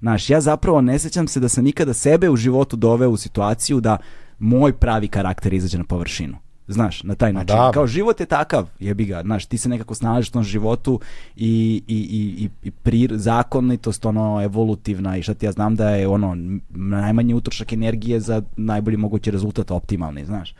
Znaš, 0.00 0.30
ja 0.30 0.40
zapravo 0.40 0.80
ne 0.80 0.98
sećam 0.98 1.28
se 1.28 1.40
da 1.40 1.48
sam 1.48 1.64
nikada 1.64 1.94
sebe 1.94 2.30
u 2.30 2.36
životu 2.36 2.76
doveo 2.76 3.10
u 3.10 3.16
situaciju 3.16 3.80
da 3.80 3.96
moj 4.38 4.72
pravi 4.72 5.08
karakter 5.08 5.52
izađe 5.52 5.78
na 5.78 5.84
površinu. 5.84 6.36
Znaš, 6.68 7.02
na 7.02 7.14
taj 7.14 7.32
način. 7.32 7.56
Da. 7.56 7.70
Kao 7.74 7.86
život 7.86 8.20
je 8.20 8.26
takav, 8.26 8.68
jebi 8.78 9.04
ga, 9.04 9.22
znaš, 9.22 9.46
ti 9.46 9.58
se 9.58 9.68
nekako 9.68 9.94
snalažiš 9.94 10.28
u 10.28 10.32
tom 10.32 10.42
životu 10.42 11.00
i, 11.36 11.82
i, 11.86 11.96
i, 11.96 12.44
i, 12.44 12.48
i 12.62 12.70
pri, 12.70 13.08
zakonitost, 13.12 14.06
ono, 14.06 14.42
evolutivna 14.42 15.16
i 15.16 15.22
šta 15.22 15.34
ti 15.34 15.46
ja 15.46 15.52
znam 15.52 15.76
da 15.76 15.90
je, 15.90 16.08
ono, 16.08 16.36
najmanji 16.70 17.34
utrošak 17.34 17.72
energije 17.72 18.20
za 18.20 18.42
najbolji 18.56 18.96
mogući 18.96 19.30
rezultat 19.30 19.70
optimalni, 19.70 20.24
znaš. 20.24 20.54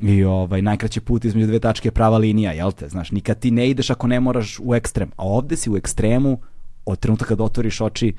I 0.00 0.24
ovaj, 0.24 0.62
najkraći 0.62 1.00
put 1.00 1.24
između 1.24 1.46
dve 1.46 1.58
tačke 1.58 1.88
je 1.88 1.92
prava 1.92 2.18
linija, 2.18 2.52
jel 2.52 2.72
te? 2.72 2.88
Znaš, 2.88 3.10
nikad 3.10 3.38
ti 3.38 3.50
ne 3.50 3.70
ideš 3.70 3.90
ako 3.90 4.06
ne 4.06 4.20
moraš 4.20 4.60
u 4.62 4.74
ekstrem. 4.74 5.10
A 5.16 5.24
ovde 5.24 5.56
si 5.56 5.70
u 5.70 5.76
ekstremu, 5.76 6.38
od 6.86 6.98
trenutka 6.98 7.26
kad 7.26 7.40
otvoriš 7.40 7.80
oči, 7.80 8.14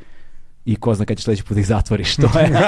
i 0.65 0.75
ko 0.75 0.95
zna 0.95 1.05
kad 1.05 1.17
ćeš 1.17 1.23
sledeći 1.23 1.43
put 1.43 1.57
ih 1.57 1.67
zatvoriš, 1.67 2.15
to 2.15 2.39
je. 2.39 2.49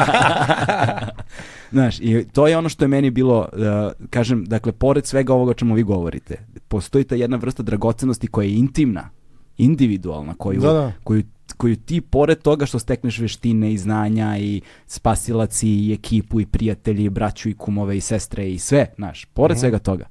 Znaš, 1.71 1.99
i 1.99 2.25
to 2.33 2.47
je 2.47 2.57
ono 2.57 2.69
što 2.69 2.83
je 2.83 2.87
meni 2.87 3.09
bilo, 3.09 3.39
uh, 3.39 4.07
kažem, 4.09 4.45
dakle, 4.45 4.71
pored 4.71 5.05
svega 5.05 5.33
ovoga 5.33 5.51
o 5.51 5.53
čemu 5.53 5.73
vi 5.73 5.83
govorite, 5.83 6.45
postoji 6.67 7.03
ta 7.03 7.15
jedna 7.15 7.37
vrsta 7.37 7.63
dragocenosti 7.63 8.27
koja 8.27 8.45
je 8.45 8.55
intimna, 8.55 9.09
individualna, 9.57 10.33
koju, 10.37 10.61
da, 10.61 10.73
da. 10.73 10.91
koju 11.03 11.23
koju 11.57 11.75
ti 11.75 12.01
pored 12.01 12.41
toga 12.41 12.65
što 12.65 12.79
stekneš 12.79 13.19
veštine 13.19 13.73
i 13.73 13.77
znanja 13.77 14.37
i 14.37 14.61
spasilaci 14.87 15.69
i 15.69 15.93
ekipu 15.93 16.41
i 16.41 16.45
prijatelji 16.45 17.03
i 17.03 17.09
braću 17.09 17.49
i 17.49 17.53
kumove 17.53 17.97
i 17.97 18.01
sestre 18.01 18.51
i 18.51 18.59
sve, 18.59 18.93
znaš, 18.95 19.25
pored 19.25 19.57
mm. 19.57 19.59
svega 19.59 19.79
toga, 19.79 20.05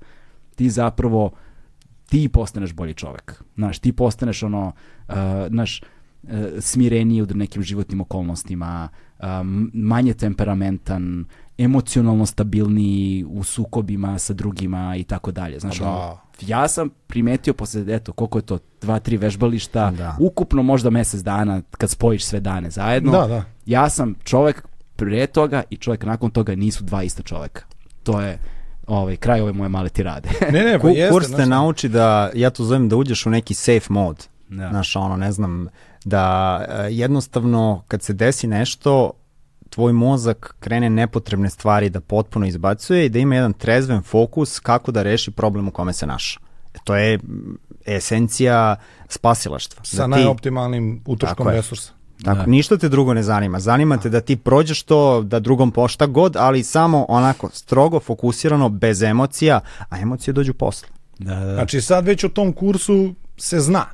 ti 0.55 0.71
zapravo 0.71 1.33
ti 2.09 2.29
postaneš 2.29 2.73
bolji 2.73 2.95
čovek. 2.95 3.43
Znaš, 3.55 3.79
ti 3.79 3.93
postaneš 3.93 4.43
ono, 4.43 4.73
uh, 5.09 5.15
znaš, 5.49 5.83
smireniji 6.61 7.23
u 7.23 7.27
nekim 7.27 7.63
životnim 7.63 8.01
okolnostima, 8.01 8.89
manje 9.73 10.15
temperamentan, 10.15 11.25
emocionalno 11.59 12.27
stabilniji 12.27 13.25
u 13.29 13.45
sukobima 13.45 14.19
sa 14.19 14.33
drugima 14.33 14.97
i 14.97 15.05
tako 15.05 15.33
dalje. 15.33 15.59
Znaš, 15.59 15.79
da. 15.79 15.89
ono, 15.89 16.19
ja 16.41 16.69
sam 16.69 16.91
primetio 17.07 17.55
posle, 17.55 17.85
eto, 17.89 18.13
koliko 18.13 18.39
je 18.39 18.43
to, 18.43 18.59
dva, 18.81 18.99
tri 18.99 19.17
vežbališta, 19.17 19.91
da. 19.91 20.17
ukupno 20.21 20.63
možda 20.63 20.91
mesec 20.91 21.21
dana 21.21 21.63
kad 21.71 21.91
spojiš 21.91 22.25
sve 22.25 22.41
dane 22.41 22.71
zajedno. 22.71 23.13
Da, 23.13 23.27
da. 23.27 23.45
Ja 23.67 23.89
sam 23.91 24.15
čovek 24.25 24.67
pre 24.97 25.27
toga 25.27 25.63
i 25.71 25.77
čovek 25.77 26.05
nakon 26.05 26.31
toga 26.31 26.55
nisu 26.55 26.85
dva 26.85 27.03
ista 27.03 27.23
čoveka. 27.23 27.63
To 28.03 28.21
je 28.21 28.39
ovaj, 28.87 29.17
kraj 29.17 29.41
ove 29.41 29.53
moje 29.53 29.69
male 29.69 29.89
tirade. 29.89 30.29
ne, 30.53 30.65
ne, 30.65 30.79
pa 30.83 30.89
jeste. 30.89 31.13
Kurs 31.13 31.31
te 31.31 31.47
nauči 31.47 31.89
da, 31.89 32.31
ja 32.35 32.51
to 32.51 32.65
zovem 32.65 32.89
da 32.89 32.97
uđeš 32.97 33.27
u 33.27 33.31
neki 33.31 33.55
safe 33.55 33.87
mod. 33.93 34.29
Da. 34.49 34.69
Znaš, 34.69 34.97
ono, 34.97 35.17
ne 35.17 35.33
znam, 35.33 35.69
da 36.05 36.59
e, 36.69 36.89
jednostavno 36.91 37.83
kad 37.89 38.03
se 38.03 38.13
desi 38.13 38.47
nešto, 38.47 39.13
tvoj 39.71 39.93
mozak 39.93 40.57
krene 40.61 40.91
nepotrebne 40.91 41.51
stvari 41.51 41.91
da 41.91 42.01
potpuno 42.01 42.47
izbacuje 42.47 43.07
i 43.07 43.09
da 43.09 43.19
ima 43.19 43.35
jedan 43.35 43.53
trezven 43.53 44.03
fokus 44.03 44.59
kako 44.59 44.93
da 44.93 45.03
reši 45.03 45.31
problem 45.31 45.69
u 45.69 45.71
kome 45.71 45.93
se 45.93 46.07
naša. 46.07 46.41
To 46.85 46.97
je 46.97 47.19
esencija 47.87 48.77
spasilaštva. 49.09 49.85
Sa 49.85 49.97
da 49.97 50.05
ti, 50.05 50.11
najoptimalnim 50.11 51.03
utroškom 51.07 51.49
resursa. 51.49 51.93
Tako, 52.25 52.37
da. 52.37 52.47
ništa 52.47 52.77
te 52.77 52.89
drugo 52.89 53.15
ne 53.15 53.23
zanima. 53.23 53.61
Zanima 53.61 53.97
te 53.97 54.09
da 54.09 54.21
ti 54.21 54.37
prođeš 54.37 54.83
to, 54.83 55.23
da 55.23 55.41
drugom 55.41 55.71
pošta 55.71 56.07
god, 56.07 56.37
ali 56.37 56.63
samo 56.63 57.07
onako 57.09 57.51
strogo 57.53 58.01
fokusirano, 58.01 58.69
bez 58.69 59.03
emocija, 59.03 59.61
a 59.89 59.99
emocije 59.99 60.35
dođu 60.35 60.55
posle. 60.55 60.89
Da, 61.19 61.35
da. 61.35 61.55
Znači 61.55 61.81
sad 61.81 62.07
već 62.07 62.25
u 62.25 62.29
tom 62.29 62.53
kursu 62.53 63.15
se 63.37 63.61
zna 63.61 63.85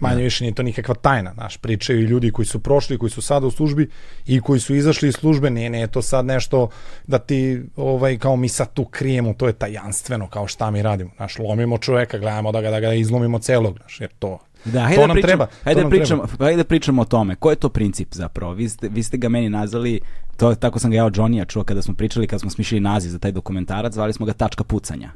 manje 0.00 0.16
da. 0.16 0.22
više 0.22 0.44
nije 0.44 0.54
to 0.54 0.62
nikakva 0.62 0.94
tajna, 0.94 1.32
naš, 1.36 1.56
pričaju 1.56 2.00
i 2.00 2.04
ljudi 2.04 2.30
koji 2.30 2.46
su 2.46 2.60
prošli, 2.60 2.98
koji 2.98 3.10
su 3.10 3.22
sada 3.22 3.46
u 3.46 3.50
službi 3.50 3.88
i 4.26 4.40
koji 4.40 4.60
su 4.60 4.74
izašli 4.74 5.08
iz 5.08 5.14
službe, 5.14 5.50
ne, 5.50 5.70
ne, 5.70 5.86
to 5.86 6.02
sad 6.02 6.24
nešto 6.24 6.68
da 7.06 7.18
ti, 7.18 7.62
ovaj, 7.76 8.18
kao 8.18 8.36
mi 8.36 8.48
sad 8.48 8.72
tu 8.72 8.84
krijemo, 8.84 9.34
to 9.34 9.46
je 9.46 9.52
tajanstveno, 9.52 10.28
kao 10.28 10.46
šta 10.46 10.70
mi 10.70 10.82
radimo, 10.82 11.10
naš, 11.18 11.38
lomimo 11.38 11.78
čoveka, 11.78 12.18
gledamo 12.18 12.52
da 12.52 12.60
ga, 12.60 12.70
da 12.70 12.80
ga 12.80 12.92
izlomimo 12.92 13.38
celog, 13.38 13.78
naš, 13.78 14.00
jer 14.00 14.10
to, 14.18 14.38
Da, 14.64 14.80
hajde 14.80 14.94
to 14.94 15.00
da 15.00 15.06
nam 15.06 15.14
pričam, 15.14 15.28
treba. 15.28 15.46
Hajde, 15.64 15.82
da 15.82 15.88
pričamo, 15.88 16.26
hajde 16.38 16.64
pričamo 16.64 17.02
o 17.02 17.04
tome. 17.04 17.36
Ko 17.36 17.50
je 17.50 17.56
to 17.56 17.68
princip 17.68 18.14
zapravo? 18.14 18.52
Vi 18.52 18.68
ste, 18.68 18.88
vi 18.88 19.02
ste 19.02 19.16
ga 19.16 19.28
meni 19.28 19.48
nazvali, 19.48 20.00
to, 20.36 20.54
tako 20.54 20.78
sam 20.78 20.90
ga 20.90 20.96
ja 20.96 21.04
od 21.04 21.16
Johnny-a 21.16 21.44
čuo 21.44 21.64
kada 21.64 21.82
smo 21.82 21.94
pričali, 21.94 22.26
kada 22.26 22.38
smo 22.38 22.50
smišljali 22.50 22.80
naziv 22.80 23.10
za 23.10 23.18
taj 23.18 23.32
dokumentarac, 23.32 23.92
zvali 23.92 24.12
smo 24.12 24.26
ga 24.26 24.32
tačka 24.32 24.64
pucanja. 24.64 25.10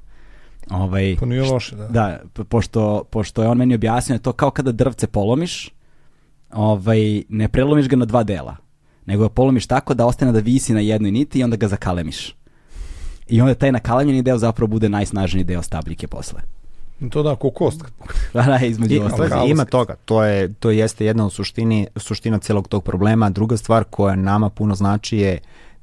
Ovaj, 0.70 1.16
pa 1.20 1.26
nije 1.26 1.42
loše, 1.42 1.76
da. 1.76 1.86
Da, 1.88 2.20
pošto, 2.48 3.04
pošto 3.10 3.42
je 3.42 3.48
on 3.48 3.58
meni 3.58 3.74
objasnio 3.74 4.18
to 4.18 4.32
kao 4.32 4.50
kada 4.50 4.72
drvce 4.72 5.06
polomiš, 5.06 5.70
ovaj, 6.52 7.22
ne 7.28 7.48
prelomiš 7.48 7.88
ga 7.88 7.96
na 7.96 8.04
dva 8.04 8.22
dela, 8.22 8.56
nego 9.06 9.22
ga 9.22 9.28
polomiš 9.28 9.66
tako 9.66 9.94
da 9.94 10.06
ostane 10.06 10.32
da 10.32 10.38
visi 10.38 10.74
na 10.74 10.80
jednoj 10.80 11.10
niti 11.10 11.38
i 11.38 11.44
onda 11.44 11.56
ga 11.56 11.68
zakalemiš. 11.68 12.34
I 13.28 13.40
onda 13.40 13.54
taj 13.54 13.72
nakalemljeni 13.72 14.22
deo 14.22 14.38
zapravo 14.38 14.66
bude 14.66 14.88
najsnažniji 14.88 15.44
deo 15.44 15.62
stabljike 15.62 16.06
posle. 16.06 16.40
To 17.10 17.22
da, 17.22 17.36
ko 17.36 17.50
kost. 17.50 17.84
da, 18.34 18.42
da, 18.42 18.66
između 18.66 18.94
I, 18.94 19.00
Ima 19.50 19.64
toga, 19.64 19.96
to, 20.04 20.24
je, 20.24 20.52
to 20.52 20.70
jeste 20.70 21.04
jedna 21.04 21.26
od 21.26 21.32
suštini, 21.32 21.86
suština 21.96 22.38
celog 22.38 22.68
tog 22.68 22.84
problema. 22.84 23.30
Druga 23.30 23.56
stvar 23.56 23.84
koja 23.84 24.16
nama 24.16 24.50
puno 24.50 24.74
znači 24.74 25.18
je 25.18 25.38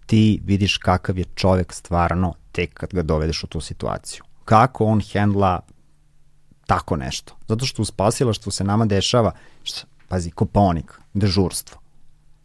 ti 0.05 0.41
vidiš 0.45 0.77
kakav 0.77 1.17
je 1.17 1.25
čovek 1.35 1.73
stvarno 1.73 2.33
tek 2.51 2.73
kad 2.73 2.89
ga 2.93 3.01
dovedeš 3.01 3.43
u 3.43 3.47
tu 3.47 3.61
situaciju 3.61 4.23
kako 4.51 4.85
on 4.85 5.01
hendla 5.01 5.59
tako 6.65 6.95
nešto. 6.95 7.35
Zato 7.47 7.65
što 7.65 7.81
u 7.81 7.85
spasilaštvu 7.85 8.51
se 8.51 8.63
nama 8.63 8.85
dešava, 8.85 9.31
šta, 9.63 9.87
pazi, 10.07 10.31
koponik, 10.31 10.99
dežurstvo. 11.13 11.77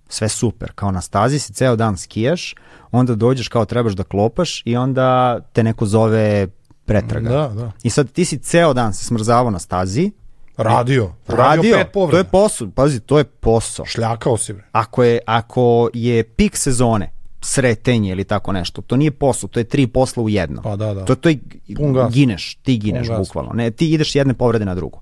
Sve 0.09 0.29
super, 0.29 0.73
kao 0.75 0.91
na 0.91 1.01
stazi 1.01 1.39
si 1.39 1.53
ceo 1.53 1.77
dan 1.77 1.97
skijaš, 1.97 2.55
onda 2.91 3.15
dođeš 3.15 3.49
kao 3.49 3.65
trebaš 3.65 3.93
da 3.93 4.05
klopaš 4.05 4.63
i 4.65 4.77
onda 4.77 5.41
te 5.53 5.63
neko 5.63 5.87
zove 5.87 6.47
pretraga. 6.85 7.29
Da, 7.29 7.49
da. 7.49 7.73
I 7.83 7.91
sad 7.91 8.13
ti 8.13 8.25
si 8.25 8.39
ceo 8.39 8.73
dan 8.75 8.95
se 8.95 9.05
smrzavao 9.05 9.51
na 9.51 9.59
stazi, 9.59 10.11
Radio. 10.57 11.13
Radio, 11.29 11.45
radio 11.45 11.77
pet 11.77 11.93
to 11.93 12.19
je 12.19 12.25
posao, 12.25 12.69
pazi, 12.75 13.01
to 13.01 13.19
je 13.19 13.25
posao. 13.25 13.87
Šljakao 13.87 14.37
si 14.37 14.53
bre. 14.53 14.65
Ako 14.73 15.03
je, 15.03 15.19
ako 15.27 15.89
je 15.95 16.25
pik 16.25 16.57
sezone, 16.57 17.13
sretenje 17.47 18.13
ili 18.13 18.25
tako 18.25 18.53
nešto. 18.53 18.83
To 18.83 18.97
nije 18.97 19.11
posao, 19.11 19.49
to 19.49 19.61
je 19.61 19.65
tri 19.65 19.87
posla 19.87 20.23
u 20.23 20.29
jedno. 20.29 20.63
Pa 20.63 20.77
da, 20.77 20.95
da. 20.95 21.05
To, 21.05 21.15
to 21.15 21.29
je, 21.29 21.39
gineš, 22.13 22.55
ti 22.55 22.79
gineš 22.79 23.09
bukvalno. 23.19 23.53
Ne, 23.53 23.71
ti 23.71 23.93
ideš 23.93 24.15
jedne 24.15 24.35
povrede 24.35 24.65
na 24.65 24.75
drugu. 24.75 25.01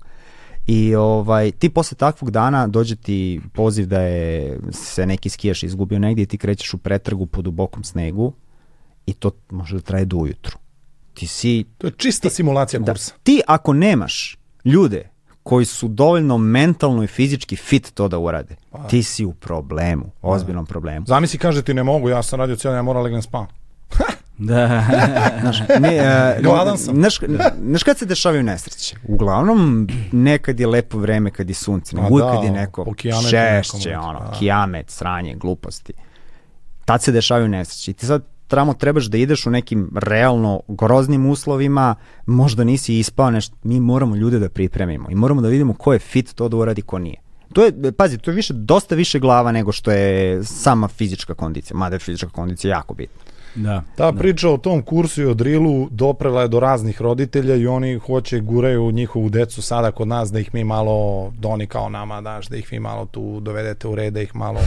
I 0.67 0.95
ovaj, 0.95 1.51
ti 1.51 1.69
posle 1.69 1.97
takvog 1.97 2.31
dana 2.31 2.67
dođe 2.67 2.95
ti 2.95 3.41
poziv 3.53 3.85
da 3.85 4.01
je 4.01 4.59
se 4.71 5.05
neki 5.05 5.29
skijaš 5.29 5.63
izgubio 5.63 5.99
negdje 5.99 6.23
i 6.23 6.25
ti 6.25 6.37
krećeš 6.37 6.73
u 6.73 6.77
pretrgu 6.77 7.25
po 7.25 7.41
dubokom 7.41 7.83
snegu 7.83 8.33
i 9.05 9.13
to 9.13 9.31
može 9.51 9.75
da 9.75 9.81
traje 9.81 10.05
do 10.05 10.17
ujutru. 10.17 10.57
Ti 11.13 11.27
si... 11.27 11.65
To 11.77 11.87
je 11.87 11.91
čista 11.97 12.29
ti, 12.29 12.35
simulacija 12.35 12.79
da, 12.79 12.91
kursa. 12.91 13.13
Ti 13.23 13.41
ako 13.47 13.73
nemaš 13.73 14.37
ljude 14.65 15.09
koji 15.45 15.65
su 15.65 15.87
dovoljno 15.87 16.37
mentalno 16.37 17.03
i 17.03 17.07
fizički 17.07 17.55
fit 17.55 17.91
to 17.93 18.07
da 18.07 18.19
urade, 18.19 18.55
pa. 18.71 18.87
ti 18.87 19.03
si 19.03 19.25
u 19.25 19.33
problemu, 19.33 20.11
ozbiljnom 20.21 20.65
problemu. 20.65 21.05
Zamisli 21.05 21.39
kaže 21.39 21.61
ti 21.61 21.73
ne 21.73 21.83
mogu, 21.83 22.09
ja 22.09 22.23
sam 22.23 22.39
radio 22.39 22.55
cijelo, 22.55 22.75
ja 22.75 22.81
moram 22.81 23.03
legnem 23.03 23.21
spavam. 23.21 23.47
da. 24.37 24.85
znaš, 25.41 25.59
ne, 25.79 25.99
uh, 26.37 26.41
Gladan 26.45 26.77
sam. 26.77 26.95
Znaš, 26.95 27.19
znaš 27.61 27.83
kad 27.83 27.97
se 27.97 28.05
dešavaju 28.05 28.43
nesreće? 28.43 28.95
Uglavnom, 29.07 29.87
nekad 30.11 30.59
je 30.59 30.67
lepo 30.67 30.97
vreme 30.97 31.31
kad 31.31 31.49
je 31.49 31.55
sunce, 31.55 31.95
nego 31.95 32.07
uvijek 32.07 32.27
da, 32.27 32.35
kad 32.35 32.43
je 32.43 32.51
neko 32.51 32.85
šešće, 33.29 33.97
ono, 33.97 34.19
da. 34.19 34.31
kijamet, 34.39 34.89
sranje, 34.89 35.35
gluposti. 35.35 35.93
Tad 36.85 37.03
se 37.03 37.11
dešavaju 37.11 37.47
nesreće. 37.47 37.91
I 37.91 37.93
ti 37.93 38.05
sad 38.05 38.23
tamo 38.47 38.73
trebaš 38.73 39.05
da 39.05 39.17
ideš 39.17 39.45
u 39.45 39.49
nekim 39.49 39.91
realno 39.95 40.61
groznim 40.67 41.25
uslovima, 41.25 41.95
možda 42.25 42.63
nisi 42.63 42.99
ispao 42.99 43.31
nešto, 43.31 43.55
mi 43.63 43.79
moramo 43.79 44.15
ljude 44.15 44.39
da 44.39 44.49
pripremimo 44.49 45.11
i 45.11 45.15
moramo 45.15 45.41
da 45.41 45.47
vidimo 45.47 45.73
ko 45.73 45.93
je 45.93 45.99
fit 45.99 46.33
to 46.33 46.49
da 46.49 46.57
uradi, 46.57 46.81
ko 46.81 46.99
nije. 46.99 47.17
To 47.53 47.63
je, 47.63 47.91
pazi, 47.91 48.17
to 48.17 48.31
je 48.31 48.35
više, 48.35 48.53
dosta 48.53 48.95
više 48.95 49.19
glava 49.19 49.51
nego 49.51 49.71
što 49.71 49.91
je 49.91 50.43
sama 50.43 50.87
fizička 50.87 51.33
kondicija, 51.33 51.77
mada 51.77 51.95
je 51.95 51.99
fizička 51.99 52.29
kondicija 52.29 52.77
jako 52.77 52.93
bitna. 52.93 53.21
Da, 53.55 53.83
Ta 53.95 54.11
da. 54.11 54.17
priča 54.17 54.49
o 54.49 54.57
tom 54.57 54.81
kursu 54.81 55.21
i 55.21 55.25
o 55.25 55.33
drilu 55.33 55.87
doprela 55.91 56.41
je 56.41 56.47
do 56.47 56.59
raznih 56.59 57.01
roditelja 57.01 57.55
i 57.55 57.67
oni 57.67 57.99
hoće 57.99 58.39
guraju 58.39 58.91
njihovu 58.91 59.29
decu 59.29 59.61
sada 59.61 59.91
kod 59.91 60.07
nas 60.07 60.31
da 60.31 60.39
ih 60.39 60.53
mi 60.53 60.63
malo 60.63 61.31
doni 61.39 61.67
kao 61.67 61.89
nama, 61.89 62.21
daš, 62.21 62.47
da 62.47 62.57
ih 62.57 62.67
vi 62.71 62.79
malo 62.79 63.05
tu 63.05 63.39
dovedete 63.39 63.87
u 63.87 63.95
red, 63.95 64.13
da 64.13 64.21
ih 64.21 64.35
malo 64.35 64.59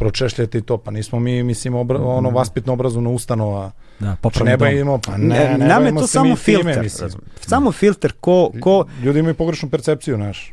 pročešljate 0.00 0.58
i 0.58 0.62
to, 0.62 0.78
pa 0.78 0.90
nismo 0.90 1.20
mi, 1.20 1.42
mislim, 1.42 1.74
obra, 1.74 1.98
mm. 1.98 2.06
ono 2.06 2.30
vaspitno 2.30 2.72
obrazovna 2.72 3.10
ustanova. 3.10 3.70
Da, 3.98 4.16
popravno 4.20 4.64
ne 4.64 4.80
imamo, 4.80 4.98
pa 4.98 5.16
ne, 5.16 5.56
ne, 5.58 5.66
Nam 5.66 5.86
je 5.86 5.94
to 5.94 6.06
samo 6.06 6.36
filter, 6.36 6.74
time, 6.74 7.10
samo 7.40 7.72
filter 7.72 8.12
ko, 8.20 8.50
ko... 8.60 8.84
Ljudi 9.02 9.18
imaju 9.18 9.34
pogrešnu 9.34 9.68
percepciju, 9.68 10.16
znaš. 10.16 10.52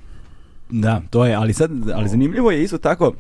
Da, 0.70 1.02
to 1.10 1.26
je, 1.26 1.36
ali 1.36 1.54
sad, 1.54 1.72
ali 1.94 2.10
zanimljivo 2.10 2.52
je 2.52 2.64
isto 2.64 2.78
tako, 2.78 3.14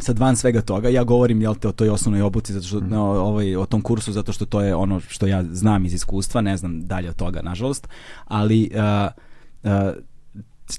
sad 0.00 0.18
van 0.18 0.36
svega 0.36 0.60
toga, 0.60 0.88
ja 0.88 1.04
govorim 1.04 1.42
jel 1.42 1.54
te 1.54 1.68
o 1.68 1.72
toj 1.72 1.88
osnovnoj 1.88 2.22
obuci 2.22 2.52
zato 2.52 2.66
što 2.66 2.80
no, 2.80 3.02
ovaj 3.02 3.56
o 3.56 3.66
tom 3.66 3.80
kursu 3.80 4.12
zato 4.12 4.32
što 4.32 4.46
to 4.46 4.60
je 4.60 4.74
ono 4.74 5.00
što 5.00 5.26
ja 5.26 5.44
znam 5.44 5.86
iz 5.86 5.94
iskustva, 5.94 6.40
ne 6.40 6.56
znam 6.56 6.86
dalje 6.86 7.10
od 7.10 7.16
toga 7.16 7.42
nažalost, 7.42 7.88
ali 8.24 8.70
uh, 8.74 9.10
uh, 9.62 9.70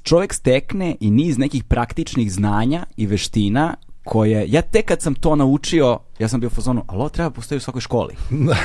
čovjek 0.03 0.33
stekne 0.33 0.95
i 0.99 1.11
niz 1.11 1.37
nekih 1.37 1.63
praktičnih 1.63 2.31
znanja 2.31 2.85
i 2.97 3.07
veština 3.07 3.75
koje, 4.09 4.45
ja 4.47 4.61
tek 4.61 4.85
kad 4.85 5.01
sam 5.01 5.15
to 5.15 5.35
naučio, 5.35 5.99
ja 6.19 6.27
sam 6.27 6.39
bio 6.39 6.47
u 6.47 6.49
fazonu, 6.49 6.83
alo, 6.87 7.09
treba 7.09 7.29
postoji 7.29 7.57
u 7.57 7.61
svakoj 7.61 7.81
školi. 7.81 8.15
Da. 8.29 8.55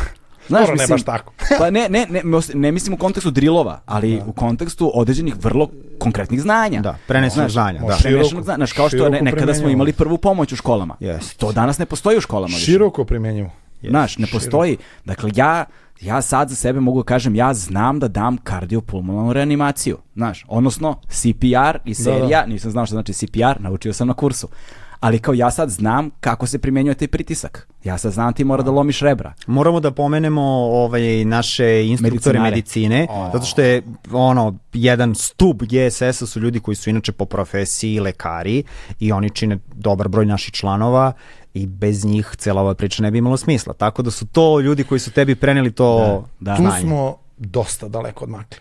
Znaš, 0.48 0.60
Dobro, 0.60 0.72
mislim, 0.72 0.88
ne 0.88 0.94
baš 0.94 1.02
tako. 1.02 1.32
pa 1.60 1.70
ne, 1.70 1.88
ne, 1.88 2.06
ne, 2.10 2.22
ne 2.54 2.72
mislim 2.72 2.94
u 2.94 2.96
kontekstu 2.96 3.30
drilova, 3.30 3.80
ali 3.86 4.16
da. 4.16 4.24
u 4.24 4.32
kontekstu 4.32 4.90
određenih 4.94 5.34
vrlo 5.42 5.68
konkretnih 5.98 6.40
znanja. 6.42 6.80
Da, 6.80 6.96
prenesenog 7.08 7.50
znanja. 7.50 7.80
Da. 7.80 7.96
Prenesenog 8.02 8.44
znanja. 8.44 8.56
Znaš, 8.56 8.72
kao 8.72 8.88
što 8.88 9.08
ne, 9.08 9.20
nekada 9.22 9.54
smo 9.54 9.68
imali 9.68 9.92
prvu 9.92 10.18
pomoć 10.18 10.52
u 10.52 10.56
školama. 10.56 10.96
Yes. 11.00 11.36
To 11.36 11.52
danas 11.52 11.78
ne 11.78 11.86
postoji 11.86 12.18
u 12.18 12.20
školama. 12.20 12.56
Široko 12.56 13.04
primenjivo. 13.04 13.50
Yes. 13.82 13.90
Znaš, 13.90 14.18
ne 14.18 14.26
postoji. 14.32 14.76
Dakle, 15.04 15.30
ja, 15.34 15.64
ja 16.00 16.22
sad 16.22 16.48
za 16.48 16.56
sebe 16.56 16.80
mogu 16.80 17.02
da 17.02 17.06
kažem, 17.06 17.34
ja 17.34 17.54
znam 17.54 17.98
da 17.98 18.08
dam 18.08 18.36
kardiopulmonalnu 18.36 19.32
reanimaciju. 19.32 19.98
Znaš, 20.14 20.44
odnosno 20.48 21.00
CPR 21.08 21.78
i 21.84 21.94
serija, 21.94 22.40
da, 22.40 22.46
da. 22.46 22.52
nisam 22.52 22.70
znao 22.70 22.86
što 22.86 22.94
znači 22.94 23.12
CPR, 23.12 23.60
naučio 23.60 23.92
sam 23.92 24.08
na 24.08 24.14
kursu 24.14 24.48
ali 25.04 25.18
kao 25.18 25.34
ja 25.34 25.50
sad 25.50 25.70
znam 25.70 26.10
kako 26.20 26.46
se 26.46 26.58
primenjuje 26.58 26.94
taj 26.94 27.08
pritisak. 27.08 27.68
Ja 27.84 27.98
sad 27.98 28.12
znam 28.12 28.32
ti 28.32 28.44
mora 28.44 28.62
da 28.62 28.70
lomiš 28.70 29.00
rebra. 29.00 29.32
Moramo 29.46 29.80
da 29.80 29.90
pomenemo 29.90 30.42
ovaj, 30.42 31.24
naše 31.24 31.86
instruktore 31.86 32.38
Medicinare. 32.38 32.50
medicine, 32.50 33.06
oh. 33.10 33.32
zato 33.32 33.44
što 33.44 33.62
je 33.62 33.82
ono, 34.12 34.58
jedan 34.72 35.14
stub 35.14 35.62
GSS-a 35.62 36.26
su 36.26 36.40
ljudi 36.40 36.60
koji 36.60 36.74
su 36.74 36.90
inače 36.90 37.12
po 37.12 37.24
profesiji 37.24 38.00
lekari 38.00 38.62
i 39.00 39.12
oni 39.12 39.30
čine 39.30 39.58
dobar 39.74 40.08
broj 40.08 40.26
naših 40.26 40.54
članova 40.54 41.12
i 41.54 41.66
bez 41.66 42.04
njih 42.04 42.34
cela 42.38 42.62
ova 42.62 42.74
priča 42.74 43.02
ne 43.02 43.10
bi 43.10 43.18
imala 43.18 43.36
smisla. 43.36 43.74
Tako 43.74 44.02
da 44.02 44.10
su 44.10 44.26
to 44.26 44.60
ljudi 44.60 44.84
koji 44.84 44.98
su 44.98 45.10
tebi 45.10 45.34
preneli 45.34 45.72
to 45.72 46.24
da, 46.40 46.50
da. 46.50 46.56
Tu 46.56 46.80
smo 46.80 47.16
dosta 47.36 47.88
daleko 47.88 48.24
odmakli. 48.24 48.60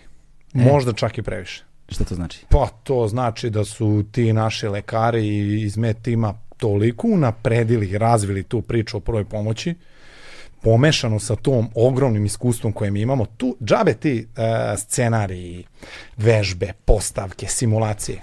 E. 0.54 0.72
Možda 0.72 0.94
čak 0.94 1.18
i 1.18 1.22
previše. 1.22 1.64
Šta 1.90 2.04
to 2.04 2.16
znači? 2.16 2.46
Pa 2.50 2.68
to 2.84 3.08
znači 3.08 3.50
da 3.50 3.66
su 3.66 4.04
ti 4.12 4.34
naši 4.34 4.68
lekari 4.68 5.62
iz 5.62 5.78
med 5.78 6.02
tima 6.02 6.34
toliko 6.58 7.08
unapredili 7.08 7.90
i 7.90 7.98
razvili 7.98 8.44
tu 8.44 8.62
priču 8.62 8.98
o 8.98 9.00
prvoj 9.00 9.26
pomoći, 9.26 9.76
pomešano 10.62 11.20
sa 11.20 11.36
tom 11.36 11.70
ogromnim 11.76 12.26
iskustvom 12.26 12.74
koje 12.74 12.92
mi 12.92 13.02
imamo, 13.02 13.26
tu 13.26 13.58
džabe 13.64 13.94
ti 13.94 14.28
uh, 14.28 14.44
scenariji, 14.80 15.66
vežbe, 16.18 16.74
postavke, 16.86 17.48
simulacije. 17.48 18.22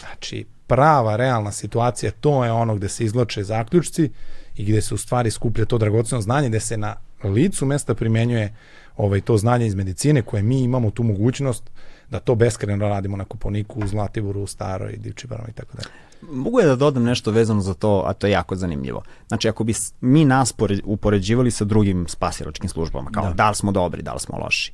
Znači, 0.00 0.46
prava, 0.66 1.16
realna 1.16 1.52
situacija, 1.52 2.12
to 2.20 2.44
je 2.44 2.52
ono 2.52 2.74
gde 2.74 2.88
se 2.88 3.04
izloče 3.04 3.44
zaključci 3.44 4.10
i 4.56 4.64
gde 4.64 4.82
se 4.82 4.94
u 4.94 4.98
stvari 4.98 5.30
skuplja 5.30 5.64
to 5.64 5.78
dragoceno 5.78 6.20
znanje, 6.20 6.48
gde 6.48 6.60
se 6.60 6.76
na 6.76 6.96
licu 7.24 7.66
mesta 7.66 7.94
primenjuje 7.94 8.54
ovaj, 8.96 9.20
to 9.20 9.36
znanje 9.36 9.66
iz 9.66 9.74
medicine 9.74 10.22
koje 10.22 10.42
mi 10.42 10.62
imamo 10.62 10.90
tu 10.90 11.02
mogućnost 11.02 11.70
da 12.10 12.18
to 12.18 12.34
beskreno 12.34 12.88
radimo 12.88 13.16
na 13.16 13.24
Kuponiku, 13.24 13.80
u 13.80 13.86
Zlatiboru, 13.86 14.42
u 14.42 14.46
Staroj, 14.46 14.96
Divčibarama 14.96 15.48
i 15.48 15.52
tako 15.52 15.76
dalje. 15.76 15.88
Mogu 16.32 16.60
je 16.60 16.66
da 16.66 16.76
dodam 16.76 17.02
nešto 17.02 17.30
vezano 17.30 17.60
za 17.60 17.74
to, 17.74 18.04
a 18.06 18.12
to 18.12 18.26
je 18.26 18.30
jako 18.30 18.56
zanimljivo. 18.56 19.02
Znači, 19.28 19.48
ako 19.48 19.64
bi 19.64 19.74
mi 20.00 20.24
nas 20.24 20.54
upoređivali 20.84 21.50
sa 21.50 21.64
drugim 21.64 22.08
spasilačkim 22.08 22.68
službama, 22.68 23.10
kao 23.10 23.24
da, 23.24 23.32
da 23.32 23.48
li 23.48 23.54
smo 23.54 23.72
dobri, 23.72 24.02
da 24.02 24.12
li 24.12 24.20
smo 24.20 24.38
loši. 24.38 24.72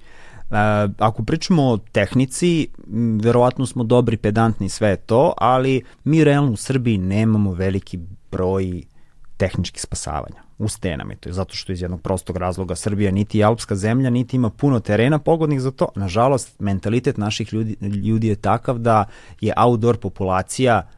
Uh, 0.50 0.56
ako 0.98 1.22
pričamo 1.22 1.62
o 1.62 1.76
tehnici, 1.92 2.68
verovatno 3.22 3.66
smo 3.66 3.84
dobri, 3.84 4.16
pedantni, 4.16 4.68
sve 4.68 4.96
to, 4.96 5.34
ali 5.36 5.82
mi 6.04 6.24
realno 6.24 6.52
u 6.52 6.56
Srbiji 6.56 6.98
nemamo 6.98 7.52
veliki 7.52 7.98
broj 8.30 8.82
tehničkih 9.36 9.82
spasavanja 9.82 10.45
u 10.58 10.68
stenama 10.68 11.12
i 11.12 11.16
to 11.16 11.28
je 11.28 11.32
zato 11.32 11.54
što 11.54 11.72
iz 11.72 11.82
jednog 11.82 12.02
prostog 12.02 12.36
razloga 12.36 12.74
Srbija 12.74 13.10
niti 13.10 13.38
je 13.38 13.44
alpska 13.44 13.76
zemlja, 13.76 14.10
niti 14.10 14.36
ima 14.36 14.50
puno 14.50 14.80
terena 14.80 15.18
pogodnih 15.18 15.60
za 15.60 15.70
to. 15.70 15.88
Nažalost, 15.94 16.60
mentalitet 16.60 17.16
naših 17.16 17.52
ljudi, 17.52 17.76
ljudi 17.80 18.28
je 18.28 18.36
takav 18.36 18.78
da 18.78 19.04
je 19.40 19.52
outdoor 19.56 19.96
populacija 19.96 20.88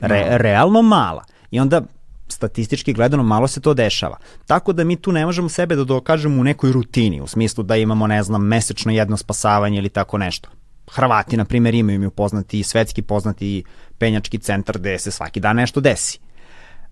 re, 0.00 0.30
no. 0.30 0.38
realno 0.38 0.82
mala. 0.82 1.24
I 1.50 1.60
onda 1.60 1.82
statistički 2.28 2.92
gledano 2.92 3.22
malo 3.22 3.48
se 3.48 3.60
to 3.60 3.74
dešava. 3.74 4.16
Tako 4.46 4.72
da 4.72 4.84
mi 4.84 4.96
tu 4.96 5.12
ne 5.12 5.26
možemo 5.26 5.48
sebe 5.48 5.76
da 5.76 5.84
dokažemo 5.84 6.40
u 6.40 6.44
nekoj 6.44 6.72
rutini, 6.72 7.20
u 7.20 7.26
smislu 7.26 7.64
da 7.64 7.76
imamo, 7.76 8.06
ne 8.06 8.22
znam, 8.22 8.46
mesečno 8.46 8.92
jedno 8.92 9.16
spasavanje 9.16 9.78
ili 9.78 9.88
tako 9.88 10.18
nešto. 10.18 10.48
Hrvati, 10.90 11.36
na 11.36 11.44
primjer, 11.44 11.74
imaju 11.74 12.00
mi 12.00 12.10
poznati 12.10 12.62
svetski 12.62 13.02
poznati 13.02 13.64
penjački 13.98 14.38
centar 14.38 14.78
gde 14.78 14.98
se 14.98 15.10
svaki 15.10 15.40
dan 15.40 15.56
nešto 15.56 15.80
desi. 15.80 16.18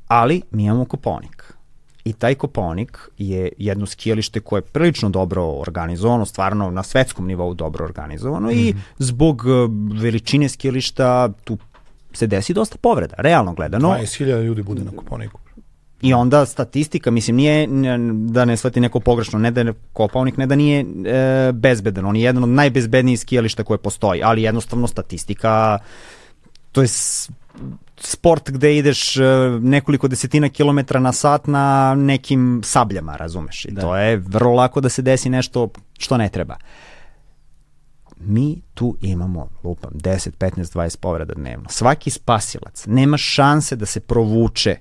Ali 0.07 0.43
mi 0.51 0.65
imamo 0.65 0.85
Koponik. 0.85 1.58
I 2.05 2.13
taj 2.13 2.35
Koponik 2.35 2.99
je 3.19 3.53
jedno 3.59 3.87
skijalište 3.87 4.41
koje 4.41 4.59
je 4.59 4.63
prilično 4.63 5.09
dobro 5.09 5.45
organizovano, 5.45 6.27
stvarno 6.27 6.71
na 6.71 6.83
svetskom 6.83 7.27
nivou 7.27 7.55
dobro 7.55 7.85
organizovano 7.85 8.49
mm 8.49 8.51
-hmm. 8.51 8.69
i 8.69 8.71
mhm. 8.71 8.79
zbog 8.99 9.43
e, 9.47 9.51
veličine 10.01 10.49
skijališta 10.49 11.33
tu 11.45 11.59
se 12.13 12.27
desi 12.27 12.55
dosta 12.55 12.77
povreda, 12.81 13.15
realno 13.19 13.53
gledano. 13.53 13.89
20.000 13.89 14.43
ljudi 14.43 14.63
bude 14.63 14.85
na 14.85 14.91
Koponiku. 14.97 15.41
I 16.03 16.15
onda 16.15 16.47
statistika, 16.47 17.11
mislim, 17.11 17.37
nije 17.37 17.69
da 18.13 18.45
ne 18.45 18.57
shvati 18.57 18.81
neko 18.81 19.01
pogrešno, 19.01 19.39
ne 19.39 19.51
da 19.51 19.61
je 19.61 19.75
Kopaonik, 19.93 20.37
ne 20.37 20.47
da 20.47 20.57
nije 20.57 20.81
e, 20.81 21.53
bezbedan, 21.53 22.07
on 22.07 22.17
je 22.17 22.23
jedan 22.23 22.43
od 22.43 22.49
najbezbednijih 22.49 23.21
skijališta 23.21 23.65
koje 23.65 23.79
postoji, 23.79 24.23
ali 24.23 24.43
jednostavno 24.43 24.87
statistika, 24.87 25.79
to 26.73 26.83
je 26.83 26.89
sport 28.01 28.51
gde 28.51 28.77
ideš 28.77 29.17
e, 29.17 29.23
nekoliko 29.61 30.09
desetina 30.09 30.49
kilometra 30.49 31.01
na 31.01 31.13
sat 31.13 31.47
na 31.47 31.95
nekim 31.95 32.61
sabljama, 32.65 33.17
razumeš? 33.17 33.65
I 33.65 33.71
da. 33.71 33.81
to 33.81 33.97
je 33.97 34.17
vrlo 34.17 34.55
lako 34.55 34.81
da 34.81 34.89
se 34.89 35.03
desi 35.03 35.31
nešto 35.31 35.69
što 35.99 36.17
ne 36.17 36.29
treba. 36.29 36.57
mi 38.21 38.61
tu 38.75 38.97
imamo, 39.01 39.49
lupam, 39.65 39.91
10, 39.95 40.31
15, 40.39 40.77
20 40.77 40.97
povreda 41.01 41.35
dnevno. 41.35 41.69
Svaki 41.69 42.11
spasilac 42.11 42.87
nema 42.87 43.17
šanse 43.17 43.77
da 43.77 43.87
se 43.87 44.01
provuče 44.01 44.77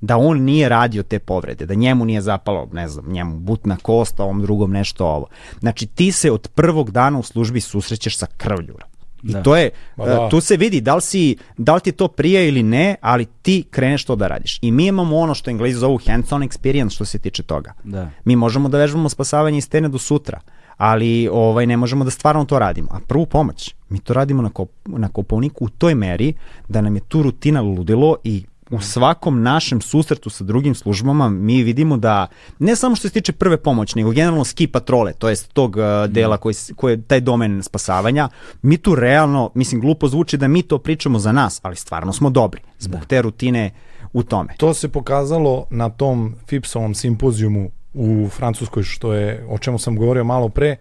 da 0.00 0.16
on 0.16 0.42
nije 0.42 0.68
radio 0.68 1.02
te 1.02 1.18
povrede, 1.18 1.66
da 1.66 1.74
njemu 1.74 2.04
nije 2.04 2.20
zapalo, 2.20 2.68
ne 2.72 2.88
znam, 2.88 3.12
njemu 3.12 3.38
butna 3.38 3.76
kosta, 3.82 4.24
ovom 4.24 4.42
drugom 4.42 4.72
nešto 4.72 5.06
ovo. 5.06 5.26
Znači 5.60 5.86
ti 5.86 6.12
se 6.12 6.30
od 6.30 6.48
prvog 6.54 6.90
dana 6.90 7.18
u 7.18 7.22
službi 7.22 7.60
susrećeš 7.60 8.18
sa 8.18 8.26
krvljurom. 8.36 8.88
I 9.24 9.32
da. 9.32 9.42
to 9.42 9.56
je, 9.56 9.70
da. 9.96 10.28
tu 10.28 10.40
se 10.40 10.56
vidi 10.56 10.80
da 10.80 10.94
li, 10.94 11.02
si, 11.02 11.36
da 11.58 11.74
li 11.74 11.80
ti 11.80 11.92
to 11.92 12.08
prije 12.08 12.48
ili 12.48 12.62
ne, 12.62 12.96
ali 13.00 13.26
ti 13.42 13.64
kreneš 13.70 14.04
to 14.04 14.16
da 14.16 14.26
radiš. 14.26 14.58
I 14.62 14.70
mi 14.70 14.86
imamo 14.86 15.16
ono 15.16 15.34
što 15.34 15.50
englezi 15.50 15.78
zovu 15.78 15.98
hands-on 15.98 16.48
experience 16.48 16.94
što 16.94 17.04
se 17.04 17.18
tiče 17.18 17.42
toga. 17.42 17.72
Da. 17.84 18.10
Mi 18.24 18.36
možemo 18.36 18.68
da 18.68 18.78
vežbamo 18.78 19.08
spasavanje 19.08 19.58
iz 19.58 19.64
stene 19.64 19.88
do 19.88 19.98
sutra, 19.98 20.40
ali 20.76 21.28
ovaj 21.32 21.66
ne 21.66 21.76
možemo 21.76 22.04
da 22.04 22.10
stvarno 22.10 22.44
to 22.44 22.58
radimo. 22.58 22.88
A 22.90 22.98
prvu 23.08 23.26
pomoć, 23.26 23.74
mi 23.88 23.98
to 23.98 24.14
radimo 24.14 24.42
na, 24.42 24.50
kop, 24.50 24.70
na 24.86 25.08
kopovniku 25.08 25.64
u 25.64 25.68
toj 25.68 25.94
meri 25.94 26.34
da 26.68 26.80
nam 26.80 26.94
je 26.94 27.00
tu 27.00 27.22
rutina 27.22 27.60
ludilo 27.60 28.16
i 28.24 28.44
u 28.70 28.80
svakom 28.80 29.42
našem 29.42 29.80
susretu 29.80 30.30
sa 30.30 30.44
drugim 30.44 30.74
službama 30.74 31.28
mi 31.28 31.62
vidimo 31.62 31.96
da 31.96 32.26
ne 32.58 32.76
samo 32.76 32.96
što 32.96 33.08
se 33.08 33.12
tiče 33.12 33.32
prve 33.32 33.56
pomoći, 33.56 33.98
nego 33.98 34.10
generalno 34.10 34.44
ski 34.44 34.66
patrole, 34.66 35.12
to 35.12 35.28
jest 35.28 35.52
tog 35.52 35.76
uh, 35.76 35.82
dela 36.10 36.36
koji, 36.36 36.54
koji 36.76 36.92
je 36.92 37.02
taj 37.02 37.20
domen 37.20 37.62
spasavanja, 37.62 38.28
mi 38.62 38.76
tu 38.76 38.94
realno, 38.94 39.50
mislim 39.54 39.80
glupo 39.80 40.08
zvuči 40.08 40.36
da 40.36 40.48
mi 40.48 40.62
to 40.62 40.78
pričamo 40.78 41.18
za 41.18 41.32
nas, 41.32 41.60
ali 41.62 41.76
stvarno 41.76 42.12
smo 42.12 42.30
dobri 42.30 42.60
zbog 42.78 43.00
da. 43.00 43.06
te 43.06 43.22
rutine 43.22 43.70
u 44.12 44.22
tome. 44.22 44.54
To 44.56 44.74
se 44.74 44.88
pokazalo 44.88 45.66
na 45.70 45.88
tom 45.88 46.34
FIPS-ovom 46.48 46.94
simpozijumu 46.94 47.70
u 47.94 48.28
Francuskoj, 48.28 48.82
što 48.82 49.12
je, 49.12 49.46
o 49.48 49.58
čemu 49.58 49.78
sam 49.78 49.96
govorio 49.96 50.24
malo 50.24 50.48
pre, 50.48 50.76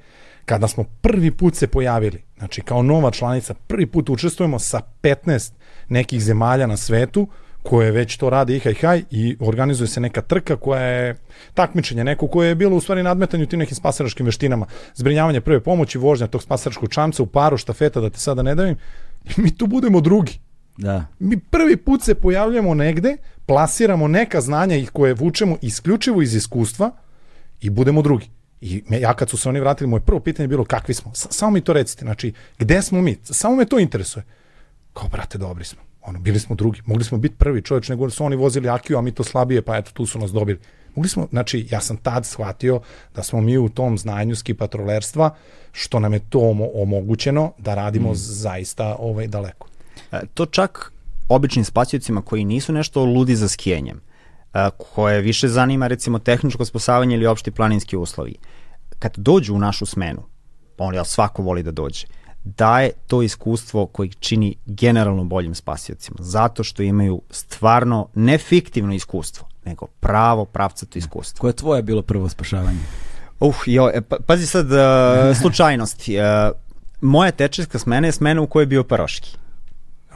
kada 0.45 0.67
smo 0.67 0.83
prvi 1.01 1.31
put 1.31 1.55
se 1.55 1.67
pojavili, 1.67 2.23
znači 2.37 2.61
kao 2.61 2.83
nova 2.83 3.11
članica, 3.11 3.53
prvi 3.67 3.85
put 3.85 4.09
učestvujemo 4.09 4.59
sa 4.59 4.81
15 5.01 5.51
nekih 5.89 6.21
zemalja 6.21 6.67
na 6.67 6.77
svetu, 6.77 7.27
koje 7.63 7.91
već 7.91 8.17
to 8.17 8.29
rade 8.29 8.55
ihaj 8.55 8.73
haj 8.73 9.03
i 9.11 9.37
organizuje 9.39 9.87
se 9.87 9.99
neka 9.99 10.21
trka 10.21 10.55
koja 10.55 10.81
je 10.81 11.15
takmičenje 11.53 12.03
neko 12.03 12.27
koje 12.27 12.47
je 12.47 12.55
bilo 12.55 12.75
u 12.75 12.81
stvari 12.81 13.03
nadmetanju 13.03 13.45
tim 13.45 13.59
nekim 13.59 13.75
spasaraškim 13.75 14.25
veštinama, 14.25 14.65
zbrinjavanje 14.95 15.41
prve 15.41 15.59
pomoći, 15.59 15.97
vožnja 15.97 16.27
tog 16.27 16.43
spasaraškog 16.43 16.89
čamca 16.89 17.23
u 17.23 17.25
paru, 17.25 17.57
štafeta, 17.57 18.01
da 18.01 18.09
te 18.09 18.19
sada 18.19 18.41
ne 18.41 18.55
davim, 18.55 18.77
i 19.25 19.29
mi 19.41 19.57
tu 19.57 19.67
budemo 19.67 20.01
drugi. 20.01 20.39
Da. 20.77 21.05
Mi 21.19 21.39
prvi 21.39 21.77
put 21.77 22.03
se 22.03 22.15
pojavljamo 22.15 22.73
negde, 22.73 23.17
plasiramo 23.45 24.07
neka 24.07 24.41
znanja 24.41 24.75
ih 24.75 24.89
koje 24.89 25.13
vučemo 25.13 25.57
isključivo 25.61 26.21
iz 26.21 26.35
iskustva 26.35 26.91
i 27.61 27.69
budemo 27.69 28.01
drugi. 28.01 28.29
I 28.61 28.83
me, 28.89 28.99
ja 28.99 29.13
kad 29.13 29.29
su 29.29 29.37
se 29.37 29.49
oni 29.49 29.59
vratili, 29.59 29.89
moje 29.89 30.01
prvo 30.01 30.19
pitanje 30.19 30.43
je 30.43 30.47
bilo 30.47 30.65
kakvi 30.65 30.93
smo. 30.93 31.11
Samo 31.13 31.51
mi 31.51 31.61
to 31.61 31.73
recite, 31.73 32.05
znači, 32.05 32.33
gde 32.59 32.81
smo 32.81 33.01
mi? 33.01 33.17
Samo 33.23 33.55
me 33.55 33.65
to 33.65 33.79
interesuje. 33.79 34.23
Kao, 34.93 35.07
brate, 35.07 35.37
dobri 35.37 35.65
smo 35.65 35.92
ono, 36.05 36.19
bili 36.19 36.39
smo 36.39 36.55
drugi, 36.55 36.81
mogli 36.85 37.03
smo 37.03 37.17
biti 37.17 37.35
prvi 37.35 37.61
čovječ, 37.61 37.89
nego 37.89 38.09
su 38.09 38.25
oni 38.25 38.35
vozili 38.35 38.69
Akiju, 38.69 38.97
a 38.97 39.01
mi 39.01 39.11
to 39.11 39.23
slabije, 39.23 39.61
pa 39.61 39.77
eto, 39.77 39.91
tu 39.93 40.05
su 40.05 40.19
nas 40.19 40.31
dobili. 40.31 40.59
Mogli 40.95 41.09
smo, 41.09 41.27
znači, 41.31 41.67
ja 41.71 41.81
sam 41.81 41.97
tad 41.97 42.25
shvatio 42.25 42.81
da 43.15 43.23
smo 43.23 43.41
mi 43.41 43.57
u 43.57 43.69
tom 43.69 43.97
znanju 43.97 44.35
ski 44.35 44.53
patrolerstva, 44.53 45.35
što 45.71 45.99
nam 45.99 46.13
je 46.13 46.19
to 46.29 46.55
omogućeno 46.73 47.51
da 47.57 47.75
radimo 47.75 48.11
mm. 48.11 48.15
zaista 48.15 48.95
ovaj, 48.99 49.27
daleko. 49.27 49.67
E, 50.11 50.19
to 50.33 50.45
čak 50.45 50.93
običnim 51.29 51.65
spasiocima 51.65 52.21
koji 52.21 52.45
nisu 52.45 52.73
nešto 52.73 53.05
ludi 53.05 53.35
za 53.35 53.47
skijenjem, 53.47 54.01
e, 54.53 54.69
koje 54.77 55.21
više 55.21 55.47
zanima 55.47 55.87
recimo 55.87 56.19
tehničko 56.19 56.65
spasavanje 56.65 57.15
ili 57.15 57.25
opšti 57.25 57.51
planinski 57.51 57.97
uslovi. 57.97 58.35
Kad 58.99 59.13
dođu 59.17 59.55
u 59.55 59.59
našu 59.59 59.85
smenu, 59.85 60.23
on 60.77 60.95
ja 60.95 61.05
svako 61.05 61.41
voli 61.41 61.63
da 61.63 61.71
dođe, 61.71 62.07
daje 62.43 62.91
to 63.07 63.21
iskustvo 63.21 63.85
koji 63.85 64.09
čini 64.09 64.55
generalno 64.65 65.23
boljim 65.23 65.55
spasiocima, 65.55 66.17
zato 66.19 66.63
što 66.63 66.83
imaju 66.83 67.21
stvarno 67.29 68.07
ne 68.15 68.37
fiktivno 68.37 68.93
iskustvo, 68.93 69.47
nego 69.65 69.85
pravo, 69.99 70.45
pravcato 70.45 70.99
iskustvo. 70.99 71.41
Koje 71.41 71.49
je 71.49 71.55
tvoje 71.55 71.83
bilo 71.83 72.01
prvo 72.01 72.29
spašavanje? 72.29 72.79
Uh, 73.39 73.55
jo, 73.65 73.89
e, 73.93 74.01
pa, 74.01 74.17
pazi 74.25 74.47
sad, 74.47 74.65
uh, 74.71 75.37
slučajnosti. 75.41 76.17
Uh, 76.17 76.23
moja 77.01 77.31
tečeska 77.31 77.79
smena 77.79 78.07
je 78.07 78.11
smena 78.11 78.41
u 78.41 78.47
kojoj 78.47 78.63
je 78.63 78.67
bio 78.67 78.83
Paroški. 78.83 79.37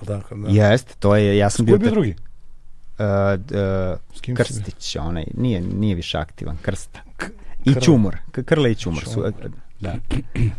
Tako, 0.06 0.36
da. 0.36 0.50
Jeste, 0.50 0.94
to 1.00 1.16
je, 1.16 1.38
ja 1.38 1.50
sam 1.50 1.66
bio... 1.66 1.74
Ko 1.74 1.76
je 1.76 1.80
bio 1.80 1.92
drugi? 1.92 2.16
Uh, 3.00 3.06
uh, 4.26 4.36
Krstić, 4.36 4.96
onaj, 4.96 5.26
nije, 5.34 5.62
nije 5.62 5.96
više 5.96 6.18
aktivan, 6.18 6.58
Krsta. 6.62 7.00
I 7.66 7.82
Ćumor, 7.82 8.18
Krle 8.46 8.72
i 8.72 8.76
Ćumor 8.76 9.04
su 9.06 9.24
Da. 9.80 9.96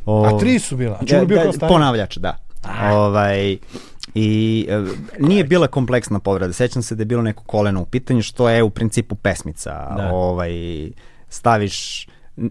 O, 0.07 0.25
a 0.25 0.39
tri 0.39 0.59
su 0.59 0.77
bila, 0.77 0.99
a 1.01 1.07
Čulo 1.07 1.25
bio 1.25 1.43
kao 1.43 1.53
stari? 1.53 1.73
Ponavljač, 1.73 2.17
da. 2.17 2.37
A. 2.63 2.95
Ovaj, 2.95 3.59
I 4.15 4.67
e, 4.69 4.85
nije 5.19 5.45
bila 5.45 5.67
kompleksna 5.67 6.19
povreda. 6.19 6.53
Sećam 6.53 6.83
se 6.83 6.95
da 6.95 7.01
je 7.01 7.07
bilo 7.07 7.23
neko 7.23 7.45
koleno 7.45 7.83
u 7.83 7.85
pitanju, 7.85 8.23
što 8.23 8.49
je 8.49 8.63
u 8.63 8.71
principu 8.71 9.15
pesmica. 9.15 9.71
Da. 9.97 10.11
Ovaj, 10.13 10.53
staviš 11.29 12.07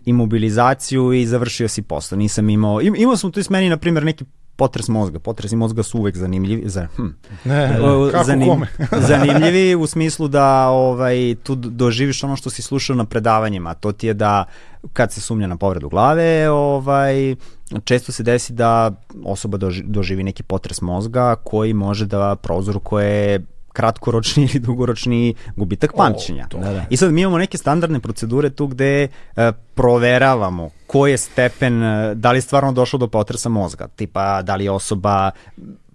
imobilizaciju 0.05 1.13
i 1.13 1.25
završio 1.25 1.67
si 1.67 1.81
posao. 1.81 2.17
Nisam 2.17 2.49
imao, 2.49 2.81
im, 2.81 2.95
imao 2.97 3.17
sam 3.17 3.31
tu 3.31 3.43
s 3.43 3.49
meni, 3.49 3.69
na 3.69 3.77
primjer, 3.77 4.03
neki 4.03 4.25
potres 4.57 4.87
mozga. 4.87 5.19
Potresi 5.19 5.55
mozga 5.55 5.83
su 5.83 5.99
uvek 5.99 6.17
zanimljivi. 6.17 6.69
Za, 6.69 6.87
hm, 6.95 7.07
ne, 7.45 7.67
ne, 7.67 7.77
kako 8.11 8.23
zanim, 8.23 8.49
kome? 8.49 8.67
zanimljivi 9.09 9.75
u 9.75 9.87
smislu 9.87 10.27
da 10.27 10.67
ovaj, 10.67 11.35
tu 11.43 11.55
doživiš 11.55 12.23
ono 12.23 12.35
što 12.35 12.49
si 12.49 12.61
slušao 12.61 12.95
na 12.95 13.05
predavanjima. 13.05 13.73
To 13.73 13.91
ti 13.91 14.07
je 14.07 14.13
da 14.13 14.45
kad 14.93 15.11
se 15.11 15.21
sumnja 15.21 15.47
na 15.47 15.57
povredu 15.57 15.89
glave, 15.89 16.49
ovaj, 16.49 17.35
često 17.83 18.11
se 18.11 18.23
desi 18.23 18.53
da 18.53 18.91
osoba 19.25 19.57
doživi 19.83 20.23
neki 20.23 20.43
potres 20.43 20.81
mozga 20.81 21.35
koji 21.35 21.73
može 21.73 22.05
da 22.05 22.35
prozoruje 22.35 23.41
kratkoročni 23.77 24.43
ili 24.43 24.59
dugoročni 24.59 25.33
gubitak 25.55 25.93
pamćenja. 25.97 26.47
da, 26.51 26.73
da. 26.73 26.85
I 26.89 26.97
sad 26.97 27.13
mi 27.13 27.21
imamo 27.21 27.37
neke 27.37 27.57
standardne 27.57 27.99
procedure 27.99 28.49
tu 28.49 28.67
gde 28.67 29.03
e, 29.03 29.51
proveravamo 29.75 30.69
koji 30.87 31.11
je 31.11 31.17
stepen, 31.17 31.83
e, 31.83 32.15
da 32.15 32.31
li 32.31 32.37
je 32.37 32.41
stvarno 32.41 32.71
došlo 32.71 32.99
do 32.99 33.07
potresa 33.07 33.49
mozga, 33.49 33.87
tipa 33.87 34.41
da 34.41 34.55
li 34.55 34.63
je 34.63 34.71
osoba 34.71 35.31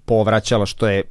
povraćala 0.05 0.67
što 0.67 0.89
je 0.89 1.03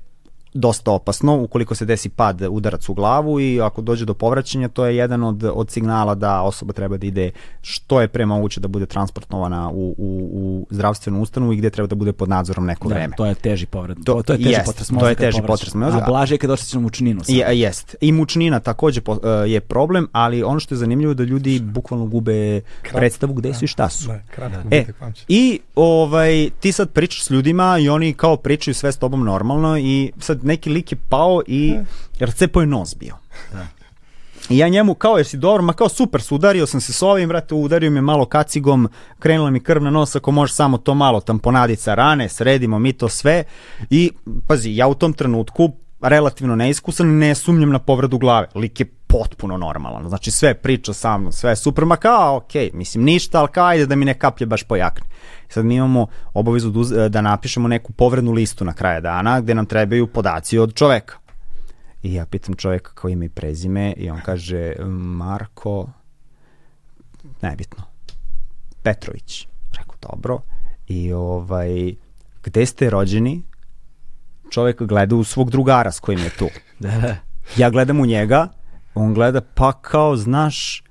dosta 0.54 0.92
opasno 0.92 1.42
ukoliko 1.42 1.76
se 1.76 1.86
desi 1.86 2.10
pad 2.10 2.42
udarac 2.50 2.90
u 2.90 2.94
glavu 2.94 3.40
i 3.40 3.62
ako 3.62 3.82
dođe 3.82 4.06
do 4.06 4.14
povraćanja 4.14 4.68
to 4.68 4.86
je 4.86 4.96
jedan 4.96 5.24
od, 5.24 5.44
od 5.54 5.70
signala 5.70 6.16
da 6.16 6.42
osoba 6.42 6.74
treba 6.74 6.98
da 6.98 7.08
ide 7.08 7.32
što 7.62 8.02
je 8.02 8.08
pre 8.08 8.26
moguće 8.26 8.60
da 8.60 8.68
bude 8.68 8.86
transportovana 8.86 9.70
u, 9.70 9.96
u, 9.98 10.30
u 10.34 10.68
zdravstvenu 10.70 11.22
ustanovu 11.22 11.54
i 11.54 11.56
gde 11.58 11.70
treba 11.70 11.88
da 11.88 11.96
bude 11.96 12.14
pod 12.14 12.30
nadzorom 12.30 12.66
neko 12.66 12.90
da, 12.90 12.96
vreme. 12.96 13.16
To 13.18 13.26
je 13.26 13.36
teži 13.36 13.66
povrat. 13.66 13.98
To, 14.06 14.24
to 14.24 14.34
je 14.34 14.38
teži 14.38 14.50
jest, 14.50 14.66
potres 14.66 14.92
mozga. 14.92 15.06
To 15.06 15.10
je 15.10 15.16
teži 15.16 15.42
potres 15.48 15.74
mozga. 15.74 16.02
A 16.02 16.06
blaže 16.06 16.34
je 16.34 16.38
kad 16.38 16.50
oštećeš 16.50 16.80
mučninu. 16.80 17.22
Je, 17.28 17.60
jest. 17.60 17.96
I 18.02 18.12
mučnina 18.12 18.60
takođe 18.60 19.02
po, 19.02 19.12
uh, 19.12 19.20
je 19.46 19.60
problem, 19.62 20.08
ali 20.12 20.44
ono 20.44 20.60
što 20.60 20.76
je 20.76 20.80
zanimljivo 20.80 21.14
da 21.14 21.24
ljudi 21.24 21.60
bukvalno 21.60 22.06
gube 22.06 22.62
Krat, 22.82 22.96
predstavu 22.96 23.34
gde 23.34 23.50
da, 23.50 23.56
su 23.56 23.66
i 23.66 23.68
šta 23.68 23.90
su. 23.90 24.08
Da, 24.08 24.20
kratko 24.36 24.68
e, 24.72 24.86
I 25.28 25.60
ovaj, 25.76 26.50
ti 26.60 26.72
sad 26.72 26.90
pričaš 26.90 27.24
s 27.24 27.30
ljudima 27.30 27.78
i 27.78 27.90
oni 27.90 28.14
kao 28.14 28.38
pričaju 28.38 28.76
sve 28.76 28.92
s 28.92 28.98
tobom 28.98 29.24
normalno 29.24 29.78
i 29.78 30.12
sad 30.20 30.41
neki 30.44 30.70
lik 30.70 30.92
je 30.92 30.98
pao 31.10 31.42
i 31.48 31.76
rcepo 32.20 32.62
je 32.62 32.68
nos 32.68 32.96
bio. 32.96 33.16
Da. 33.54 33.68
I 34.50 34.58
ja 34.58 34.68
njemu 34.68 34.94
kao 34.94 35.18
jesi 35.18 35.38
dobro, 35.38 35.64
ma 35.64 35.74
kao 35.74 35.90
super, 35.90 36.22
sudario 36.22 36.66
sam 36.66 36.82
se 36.82 36.94
s 36.94 37.02
ovim, 37.02 37.30
brate, 37.30 37.56
udario 37.56 37.92
me 37.92 38.02
malo 38.02 38.26
kacigom, 38.26 38.90
krenula 39.20 39.50
mi 39.50 39.60
krv 39.60 39.84
na 39.84 39.90
nos, 39.90 40.16
ako 40.16 40.32
može 40.32 40.54
samo 40.54 40.78
to 40.78 40.94
malo 40.94 41.22
tamponadica 41.22 41.96
rane, 41.96 42.30
sredimo 42.30 42.80
mi 42.80 42.94
to 42.94 43.10
sve 43.10 43.44
i 43.90 44.12
pazi, 44.48 44.76
ja 44.76 44.88
u 44.88 44.94
tom 44.94 45.14
trenutku 45.14 45.72
relativno 46.02 46.56
neiskusan, 46.56 47.18
ne 47.18 47.36
sumnjam 47.36 47.70
na 47.70 47.80
povredu 47.80 48.18
glave. 48.18 48.48
Lik 48.56 48.80
je 48.80 48.86
potpuno 49.08 49.58
normalan. 49.58 50.10
Znači 50.10 50.32
sve 50.32 50.54
priča 50.54 50.94
sa 50.94 51.18
mnom, 51.18 51.32
sve 51.32 51.50
je 51.50 51.56
super, 51.56 51.86
ma 51.86 51.96
kao, 51.96 52.36
ok, 52.36 52.74
mislim 52.74 53.04
ništa, 53.04 53.40
ali 53.40 53.48
kao 53.52 53.66
ajde 53.66 53.86
da 53.86 53.96
mi 53.96 54.06
ne 54.06 54.14
kaplje 54.14 54.46
baš 54.48 54.64
pojakne. 54.64 55.08
Sad 55.52 55.66
mi 55.66 55.76
imamo 55.76 56.08
obavezu 56.34 56.70
da, 56.70 57.10
da 57.10 57.22
napišemo 57.22 57.68
neku 57.68 57.94
povrednu 57.94 58.32
listu 58.32 58.66
na 58.66 58.74
kraje 58.74 59.02
dana 59.02 59.42
gde 59.42 59.56
nam 59.56 59.66
trebaju 59.66 60.08
podaci 60.08 60.58
od 60.58 60.74
čoveka. 60.74 61.16
I 62.04 62.14
ja 62.14 62.26
pitam 62.26 62.56
čoveka 62.56 62.92
kao 62.94 63.10
ime 63.10 63.26
i 63.26 63.30
prezime 63.30 63.94
i 63.98 64.10
on 64.10 64.20
kaže 64.26 64.74
Marko, 64.90 65.90
nebitno, 67.42 67.84
Petrović. 68.84 69.48
Rekao, 69.78 69.96
dobro. 70.02 70.40
I 70.88 71.14
ovaj, 71.14 71.96
gde 72.44 72.66
ste 72.66 72.90
rođeni? 72.90 73.44
Čovek 74.52 74.82
gleda 74.82 75.16
u 75.16 75.24
svog 75.24 75.52
drugara 75.52 75.92
s 75.92 76.00
kojim 76.00 76.20
je 76.20 76.30
tu. 76.30 76.50
da. 76.80 77.16
Ja 77.58 77.70
gledam 77.70 78.00
u 78.00 78.06
njega, 78.06 78.48
on 78.96 79.14
gleda, 79.14 79.42
pa 79.42 79.74
kao, 79.74 80.16
znaš, 80.16 80.84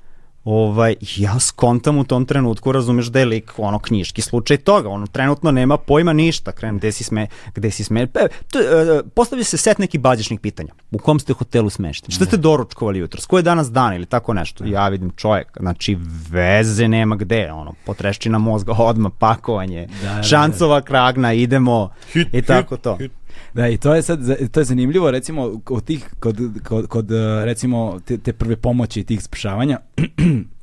ovaj, 0.51 0.95
ja 1.17 1.41
skontam 1.41 1.99
u 1.99 2.05
tom 2.05 2.25
trenutku, 2.27 2.73
razumeš 2.73 3.07
da 3.07 3.19
je 3.19 3.25
lik 3.25 3.53
ono 3.57 3.79
knjiški 3.79 4.23
slučaj 4.23 4.57
toga, 4.57 4.89
ono 4.89 5.07
trenutno 5.07 5.51
nema 5.51 5.77
pojma 5.77 6.13
ništa, 6.13 6.53
krenem 6.53 6.79
gde 6.79 6.93
si 6.93 7.05
sme, 7.05 7.27
gde 7.55 7.71
si 7.71 7.85
sme, 7.85 8.07
pe, 8.07 8.21
to, 8.53 8.59
uh, 8.59 9.11
postavlja 9.15 9.45
se 9.45 9.57
set 9.57 9.79
nekih 9.79 10.01
bazičnih 10.01 10.41
pitanja, 10.41 10.73
u 10.91 10.99
kom 10.99 11.21
ste 11.21 11.33
hotelu 11.33 11.71
smešteni, 11.71 12.15
šta 12.15 12.25
ste 12.25 12.37
doručkovali 12.37 12.99
jutro, 12.99 13.21
ko 13.29 13.39
je 13.39 13.43
danas 13.43 13.71
dan 13.71 13.95
ili 13.95 14.07
tako 14.07 14.35
nešto, 14.35 14.65
ja 14.65 14.89
vidim 14.89 15.11
čovjek, 15.17 15.57
znači 15.61 15.97
veze 16.31 16.89
nema 16.89 17.17
gde, 17.17 17.53
ono, 17.53 17.75
potreščina 17.87 18.39
mozga, 18.39 18.75
odma, 18.79 19.11
pakovanje, 19.11 19.89
da, 20.03 20.15
da, 20.15 20.23
šancova 20.23 20.81
kragna, 20.81 21.33
idemo 21.33 21.91
hit, 22.13 22.29
i 22.33 22.43
tako 22.43 22.75
hit, 22.75 22.83
to. 22.83 22.97
Hit. 22.97 23.20
Da, 23.55 23.69
i 23.69 23.77
to 23.77 23.95
je 23.95 24.03
sad, 24.03 24.21
to 24.53 24.61
je 24.61 24.65
zanimljivo, 24.65 25.11
recimo, 25.11 25.61
kod 25.65 25.85
tih, 25.85 26.07
kod, 26.21 26.39
kod, 26.65 26.87
kod 26.87 27.11
recimo, 27.45 28.01
te, 28.05 28.19
te 28.19 28.33
prve 28.33 28.57
pomoći 28.57 29.05
tih 29.05 29.23
spašavanja, 29.23 29.79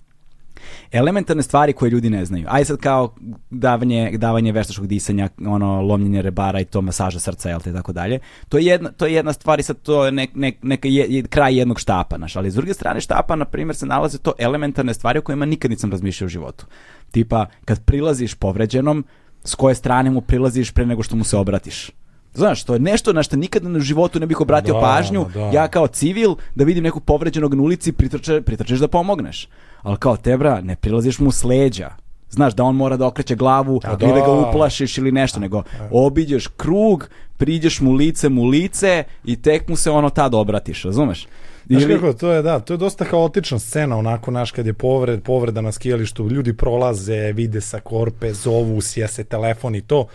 elementarne 0.91 1.43
stvari 1.43 1.73
koje 1.73 1.89
ljudi 1.89 2.09
ne 2.09 2.25
znaju. 2.25 2.45
Aj 2.49 2.65
sad 2.65 2.77
kao 2.77 3.15
davanje, 3.49 4.11
davanje 4.17 4.51
veštačkog 4.51 4.87
disanja, 4.87 5.29
ono, 5.45 5.81
lomljenje 5.81 6.21
rebara 6.21 6.59
i 6.59 6.65
to 6.65 6.81
masaža 6.81 7.19
srca, 7.19 7.49
jel 7.49 7.59
te, 7.59 7.73
tako 7.73 7.93
dalje. 7.93 8.19
To 8.49 8.57
je 8.57 8.65
jedna, 8.65 8.91
to 8.91 9.05
je 9.05 9.13
jedna 9.13 9.33
stvar 9.33 9.59
i 9.59 9.63
sad 9.63 9.81
to 9.81 10.05
je 10.05 10.11
nek, 10.11 10.35
nek, 10.35 10.57
neka 10.61 10.87
je, 10.87 11.05
je, 11.09 11.23
kraj 11.23 11.57
jednog 11.57 11.79
štapa, 11.79 12.17
naš. 12.17 12.35
Ali 12.35 12.51
s 12.51 12.55
druge 12.55 12.73
strane 12.73 13.01
štapa, 13.01 13.35
na 13.35 13.45
primjer, 13.45 13.75
se 13.75 13.85
nalaze 13.85 14.17
to 14.17 14.33
elementarne 14.37 14.93
stvari 14.93 15.19
o 15.19 15.21
kojima 15.21 15.45
nikad 15.45 15.71
nisam 15.71 15.91
razmišljao 15.91 16.25
u 16.25 16.29
životu. 16.29 16.65
Tipa, 17.11 17.45
kad 17.65 17.85
prilaziš 17.85 18.33
povređenom, 18.33 19.05
s 19.43 19.55
koje 19.55 19.75
strane 19.75 20.11
mu 20.11 20.21
prilaziš 20.21 20.71
pre 20.71 20.85
nego 20.85 21.03
što 21.03 21.15
mu 21.15 21.23
se 21.23 21.37
obratiš. 21.37 21.91
Znaš, 22.37 22.63
to 22.63 22.73
je 22.73 22.79
nešto 22.79 23.13
na 23.13 23.23
što 23.23 23.35
nikada 23.35 23.69
na 23.69 23.79
životu 23.79 24.19
ne 24.19 24.25
bih 24.25 24.41
obratio 24.41 24.73
da, 24.73 24.79
pažnju. 24.79 25.25
Da. 25.33 25.39
Ja 25.53 25.67
kao 25.67 25.87
civil, 25.87 26.35
da 26.55 26.63
vidim 26.63 26.83
nekog 26.83 27.03
povređenog 27.03 27.53
na 27.53 27.61
ulici, 27.61 27.91
pritrče, 27.91 28.41
pritrčeš 28.41 28.79
da 28.79 28.87
pomogneš. 28.87 29.47
Ali 29.81 29.97
kao 29.97 30.17
tebra, 30.17 30.61
ne 30.61 30.75
prilaziš 30.75 31.19
mu 31.19 31.31
s 31.31 31.43
leđa. 31.43 31.89
Znaš, 32.29 32.53
da 32.53 32.63
on 32.63 32.75
mora 32.75 32.97
da 32.97 33.07
okreće 33.07 33.35
glavu 33.35 33.79
da. 33.83 33.97
ili 34.01 34.21
ga 34.21 34.31
uplašiš 34.31 34.97
ili 34.97 35.11
nešto, 35.11 35.39
nego 35.39 35.63
obiđeš 35.91 36.47
krug, 36.47 37.09
priđeš 37.37 37.81
mu 37.81 37.93
lice 37.93 38.29
mu 38.29 38.45
lice 38.45 39.03
i 39.25 39.41
tek 39.41 39.67
mu 39.67 39.75
se 39.75 39.91
ono 39.91 40.09
tad 40.09 40.33
obratiš, 40.33 40.83
razumeš? 40.83 41.27
Znaš 41.69 41.83
ili... 41.83 41.93
kako, 41.93 42.13
to 42.13 42.31
je, 42.31 42.41
da, 42.41 42.59
to 42.59 42.73
je 42.73 42.77
dosta 42.77 43.05
haotična 43.05 43.59
scena, 43.59 43.97
onako, 43.97 44.31
naš, 44.31 44.51
kad 44.51 44.65
je 44.65 44.73
povred, 44.73 45.23
povreda 45.23 45.61
na 45.61 45.71
skijalištu, 45.71 46.29
ljudi 46.29 46.53
prolaze, 46.53 47.31
vide 47.31 47.61
sa 47.61 47.79
korpe, 47.79 48.33
zovu, 48.33 48.81
sija 48.81 49.07
se 49.07 49.23
telefon 49.23 49.75
i 49.75 49.81
to 49.81 50.07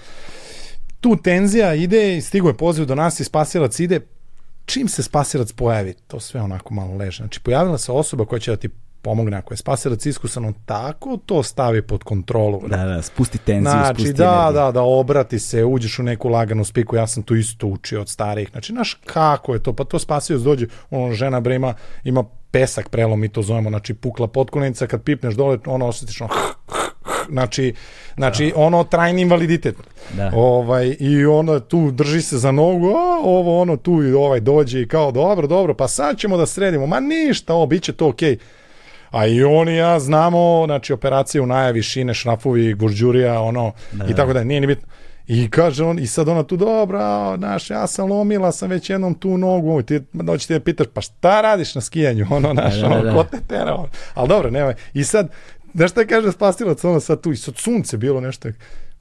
tu 1.03 1.17
tenzija 1.17 1.75
ide, 1.75 2.21
stigo 2.21 2.49
je 2.49 2.57
poziv 2.57 2.85
do 2.85 2.95
nas 2.95 3.21
i 3.21 3.25
spasilac 3.25 3.81
ide, 3.81 4.01
čim 4.65 4.89
se 4.89 5.03
spasilac 5.03 5.53
pojavi, 5.53 5.95
to 6.07 6.21
sve 6.21 6.41
onako 6.41 6.75
malo 6.75 6.97
leže. 6.97 7.17
Znači, 7.17 7.41
pojavila 7.41 7.79
se 7.79 7.93
osoba 7.93 8.25
koja 8.25 8.39
će 8.39 8.51
da 8.51 8.57
ti 8.57 8.69
pomogne 9.03 9.37
ako 9.37 9.55
je 9.55 9.59
spasilac 9.59 10.07
iskusan, 10.07 10.45
on 10.45 10.55
tako 10.65 11.19
to 11.27 11.43
stavi 11.43 11.83
pod 11.83 12.05
kontrolu. 12.05 12.63
Da, 12.69 12.85
da, 12.85 13.03
spusti 13.03 13.39
tenziju, 13.39 13.71
znači, 13.71 13.95
spusti 13.95 14.13
da, 14.13 14.25
energiju. 14.25 14.63
da, 14.63 14.73
da, 14.73 14.83
obrati 14.83 15.39
se, 15.39 15.65
uđeš 15.65 15.99
u 15.99 16.03
neku 16.03 16.29
laganu 16.29 16.65
spiku, 16.65 16.97
ja 16.97 17.07
sam 17.07 17.23
tu 17.23 17.35
isto 17.35 17.67
učio 17.67 18.01
od 18.01 18.09
starih. 18.09 18.49
Znači, 18.51 18.73
znaš 18.73 18.95
kako 19.05 19.55
je 19.55 19.63
to, 19.63 19.73
pa 19.73 19.85
to 19.85 19.99
spasilac 19.99 20.43
dođe, 20.43 20.67
ono, 20.91 21.15
žena 21.15 21.41
bre 21.41 21.55
ima, 21.55 21.75
ima 22.05 22.25
pesak 22.51 22.89
prelom, 22.89 23.21
mi 23.21 23.29
to 23.29 23.43
zovemo, 23.43 23.71
znači 23.71 23.95
pukla 23.95 24.27
potkolenica, 24.27 24.87
kad 24.87 25.03
pipneš 25.03 25.35
dole, 25.35 25.59
ono 25.67 25.87
osjetiš 25.87 26.21
ono, 26.21 26.35
znači, 27.31 27.75
znači 28.17 28.52
da. 28.55 28.60
ono 28.60 28.84
trajni 28.84 29.23
invaliditet. 29.23 29.76
Da. 30.17 30.31
Ovaj, 30.34 30.97
I 31.01 31.25
ono 31.25 31.60
tu 31.60 31.91
drži 31.91 32.23
se 32.23 32.39
za 32.39 32.52
nogu, 32.52 32.89
a, 32.89 33.20
ovo 33.25 33.60
ono 33.60 33.76
tu 33.76 34.02
i 34.02 34.12
ovaj 34.12 34.41
dođe 34.41 34.81
i 34.81 34.89
kao 34.89 35.12
dobro, 35.12 35.47
dobro, 35.47 35.75
pa 35.75 35.89
sad 35.89 36.18
ćemo 36.18 36.36
da 36.36 36.47
sredimo, 36.47 36.86
ma 36.86 37.01
ništa, 37.01 37.55
ovo, 37.55 37.67
bit 37.67 37.83
će 37.83 37.92
to 37.92 38.09
okej. 38.09 38.36
Okay. 38.36 38.39
A 39.10 39.26
i 39.26 39.44
on 39.44 39.68
i 39.68 39.76
ja 39.76 40.01
znamo, 40.01 40.62
znači 40.67 40.92
operacije 40.92 41.42
u 41.42 41.47
najavi, 41.47 41.83
šine, 41.83 42.15
šrafovi, 42.15 42.75
gurđurija, 42.75 43.41
ono, 43.41 43.73
da. 43.92 44.07
i 44.07 44.15
tako 44.15 44.33
da, 44.33 44.44
nije 44.44 44.60
ni 44.60 44.67
bitno. 44.67 44.89
I 45.26 45.51
kaže 45.51 45.84
on, 45.84 45.99
i 45.99 46.07
sad 46.07 46.28
ona 46.28 46.42
tu, 46.42 46.57
dobra, 46.57 47.36
znaš, 47.36 47.70
ja 47.70 47.86
sam 47.86 48.10
lomila 48.10 48.52
sam 48.52 48.70
već 48.70 48.91
jednom 48.91 49.15
tu 49.15 49.39
nogu, 49.39 49.83
ti 49.83 50.01
doći 50.12 50.49
ti 50.49 50.55
da 50.55 50.60
pitaš, 50.60 50.86
pa 50.94 51.01
šta 51.01 51.41
radiš 51.41 51.75
na 51.75 51.81
skijanju, 51.81 52.26
ono, 52.36 52.52
znaš, 52.52 52.75
da, 52.75 52.89
da, 52.89 52.94
ono, 52.94 53.02
da. 53.02 53.15
ko 53.15 53.25
te 53.25 53.39
tera, 53.49 53.75
ono. 53.75 53.89
Ali 54.15 54.28
dobro, 54.28 54.51
nema. 54.51 54.75
I 54.94 55.05
sad, 55.05 55.28
Znaš 55.75 55.91
šta 55.91 56.07
kaže 56.07 56.33
spasilac, 56.33 56.84
ono 56.84 57.01
sad 57.01 57.20
tu, 57.20 57.33
i 57.33 57.36
sad 57.36 57.57
sunce 57.57 57.97
bilo 57.97 58.20
nešto. 58.20 58.49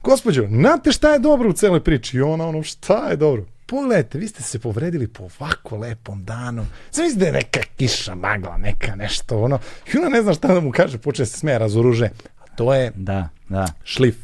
Gospodjo, 0.02 0.48
znate 0.48 0.92
šta 0.92 1.12
je 1.12 1.18
dobro 1.18 1.50
u 1.50 1.52
celoj 1.52 1.84
priči? 1.84 2.16
I 2.16 2.20
ona, 2.20 2.48
ono, 2.48 2.62
šta 2.62 3.08
je 3.08 3.16
dobro? 3.16 3.44
Pogledajte, 3.66 4.18
vi 4.18 4.28
ste 4.28 4.42
se 4.42 4.58
povredili 4.58 5.08
po 5.08 5.22
ovako 5.22 5.76
lepom 5.76 6.24
danu. 6.24 6.66
Znam 6.92 7.08
da 7.14 7.26
je 7.26 7.32
neka 7.32 7.60
kiša, 7.76 8.14
magla, 8.14 8.56
neka 8.56 8.94
nešto, 8.94 9.38
ono. 9.38 9.58
I 9.94 9.98
ona 9.98 10.08
ne 10.08 10.22
zna 10.22 10.34
šta 10.34 10.54
da 10.54 10.60
mu 10.60 10.72
kaže, 10.72 10.98
počne 10.98 11.26
se 11.26 11.38
smeja, 11.38 11.58
razoruže. 11.58 12.08
A 12.40 12.56
to 12.56 12.74
je 12.74 12.92
da, 12.94 13.28
da. 13.48 13.66
šlif. 13.84 14.16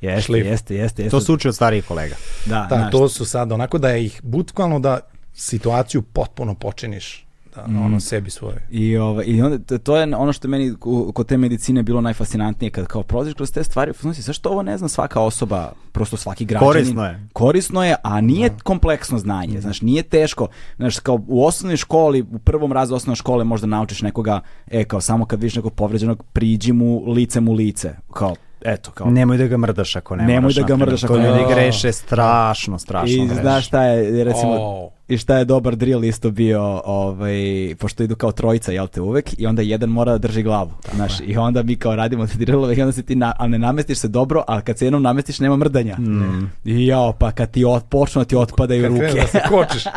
Jeste, 0.00 0.22
šlif. 0.22 0.46
jeste, 0.46 0.74
jeste, 0.74 1.02
jeste. 1.02 1.10
To 1.10 1.20
su 1.20 1.34
uči 1.34 1.48
od 1.48 1.54
starijih 1.54 1.84
kolega. 1.84 2.16
Da, 2.46 2.66
da 2.70 2.90
to 2.90 3.08
su 3.08 3.24
sad 3.24 3.52
onako 3.52 3.78
da 3.78 3.90
je 3.90 4.04
ih 4.04 4.20
bukvalno 4.22 4.78
da 4.78 5.00
situaciju 5.34 6.02
potpuno 6.02 6.54
počiniš 6.54 7.23
da, 7.56 7.66
mm. 7.68 7.82
ono 7.82 8.00
sebi 8.00 8.30
svoje. 8.30 8.66
I, 8.70 8.96
ovaj, 8.96 9.24
i 9.26 9.42
onda, 9.42 9.78
to 9.78 9.96
je 9.96 10.16
ono 10.16 10.32
što 10.32 10.48
meni 10.48 10.74
kod 11.14 11.26
te 11.26 11.36
medicine 11.36 11.82
bilo 11.82 12.00
najfascinantnije, 12.00 12.70
kad 12.70 12.86
kao 12.86 13.02
prolaziš 13.02 13.34
kroz 13.34 13.52
te 13.52 13.64
stvari, 13.64 13.92
znači, 14.00 14.22
zašto 14.22 14.48
ovo 14.48 14.62
ne 14.62 14.78
zna 14.78 14.88
svaka 14.88 15.20
osoba, 15.20 15.72
prosto 15.92 16.16
svaki 16.16 16.44
građanin. 16.44 16.72
Korisno 16.72 17.04
je. 17.04 17.28
Korisno 17.32 17.84
je, 17.84 17.96
a 18.02 18.20
nije 18.20 18.48
da. 18.48 18.56
kompleksno 18.62 19.18
znanje, 19.18 19.58
mm. 19.58 19.60
znaš, 19.60 19.82
nije 19.82 20.02
teško. 20.02 20.48
Znaš, 20.76 20.98
kao 20.98 21.20
u 21.28 21.46
osnovnoj 21.46 21.76
školi, 21.76 22.22
u 22.22 22.38
prvom 22.38 22.72
razu 22.72 22.94
osnovne 22.94 23.16
škole 23.16 23.44
možda 23.44 23.66
naučiš 23.66 24.02
nekoga, 24.02 24.40
e, 24.70 24.84
kao 24.84 25.00
samo 25.00 25.26
kad 25.26 25.40
vidiš 25.40 25.56
nekog 25.56 25.74
povređenog, 25.74 26.22
priđi 26.32 26.72
mu 26.72 27.12
lice 27.12 27.40
mu 27.40 27.52
lice, 27.52 27.94
kao 28.12 28.34
eto 28.64 28.90
kao 28.90 29.10
nemoj 29.10 29.36
da 29.36 29.46
ga 29.46 29.56
mrdaš 29.56 29.96
ako 29.96 30.16
ne 30.16 30.24
nemoj 30.24 30.52
da 30.52 30.62
ga 30.62 30.76
mrdaš 30.76 31.04
ako 31.04 31.18
ne 31.18 31.28
ljudi 31.28 31.44
greše 31.54 31.92
strašno 31.92 32.78
strašno 32.78 33.24
i 33.24 33.26
greše. 33.26 33.40
znaš 33.40 33.66
šta 33.66 33.82
je 33.82 34.24
recimo 34.24 34.52
oh. 34.52 34.92
I 35.08 35.18
šta 35.18 35.38
je 35.38 35.44
dobar 35.44 35.76
drill 35.76 36.04
isto 36.04 36.30
bio 36.30 36.62
ovaj 36.84 37.74
pošto 37.78 38.02
idu 38.02 38.16
kao 38.16 38.32
trojica 38.32 38.72
jel 38.72 38.86
te 38.88 39.00
uvek 39.00 39.38
i 39.38 39.46
onda 39.46 39.62
jedan 39.62 39.88
mora 39.88 40.12
da 40.12 40.18
drži 40.18 40.42
glavu 40.42 40.72
Tako 40.82 40.96
znaš 40.96 41.20
je. 41.20 41.26
i 41.26 41.36
onda 41.36 41.62
mi 41.62 41.76
kao 41.76 41.96
radimo 41.96 42.26
te 42.26 42.38
drillove 42.38 42.76
i 42.76 42.80
onda 42.82 42.92
se 42.92 43.02
ti 43.02 43.14
na, 43.14 43.32
a 43.38 43.46
ne 43.46 43.58
namestiš 43.58 43.98
se 43.98 44.08
dobro 44.08 44.44
a 44.48 44.60
kad 44.60 44.78
se 44.78 44.86
jednom 44.86 45.02
namestiš 45.02 45.40
nema 45.40 45.56
mrdanja. 45.56 45.96
Mm. 45.98 46.50
i 46.64 46.86
jao 46.86 47.12
pa 47.12 47.32
kad 47.32 47.50
ti 47.50 47.64
od, 47.64 47.82
počnu 47.88 48.20
da 48.20 48.24
ti 48.24 48.36
otpadaju 48.36 48.82
kad 48.82 48.92
ruke. 48.92 49.20
da 49.20 49.26
se 49.26 49.40
kočiš. 49.48 49.84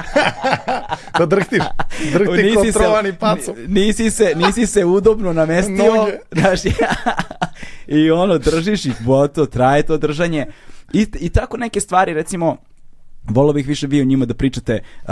Da 1.17 1.25
drhtiš 1.25 1.63
drhti 2.13 2.43
nisi 2.43 2.71
se, 2.71 3.13
pacom. 3.19 3.55
nisi 3.67 4.11
se 4.11 4.33
nisi 4.35 4.67
se 4.67 4.85
udobno 4.85 5.33
namestio 5.33 6.07
znaš 6.39 6.59
i 7.87 8.11
ono 8.11 8.37
držiš 8.37 8.85
i 8.85 8.91
boto, 8.99 9.45
traje 9.45 9.83
to 9.83 9.97
držanje. 9.97 10.45
I, 10.93 11.07
i 11.19 11.29
tako 11.29 11.57
neke 11.57 11.79
stvari 11.81 12.13
recimo 12.13 12.57
volio 13.29 13.53
bih 13.53 13.67
više 13.67 13.87
bio 13.87 14.05
njima 14.05 14.25
da 14.25 14.33
pričate 14.33 14.79
uh, 15.03 15.09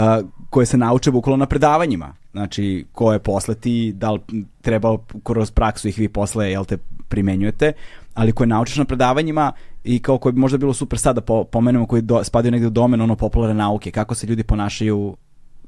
koje 0.50 0.66
se 0.66 0.76
nauče 0.76 1.10
bukvalno 1.10 1.36
na 1.36 1.46
predavanjima. 1.46 2.14
Znači, 2.32 2.86
koje 2.92 3.18
posle 3.18 3.54
ti, 3.54 3.92
da 3.92 4.10
li 4.10 4.20
treba 4.60 4.98
kroz 5.22 5.50
praksu 5.50 5.88
ih 5.88 5.98
vi 5.98 6.08
posle, 6.08 6.50
jel 6.50 6.64
te, 6.64 6.78
primenjujete, 7.08 7.72
ali 8.14 8.32
koje 8.32 8.46
naučiš 8.46 8.76
na 8.76 8.84
predavanjima 8.84 9.52
i 9.84 9.98
kao 9.98 10.18
koje 10.18 10.32
bi 10.32 10.40
možda 10.40 10.58
bilo 10.58 10.74
super 10.74 10.98
sad 10.98 11.14
da 11.14 11.20
po, 11.20 11.44
pomenemo 11.44 11.86
koji 11.86 12.02
do, 12.02 12.24
spadaju 12.24 12.52
negde 12.52 12.66
u 12.66 12.70
domen 12.70 13.00
ono 13.00 13.16
popularne 13.16 13.54
nauke, 13.54 13.90
kako 13.90 14.14
se 14.14 14.26
ljudi 14.26 14.42
ponašaju 14.42 15.16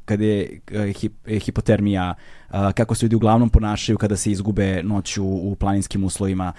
kad 0.08 0.20
je 0.20 0.60
uh, 0.72 0.96
hip, 0.96 1.12
hipotermija, 1.40 2.14
uh, 2.50 2.54
kako 2.74 2.94
se 2.94 3.04
ljudi 3.04 3.16
uglavnom 3.16 3.50
ponašaju 3.50 3.98
kada 3.98 4.16
se 4.16 4.30
izgube 4.30 4.82
noću 4.82 5.24
u 5.24 5.54
planinskim 5.54 6.04
uslovima, 6.04 6.52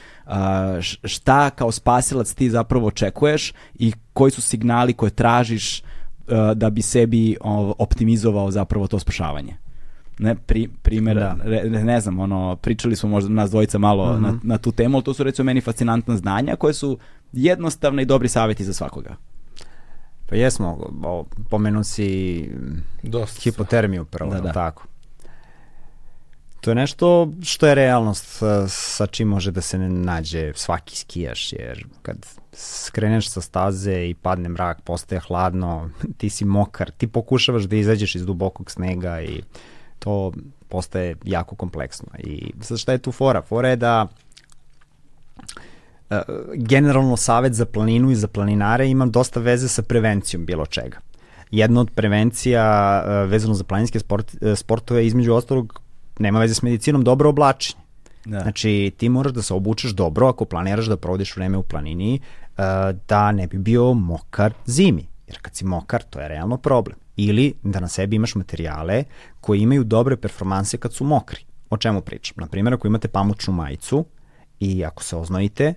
šta 1.03 1.49
kao 1.49 1.71
spasilac 1.71 2.33
ti 2.33 2.49
zapravo 2.49 2.87
očekuješ 2.87 3.53
i 3.75 3.93
koji 4.13 4.31
su 4.31 4.41
signali 4.41 4.93
koje 4.93 5.09
tražiš 5.09 5.83
da 6.55 6.69
bi 6.69 6.81
sebi 6.81 7.37
optimizovao 7.77 8.51
zapravo 8.51 8.87
to 8.87 8.99
spašavanje 8.99 9.57
ne 10.19 10.35
pri, 10.35 10.67
primjera, 10.81 11.35
da. 11.35 11.43
ne, 11.69 11.83
ne 11.83 12.01
znam, 12.01 12.19
ono, 12.19 12.55
pričali 12.55 12.95
smo 12.95 13.09
možda 13.09 13.29
nas 13.29 13.49
dvojica 13.49 13.77
malo 13.77 14.13
mm 14.13 14.17
-hmm. 14.17 14.21
na, 14.21 14.39
na 14.43 14.57
tu 14.57 14.71
temu, 14.71 14.97
ali 14.97 15.03
to 15.03 15.13
su 15.13 15.23
recimo 15.23 15.45
meni 15.45 15.61
fascinantna 15.61 16.17
znanja 16.17 16.55
koje 16.55 16.73
su 16.73 16.97
jednostavne 17.33 18.01
i 18.01 18.05
dobri 18.05 18.29
savjeti 18.29 18.63
za 18.63 18.73
svakoga. 18.73 19.15
Pa 20.29 20.35
jesmo, 20.35 20.91
o, 21.03 21.25
pomenu 21.49 21.83
si 21.83 22.49
Dosta. 23.03 23.41
hipotermiju 23.41 24.05
prvo, 24.05 24.33
da, 24.33 24.41
da. 24.41 24.51
tako. 24.51 24.83
To 26.61 26.71
je 26.71 26.75
nešto 26.75 27.31
što 27.43 27.67
je 27.67 27.75
realnost 27.75 28.41
sa 28.67 29.07
čim 29.07 29.27
može 29.27 29.51
da 29.51 29.61
se 29.61 29.77
ne 29.77 29.89
nađe 29.89 30.53
svaki 30.55 30.97
skijaš, 30.97 31.53
jer 31.53 31.85
kad 32.01 32.25
skreneš 32.53 33.29
sa 33.29 33.41
staze 33.41 34.09
i 34.09 34.13
padne 34.13 34.49
mrak, 34.49 34.81
postaje 34.81 35.19
hladno, 35.19 35.89
ti 36.17 36.29
si 36.29 36.45
mokar, 36.45 36.91
ti 36.91 37.07
pokušavaš 37.07 37.63
da 37.63 37.75
izađeš 37.75 38.15
iz 38.15 38.25
dubokog 38.25 38.71
snega 38.71 39.21
i 39.21 39.41
to 39.99 40.31
postaje 40.67 41.15
jako 41.23 41.55
kompleksno. 41.55 42.07
I 42.19 42.53
sad 42.61 42.77
šta 42.77 42.91
je 42.91 42.97
tu 42.97 43.11
fora? 43.11 43.41
Fora 43.41 43.69
je 43.69 43.75
da 43.75 44.07
generalno 46.55 47.17
savet 47.17 47.53
za 47.53 47.65
planinu 47.65 48.11
i 48.11 48.15
za 48.15 48.27
planinare 48.27 48.89
ima 48.89 49.05
dosta 49.05 49.39
veze 49.39 49.67
sa 49.67 49.81
prevencijom 49.81 50.45
bilo 50.45 50.65
čega. 50.65 50.97
Jedna 51.51 51.81
od 51.81 51.91
prevencija 51.95 53.03
uh, 53.03 53.29
vezano 53.29 53.53
za 53.53 53.63
planinske 53.63 53.99
sport, 53.99 54.35
uh, 54.41 54.57
sportove 54.57 55.07
između 55.07 55.33
ostalog 55.33 55.81
nema 56.19 56.39
veze 56.39 56.53
s 56.53 56.61
medicinom 56.61 57.03
dobro 57.03 57.29
oblačenje. 57.29 57.83
Da. 58.25 58.39
Znači, 58.39 58.91
ti 58.97 59.09
moraš 59.09 59.33
da 59.33 59.41
se 59.41 59.53
obučeš 59.53 59.91
dobro 59.91 60.27
ako 60.27 60.45
planiraš 60.45 60.85
da 60.85 60.97
provodiš 60.97 61.35
vreme 61.35 61.57
u 61.57 61.63
planini, 61.63 62.19
da 63.07 63.31
ne 63.31 63.47
bi 63.47 63.57
bio 63.57 63.93
mokar 63.93 64.53
zimi. 64.65 65.07
Jer 65.27 65.37
kad 65.41 65.55
si 65.55 65.65
mokar, 65.65 66.03
to 66.03 66.19
je 66.19 66.27
realno 66.27 66.57
problem. 66.57 66.97
Ili 67.15 67.53
da 67.63 67.79
na 67.79 67.87
sebi 67.87 68.15
imaš 68.15 68.35
materijale 68.35 69.03
koji 69.41 69.61
imaju 69.61 69.83
dobre 69.83 70.17
performanse 70.17 70.77
kad 70.77 70.93
su 70.93 71.03
mokri. 71.03 71.45
O 71.69 71.77
čemu 71.77 72.01
pričam? 72.01 72.35
Naprimjer, 72.37 72.73
ako 72.73 72.87
imate 72.87 73.07
pamučnu 73.07 73.53
majicu 73.53 74.05
i 74.59 74.85
ako 74.85 75.03
se 75.03 75.15
oznojite, 75.15 75.73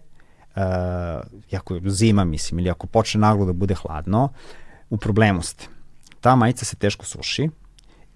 uh, 0.57 1.59
ako 1.59 1.75
je 1.75 1.81
zima, 1.85 2.25
mislim, 2.25 2.59
ili 2.59 2.71
ako 2.71 2.87
počne 2.87 3.21
naglo 3.21 3.47
da 3.47 3.53
bude 3.53 3.75
hladno, 3.75 4.29
u 4.91 4.97
problemu 4.97 5.43
ste. 5.43 5.67
Ta 6.21 6.37
majica 6.37 6.65
se 6.65 6.77
teško 6.77 7.05
suši 7.05 7.49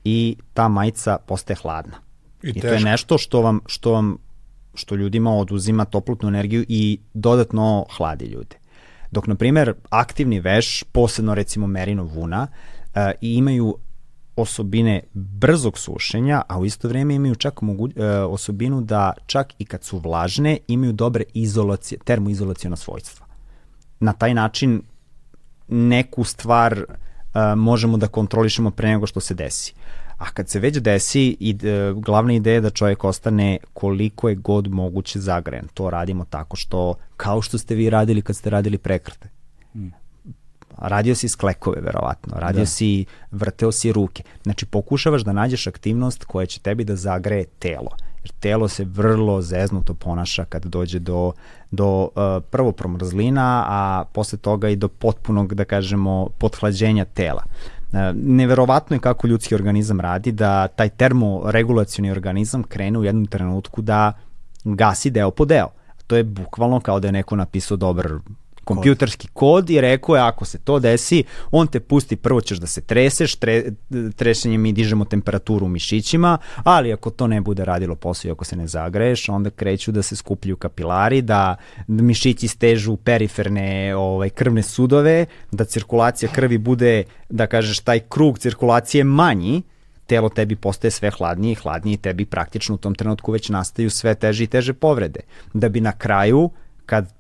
i 0.05 0.37
ta 0.55 0.69
majica 0.69 1.19
postaje 1.27 1.57
hladna. 1.57 1.97
I, 2.43 2.49
I 2.49 2.61
to 2.61 2.67
je 2.67 2.81
nešto 2.81 3.19
što 3.19 3.43
vam, 3.43 3.61
što 3.67 3.93
vam 3.93 4.17
što 4.75 4.95
ljudima 4.95 5.31
oduzima 5.31 5.85
toplotnu 5.85 6.29
energiju 6.29 6.65
i 6.69 7.01
dodatno 7.15 7.87
hladi 7.97 8.25
ljude. 8.25 8.57
Dok, 9.11 9.27
na 9.27 9.35
primer, 9.35 9.75
aktivni 9.91 10.41
veš, 10.41 10.83
posebno 10.93 11.35
recimo 11.35 11.67
merino 11.67 12.05
vuna, 12.05 12.47
uh, 12.47 13.01
i 13.21 13.35
imaju 13.35 13.77
osobine 14.37 15.03
brzog 15.15 15.79
sušenja, 15.79 16.43
a 16.49 16.59
u 16.59 16.65
isto 16.65 16.89
vreme 16.89 17.15
imaju 17.15 17.35
čak 17.35 17.63
mogu, 17.63 17.89
e, 17.97 18.11
osobinu 18.11 18.81
da 18.81 19.13
čak 19.27 19.53
i 19.59 19.65
kad 19.65 19.85
su 19.85 19.99
vlažne 19.99 20.59
imaju 20.69 20.93
dobre 20.93 21.25
izolacije, 21.35 21.99
termoizolacijona 22.05 22.77
svojstva. 22.77 23.27
Na 24.01 24.13
taj 24.13 24.35
način 24.35 24.83
neku 25.69 26.25
stvar 26.25 26.79
e, 26.79 26.87
možemo 27.57 27.97
da 27.97 28.09
kontrolišemo 28.09 28.71
pre 28.71 28.89
nego 28.89 29.07
što 29.07 29.21
se 29.21 29.35
desi. 29.35 29.75
A 30.19 30.31
kad 30.31 30.49
se 30.49 30.61
već 30.61 30.77
desi, 30.77 31.37
i, 31.41 31.57
e, 31.63 31.93
glavna 31.97 32.33
ideja 32.33 32.55
je 32.55 32.61
da 32.61 32.71
čovjek 32.71 33.05
ostane 33.05 33.59
koliko 33.73 34.29
je 34.29 34.35
god 34.35 34.69
moguće 34.69 35.21
zagrejan. 35.21 35.69
To 35.75 35.91
radimo 35.91 36.25
tako 36.25 36.57
što, 36.57 36.95
kao 37.17 37.43
što 37.43 37.59
ste 37.59 37.75
vi 37.75 37.91
radili 37.91 38.23
kad 38.23 38.37
ste 38.37 38.51
radili 38.51 38.79
prekrte. 38.79 39.36
Radio 40.79 41.15
si 41.15 41.29
sklekove 41.29 41.81
verovatno, 41.81 42.35
radio 42.39 42.61
da. 42.61 42.67
si, 42.67 43.05
vrteo 43.31 43.73
si 43.73 43.93
ruke. 43.93 44.23
Znači 44.43 44.67
pokušavaš 44.67 45.23
da 45.23 45.33
nađeš 45.33 45.67
aktivnost 45.67 46.25
koja 46.25 46.47
će 46.47 46.61
tebi 46.61 46.85
da 46.85 46.97
zagreje 46.97 47.45
telo. 47.45 47.91
Jer 48.23 48.33
telo 48.41 48.69
se 48.69 48.85
vrlo 48.85 49.43
zeznuto 49.43 49.95
ponaša 49.95 50.45
kad 50.45 50.65
dođe 50.67 50.99
do, 50.99 51.33
do 51.71 52.03
uh, 52.03 52.43
prvo 52.51 52.73
promrzlina, 52.73 53.65
a 53.69 54.05
posle 54.13 54.39
toga 54.39 54.69
i 54.69 54.77
do 54.77 54.89
potpunog, 54.89 55.55
da 55.55 55.65
kažemo, 55.65 56.29
pothlađenja 56.39 57.05
tela. 57.05 57.43
Uh, 57.45 57.99
neverovatno 58.15 58.97
je 58.97 59.01
kako 59.01 59.27
ljudski 59.27 59.55
organizam 59.55 60.01
radi 60.01 60.33
da 60.33 60.69
taj 60.69 60.89
termoregulacioni 60.89 62.11
organizam 62.11 62.63
krene 62.63 62.99
u 62.99 63.05
jednom 63.05 63.27
trenutku 63.27 63.83
da 63.83 64.13
gasi 64.65 65.11
deo 65.11 65.31
po 65.31 65.45
deo. 65.45 65.69
To 66.07 66.17
je 66.17 66.25
bukvalno 66.25 66.81
kao 66.81 67.01
da 67.01 67.09
je 67.09 67.13
neko 67.13 67.37
napisao 67.37 67.77
dobar 67.77 68.09
kompjuterski 68.67 69.29
kod 69.33 69.71
i 69.71 69.81
rekao 69.81 70.17
je 70.17 70.23
ako 70.23 70.45
se 70.45 70.59
to 70.59 70.79
desi, 70.79 71.25
on 71.51 71.67
te 71.67 71.81
pusti, 71.81 72.17
prvo 72.17 72.41
ćeš 72.41 72.59
da 72.59 72.67
se 72.67 72.81
treseš, 72.81 73.35
tre, 73.35 73.63
trešenjem 74.17 74.61
mi 74.61 74.73
dižemo 74.73 75.05
temperaturu 75.05 75.67
u 75.67 75.69
mišićima, 75.69 76.39
ali 76.65 76.93
ako 76.93 77.11
to 77.11 77.27
ne 77.27 77.41
bude 77.41 77.65
radilo 77.65 77.95
posao 77.95 78.29
i 78.29 78.33
ako 78.33 78.45
se 78.45 78.57
ne 78.57 78.67
zagreješ, 78.67 79.29
onda 79.29 79.51
kreću 79.51 79.93
da 79.93 80.03
se 80.03 80.17
skupljuju 80.17 80.57
kapilari, 80.57 81.23
da 81.23 81.57
mišići 81.87 82.49
stežu 82.49 82.97
periferne 82.97 83.97
ovaj, 83.97 84.31
krvne 84.31 84.63
sudove, 84.63 85.27
da 85.53 85.65
cirkulacija 85.65 86.33
krvi 86.33 86.59
bude, 86.59 87.05
da 87.31 87.47
kažeš, 87.47 87.81
taj 87.81 88.01
krug 88.01 88.39
cirkulacije 88.39 89.05
manji, 89.05 89.63
telo 90.07 90.29
tebi 90.29 90.57
postaje 90.57 90.91
sve 90.91 91.11
hladnije 91.11 91.53
i 91.53 91.55
hladnije 91.55 91.95
i 91.95 91.99
tebi 92.03 92.25
praktično 92.25 92.75
u 92.75 92.79
tom 92.79 92.95
trenutku 92.95 93.33
već 93.33 93.49
nastaju 93.49 93.91
sve 93.91 94.15
teže 94.15 94.45
i 94.45 94.47
teže 94.47 94.73
povrede. 94.73 95.21
Da 95.55 95.69
bi 95.69 95.81
na 95.81 95.93
kraju, 95.93 96.51
kad 96.87 97.13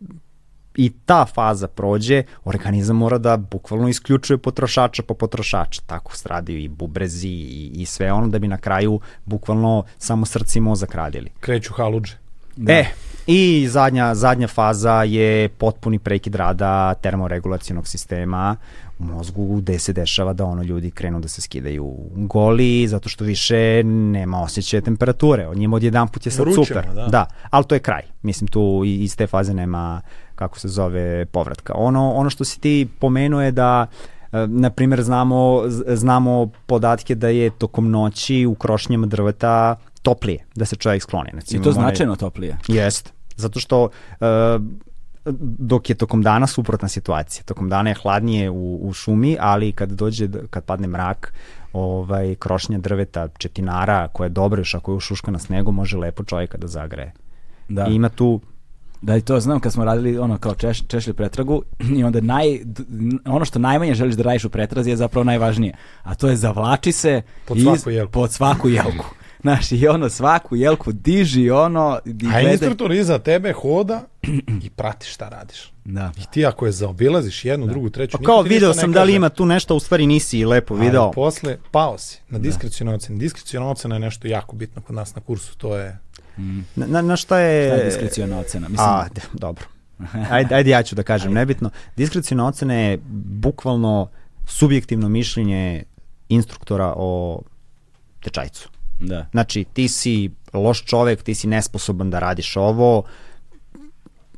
i 0.76 0.92
ta 1.04 1.26
faza 1.26 1.68
prođe, 1.68 2.22
organizam 2.44 2.96
mora 2.96 3.18
da 3.18 3.36
bukvalno 3.36 3.88
isključuje 3.88 4.38
potrošača 4.38 5.02
po 5.02 5.14
potrošača. 5.14 5.82
Tako 5.86 6.16
stradaju 6.16 6.58
i 6.58 6.68
bubrezi 6.68 7.28
i, 7.28 7.70
i 7.74 7.86
sve 7.86 8.12
ono 8.12 8.28
da 8.28 8.38
bi 8.38 8.48
na 8.48 8.56
kraju 8.56 9.00
bukvalno 9.24 9.84
samo 9.98 10.26
srce 10.26 10.58
i 10.58 10.62
mozak 10.62 10.94
radili. 10.94 11.30
Kreću 11.40 11.72
haluđe. 11.72 12.14
Da. 12.56 12.72
E, 12.72 12.86
i 13.26 13.66
zadnja, 13.68 14.14
zadnja 14.14 14.48
faza 14.48 15.02
je 15.02 15.48
potpuni 15.48 15.98
prekid 15.98 16.34
rada 16.34 16.94
termoregulacijonog 16.94 17.88
sistema 17.88 18.56
u 18.98 19.04
mozgu 19.04 19.56
gde 19.56 19.78
se 19.78 19.92
dešava 19.92 20.32
da 20.32 20.44
ono 20.44 20.62
ljudi 20.62 20.90
krenu 20.90 21.20
da 21.20 21.28
se 21.28 21.40
skidaju 21.40 21.94
goli 22.14 22.88
zato 22.88 23.08
što 23.08 23.24
više 23.24 23.82
nema 23.84 24.42
osjećaja 24.42 24.80
temperature. 24.80 25.46
Od 25.46 25.58
njima 25.58 25.76
odjedan 25.76 26.08
put 26.08 26.26
je 26.26 26.32
sad 26.32 26.46
Vrućemo, 26.46 26.64
super. 26.64 26.84
Da. 26.94 27.06
da, 27.06 27.26
ali 27.50 27.64
to 27.64 27.74
je 27.74 27.78
kraj. 27.78 28.02
Mislim 28.22 28.48
tu 28.48 28.82
iz 28.84 29.16
te 29.16 29.26
faze 29.26 29.54
nema 29.54 30.00
kako 30.36 30.58
se 30.58 30.68
zove 30.68 31.26
povratka. 31.26 31.72
Ono, 31.76 32.12
ono 32.12 32.30
što 32.30 32.44
si 32.44 32.60
ti 32.60 32.88
pomenuo 32.98 33.42
je 33.42 33.52
da 33.52 33.86
e, 34.32 34.46
na 34.46 34.70
primjer 34.70 35.02
znamo, 35.02 35.62
znamo 35.86 36.50
podatke 36.66 37.14
da 37.14 37.28
je 37.28 37.50
tokom 37.50 37.90
noći 37.90 38.46
u 38.46 38.54
krošnjama 38.54 39.06
drveta 39.06 39.76
toplije, 40.02 40.44
da 40.54 40.64
se 40.64 40.76
čovjek 40.76 41.02
skloni. 41.02 41.30
Znači, 41.32 41.56
I 41.56 41.62
to 41.62 41.72
značajno 41.72 42.12
one... 42.12 42.18
toplije. 42.18 42.58
Jest, 42.68 43.12
zato 43.36 43.60
što 43.60 43.82
uh, 43.84 44.26
dok 45.58 45.90
je 45.90 45.94
tokom 45.94 46.22
dana 46.22 46.46
suprotna 46.46 46.88
situacija. 46.88 47.44
Tokom 47.44 47.68
dana 47.68 47.90
je 47.90 47.94
hladnije 47.94 48.50
u, 48.50 48.78
u 48.82 48.92
šumi, 48.92 49.36
ali 49.40 49.72
kad 49.72 49.90
dođe, 49.90 50.28
kad 50.50 50.64
padne 50.64 50.88
mrak, 50.88 51.32
ovaj, 51.72 52.34
krošnja 52.34 52.78
drveta, 52.78 53.28
četinara, 53.38 54.08
koja 54.08 54.26
je 54.26 54.30
dobra 54.30 54.60
još 54.60 54.74
ako 54.74 54.92
je 54.92 54.96
ušuška 54.96 55.30
na 55.30 55.38
snegu, 55.38 55.72
može 55.72 55.96
lepo 55.96 56.24
čovjeka 56.24 56.58
da 56.58 56.66
zagreje. 56.66 57.12
Da. 57.68 57.86
I 57.86 57.94
ima 57.94 58.08
tu 58.08 58.40
Da, 59.06 59.16
i 59.16 59.20
to 59.20 59.40
znam 59.40 59.60
kad 59.60 59.72
smo 59.72 59.84
radili 59.84 60.18
ono 60.18 60.38
kao 60.38 60.54
češ, 60.54 60.86
češlji 60.86 61.12
pretragu 61.12 61.62
i 61.96 62.04
onda 62.04 62.20
naj, 62.20 62.60
ono 63.24 63.44
što 63.44 63.58
najmanje 63.58 63.94
želiš 63.94 64.14
da 64.14 64.22
radiš 64.22 64.44
u 64.44 64.50
pretrazi 64.50 64.90
je 64.90 64.96
zapravo 64.96 65.24
najvažnije, 65.24 65.74
a 66.02 66.14
to 66.14 66.28
je 66.28 66.36
zavlači 66.36 66.92
se 66.92 67.22
pod 67.44 67.58
svaku 67.62 67.90
jelku. 67.90 68.12
Pod 68.12 68.32
svaku 68.32 68.68
jelku. 68.68 69.04
Znaš, 69.40 69.72
i 69.72 69.88
ono 69.88 70.08
svaku 70.08 70.56
jelku 70.56 70.92
diži 70.92 71.50
ono... 71.50 71.98
I. 72.04 72.26
A 72.34 72.40
instruktor 72.40 72.92
iza 72.92 73.18
tebe 73.18 73.52
hoda 73.52 74.02
i 74.64 74.70
prati 74.70 75.06
šta 75.06 75.28
radiš. 75.28 75.72
Da. 75.84 76.12
I 76.18 76.22
ti 76.32 76.46
ako 76.46 76.66
je 76.66 76.72
zaobilaziš 76.72 77.44
jednu, 77.44 77.66
da. 77.66 77.72
drugu, 77.72 77.90
treću... 77.90 78.18
Pa 78.18 78.24
kao 78.24 78.42
video 78.42 78.74
sam 78.74 78.92
da 78.92 79.02
li 79.02 79.14
ima 79.14 79.28
tu 79.28 79.46
nešto, 79.46 79.76
u 79.76 79.80
stvari 79.80 80.06
nisi 80.06 80.44
lepo 80.44 80.74
video. 80.74 81.02
Ali 81.02 81.12
posle, 81.14 81.58
pao 81.70 81.98
si 81.98 82.20
na 82.28 82.38
diskrecijalno 82.38 82.92
da. 82.92 82.96
ocene. 82.96 83.18
Diskrecijalna 83.18 83.70
ocena 83.70 83.94
je 83.94 84.00
nešto 84.00 84.28
jako 84.28 84.56
bitno 84.56 84.82
kod 84.82 84.96
nas 84.96 85.14
na 85.14 85.22
kursu, 85.22 85.56
to 85.56 85.76
je 85.76 85.98
Na, 86.76 86.86
na, 86.86 87.02
na 87.02 87.16
šta 87.16 87.38
je... 87.38 87.68
Šta 87.68 87.76
je 87.76 87.84
diskreciona 87.84 88.38
ocena? 88.38 88.68
Mislim... 88.68 88.88
A, 88.88 89.08
de, 89.14 89.20
dobro. 89.32 89.64
Ajde, 90.30 90.54
ajde 90.54 90.70
ja 90.70 90.82
ću 90.82 90.94
da 90.94 91.02
kažem, 91.02 91.30
ajde. 91.30 91.40
nebitno. 91.40 91.70
Diskreciona 91.96 92.46
ocena 92.46 92.74
je 92.74 92.98
bukvalno 93.40 94.08
subjektivno 94.46 95.08
mišljenje 95.08 95.84
instruktora 96.28 96.94
o 96.96 97.42
tečajcu. 98.20 98.68
Da. 99.00 99.26
Znači, 99.30 99.64
ti 99.72 99.88
si 99.88 100.30
loš 100.52 100.84
čovek, 100.84 101.22
ti 101.22 101.34
si 101.34 101.46
nesposoban 101.46 102.10
da 102.10 102.18
radiš 102.18 102.56
ovo, 102.56 103.04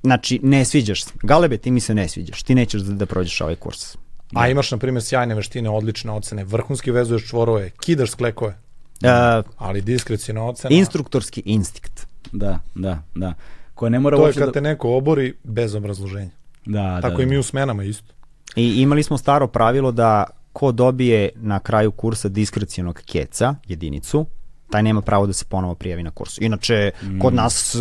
znači, 0.03 0.41
ne 0.43 0.65
sviđaš 0.65 1.05
se. 1.05 1.11
Galebe, 1.23 1.59
ti 1.59 1.71
mi 1.71 1.81
se 1.81 1.95
ne 1.95 2.09
sviđaš, 2.09 2.43
ti 2.43 2.55
nećeš 2.55 2.83
da, 2.83 2.95
da 2.95 3.07
prođeš 3.07 3.41
ovaj 3.41 3.55
kurs. 3.55 3.97
A 4.35 4.49
imaš, 4.49 4.71
na 4.71 4.79
primjer, 4.79 5.03
sjajne 5.03 5.35
veštine, 5.35 5.71
odlične 5.71 6.13
ocene, 6.13 6.45
vrhunski 6.45 6.91
vezuješ 6.91 7.29
čvorove, 7.29 7.71
kidaš 7.71 8.11
sklekove. 8.11 8.59
Uh, 9.03 9.45
ali 9.57 9.81
diskrecijna 9.81 10.45
ocena... 10.45 10.75
Instruktorski 10.75 11.43
instinkt. 11.45 12.07
Da, 12.33 12.59
da, 12.75 13.03
da. 13.15 13.35
Koja 13.75 13.91
ne 13.91 13.99
mora 13.99 14.17
to 14.17 14.27
je 14.27 14.33
kad 14.33 14.47
da... 14.47 14.53
te 14.53 14.61
neko 14.61 14.97
obori 14.97 15.35
bez 15.45 15.75
obrazloženja. 15.75 16.31
Da, 16.67 17.01
Tako 17.01 17.17
da, 17.17 17.23
i 17.23 17.27
mi 17.27 17.35
da. 17.35 17.41
u 17.41 17.43
smenama 17.43 17.85
isto. 17.85 18.15
I 18.57 18.83
imali 18.83 19.03
smo 19.03 19.19
staro 19.19 19.47
pravilo 19.47 19.93
da 19.93 20.25
ko 20.53 20.73
dobije 20.73 21.29
na 21.37 21.61
kraju 21.61 21.91
kursa 21.91 22.29
diskrecijonog 22.29 23.03
keca, 23.07 23.55
jedinicu, 23.67 24.27
taj 24.71 24.83
nema 24.83 25.01
pravo 25.01 25.27
da 25.27 25.33
se 25.33 25.45
ponovo 25.45 25.75
prijavi 25.75 26.03
na 26.03 26.11
kurs. 26.11 26.39
Inače, 26.41 26.91
mm. 27.03 27.19
kod 27.19 27.35
nas 27.35 27.77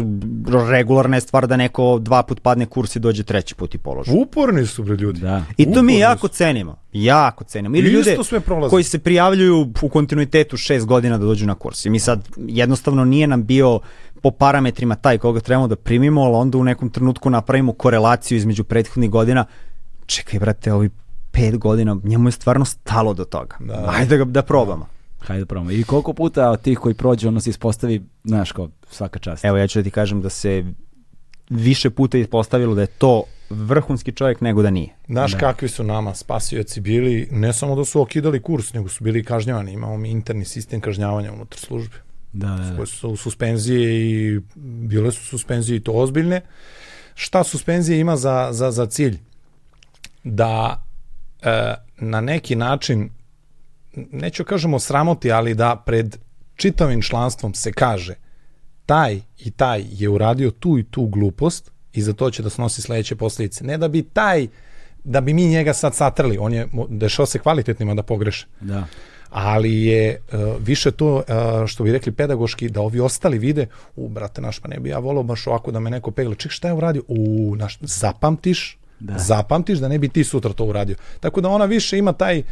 regularna 0.69 1.17
je 1.17 1.21
stvar 1.21 1.47
da 1.47 1.57
neko 1.57 1.99
dva 1.99 2.23
put 2.23 2.41
padne 2.41 2.65
kurs 2.65 2.95
i 2.95 2.99
dođe 2.99 3.23
treći 3.23 3.55
put 3.55 3.75
i 3.75 3.77
položi. 3.77 4.11
Uporni 4.13 4.65
su 4.65 4.83
bre 4.83 4.95
ljudi. 4.95 5.19
Da. 5.19 5.43
I 5.57 5.65
to 5.65 5.71
Uporni 5.71 5.93
mi 5.93 5.99
jako 5.99 6.27
su. 6.27 6.33
cenimo. 6.33 6.75
Jako 6.93 7.43
cenimo. 7.43 7.75
Ili 7.77 7.89
ljude 7.89 8.17
koji 8.69 8.83
se 8.83 8.99
prijavljuju 8.99 9.73
u 9.81 9.89
kontinuitetu 9.89 10.57
šest 10.57 10.85
godina 10.85 11.17
da 11.17 11.25
dođu 11.25 11.45
na 11.45 11.55
kurs. 11.55 11.85
I 11.85 11.89
mi 11.89 11.99
sad 11.99 12.27
jednostavno 12.37 13.05
nije 13.05 13.27
nam 13.27 13.43
bio 13.43 13.79
po 14.21 14.31
parametrima 14.31 14.95
taj 14.95 15.17
koga 15.17 15.39
trebamo 15.39 15.67
da 15.67 15.75
primimo, 15.75 16.21
ali 16.21 16.35
onda 16.35 16.57
u 16.57 16.63
nekom 16.63 16.89
trenutku 16.89 17.29
napravimo 17.29 17.73
korelaciju 17.73 18.37
između 18.37 18.63
prethodnih 18.63 19.09
godina. 19.09 19.45
Čekaj, 20.05 20.39
brate, 20.39 20.73
ovi 20.73 20.89
pet 21.31 21.57
godina, 21.57 21.97
njemu 22.03 22.27
je 22.27 22.31
stvarno 22.31 22.65
stalo 22.65 23.13
do 23.13 23.25
toga. 23.25 23.55
Da. 23.59 23.85
Ajde 23.87 24.17
da, 24.17 24.25
ga, 24.25 24.31
da 24.31 24.41
probamo. 24.41 24.87
Hajde 25.19 25.39
da 25.39 25.45
probamo. 25.45 25.71
I 25.71 25.83
koliko 25.83 26.13
puta 26.13 26.49
od 26.49 26.61
tih 26.61 26.79
koji 26.79 26.95
prođu, 26.95 27.27
ono 27.27 27.39
se 27.39 27.49
ispostavi, 27.49 28.01
znaš, 28.23 28.51
kao 28.51 28.69
svaka 28.89 29.19
čast. 29.19 29.45
Evo, 29.45 29.57
ja 29.57 29.67
ću 29.67 29.79
da 29.79 29.83
ti 29.83 29.91
kažem 29.91 30.21
da 30.21 30.29
se 30.29 30.63
više 31.49 31.89
puta 31.89 32.17
ispostavilo 32.17 32.75
da 32.75 32.81
je 32.81 32.87
to 32.87 33.23
vrhunski 33.49 34.11
čovjek 34.11 34.41
nego 34.41 34.61
da 34.61 34.69
nije. 34.69 34.95
Znaš 35.07 35.31
da. 35.31 35.37
kakvi 35.37 35.69
su 35.69 35.83
nama 35.83 36.15
spasioci 36.15 36.81
bili, 36.81 37.27
ne 37.31 37.53
samo 37.53 37.75
da 37.75 37.85
su 37.85 38.01
okidali 38.01 38.41
kurs, 38.41 38.73
nego 38.73 38.89
su 38.89 39.03
bili 39.03 39.23
kažnjavani. 39.23 39.73
Imamo 39.73 39.97
mi 39.97 40.09
interni 40.09 40.45
sistem 40.45 40.81
kažnjavanja 40.81 41.33
unutar 41.33 41.59
službe. 41.59 41.95
da, 42.33 42.47
da, 42.47 42.75
da. 42.77 42.85
su 42.85 43.15
suspenzije 43.15 44.09
i 44.09 44.39
bile 44.55 45.11
su 45.11 45.25
suspenzije 45.25 45.77
i 45.77 45.79
to 45.79 45.91
ozbiljne. 45.91 46.41
Šta 47.15 47.43
suspenzije 47.43 47.99
ima 47.99 48.17
za, 48.17 48.49
za, 48.51 48.71
za 48.71 48.85
cilj? 48.85 49.17
Da 50.23 50.83
e, 51.41 51.73
na 51.97 52.21
neki 52.21 52.55
način, 52.55 53.09
neću 54.11 54.43
kažemo 54.43 54.79
sramoti, 54.79 55.31
ali 55.31 55.53
da 55.53 55.83
pred 55.85 56.17
čitavim 56.55 57.01
članstvom 57.01 57.53
se 57.53 57.71
kaže 57.71 58.15
taj 58.85 59.19
i 59.37 59.51
taj 59.51 59.83
je 59.91 60.09
uradio 60.09 60.51
tu 60.51 60.77
i 60.77 60.83
tu 60.83 61.05
glupost 61.05 61.71
i 61.93 62.01
za 62.01 62.13
to 62.13 62.31
će 62.31 62.43
da 62.43 62.49
snosi 62.49 62.81
sledeće 62.81 63.15
posljedice. 63.15 63.63
Ne 63.63 63.77
da 63.77 63.87
bi 63.87 64.03
taj, 64.03 64.47
da 65.03 65.21
bi 65.21 65.33
mi 65.33 65.47
njega 65.47 65.73
sad 65.73 65.95
satrli, 65.95 66.37
on 66.37 66.53
je 66.53 66.67
dešao 66.89 67.25
se 67.25 67.39
kvalitetnima 67.39 67.93
da 67.93 68.03
pogreše. 68.03 68.47
Da 68.61 68.87
ali 69.29 69.85
je 69.85 70.21
uh, 70.31 70.39
više 70.59 70.91
to, 70.91 71.15
uh, 71.15 71.23
što 71.67 71.83
bi 71.83 71.91
rekli 71.91 72.11
pedagoški, 72.11 72.69
da 72.69 72.81
ovi 72.81 72.99
ostali 72.99 73.39
vide, 73.39 73.67
u, 73.95 74.09
brate 74.09 74.41
naš, 74.41 74.59
pa 74.59 74.67
ne 74.67 74.79
bi 74.79 74.89
ja 74.89 74.99
volao 74.99 75.23
baš 75.23 75.47
ovako 75.47 75.71
da 75.71 75.79
me 75.79 75.89
neko 75.89 76.11
pegla, 76.11 76.35
ček, 76.35 76.51
šta 76.51 76.67
je 76.67 76.73
uradio? 76.73 77.03
U, 77.07 77.55
naš, 77.55 77.77
zapamtiš, 77.81 78.77
da. 78.99 79.17
zapamtiš 79.17 79.79
da 79.79 79.87
ne 79.87 79.99
bi 79.99 80.09
ti 80.09 80.23
sutra 80.23 80.53
to 80.53 80.65
uradio. 80.65 80.95
Tako 81.19 81.41
da 81.41 81.49
ona 81.49 81.65
više 81.65 81.97
ima 81.97 82.13
taj 82.13 82.43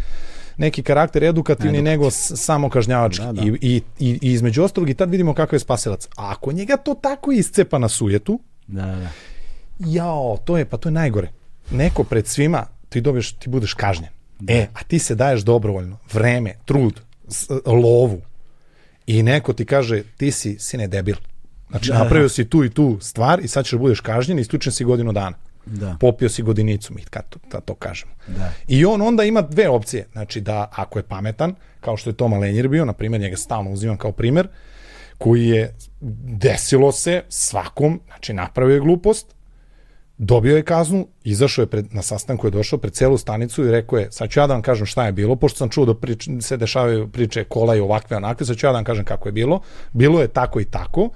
neki 0.58 0.84
karakter 0.84 1.24
edukativni 1.24 1.77
Edukativ. 1.77 1.92
nego 1.92 2.11
samo 2.11 2.69
kažnjavački. 2.69 3.25
Da, 3.25 3.32
da. 3.32 3.42
I, 3.42 3.58
i, 3.61 3.82
i, 4.00 4.19
između 4.22 4.64
ostalog 4.64 4.90
i 4.90 4.93
tad 4.93 5.09
vidimo 5.09 5.34
kakav 5.34 5.56
je 5.56 5.59
spasilac. 5.59 6.06
A 6.06 6.32
ako 6.32 6.51
njega 6.51 6.77
to 6.77 6.93
tako 6.93 7.32
iscepa 7.32 7.77
na 7.77 7.90
sujetu, 7.90 8.40
da, 8.67 8.85
da. 8.85 9.09
jao, 9.80 10.38
to 10.45 10.58
je, 10.58 10.66
pa 10.66 10.77
to 10.77 10.90
je 10.90 10.93
najgore. 10.93 11.32
Neko 11.72 12.03
pred 12.03 12.27
svima, 12.27 12.66
ti 12.90 13.01
dobiješ, 13.01 13.34
ti 13.34 13.50
budeš 13.50 13.74
kažnjen. 13.74 14.09
Da. 14.40 14.53
E, 14.53 14.67
a 14.74 14.84
ti 14.84 15.00
se 15.00 15.16
daješ 15.16 15.42
dobrovoljno, 15.42 15.98
vreme, 16.14 16.53
trud, 16.66 17.01
lovu 17.66 18.22
i 19.08 19.24
neko 19.24 19.53
ti 19.53 19.66
kaže 19.66 20.03
ti 20.17 20.32
si 20.32 20.59
sine 20.59 20.88
debil. 20.88 21.16
Znači 21.69 21.90
da, 21.90 21.98
napravio 21.98 22.25
da. 22.25 22.30
si 22.30 22.50
tu 22.50 22.64
i 22.64 22.69
tu 22.69 22.98
stvar 23.01 23.40
i 23.40 23.48
sad 23.48 23.66
ćeš 23.66 23.72
da 23.72 23.77
budeš 23.77 24.00
kažnjen 24.00 24.38
i 24.38 24.42
isključen 24.42 24.74
si 24.74 24.84
godinu 24.84 25.11
dana. 25.11 25.38
Da. 25.66 25.98
Popio 26.00 26.30
si 26.30 26.44
godinicu, 26.44 26.94
mi 26.94 27.03
kad 27.03 27.30
to, 27.30 27.40
da 27.52 27.60
to 27.60 27.76
kažemo. 27.76 28.11
Da. 28.27 28.52
I 28.68 28.85
on 28.85 29.02
onda 29.02 29.24
ima 29.24 29.42
dve 29.42 29.69
opcije. 29.69 30.08
Znači 30.11 30.42
da 30.42 30.69
ako 30.72 31.00
je 31.00 31.03
pametan, 31.03 31.56
kao 31.80 31.98
što 31.98 32.10
je 32.10 32.14
Toma 32.14 32.38
Lenjer 32.38 32.68
bio, 32.68 32.85
na 32.85 32.94
primjer, 32.94 33.22
njega 33.22 33.38
stalno 33.38 33.72
uzimam 33.72 33.98
kao 33.98 34.11
primer, 34.11 34.48
koji 35.18 35.48
je 35.48 35.76
desilo 36.24 36.92
se 36.92 37.22
svakom, 37.30 38.02
znači 38.08 38.34
napravio 38.34 38.74
je 38.74 38.80
glupost, 38.80 39.35
dobio 40.18 40.56
je 40.56 40.64
kaznu, 40.64 41.08
izašao 41.24 41.64
je 41.64 41.68
pred, 41.68 41.94
na 41.94 42.02
sastanku 42.02 42.48
je 42.48 42.52
došao 42.52 42.80
pred 42.80 42.94
celu 42.94 43.18
stanicu 43.18 43.66
i 43.66 43.72
rekao 43.72 44.00
je, 44.00 44.11
sad 44.11 44.30
ću 44.30 44.40
ja 44.40 44.48
da 44.48 44.53
vam 44.53 44.61
kažem 44.61 44.85
šta 44.85 45.06
je 45.06 45.11
bilo, 45.11 45.35
pošto 45.35 45.58
sam 45.58 45.69
čuo 45.69 45.85
da 45.85 45.95
prič, 45.95 46.30
se 46.42 46.58
dešavaju 46.58 47.08
priče 47.08 47.44
kola 47.44 47.76
i 47.76 47.80
ovakve 47.80 48.18
onakve, 48.18 48.45
sad 48.45 48.58
ću 48.58 48.66
ja 48.66 48.72
da 48.72 48.77
vam 48.77 48.84
kažem 48.84 49.06
kako 49.06 49.27
je 49.27 49.34
bilo. 49.34 49.60
Bilo 49.94 50.22
je 50.22 50.27
tako 50.27 50.60
i 50.60 50.66
tako. 50.66 51.10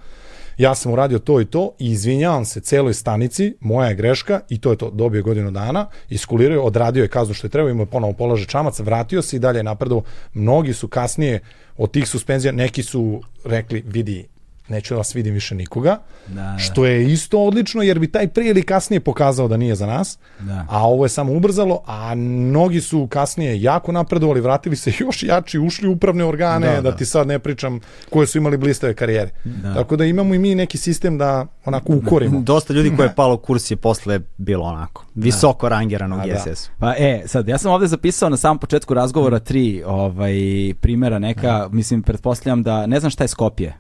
Ja 0.60 0.76
sam 0.76 0.92
uradio 0.92 1.20
to 1.20 1.42
i 1.42 1.46
to 1.46 1.72
i 1.80 1.92
izvinjavam 1.92 2.46
se 2.46 2.60
celoj 2.60 2.94
stanici, 2.94 3.54
moja 3.60 3.90
je 3.90 3.96
greška 3.96 4.40
i 4.50 4.58
to 4.62 4.72
je 4.72 4.78
to. 4.78 4.90
Dobio 4.90 5.24
godinu 5.24 5.52
dana, 5.52 5.88
iskulirao 6.10 6.66
odradio 6.66 7.02
je 7.02 7.08
kaznu 7.08 7.34
što 7.34 7.48
je 7.48 7.52
trebao, 7.52 7.70
imao 7.70 7.84
je 7.84 7.90
ponovo 7.90 8.14
polože 8.14 8.46
čamac, 8.46 8.80
vratio 8.80 9.22
se 9.22 9.36
i 9.36 9.40
dalje 9.40 9.64
napredo. 9.64 10.02
Mnogi 10.34 10.74
su 10.74 10.88
kasnije 10.88 11.40
od 11.78 11.92
tih 11.92 12.08
suspenzija, 12.08 12.52
neki 12.52 12.84
su 12.84 13.22
rekli, 13.46 13.84
vidi, 13.88 14.28
neću 14.70 14.94
da 14.94 14.98
vas 14.98 15.16
vidim 15.16 15.34
više 15.34 15.56
nikoga, 15.56 15.98
da, 16.28 16.34
da. 16.34 16.58
što 16.58 16.86
je 16.86 17.14
isto 17.14 17.40
odlično, 17.40 17.82
jer 17.82 18.00
bi 18.00 18.12
taj 18.12 18.28
prije 18.28 18.50
ili 18.50 18.64
kasnije 18.64 19.00
pokazao 19.00 19.48
da 19.48 19.58
nije 19.58 19.76
za 19.76 19.86
nas, 19.86 20.18
da. 20.40 20.66
a 20.70 20.88
ovo 20.88 21.06
je 21.06 21.10
samo 21.10 21.34
ubrzalo, 21.34 21.84
a 21.86 22.16
mnogi 22.16 22.82
su 22.82 23.08
kasnije 23.08 23.62
jako 23.62 23.92
napredovali, 23.92 24.42
vratili 24.42 24.76
se 24.76 24.92
još 25.06 25.24
jači, 25.24 25.60
ušli 25.60 25.88
u 25.88 26.00
upravne 26.00 26.26
organe, 26.26 26.68
da, 26.68 26.76
da, 26.76 26.82
da 26.82 26.96
ti 26.96 27.06
sad 27.06 27.28
ne 27.28 27.40
pričam 27.40 27.80
koje 28.10 28.28
su 28.28 28.38
imali 28.38 28.58
blistave 28.58 28.94
karijere. 28.94 29.30
Da. 29.44 29.74
Tako 29.74 29.96
da 29.96 30.06
imamo 30.06 30.34
i 30.34 30.40
mi 30.40 30.56
neki 30.56 30.78
sistem 30.78 31.18
da 31.18 31.46
onako 31.66 31.94
ukorimo. 31.94 32.40
Dosta 32.52 32.74
ljudi 32.74 32.96
koje 32.96 33.06
je 33.06 33.16
palo 33.22 33.38
kurs 33.38 33.72
je 33.72 33.78
posle 33.78 34.20
bilo 34.38 34.66
onako, 34.66 35.06
visoko 35.16 35.70
da. 35.70 35.76
rangirano 35.76 36.16
u 36.16 36.20
GSS. 36.20 36.70
Pa 36.80 36.94
e, 36.98 37.24
sad, 37.26 37.48
ja 37.48 37.58
sam 37.58 37.72
ovde 37.72 37.88
zapisao 37.88 38.30
na 38.30 38.38
samom 38.38 38.60
početku 38.60 38.94
razgovora 38.94 39.40
tri 39.40 39.84
ovaj, 39.86 40.34
primera 40.82 41.20
neka, 41.20 41.42
da. 41.42 41.70
mislim, 41.72 42.02
pretpostavljam 42.02 42.64
da, 42.64 42.86
ne 42.86 43.00
znam 43.00 43.10
šta 43.10 43.24
je 43.24 43.28
Skopje, 43.28 43.74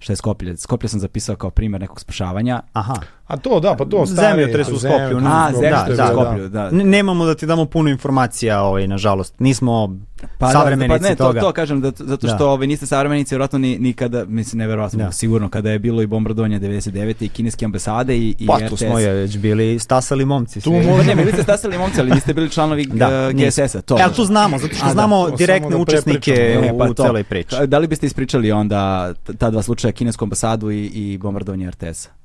šta 0.00 0.12
je 0.12 0.16
Skoplje. 0.16 0.56
Skoplje 0.56 0.88
sam 0.88 1.00
zapisao 1.00 1.36
kao 1.36 1.50
primer 1.50 1.80
nekog 1.80 2.00
spašavanja. 2.00 2.62
Aha. 2.72 2.94
A 3.30 3.36
to, 3.36 3.60
da, 3.60 3.74
pa 3.78 3.84
to 3.84 4.06
stari... 4.06 4.52
tres 4.52 4.68
u 4.68 4.78
Skoplju. 4.78 5.20
A, 5.24 5.50
zemljotres 5.52 5.96
da, 5.96 6.04
u 6.04 6.14
Skoplju, 6.14 6.48
da. 6.48 6.70
da. 6.70 6.84
Nemamo 6.84 7.24
da 7.24 7.34
ti 7.34 7.46
damo 7.46 7.64
puno 7.64 7.90
informacija, 7.90 8.62
ovaj, 8.62 8.88
nažalost. 8.88 9.34
Nismo 9.38 9.96
pa, 10.38 10.46
da, 10.46 10.52
savremenici 10.52 11.00
da, 11.00 11.06
pa 11.06 11.08
ne, 11.08 11.16
toga. 11.16 11.40
To, 11.40 11.46
to 11.46 11.52
kažem, 11.52 11.80
da, 11.80 11.92
zato 11.96 12.26
što 12.26 12.36
da. 12.38 12.46
ovaj, 12.46 12.66
niste 12.66 12.86
savremenici, 12.86 13.34
vjerojatno 13.34 13.58
ni, 13.58 13.78
ni 13.78 13.92
kada, 13.92 14.24
mislim, 14.24 14.58
neverovatno, 14.58 15.04
da. 15.04 15.12
sigurno, 15.12 15.48
kada 15.48 15.70
je 15.70 15.78
bilo 15.78 16.02
i 16.02 16.06
bombardovanje 16.06 16.60
99. 16.60 17.24
i 17.24 17.28
kineske 17.28 17.64
ambasade 17.64 18.16
i, 18.16 18.34
i 18.38 18.46
pa, 18.46 18.54
RTS. 18.54 18.62
Pa, 18.62 18.68
tu 18.68 18.76
smo 18.76 18.98
je 18.98 19.12
već 19.12 19.38
bili 19.38 19.78
stasali 19.78 20.24
momci. 20.24 20.60
Tu 20.60 20.72
možda... 20.72 21.02
ne, 21.02 21.16
bili 21.16 21.32
ste 21.32 21.42
stasali 21.42 21.78
momci, 21.78 22.00
ali 22.00 22.10
niste 22.10 22.34
bili 22.34 22.50
članovi 22.50 22.86
da, 22.86 23.28
uh, 23.28 23.40
GSS-a. 23.40 23.82
To. 23.82 23.98
E, 23.98 24.12
tu 24.16 24.24
znamo, 24.24 24.58
zato 24.58 24.74
što 24.74 24.86
A, 24.86 24.92
znamo 24.92 25.30
da. 25.30 25.36
direktne 25.36 25.76
učesnike 25.76 26.58
ne, 26.62 26.78
pa, 26.78 26.84
u 26.84 26.94
celoj 26.94 27.24
priči. 27.24 27.56
Da 27.66 27.78
li 27.78 27.86
biste 27.86 28.06
ispričali 28.06 28.52
onda 28.52 29.14
ta 29.38 29.50
dva 29.50 29.62
slučaja, 29.62 29.92
kinesku 29.92 30.24
ambasadu 30.24 30.70
i, 30.70 30.86
i 30.86 31.18
bombardovanje 31.18 31.70
RTS-a? 31.70 32.19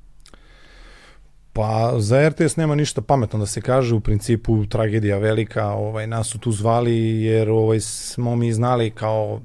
Pa 1.56 1.94
za 1.98 2.28
RTS 2.28 2.56
nema 2.56 2.74
ništa 2.74 3.00
pametno 3.00 3.38
da 3.38 3.46
se 3.46 3.60
kaže, 3.60 3.94
u 3.94 4.00
principu 4.00 4.66
tragedija 4.66 5.18
velika, 5.18 5.66
ovaj 5.66 6.06
nas 6.06 6.28
su 6.28 6.38
tu 6.38 6.52
zvali 6.52 7.22
jer 7.22 7.50
ovaj 7.50 7.80
smo 7.80 8.36
mi 8.36 8.52
znali 8.52 8.90
kao 8.90 9.40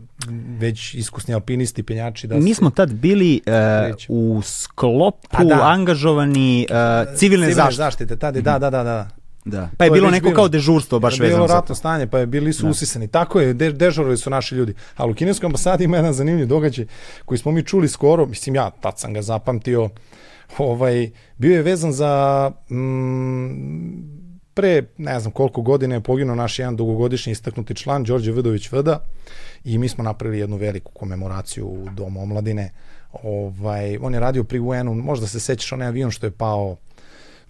već 0.60 0.94
iskusni 0.94 1.34
alpinisti, 1.34 1.84
penjači 1.84 2.28
da 2.28 2.36
Mi 2.36 2.54
smo 2.54 2.70
tad 2.70 2.94
bili 2.94 3.42
uh, 3.48 3.96
u 4.10 4.42
sklopu 4.42 5.44
da. 5.44 5.60
angažovani 5.64 6.68
uh, 6.70 6.76
civilne, 6.76 7.18
civilne 7.18 7.54
zaštite. 7.54 7.76
zaštite 7.76 8.16
tad 8.16 8.36
je, 8.36 8.42
da, 8.42 8.60
da, 8.60 8.70
da, 8.70 8.84
da. 8.84 9.08
Da. 9.46 9.70
Pa 9.78 9.84
je 9.84 9.90
to 9.90 9.94
bilo 9.94 10.08
je 10.08 10.12
neko 10.12 10.24
bilo, 10.24 10.36
kao 10.36 10.48
dežurstvo 10.48 11.00
baš 11.00 11.20
vezano. 11.20 11.46
Bilo 11.46 11.56
ratno 11.56 11.76
stanje, 11.76 12.08
pa 12.08 12.20
je 12.20 12.26
bili 12.26 12.54
su 12.54 12.64
da. 12.64 12.70
usisani. 12.70 13.08
Tako 13.08 13.40
je, 13.40 13.54
de, 13.54 13.72
dežurali 13.72 14.18
su 14.18 14.30
naši 14.30 14.56
ljudi. 14.56 14.74
Ali 14.98 15.12
u 15.12 15.16
kineskoj 15.16 15.48
ambasadi 15.48 15.84
ima 15.84 15.98
jedan 15.98 16.14
zanimljiv 16.14 16.48
događaj 16.48 16.86
koji 17.26 17.38
smo 17.38 17.52
mi 17.52 17.64
čuli 17.64 17.88
skoro, 17.88 18.26
mislim 18.26 18.56
ja 18.56 18.70
tad 18.70 19.00
sam 19.00 19.14
ga 19.14 19.22
zapamtio, 19.22 19.90
ovaj, 20.58 21.12
bio 21.38 21.56
je 21.56 21.62
vezan 21.62 21.92
za 21.92 22.52
mm, 22.70 24.22
pre 24.54 24.84
ne 24.98 25.20
znam 25.20 25.32
koliko 25.32 25.62
godine 25.62 25.96
je 25.96 26.02
poginuo 26.02 26.36
naš 26.36 26.60
jedan 26.60 26.76
dugogodišnji 26.76 27.32
istaknuti 27.32 27.76
član 27.76 28.04
Đorđe 28.04 28.32
Vidović 28.32 28.72
Vda 28.72 29.06
i 29.64 29.78
mi 29.78 29.90
smo 29.90 30.04
napravili 30.04 30.40
jednu 30.40 30.58
veliku 30.58 30.92
komemoraciju 30.92 31.66
u 31.68 31.88
Domu 31.96 32.22
omladine. 32.22 32.72
Ovaj, 33.24 33.98
on 34.02 34.14
je 34.14 34.20
radio 34.20 34.44
pri 34.44 34.60
UN-u, 34.60 34.96
možda 34.96 35.28
se 35.28 35.40
sećaš 35.40 35.72
onaj 35.72 35.88
avion 35.88 36.12
što 36.12 36.26
je 36.26 36.32
pao 36.32 36.78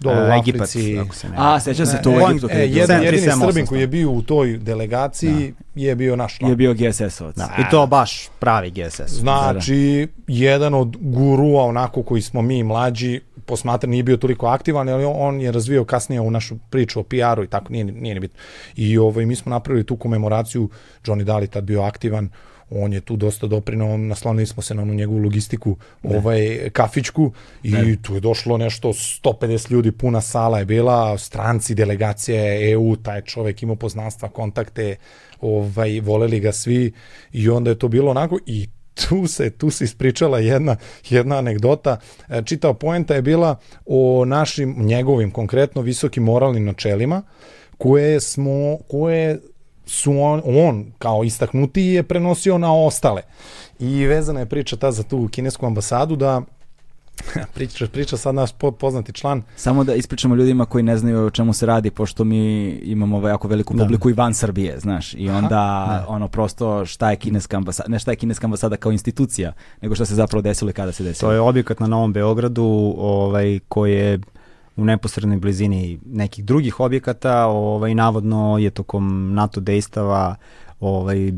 dole 0.01 0.29
u 0.29 0.39
Africi. 0.39 0.91
Egipat, 0.91 1.15
se 1.15 1.29
ne. 1.29 1.35
A, 1.37 1.59
sećam 1.59 1.85
se 1.85 2.01
to 2.03 2.09
u 2.09 2.29
Egiptu. 2.29 2.47
E, 2.51 2.67
jedan, 2.67 3.03
jedini 3.03 3.31
Srbin 3.31 3.65
koji 3.65 3.79
je 3.79 3.87
bio 3.87 4.11
u 4.11 4.21
toj 4.21 4.57
delegaciji 4.57 5.53
da. 5.75 5.81
je 5.81 5.95
bio 5.95 6.15
naš 6.15 6.37
član. 6.37 6.49
Je 6.51 6.55
bio 6.55 6.73
GSS-ovac. 6.73 7.35
Da. 7.35 7.55
I 7.59 7.71
to 7.71 7.87
baš 7.87 8.29
pravi 8.39 8.71
GSS. 8.71 9.11
Znači, 9.11 10.07
jedan 10.27 10.73
od 10.73 10.97
gurua 10.99 11.63
onako 11.63 12.03
koji 12.03 12.21
smo 12.21 12.41
mi 12.41 12.63
mlađi, 12.63 13.21
posmatra 13.45 13.89
nije 13.89 14.03
bio 14.03 14.17
toliko 14.17 14.47
aktivan, 14.47 14.89
ali 14.89 15.05
on 15.05 15.41
je 15.41 15.51
razvio 15.51 15.83
kasnije 15.83 16.21
u 16.21 16.31
našu 16.31 16.55
priču 16.69 16.99
o 16.99 17.03
PR-u 17.03 17.43
i 17.43 17.47
tako, 17.47 17.73
nije, 17.73 17.85
nije 17.85 18.13
ni 18.13 18.19
bitno. 18.19 18.39
I 18.75 18.97
ovaj, 18.97 19.25
mi 19.25 19.35
smo 19.35 19.49
napravili 19.49 19.85
tu 19.85 19.95
komemoraciju, 19.95 20.69
Johnny 21.05 21.23
Daly 21.23 21.47
tad 21.47 21.63
bio 21.63 21.81
aktivan, 21.81 22.29
on 22.71 22.93
je 22.93 23.01
tu 23.01 23.15
dosta 23.15 23.47
doprinao, 23.47 23.97
naslonili 23.97 24.45
smo 24.45 24.63
se 24.63 24.75
na 24.75 24.81
onu 24.81 24.93
njegovu 24.93 25.17
logistiku, 25.17 25.75
ne. 26.03 26.17
ovaj 26.17 26.69
kafičku 26.73 27.31
i 27.63 27.71
ne. 27.71 27.97
tu 28.01 28.13
je 28.15 28.19
došlo 28.19 28.57
nešto 28.57 28.89
150 28.89 29.71
ljudi, 29.71 29.91
puna 29.91 30.21
sala 30.21 30.59
je 30.59 30.65
bila, 30.65 31.17
stranci, 31.17 31.75
delegacije 31.75 32.71
EU, 32.71 32.95
taj 32.95 33.21
čovek 33.21 33.63
imao 33.63 33.75
poznanstva, 33.75 34.29
kontakte, 34.29 34.95
ovaj 35.41 35.99
voleli 35.99 36.39
ga 36.39 36.51
svi 36.51 36.91
i 37.31 37.49
onda 37.49 37.69
je 37.69 37.79
to 37.79 37.87
bilo 37.87 38.11
onako 38.11 38.39
i 38.45 38.67
tu 39.07 39.27
se 39.27 39.49
tu 39.49 39.69
se 39.69 39.83
ispričala 39.83 40.39
jedna 40.39 40.75
jedna 41.09 41.37
anegdota 41.37 41.97
e, 42.29 42.41
čitao 42.45 42.73
poenta 42.73 43.15
je 43.15 43.21
bila 43.21 43.55
o 43.85 44.25
našim 44.25 44.75
njegovim 44.77 45.31
konkretno 45.31 45.81
visokim 45.81 46.23
moralnim 46.23 46.65
načelima 46.65 47.21
koje 47.77 48.19
smo 48.19 48.77
koje 48.87 49.39
su 49.91 50.11
on, 50.21 50.41
on 50.45 50.85
kao 50.99 51.23
istaknuti 51.23 51.81
je 51.81 52.03
prenosio 52.03 52.57
na 52.57 52.73
ostale. 52.73 53.21
I 53.79 54.05
vezana 54.05 54.39
je 54.39 54.45
priča 54.45 54.75
ta 54.75 54.91
za 54.91 55.03
tu 55.03 55.29
kinesku 55.31 55.65
ambasadu 55.65 56.15
da 56.15 56.41
priča, 57.55 57.87
priča 57.87 58.17
sad 58.17 58.35
naš 58.35 58.49
poznati 58.79 59.13
član. 59.13 59.43
Samo 59.55 59.83
da 59.83 59.95
ispričamo 59.95 60.35
ljudima 60.35 60.65
koji 60.65 60.83
ne 60.83 60.97
znaju 60.97 61.25
o 61.25 61.29
čemu 61.29 61.53
se 61.53 61.65
radi, 61.65 61.89
pošto 61.89 62.23
mi 62.23 62.69
imamo 62.69 63.27
jako 63.27 63.47
veliku 63.47 63.73
da. 63.73 63.83
publiku 63.83 64.07
da. 64.07 64.11
i 64.11 64.13
van 64.13 64.33
Srbije, 64.33 64.79
znaš, 64.79 65.13
i 65.13 65.29
onda 65.29 65.85
Aha, 65.87 65.97
da. 65.97 66.05
ono 66.07 66.27
prosto 66.27 66.85
šta 66.85 67.09
je 67.09 67.15
kineska 67.15 67.57
ambasada, 67.57 67.89
ne 67.89 67.99
šta 67.99 68.11
je 68.11 68.15
kineska 68.15 68.47
ambasada 68.47 68.77
kao 68.77 68.91
institucija, 68.91 69.53
nego 69.81 69.95
šta 69.95 70.05
se 70.05 70.15
zapravo 70.15 70.41
desilo 70.41 70.69
i 70.69 70.73
kada 70.73 70.91
se 70.91 71.03
desilo. 71.03 71.29
To 71.29 71.33
je 71.33 71.39
objekat 71.39 71.79
na 71.79 71.87
Novom 71.87 72.13
Beogradu 72.13 72.95
ovaj, 72.97 73.59
koji 73.67 73.93
je 73.93 74.19
u 74.75 74.85
neposrednoj 74.85 75.37
blizini 75.37 75.99
nekih 76.05 76.45
drugih 76.45 76.79
objekata, 76.79 77.45
ovaj, 77.45 77.95
navodno 77.95 78.57
je 78.57 78.69
tokom 78.69 79.33
NATO 79.33 79.59
dejstava 79.59 80.35
ovaj, 80.79 81.33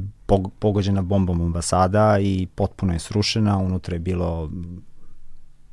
pogođena 0.60 1.02
bombom 1.02 1.42
ambasada 1.42 2.20
i 2.20 2.48
potpuno 2.56 2.94
je 2.94 3.00
srušena, 3.00 3.58
unutra 3.58 3.96
je 3.96 4.00
bilo 4.00 4.50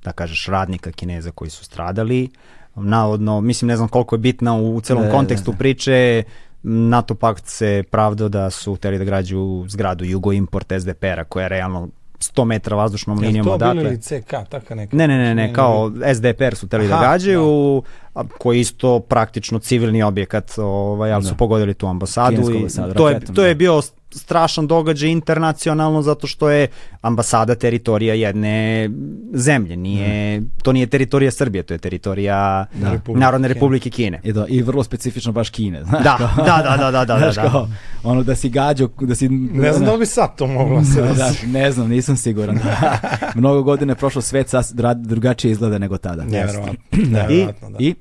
da 0.04 0.12
kažeš 0.12 0.46
radnika 0.46 0.92
Kineza 0.92 1.30
koji 1.30 1.50
su 1.50 1.64
stradali. 1.64 2.28
Navodno, 2.74 3.40
mislim 3.40 3.68
ne 3.68 3.76
znam 3.76 3.88
koliko 3.88 4.14
je 4.14 4.18
bitna 4.18 4.54
u 4.54 4.80
celom 4.80 5.04
de, 5.04 5.10
kontekstu 5.10 5.50
de, 5.50 5.54
de. 5.54 5.58
priče, 5.58 6.22
NATO 6.62 7.14
pakt 7.14 7.46
se 7.46 7.84
pravdao 7.90 8.28
da 8.28 8.50
su 8.50 8.74
hteli 8.74 8.98
da 8.98 9.04
građu 9.04 9.64
zgradu 9.68 10.04
Jugo 10.04 10.32
Import 10.32 10.72
SDPR-a 10.80 11.24
koja 11.24 11.42
je 11.42 11.48
realno 11.48 11.88
100 12.20 12.44
metara 12.44 12.76
vazdušnom 12.76 13.18
Jel 13.18 13.26
linijom 13.26 13.48
odatle. 13.48 13.82
Je 13.82 14.00
to 14.00 14.02
CK, 14.02 14.48
taka 14.48 14.74
neka? 14.74 14.96
Ne, 14.96 15.08
ne, 15.08 15.18
ne, 15.18 15.34
ne, 15.34 15.54
kao 15.54 15.92
SDPR 16.14 16.54
su 16.54 16.68
teli 16.68 16.88
da 16.88 17.00
gađaju, 17.00 17.82
da. 18.14 18.22
koji 18.38 18.60
isto 18.60 19.00
praktično 19.00 19.58
civilni 19.58 20.02
objekat, 20.02 20.58
ovaj, 20.58 21.12
ali 21.12 21.22
da. 21.22 21.28
su 21.28 21.36
pogodili 21.36 21.74
tu 21.74 21.86
ambasadu. 21.86 22.42
i 22.52 22.66
to, 22.96 23.08
je, 23.08 23.20
to 23.20 23.44
je 23.44 23.54
da. 23.54 23.58
bio 23.58 23.82
strašan 24.14 24.66
događaj 24.66 25.10
internacionalno 25.10 26.02
zato 26.02 26.26
što 26.26 26.50
je 26.50 26.68
ambasada 27.00 27.54
teritorija 27.54 28.14
jedne 28.14 28.90
zemlje, 29.34 29.76
nije, 29.76 30.40
mm. 30.40 30.50
to 30.62 30.72
nije 30.72 30.86
teritorija 30.86 31.30
Srbije, 31.30 31.62
to 31.62 31.74
je 31.74 31.78
teritorija 31.78 32.66
da. 32.74 32.98
Narodne 33.14 33.48
republike 33.48 33.90
Kine. 33.90 34.20
I, 34.24 34.32
da, 34.32 34.46
I 34.48 34.62
vrlo 34.62 34.84
specifično 34.84 35.32
baš 35.32 35.50
Kine. 35.50 35.84
Znaš, 35.84 36.04
da, 36.04 36.16
kao, 36.16 36.44
da, 36.44 36.62
da, 36.62 36.76
da, 36.76 36.90
da, 36.90 37.04
da, 37.04 37.18
znaš, 37.18 37.34
da. 37.34 37.50
Kao, 37.50 37.68
ono 38.04 38.22
da 38.22 38.36
si 38.36 38.48
gađo, 38.48 38.88
da 39.00 39.14
si... 39.14 39.28
Ne 39.28 39.72
znam 39.72 39.84
da 39.84 39.92
li 39.92 39.98
bi 39.98 40.06
sad 40.06 40.36
to 40.36 40.46
moglo 40.46 40.84
se 40.84 41.02
da, 41.02 41.12
da, 41.12 41.32
Ne 41.46 41.72
znam, 41.72 41.88
nisam 41.88 42.16
siguran. 42.16 42.58
Mnogo 43.34 43.62
godine 43.62 43.94
prošlo 43.94 44.22
svet 44.22 44.48
sas, 44.48 44.72
drugačije 44.96 45.52
izgleda 45.52 45.78
nego 45.78 45.98
tada. 45.98 46.24
Nevjerovatno. 46.24 46.74
da. 46.92 47.28
I, 47.30 47.46
da. 47.46 47.76
I 47.78 47.94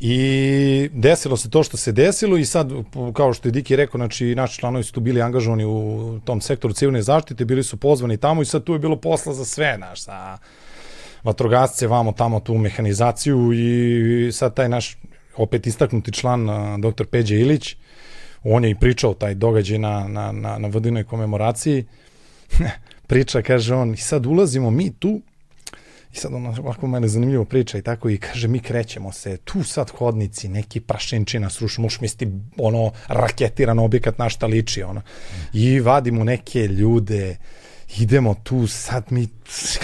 I 0.00 0.90
desilo 0.92 1.36
se 1.36 1.50
to 1.50 1.62
što 1.62 1.76
se 1.76 1.92
desilo 1.92 2.36
i 2.36 2.44
sad, 2.44 2.72
kao 3.12 3.32
što 3.32 3.48
je 3.48 3.52
Diki 3.52 3.76
rekao, 3.76 3.98
znači 3.98 4.34
naši 4.34 4.58
članovi 4.58 4.84
su 4.84 4.92
tu 4.92 5.00
bili 5.00 5.22
angažovani 5.22 5.64
u 5.64 6.20
tom 6.24 6.40
sektoru 6.40 6.74
civilne 6.74 7.02
zaštite, 7.02 7.44
bili 7.44 7.62
su 7.62 7.76
pozvani 7.76 8.16
tamo 8.16 8.42
i 8.42 8.44
sad 8.44 8.64
tu 8.64 8.72
je 8.72 8.78
bilo 8.78 8.96
posla 8.96 9.34
za 9.34 9.44
sve, 9.44 9.78
naš, 9.78 10.02
sa 10.02 10.38
vatrogasce, 11.22 11.86
vamo 11.86 12.12
tamo 12.12 12.40
tu 12.40 12.54
mehanizaciju 12.54 13.52
i 13.52 14.32
sad 14.32 14.54
taj 14.54 14.68
naš 14.68 14.96
opet 15.36 15.66
istaknuti 15.66 16.12
član, 16.12 16.46
dr. 16.80 17.06
Peđe 17.06 17.36
Ilić, 17.36 17.76
on 18.44 18.64
je 18.64 18.70
i 18.70 18.74
pričao 18.74 19.14
taj 19.14 19.34
događaj 19.34 19.78
na, 19.78 20.08
na, 20.08 20.32
na, 20.32 20.58
na 20.58 20.68
vodinoj 20.68 21.04
komemoraciji, 21.04 21.84
priča, 23.08 23.42
kaže 23.42 23.74
on, 23.74 23.94
i 23.94 23.96
sad 23.96 24.26
ulazimo 24.26 24.70
mi 24.70 24.92
tu, 24.92 25.20
I 26.14 26.16
sad 26.16 26.34
ono, 26.34 26.54
ovako 26.58 26.86
mene 26.86 27.08
zanimljivo 27.08 27.44
priča 27.44 27.78
i 27.78 27.82
tako 27.82 28.10
i 28.10 28.18
kaže 28.18 28.48
mi 28.48 28.60
krećemo 28.60 29.12
se, 29.12 29.36
tu 29.36 29.64
sad 29.64 29.90
hodnici, 29.90 30.48
neki 30.48 30.80
prašinčina 30.80 31.50
srušu, 31.50 31.82
možeš 31.82 32.00
misliti 32.00 32.32
ono 32.58 32.92
raketiran 33.08 33.78
objekat 33.78 34.18
na 34.18 34.28
šta 34.28 34.46
liči 34.46 34.82
ono. 34.82 35.02
I 35.52 35.80
vadimo 35.80 36.24
neke 36.24 36.66
ljude, 36.66 37.36
idemo 37.98 38.34
tu, 38.42 38.66
sad 38.66 39.04
mi 39.10 39.28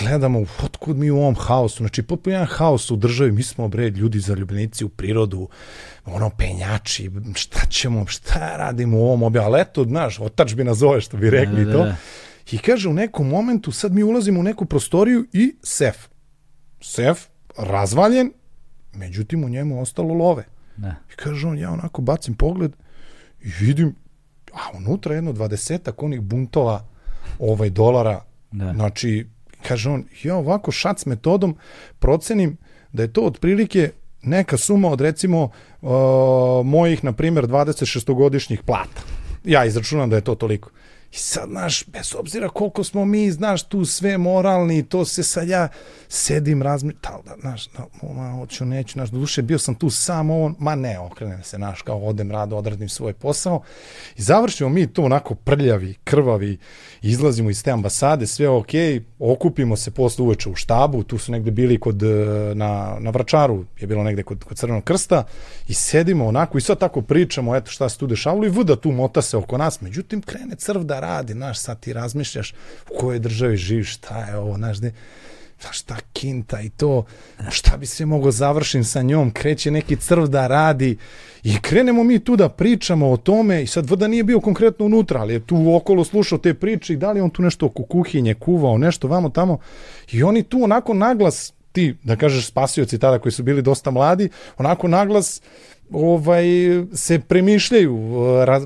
gledamo 0.01 0.45
otkud 0.65 0.97
mi 0.97 1.11
u 1.11 1.19
ovom 1.19 1.35
haosu, 1.35 1.77
znači 1.77 2.03
potpuno 2.03 2.35
jedan 2.37 2.49
haos 2.51 2.91
u 2.91 2.97
državi, 2.97 3.33
mi 3.33 3.43
smo 3.43 3.69
bre 3.69 3.89
ljudi 3.89 4.21
zaljubljenici 4.21 4.85
u 4.85 4.89
prirodu, 4.89 5.49
ono 6.05 6.31
penjači, 6.31 7.11
šta 7.35 7.61
ćemo, 7.71 8.07
šta 8.07 8.57
radimo 8.57 8.99
u 8.99 9.03
ovom 9.03 9.23
objavu, 9.23 9.47
ali 9.47 9.61
eto, 9.61 9.85
znaš, 9.85 10.21
otač 10.21 10.55
bi 10.55 10.65
nazove 10.65 11.01
što 11.01 11.17
bi 11.17 11.31
rekli 11.31 11.65
da, 11.65 11.71
da, 11.71 11.79
da. 11.79 11.85
to. 11.85 11.95
I 12.53 12.59
kaže 12.59 12.89
u 12.89 12.93
nekom 12.93 13.29
momentu, 13.29 13.73
sad 13.73 13.93
mi 13.93 14.03
ulazimo 14.03 14.41
u 14.41 14.43
neku 14.43 14.65
prostoriju 14.65 15.27
i 15.33 15.57
sef 15.63 16.11
sef 16.81 17.27
razvaljen, 17.59 18.33
međutim 18.93 19.45
u 19.45 19.49
njemu 19.49 19.81
ostalo 19.81 20.15
love. 20.15 20.45
Da. 20.77 20.89
I 20.89 21.17
kaže 21.17 21.47
on, 21.47 21.59
ja 21.59 21.71
onako 21.71 22.03
bacim 22.03 22.35
pogled 22.35 22.73
i 23.43 23.49
vidim, 23.61 23.95
a 24.53 24.77
unutra 24.77 25.15
jedno 25.15 25.33
dvadesetak 25.33 26.03
onih 26.03 26.21
buntova 26.21 26.87
ovaj 27.39 27.71
dolara, 27.71 28.25
da. 28.53 28.73
znači, 28.73 29.27
kaže 29.69 29.91
on, 29.91 30.05
ja 30.23 30.37
ovako 30.37 30.73
šac 30.73 31.07
metodom 31.07 31.57
procenim 31.99 32.57
da 32.93 33.03
je 33.03 33.13
to 33.13 33.23
otprilike 33.23 33.91
neka 34.23 34.57
suma 34.57 34.89
od 34.89 35.01
recimo 35.01 35.51
uh, 35.83 35.91
mojih, 36.65 37.05
na 37.05 37.13
primjer, 37.13 37.47
26-godišnjih 37.47 38.63
plata. 38.63 39.03
Ja 39.45 39.65
izračunam 39.65 40.11
da 40.11 40.17
je 40.17 40.23
to 40.23 40.35
toliko. 40.35 40.71
I 41.13 41.17
sad, 41.17 41.49
znaš, 41.49 41.87
bez 41.87 42.15
obzira 42.19 42.49
koliko 42.49 42.85
smo 42.85 43.05
mi, 43.05 43.31
znaš, 43.31 43.63
tu 43.63 43.85
sve 43.85 44.19
moralni, 44.19 44.83
to 44.83 45.05
se 45.05 45.23
sad 45.23 45.49
ja 45.49 45.69
sedim, 46.09 46.63
razmi, 46.63 46.95
tal, 47.01 47.23
da, 47.25 47.35
znaš, 47.41 47.69
da, 47.69 48.09
ma, 48.15 48.33
hoću, 48.33 48.65
neću, 48.65 48.93
znaš, 48.93 49.11
duše, 49.11 49.43
bio 49.43 49.59
sam 49.59 49.75
tu 49.75 49.91
sam, 49.91 50.31
on, 50.31 50.55
ma 50.59 50.75
ne, 50.75 50.99
okrenem 50.99 51.43
se, 51.43 51.57
znaš, 51.57 51.83
kao 51.83 51.99
odem 51.99 52.31
rado, 52.31 52.57
odradim 52.57 52.89
svoj 52.89 53.13
posao. 53.13 53.63
I 54.17 54.23
završimo 54.23 54.69
mi 54.69 54.87
to 54.87 55.03
onako 55.03 55.35
prljavi, 55.35 55.95
krvavi, 56.05 56.59
izlazimo 57.03 57.51
iz 57.51 57.65
te 57.65 57.71
ambasade, 57.71 58.27
sve 58.27 58.49
ok, 58.49 58.71
okupimo 59.19 59.77
se 59.77 59.91
posle 59.91 60.25
uveče 60.25 60.49
u 60.49 60.55
štabu, 60.55 61.03
tu 61.03 61.19
su 61.19 61.33
negde 61.33 61.51
bili 61.51 61.81
kod, 61.81 62.03
e, 62.03 62.07
na, 62.55 62.97
na 63.01 63.11
Vračaru, 63.11 63.65
je 63.81 63.87
bilo 63.87 64.03
negde 64.03 64.23
kod, 64.23 64.45
kod 64.45 64.57
Crvenog 64.57 64.85
krsta 64.85 65.25
i 65.69 65.75
sedimo 65.75 66.27
onako 66.27 66.59
i 66.59 66.61
sad 66.61 66.79
tako 66.79 67.03
pričamo, 67.03 67.57
eto 67.57 67.71
šta 67.71 67.89
se 67.89 67.99
tu 67.99 68.07
dešavalo 68.07 68.47
i 68.47 68.49
vuda 68.49 68.77
tu 68.77 68.93
mota 68.93 69.23
se 69.23 69.37
oko 69.37 69.59
nas, 69.59 69.81
međutim 69.81 70.23
krene 70.23 70.57
crv 70.57 70.83
da 70.83 71.00
radi, 71.01 71.33
znaš, 71.33 71.59
sad 71.59 71.81
ti 71.81 71.93
razmišljaš 71.93 72.55
u 72.91 72.99
kojoj 72.99 73.19
državi 73.19 73.57
živiš, 73.57 73.95
šta 73.95 74.19
je 74.19 74.37
ovo, 74.37 74.57
znaš, 74.57 74.79
de, 74.79 74.93
šta 75.71 75.97
kinta 76.13 76.61
i 76.61 76.69
to, 76.69 77.05
šta 77.51 77.77
bi 77.77 77.87
se 77.87 78.07
moglo 78.07 78.31
završim 78.31 78.85
sa 78.85 79.03
njom, 79.03 79.31
kreće 79.31 79.71
neki 79.71 79.97
crv 79.97 80.25
da 80.25 80.47
radi 80.47 80.97
i 81.43 81.61
krenemo 81.63 82.05
mi 82.05 82.19
tu 82.19 82.37
da 82.37 82.49
pričamo 82.49 83.11
o 83.11 83.17
tome 83.17 83.63
i 83.63 83.67
sad 83.67 83.91
Vrda 83.91 84.09
nije 84.09 84.25
bio 84.25 84.41
konkretno 84.41 84.87
unutra, 84.87 85.21
ali 85.21 85.33
je 85.33 85.47
tu 85.47 85.75
okolo 85.77 86.05
slušao 86.05 86.39
te 86.39 86.55
priče 86.55 86.93
i 86.93 86.97
da 86.97 87.13
li 87.13 87.21
on 87.21 87.31
tu 87.31 87.43
nešto 87.43 87.67
oko 87.67 87.83
kuhinje 87.83 88.35
kuvao, 88.35 88.79
nešto 88.79 89.09
vamo 89.09 89.29
tamo 89.29 89.59
i 90.13 90.23
oni 90.23 90.43
tu 90.43 90.65
onako 90.65 90.95
naglas 90.95 91.53
ti, 91.73 91.97
da 92.03 92.17
kažeš 92.17 92.47
spasioci 92.47 92.99
tada 92.99 93.19
koji 93.19 93.33
su 93.33 93.43
bili 93.43 93.63
dosta 93.63 93.91
mladi, 93.91 94.29
onako 94.59 94.89
naglas 94.89 95.41
ovaj 95.93 96.45
se 96.95 97.19
premišljaju, 97.19 97.99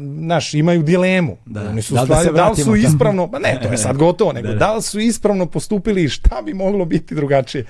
naš 0.01 0.55
imaju 0.55 0.83
dilemu. 0.83 1.37
Da. 1.47 1.69
Oni 1.69 1.83
su 1.83 1.95
da, 1.95 2.05
stvari, 2.05 2.27
da, 2.27 2.33
da 2.33 2.49
li 2.49 2.57
su 2.57 2.77
ispravno, 2.77 3.31
pa 3.31 3.39
ne, 3.39 3.61
to 3.63 3.69
je 3.69 3.79
sad 3.79 3.97
gotovo, 4.05 4.33
nego 4.33 4.47
da, 4.47 4.53
da. 4.53 4.59
da 4.59 4.75
li 4.75 4.83
su 4.83 5.01
ispravno 5.01 5.47
postupili 5.47 6.05
i 6.05 6.09
šta 6.09 6.43
bi 6.43 6.55
moglo 6.55 6.85
biti 6.85 7.15
drugačije. 7.15 7.65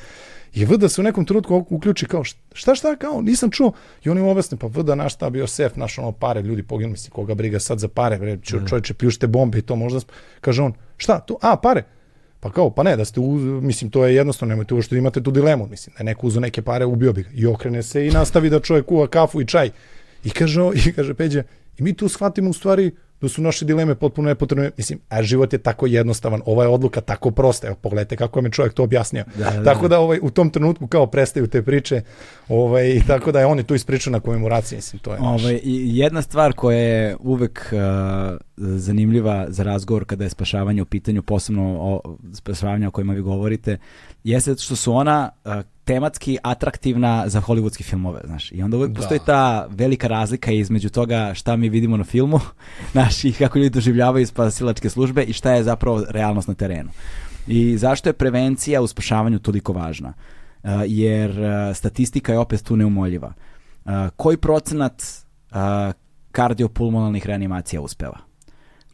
I 0.54 0.64
VD 0.64 0.90
se 0.90 1.00
u 1.00 1.04
nekom 1.04 1.24
trenutku 1.24 1.66
uključi 1.70 2.06
kao 2.06 2.24
šta 2.52 2.74
šta 2.74 2.96
kao 2.96 3.20
nisam 3.20 3.50
čuo 3.50 3.72
i 4.04 4.10
oni 4.10 4.20
im 4.20 4.26
objasne 4.26 4.58
pa 4.58 4.66
VD 4.66 4.88
naš 4.96 5.14
šta 5.14 5.30
bio 5.30 5.46
sef 5.46 5.76
naš 5.76 5.98
ono 5.98 6.12
pare 6.12 6.42
ljudi 6.42 6.62
poginuli 6.62 6.92
misli 6.92 7.10
koga 7.10 7.34
briga 7.34 7.60
sad 7.60 7.78
za 7.78 7.88
pare 7.88 8.18
bre 8.18 8.38
čovječe 8.68 8.94
pljušte 8.94 9.26
bombe 9.26 9.58
i 9.58 9.62
to 9.62 9.76
možda 9.76 10.00
kaže 10.40 10.62
on 10.62 10.72
šta 10.96 11.18
to 11.18 11.36
a 11.42 11.56
pare 11.56 11.82
Pa 12.44 12.50
kao, 12.50 12.70
pa 12.70 12.82
ne, 12.82 12.96
da 12.96 13.04
ste, 13.04 13.20
uz, 13.20 13.42
mislim, 13.42 13.90
to 13.90 14.04
je 14.04 14.14
jednostavno, 14.14 14.52
nemojte 14.52 14.74
uopšte 14.74 14.96
imate 14.96 15.22
tu 15.22 15.30
dilemu, 15.30 15.66
mislim, 15.66 15.94
da 15.96 16.00
je 16.00 16.04
neko 16.04 16.26
uzo 16.26 16.40
neke 16.40 16.62
pare, 16.62 16.84
ubio 16.84 17.12
bi 17.12 17.22
ga. 17.22 17.28
I 17.34 17.46
okrene 17.46 17.82
se 17.82 18.06
i 18.06 18.10
nastavi 18.10 18.50
da 18.50 18.60
čovjek 18.60 18.86
kuva 18.86 19.06
kafu 19.06 19.40
i 19.40 19.46
čaj. 19.46 19.70
I 20.24 20.30
kaže, 20.30 20.60
i 20.86 20.92
kaže 20.92 21.14
Peđa, 21.14 21.42
i 21.78 21.82
mi 21.82 21.94
tu 21.94 22.08
shvatimo 22.08 22.50
u 22.50 22.52
stvari 22.52 22.90
da 23.20 23.28
su 23.28 23.42
naše 23.42 23.64
dileme 23.64 23.94
potpuno 23.94 24.28
nepotrebne. 24.28 24.70
Mislim, 24.76 24.98
a 25.08 25.22
život 25.22 25.52
je 25.52 25.58
tako 25.58 25.86
jednostavan, 25.86 26.42
ova 26.46 26.64
je 26.64 26.68
odluka 26.68 27.00
tako 27.00 27.30
prosta. 27.30 27.66
Evo, 27.66 27.76
pogledajte 27.82 28.16
kako 28.16 28.38
je 28.38 28.42
me 28.42 28.50
čovjek 28.50 28.74
to 28.74 28.82
objasnio. 28.82 29.24
Da, 29.38 29.50
da, 29.50 29.64
tako 29.64 29.88
da 29.88 29.98
ovaj, 29.98 30.18
u 30.22 30.30
tom 30.30 30.50
trenutku 30.50 30.86
kao 30.86 31.06
prestaju 31.06 31.46
te 31.46 31.62
priče 31.62 32.02
ovaj, 32.48 33.00
tako 33.06 33.32
da 33.32 33.40
je 33.40 33.46
on 33.46 33.58
je 33.58 33.64
tu 33.64 33.74
ispričao 33.74 34.10
na 34.10 34.20
komemoraciji. 34.20 34.76
Mislim, 34.76 35.00
to 35.00 35.12
je 35.12 35.18
ovaj, 35.20 35.60
jedna 35.64 36.22
stvar 36.22 36.52
koja 36.52 36.78
je 36.78 37.16
uvek 37.20 37.72
uh, 37.72 37.78
zanimljiva 38.56 39.46
za 39.48 39.62
razgovor 39.62 40.04
kada 40.04 40.24
je 40.24 40.30
spašavanje 40.30 40.82
u 40.82 40.86
pitanju, 40.86 41.22
posebno 41.22 41.76
o 41.80 42.16
spašavanju 42.32 42.88
o 42.88 42.90
kojima 42.90 43.12
vi 43.12 43.20
govorite, 43.20 43.78
jeste 44.24 44.56
što 44.56 44.76
su 44.76 44.92
ona 44.92 45.30
uh, 45.44 45.52
tematski 45.84 46.38
atraktivna 46.42 47.28
za 47.28 47.40
hollywoodske 47.40 47.82
filmove, 47.82 48.20
znaš. 48.24 48.52
I 48.52 48.62
onda 48.62 48.76
uvek 48.76 48.90
da. 48.90 49.00
postoji 49.00 49.20
ta 49.26 49.66
velika 49.70 50.06
razlika 50.06 50.50
između 50.50 50.88
toga 50.88 51.34
šta 51.34 51.56
mi 51.56 51.68
vidimo 51.68 51.96
na 51.96 52.04
filmu, 52.04 52.40
znaš, 52.92 53.24
i 53.24 53.32
kako 53.32 53.58
ljudi 53.58 53.70
doživljavaju 53.70 54.26
spasilačke 54.26 54.90
službe 54.90 55.22
i 55.22 55.32
šta 55.32 55.52
je 55.52 55.64
zapravo 55.64 56.04
realnost 56.08 56.48
na 56.48 56.54
terenu. 56.54 56.90
I 57.46 57.78
zašto 57.78 58.08
je 58.08 58.12
prevencija 58.12 58.82
u 58.82 58.86
spašavanju 58.86 59.38
toliko 59.38 59.72
važna? 59.72 60.12
Uh, 60.62 60.70
jer 60.86 61.30
uh, 61.30 61.76
statistika 61.76 62.32
je 62.32 62.38
opet 62.38 62.62
tu 62.62 62.76
neumoljiva. 62.76 63.32
Uh, 63.84 63.92
koji 64.16 64.36
procenat 64.36 65.02
uh, 65.50 65.56
kardiopulmonalnih 66.32 67.26
reanimacija 67.26 67.80
uspeva? 67.80 68.18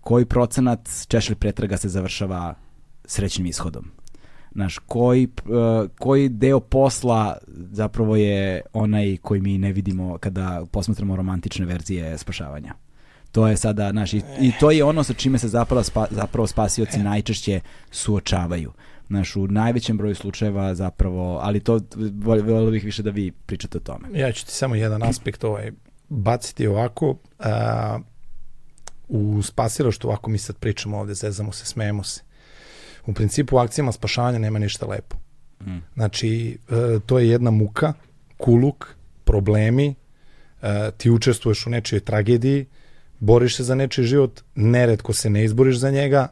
Koji 0.01 0.25
procenat 0.25 0.89
češlj 1.09 1.35
pretraga 1.35 1.77
se 1.77 1.89
završava 1.89 2.55
srećnim 3.05 3.47
ishodom? 3.47 3.91
Znaš, 4.53 4.79
koji, 4.79 5.29
uh, 5.45 5.91
koji 5.99 6.29
deo 6.29 6.61
posla 6.61 7.37
zapravo 7.73 8.17
je 8.17 8.61
onaj 8.73 9.17
koji 9.17 9.41
mi 9.41 9.59
ne 9.59 9.73
vidimo 9.73 10.19
kada 10.19 10.65
posmatramo 10.71 11.17
romantične 11.17 11.67
verzije 11.67 12.19
spašavanja. 12.19 12.75
To 13.33 13.49
je 13.49 13.57
sada, 13.57 13.91
znaš, 13.91 14.13
i, 14.15 14.23
i 14.41 14.53
to 14.61 14.71
je 14.71 14.85
ono 14.85 15.03
sa 15.03 15.15
čime 15.15 15.39
se 15.39 15.49
zapravo, 15.49 15.83
spa, 15.83 16.07
zapravo 16.11 16.47
spasioci 16.47 16.99
najčešće 16.99 17.61
suočavaju. 17.91 18.73
Znaš, 19.09 19.37
u 19.37 19.47
najvećem 19.47 19.97
broju 19.97 20.15
slučajeva 20.15 20.75
zapravo, 20.75 21.39
ali 21.43 21.61
to 21.61 21.81
volio 22.15 22.71
bih 22.71 22.85
više 22.85 23.03
da 23.03 23.11
vi 23.11 23.31
pričate 23.31 23.79
o 23.79 23.81
tome. 23.81 24.09
Ja 24.15 24.33
ću 24.33 24.47
ti 24.47 24.53
samo 24.53 24.75
jedan 24.75 25.03
aspekt 25.03 25.45
ovaj 25.45 25.73
baciti 26.09 26.67
ovako. 26.67 27.17
A, 27.39 27.99
u 29.09 29.43
spasilaštu, 29.43 30.11
ako 30.11 30.31
mi 30.31 30.39
sad 30.39 30.57
pričamo 30.57 30.99
ovde, 30.99 31.15
zezamo 31.15 31.53
se, 31.53 31.67
smejemo 31.67 32.05
se. 32.05 32.23
U 33.07 33.13
principu 33.13 33.57
u 33.57 33.59
akcijama 33.59 33.93
spašavanja 33.93 34.39
nema 34.39 34.59
ništa 34.59 34.87
lepo. 34.87 35.17
Mm. 35.61 35.79
Znači, 35.95 36.59
e, 36.71 36.99
to 37.07 37.19
je 37.19 37.29
jedna 37.29 37.51
muka, 37.51 37.93
kuluk, 38.37 38.87
problemi, 39.25 39.95
e, 40.63 40.91
ti 40.97 41.11
učestvuješ 41.11 41.67
u 41.67 41.71
nečijoj 41.71 42.01
tragediji, 42.01 42.67
boriš 43.19 43.57
se 43.57 43.65
za 43.65 43.75
nečiji 43.75 44.05
život, 44.05 44.41
neretko 44.55 45.13
se 45.13 45.31
ne 45.31 45.45
izboriš 45.45 45.77
za 45.77 45.91
njega, 45.91 46.29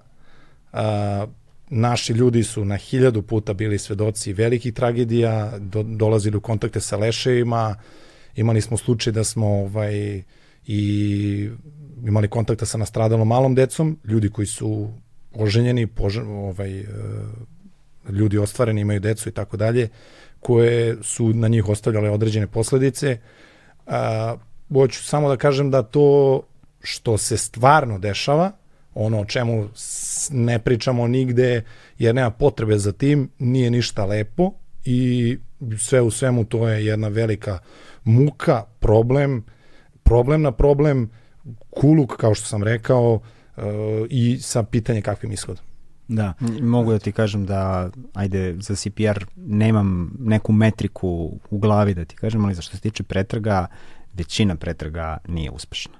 a, 0.72 1.26
naši 1.70 2.12
ljudi 2.12 2.42
su 2.42 2.64
na 2.64 2.76
hiljadu 2.76 3.22
puta 3.22 3.52
bili 3.52 3.78
svedoci 3.78 4.32
velikih 4.32 4.74
tragedija, 4.74 5.58
do, 5.58 5.82
dolazili 5.82 6.36
u 6.36 6.40
kontakte 6.40 6.80
sa 6.80 6.96
leševima, 6.96 7.76
imali 8.36 8.60
smo 8.60 8.76
slučaj 8.76 9.12
da 9.12 9.24
smo 9.24 9.46
ovaj, 9.46 10.22
i 10.66 11.50
imali 12.06 12.28
kontakta 12.28 12.66
sa 12.66 12.78
nastradalom 12.78 13.28
malom 13.28 13.54
decom, 13.54 13.98
ljudi 14.04 14.30
koji 14.30 14.46
su 14.46 14.92
oženjeni, 15.34 15.86
požen, 15.86 16.26
ovaj, 16.28 16.80
e, 16.80 16.86
ljudi 18.10 18.38
ostvareni, 18.38 18.80
imaju 18.80 19.00
decu 19.00 19.28
i 19.28 19.32
tako 19.32 19.56
dalje, 19.56 19.88
koje 20.40 20.96
su 21.02 21.28
na 21.34 21.48
njih 21.48 21.68
ostavljale 21.68 22.10
određene 22.10 22.46
posledice. 22.46 23.18
A, 23.86 24.36
hoću 24.72 25.04
samo 25.04 25.28
da 25.28 25.36
kažem 25.36 25.70
da 25.70 25.82
to 25.82 26.42
što 26.82 27.18
se 27.18 27.36
stvarno 27.36 27.98
dešava, 27.98 28.52
ono 28.94 29.20
o 29.20 29.24
čemu 29.24 29.68
ne 30.30 30.58
pričamo 30.58 31.06
nigde 31.06 31.62
jer 31.98 32.14
nema 32.14 32.30
potrebe 32.30 32.78
za 32.78 32.92
tim, 32.92 33.30
nije 33.38 33.70
ništa 33.70 34.04
lepo 34.04 34.52
i 34.84 35.38
sve 35.78 36.00
u 36.00 36.10
svemu 36.10 36.44
to 36.44 36.68
je 36.68 36.86
jedna 36.86 37.08
velika 37.08 37.58
muka, 38.04 38.62
problem, 38.78 39.44
problem 40.02 40.42
na 40.42 40.52
problem, 40.52 41.10
kuluk, 41.70 42.16
kao 42.16 42.34
što 42.34 42.46
sam 42.46 42.62
rekao, 42.62 43.14
uh, 43.14 43.20
i 44.10 44.38
sa 44.40 44.62
pitanje 44.62 45.02
kakvim 45.02 45.32
ishodom. 45.32 45.64
Da, 46.08 46.32
mogu 46.62 46.92
da 46.92 46.98
ti 46.98 47.12
kažem 47.12 47.46
da, 47.46 47.90
ajde, 48.14 48.56
za 48.60 48.74
CPR 48.74 49.24
nemam 49.36 50.16
neku 50.18 50.52
metriku 50.52 51.38
u 51.50 51.58
glavi 51.58 51.94
da 51.94 52.04
ti 52.04 52.16
kažem, 52.16 52.44
ali 52.44 52.54
za 52.54 52.62
što 52.62 52.76
se 52.76 52.82
tiče 52.82 53.02
pretraga, 53.02 53.66
većina 54.14 54.56
pretraga 54.56 55.18
nije 55.26 55.50
uspešna 55.50 55.98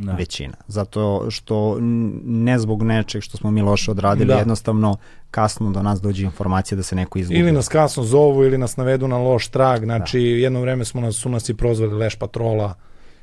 da. 0.00 0.12
većina. 0.12 0.54
Zato 0.68 1.30
što 1.30 1.78
ne 2.24 2.58
zbog 2.58 2.82
nečeg 2.82 3.22
što 3.22 3.36
smo 3.36 3.50
mi 3.50 3.62
loše 3.62 3.90
odradili, 3.90 4.28
da. 4.28 4.38
jednostavno 4.38 4.96
kasno 5.30 5.70
do 5.70 5.82
nas 5.82 6.00
dođe 6.00 6.24
informacija 6.24 6.76
da 6.76 6.82
se 6.82 6.96
neko 6.96 7.18
izgubi. 7.18 7.38
Ili 7.38 7.52
nas 7.52 7.68
kasno 7.68 8.02
zovu 8.02 8.44
ili 8.44 8.58
nas 8.58 8.76
navedu 8.76 9.08
na 9.08 9.18
loš 9.18 9.48
trag, 9.48 9.84
znači 9.84 10.18
da. 10.18 10.24
jedno 10.24 10.60
vreme 10.60 10.84
smo 10.84 11.00
nas, 11.00 11.16
su 11.16 11.28
nas 11.28 11.48
i 11.48 11.54
prozvali 11.54 11.94
leš 11.94 12.16
patrola, 12.16 12.74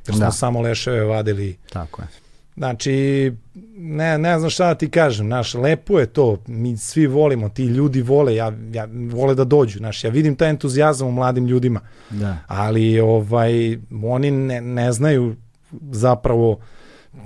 jer 0.08 0.16
smo 0.16 0.26
da. 0.26 0.32
samo 0.32 0.62
leševe 0.62 1.06
vadili. 1.06 1.58
Tako 1.74 2.02
je. 2.02 2.08
Znači, 2.58 3.34
ne, 3.78 4.18
ne 4.18 4.40
znam 4.40 4.50
šta 4.50 4.68
da 4.68 4.76
ti 4.76 4.90
kažem, 4.90 5.28
naš, 5.28 5.54
lepo 5.54 6.00
je 6.00 6.06
to, 6.06 6.38
mi 6.48 6.78
svi 6.78 7.08
volimo, 7.08 7.50
ti 7.50 7.64
ljudi 7.64 8.02
vole, 8.02 8.36
ja, 8.36 8.54
ja 8.72 8.88
vole 9.12 9.36
da 9.36 9.44
dođu, 9.44 9.82
naš, 9.82 10.04
ja 10.04 10.10
vidim 10.10 10.36
taj 10.36 10.50
entuzijazam 10.50 11.08
u 11.08 11.12
mladim 11.12 11.46
ljudima, 11.46 11.80
da. 12.10 12.38
ali 12.48 13.00
ovaj, 13.00 13.78
oni 14.04 14.32
ne, 14.32 14.62
ne 14.62 14.92
znaju 14.92 15.36
zapravo 15.92 16.60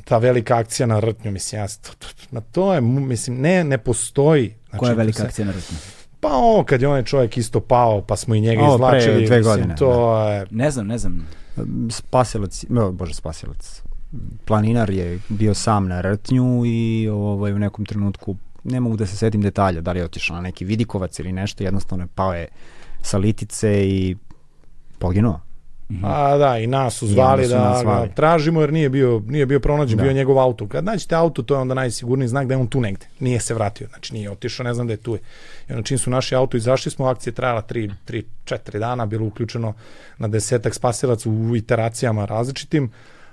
ta 0.03 0.17
velika 0.17 0.57
akcija 0.57 0.87
na 0.87 0.99
rtnju, 0.99 1.31
mislim, 1.31 1.61
ja, 1.61 1.67
to, 1.67 1.91
to, 1.99 2.07
na 2.31 2.41
to 2.41 2.73
je, 2.73 2.81
mislim, 2.81 3.41
ne, 3.41 3.63
ne 3.63 3.77
postoji. 3.77 4.55
Znači, 4.69 4.79
Koja 4.79 4.89
je 4.89 4.95
velika 4.95 5.19
se, 5.19 5.25
akcija 5.25 5.45
na 5.45 5.51
rtnju? 5.51 5.77
Pa 6.19 6.29
ovo, 6.33 6.63
kad 6.63 6.81
je 6.81 6.87
onaj 6.87 7.03
čovjek 7.03 7.37
isto 7.37 7.59
pao, 7.59 8.01
pa 8.01 8.15
smo 8.15 8.35
i 8.35 8.41
njega 8.41 8.61
ovo, 8.61 8.75
izvlačili. 8.75 9.17
Pre 9.17 9.25
dve 9.25 9.37
mislim, 9.37 9.53
godine. 9.53 9.75
To 9.75 10.13
da. 10.13 10.31
je... 10.31 10.45
Ne 10.49 10.71
znam, 10.71 10.87
ne 10.87 10.97
znam. 10.97 11.27
Spasilac, 11.89 12.65
no, 12.69 12.91
bože, 12.91 13.13
spasilac. 13.13 13.81
Planinar 14.45 14.89
je 14.89 15.19
bio 15.29 15.53
sam 15.53 15.87
na 15.87 16.01
rtnju 16.01 16.65
i 16.65 17.09
ovaj, 17.11 17.53
u 17.53 17.59
nekom 17.59 17.85
trenutku, 17.85 18.35
ne 18.63 18.79
mogu 18.79 18.97
da 18.97 19.05
se 19.05 19.15
setim 19.17 19.41
detalja, 19.41 19.81
da 19.81 19.91
li 19.91 19.99
je 19.99 20.05
otišao 20.05 20.35
na 20.35 20.41
neki 20.41 20.65
vidikovac 20.65 21.19
ili 21.19 21.31
nešto, 21.31 21.63
jednostavno 21.63 22.03
je 22.03 22.07
pao 22.15 22.33
je 22.33 22.47
sa 23.01 23.17
litice 23.17 23.89
i 23.89 24.15
poginuo. 24.99 25.39
-hmm. 25.91 26.05
A 26.05 26.37
da, 26.37 26.57
i 26.57 26.67
nas 26.67 26.95
su 26.95 27.07
zvali 27.07 27.47
da 27.47 27.81
ga 27.83 28.07
tražimo 28.15 28.61
jer 28.61 28.73
nije 28.73 28.89
bio, 28.89 29.21
nije 29.27 29.45
bio 29.45 29.59
pronađen, 29.59 29.97
da. 29.97 30.03
bio 30.03 30.13
njegov 30.13 30.39
auto. 30.39 30.67
Kad 30.67 30.85
nađete 30.85 31.15
auto, 31.15 31.41
to 31.41 31.53
je 31.53 31.59
onda 31.59 31.73
najsigurniji 31.73 32.27
znak 32.27 32.47
da 32.47 32.53
je 32.53 32.57
on 32.57 32.67
tu 32.67 32.81
negde. 32.81 33.05
Nije 33.19 33.39
se 33.39 33.53
vratio, 33.53 33.87
znači 33.87 34.13
nije 34.13 34.31
otišao, 34.31 34.63
ne 34.63 34.73
znam 34.73 34.87
da 34.87 34.93
je 34.93 34.97
tu. 34.97 35.15
I 35.69 35.73
onda 35.73 35.83
čim 35.83 35.97
su 35.97 36.09
naši 36.09 36.35
auto 36.35 36.57
izašli 36.57 36.91
smo, 36.91 37.05
akcija 37.05 37.33
trajala 37.33 37.61
3, 37.61 37.91
3, 38.07 38.23
4 38.45 38.79
dana, 38.79 39.05
bilo 39.05 39.25
uključeno 39.25 39.73
na 40.17 40.27
desetak 40.27 40.73
spasilaca 40.73 41.29
u 41.29 41.55
iteracijama 41.55 42.25
različitim, 42.25 42.91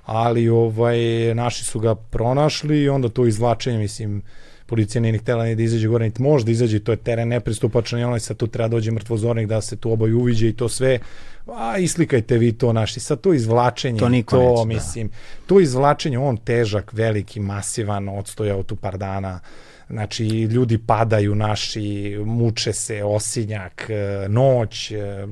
ali 0.08 0.48
ovaj, 0.48 0.98
naši 1.34 1.64
su 1.64 1.80
ga 1.80 1.94
pronašli 1.94 2.82
i 2.82 2.88
onda 2.88 3.08
to 3.08 3.26
izvlačenje, 3.26 3.78
mislim, 3.78 4.22
policija 4.66 5.02
nije 5.02 5.12
ni 5.12 5.18
htela 5.18 5.44
ni 5.44 5.54
da 5.54 5.62
izađe 5.62 5.88
gore, 5.88 6.04
niti 6.04 6.22
može 6.22 6.44
da 6.44 6.50
izađe, 6.50 6.80
to 6.80 6.92
je 6.92 6.96
teren 6.96 7.28
nepristupačan 7.28 8.00
i 8.00 8.04
onaj 8.04 8.20
sad 8.20 8.36
tu 8.36 8.46
treba 8.46 8.68
da 8.68 8.72
dođe 8.72 8.90
mrtvozornik 8.90 9.48
da 9.48 9.60
se 9.60 9.76
tu 9.76 9.92
obaj 9.92 10.12
uviđe 10.12 10.48
i 10.48 10.52
to 10.52 10.68
sve, 10.68 10.98
a 11.46 11.78
islikajte 11.78 12.38
vi 12.38 12.52
to 12.52 12.72
naši, 12.72 13.00
sad 13.00 13.20
to 13.20 13.34
izvlačenje, 13.34 13.98
to, 13.98 14.08
niko 14.08 14.36
to 14.36 14.42
neće, 14.42 14.58
da. 14.58 14.64
mislim, 14.64 15.08
da. 15.08 15.14
to 15.46 15.60
izvlačenje, 15.60 16.18
on 16.18 16.36
težak, 16.36 16.92
veliki, 16.92 17.40
masivan, 17.40 18.08
odstojao 18.08 18.62
tu 18.62 18.76
par 18.76 18.98
dana, 18.98 19.40
znači 19.90 20.26
ljudi 20.26 20.78
padaju 20.78 21.34
naši, 21.34 22.18
muče 22.24 22.72
se, 22.72 23.04
osinjak, 23.04 23.86
e, 23.90 24.28
noć, 24.28 24.90
e, 24.90 25.26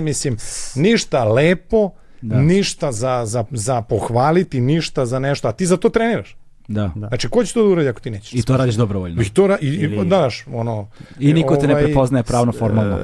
mislim, 0.00 0.36
ništa 0.74 1.24
lepo, 1.24 1.90
da. 2.22 2.40
ništa 2.40 2.92
za, 2.92 3.22
za, 3.26 3.44
za 3.50 3.82
pohvaliti, 3.82 4.60
ništa 4.60 5.06
za 5.06 5.18
nešto, 5.18 5.48
a 5.48 5.52
ti 5.52 5.66
za 5.66 5.76
to 5.76 5.88
treniraš. 5.88 6.36
Da. 6.68 6.92
da. 6.94 7.08
Znači, 7.08 7.28
ko 7.28 7.44
će 7.44 7.54
to 7.54 7.62
da 7.62 7.68
uradi 7.68 7.88
ako 7.88 8.00
ti 8.00 8.10
nećeš? 8.10 8.34
I 8.34 8.42
to 8.42 8.56
radiš 8.56 8.74
dobrovoljno. 8.74 9.22
I 9.22 9.28
to 9.28 9.46
ra 9.46 9.58
i, 9.60 9.66
Ili... 9.66 10.06
daš, 10.06 10.44
ono... 10.52 10.88
I 11.18 11.32
niko 11.32 11.56
te 11.56 11.66
ovaj, 11.66 11.82
ne 11.82 11.84
prepoznaje 11.84 12.22
pravno 12.22 12.52
formalno. 12.52 12.98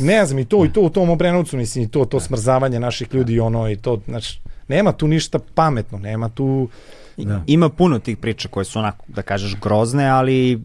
ne 0.00 0.26
znam, 0.26 0.38
i 0.38 0.44
to, 0.44 0.64
i 0.64 0.72
to 0.72 0.80
u 0.80 0.90
tom 0.90 1.10
Obrenovcu, 1.10 1.56
mislim, 1.56 1.84
i 1.84 1.88
to, 1.88 2.04
to 2.04 2.20
smrzavanje 2.20 2.80
naših 2.80 3.14
ljudi, 3.14 3.40
ono, 3.40 3.70
i 3.70 3.76
to, 3.76 4.00
znači, 4.08 4.40
nema 4.68 4.92
tu 4.92 5.08
ništa 5.08 5.38
pametno, 5.54 5.98
nema 5.98 6.28
tu... 6.28 6.68
Da. 7.16 7.42
Ima 7.46 7.68
puno 7.68 7.98
tih 7.98 8.16
priča 8.16 8.48
koje 8.48 8.64
su 8.64 8.78
onako, 8.78 9.04
da 9.08 9.22
kažeš, 9.22 9.56
grozne, 9.60 10.08
ali 10.08 10.60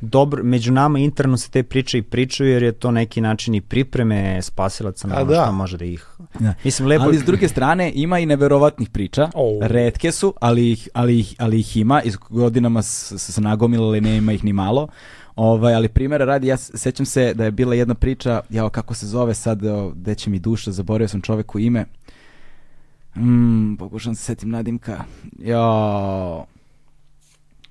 dobro, 0.00 0.44
među 0.44 0.72
nama 0.72 0.98
interno 0.98 1.36
se 1.36 1.50
te 1.50 1.62
priče 1.62 1.98
i 1.98 2.02
pričaju 2.02 2.50
jer 2.50 2.62
je 2.62 2.72
to 2.72 2.90
neki 2.90 3.20
način 3.20 3.54
i 3.54 3.60
pripreme 3.60 4.42
spasilaca 4.42 5.08
na 5.08 5.16
ono 5.16 5.24
da. 5.24 5.42
što 5.42 5.52
može 5.52 5.76
da 5.76 5.84
ih... 5.84 6.06
Da. 6.38 6.54
Mislim, 6.64 6.88
lepo... 6.88 7.04
Ali 7.04 7.18
s 7.18 7.24
druge 7.24 7.48
strane 7.48 7.92
ima 7.94 8.18
i 8.18 8.26
neverovatnih 8.26 8.90
priča, 8.90 9.30
oh. 9.34 9.66
redke 9.66 10.12
su, 10.12 10.34
ali 10.40 10.72
ih, 10.72 10.88
ali 10.94 11.18
ih, 11.18 11.34
ali 11.38 11.60
ih 11.60 11.76
ima, 11.76 12.02
iz 12.02 12.16
godinama 12.30 12.82
se 12.82 13.40
nagomilale, 13.40 14.00
nema 14.00 14.32
ih 14.32 14.44
ni 14.44 14.52
malo. 14.52 14.88
Ovaj, 15.36 15.74
ali 15.74 15.88
primjera 15.88 16.24
radi, 16.24 16.46
ja 16.46 16.56
sećam 16.56 17.06
se 17.06 17.34
da 17.34 17.44
je 17.44 17.50
bila 17.50 17.74
jedna 17.74 17.94
priča, 17.94 18.40
jao 18.50 18.70
kako 18.70 18.94
se 18.94 19.06
zove 19.06 19.34
sad, 19.34 19.60
gde 19.94 20.14
će 20.14 20.30
mi 20.30 20.38
duša, 20.38 20.70
zaboravio 20.70 21.08
sam 21.08 21.20
čoveku 21.20 21.58
ime. 21.58 21.84
Mm, 23.16 23.76
pokušam 23.76 24.14
se 24.14 24.24
setim 24.24 24.50
nadimka. 24.50 25.04
Jo, 25.38 26.44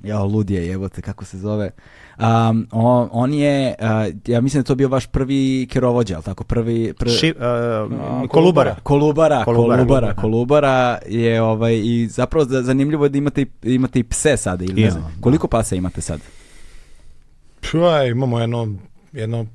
jo, 0.03 0.25
ludije, 0.25 0.71
evo 0.71 0.89
te, 0.89 1.01
kako 1.01 1.25
se 1.25 1.37
zove. 1.37 1.71
Um, 2.19 2.67
on, 2.71 3.09
on 3.11 3.33
je, 3.33 3.75
uh, 3.79 4.15
ja 4.27 4.41
mislim 4.41 4.63
da 4.63 4.67
to 4.67 4.75
bio 4.75 4.87
vaš 4.87 5.07
prvi 5.07 5.67
kerovođa, 5.71 6.15
ali 6.15 6.23
tako, 6.23 6.43
prvi... 6.43 6.93
prvi 6.93 7.11
Ši, 7.11 7.33
uh, 7.37 8.29
Kolubara. 8.29 8.75
Kolubara, 8.83 9.43
Kolubara, 9.43 9.77
Kolubara, 9.77 10.13
Kolubara 10.13 10.99
je 11.07 11.41
ovaj, 11.41 11.81
i 11.83 12.07
zapravo 12.07 12.45
zanimljivo 12.45 13.05
je 13.05 13.09
da 13.09 13.17
imate, 13.17 13.45
imate 13.63 13.99
i 13.99 14.03
pse 14.03 14.37
sada, 14.37 14.63
ili 14.63 14.81
ne 14.83 14.91
znam, 14.91 15.17
koliko 15.21 15.47
pasa 15.47 15.75
imate 15.75 16.01
sad? 16.01 16.19
Pa, 17.71 18.03
imamo 18.03 18.39
jedno, 18.39 18.67
jedno 19.11 19.45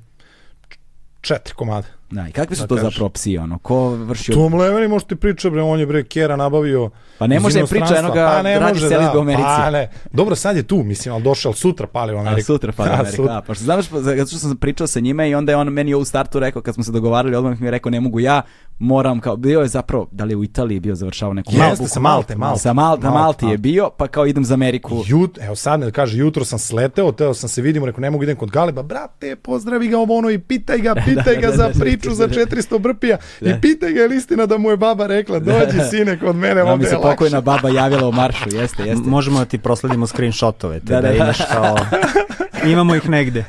četiri 1.21 1.55
komada. 1.55 1.87
Da, 2.11 2.27
i 2.27 2.31
kakvi 2.31 2.55
su 2.55 2.61
da 2.61 2.67
to 2.67 2.75
za 2.75 2.81
zapravo 2.81 3.09
psi, 3.09 3.37
ono? 3.37 3.57
Ko 3.59 3.89
vrši... 3.89 4.31
Tom 4.31 4.53
Leveni 4.53 4.87
može 4.87 5.05
ti 5.05 5.15
priča, 5.15 5.49
bre, 5.49 5.61
on 5.61 5.79
je 5.79 5.85
bre 5.85 6.03
Kera 6.03 6.35
nabavio 6.35 6.89
Pa 7.19 7.27
ne 7.27 7.39
može 7.39 7.65
priča 7.65 7.95
enoga 7.97 8.31
pa 8.35 8.41
ne 8.41 8.59
radi 8.59 8.73
može, 8.73 8.89
da, 8.89 9.13
u 9.15 9.19
Americi. 9.19 9.43
Pa 9.43 9.71
ne. 9.71 9.89
Dobro, 10.11 10.35
sad 10.35 10.55
je 10.55 10.63
tu, 10.63 10.83
mislim, 10.83 11.13
al 11.13 11.21
došao 11.21 11.53
sutra 11.53 11.87
pali 11.87 12.15
u 12.15 12.17
Ameriku. 12.17 12.39
A 12.39 12.43
sutra 12.43 12.71
pali 12.71 12.89
u 12.89 12.93
Ameriku. 12.99 13.23
A, 13.29 13.41
pa 13.47 13.53
što 13.53 13.63
znaš, 13.63 13.89
zato 13.89 14.27
što 14.27 14.37
sam 14.37 14.57
pričao 14.57 14.87
sa 14.87 14.99
njime 14.99 15.29
i 15.29 15.35
onda 15.35 15.51
je 15.51 15.55
on 15.55 15.67
meni 15.67 15.93
u 15.95 16.05
startu 16.05 16.39
rekao 16.39 16.61
kad 16.61 16.75
smo 16.75 16.83
se 16.83 16.91
dogovarali, 16.91 17.35
odmah 17.35 17.59
mi 17.61 17.67
je 17.67 17.71
rekao 17.71 17.89
ne 17.89 17.99
mogu 17.99 18.19
ja, 18.19 18.41
moram 18.79 19.19
kao 19.19 19.35
bio 19.35 19.59
je 19.59 19.67
zapravo 19.67 20.07
da 20.11 20.23
li 20.23 20.33
je 20.33 20.37
u 20.37 20.43
Italiji 20.43 20.79
bio 20.79 20.95
završavao 20.95 21.33
neku 21.33 21.51
Jeste, 21.53 21.87
sa 21.87 21.99
Malte, 21.99 22.35
Malte. 22.35 22.59
Sa 22.59 22.73
Malte, 22.73 23.03
Malte, 23.03 23.19
Malti 23.19 23.45
je 23.45 23.57
bio, 23.57 23.89
pa 23.97 24.07
kao 24.07 24.25
idem 24.25 24.45
za 24.45 24.53
Ameriku. 24.53 25.03
Jut, 25.07 25.37
evo 25.41 25.55
sad 25.55 25.79
ne 25.79 25.91
kaže 25.91 26.17
jutro 26.17 26.45
sam 26.45 26.59
sleteo, 26.59 27.11
teo 27.11 27.33
sam 27.33 27.49
se 27.49 27.61
vidimo, 27.61 27.85
rekao 27.85 28.01
ne 28.01 28.09
mogu 28.09 28.23
idem 28.23 28.35
kod 28.35 28.51
Galeba, 28.51 28.83
brate, 28.83 29.35
pozdravi 29.35 29.87
ga 29.87 29.99
ovo 29.99 30.17
ono 30.17 30.29
i 30.29 30.39
pitaj 30.39 30.77
ga, 30.77 30.95
pitaj 31.05 31.35
ga 31.35 31.51
za 31.51 31.69
priču 31.99 32.15
za 32.15 32.27
400 32.47 32.79
brpija 32.79 33.17
i 33.41 33.51
pitaj 33.61 33.91
ga 33.91 34.01
je 34.01 34.17
istina 34.17 34.45
da 34.45 34.57
mu 34.57 34.69
je 34.69 34.77
baba 34.77 35.07
rekla, 35.07 35.39
dođi 35.39 35.79
sine 35.91 36.19
kod 36.19 36.35
mene, 36.35 36.63
ovde 36.63 36.87
je 36.87 36.97
lakše. 36.97 37.09
pokojna 37.09 37.41
baba 37.41 37.69
javila 37.69 38.07
u 38.07 38.11
maršu, 38.11 38.49
jeste, 38.51 38.83
jeste. 38.83 39.09
Možemo 39.09 39.39
da 39.39 39.45
ti 39.45 39.57
prosledimo 39.57 40.07
screenshotove, 40.07 40.79
te 40.79 40.85
da, 40.85 41.01
da, 41.01 41.07
da 41.07 41.13
imaš 41.13 41.37
kao 41.51 41.77
imamo 42.73 42.95
ih 42.95 43.09
negde. 43.09 43.45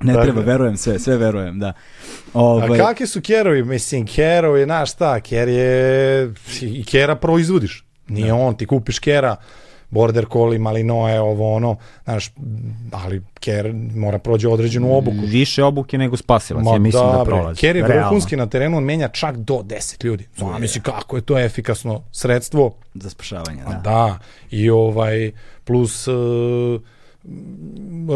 Ne 0.00 0.14
treba, 0.22 0.40
verujem 0.40 0.76
sve, 0.76 0.98
sve 0.98 1.16
verujem, 1.16 1.58
da. 1.58 1.72
Ovaj... 2.34 2.80
A 2.80 2.84
kakvi 2.84 3.06
su 3.06 3.20
kerovi? 3.20 3.64
Mislim, 3.64 4.06
kerov 4.06 4.58
je, 4.58 4.64
znaš 4.64 4.92
šta, 4.92 5.20
ker 5.20 5.48
je, 5.48 6.32
i 6.60 6.84
kera 6.84 7.16
proizvodiš. 7.16 7.84
Nije 8.08 8.26
da. 8.26 8.34
on, 8.34 8.56
ti 8.56 8.66
kupiš 8.66 8.98
kera, 8.98 9.36
border 9.94 10.26
collie, 10.32 10.58
malinoe, 10.58 11.20
ovo 11.20 11.54
ono, 11.54 11.76
znaš, 12.04 12.30
ali 12.92 13.22
ker 13.40 13.72
mora 13.94 14.18
prođe 14.18 14.48
određenu 14.48 14.96
obuku. 14.96 15.26
Više 15.26 15.64
obuke 15.64 15.98
nego 15.98 16.16
spasilac, 16.16 16.64
Ma, 16.64 16.72
ja 16.72 16.78
mislim 16.78 17.06
da, 17.06 17.18
da 17.18 17.24
prolazi. 17.24 17.60
Ker 17.60 17.76
je 17.76 17.82
vrhunski 17.82 18.36
na 18.36 18.46
terenu, 18.46 18.76
on 18.76 18.84
menja 18.84 19.08
čak 19.08 19.36
do 19.36 19.54
10 19.54 20.04
ljudi. 20.04 20.28
Zna, 20.36 20.58
misli 20.58 20.80
kako 20.80 21.16
je 21.16 21.22
to 21.22 21.38
efikasno 21.38 22.02
sredstvo. 22.12 22.74
Za 22.94 23.10
spašavanje, 23.10 23.62
da. 23.68 23.80
Da, 23.84 24.18
i 24.50 24.70
ovaj, 24.70 25.30
plus... 25.64 26.08
Uh, 26.08 26.80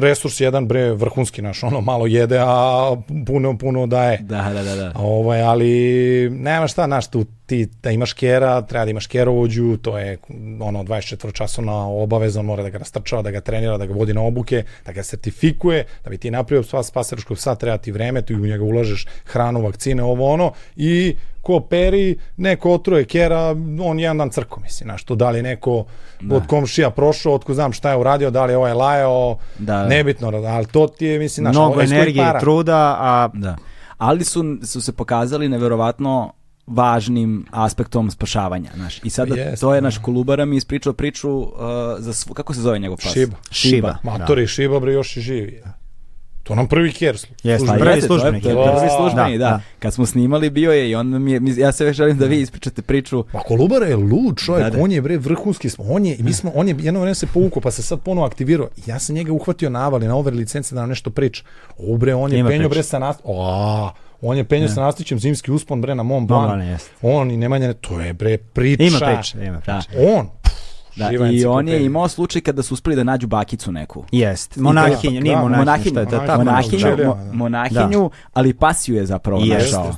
resurs 0.01 0.41
jedan 0.41 0.69
bre 0.69 0.93
vrhunski 0.93 1.43
naš, 1.43 1.62
ono 1.62 1.81
malo 1.81 2.07
jede, 2.07 2.39
a 2.41 2.97
puno 3.27 3.59
puno 3.59 3.87
daje. 3.87 4.19
Da, 4.20 4.51
da, 4.55 4.62
da, 4.62 4.77
da. 4.77 4.93
Ovaj, 4.97 5.43
ali 5.43 6.31
nema 6.31 6.67
šta, 6.67 6.87
naš 6.87 7.11
tu 7.11 7.25
ti 7.47 7.69
da 7.83 7.91
imaš 7.91 8.12
kera, 8.12 8.62
treba 8.62 8.85
da 8.85 8.91
imaš 8.91 9.07
kerovođu, 9.07 9.77
to 9.77 9.99
je 9.99 10.19
ono 10.61 10.83
24 10.83 11.33
časovna 11.33 11.89
obaveza, 11.89 12.43
mora 12.43 12.62
da 12.62 12.70
ga 12.70 12.78
rastrčava, 12.78 13.23
da 13.23 13.31
ga 13.31 13.41
trenira, 13.41 13.78
da 13.78 13.87
ga 13.87 13.95
vodi 13.95 14.15
na 14.15 14.23
obuke, 14.23 14.62
da 14.87 14.93
ga 14.93 15.03
sertifikuje, 15.03 15.85
da 16.05 16.11
bi 16.11 16.19
ti 16.19 16.31
napravio 16.31 16.62
sva 16.62 16.83
spaseroškog 16.83 17.37
psa, 17.37 17.55
treba 17.55 17.78
ti 17.78 17.93
vreme, 17.93 18.23
tu 18.23 18.35
u 18.35 18.47
njega 18.47 18.65
ulažeš 18.65 19.07
hranu, 19.25 19.62
vakcine, 19.62 20.03
ovo 20.03 20.33
ono 20.33 20.53
i 20.77 21.17
ko 21.49 21.60
peri, 21.60 22.17
neko 22.36 22.75
otroje 22.75 23.07
kera, 23.09 23.57
on 23.81 24.01
jedan 24.01 24.18
dan 24.18 24.31
crko, 24.31 24.60
misli, 24.60 24.85
znaš, 24.85 25.05
to 25.05 25.15
da 25.15 25.31
li 25.31 25.43
neko 25.43 25.85
da. 26.20 26.36
od 26.36 26.47
komšija 26.47 26.91
prošao, 26.91 27.35
otko 27.35 27.55
znam 27.55 27.73
šta 27.73 27.91
je 27.91 27.97
uradio, 27.97 28.31
da 28.31 28.44
li 28.44 28.52
je 28.52 28.57
ovaj 28.57 28.73
lajao, 28.73 29.39
da, 29.59 29.77
da. 29.77 29.86
nebitno, 29.86 30.28
ali 30.28 30.67
to 30.67 30.86
ti 30.86 31.07
je, 31.07 31.18
mislim, 31.18 31.44
znaš, 31.44 31.57
Mnogo 31.57 31.81
energije 31.81 32.27
i 32.36 32.41
truda, 32.41 32.97
a... 33.01 33.28
Da. 33.35 33.57
Ali 33.99 34.25
su, 34.25 34.44
su 34.62 34.81
se 34.81 34.93
pokazali 34.93 35.49
neverovatno 35.49 36.33
važnim 36.67 37.47
aspektom 37.51 38.10
spašavanja, 38.10 38.70
znaš. 38.75 39.01
I 39.05 39.10
sada 39.10 39.35
yes, 39.35 39.60
to 39.60 39.75
je 39.75 39.83
naš 39.83 39.99
Kolubara 39.99 40.44
mi 40.44 40.57
ispričao 40.57 40.93
priču 40.93 41.31
uh, 41.31 41.51
za 41.99 42.12
svu, 42.12 42.35
kako 42.35 42.55
se 42.55 42.60
zove 42.60 42.78
njegov 42.78 42.99
pas? 43.02 43.12
Šiba. 43.12 43.36
Šiba. 43.51 43.97
Matori 44.02 44.43
da. 44.43 44.47
Šiba 44.47 44.81
bre 44.81 44.93
još 44.93 45.17
i 45.17 45.20
živi. 45.20 45.62
To 46.49 46.55
nam 46.55 46.67
prvi 46.67 46.93
kjer 46.93 47.18
službeni. 48.07 48.41
To 48.41 48.49
je, 48.49 48.55
to 48.55 48.60
je 48.62 48.77
prvi 48.77 48.91
službenik, 48.97 49.39
da, 49.39 49.49
da. 49.49 49.60
Kad 49.78 49.94
smo 49.94 50.07
snimali 50.07 50.51
bio 50.51 50.73
je 50.73 50.91
i 50.91 50.94
on 50.94 51.23
mi 51.23 51.33
je, 51.33 51.41
ja 51.57 51.73
se 51.73 51.85
već 51.85 51.97
želim 51.97 52.18
da 52.18 52.27
vi 52.27 52.41
ispričate 52.41 52.83
priču. 52.83 53.25
Pa 53.33 53.39
Kolubara 53.39 53.86
je 53.86 53.97
lud 53.97 54.36
čovjek, 54.36 54.65
da, 54.65 54.70
da. 54.70 54.83
on 54.83 54.93
je 54.93 55.02
bre 55.02 55.17
vrhunski 55.17 55.70
smo. 55.70 55.85
On 55.89 56.07
je, 56.07 56.17
mi 56.20 56.33
smo, 56.33 56.52
on 56.55 56.68
je 56.68 56.77
jedno 56.78 57.01
vreme 57.01 57.15
se 57.15 57.27
povukao 57.27 57.62
pa 57.62 57.70
se 57.70 57.83
sad 57.83 58.01
ponovo 58.01 58.27
aktivirao. 58.27 58.68
Ja 58.86 58.99
sam 58.99 59.15
njega 59.15 59.33
uhvatio 59.33 59.70
na 59.70 59.86
avali, 59.86 60.09
na 60.09 60.17
over 60.17 60.35
licence 60.35 60.75
da 60.75 60.81
nam 60.81 60.89
nešto 60.89 61.10
priča. 61.10 61.43
O 61.78 61.97
bre, 61.97 62.15
on 62.15 62.33
je 62.33 62.44
penjo 62.44 62.68
bre 62.68 62.83
sa 62.83 62.99
nas. 62.99 63.17
O, 63.25 63.91
on 64.23 64.36
je 64.36 64.44
penjo 64.44 64.68
sa 64.68 64.81
nastićem 64.81 65.18
zimski 65.18 65.52
uspon 65.52 65.81
bre 65.81 65.94
na 65.94 66.02
Mont 66.02 66.28
Blanc. 66.28 66.83
On 67.02 67.31
i 67.31 67.36
Nemanja, 67.36 67.73
to 67.73 68.01
je 68.01 68.12
bre 68.12 68.39
priča. 68.39 68.83
Ima 68.85 68.99
priča, 68.99 69.43
ima 69.43 69.59
priča. 69.59 69.73
Da. 69.73 70.12
On, 70.17 70.28
Da, 70.99 71.10
I 71.33 71.44
on 71.44 71.68
je 71.68 71.85
imao 71.85 72.09
slučaj 72.09 72.43
kada 72.43 72.62
su 72.62 72.75
uspeli 72.75 72.97
da 72.97 73.05
nađu 73.05 73.27
bakicu 73.27 73.73
neku. 73.73 74.05
Jest. 74.12 74.57
Monahinju, 74.57 75.20
nije 75.20 75.36
da, 75.36 75.43
monahinju, 75.43 76.01
je 76.01 76.05
to? 76.07 76.18
Tako, 76.18 76.39
monahinju, 76.44 76.97
mo, 77.07 77.18
monahinju 77.33 78.09
da. 78.09 78.31
ali 78.33 78.55
pasiju 78.55 78.97
je 78.97 79.07
zapravo 79.07 79.43
Jest. 79.44 79.73
našao. 79.73 79.93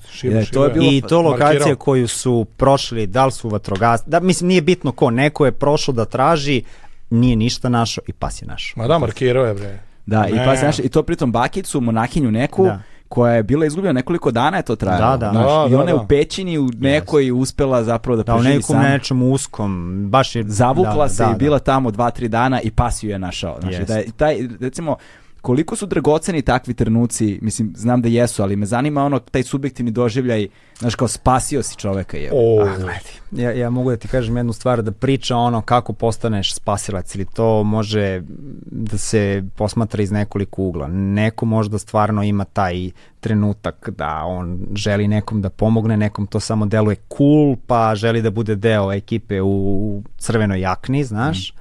To 0.52 0.64
je 0.64 0.70
bilo 0.70 0.86
I 0.92 1.02
to 1.08 1.22
lokacija 1.22 1.58
markirao. 1.58 1.76
koju 1.76 2.08
su 2.08 2.46
prošli, 2.56 3.06
da 3.06 3.26
li 3.26 3.32
su 3.32 3.48
vatrogas, 3.48 4.02
da 4.06 4.20
mislim 4.20 4.48
nije 4.48 4.62
bitno 4.62 4.92
ko, 4.92 5.10
neko 5.10 5.46
je 5.46 5.52
prošao 5.52 5.94
da 5.94 6.04
traži, 6.04 6.62
nije 7.10 7.36
ništa 7.36 7.68
našao 7.68 8.04
i 8.06 8.12
pas 8.12 8.42
je 8.42 8.46
našao. 8.48 8.82
Ma 8.82 8.88
da, 8.88 8.98
markirao 8.98 9.44
je 9.44 9.54
bre. 9.54 9.78
Da, 10.06 10.22
ne. 10.22 10.30
i 10.30 10.36
pas 10.36 10.62
je 10.62 10.66
našao, 10.66 10.84
i 10.84 10.88
to 10.88 11.02
pritom 11.02 11.32
bakicu, 11.32 11.80
monahinju 11.80 12.30
neku, 12.30 12.64
da 12.64 12.80
koja 13.10 13.34
je 13.34 13.42
bila 13.42 13.66
izgubljena 13.66 13.92
nekoliko 13.92 14.30
dana 14.30 14.56
je 14.56 14.62
to 14.62 14.76
trajalo. 14.76 15.16
Da, 15.16 15.26
da. 15.26 15.30
Znaš, 15.32 15.46
da, 15.46 15.66
I 15.70 15.74
ona 15.74 15.90
je 15.90 15.96
da. 15.96 16.02
u 16.02 16.06
pećini 16.06 16.58
u 16.58 16.68
nekoj 16.78 17.24
yes. 17.24 17.32
uspela 17.32 17.84
zapravo 17.84 18.16
da, 18.16 18.22
da 18.22 18.34
preživi 18.34 18.62
sam. 18.62 18.74
Da, 18.74 18.80
u 18.80 18.82
nekom 18.82 18.92
nečem 18.92 19.22
uskom. 19.22 20.04
Baš 20.10 20.36
je... 20.36 20.44
Zavukla 20.46 21.04
da, 21.04 21.08
se 21.08 21.24
da, 21.24 21.30
i 21.30 21.38
bila 21.38 21.58
tamo 21.58 21.90
dva, 21.90 22.10
tri 22.10 22.28
dana 22.28 22.60
i 22.60 22.70
pas 22.70 23.02
ju 23.02 23.10
je 23.10 23.18
našao. 23.18 23.60
Znači, 23.60 23.76
yes. 23.76 23.86
da 23.86 23.96
je 23.96 24.12
taj, 24.16 24.48
recimo, 24.60 24.96
koliko 25.40 25.76
su 25.76 25.86
dragoceni 25.86 26.42
takvi 26.42 26.74
trenuci, 26.74 27.38
mislim, 27.42 27.72
znam 27.76 28.02
da 28.02 28.08
jesu, 28.08 28.42
ali 28.42 28.56
me 28.56 28.66
zanima 28.66 29.04
ono, 29.04 29.18
taj 29.18 29.42
subjektivni 29.42 29.90
doživljaj, 29.90 30.48
znaš, 30.78 30.94
kao 30.94 31.08
spasio 31.08 31.62
si 31.62 31.76
čoveka. 31.76 32.16
Je. 32.16 32.30
Oh. 32.32 32.68
Ah, 32.68 32.94
ja, 33.32 33.52
ja 33.52 33.70
mogu 33.70 33.90
da 33.90 33.96
ti 33.96 34.08
kažem 34.08 34.36
jednu 34.36 34.52
stvar, 34.52 34.82
da 34.82 34.92
priča 34.92 35.36
ono 35.36 35.62
kako 35.62 35.92
postaneš 35.92 36.54
spasilac 36.54 37.14
ili 37.14 37.24
to 37.24 37.62
može 37.64 38.22
da 38.66 38.98
se 38.98 39.44
posmatra 39.56 40.02
iz 40.02 40.10
nekoliko 40.10 40.62
ugla. 40.62 40.88
Neko 40.88 41.46
možda 41.46 41.78
stvarno 41.78 42.22
ima 42.22 42.44
taj 42.44 42.90
trenutak 43.20 43.90
da 43.90 44.22
on 44.26 44.66
želi 44.74 45.08
nekom 45.08 45.42
da 45.42 45.50
pomogne, 45.50 45.96
nekom 45.96 46.26
to 46.26 46.40
samo 46.40 46.66
deluje 46.66 46.96
cool, 47.16 47.56
pa 47.66 47.94
želi 47.94 48.22
da 48.22 48.30
bude 48.30 48.56
deo 48.56 48.92
ekipe 48.92 49.40
u 49.42 50.02
crvenoj 50.18 50.60
jakni, 50.60 51.04
znaš, 51.04 51.52
mm. 51.52 51.58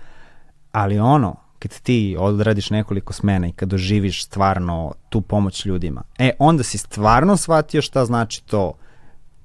ali 0.72 1.00
ono, 1.00 1.36
kad 1.60 1.80
ti 1.82 2.16
odradiš 2.20 2.70
nekoliko 2.70 3.14
smena 3.14 3.48
i 3.48 3.52
kad 3.52 3.70
doživiš 3.70 4.26
stvarno 4.26 4.94
tu 5.10 5.22
pomoć 5.22 5.66
ljudima, 5.66 6.04
e, 6.18 6.32
onda 6.40 6.64
si 6.64 6.78
stvarno 6.78 7.38
shvatio 7.38 7.82
šta 7.82 8.06
znači 8.06 8.44
to 8.44 8.74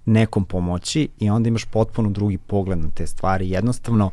nekom 0.04 0.44
pomoći 0.44 1.08
i 1.18 1.30
onda 1.30 1.48
imaš 1.48 1.64
potpuno 1.64 2.10
drugi 2.10 2.38
pogled 2.38 2.78
na 2.78 2.88
te 2.94 3.06
stvari. 3.06 3.50
Jednostavno, 3.50 4.10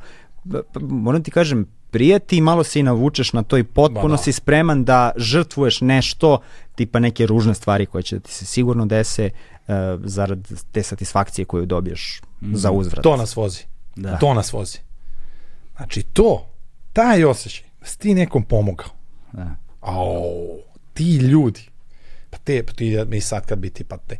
moram 0.80 1.24
ti 1.24 1.32
kažem, 1.32 1.68
prijeti 1.92 2.38
i 2.38 2.42
malo 2.42 2.64
se 2.64 2.80
i 2.80 2.84
navučeš 2.84 3.34
na 3.34 3.44
to 3.44 3.58
i 3.58 3.64
potpuno 3.64 4.08
ba, 4.08 4.16
da. 4.16 4.18
si 4.18 4.32
spreman 4.32 4.84
da 4.84 5.12
žrtvuješ 5.18 5.82
nešto, 5.82 6.40
tipa 6.76 7.00
neke 7.00 7.26
ružne 7.26 7.54
stvari 7.54 7.86
koje 7.86 8.04
će 8.04 8.16
da 8.16 8.22
ti 8.22 8.34
se 8.34 8.46
sigurno 8.46 8.86
dese 8.86 9.30
uh, 9.30 9.74
zarad 10.04 10.52
te 10.72 10.84
satisfakcije 10.84 11.46
koju 11.46 11.66
dobiješ 11.66 12.22
mm. 12.42 12.56
za 12.56 12.72
uzvrat. 12.72 13.04
To 13.04 13.18
nas 13.18 13.36
vozi. 13.36 13.64
Da. 13.96 14.18
To 14.18 14.34
nas 14.34 14.54
vozi. 14.54 14.78
Znači 15.76 16.04
to, 16.04 16.48
taj 16.94 17.24
osjećaj, 17.24 17.71
si 17.82 18.00
ti 18.00 18.14
nekom 18.14 18.44
pomogao. 18.44 18.90
Da. 19.32 19.56
Au, 19.82 20.60
ti 20.94 21.16
ljudi, 21.16 21.62
pa 22.30 22.38
te, 22.38 22.64
pa 22.64 22.74
ti, 22.74 22.98
mi 23.08 23.22
sad 23.22 23.46
kad 23.46 23.60
biti, 23.60 23.84
pa 23.84 23.98
te, 23.98 24.18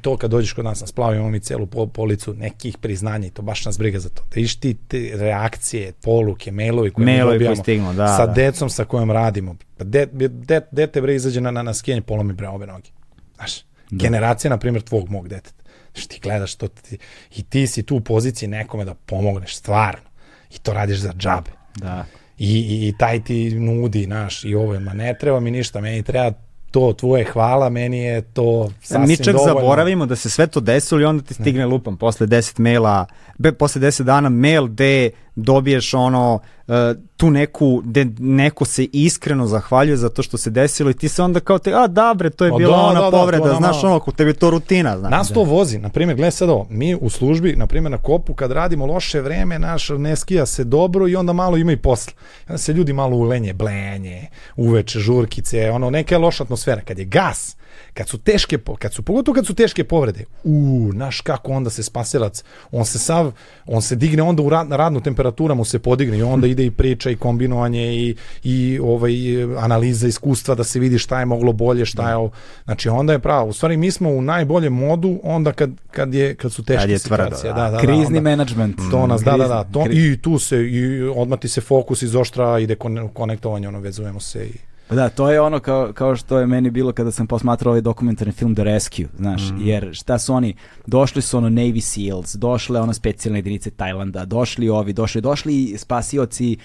to 0.00 0.16
kad 0.16 0.30
dođeš 0.30 0.52
kod 0.52 0.64
nas 0.64 0.80
na 0.80 0.86
splavu, 0.86 1.14
imamo 1.14 1.30
mi 1.30 1.40
celu 1.40 1.66
policu 1.66 2.34
nekih 2.34 2.78
priznanja 2.78 3.26
i 3.26 3.30
to 3.30 3.42
baš 3.42 3.64
nas 3.64 3.78
briga 3.78 3.98
za 3.98 4.08
to. 4.08 4.22
Da 4.34 4.40
iš 4.40 4.56
ti 4.56 4.76
te 4.88 5.10
reakcije, 5.14 5.92
poluke, 5.92 6.52
mailovi 6.52 6.90
koje 6.90 7.04
mailovi 7.04 7.32
mi 7.32 7.34
dobijamo 7.34 7.56
stignu, 7.56 7.94
da, 7.94 8.16
sa 8.16 8.26
da. 8.26 8.32
decom 8.32 8.70
sa 8.70 8.84
kojom 8.84 9.10
radimo. 9.10 9.56
Pa 9.76 9.84
de, 9.84 10.06
de, 10.12 10.60
dete 10.70 11.00
bre 11.00 11.14
izađe 11.14 11.40
na, 11.40 11.50
na, 11.50 11.62
na 11.62 11.74
skijenje, 11.74 12.02
polomi 12.02 12.32
bre 12.32 12.48
obe 12.48 12.66
noge. 12.66 12.90
Znaš, 13.36 13.60
da. 13.60 13.64
generacija, 13.90 14.50
na 14.50 14.58
primjer, 14.58 14.82
tvog 14.82 15.08
mog 15.08 15.28
deteta. 15.28 15.64
Znaš, 15.94 16.06
ti 16.06 16.20
gledaš 16.22 16.54
to 16.54 16.68
ti, 16.68 16.98
i 17.36 17.42
ti 17.42 17.66
si 17.66 17.82
tu 17.82 17.96
u 17.96 18.00
poziciji 18.00 18.48
nekome 18.48 18.84
da 18.84 18.94
pomogneš, 18.94 19.56
stvarno. 19.56 20.08
I 20.50 20.58
to 20.58 20.72
radiš 20.72 20.98
za 20.98 21.12
džabe. 21.12 21.50
Da 21.74 22.04
i, 22.38 22.58
i, 22.58 22.88
i 22.88 22.94
taj 22.98 23.24
ti 23.24 23.54
nudi, 23.54 24.06
naš, 24.06 24.44
i 24.44 24.54
ovo, 24.54 24.80
ma 24.80 24.92
ne 24.94 25.14
treba 25.20 25.40
mi 25.40 25.50
ništa, 25.50 25.80
meni 25.80 26.02
treba 26.02 26.32
to 26.70 26.92
tvoje 26.92 27.24
hvala, 27.24 27.68
meni 27.68 27.98
je 27.98 28.20
to 28.22 28.70
sasvim 28.82 29.08
Mi 29.08 29.16
čak 29.16 29.34
dovoljno. 29.34 29.54
zaboravimo 29.60 30.06
da 30.06 30.16
se 30.16 30.30
sve 30.30 30.46
to 30.46 30.60
desilo 30.60 31.00
i 31.00 31.04
onda 31.04 31.22
ti 31.24 31.34
stigne 31.34 31.60
ne. 31.60 31.66
lupam 31.66 31.96
posle 31.96 32.26
10 32.26 32.60
maila, 32.60 33.06
be, 33.38 33.52
posle 33.52 33.80
10 33.82 34.02
dana 34.02 34.28
mail 34.28 34.66
gde 34.66 35.10
dobiješ 35.36 35.94
ono 35.94 36.34
uh, 36.66 36.74
tu 37.16 37.30
neku, 37.30 37.82
gde 37.84 38.06
neko 38.18 38.64
se 38.64 38.84
iskreno 38.92 39.46
zahvaljuje 39.46 39.96
za 39.96 40.08
to 40.08 40.22
što 40.22 40.36
se 40.38 40.50
desilo 40.50 40.90
i 40.90 40.94
ti 40.94 41.08
se 41.08 41.22
onda 41.22 41.40
kao 41.40 41.58
te, 41.58 41.72
a 41.74 41.86
da 41.86 42.14
bre, 42.16 42.30
to 42.30 42.44
je 42.44 42.52
o, 42.52 42.56
bila 42.56 42.76
da, 42.76 42.82
ona 42.82 43.00
da, 43.00 43.10
da 43.10 43.16
povreda, 43.16 43.48
da, 43.48 43.54
znaš 43.54 43.84
ono, 43.84 43.96
ako 43.96 44.12
tebi 44.12 44.34
to 44.34 44.50
rutina. 44.50 44.98
Znaš, 44.98 45.10
Nas 45.10 45.28
to 45.28 45.42
vozi, 45.42 45.78
na 45.78 45.88
primjer, 45.88 46.16
gledaj 46.16 46.30
sad 46.30 46.48
ovo, 46.48 46.66
mi 46.70 46.94
u 46.94 47.10
službi, 47.10 47.56
na 47.56 47.66
primjer 47.66 47.90
na 47.90 47.98
kopu, 47.98 48.34
kad 48.34 48.52
radimo 48.52 48.86
loše 48.86 49.20
vreme, 49.20 49.58
naš 49.58 49.88
ne 49.88 50.16
skija 50.16 50.46
se 50.46 50.64
dobro 50.64 51.08
i 51.08 51.16
onda 51.16 51.32
malo 51.32 51.56
ima 51.56 51.72
i 51.72 51.76
posla. 51.76 52.12
Onda 52.48 52.58
se 52.58 52.72
ljudi 52.72 52.92
malo 52.92 53.16
ulenje, 53.16 53.52
blenje, 53.52 54.26
uveče, 54.56 54.98
žurkice, 54.98 55.70
ono, 55.70 55.90
neka 55.90 56.14
je 56.14 56.18
loša 56.18 56.44
atmosfera. 56.44 56.80
Kad 56.80 56.98
je 56.98 57.04
gas, 57.04 57.56
Kad 57.94 58.08
su 58.08 58.18
teške, 58.18 58.58
kad 58.78 58.94
su, 58.94 59.02
pogotovo 59.02 59.34
kad 59.34 59.46
su 59.46 59.54
teške 59.54 59.84
povrede, 59.84 60.24
u, 60.44 60.90
naš 60.94 61.20
kako 61.20 61.52
onda 61.52 61.70
se 61.70 61.82
spasilac, 61.82 62.44
on 62.70 62.84
se 62.84 62.98
sav, 62.98 63.32
on 63.66 63.82
se 63.82 63.96
digne 63.96 64.22
onda 64.22 64.42
u 64.42 64.48
rad, 64.48 64.68
na 64.68 64.76
radnu 64.76 65.00
temperatura 65.00 65.54
mu 65.54 65.64
se 65.64 65.78
podigne 65.78 66.18
i 66.18 66.22
onda 66.22 66.46
ide 66.46 66.64
i 66.64 66.70
priča 66.70 67.10
i 67.10 67.16
kombinovanje 67.16 67.94
i, 67.94 68.16
i 68.44 68.78
ovaj, 68.82 69.12
analiza 69.58 70.08
iskustva 70.08 70.54
da 70.54 70.64
se 70.64 70.78
vidi 70.80 70.98
šta 70.98 71.20
je 71.20 71.26
moglo 71.26 71.52
bolje, 71.52 71.86
šta 71.86 72.10
je, 72.10 72.28
znači 72.64 72.88
onda 72.88 73.12
je 73.12 73.18
pravo. 73.18 73.48
U 73.48 73.52
stvari 73.52 73.76
mi 73.76 73.90
smo 73.90 74.10
u 74.10 74.22
najboljem 74.22 74.72
modu 74.72 75.20
onda 75.22 75.52
kad, 75.52 75.70
kad, 75.90 76.14
je, 76.14 76.34
kad 76.34 76.52
su 76.52 76.64
teške 76.64 76.80
kad 76.80 76.90
je 76.90 76.98
situacije. 76.98 77.52
Da, 77.52 77.62
da, 77.62 77.70
da, 77.70 77.78
Krizni 77.78 78.20
menadžment. 78.20 78.76
To 78.90 79.06
nas, 79.06 79.22
da, 79.22 79.36
da, 79.36 79.48
da. 79.48 79.64
To, 79.64 79.86
I 79.90 80.18
tu 80.22 80.38
se, 80.38 80.56
i 80.56 81.02
odmah 81.02 81.38
ti 81.38 81.48
se 81.48 81.60
fokus 81.60 82.02
iz 82.02 82.14
oštra 82.14 82.58
ide 82.58 82.76
konektovanje, 83.14 83.68
ono, 83.68 83.80
vezujemo 83.80 84.20
se 84.20 84.46
i 84.46 84.75
Da, 84.90 85.08
to 85.08 85.30
je 85.30 85.40
ono 85.40 85.60
kao, 85.60 85.92
kao 85.92 86.16
što 86.16 86.38
je 86.38 86.46
meni 86.46 86.70
bilo 86.70 86.92
kada 86.92 87.10
sam 87.10 87.26
posmatrao 87.26 87.70
ovaj 87.70 87.80
dokumentarni 87.80 88.32
film 88.32 88.54
The 88.54 88.64
Rescue, 88.64 89.06
znaš, 89.18 89.42
mm. 89.50 89.66
jer 89.66 89.90
šta 89.92 90.18
su 90.18 90.34
oni, 90.34 90.54
došli 90.86 91.22
su 91.22 91.38
ono 91.38 91.48
Navy 91.48 91.80
Seals, 91.80 92.34
došle 92.34 92.80
ono 92.80 92.92
specijalne 92.92 93.38
jedinice 93.38 93.70
Tajlanda, 93.70 94.24
došli 94.24 94.68
ovi, 94.68 94.92
došli, 94.92 95.20
došli 95.20 95.74
spasioci, 95.78 96.52
e, 96.52 96.56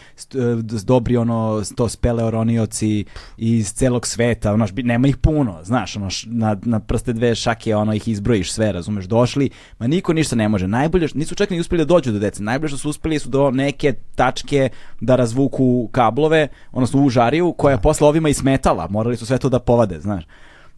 dobri 0.86 1.18
ono, 1.18 1.64
to 1.76 1.90
speleoronioci 1.90 3.06
iz 3.38 3.74
celog 3.74 4.08
sveta, 4.08 4.54
ono, 4.54 4.68
nema 4.76 5.08
ih 5.08 5.18
puno, 5.18 5.60
znaš, 5.64 5.96
ono, 5.96 6.08
na, 6.26 6.58
na 6.64 6.80
prste 6.80 7.14
dve 7.14 7.36
šake, 7.36 7.76
ono, 7.76 7.94
ih 7.94 8.08
izbrojiš 8.08 8.52
sve, 8.52 8.72
razumeš, 8.72 9.06
došli, 9.06 9.50
ma 9.80 9.88
niko 9.88 10.14
ništa 10.14 10.36
ne 10.36 10.50
može, 10.50 10.68
najbolje, 10.68 11.08
nisu 11.14 11.36
čak 11.36 11.50
ni 11.50 11.60
uspeli 11.60 11.82
da 11.82 11.86
dođu 11.86 12.12
do 12.12 12.20
dece, 12.20 12.44
najbolje 12.44 12.70
što 12.70 12.78
su 12.78 12.90
uspeli 12.90 13.20
su 13.20 13.30
do 13.30 13.52
neke 13.52 13.94
tačke 14.16 14.70
da 15.00 15.16
razvuku 15.16 15.90
kablove, 15.92 16.48
odnosno 16.72 17.04
u 17.04 17.10
žariju, 17.10 17.54
koja 17.58 17.72
je 17.72 17.82
posle 17.82 18.11
ovima 18.12 18.30
i 18.30 18.34
smetala, 18.34 18.88
morali 18.90 19.18
su 19.18 19.26
sve 19.26 19.38
to 19.38 19.50
da 19.50 19.60
povade, 19.60 20.00
znaš. 20.00 20.24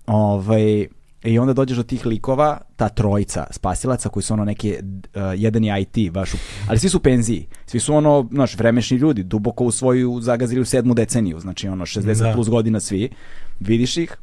Ovaj, 0.08 0.88
i 1.24 1.40
onda 1.40 1.54
dođeš 1.54 1.78
do 1.78 1.84
tih 1.84 2.06
likova, 2.06 2.62
ta 2.76 2.90
trojica 2.90 3.48
spasilaca 3.52 4.10
koji 4.10 4.24
su 4.24 4.34
ono 4.34 4.46
neki, 4.46 4.74
uh, 4.74 5.22
jedan 5.36 5.64
je 5.64 5.82
IT 5.82 6.12
baš, 6.12 6.32
ali 6.68 6.80
svi 6.80 6.90
su 6.90 7.00
penziji, 7.00 7.48
svi 7.66 7.80
su 7.80 7.96
ono, 7.96 8.28
znaš, 8.32 8.58
vremešni 8.58 8.98
ljudi, 8.98 9.24
duboko 9.24 9.64
u 9.64 9.72
svoju, 9.72 10.22
zagazili 10.22 10.62
u 10.62 10.66
sedmu 10.66 10.94
deceniju, 10.94 11.40
znači 11.40 11.68
ono, 11.68 11.86
60 11.86 12.24
da. 12.24 12.34
plus 12.34 12.50
godina 12.50 12.80
svi, 12.80 13.10
vidiš 13.60 13.98
ih 13.98 14.18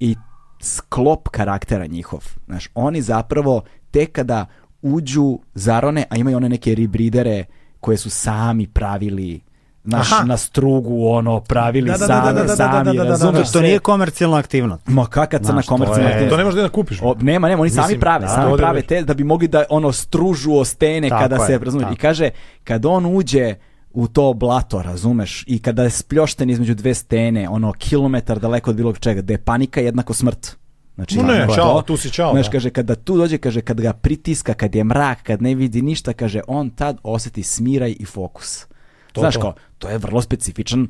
i 0.00 0.16
sklop 0.60 1.28
karaktera 1.28 1.86
njihov, 1.86 2.24
znaš, 2.46 2.68
oni 2.74 3.02
zapravo 3.02 3.62
tek 3.90 4.12
kada 4.12 4.46
uđu, 4.82 5.38
zarone, 5.54 6.04
a 6.10 6.16
imaju 6.16 6.36
one 6.36 6.48
neke 6.48 6.74
ribridere 6.74 7.44
koje 7.80 7.96
su 7.96 8.10
sami 8.10 8.66
pravili 8.66 9.40
naš, 9.84 10.08
na 10.24 10.36
strugu 10.36 11.06
ono 11.06 11.40
pravili 11.40 11.90
da, 11.90 11.96
da, 11.96 12.06
sami, 12.06 12.34
da, 12.34 12.42
da, 12.42 12.56
sami, 12.56 12.96
da, 12.96 13.04
razumeš? 13.04 13.52
To 13.52 13.60
nije 13.60 13.78
komercijalna 13.78 14.36
aktivnost. 14.36 14.82
Ma 14.86 15.06
kakva 15.06 15.38
crna 15.38 15.62
komercijalna 15.62 16.06
aktivnost? 16.06 16.30
To 16.30 16.36
ne 16.36 16.44
možeš 16.44 16.60
da 16.60 16.68
kupiš. 16.68 16.98
O, 17.02 17.14
nema, 17.20 17.48
nema, 17.48 17.62
oni 17.62 17.66
Mislim, 17.66 17.84
sami 17.84 18.00
prave, 18.00 18.26
da, 18.26 18.28
sami 18.28 18.56
prave 18.56 18.82
te 18.82 19.02
da 19.02 19.14
bi 19.14 19.24
mogli 19.24 19.48
da 19.48 19.64
ono 19.70 19.92
stružu 19.92 20.54
o 20.54 20.64
stene 20.64 21.08
tako 21.08 21.22
kada 21.22 21.36
je, 21.36 21.46
se, 21.46 21.58
razumeš? 21.64 21.92
I 21.92 21.96
kaže, 21.96 22.30
kad 22.64 22.86
on 22.86 23.16
uđe 23.16 23.54
u 23.90 24.08
to 24.08 24.32
blato, 24.32 24.82
razumeš? 24.82 25.44
I 25.46 25.58
kada 25.58 25.82
je 25.82 25.90
spljošten 25.90 26.50
između 26.50 26.74
dve 26.74 26.94
stene, 26.94 27.48
ono 27.48 27.72
kilometar 27.72 28.38
daleko 28.38 28.70
od 28.70 28.76
bilo 28.76 28.92
čega, 28.92 29.22
da 29.22 29.32
je 29.32 29.38
panika 29.38 29.80
jednako 29.80 30.14
smrt. 30.14 30.56
Znači, 30.94 31.16
no 31.16 31.22
ne, 31.22 31.46
čao, 31.54 31.82
tu 31.82 31.96
si 31.96 32.10
čao. 32.10 32.32
Znaš, 32.32 32.46
da. 32.46 32.52
kaže, 32.52 32.70
kada 32.70 32.94
tu 32.94 33.16
dođe, 33.16 33.38
kaže, 33.38 33.60
kad 33.60 33.80
ga 33.80 33.92
pritiska, 33.92 34.54
kad 34.54 34.74
je 34.74 34.84
mrak, 34.84 35.22
kad 35.22 35.42
ne 35.42 35.54
vidi 35.54 35.82
ništa, 35.82 36.12
kaže, 36.12 36.40
on 36.46 36.70
tad 36.70 36.98
oseti 37.02 37.42
smiraj 37.42 37.96
i 37.98 38.04
fokus. 38.04 38.66
To, 39.12 39.20
Znaš 39.20 39.34
to. 39.34 39.40
kao, 39.40 39.54
to 39.78 39.88
je 39.88 39.98
vrlo 39.98 40.22
specifičan 40.22 40.88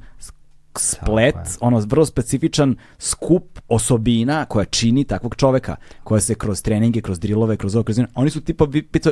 splet, 0.77 1.37
ono 1.61 1.79
vrlo 1.79 2.07
specifičan 2.07 2.77
skup 2.99 3.59
osobina 3.69 4.45
koja 4.45 4.65
čini 4.65 5.05
takvog 5.05 5.35
čoveka, 5.35 5.77
koja 6.05 6.21
se 6.21 6.35
kroz 6.35 6.63
treninge, 6.63 7.01
kroz 7.01 7.21
drilove, 7.21 7.57
kroz 7.57 7.77
ovo, 7.77 7.85
kroz... 7.85 7.99
oni 8.15 8.31
su 8.31 8.41
tipa 8.41 8.67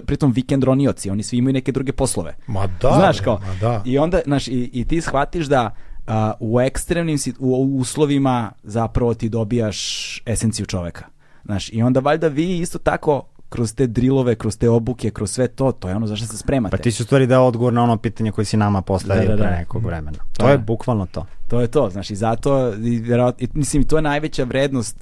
pritom 0.06 0.32
vikend 0.32 0.64
ronioci, 0.64 1.10
oni 1.10 1.22
svi 1.22 1.36
imaju 1.36 1.52
neke 1.52 1.72
druge 1.72 1.92
poslove. 1.92 2.36
Ma 2.46 2.66
da, 2.66 2.92
znaš 2.98 3.20
kao, 3.20 3.38
ma 3.38 3.54
da. 3.60 3.82
i 3.84 3.98
onda, 3.98 4.20
znaš, 4.24 4.48
i, 4.48 4.70
i 4.72 4.84
ti 4.84 5.00
shvatiš 5.00 5.46
da 5.46 5.74
a, 6.06 6.32
u 6.40 6.60
ekstremnim 6.60 7.18
u 7.38 7.78
uslovima 7.80 8.52
zapravo 8.62 9.14
ti 9.14 9.28
dobijaš 9.28 10.22
esenciju 10.26 10.66
čoveka. 10.66 11.04
Znaš, 11.44 11.72
i 11.72 11.82
onda 11.82 12.00
valjda 12.00 12.28
vi 12.28 12.58
isto 12.58 12.78
tako 12.78 13.24
kroz 13.50 13.74
te 13.74 13.86
drilove, 13.86 14.34
kroz 14.34 14.56
te 14.58 14.68
obuke, 14.70 15.10
kroz 15.10 15.30
sve 15.30 15.48
to, 15.48 15.72
to 15.72 15.88
je 15.88 15.96
ono 15.96 16.06
zašto 16.06 16.26
se 16.26 16.36
spremate. 16.36 16.76
Pa 16.76 16.82
ti 16.82 16.92
si 16.92 17.02
u 17.02 17.06
stvari 17.06 17.26
dao 17.26 17.46
odgovor 17.46 17.72
na 17.72 17.82
ono 17.82 17.96
pitanje 17.96 18.32
koje 18.32 18.44
si 18.44 18.56
nama 18.56 18.82
postavio 18.82 19.22
da, 19.22 19.28
da, 19.28 19.36
da. 19.36 19.42
pre 19.42 19.56
nekog 19.56 19.84
vremena. 19.84 20.18
To 20.36 20.44
da. 20.46 20.50
je 20.50 20.58
bukvalno 20.58 21.06
to. 21.06 21.26
To 21.48 21.60
je 21.60 21.66
to, 21.66 21.90
znaš, 21.90 22.10
i 22.10 22.16
zato, 22.16 22.74
i, 22.74 23.02
i, 23.38 23.48
mislim, 23.54 23.84
to 23.84 23.96
je 23.96 24.02
najveća 24.02 24.44
vrednost 24.44 24.96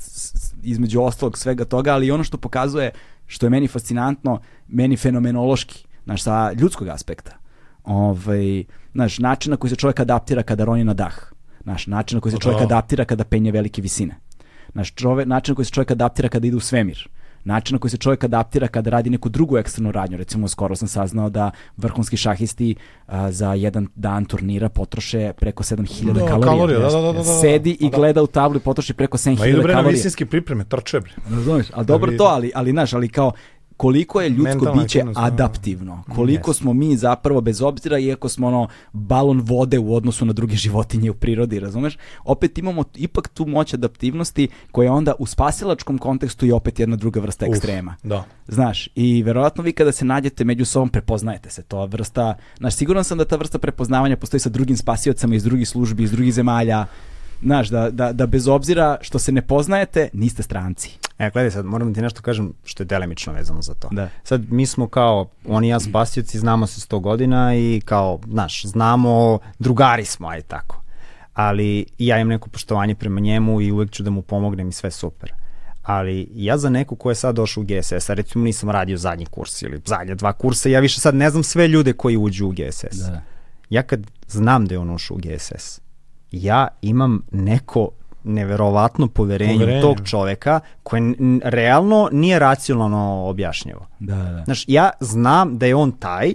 između 0.63 1.03
ostalog 1.03 1.39
svega 1.39 1.65
toga, 1.65 1.93
ali 1.93 2.11
ono 2.11 2.25
što 2.25 2.39
pokazuje, 2.39 2.91
što 3.27 3.47
je 3.47 3.51
meni 3.51 3.69
fascinantno, 3.69 4.41
meni 4.69 4.97
fenomenološki, 4.97 5.87
znaš, 6.05 6.23
sa 6.23 6.53
ljudskog 6.53 6.89
aspekta. 6.89 7.37
Ovaj, 7.85 8.65
znaš, 8.93 9.19
način 9.19 9.51
na 9.51 9.57
koji 9.57 9.71
se 9.71 9.77
čovjek 9.77 10.01
adaptira 10.01 10.43
kada 10.43 10.65
roni 10.65 10.85
na 10.85 10.95
dah. 10.95 11.33
Znaš, 11.63 11.87
način 11.87 12.17
na 12.17 12.21
koji 12.21 12.33
se 12.33 12.39
čovjek 12.39 12.63
adaptira 12.63 13.05
kada 13.05 13.25
penje 13.25 13.53
velike 13.53 13.83
visine. 13.83 14.17
Znaš, 14.73 14.95
čove, 14.95 15.27
način 15.27 15.53
na 15.53 15.57
koji 15.57 15.65
se 15.65 15.73
čovjek 15.73 15.91
adaptira 15.91 16.29
kada 16.29 16.47
ide 16.47 16.57
u 16.57 16.61
svemir 16.61 17.09
način 17.49 17.75
na 17.75 17.79
koji 17.79 17.91
se 17.91 17.97
čovjek 17.97 18.25
adaptira 18.25 18.69
kada 18.69 18.91
radi 18.91 19.11
neku 19.11 19.29
drugu 19.29 19.59
eksternu 19.59 19.93
radnju. 19.93 20.17
Recimo, 20.17 20.49
skoro 20.49 20.77
sam 20.77 20.89
saznao 20.89 21.31
da 21.31 21.51
vrhunski 21.77 22.17
šahisti 22.17 22.75
a, 23.07 23.33
za 23.33 23.55
jedan 23.55 23.89
dan 23.95 24.25
turnira 24.25 24.69
potroše 24.69 25.33
preko 25.37 25.63
7000 25.63 26.13
da, 26.13 26.27
kalorija. 26.27 26.41
kalorija 26.41 26.79
da, 26.79 26.91
da, 26.91 27.01
da, 27.01 27.13
da, 27.13 27.25
Sedi 27.25 27.77
i 27.81 27.91
gleda 27.91 28.23
u 28.23 28.27
tablu 28.27 28.57
i 28.57 28.61
potroši 28.61 28.95
preko 28.95 29.19
7000 29.19 29.37
kalorija. 29.37 29.55
Ma 29.55 29.59
idu 29.59 29.63
bre 29.63 29.75
na 29.75 29.81
visinske 29.81 30.27
pripreme, 30.27 30.65
trče 30.65 31.01
bre. 31.01 31.13
Razumeš, 31.31 31.67
ali 31.73 31.87
dobro 31.87 32.13
to, 32.19 32.25
ali, 32.25 32.53
ali, 32.55 32.71
znaš, 32.71 32.93
ali 32.93 33.09
kao 33.09 33.33
koliko 33.79 34.21
je 34.21 34.29
ljudsko 34.29 34.45
Mentalna 34.45 34.83
biće 34.83 35.03
da. 35.03 35.13
adaptivno, 35.17 36.03
koliko 36.15 36.51
yes. 36.51 36.57
smo 36.57 36.73
mi 36.73 36.97
zapravo 36.97 37.41
bez 37.41 37.63
obzira 37.63 37.99
iako 37.99 38.29
smo 38.29 38.47
ono 38.47 38.69
balon 38.93 39.41
vode 39.41 39.79
u 39.79 39.95
odnosu 39.95 40.25
na 40.25 40.33
druge 40.33 40.57
životinje 40.65 41.11
u 41.11 41.15
prirodi, 41.15 41.61
razumeš? 41.61 41.99
Opet 42.25 42.59
imamo 42.59 42.85
ipak 42.95 43.29
tu 43.29 43.47
moć 43.47 43.75
adaptivnosti 43.75 44.49
koja 44.73 44.93
onda 44.93 45.15
u 45.19 45.27
spasilačkom 45.27 45.99
kontekstu 45.99 46.47
je 46.47 46.55
opet 46.55 46.81
jedna 46.81 46.97
druga 46.97 47.21
vrsta 47.21 47.47
Uf, 47.47 47.57
ekstrema. 47.57 47.97
Da. 48.03 48.25
Znaš, 48.49 48.89
i 48.95 49.23
verovatno 49.23 49.63
vi 49.63 49.73
kada 49.73 49.93
se 49.93 50.05
nađete 50.05 50.45
među 50.45 50.65
sobom 50.65 50.89
prepoznajete 50.89 51.51
se, 51.51 51.63
to 51.63 51.87
vrsta, 51.87 52.35
znaš, 52.59 52.75
siguran 52.75 53.05
sam 53.05 53.19
da 53.19 53.25
ta 53.25 53.37
vrsta 53.37 53.59
prepoznavanja 53.59 54.17
postoji 54.17 54.41
sa 54.41 54.49
drugim 54.49 54.77
spasiocama 54.77 55.35
iz 55.35 55.45
drugih 55.45 55.69
službi, 55.69 56.03
iz 56.03 56.11
drugih 56.11 56.35
zemalja, 56.35 56.87
znaš, 57.43 57.69
da, 57.69 57.91
da, 57.91 58.13
da 58.13 58.27
bez 58.27 58.49
obzira 58.49 58.99
što 59.01 59.19
se 59.19 59.33
ne 59.33 59.43
poznajete, 59.43 60.09
niste 60.13 60.43
stranci. 60.43 60.99
E, 61.19 61.31
gledaj 61.31 61.51
sad, 61.51 61.65
moram 61.65 61.95
ti 61.95 62.03
nešto 62.03 62.23
kažem 62.23 62.53
što 62.65 62.83
je 62.83 62.87
delimično 62.87 63.33
vezano 63.33 63.63
za 63.63 63.75
to. 63.75 63.89
Da. 63.93 64.09
Sad, 64.25 64.53
mi 64.53 64.67
smo 64.67 64.89
kao, 64.89 65.29
on 65.47 65.65
i 65.65 65.69
ja 65.69 65.81
spasioci, 65.81 66.39
znamo 66.39 66.67
se 66.67 66.81
100 66.81 67.01
godina 67.01 67.55
i 67.55 67.83
kao, 67.85 68.21
znaš, 68.29 68.65
znamo, 68.65 69.39
drugari 69.59 70.05
smo, 70.05 70.29
aj 70.29 70.43
tako. 70.43 70.83
Ali 71.35 71.87
ja 71.99 72.19
imam 72.19 72.29
neko 72.29 72.49
poštovanje 72.49 72.95
prema 72.95 73.21
njemu 73.21 73.61
i 73.61 73.73
uvek 73.73 73.91
ću 73.91 74.03
da 74.03 74.11
mu 74.11 74.23
pomognem 74.23 74.69
i 74.69 74.73
sve 74.73 74.91
super. 74.91 75.33
Ali 75.83 76.29
ja 76.35 76.59
za 76.59 76.71
neko 76.71 76.97
ko 76.97 77.11
je 77.11 77.15
sad 77.15 77.35
došao 77.35 77.63
u 77.63 77.67
GSS, 77.67 78.11
a 78.11 78.15
recimo 78.15 78.45
nisam 78.45 78.71
radio 78.71 78.97
zadnji 78.97 79.27
kurs 79.27 79.63
ili 79.63 79.81
zadnje 79.85 80.15
dva 80.15 80.33
kursa, 80.33 80.69
ja 80.69 80.81
više 80.81 81.01
sad 81.01 81.15
ne 81.15 81.31
znam 81.31 81.43
sve 81.43 81.69
ljude 81.69 81.93
koji 81.93 82.17
uđu 82.17 82.47
u 82.47 82.51
GSS. 82.51 82.99
Da. 82.99 83.23
Ja 83.71 83.83
kad 83.83 84.01
znam 84.27 84.67
da 84.67 84.75
je 84.75 84.79
on 84.79 84.91
ušao 84.91 85.17
u 85.17 85.21
GSS, 85.21 85.81
ja 86.31 86.69
imam 86.83 87.23
neko 87.33 87.91
neverovatno 88.29 89.09
poverenje, 89.09 89.55
poverenje. 89.55 89.81
tog 89.81 89.97
čoveka 90.05 90.61
koje 90.83 91.15
realno 91.43 92.09
nije 92.13 92.39
racionalno 92.39 93.25
objašnjivo. 93.27 93.87
Da, 93.99 94.17
da. 94.17 94.43
Znaš, 94.45 94.65
ja 94.69 94.91
znam 95.01 95.59
da 95.59 95.67
je 95.67 95.75
on 95.75 95.93
taj, 95.93 96.35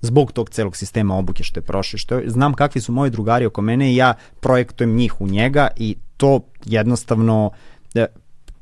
zbog 0.00 0.32
tog 0.32 0.50
celog 0.50 0.76
sistema 0.76 1.16
obuke 1.16 1.42
što 1.42 1.60
je 1.60 1.64
prošao, 1.64 1.98
što 1.98 2.14
je, 2.14 2.30
znam 2.30 2.54
kakvi 2.54 2.80
su 2.80 2.92
moji 2.92 3.10
drugari 3.10 3.46
oko 3.46 3.62
mene 3.62 3.92
i 3.92 3.96
ja 3.96 4.14
projektujem 4.40 4.94
njih 4.94 5.20
u 5.20 5.26
njega 5.26 5.68
i 5.76 5.96
to 6.16 6.40
jednostavno 6.64 7.50
da, 7.94 8.06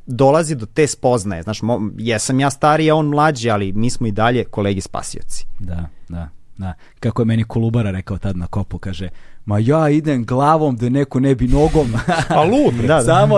dolazi 0.06 0.54
do 0.54 0.66
te 0.66 0.86
spoznaje. 0.86 1.42
Znaš, 1.42 1.62
mo, 1.62 1.80
jesam 1.98 2.40
ja 2.40 2.50
stariji, 2.50 2.90
a 2.90 2.94
on 2.94 3.06
mlađi, 3.06 3.50
ali 3.50 3.72
mi 3.72 3.90
smo 3.90 4.06
i 4.06 4.12
dalje 4.12 4.44
kolegi 4.44 4.80
spasioci. 4.80 5.46
Da, 5.58 5.88
da. 6.08 6.28
Da. 6.60 6.74
Kako 7.00 7.22
je 7.22 7.26
meni 7.26 7.44
Kolubara 7.44 7.90
rekao 7.90 8.18
tad 8.18 8.36
na 8.36 8.46
kopu, 8.46 8.78
kaže, 8.78 9.08
ma 9.44 9.58
ja 9.58 9.88
idem 9.88 10.24
glavom 10.24 10.76
da 10.76 10.88
neko 10.88 11.20
ne 11.20 11.34
bi 11.34 11.48
nogom. 11.48 11.94
A 12.28 12.42
lud, 12.44 12.74
da, 12.74 12.86
da. 12.86 13.02
Samo, 13.02 13.36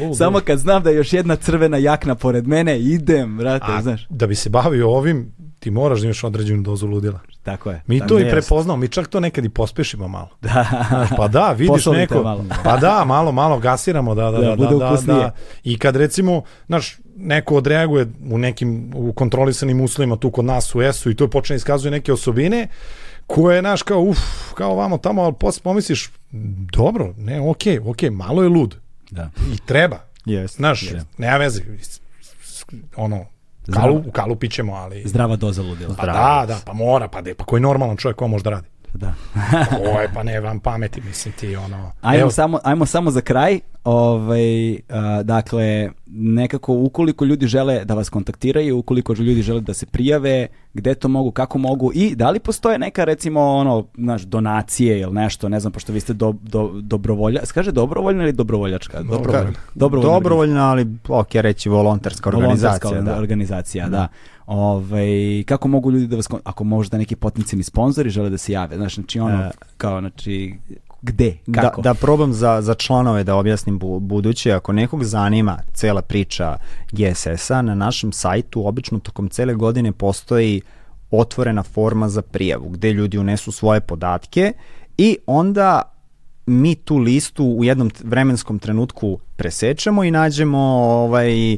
lud, 0.00 0.16
samo 0.18 0.40
kad 0.40 0.58
znam 0.58 0.82
da 0.82 0.90
je 0.90 0.96
još 0.96 1.12
jedna 1.12 1.36
crvena 1.36 1.76
jakna 1.76 2.14
pored 2.14 2.46
mene, 2.46 2.80
idem, 2.80 3.36
brate, 3.36 3.66
A, 3.68 3.82
znaš. 3.82 4.06
Da 4.08 4.26
bi 4.26 4.34
se 4.34 4.50
bavio 4.50 4.90
ovim, 4.90 5.32
ti 5.58 5.70
moraš 5.70 6.00
da 6.00 6.04
imaš 6.04 6.24
određenu 6.24 6.62
dozu 6.62 6.86
ludila. 6.86 7.20
Tako 7.42 7.70
je. 7.70 7.82
Mi 7.86 8.06
to 8.06 8.18
i 8.20 8.30
prepoznamo, 8.30 8.76
mi 8.76 8.88
čak 8.88 9.08
to 9.08 9.20
nekad 9.20 9.44
i 9.44 9.48
pospešimo 9.48 10.08
malo. 10.08 10.28
Da. 10.42 10.84
Znaš, 10.88 11.08
pa 11.16 11.28
da, 11.28 11.52
vidiš 11.52 11.86
neko, 11.86 12.22
malo. 12.22 12.44
pa 12.64 12.76
da, 12.76 13.04
malo, 13.04 13.32
malo 13.32 13.58
gasiramo, 13.58 14.14
da, 14.14 14.30
da, 14.30 14.38
da, 14.38 14.56
da, 14.56 14.66
da, 14.66 14.98
da, 15.06 15.30
I 15.64 15.78
kad 15.78 15.96
recimo, 15.96 16.42
znaš, 16.66 16.96
neko 17.16 17.56
odreaguje 17.56 18.06
u 18.30 18.38
nekim 18.38 18.92
u 18.94 19.12
kontrolisanim 19.12 19.80
uslovima 19.80 20.16
tu 20.16 20.30
kod 20.30 20.44
nas 20.44 20.74
u 20.74 20.82
ESU 20.82 21.10
i 21.10 21.14
to 21.14 21.30
počne 21.30 21.56
iskazuje 21.56 21.90
neke 21.90 22.12
osobine 22.12 22.68
koje, 23.26 23.62
naš, 23.62 23.82
kao, 23.82 24.00
uf, 24.00 24.18
kao 24.54 24.74
vamo 24.74 24.98
tamo, 24.98 25.22
ali 25.22 25.34
posle 25.40 25.62
pomisliš, 25.62 26.10
dobro, 26.72 27.14
ne, 27.16 27.40
okej, 27.40 27.78
okay, 27.78 27.90
okej, 27.90 28.10
okay, 28.10 28.14
malo 28.14 28.42
je 28.42 28.48
lud. 28.48 28.76
Da. 29.10 29.30
I 29.54 29.58
treba. 29.66 29.98
Yes, 30.26 30.56
Znaš, 30.56 30.80
yes. 30.82 31.04
nema 31.18 31.36
veze. 31.36 31.62
Ono, 32.96 33.26
Kalu, 33.74 34.02
u 34.06 34.10
kalu 34.10 34.36
pićemo, 34.36 34.74
ali... 34.74 35.02
Zdrava 35.04 35.36
doza 35.36 35.62
ludila. 35.62 35.94
Pa 35.98 36.06
da, 36.06 36.44
da, 36.48 36.58
pa 36.64 36.72
mora, 36.72 37.08
pa, 37.08 37.20
de, 37.20 37.34
pa 37.34 37.44
koji 37.44 37.60
normalan 37.62 37.96
čovjek 37.96 38.16
ko 38.16 38.28
može 38.28 38.44
da 38.44 38.50
radi? 38.50 38.66
Da. 38.96 39.14
Ovo 39.88 40.00
je 40.00 40.10
pa 40.14 40.22
ne 40.22 40.40
vam 40.40 40.60
pameti, 40.60 41.00
mislim 41.00 41.34
ti 41.40 41.56
ono... 41.56 41.92
Ajmo, 42.00 42.20
Evo. 42.20 42.30
samo, 42.30 42.58
ajmo 42.64 42.86
samo 42.86 43.10
za 43.10 43.20
kraj, 43.20 43.60
ovaj, 43.84 44.72
uh, 44.72 44.78
dakle, 45.22 45.90
nekako 46.06 46.72
ukoliko 46.74 47.24
ljudi 47.24 47.46
žele 47.46 47.84
da 47.84 47.94
vas 47.94 48.08
kontaktiraju, 48.08 48.78
ukoliko 48.78 49.12
ljudi 49.12 49.42
žele 49.42 49.60
da 49.60 49.74
se 49.74 49.86
prijave, 49.86 50.46
gde 50.74 50.94
to 50.94 51.08
mogu, 51.08 51.30
kako 51.30 51.58
mogu 51.58 51.90
i 51.94 52.14
da 52.14 52.30
li 52.30 52.40
postoje 52.40 52.78
neka 52.78 53.04
recimo 53.04 53.40
ono, 53.40 53.86
znaš, 53.98 54.22
donacije 54.22 55.00
ili 55.00 55.12
nešto, 55.12 55.48
ne 55.48 55.60
znam, 55.60 55.72
pošto 55.72 55.92
vi 55.92 56.00
ste 56.00 56.12
do, 56.12 56.34
do, 56.42 56.70
dobrovolja, 56.74 57.46
skaže 57.46 57.72
dobrovoljna 57.72 58.22
ili 58.22 58.32
dobrovoljačka? 58.32 59.02
Dobrovoljna. 59.02 59.52
Dobrovoljna, 59.74 60.14
dobrovoljna 60.14 60.70
ali 60.70 60.86
ok, 61.08 61.34
reći 61.34 61.68
volonterska 61.68 62.28
organizacija. 62.28 62.90
Volonterska 62.90 63.12
da. 63.12 63.18
organizacija, 63.18 63.84
da. 63.84 63.90
da. 63.90 64.08
Ove, 64.46 64.92
ovaj, 64.92 65.44
kako 65.46 65.68
mogu 65.68 65.90
ljudi 65.90 66.06
da 66.06 66.16
vas, 66.16 66.28
ako 66.44 66.64
možda 66.64 66.98
neki 66.98 67.16
potencijalni 67.16 67.62
sponzori 67.62 68.10
žele 68.10 68.30
da 68.30 68.38
se 68.38 68.52
jave, 68.52 68.76
znaš, 68.76 68.94
znači 68.94 69.20
ono, 69.20 69.42
e, 69.42 69.50
kao, 69.76 70.00
znači, 70.00 70.54
gde, 71.02 71.36
kako? 71.54 71.82
Da, 71.82 71.92
da 71.92 71.94
probam 71.94 72.32
za, 72.32 72.62
za 72.62 72.74
članove 72.74 73.24
da 73.24 73.36
objasnim 73.36 73.78
bu, 73.78 74.00
buduće, 74.00 74.52
ako 74.52 74.72
nekog 74.72 75.04
zanima 75.04 75.58
cela 75.74 76.02
priča 76.02 76.56
GSS-a, 76.92 77.62
na 77.62 77.74
našem 77.74 78.12
sajtu 78.12 78.66
obično 78.66 78.98
tokom 78.98 79.28
cele 79.28 79.54
godine 79.54 79.92
postoji 79.92 80.60
otvorena 81.10 81.62
forma 81.62 82.08
za 82.08 82.22
prijavu, 82.22 82.68
gde 82.68 82.92
ljudi 82.92 83.18
unesu 83.18 83.52
svoje 83.52 83.80
podatke 83.80 84.52
i 84.98 85.18
onda 85.26 85.82
mi 86.46 86.74
tu 86.74 86.96
listu 86.96 87.44
u 87.44 87.64
jednom 87.64 87.90
vremenskom 88.04 88.58
trenutku 88.58 89.18
presečemo 89.36 90.04
i 90.04 90.10
nađemo 90.10 90.58
ovaj 90.58 91.56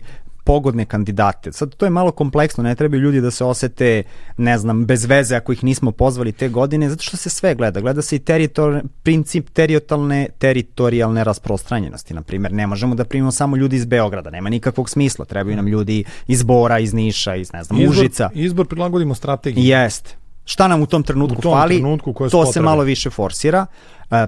pogodne 0.48 0.84
kandidate. 0.84 1.52
Sad 1.52 1.74
to 1.74 1.86
je 1.86 1.90
malo 1.90 2.10
kompleksno, 2.10 2.64
ne 2.64 2.74
trebaju 2.74 3.02
ljudi 3.02 3.20
da 3.20 3.30
se 3.30 3.44
osete, 3.44 4.02
ne 4.36 4.58
znam, 4.58 4.86
bez 4.86 5.04
veze 5.04 5.36
ako 5.36 5.52
ih 5.52 5.64
nismo 5.64 5.92
pozvali 5.92 6.32
te 6.32 6.48
godine, 6.48 6.88
zato 6.90 7.02
što 7.02 7.16
se 7.16 7.30
sve 7.30 7.54
gleda. 7.54 7.80
Gleda 7.80 8.02
se 8.02 8.16
i 8.16 8.18
teritor, 8.18 8.80
princip 9.02 9.50
teritorijalne, 9.50 10.28
teritorijalne 10.38 11.24
rasprostranjenosti. 11.24 12.14
Na 12.14 12.22
primjer, 12.22 12.52
ne 12.52 12.66
možemo 12.66 12.94
da 12.94 13.04
primimo 13.04 13.30
samo 13.30 13.56
ljudi 13.56 13.76
iz 13.76 13.84
Beograda, 13.84 14.30
nema 14.30 14.48
nikakvog 14.48 14.90
smisla. 14.90 15.24
Trebaju 15.24 15.56
nam 15.56 15.68
ljudi 15.68 16.04
iz 16.26 16.42
Bora, 16.42 16.78
iz 16.78 16.94
Niša, 16.94 17.36
iz, 17.36 17.52
ne 17.52 17.64
znam, 17.64 17.80
izbor, 17.80 17.96
Užica. 17.96 18.30
Izbor 18.34 18.66
prilagodimo 18.66 19.14
strategiji. 19.14 19.66
Jest. 19.66 20.16
Šta 20.44 20.68
nam 20.68 20.82
u 20.82 20.86
tom 20.86 21.02
trenutku 21.02 21.38
u 21.38 21.42
tom 21.42 21.52
fali, 21.52 21.76
trenutku 21.76 22.12
to 22.12 22.28
potrebe. 22.30 22.52
se 22.52 22.60
malo 22.60 22.82
više 22.82 23.10
forsira. 23.10 23.66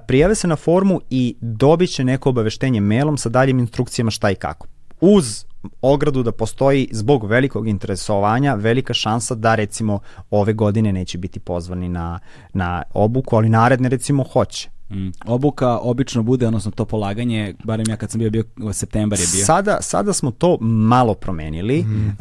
Prijave 0.07 0.35
se 0.35 0.49
na 0.49 0.57
formu 0.57 1.01
i 1.11 1.37
dobit 1.41 1.91
će 1.91 2.05
neko 2.05 2.29
obaveštenje 2.29 2.81
mailom 2.81 3.17
sa 3.17 3.29
daljim 3.29 3.59
instrukcijama 3.59 4.11
šta 4.11 4.31
i 4.31 4.35
kako. 4.35 4.67
Uz 5.01 5.50
ogradu 5.83 6.23
da 6.23 6.33
postoji 6.33 6.89
zbog 6.93 7.27
velikog 7.27 7.69
interesovanja 7.69 8.55
velika 8.55 8.95
šansa 8.95 9.35
da 9.35 9.55
recimo 9.55 10.01
ove 10.31 10.53
godine 10.53 10.93
neće 10.93 11.19
biti 11.19 11.41
pozvani 11.41 11.89
na, 11.89 12.19
na 12.53 12.83
obuku, 12.95 13.37
ali 13.37 13.49
naredne 13.49 13.89
recimo 13.89 14.25
hoće. 14.33 14.71
Mm. 14.91 15.09
Obuka 15.27 15.79
obično 15.79 16.23
bude, 16.23 16.47
odnosno 16.47 16.71
to 16.71 16.85
polaganje, 16.85 17.55
barem 17.65 17.87
ja 17.89 17.97
kad 17.97 18.11
sam 18.11 18.19
bio, 18.19 18.31
bio 18.31 18.45
septembar 18.73 19.21
je 19.21 19.27
bio. 19.33 19.45
Sada, 19.45 19.79
sada 19.81 20.13
smo 20.13 20.31
to 20.31 20.59
malo 20.61 21.15
promenili, 21.15 21.83
mm. 21.83 22.07
uh, 22.07 22.17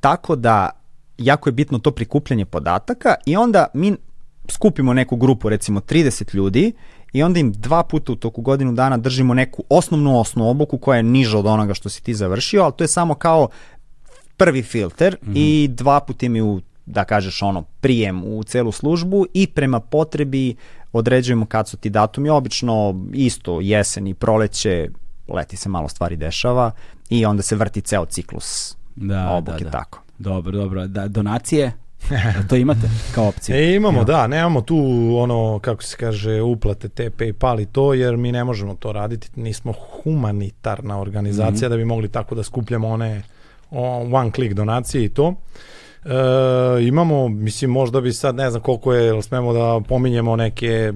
tako 0.00 0.36
da 0.36 0.70
jako 1.18 1.48
je 1.48 1.52
bitno 1.52 1.78
to 1.78 1.90
prikupljanje 1.90 2.44
podataka 2.44 3.14
i 3.26 3.36
onda 3.36 3.66
mi 3.74 3.96
skupimo 4.48 4.94
neku 4.94 5.16
grupu, 5.16 5.48
recimo 5.48 5.80
30 5.80 6.34
ljudi 6.34 6.72
i 7.12 7.22
onda 7.22 7.40
im 7.40 7.52
dva 7.52 7.82
puta 7.82 8.12
u 8.12 8.16
toku 8.16 8.42
godinu 8.42 8.72
dana 8.72 8.96
držimo 8.96 9.34
neku 9.34 9.64
osnovnu 9.68 10.20
osnovu 10.20 10.50
obuku 10.50 10.78
koja 10.78 10.96
je 10.96 11.02
niža 11.02 11.38
od 11.38 11.46
onoga 11.46 11.74
što 11.74 11.88
si 11.88 12.02
ti 12.02 12.14
završio, 12.14 12.62
ali 12.62 12.72
to 12.76 12.84
je 12.84 12.88
samo 12.88 13.14
kao 13.14 13.48
prvi 14.36 14.62
filter 14.62 15.16
mm 15.22 15.30
-hmm. 15.30 15.32
i 15.36 15.68
dva 15.68 16.00
puta 16.00 16.26
im 16.26 16.36
u 16.36 16.60
da 16.86 17.04
kažeš 17.04 17.42
ono 17.42 17.62
prijem 17.62 18.24
u 18.24 18.44
celu 18.44 18.72
službu 18.72 19.26
i 19.34 19.46
prema 19.46 19.80
potrebi 19.80 20.54
određujemo 20.92 21.46
kad 21.46 21.68
su 21.68 21.76
ti 21.76 21.90
datumi, 21.90 22.28
obično 22.28 23.04
isto 23.12 23.60
jesen 23.60 24.06
i 24.06 24.14
proleće, 24.14 24.88
leti 25.28 25.56
se 25.56 25.68
malo 25.68 25.88
stvari 25.88 26.16
dešava 26.16 26.70
i 27.10 27.26
onda 27.26 27.42
se 27.42 27.56
vrti 27.56 27.80
ceo 27.80 28.04
ciklus 28.04 28.76
da, 28.96 29.30
obuke 29.30 29.64
da, 29.64 29.70
da. 29.70 29.70
tako. 29.70 30.02
Dobro, 30.18 30.58
dobro. 30.58 30.86
Da, 30.86 31.08
donacije? 31.08 31.72
To 32.48 32.56
imate 32.56 32.90
kao 33.14 33.28
opciju? 33.28 33.56
E, 33.56 33.74
imamo, 33.74 34.04
da, 34.04 34.26
nemamo 34.26 34.60
tu 34.60 34.76
ono, 35.18 35.58
kako 35.58 35.82
se 35.82 35.96
kaže, 35.96 36.42
uplate 36.42 36.88
te 36.88 37.10
PayPal 37.10 37.60
i 37.60 37.66
to, 37.66 37.94
jer 37.94 38.16
mi 38.16 38.32
ne 38.32 38.44
možemo 38.44 38.74
to 38.74 38.92
raditi, 38.92 39.28
nismo 39.36 39.72
humanitarna 39.72 41.00
organizacija 41.00 41.68
mm 41.68 41.72
-hmm. 41.72 41.74
da 41.74 41.76
bi 41.76 41.84
mogli 41.84 42.08
tako 42.08 42.34
da 42.34 42.42
skupljamo 42.42 42.88
one 42.88 43.22
one 43.70 44.30
click 44.30 44.54
donacije 44.54 45.04
i 45.04 45.08
to. 45.08 45.34
E, 46.04 46.86
imamo, 46.86 47.28
mislim, 47.28 47.70
možda 47.70 48.00
bi 48.00 48.12
sad, 48.12 48.34
ne 48.34 48.50
znam 48.50 48.62
koliko 48.62 48.92
je, 48.94 49.22
smemo 49.22 49.52
da 49.52 49.80
pominjemo 49.88 50.36
neke 50.36 50.92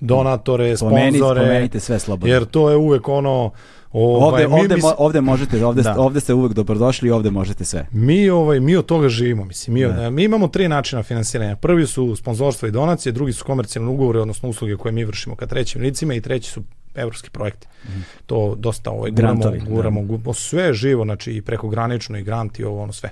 donatore, 0.00 0.76
sponzore. 0.76 1.40
Pomenite 1.40 1.80
sve 1.80 1.98
slobodno. 1.98 2.34
Jer 2.34 2.44
to 2.44 2.70
je 2.70 2.76
uvek 2.76 3.08
ono, 3.08 3.50
Ovaj, 3.92 4.44
ovde, 4.44 4.62
ovde, 4.62 4.74
mi, 4.74 4.82
mo, 4.82 4.94
ovde 4.98 5.20
možete, 5.20 5.64
ovde, 5.64 5.82
da. 5.82 5.94
ovde 5.98 6.20
ste 6.20 6.34
uvek 6.34 6.52
dobrodošli 6.52 7.08
i 7.08 7.10
ovde 7.10 7.30
možete 7.30 7.64
sve. 7.64 7.86
Mi, 7.92 8.30
ovaj, 8.30 8.60
mi 8.60 8.76
od 8.76 8.86
toga 8.86 9.08
živimo. 9.08 9.44
Mislim, 9.44 9.74
mi, 9.74 9.82
da. 9.82 10.10
mi 10.10 10.24
imamo 10.24 10.48
tri 10.48 10.68
načina 10.68 11.02
finansiranja. 11.02 11.56
Prvi 11.56 11.86
su 11.86 12.16
sponzorstva 12.16 12.68
i 12.68 12.72
donacije, 12.72 13.12
drugi 13.12 13.32
su 13.32 13.44
komercijalne 13.44 13.90
ugovore, 13.90 14.20
odnosno 14.20 14.48
usluge 14.48 14.76
koje 14.76 14.92
mi 14.92 15.04
vršimo 15.04 15.36
ka 15.36 15.46
trećim 15.46 15.82
licima 15.82 16.14
i 16.14 16.20
treći 16.20 16.50
su 16.50 16.62
evropski 16.94 17.30
projekti. 17.30 17.66
Mm. 17.84 18.00
To 18.26 18.54
dosta 18.54 18.90
ovaj, 18.90 19.10
guramo, 19.10 19.40
Grantovi, 19.40 19.60
guramo, 19.74 20.00
da. 20.00 20.06
guramo, 20.06 20.34
sve 20.34 20.74
živo, 20.74 21.04
znači 21.04 21.32
i 21.32 21.42
prekogranično 21.42 22.18
i 22.18 22.22
grant 22.22 22.58
i 22.58 22.64
ovo 22.64 22.82
ono 22.82 22.92
sve. 22.92 23.10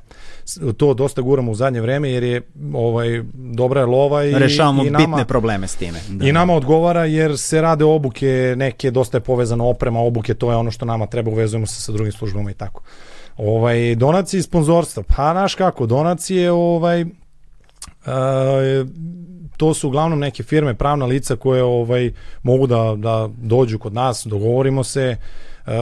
To 0.77 0.95
dosta 0.95 1.23
guramo 1.23 1.53
u 1.53 1.55
zadnje 1.55 1.81
vreme 1.81 2.11
jer 2.11 2.23
je 2.23 2.43
ovaj 2.75 3.23
dobra 3.35 3.81
je 3.81 3.87
lova 3.87 4.25
i 4.25 4.33
rešavamo 4.33 4.85
i 4.85 4.91
nama, 4.91 5.07
bitne 5.07 5.25
probleme 5.25 5.69
s 5.69 5.77
time. 5.77 5.99
Da. 6.09 6.27
I 6.27 6.33
nama 6.33 6.55
odgovara 6.55 7.05
jer 7.05 7.39
se 7.39 7.61
rade 7.61 7.85
obuke, 7.85 8.55
neke 8.57 8.91
dosta 8.91 9.17
je 9.17 9.21
povezano 9.21 9.69
oprema, 9.69 10.01
obuke, 10.01 10.35
to 10.35 10.51
je 10.51 10.57
ono 10.57 10.71
što 10.71 10.85
nama 10.85 11.07
treba, 11.07 11.31
uvezujemo 11.31 11.67
se 11.67 11.83
sa 11.83 11.93
drugim 11.93 12.13
službama 12.13 12.51
i 12.51 12.55
tako. 12.55 12.83
Ovaj 13.37 13.95
donacije 13.95 14.39
i 14.39 14.43
sponzorstva. 14.43 15.03
Pa 15.17 15.33
naš 15.33 15.55
kako, 15.55 15.87
donacije 15.87 16.53
ovaj 16.53 17.05
to 19.57 19.75
su 19.75 19.89
uglavnom 19.89 20.19
neke 20.19 20.43
firme, 20.43 20.75
pravna 20.75 21.07
lica 21.07 21.37
koje 21.37 21.63
ovaj 21.63 22.13
mogu 22.43 22.67
da, 22.67 22.95
da 22.97 23.29
dođu 23.37 23.79
kod 23.79 23.95
nas, 23.95 24.27
dogovorimo 24.27 24.85
se, 24.85 25.17
uh, 25.67 25.73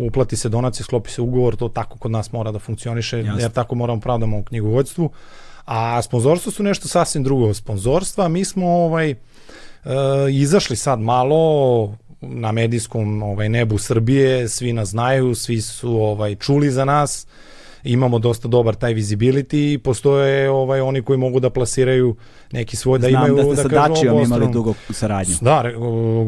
uplati 0.00 0.36
se 0.36 0.48
donacija, 0.48 0.84
sklopi 0.84 1.10
se 1.10 1.22
ugovor, 1.22 1.56
to 1.56 1.68
tako 1.68 1.98
kod 1.98 2.10
nas 2.10 2.32
mora 2.32 2.52
da 2.52 2.58
funkcioniše, 2.58 3.18
Jasne. 3.18 3.42
jer 3.42 3.50
tako 3.50 3.74
moramo 3.74 4.00
pravdamo 4.00 4.38
u 4.38 4.42
knjigovodstvu. 4.42 5.10
A 5.64 6.02
sponzorstvo 6.02 6.52
su 6.52 6.62
nešto 6.62 6.88
sasvim 6.88 7.24
drugo. 7.24 7.54
Sponzorstva, 7.54 8.28
mi 8.28 8.44
smo 8.44 8.66
ovaj 8.66 9.10
uh, 9.10 9.90
izašli 10.30 10.76
sad 10.76 11.00
malo 11.00 11.94
na 12.20 12.52
medijskom 12.52 13.22
ovaj 13.22 13.48
nebu 13.48 13.78
Srbije, 13.78 14.48
svi 14.48 14.72
nas 14.72 14.88
znaju, 14.88 15.34
svi 15.34 15.60
su 15.60 16.02
ovaj 16.02 16.34
čuli 16.34 16.70
za 16.70 16.84
nas 16.84 17.26
imamo 17.84 18.18
dosta 18.18 18.48
dobar 18.48 18.74
taj 18.74 18.94
visibility 18.94 19.74
i 19.74 19.78
postoje 19.78 20.50
ovaj 20.50 20.80
oni 20.80 21.02
koji 21.02 21.18
mogu 21.18 21.40
da 21.40 21.50
plasiraju 21.50 22.16
neki 22.52 22.76
svoj 22.76 22.98
da 22.98 23.08
Znam 23.08 23.24
imaju 23.24 23.36
da, 23.36 23.42
ste 23.42 23.62
da 23.62 23.62
sa 23.62 23.88
Dačijom 23.88 24.22
imali 24.22 24.52
dugo 24.52 24.74
saradnju. 24.90 25.34
Da, 25.40 25.64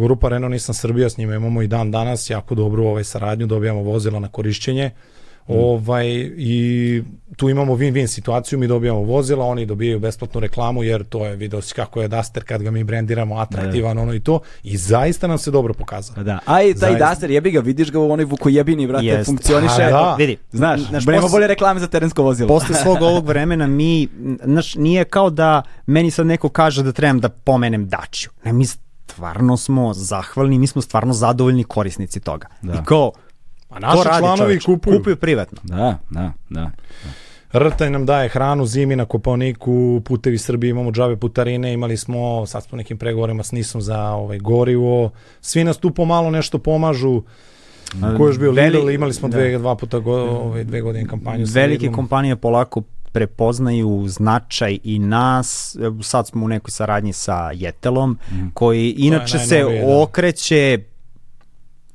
grupa 0.00 0.28
Renault 0.28 0.52
nisam 0.52 0.74
Srbija 0.74 1.10
s 1.10 1.16
njima 1.16 1.34
imamo 1.34 1.62
i 1.62 1.66
dan 1.66 1.90
danas 1.90 2.30
jako 2.30 2.54
dobru 2.54 2.84
ovaj 2.84 3.04
saradnju, 3.04 3.46
dobijamo 3.46 3.82
vozila 3.82 4.20
na 4.20 4.28
korišćenje. 4.28 4.90
Mm. 5.48 5.52
Ovaj, 5.52 6.06
I 6.36 7.02
tu 7.36 7.48
imamo 7.48 7.74
win-win 7.74 8.06
situaciju, 8.06 8.58
mi 8.58 8.66
dobijamo 8.66 9.00
vozila, 9.00 9.44
oni 9.44 9.66
dobijaju 9.66 10.00
besplatnu 10.00 10.40
reklamu, 10.40 10.82
jer 10.82 11.04
to 11.04 11.26
je, 11.26 11.36
video 11.36 11.62
si 11.62 11.74
kako 11.74 12.02
je 12.02 12.08
Duster 12.08 12.44
kad 12.44 12.62
ga 12.62 12.70
mi 12.70 12.84
brendiramo, 12.84 13.36
atraktivan, 13.38 13.96
da. 13.96 14.02
ono 14.02 14.14
i 14.14 14.20
to, 14.20 14.40
i 14.62 14.76
zaista 14.76 15.26
nam 15.26 15.38
se 15.38 15.50
dobro 15.50 15.74
pokazao. 15.74 16.24
Da, 16.24 16.38
a 16.46 16.62
i 16.62 16.74
taj 16.74 16.90
zaista. 16.90 17.10
Duster, 17.10 17.30
jebi 17.30 17.50
ga, 17.50 17.60
vidiš 17.60 17.90
ga 17.92 17.98
u 17.98 18.10
onoj 18.10 18.24
vukojebini, 18.24 18.86
vrate, 18.86 19.06
Jest. 19.06 19.26
funkcioniše. 19.26 19.82
A, 19.82 19.90
da. 19.90 20.14
Vidi, 20.18 20.36
znaš, 20.52 20.80
znaš 20.80 21.06
nema 21.06 21.28
bolje 21.28 21.46
reklame 21.46 21.80
za 21.80 21.86
terensko 21.86 22.22
vozilo. 22.22 22.48
Posle 22.48 22.74
svog 22.74 23.02
ovog 23.02 23.26
vremena 23.26 23.66
mi, 23.66 24.08
znaš, 24.44 24.74
nije 24.74 25.04
kao 25.04 25.30
da 25.30 25.62
meni 25.86 26.10
sad 26.10 26.26
neko 26.26 26.48
kaže 26.48 26.82
da 26.82 26.92
trebam 26.92 27.20
da 27.20 27.28
pomenem 27.28 27.88
Dačiju. 27.88 28.30
Ne, 28.44 28.52
mi 28.52 28.66
stvarno 28.66 29.56
smo 29.56 29.94
zahvalni, 29.94 30.58
mi 30.58 30.66
smo 30.66 30.82
stvarno 30.82 31.12
zadovoljni 31.12 31.64
korisnici 31.64 32.20
toga. 32.20 32.46
Da. 32.62 32.72
I 32.74 32.76
kao, 32.84 33.12
A 33.70 33.78
naši 33.78 34.02
radi, 34.04 34.18
članovi 34.18 34.38
čovječ? 34.38 34.64
kupuju. 34.64 34.98
Kupuju 34.98 35.16
privatno. 35.16 35.58
Da, 35.62 35.98
da, 36.10 36.32
da. 36.48 36.60
da. 36.60 36.70
Rtaj 37.58 37.90
nam 37.90 38.06
daje 38.06 38.28
hranu 38.28 38.66
zimi 38.66 38.96
na 38.96 39.04
Koponiku, 39.04 40.02
putevi 40.04 40.38
Srbije, 40.38 40.70
imamo 40.70 40.92
džave 40.92 41.16
putarine, 41.16 41.72
imali 41.72 41.96
smo, 41.96 42.46
sad 42.46 42.62
smo 42.62 42.78
nekim 42.78 42.98
pregovorima 42.98 43.42
s 43.42 43.52
Nisom 43.52 43.80
za 43.80 44.00
ovaj, 44.00 44.38
gorivo, 44.38 45.10
svi 45.40 45.64
nas 45.64 45.78
tu 45.78 45.90
pomalo 45.90 46.30
nešto 46.30 46.58
pomažu, 46.58 47.22
Ko 48.16 48.26
još 48.26 48.38
bio 48.38 48.52
Veli, 48.52 48.78
Lidl, 48.78 48.90
imali 48.90 49.12
smo 49.12 49.28
dve, 49.28 49.52
da. 49.52 49.58
dva 49.58 49.74
puta 49.76 49.98
go, 49.98 50.12
ove, 50.14 50.64
dve 50.64 50.80
godine 50.80 51.08
kampanju. 51.08 51.46
Velike 51.48 51.88
kompanije 51.92 52.36
polako 52.36 52.82
prepoznaju 53.12 54.04
značaj 54.08 54.78
i 54.84 54.98
nas, 54.98 55.76
sad 56.02 56.26
smo 56.26 56.44
u 56.44 56.48
nekoj 56.48 56.70
saradnji 56.70 57.12
sa 57.12 57.50
Jetelom, 57.54 58.10
mm. 58.10 58.50
koji 58.54 58.94
inače 58.98 59.38
se 59.38 59.62
da. 59.62 60.02
okreće 60.02 60.78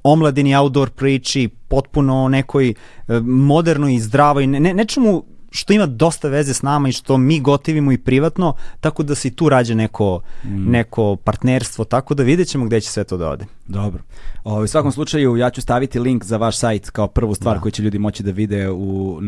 omladini 0.06 0.56
outdoor 0.56 0.90
priči, 0.90 1.50
potpuno 1.68 2.28
nekoj 2.30 2.70
e, 2.70 2.74
modernoj 3.20 3.94
i 3.94 4.00
zdravoj, 4.00 4.48
ne, 4.48 4.74
nečemu 4.74 5.24
što 5.52 5.74
ima 5.74 5.86
dosta 5.86 6.28
veze 6.28 6.54
s 6.54 6.62
nama 6.62 6.90
i 6.90 6.92
što 6.92 7.18
mi 7.18 7.40
gotivimo 7.40 7.92
i 7.92 7.98
privatno, 7.98 8.54
tako 8.80 9.04
da 9.04 9.16
se 9.16 9.28
i 9.28 9.32
tu 9.32 9.50
rađa 9.50 9.76
neko, 9.76 10.22
mm. 10.44 10.72
neko 10.72 11.16
partnerstvo, 11.16 11.86
tako 11.86 12.14
da 12.14 12.24
vidjet 12.24 12.48
ćemo 12.48 12.66
gde 12.66 12.82
će 12.82 12.90
sve 12.90 13.04
to 13.04 13.18
da 13.18 13.30
ode. 13.30 13.46
Dobro. 13.68 14.04
O, 14.44 14.64
u 14.64 14.68
svakom 14.68 14.92
slučaju 14.92 15.38
ja 15.38 15.50
ću 15.50 15.62
staviti 15.62 16.00
link 16.00 16.24
za 16.24 16.38
vaš 16.38 16.58
sajt 16.58 16.90
kao 16.90 17.08
prvu 17.08 17.36
stvar 17.36 17.56
da. 17.56 17.62
koju 17.62 17.72
će 17.72 17.84
ljudi 17.84 18.00
moći 18.00 18.24
da 18.24 18.32
vide 18.32 18.70
u, 18.70 19.20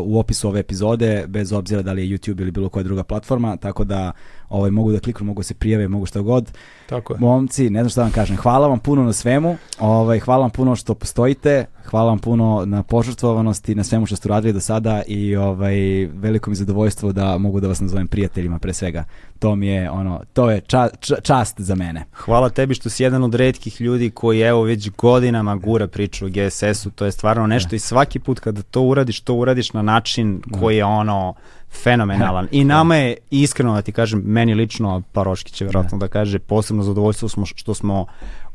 u 0.00 0.18
opisu 0.18 0.48
ove 0.48 0.60
epizode, 0.60 1.24
bez 1.26 1.52
obzira 1.52 1.82
da 1.82 1.92
li 1.92 2.08
je 2.08 2.18
YouTube 2.18 2.40
ili 2.40 2.50
bilo 2.50 2.68
koja 2.68 2.82
druga 2.82 3.04
platforma, 3.04 3.56
tako 3.56 3.84
da 3.84 4.12
ovaj, 4.48 4.70
mogu 4.70 4.92
da 4.92 5.00
kliknu, 5.00 5.26
mogu 5.26 5.42
se 5.42 5.54
prijave, 5.54 5.88
mogu 5.88 6.06
šta 6.06 6.20
god. 6.20 6.52
Tako 6.86 7.12
je. 7.12 7.20
Momci, 7.20 7.70
ne 7.70 7.80
znam 7.80 7.90
šta 7.90 8.02
vam 8.02 8.10
kažem, 8.10 8.36
hvala 8.36 8.68
vam 8.68 8.78
puno 8.78 9.02
na 9.02 9.12
svemu, 9.12 9.56
ovaj, 9.78 10.18
hvala 10.18 10.40
vam 10.40 10.50
puno 10.50 10.76
što 10.76 10.94
postojite, 10.94 11.66
hvala 11.84 12.08
vam 12.08 12.18
puno 12.18 12.62
na 12.66 12.82
požrtvovanosti, 12.82 13.74
na 13.74 13.84
svemu 13.84 14.06
što 14.06 14.16
ste 14.16 14.28
radili 14.28 14.52
do 14.52 14.60
sada 14.60 15.02
i 15.06 15.36
ovaj, 15.36 15.76
veliko 16.06 16.50
mi 16.50 16.56
zadovoljstvo 16.56 17.12
da 17.12 17.38
mogu 17.38 17.60
da 17.60 17.68
vas 17.68 17.80
nazovem 17.80 18.06
prijateljima 18.06 18.58
pre 18.58 18.72
svega. 18.72 19.04
To 19.38 19.56
mi 19.56 19.66
je 19.66 19.90
ono, 19.90 20.20
to 20.32 20.50
je 20.50 20.60
ča, 20.60 20.88
ča, 21.00 21.14
čast 21.22 21.60
za 21.60 21.74
mene. 21.74 22.04
Hvala 22.12 22.48
tebi 22.50 22.74
što 22.74 22.90
si 22.90 23.02
jedan 23.02 23.24
od 23.24 23.34
redkih 23.34 23.80
ljudi 23.80 24.10
koji 24.10 24.40
evo 24.40 24.62
već 24.62 24.90
godinama 24.90 25.56
gura 25.56 25.86
priču 25.86 26.26
o 26.26 26.28
GSS-u, 26.28 26.90
to 26.90 27.04
je 27.04 27.12
stvarno 27.12 27.46
nešto 27.46 27.70
da. 27.70 27.76
i 27.76 27.78
svaki 27.78 28.18
put 28.18 28.40
kada 28.40 28.62
to 28.62 28.82
uradiš, 28.82 29.20
to 29.20 29.34
uradiš 29.34 29.72
na 29.72 29.82
način 29.82 30.42
da. 30.46 30.58
koji 30.58 30.76
je 30.76 30.84
ono 30.84 31.34
fenomenalan. 31.82 32.48
I 32.50 32.64
nama 32.64 32.96
je 32.96 33.16
iskreno 33.30 33.74
da 33.74 33.82
ti 33.82 33.92
kažem, 33.92 34.22
meni 34.24 34.54
lično, 34.54 35.02
Paroški 35.12 35.52
će 35.52 35.64
vjerojatno 35.64 35.98
da. 35.98 36.06
da 36.06 36.12
kaže, 36.12 36.38
posebno 36.38 36.82
zadovoljstvo 36.82 37.28
smo 37.28 37.46
što 37.46 37.74
smo 37.74 38.06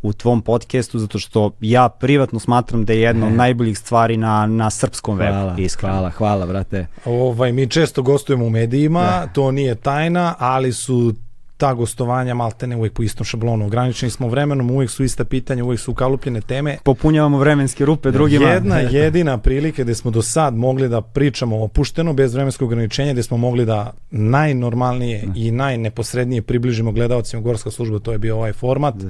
u 0.02 0.14
tvom 0.14 0.42
podcastu, 0.42 1.00
zato 1.00 1.20
što 1.20 1.52
ja 1.62 1.90
privatno 1.90 2.40
smatram 2.40 2.86
da 2.86 2.94
je 2.94 3.02
jedna 3.02 3.28
od 3.28 3.34
najboljih 3.34 3.78
stvari 3.78 4.18
na, 4.18 4.46
na 4.46 4.70
srpskom 4.70 5.18
hvala, 5.18 5.54
webu. 5.56 5.66
Iskreno. 5.66 5.94
Hvala, 5.94 6.10
hvala, 6.10 6.46
brate. 6.46 6.88
Ovaj, 7.06 7.52
mi 7.52 7.68
često 7.68 8.02
gostujemo 8.02 8.46
u 8.46 8.50
medijima, 8.50 9.02
da. 9.02 9.28
to 9.34 9.52
nije 9.52 9.76
tajna, 9.76 10.36
ali 10.40 10.74
su 10.74 11.14
ta 11.60 11.74
gostovanja 11.74 12.34
maltene 12.34 12.76
uvijek 12.76 12.94
po 12.94 13.04
istom 13.04 13.26
šablonu. 13.26 13.66
Ograničeni 13.66 14.10
smo 14.10 14.28
vremenom, 14.28 14.72
uvijek 14.72 14.92
su 14.92 15.04
ista 15.04 15.26
pitanja, 15.26 15.64
uvijek 15.64 15.80
su 15.80 15.92
ukalupljene 15.92 16.42
teme. 16.42 16.78
Popunjavamo 16.84 17.38
vremenske 17.38 17.86
rupe 17.86 18.12
drugima. 18.12 18.50
Jedna 18.50 18.80
jedina 19.00 19.38
prilika 19.38 19.84
gde 19.84 19.96
smo 19.96 20.12
do 20.12 20.22
sad 20.22 20.56
mogli 20.56 20.90
da 20.90 21.02
pričamo 21.02 21.64
opušteno, 21.64 22.14
bez 22.14 22.34
vremenskog 22.34 22.68
ograničenja, 22.68 23.14
gde 23.14 23.24
smo 23.24 23.38
mogli 23.38 23.66
da 23.66 23.94
najnormalnije 24.12 25.24
da. 25.26 25.34
i 25.36 25.52
najneposrednije 25.52 26.42
približimo 26.42 26.92
gledalcima 26.92 27.42
Gorska 27.42 27.72
služba, 27.72 28.00
to 28.00 28.12
je 28.12 28.18
bio 28.18 28.36
ovaj 28.36 28.54
format. 28.54 28.96
Da 28.96 29.10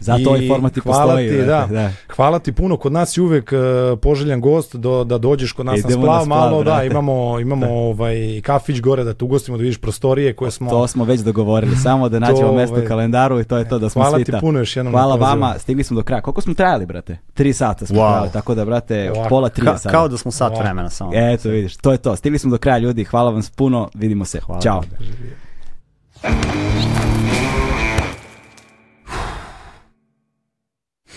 Zato 0.00 0.30
ovaj 0.30 0.48
format 0.48 0.76
i 0.76 0.80
postoji. 0.80 1.28
Ti, 1.28 1.36
da, 1.36 1.68
da. 1.70 1.90
Hvala 2.16 2.38
ti 2.38 2.52
puno, 2.52 2.76
kod 2.76 2.92
nas 2.92 3.16
je 3.16 3.22
uvek 3.22 3.52
uh, 3.52 3.98
poželjan 3.98 4.40
gost 4.40 4.76
do, 4.76 5.04
da 5.04 5.18
dođeš 5.18 5.52
kod 5.52 5.66
nas 5.66 5.78
Idemo 5.78 5.96
na 5.96 6.02
splav, 6.02 6.18
na 6.18 6.24
splav 6.24 6.38
malo, 6.38 6.58
da, 6.58 6.64
brate. 6.64 6.78
da, 6.78 6.84
imamo, 6.84 7.40
imamo 7.40 7.66
da. 7.66 7.72
ovaj, 7.72 8.40
kafić 8.44 8.80
gore 8.80 9.04
da 9.04 9.14
te 9.14 9.24
ugostimo, 9.24 9.56
da 9.56 9.62
vidiš 9.62 9.78
prostorije 9.78 10.32
koje 10.32 10.50
smo... 10.50 10.70
To 10.70 10.86
smo 10.86 11.04
već 11.04 11.20
dogovorili, 11.20 11.76
samo 11.76 12.08
da 12.08 12.18
nađemo 12.28 12.48
to, 12.48 12.54
mesto 12.54 12.74
u 12.74 12.78
ovaj, 12.78 12.88
kalendaru 12.88 13.40
i 13.40 13.44
to 13.44 13.58
je 13.58 13.68
to 13.68 13.78
da 13.78 13.88
smo 13.88 14.02
hvala 14.02 14.16
svita. 14.16 14.32
Hvala 14.32 14.40
ti 14.40 14.46
puno 14.46 14.58
još 14.58 14.76
jednom. 14.76 14.92
Hvala 14.92 15.16
vama, 15.16 15.54
stigli 15.58 15.84
smo 15.84 15.96
do 15.96 16.02
kraja. 16.02 16.20
Koliko 16.20 16.40
smo 16.40 16.54
trajali, 16.54 16.86
brate? 16.86 17.18
Tri 17.34 17.52
sata 17.52 17.86
smo 17.86 17.96
wow. 17.96 18.10
trajali, 18.10 18.30
tako 18.32 18.54
da, 18.54 18.64
brate, 18.64 19.10
Ovako. 19.14 19.28
pola 19.28 19.48
tri 19.48 19.64
Ka, 19.64 19.78
sada. 19.78 19.92
Kao 19.92 20.08
da 20.08 20.16
smo 20.16 20.30
sat 20.30 20.52
wow. 20.52 20.60
vremena 20.60 20.90
samo. 20.90 21.10
Eto, 21.14 21.48
vidiš, 21.48 21.76
to 21.76 21.92
je 21.92 21.98
to. 21.98 22.16
Stigli 22.16 22.38
smo 22.38 22.50
do 22.50 22.58
kraja, 22.58 22.78
ljudi. 22.78 23.04
Hvala 23.04 23.30
vam 23.30 23.42
puno, 23.56 23.88
vidimo 23.94 24.24
se. 24.24 24.40
Hvala. 24.40 24.60
Ćao. 24.60 24.82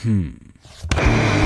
Hmm. 0.03 1.40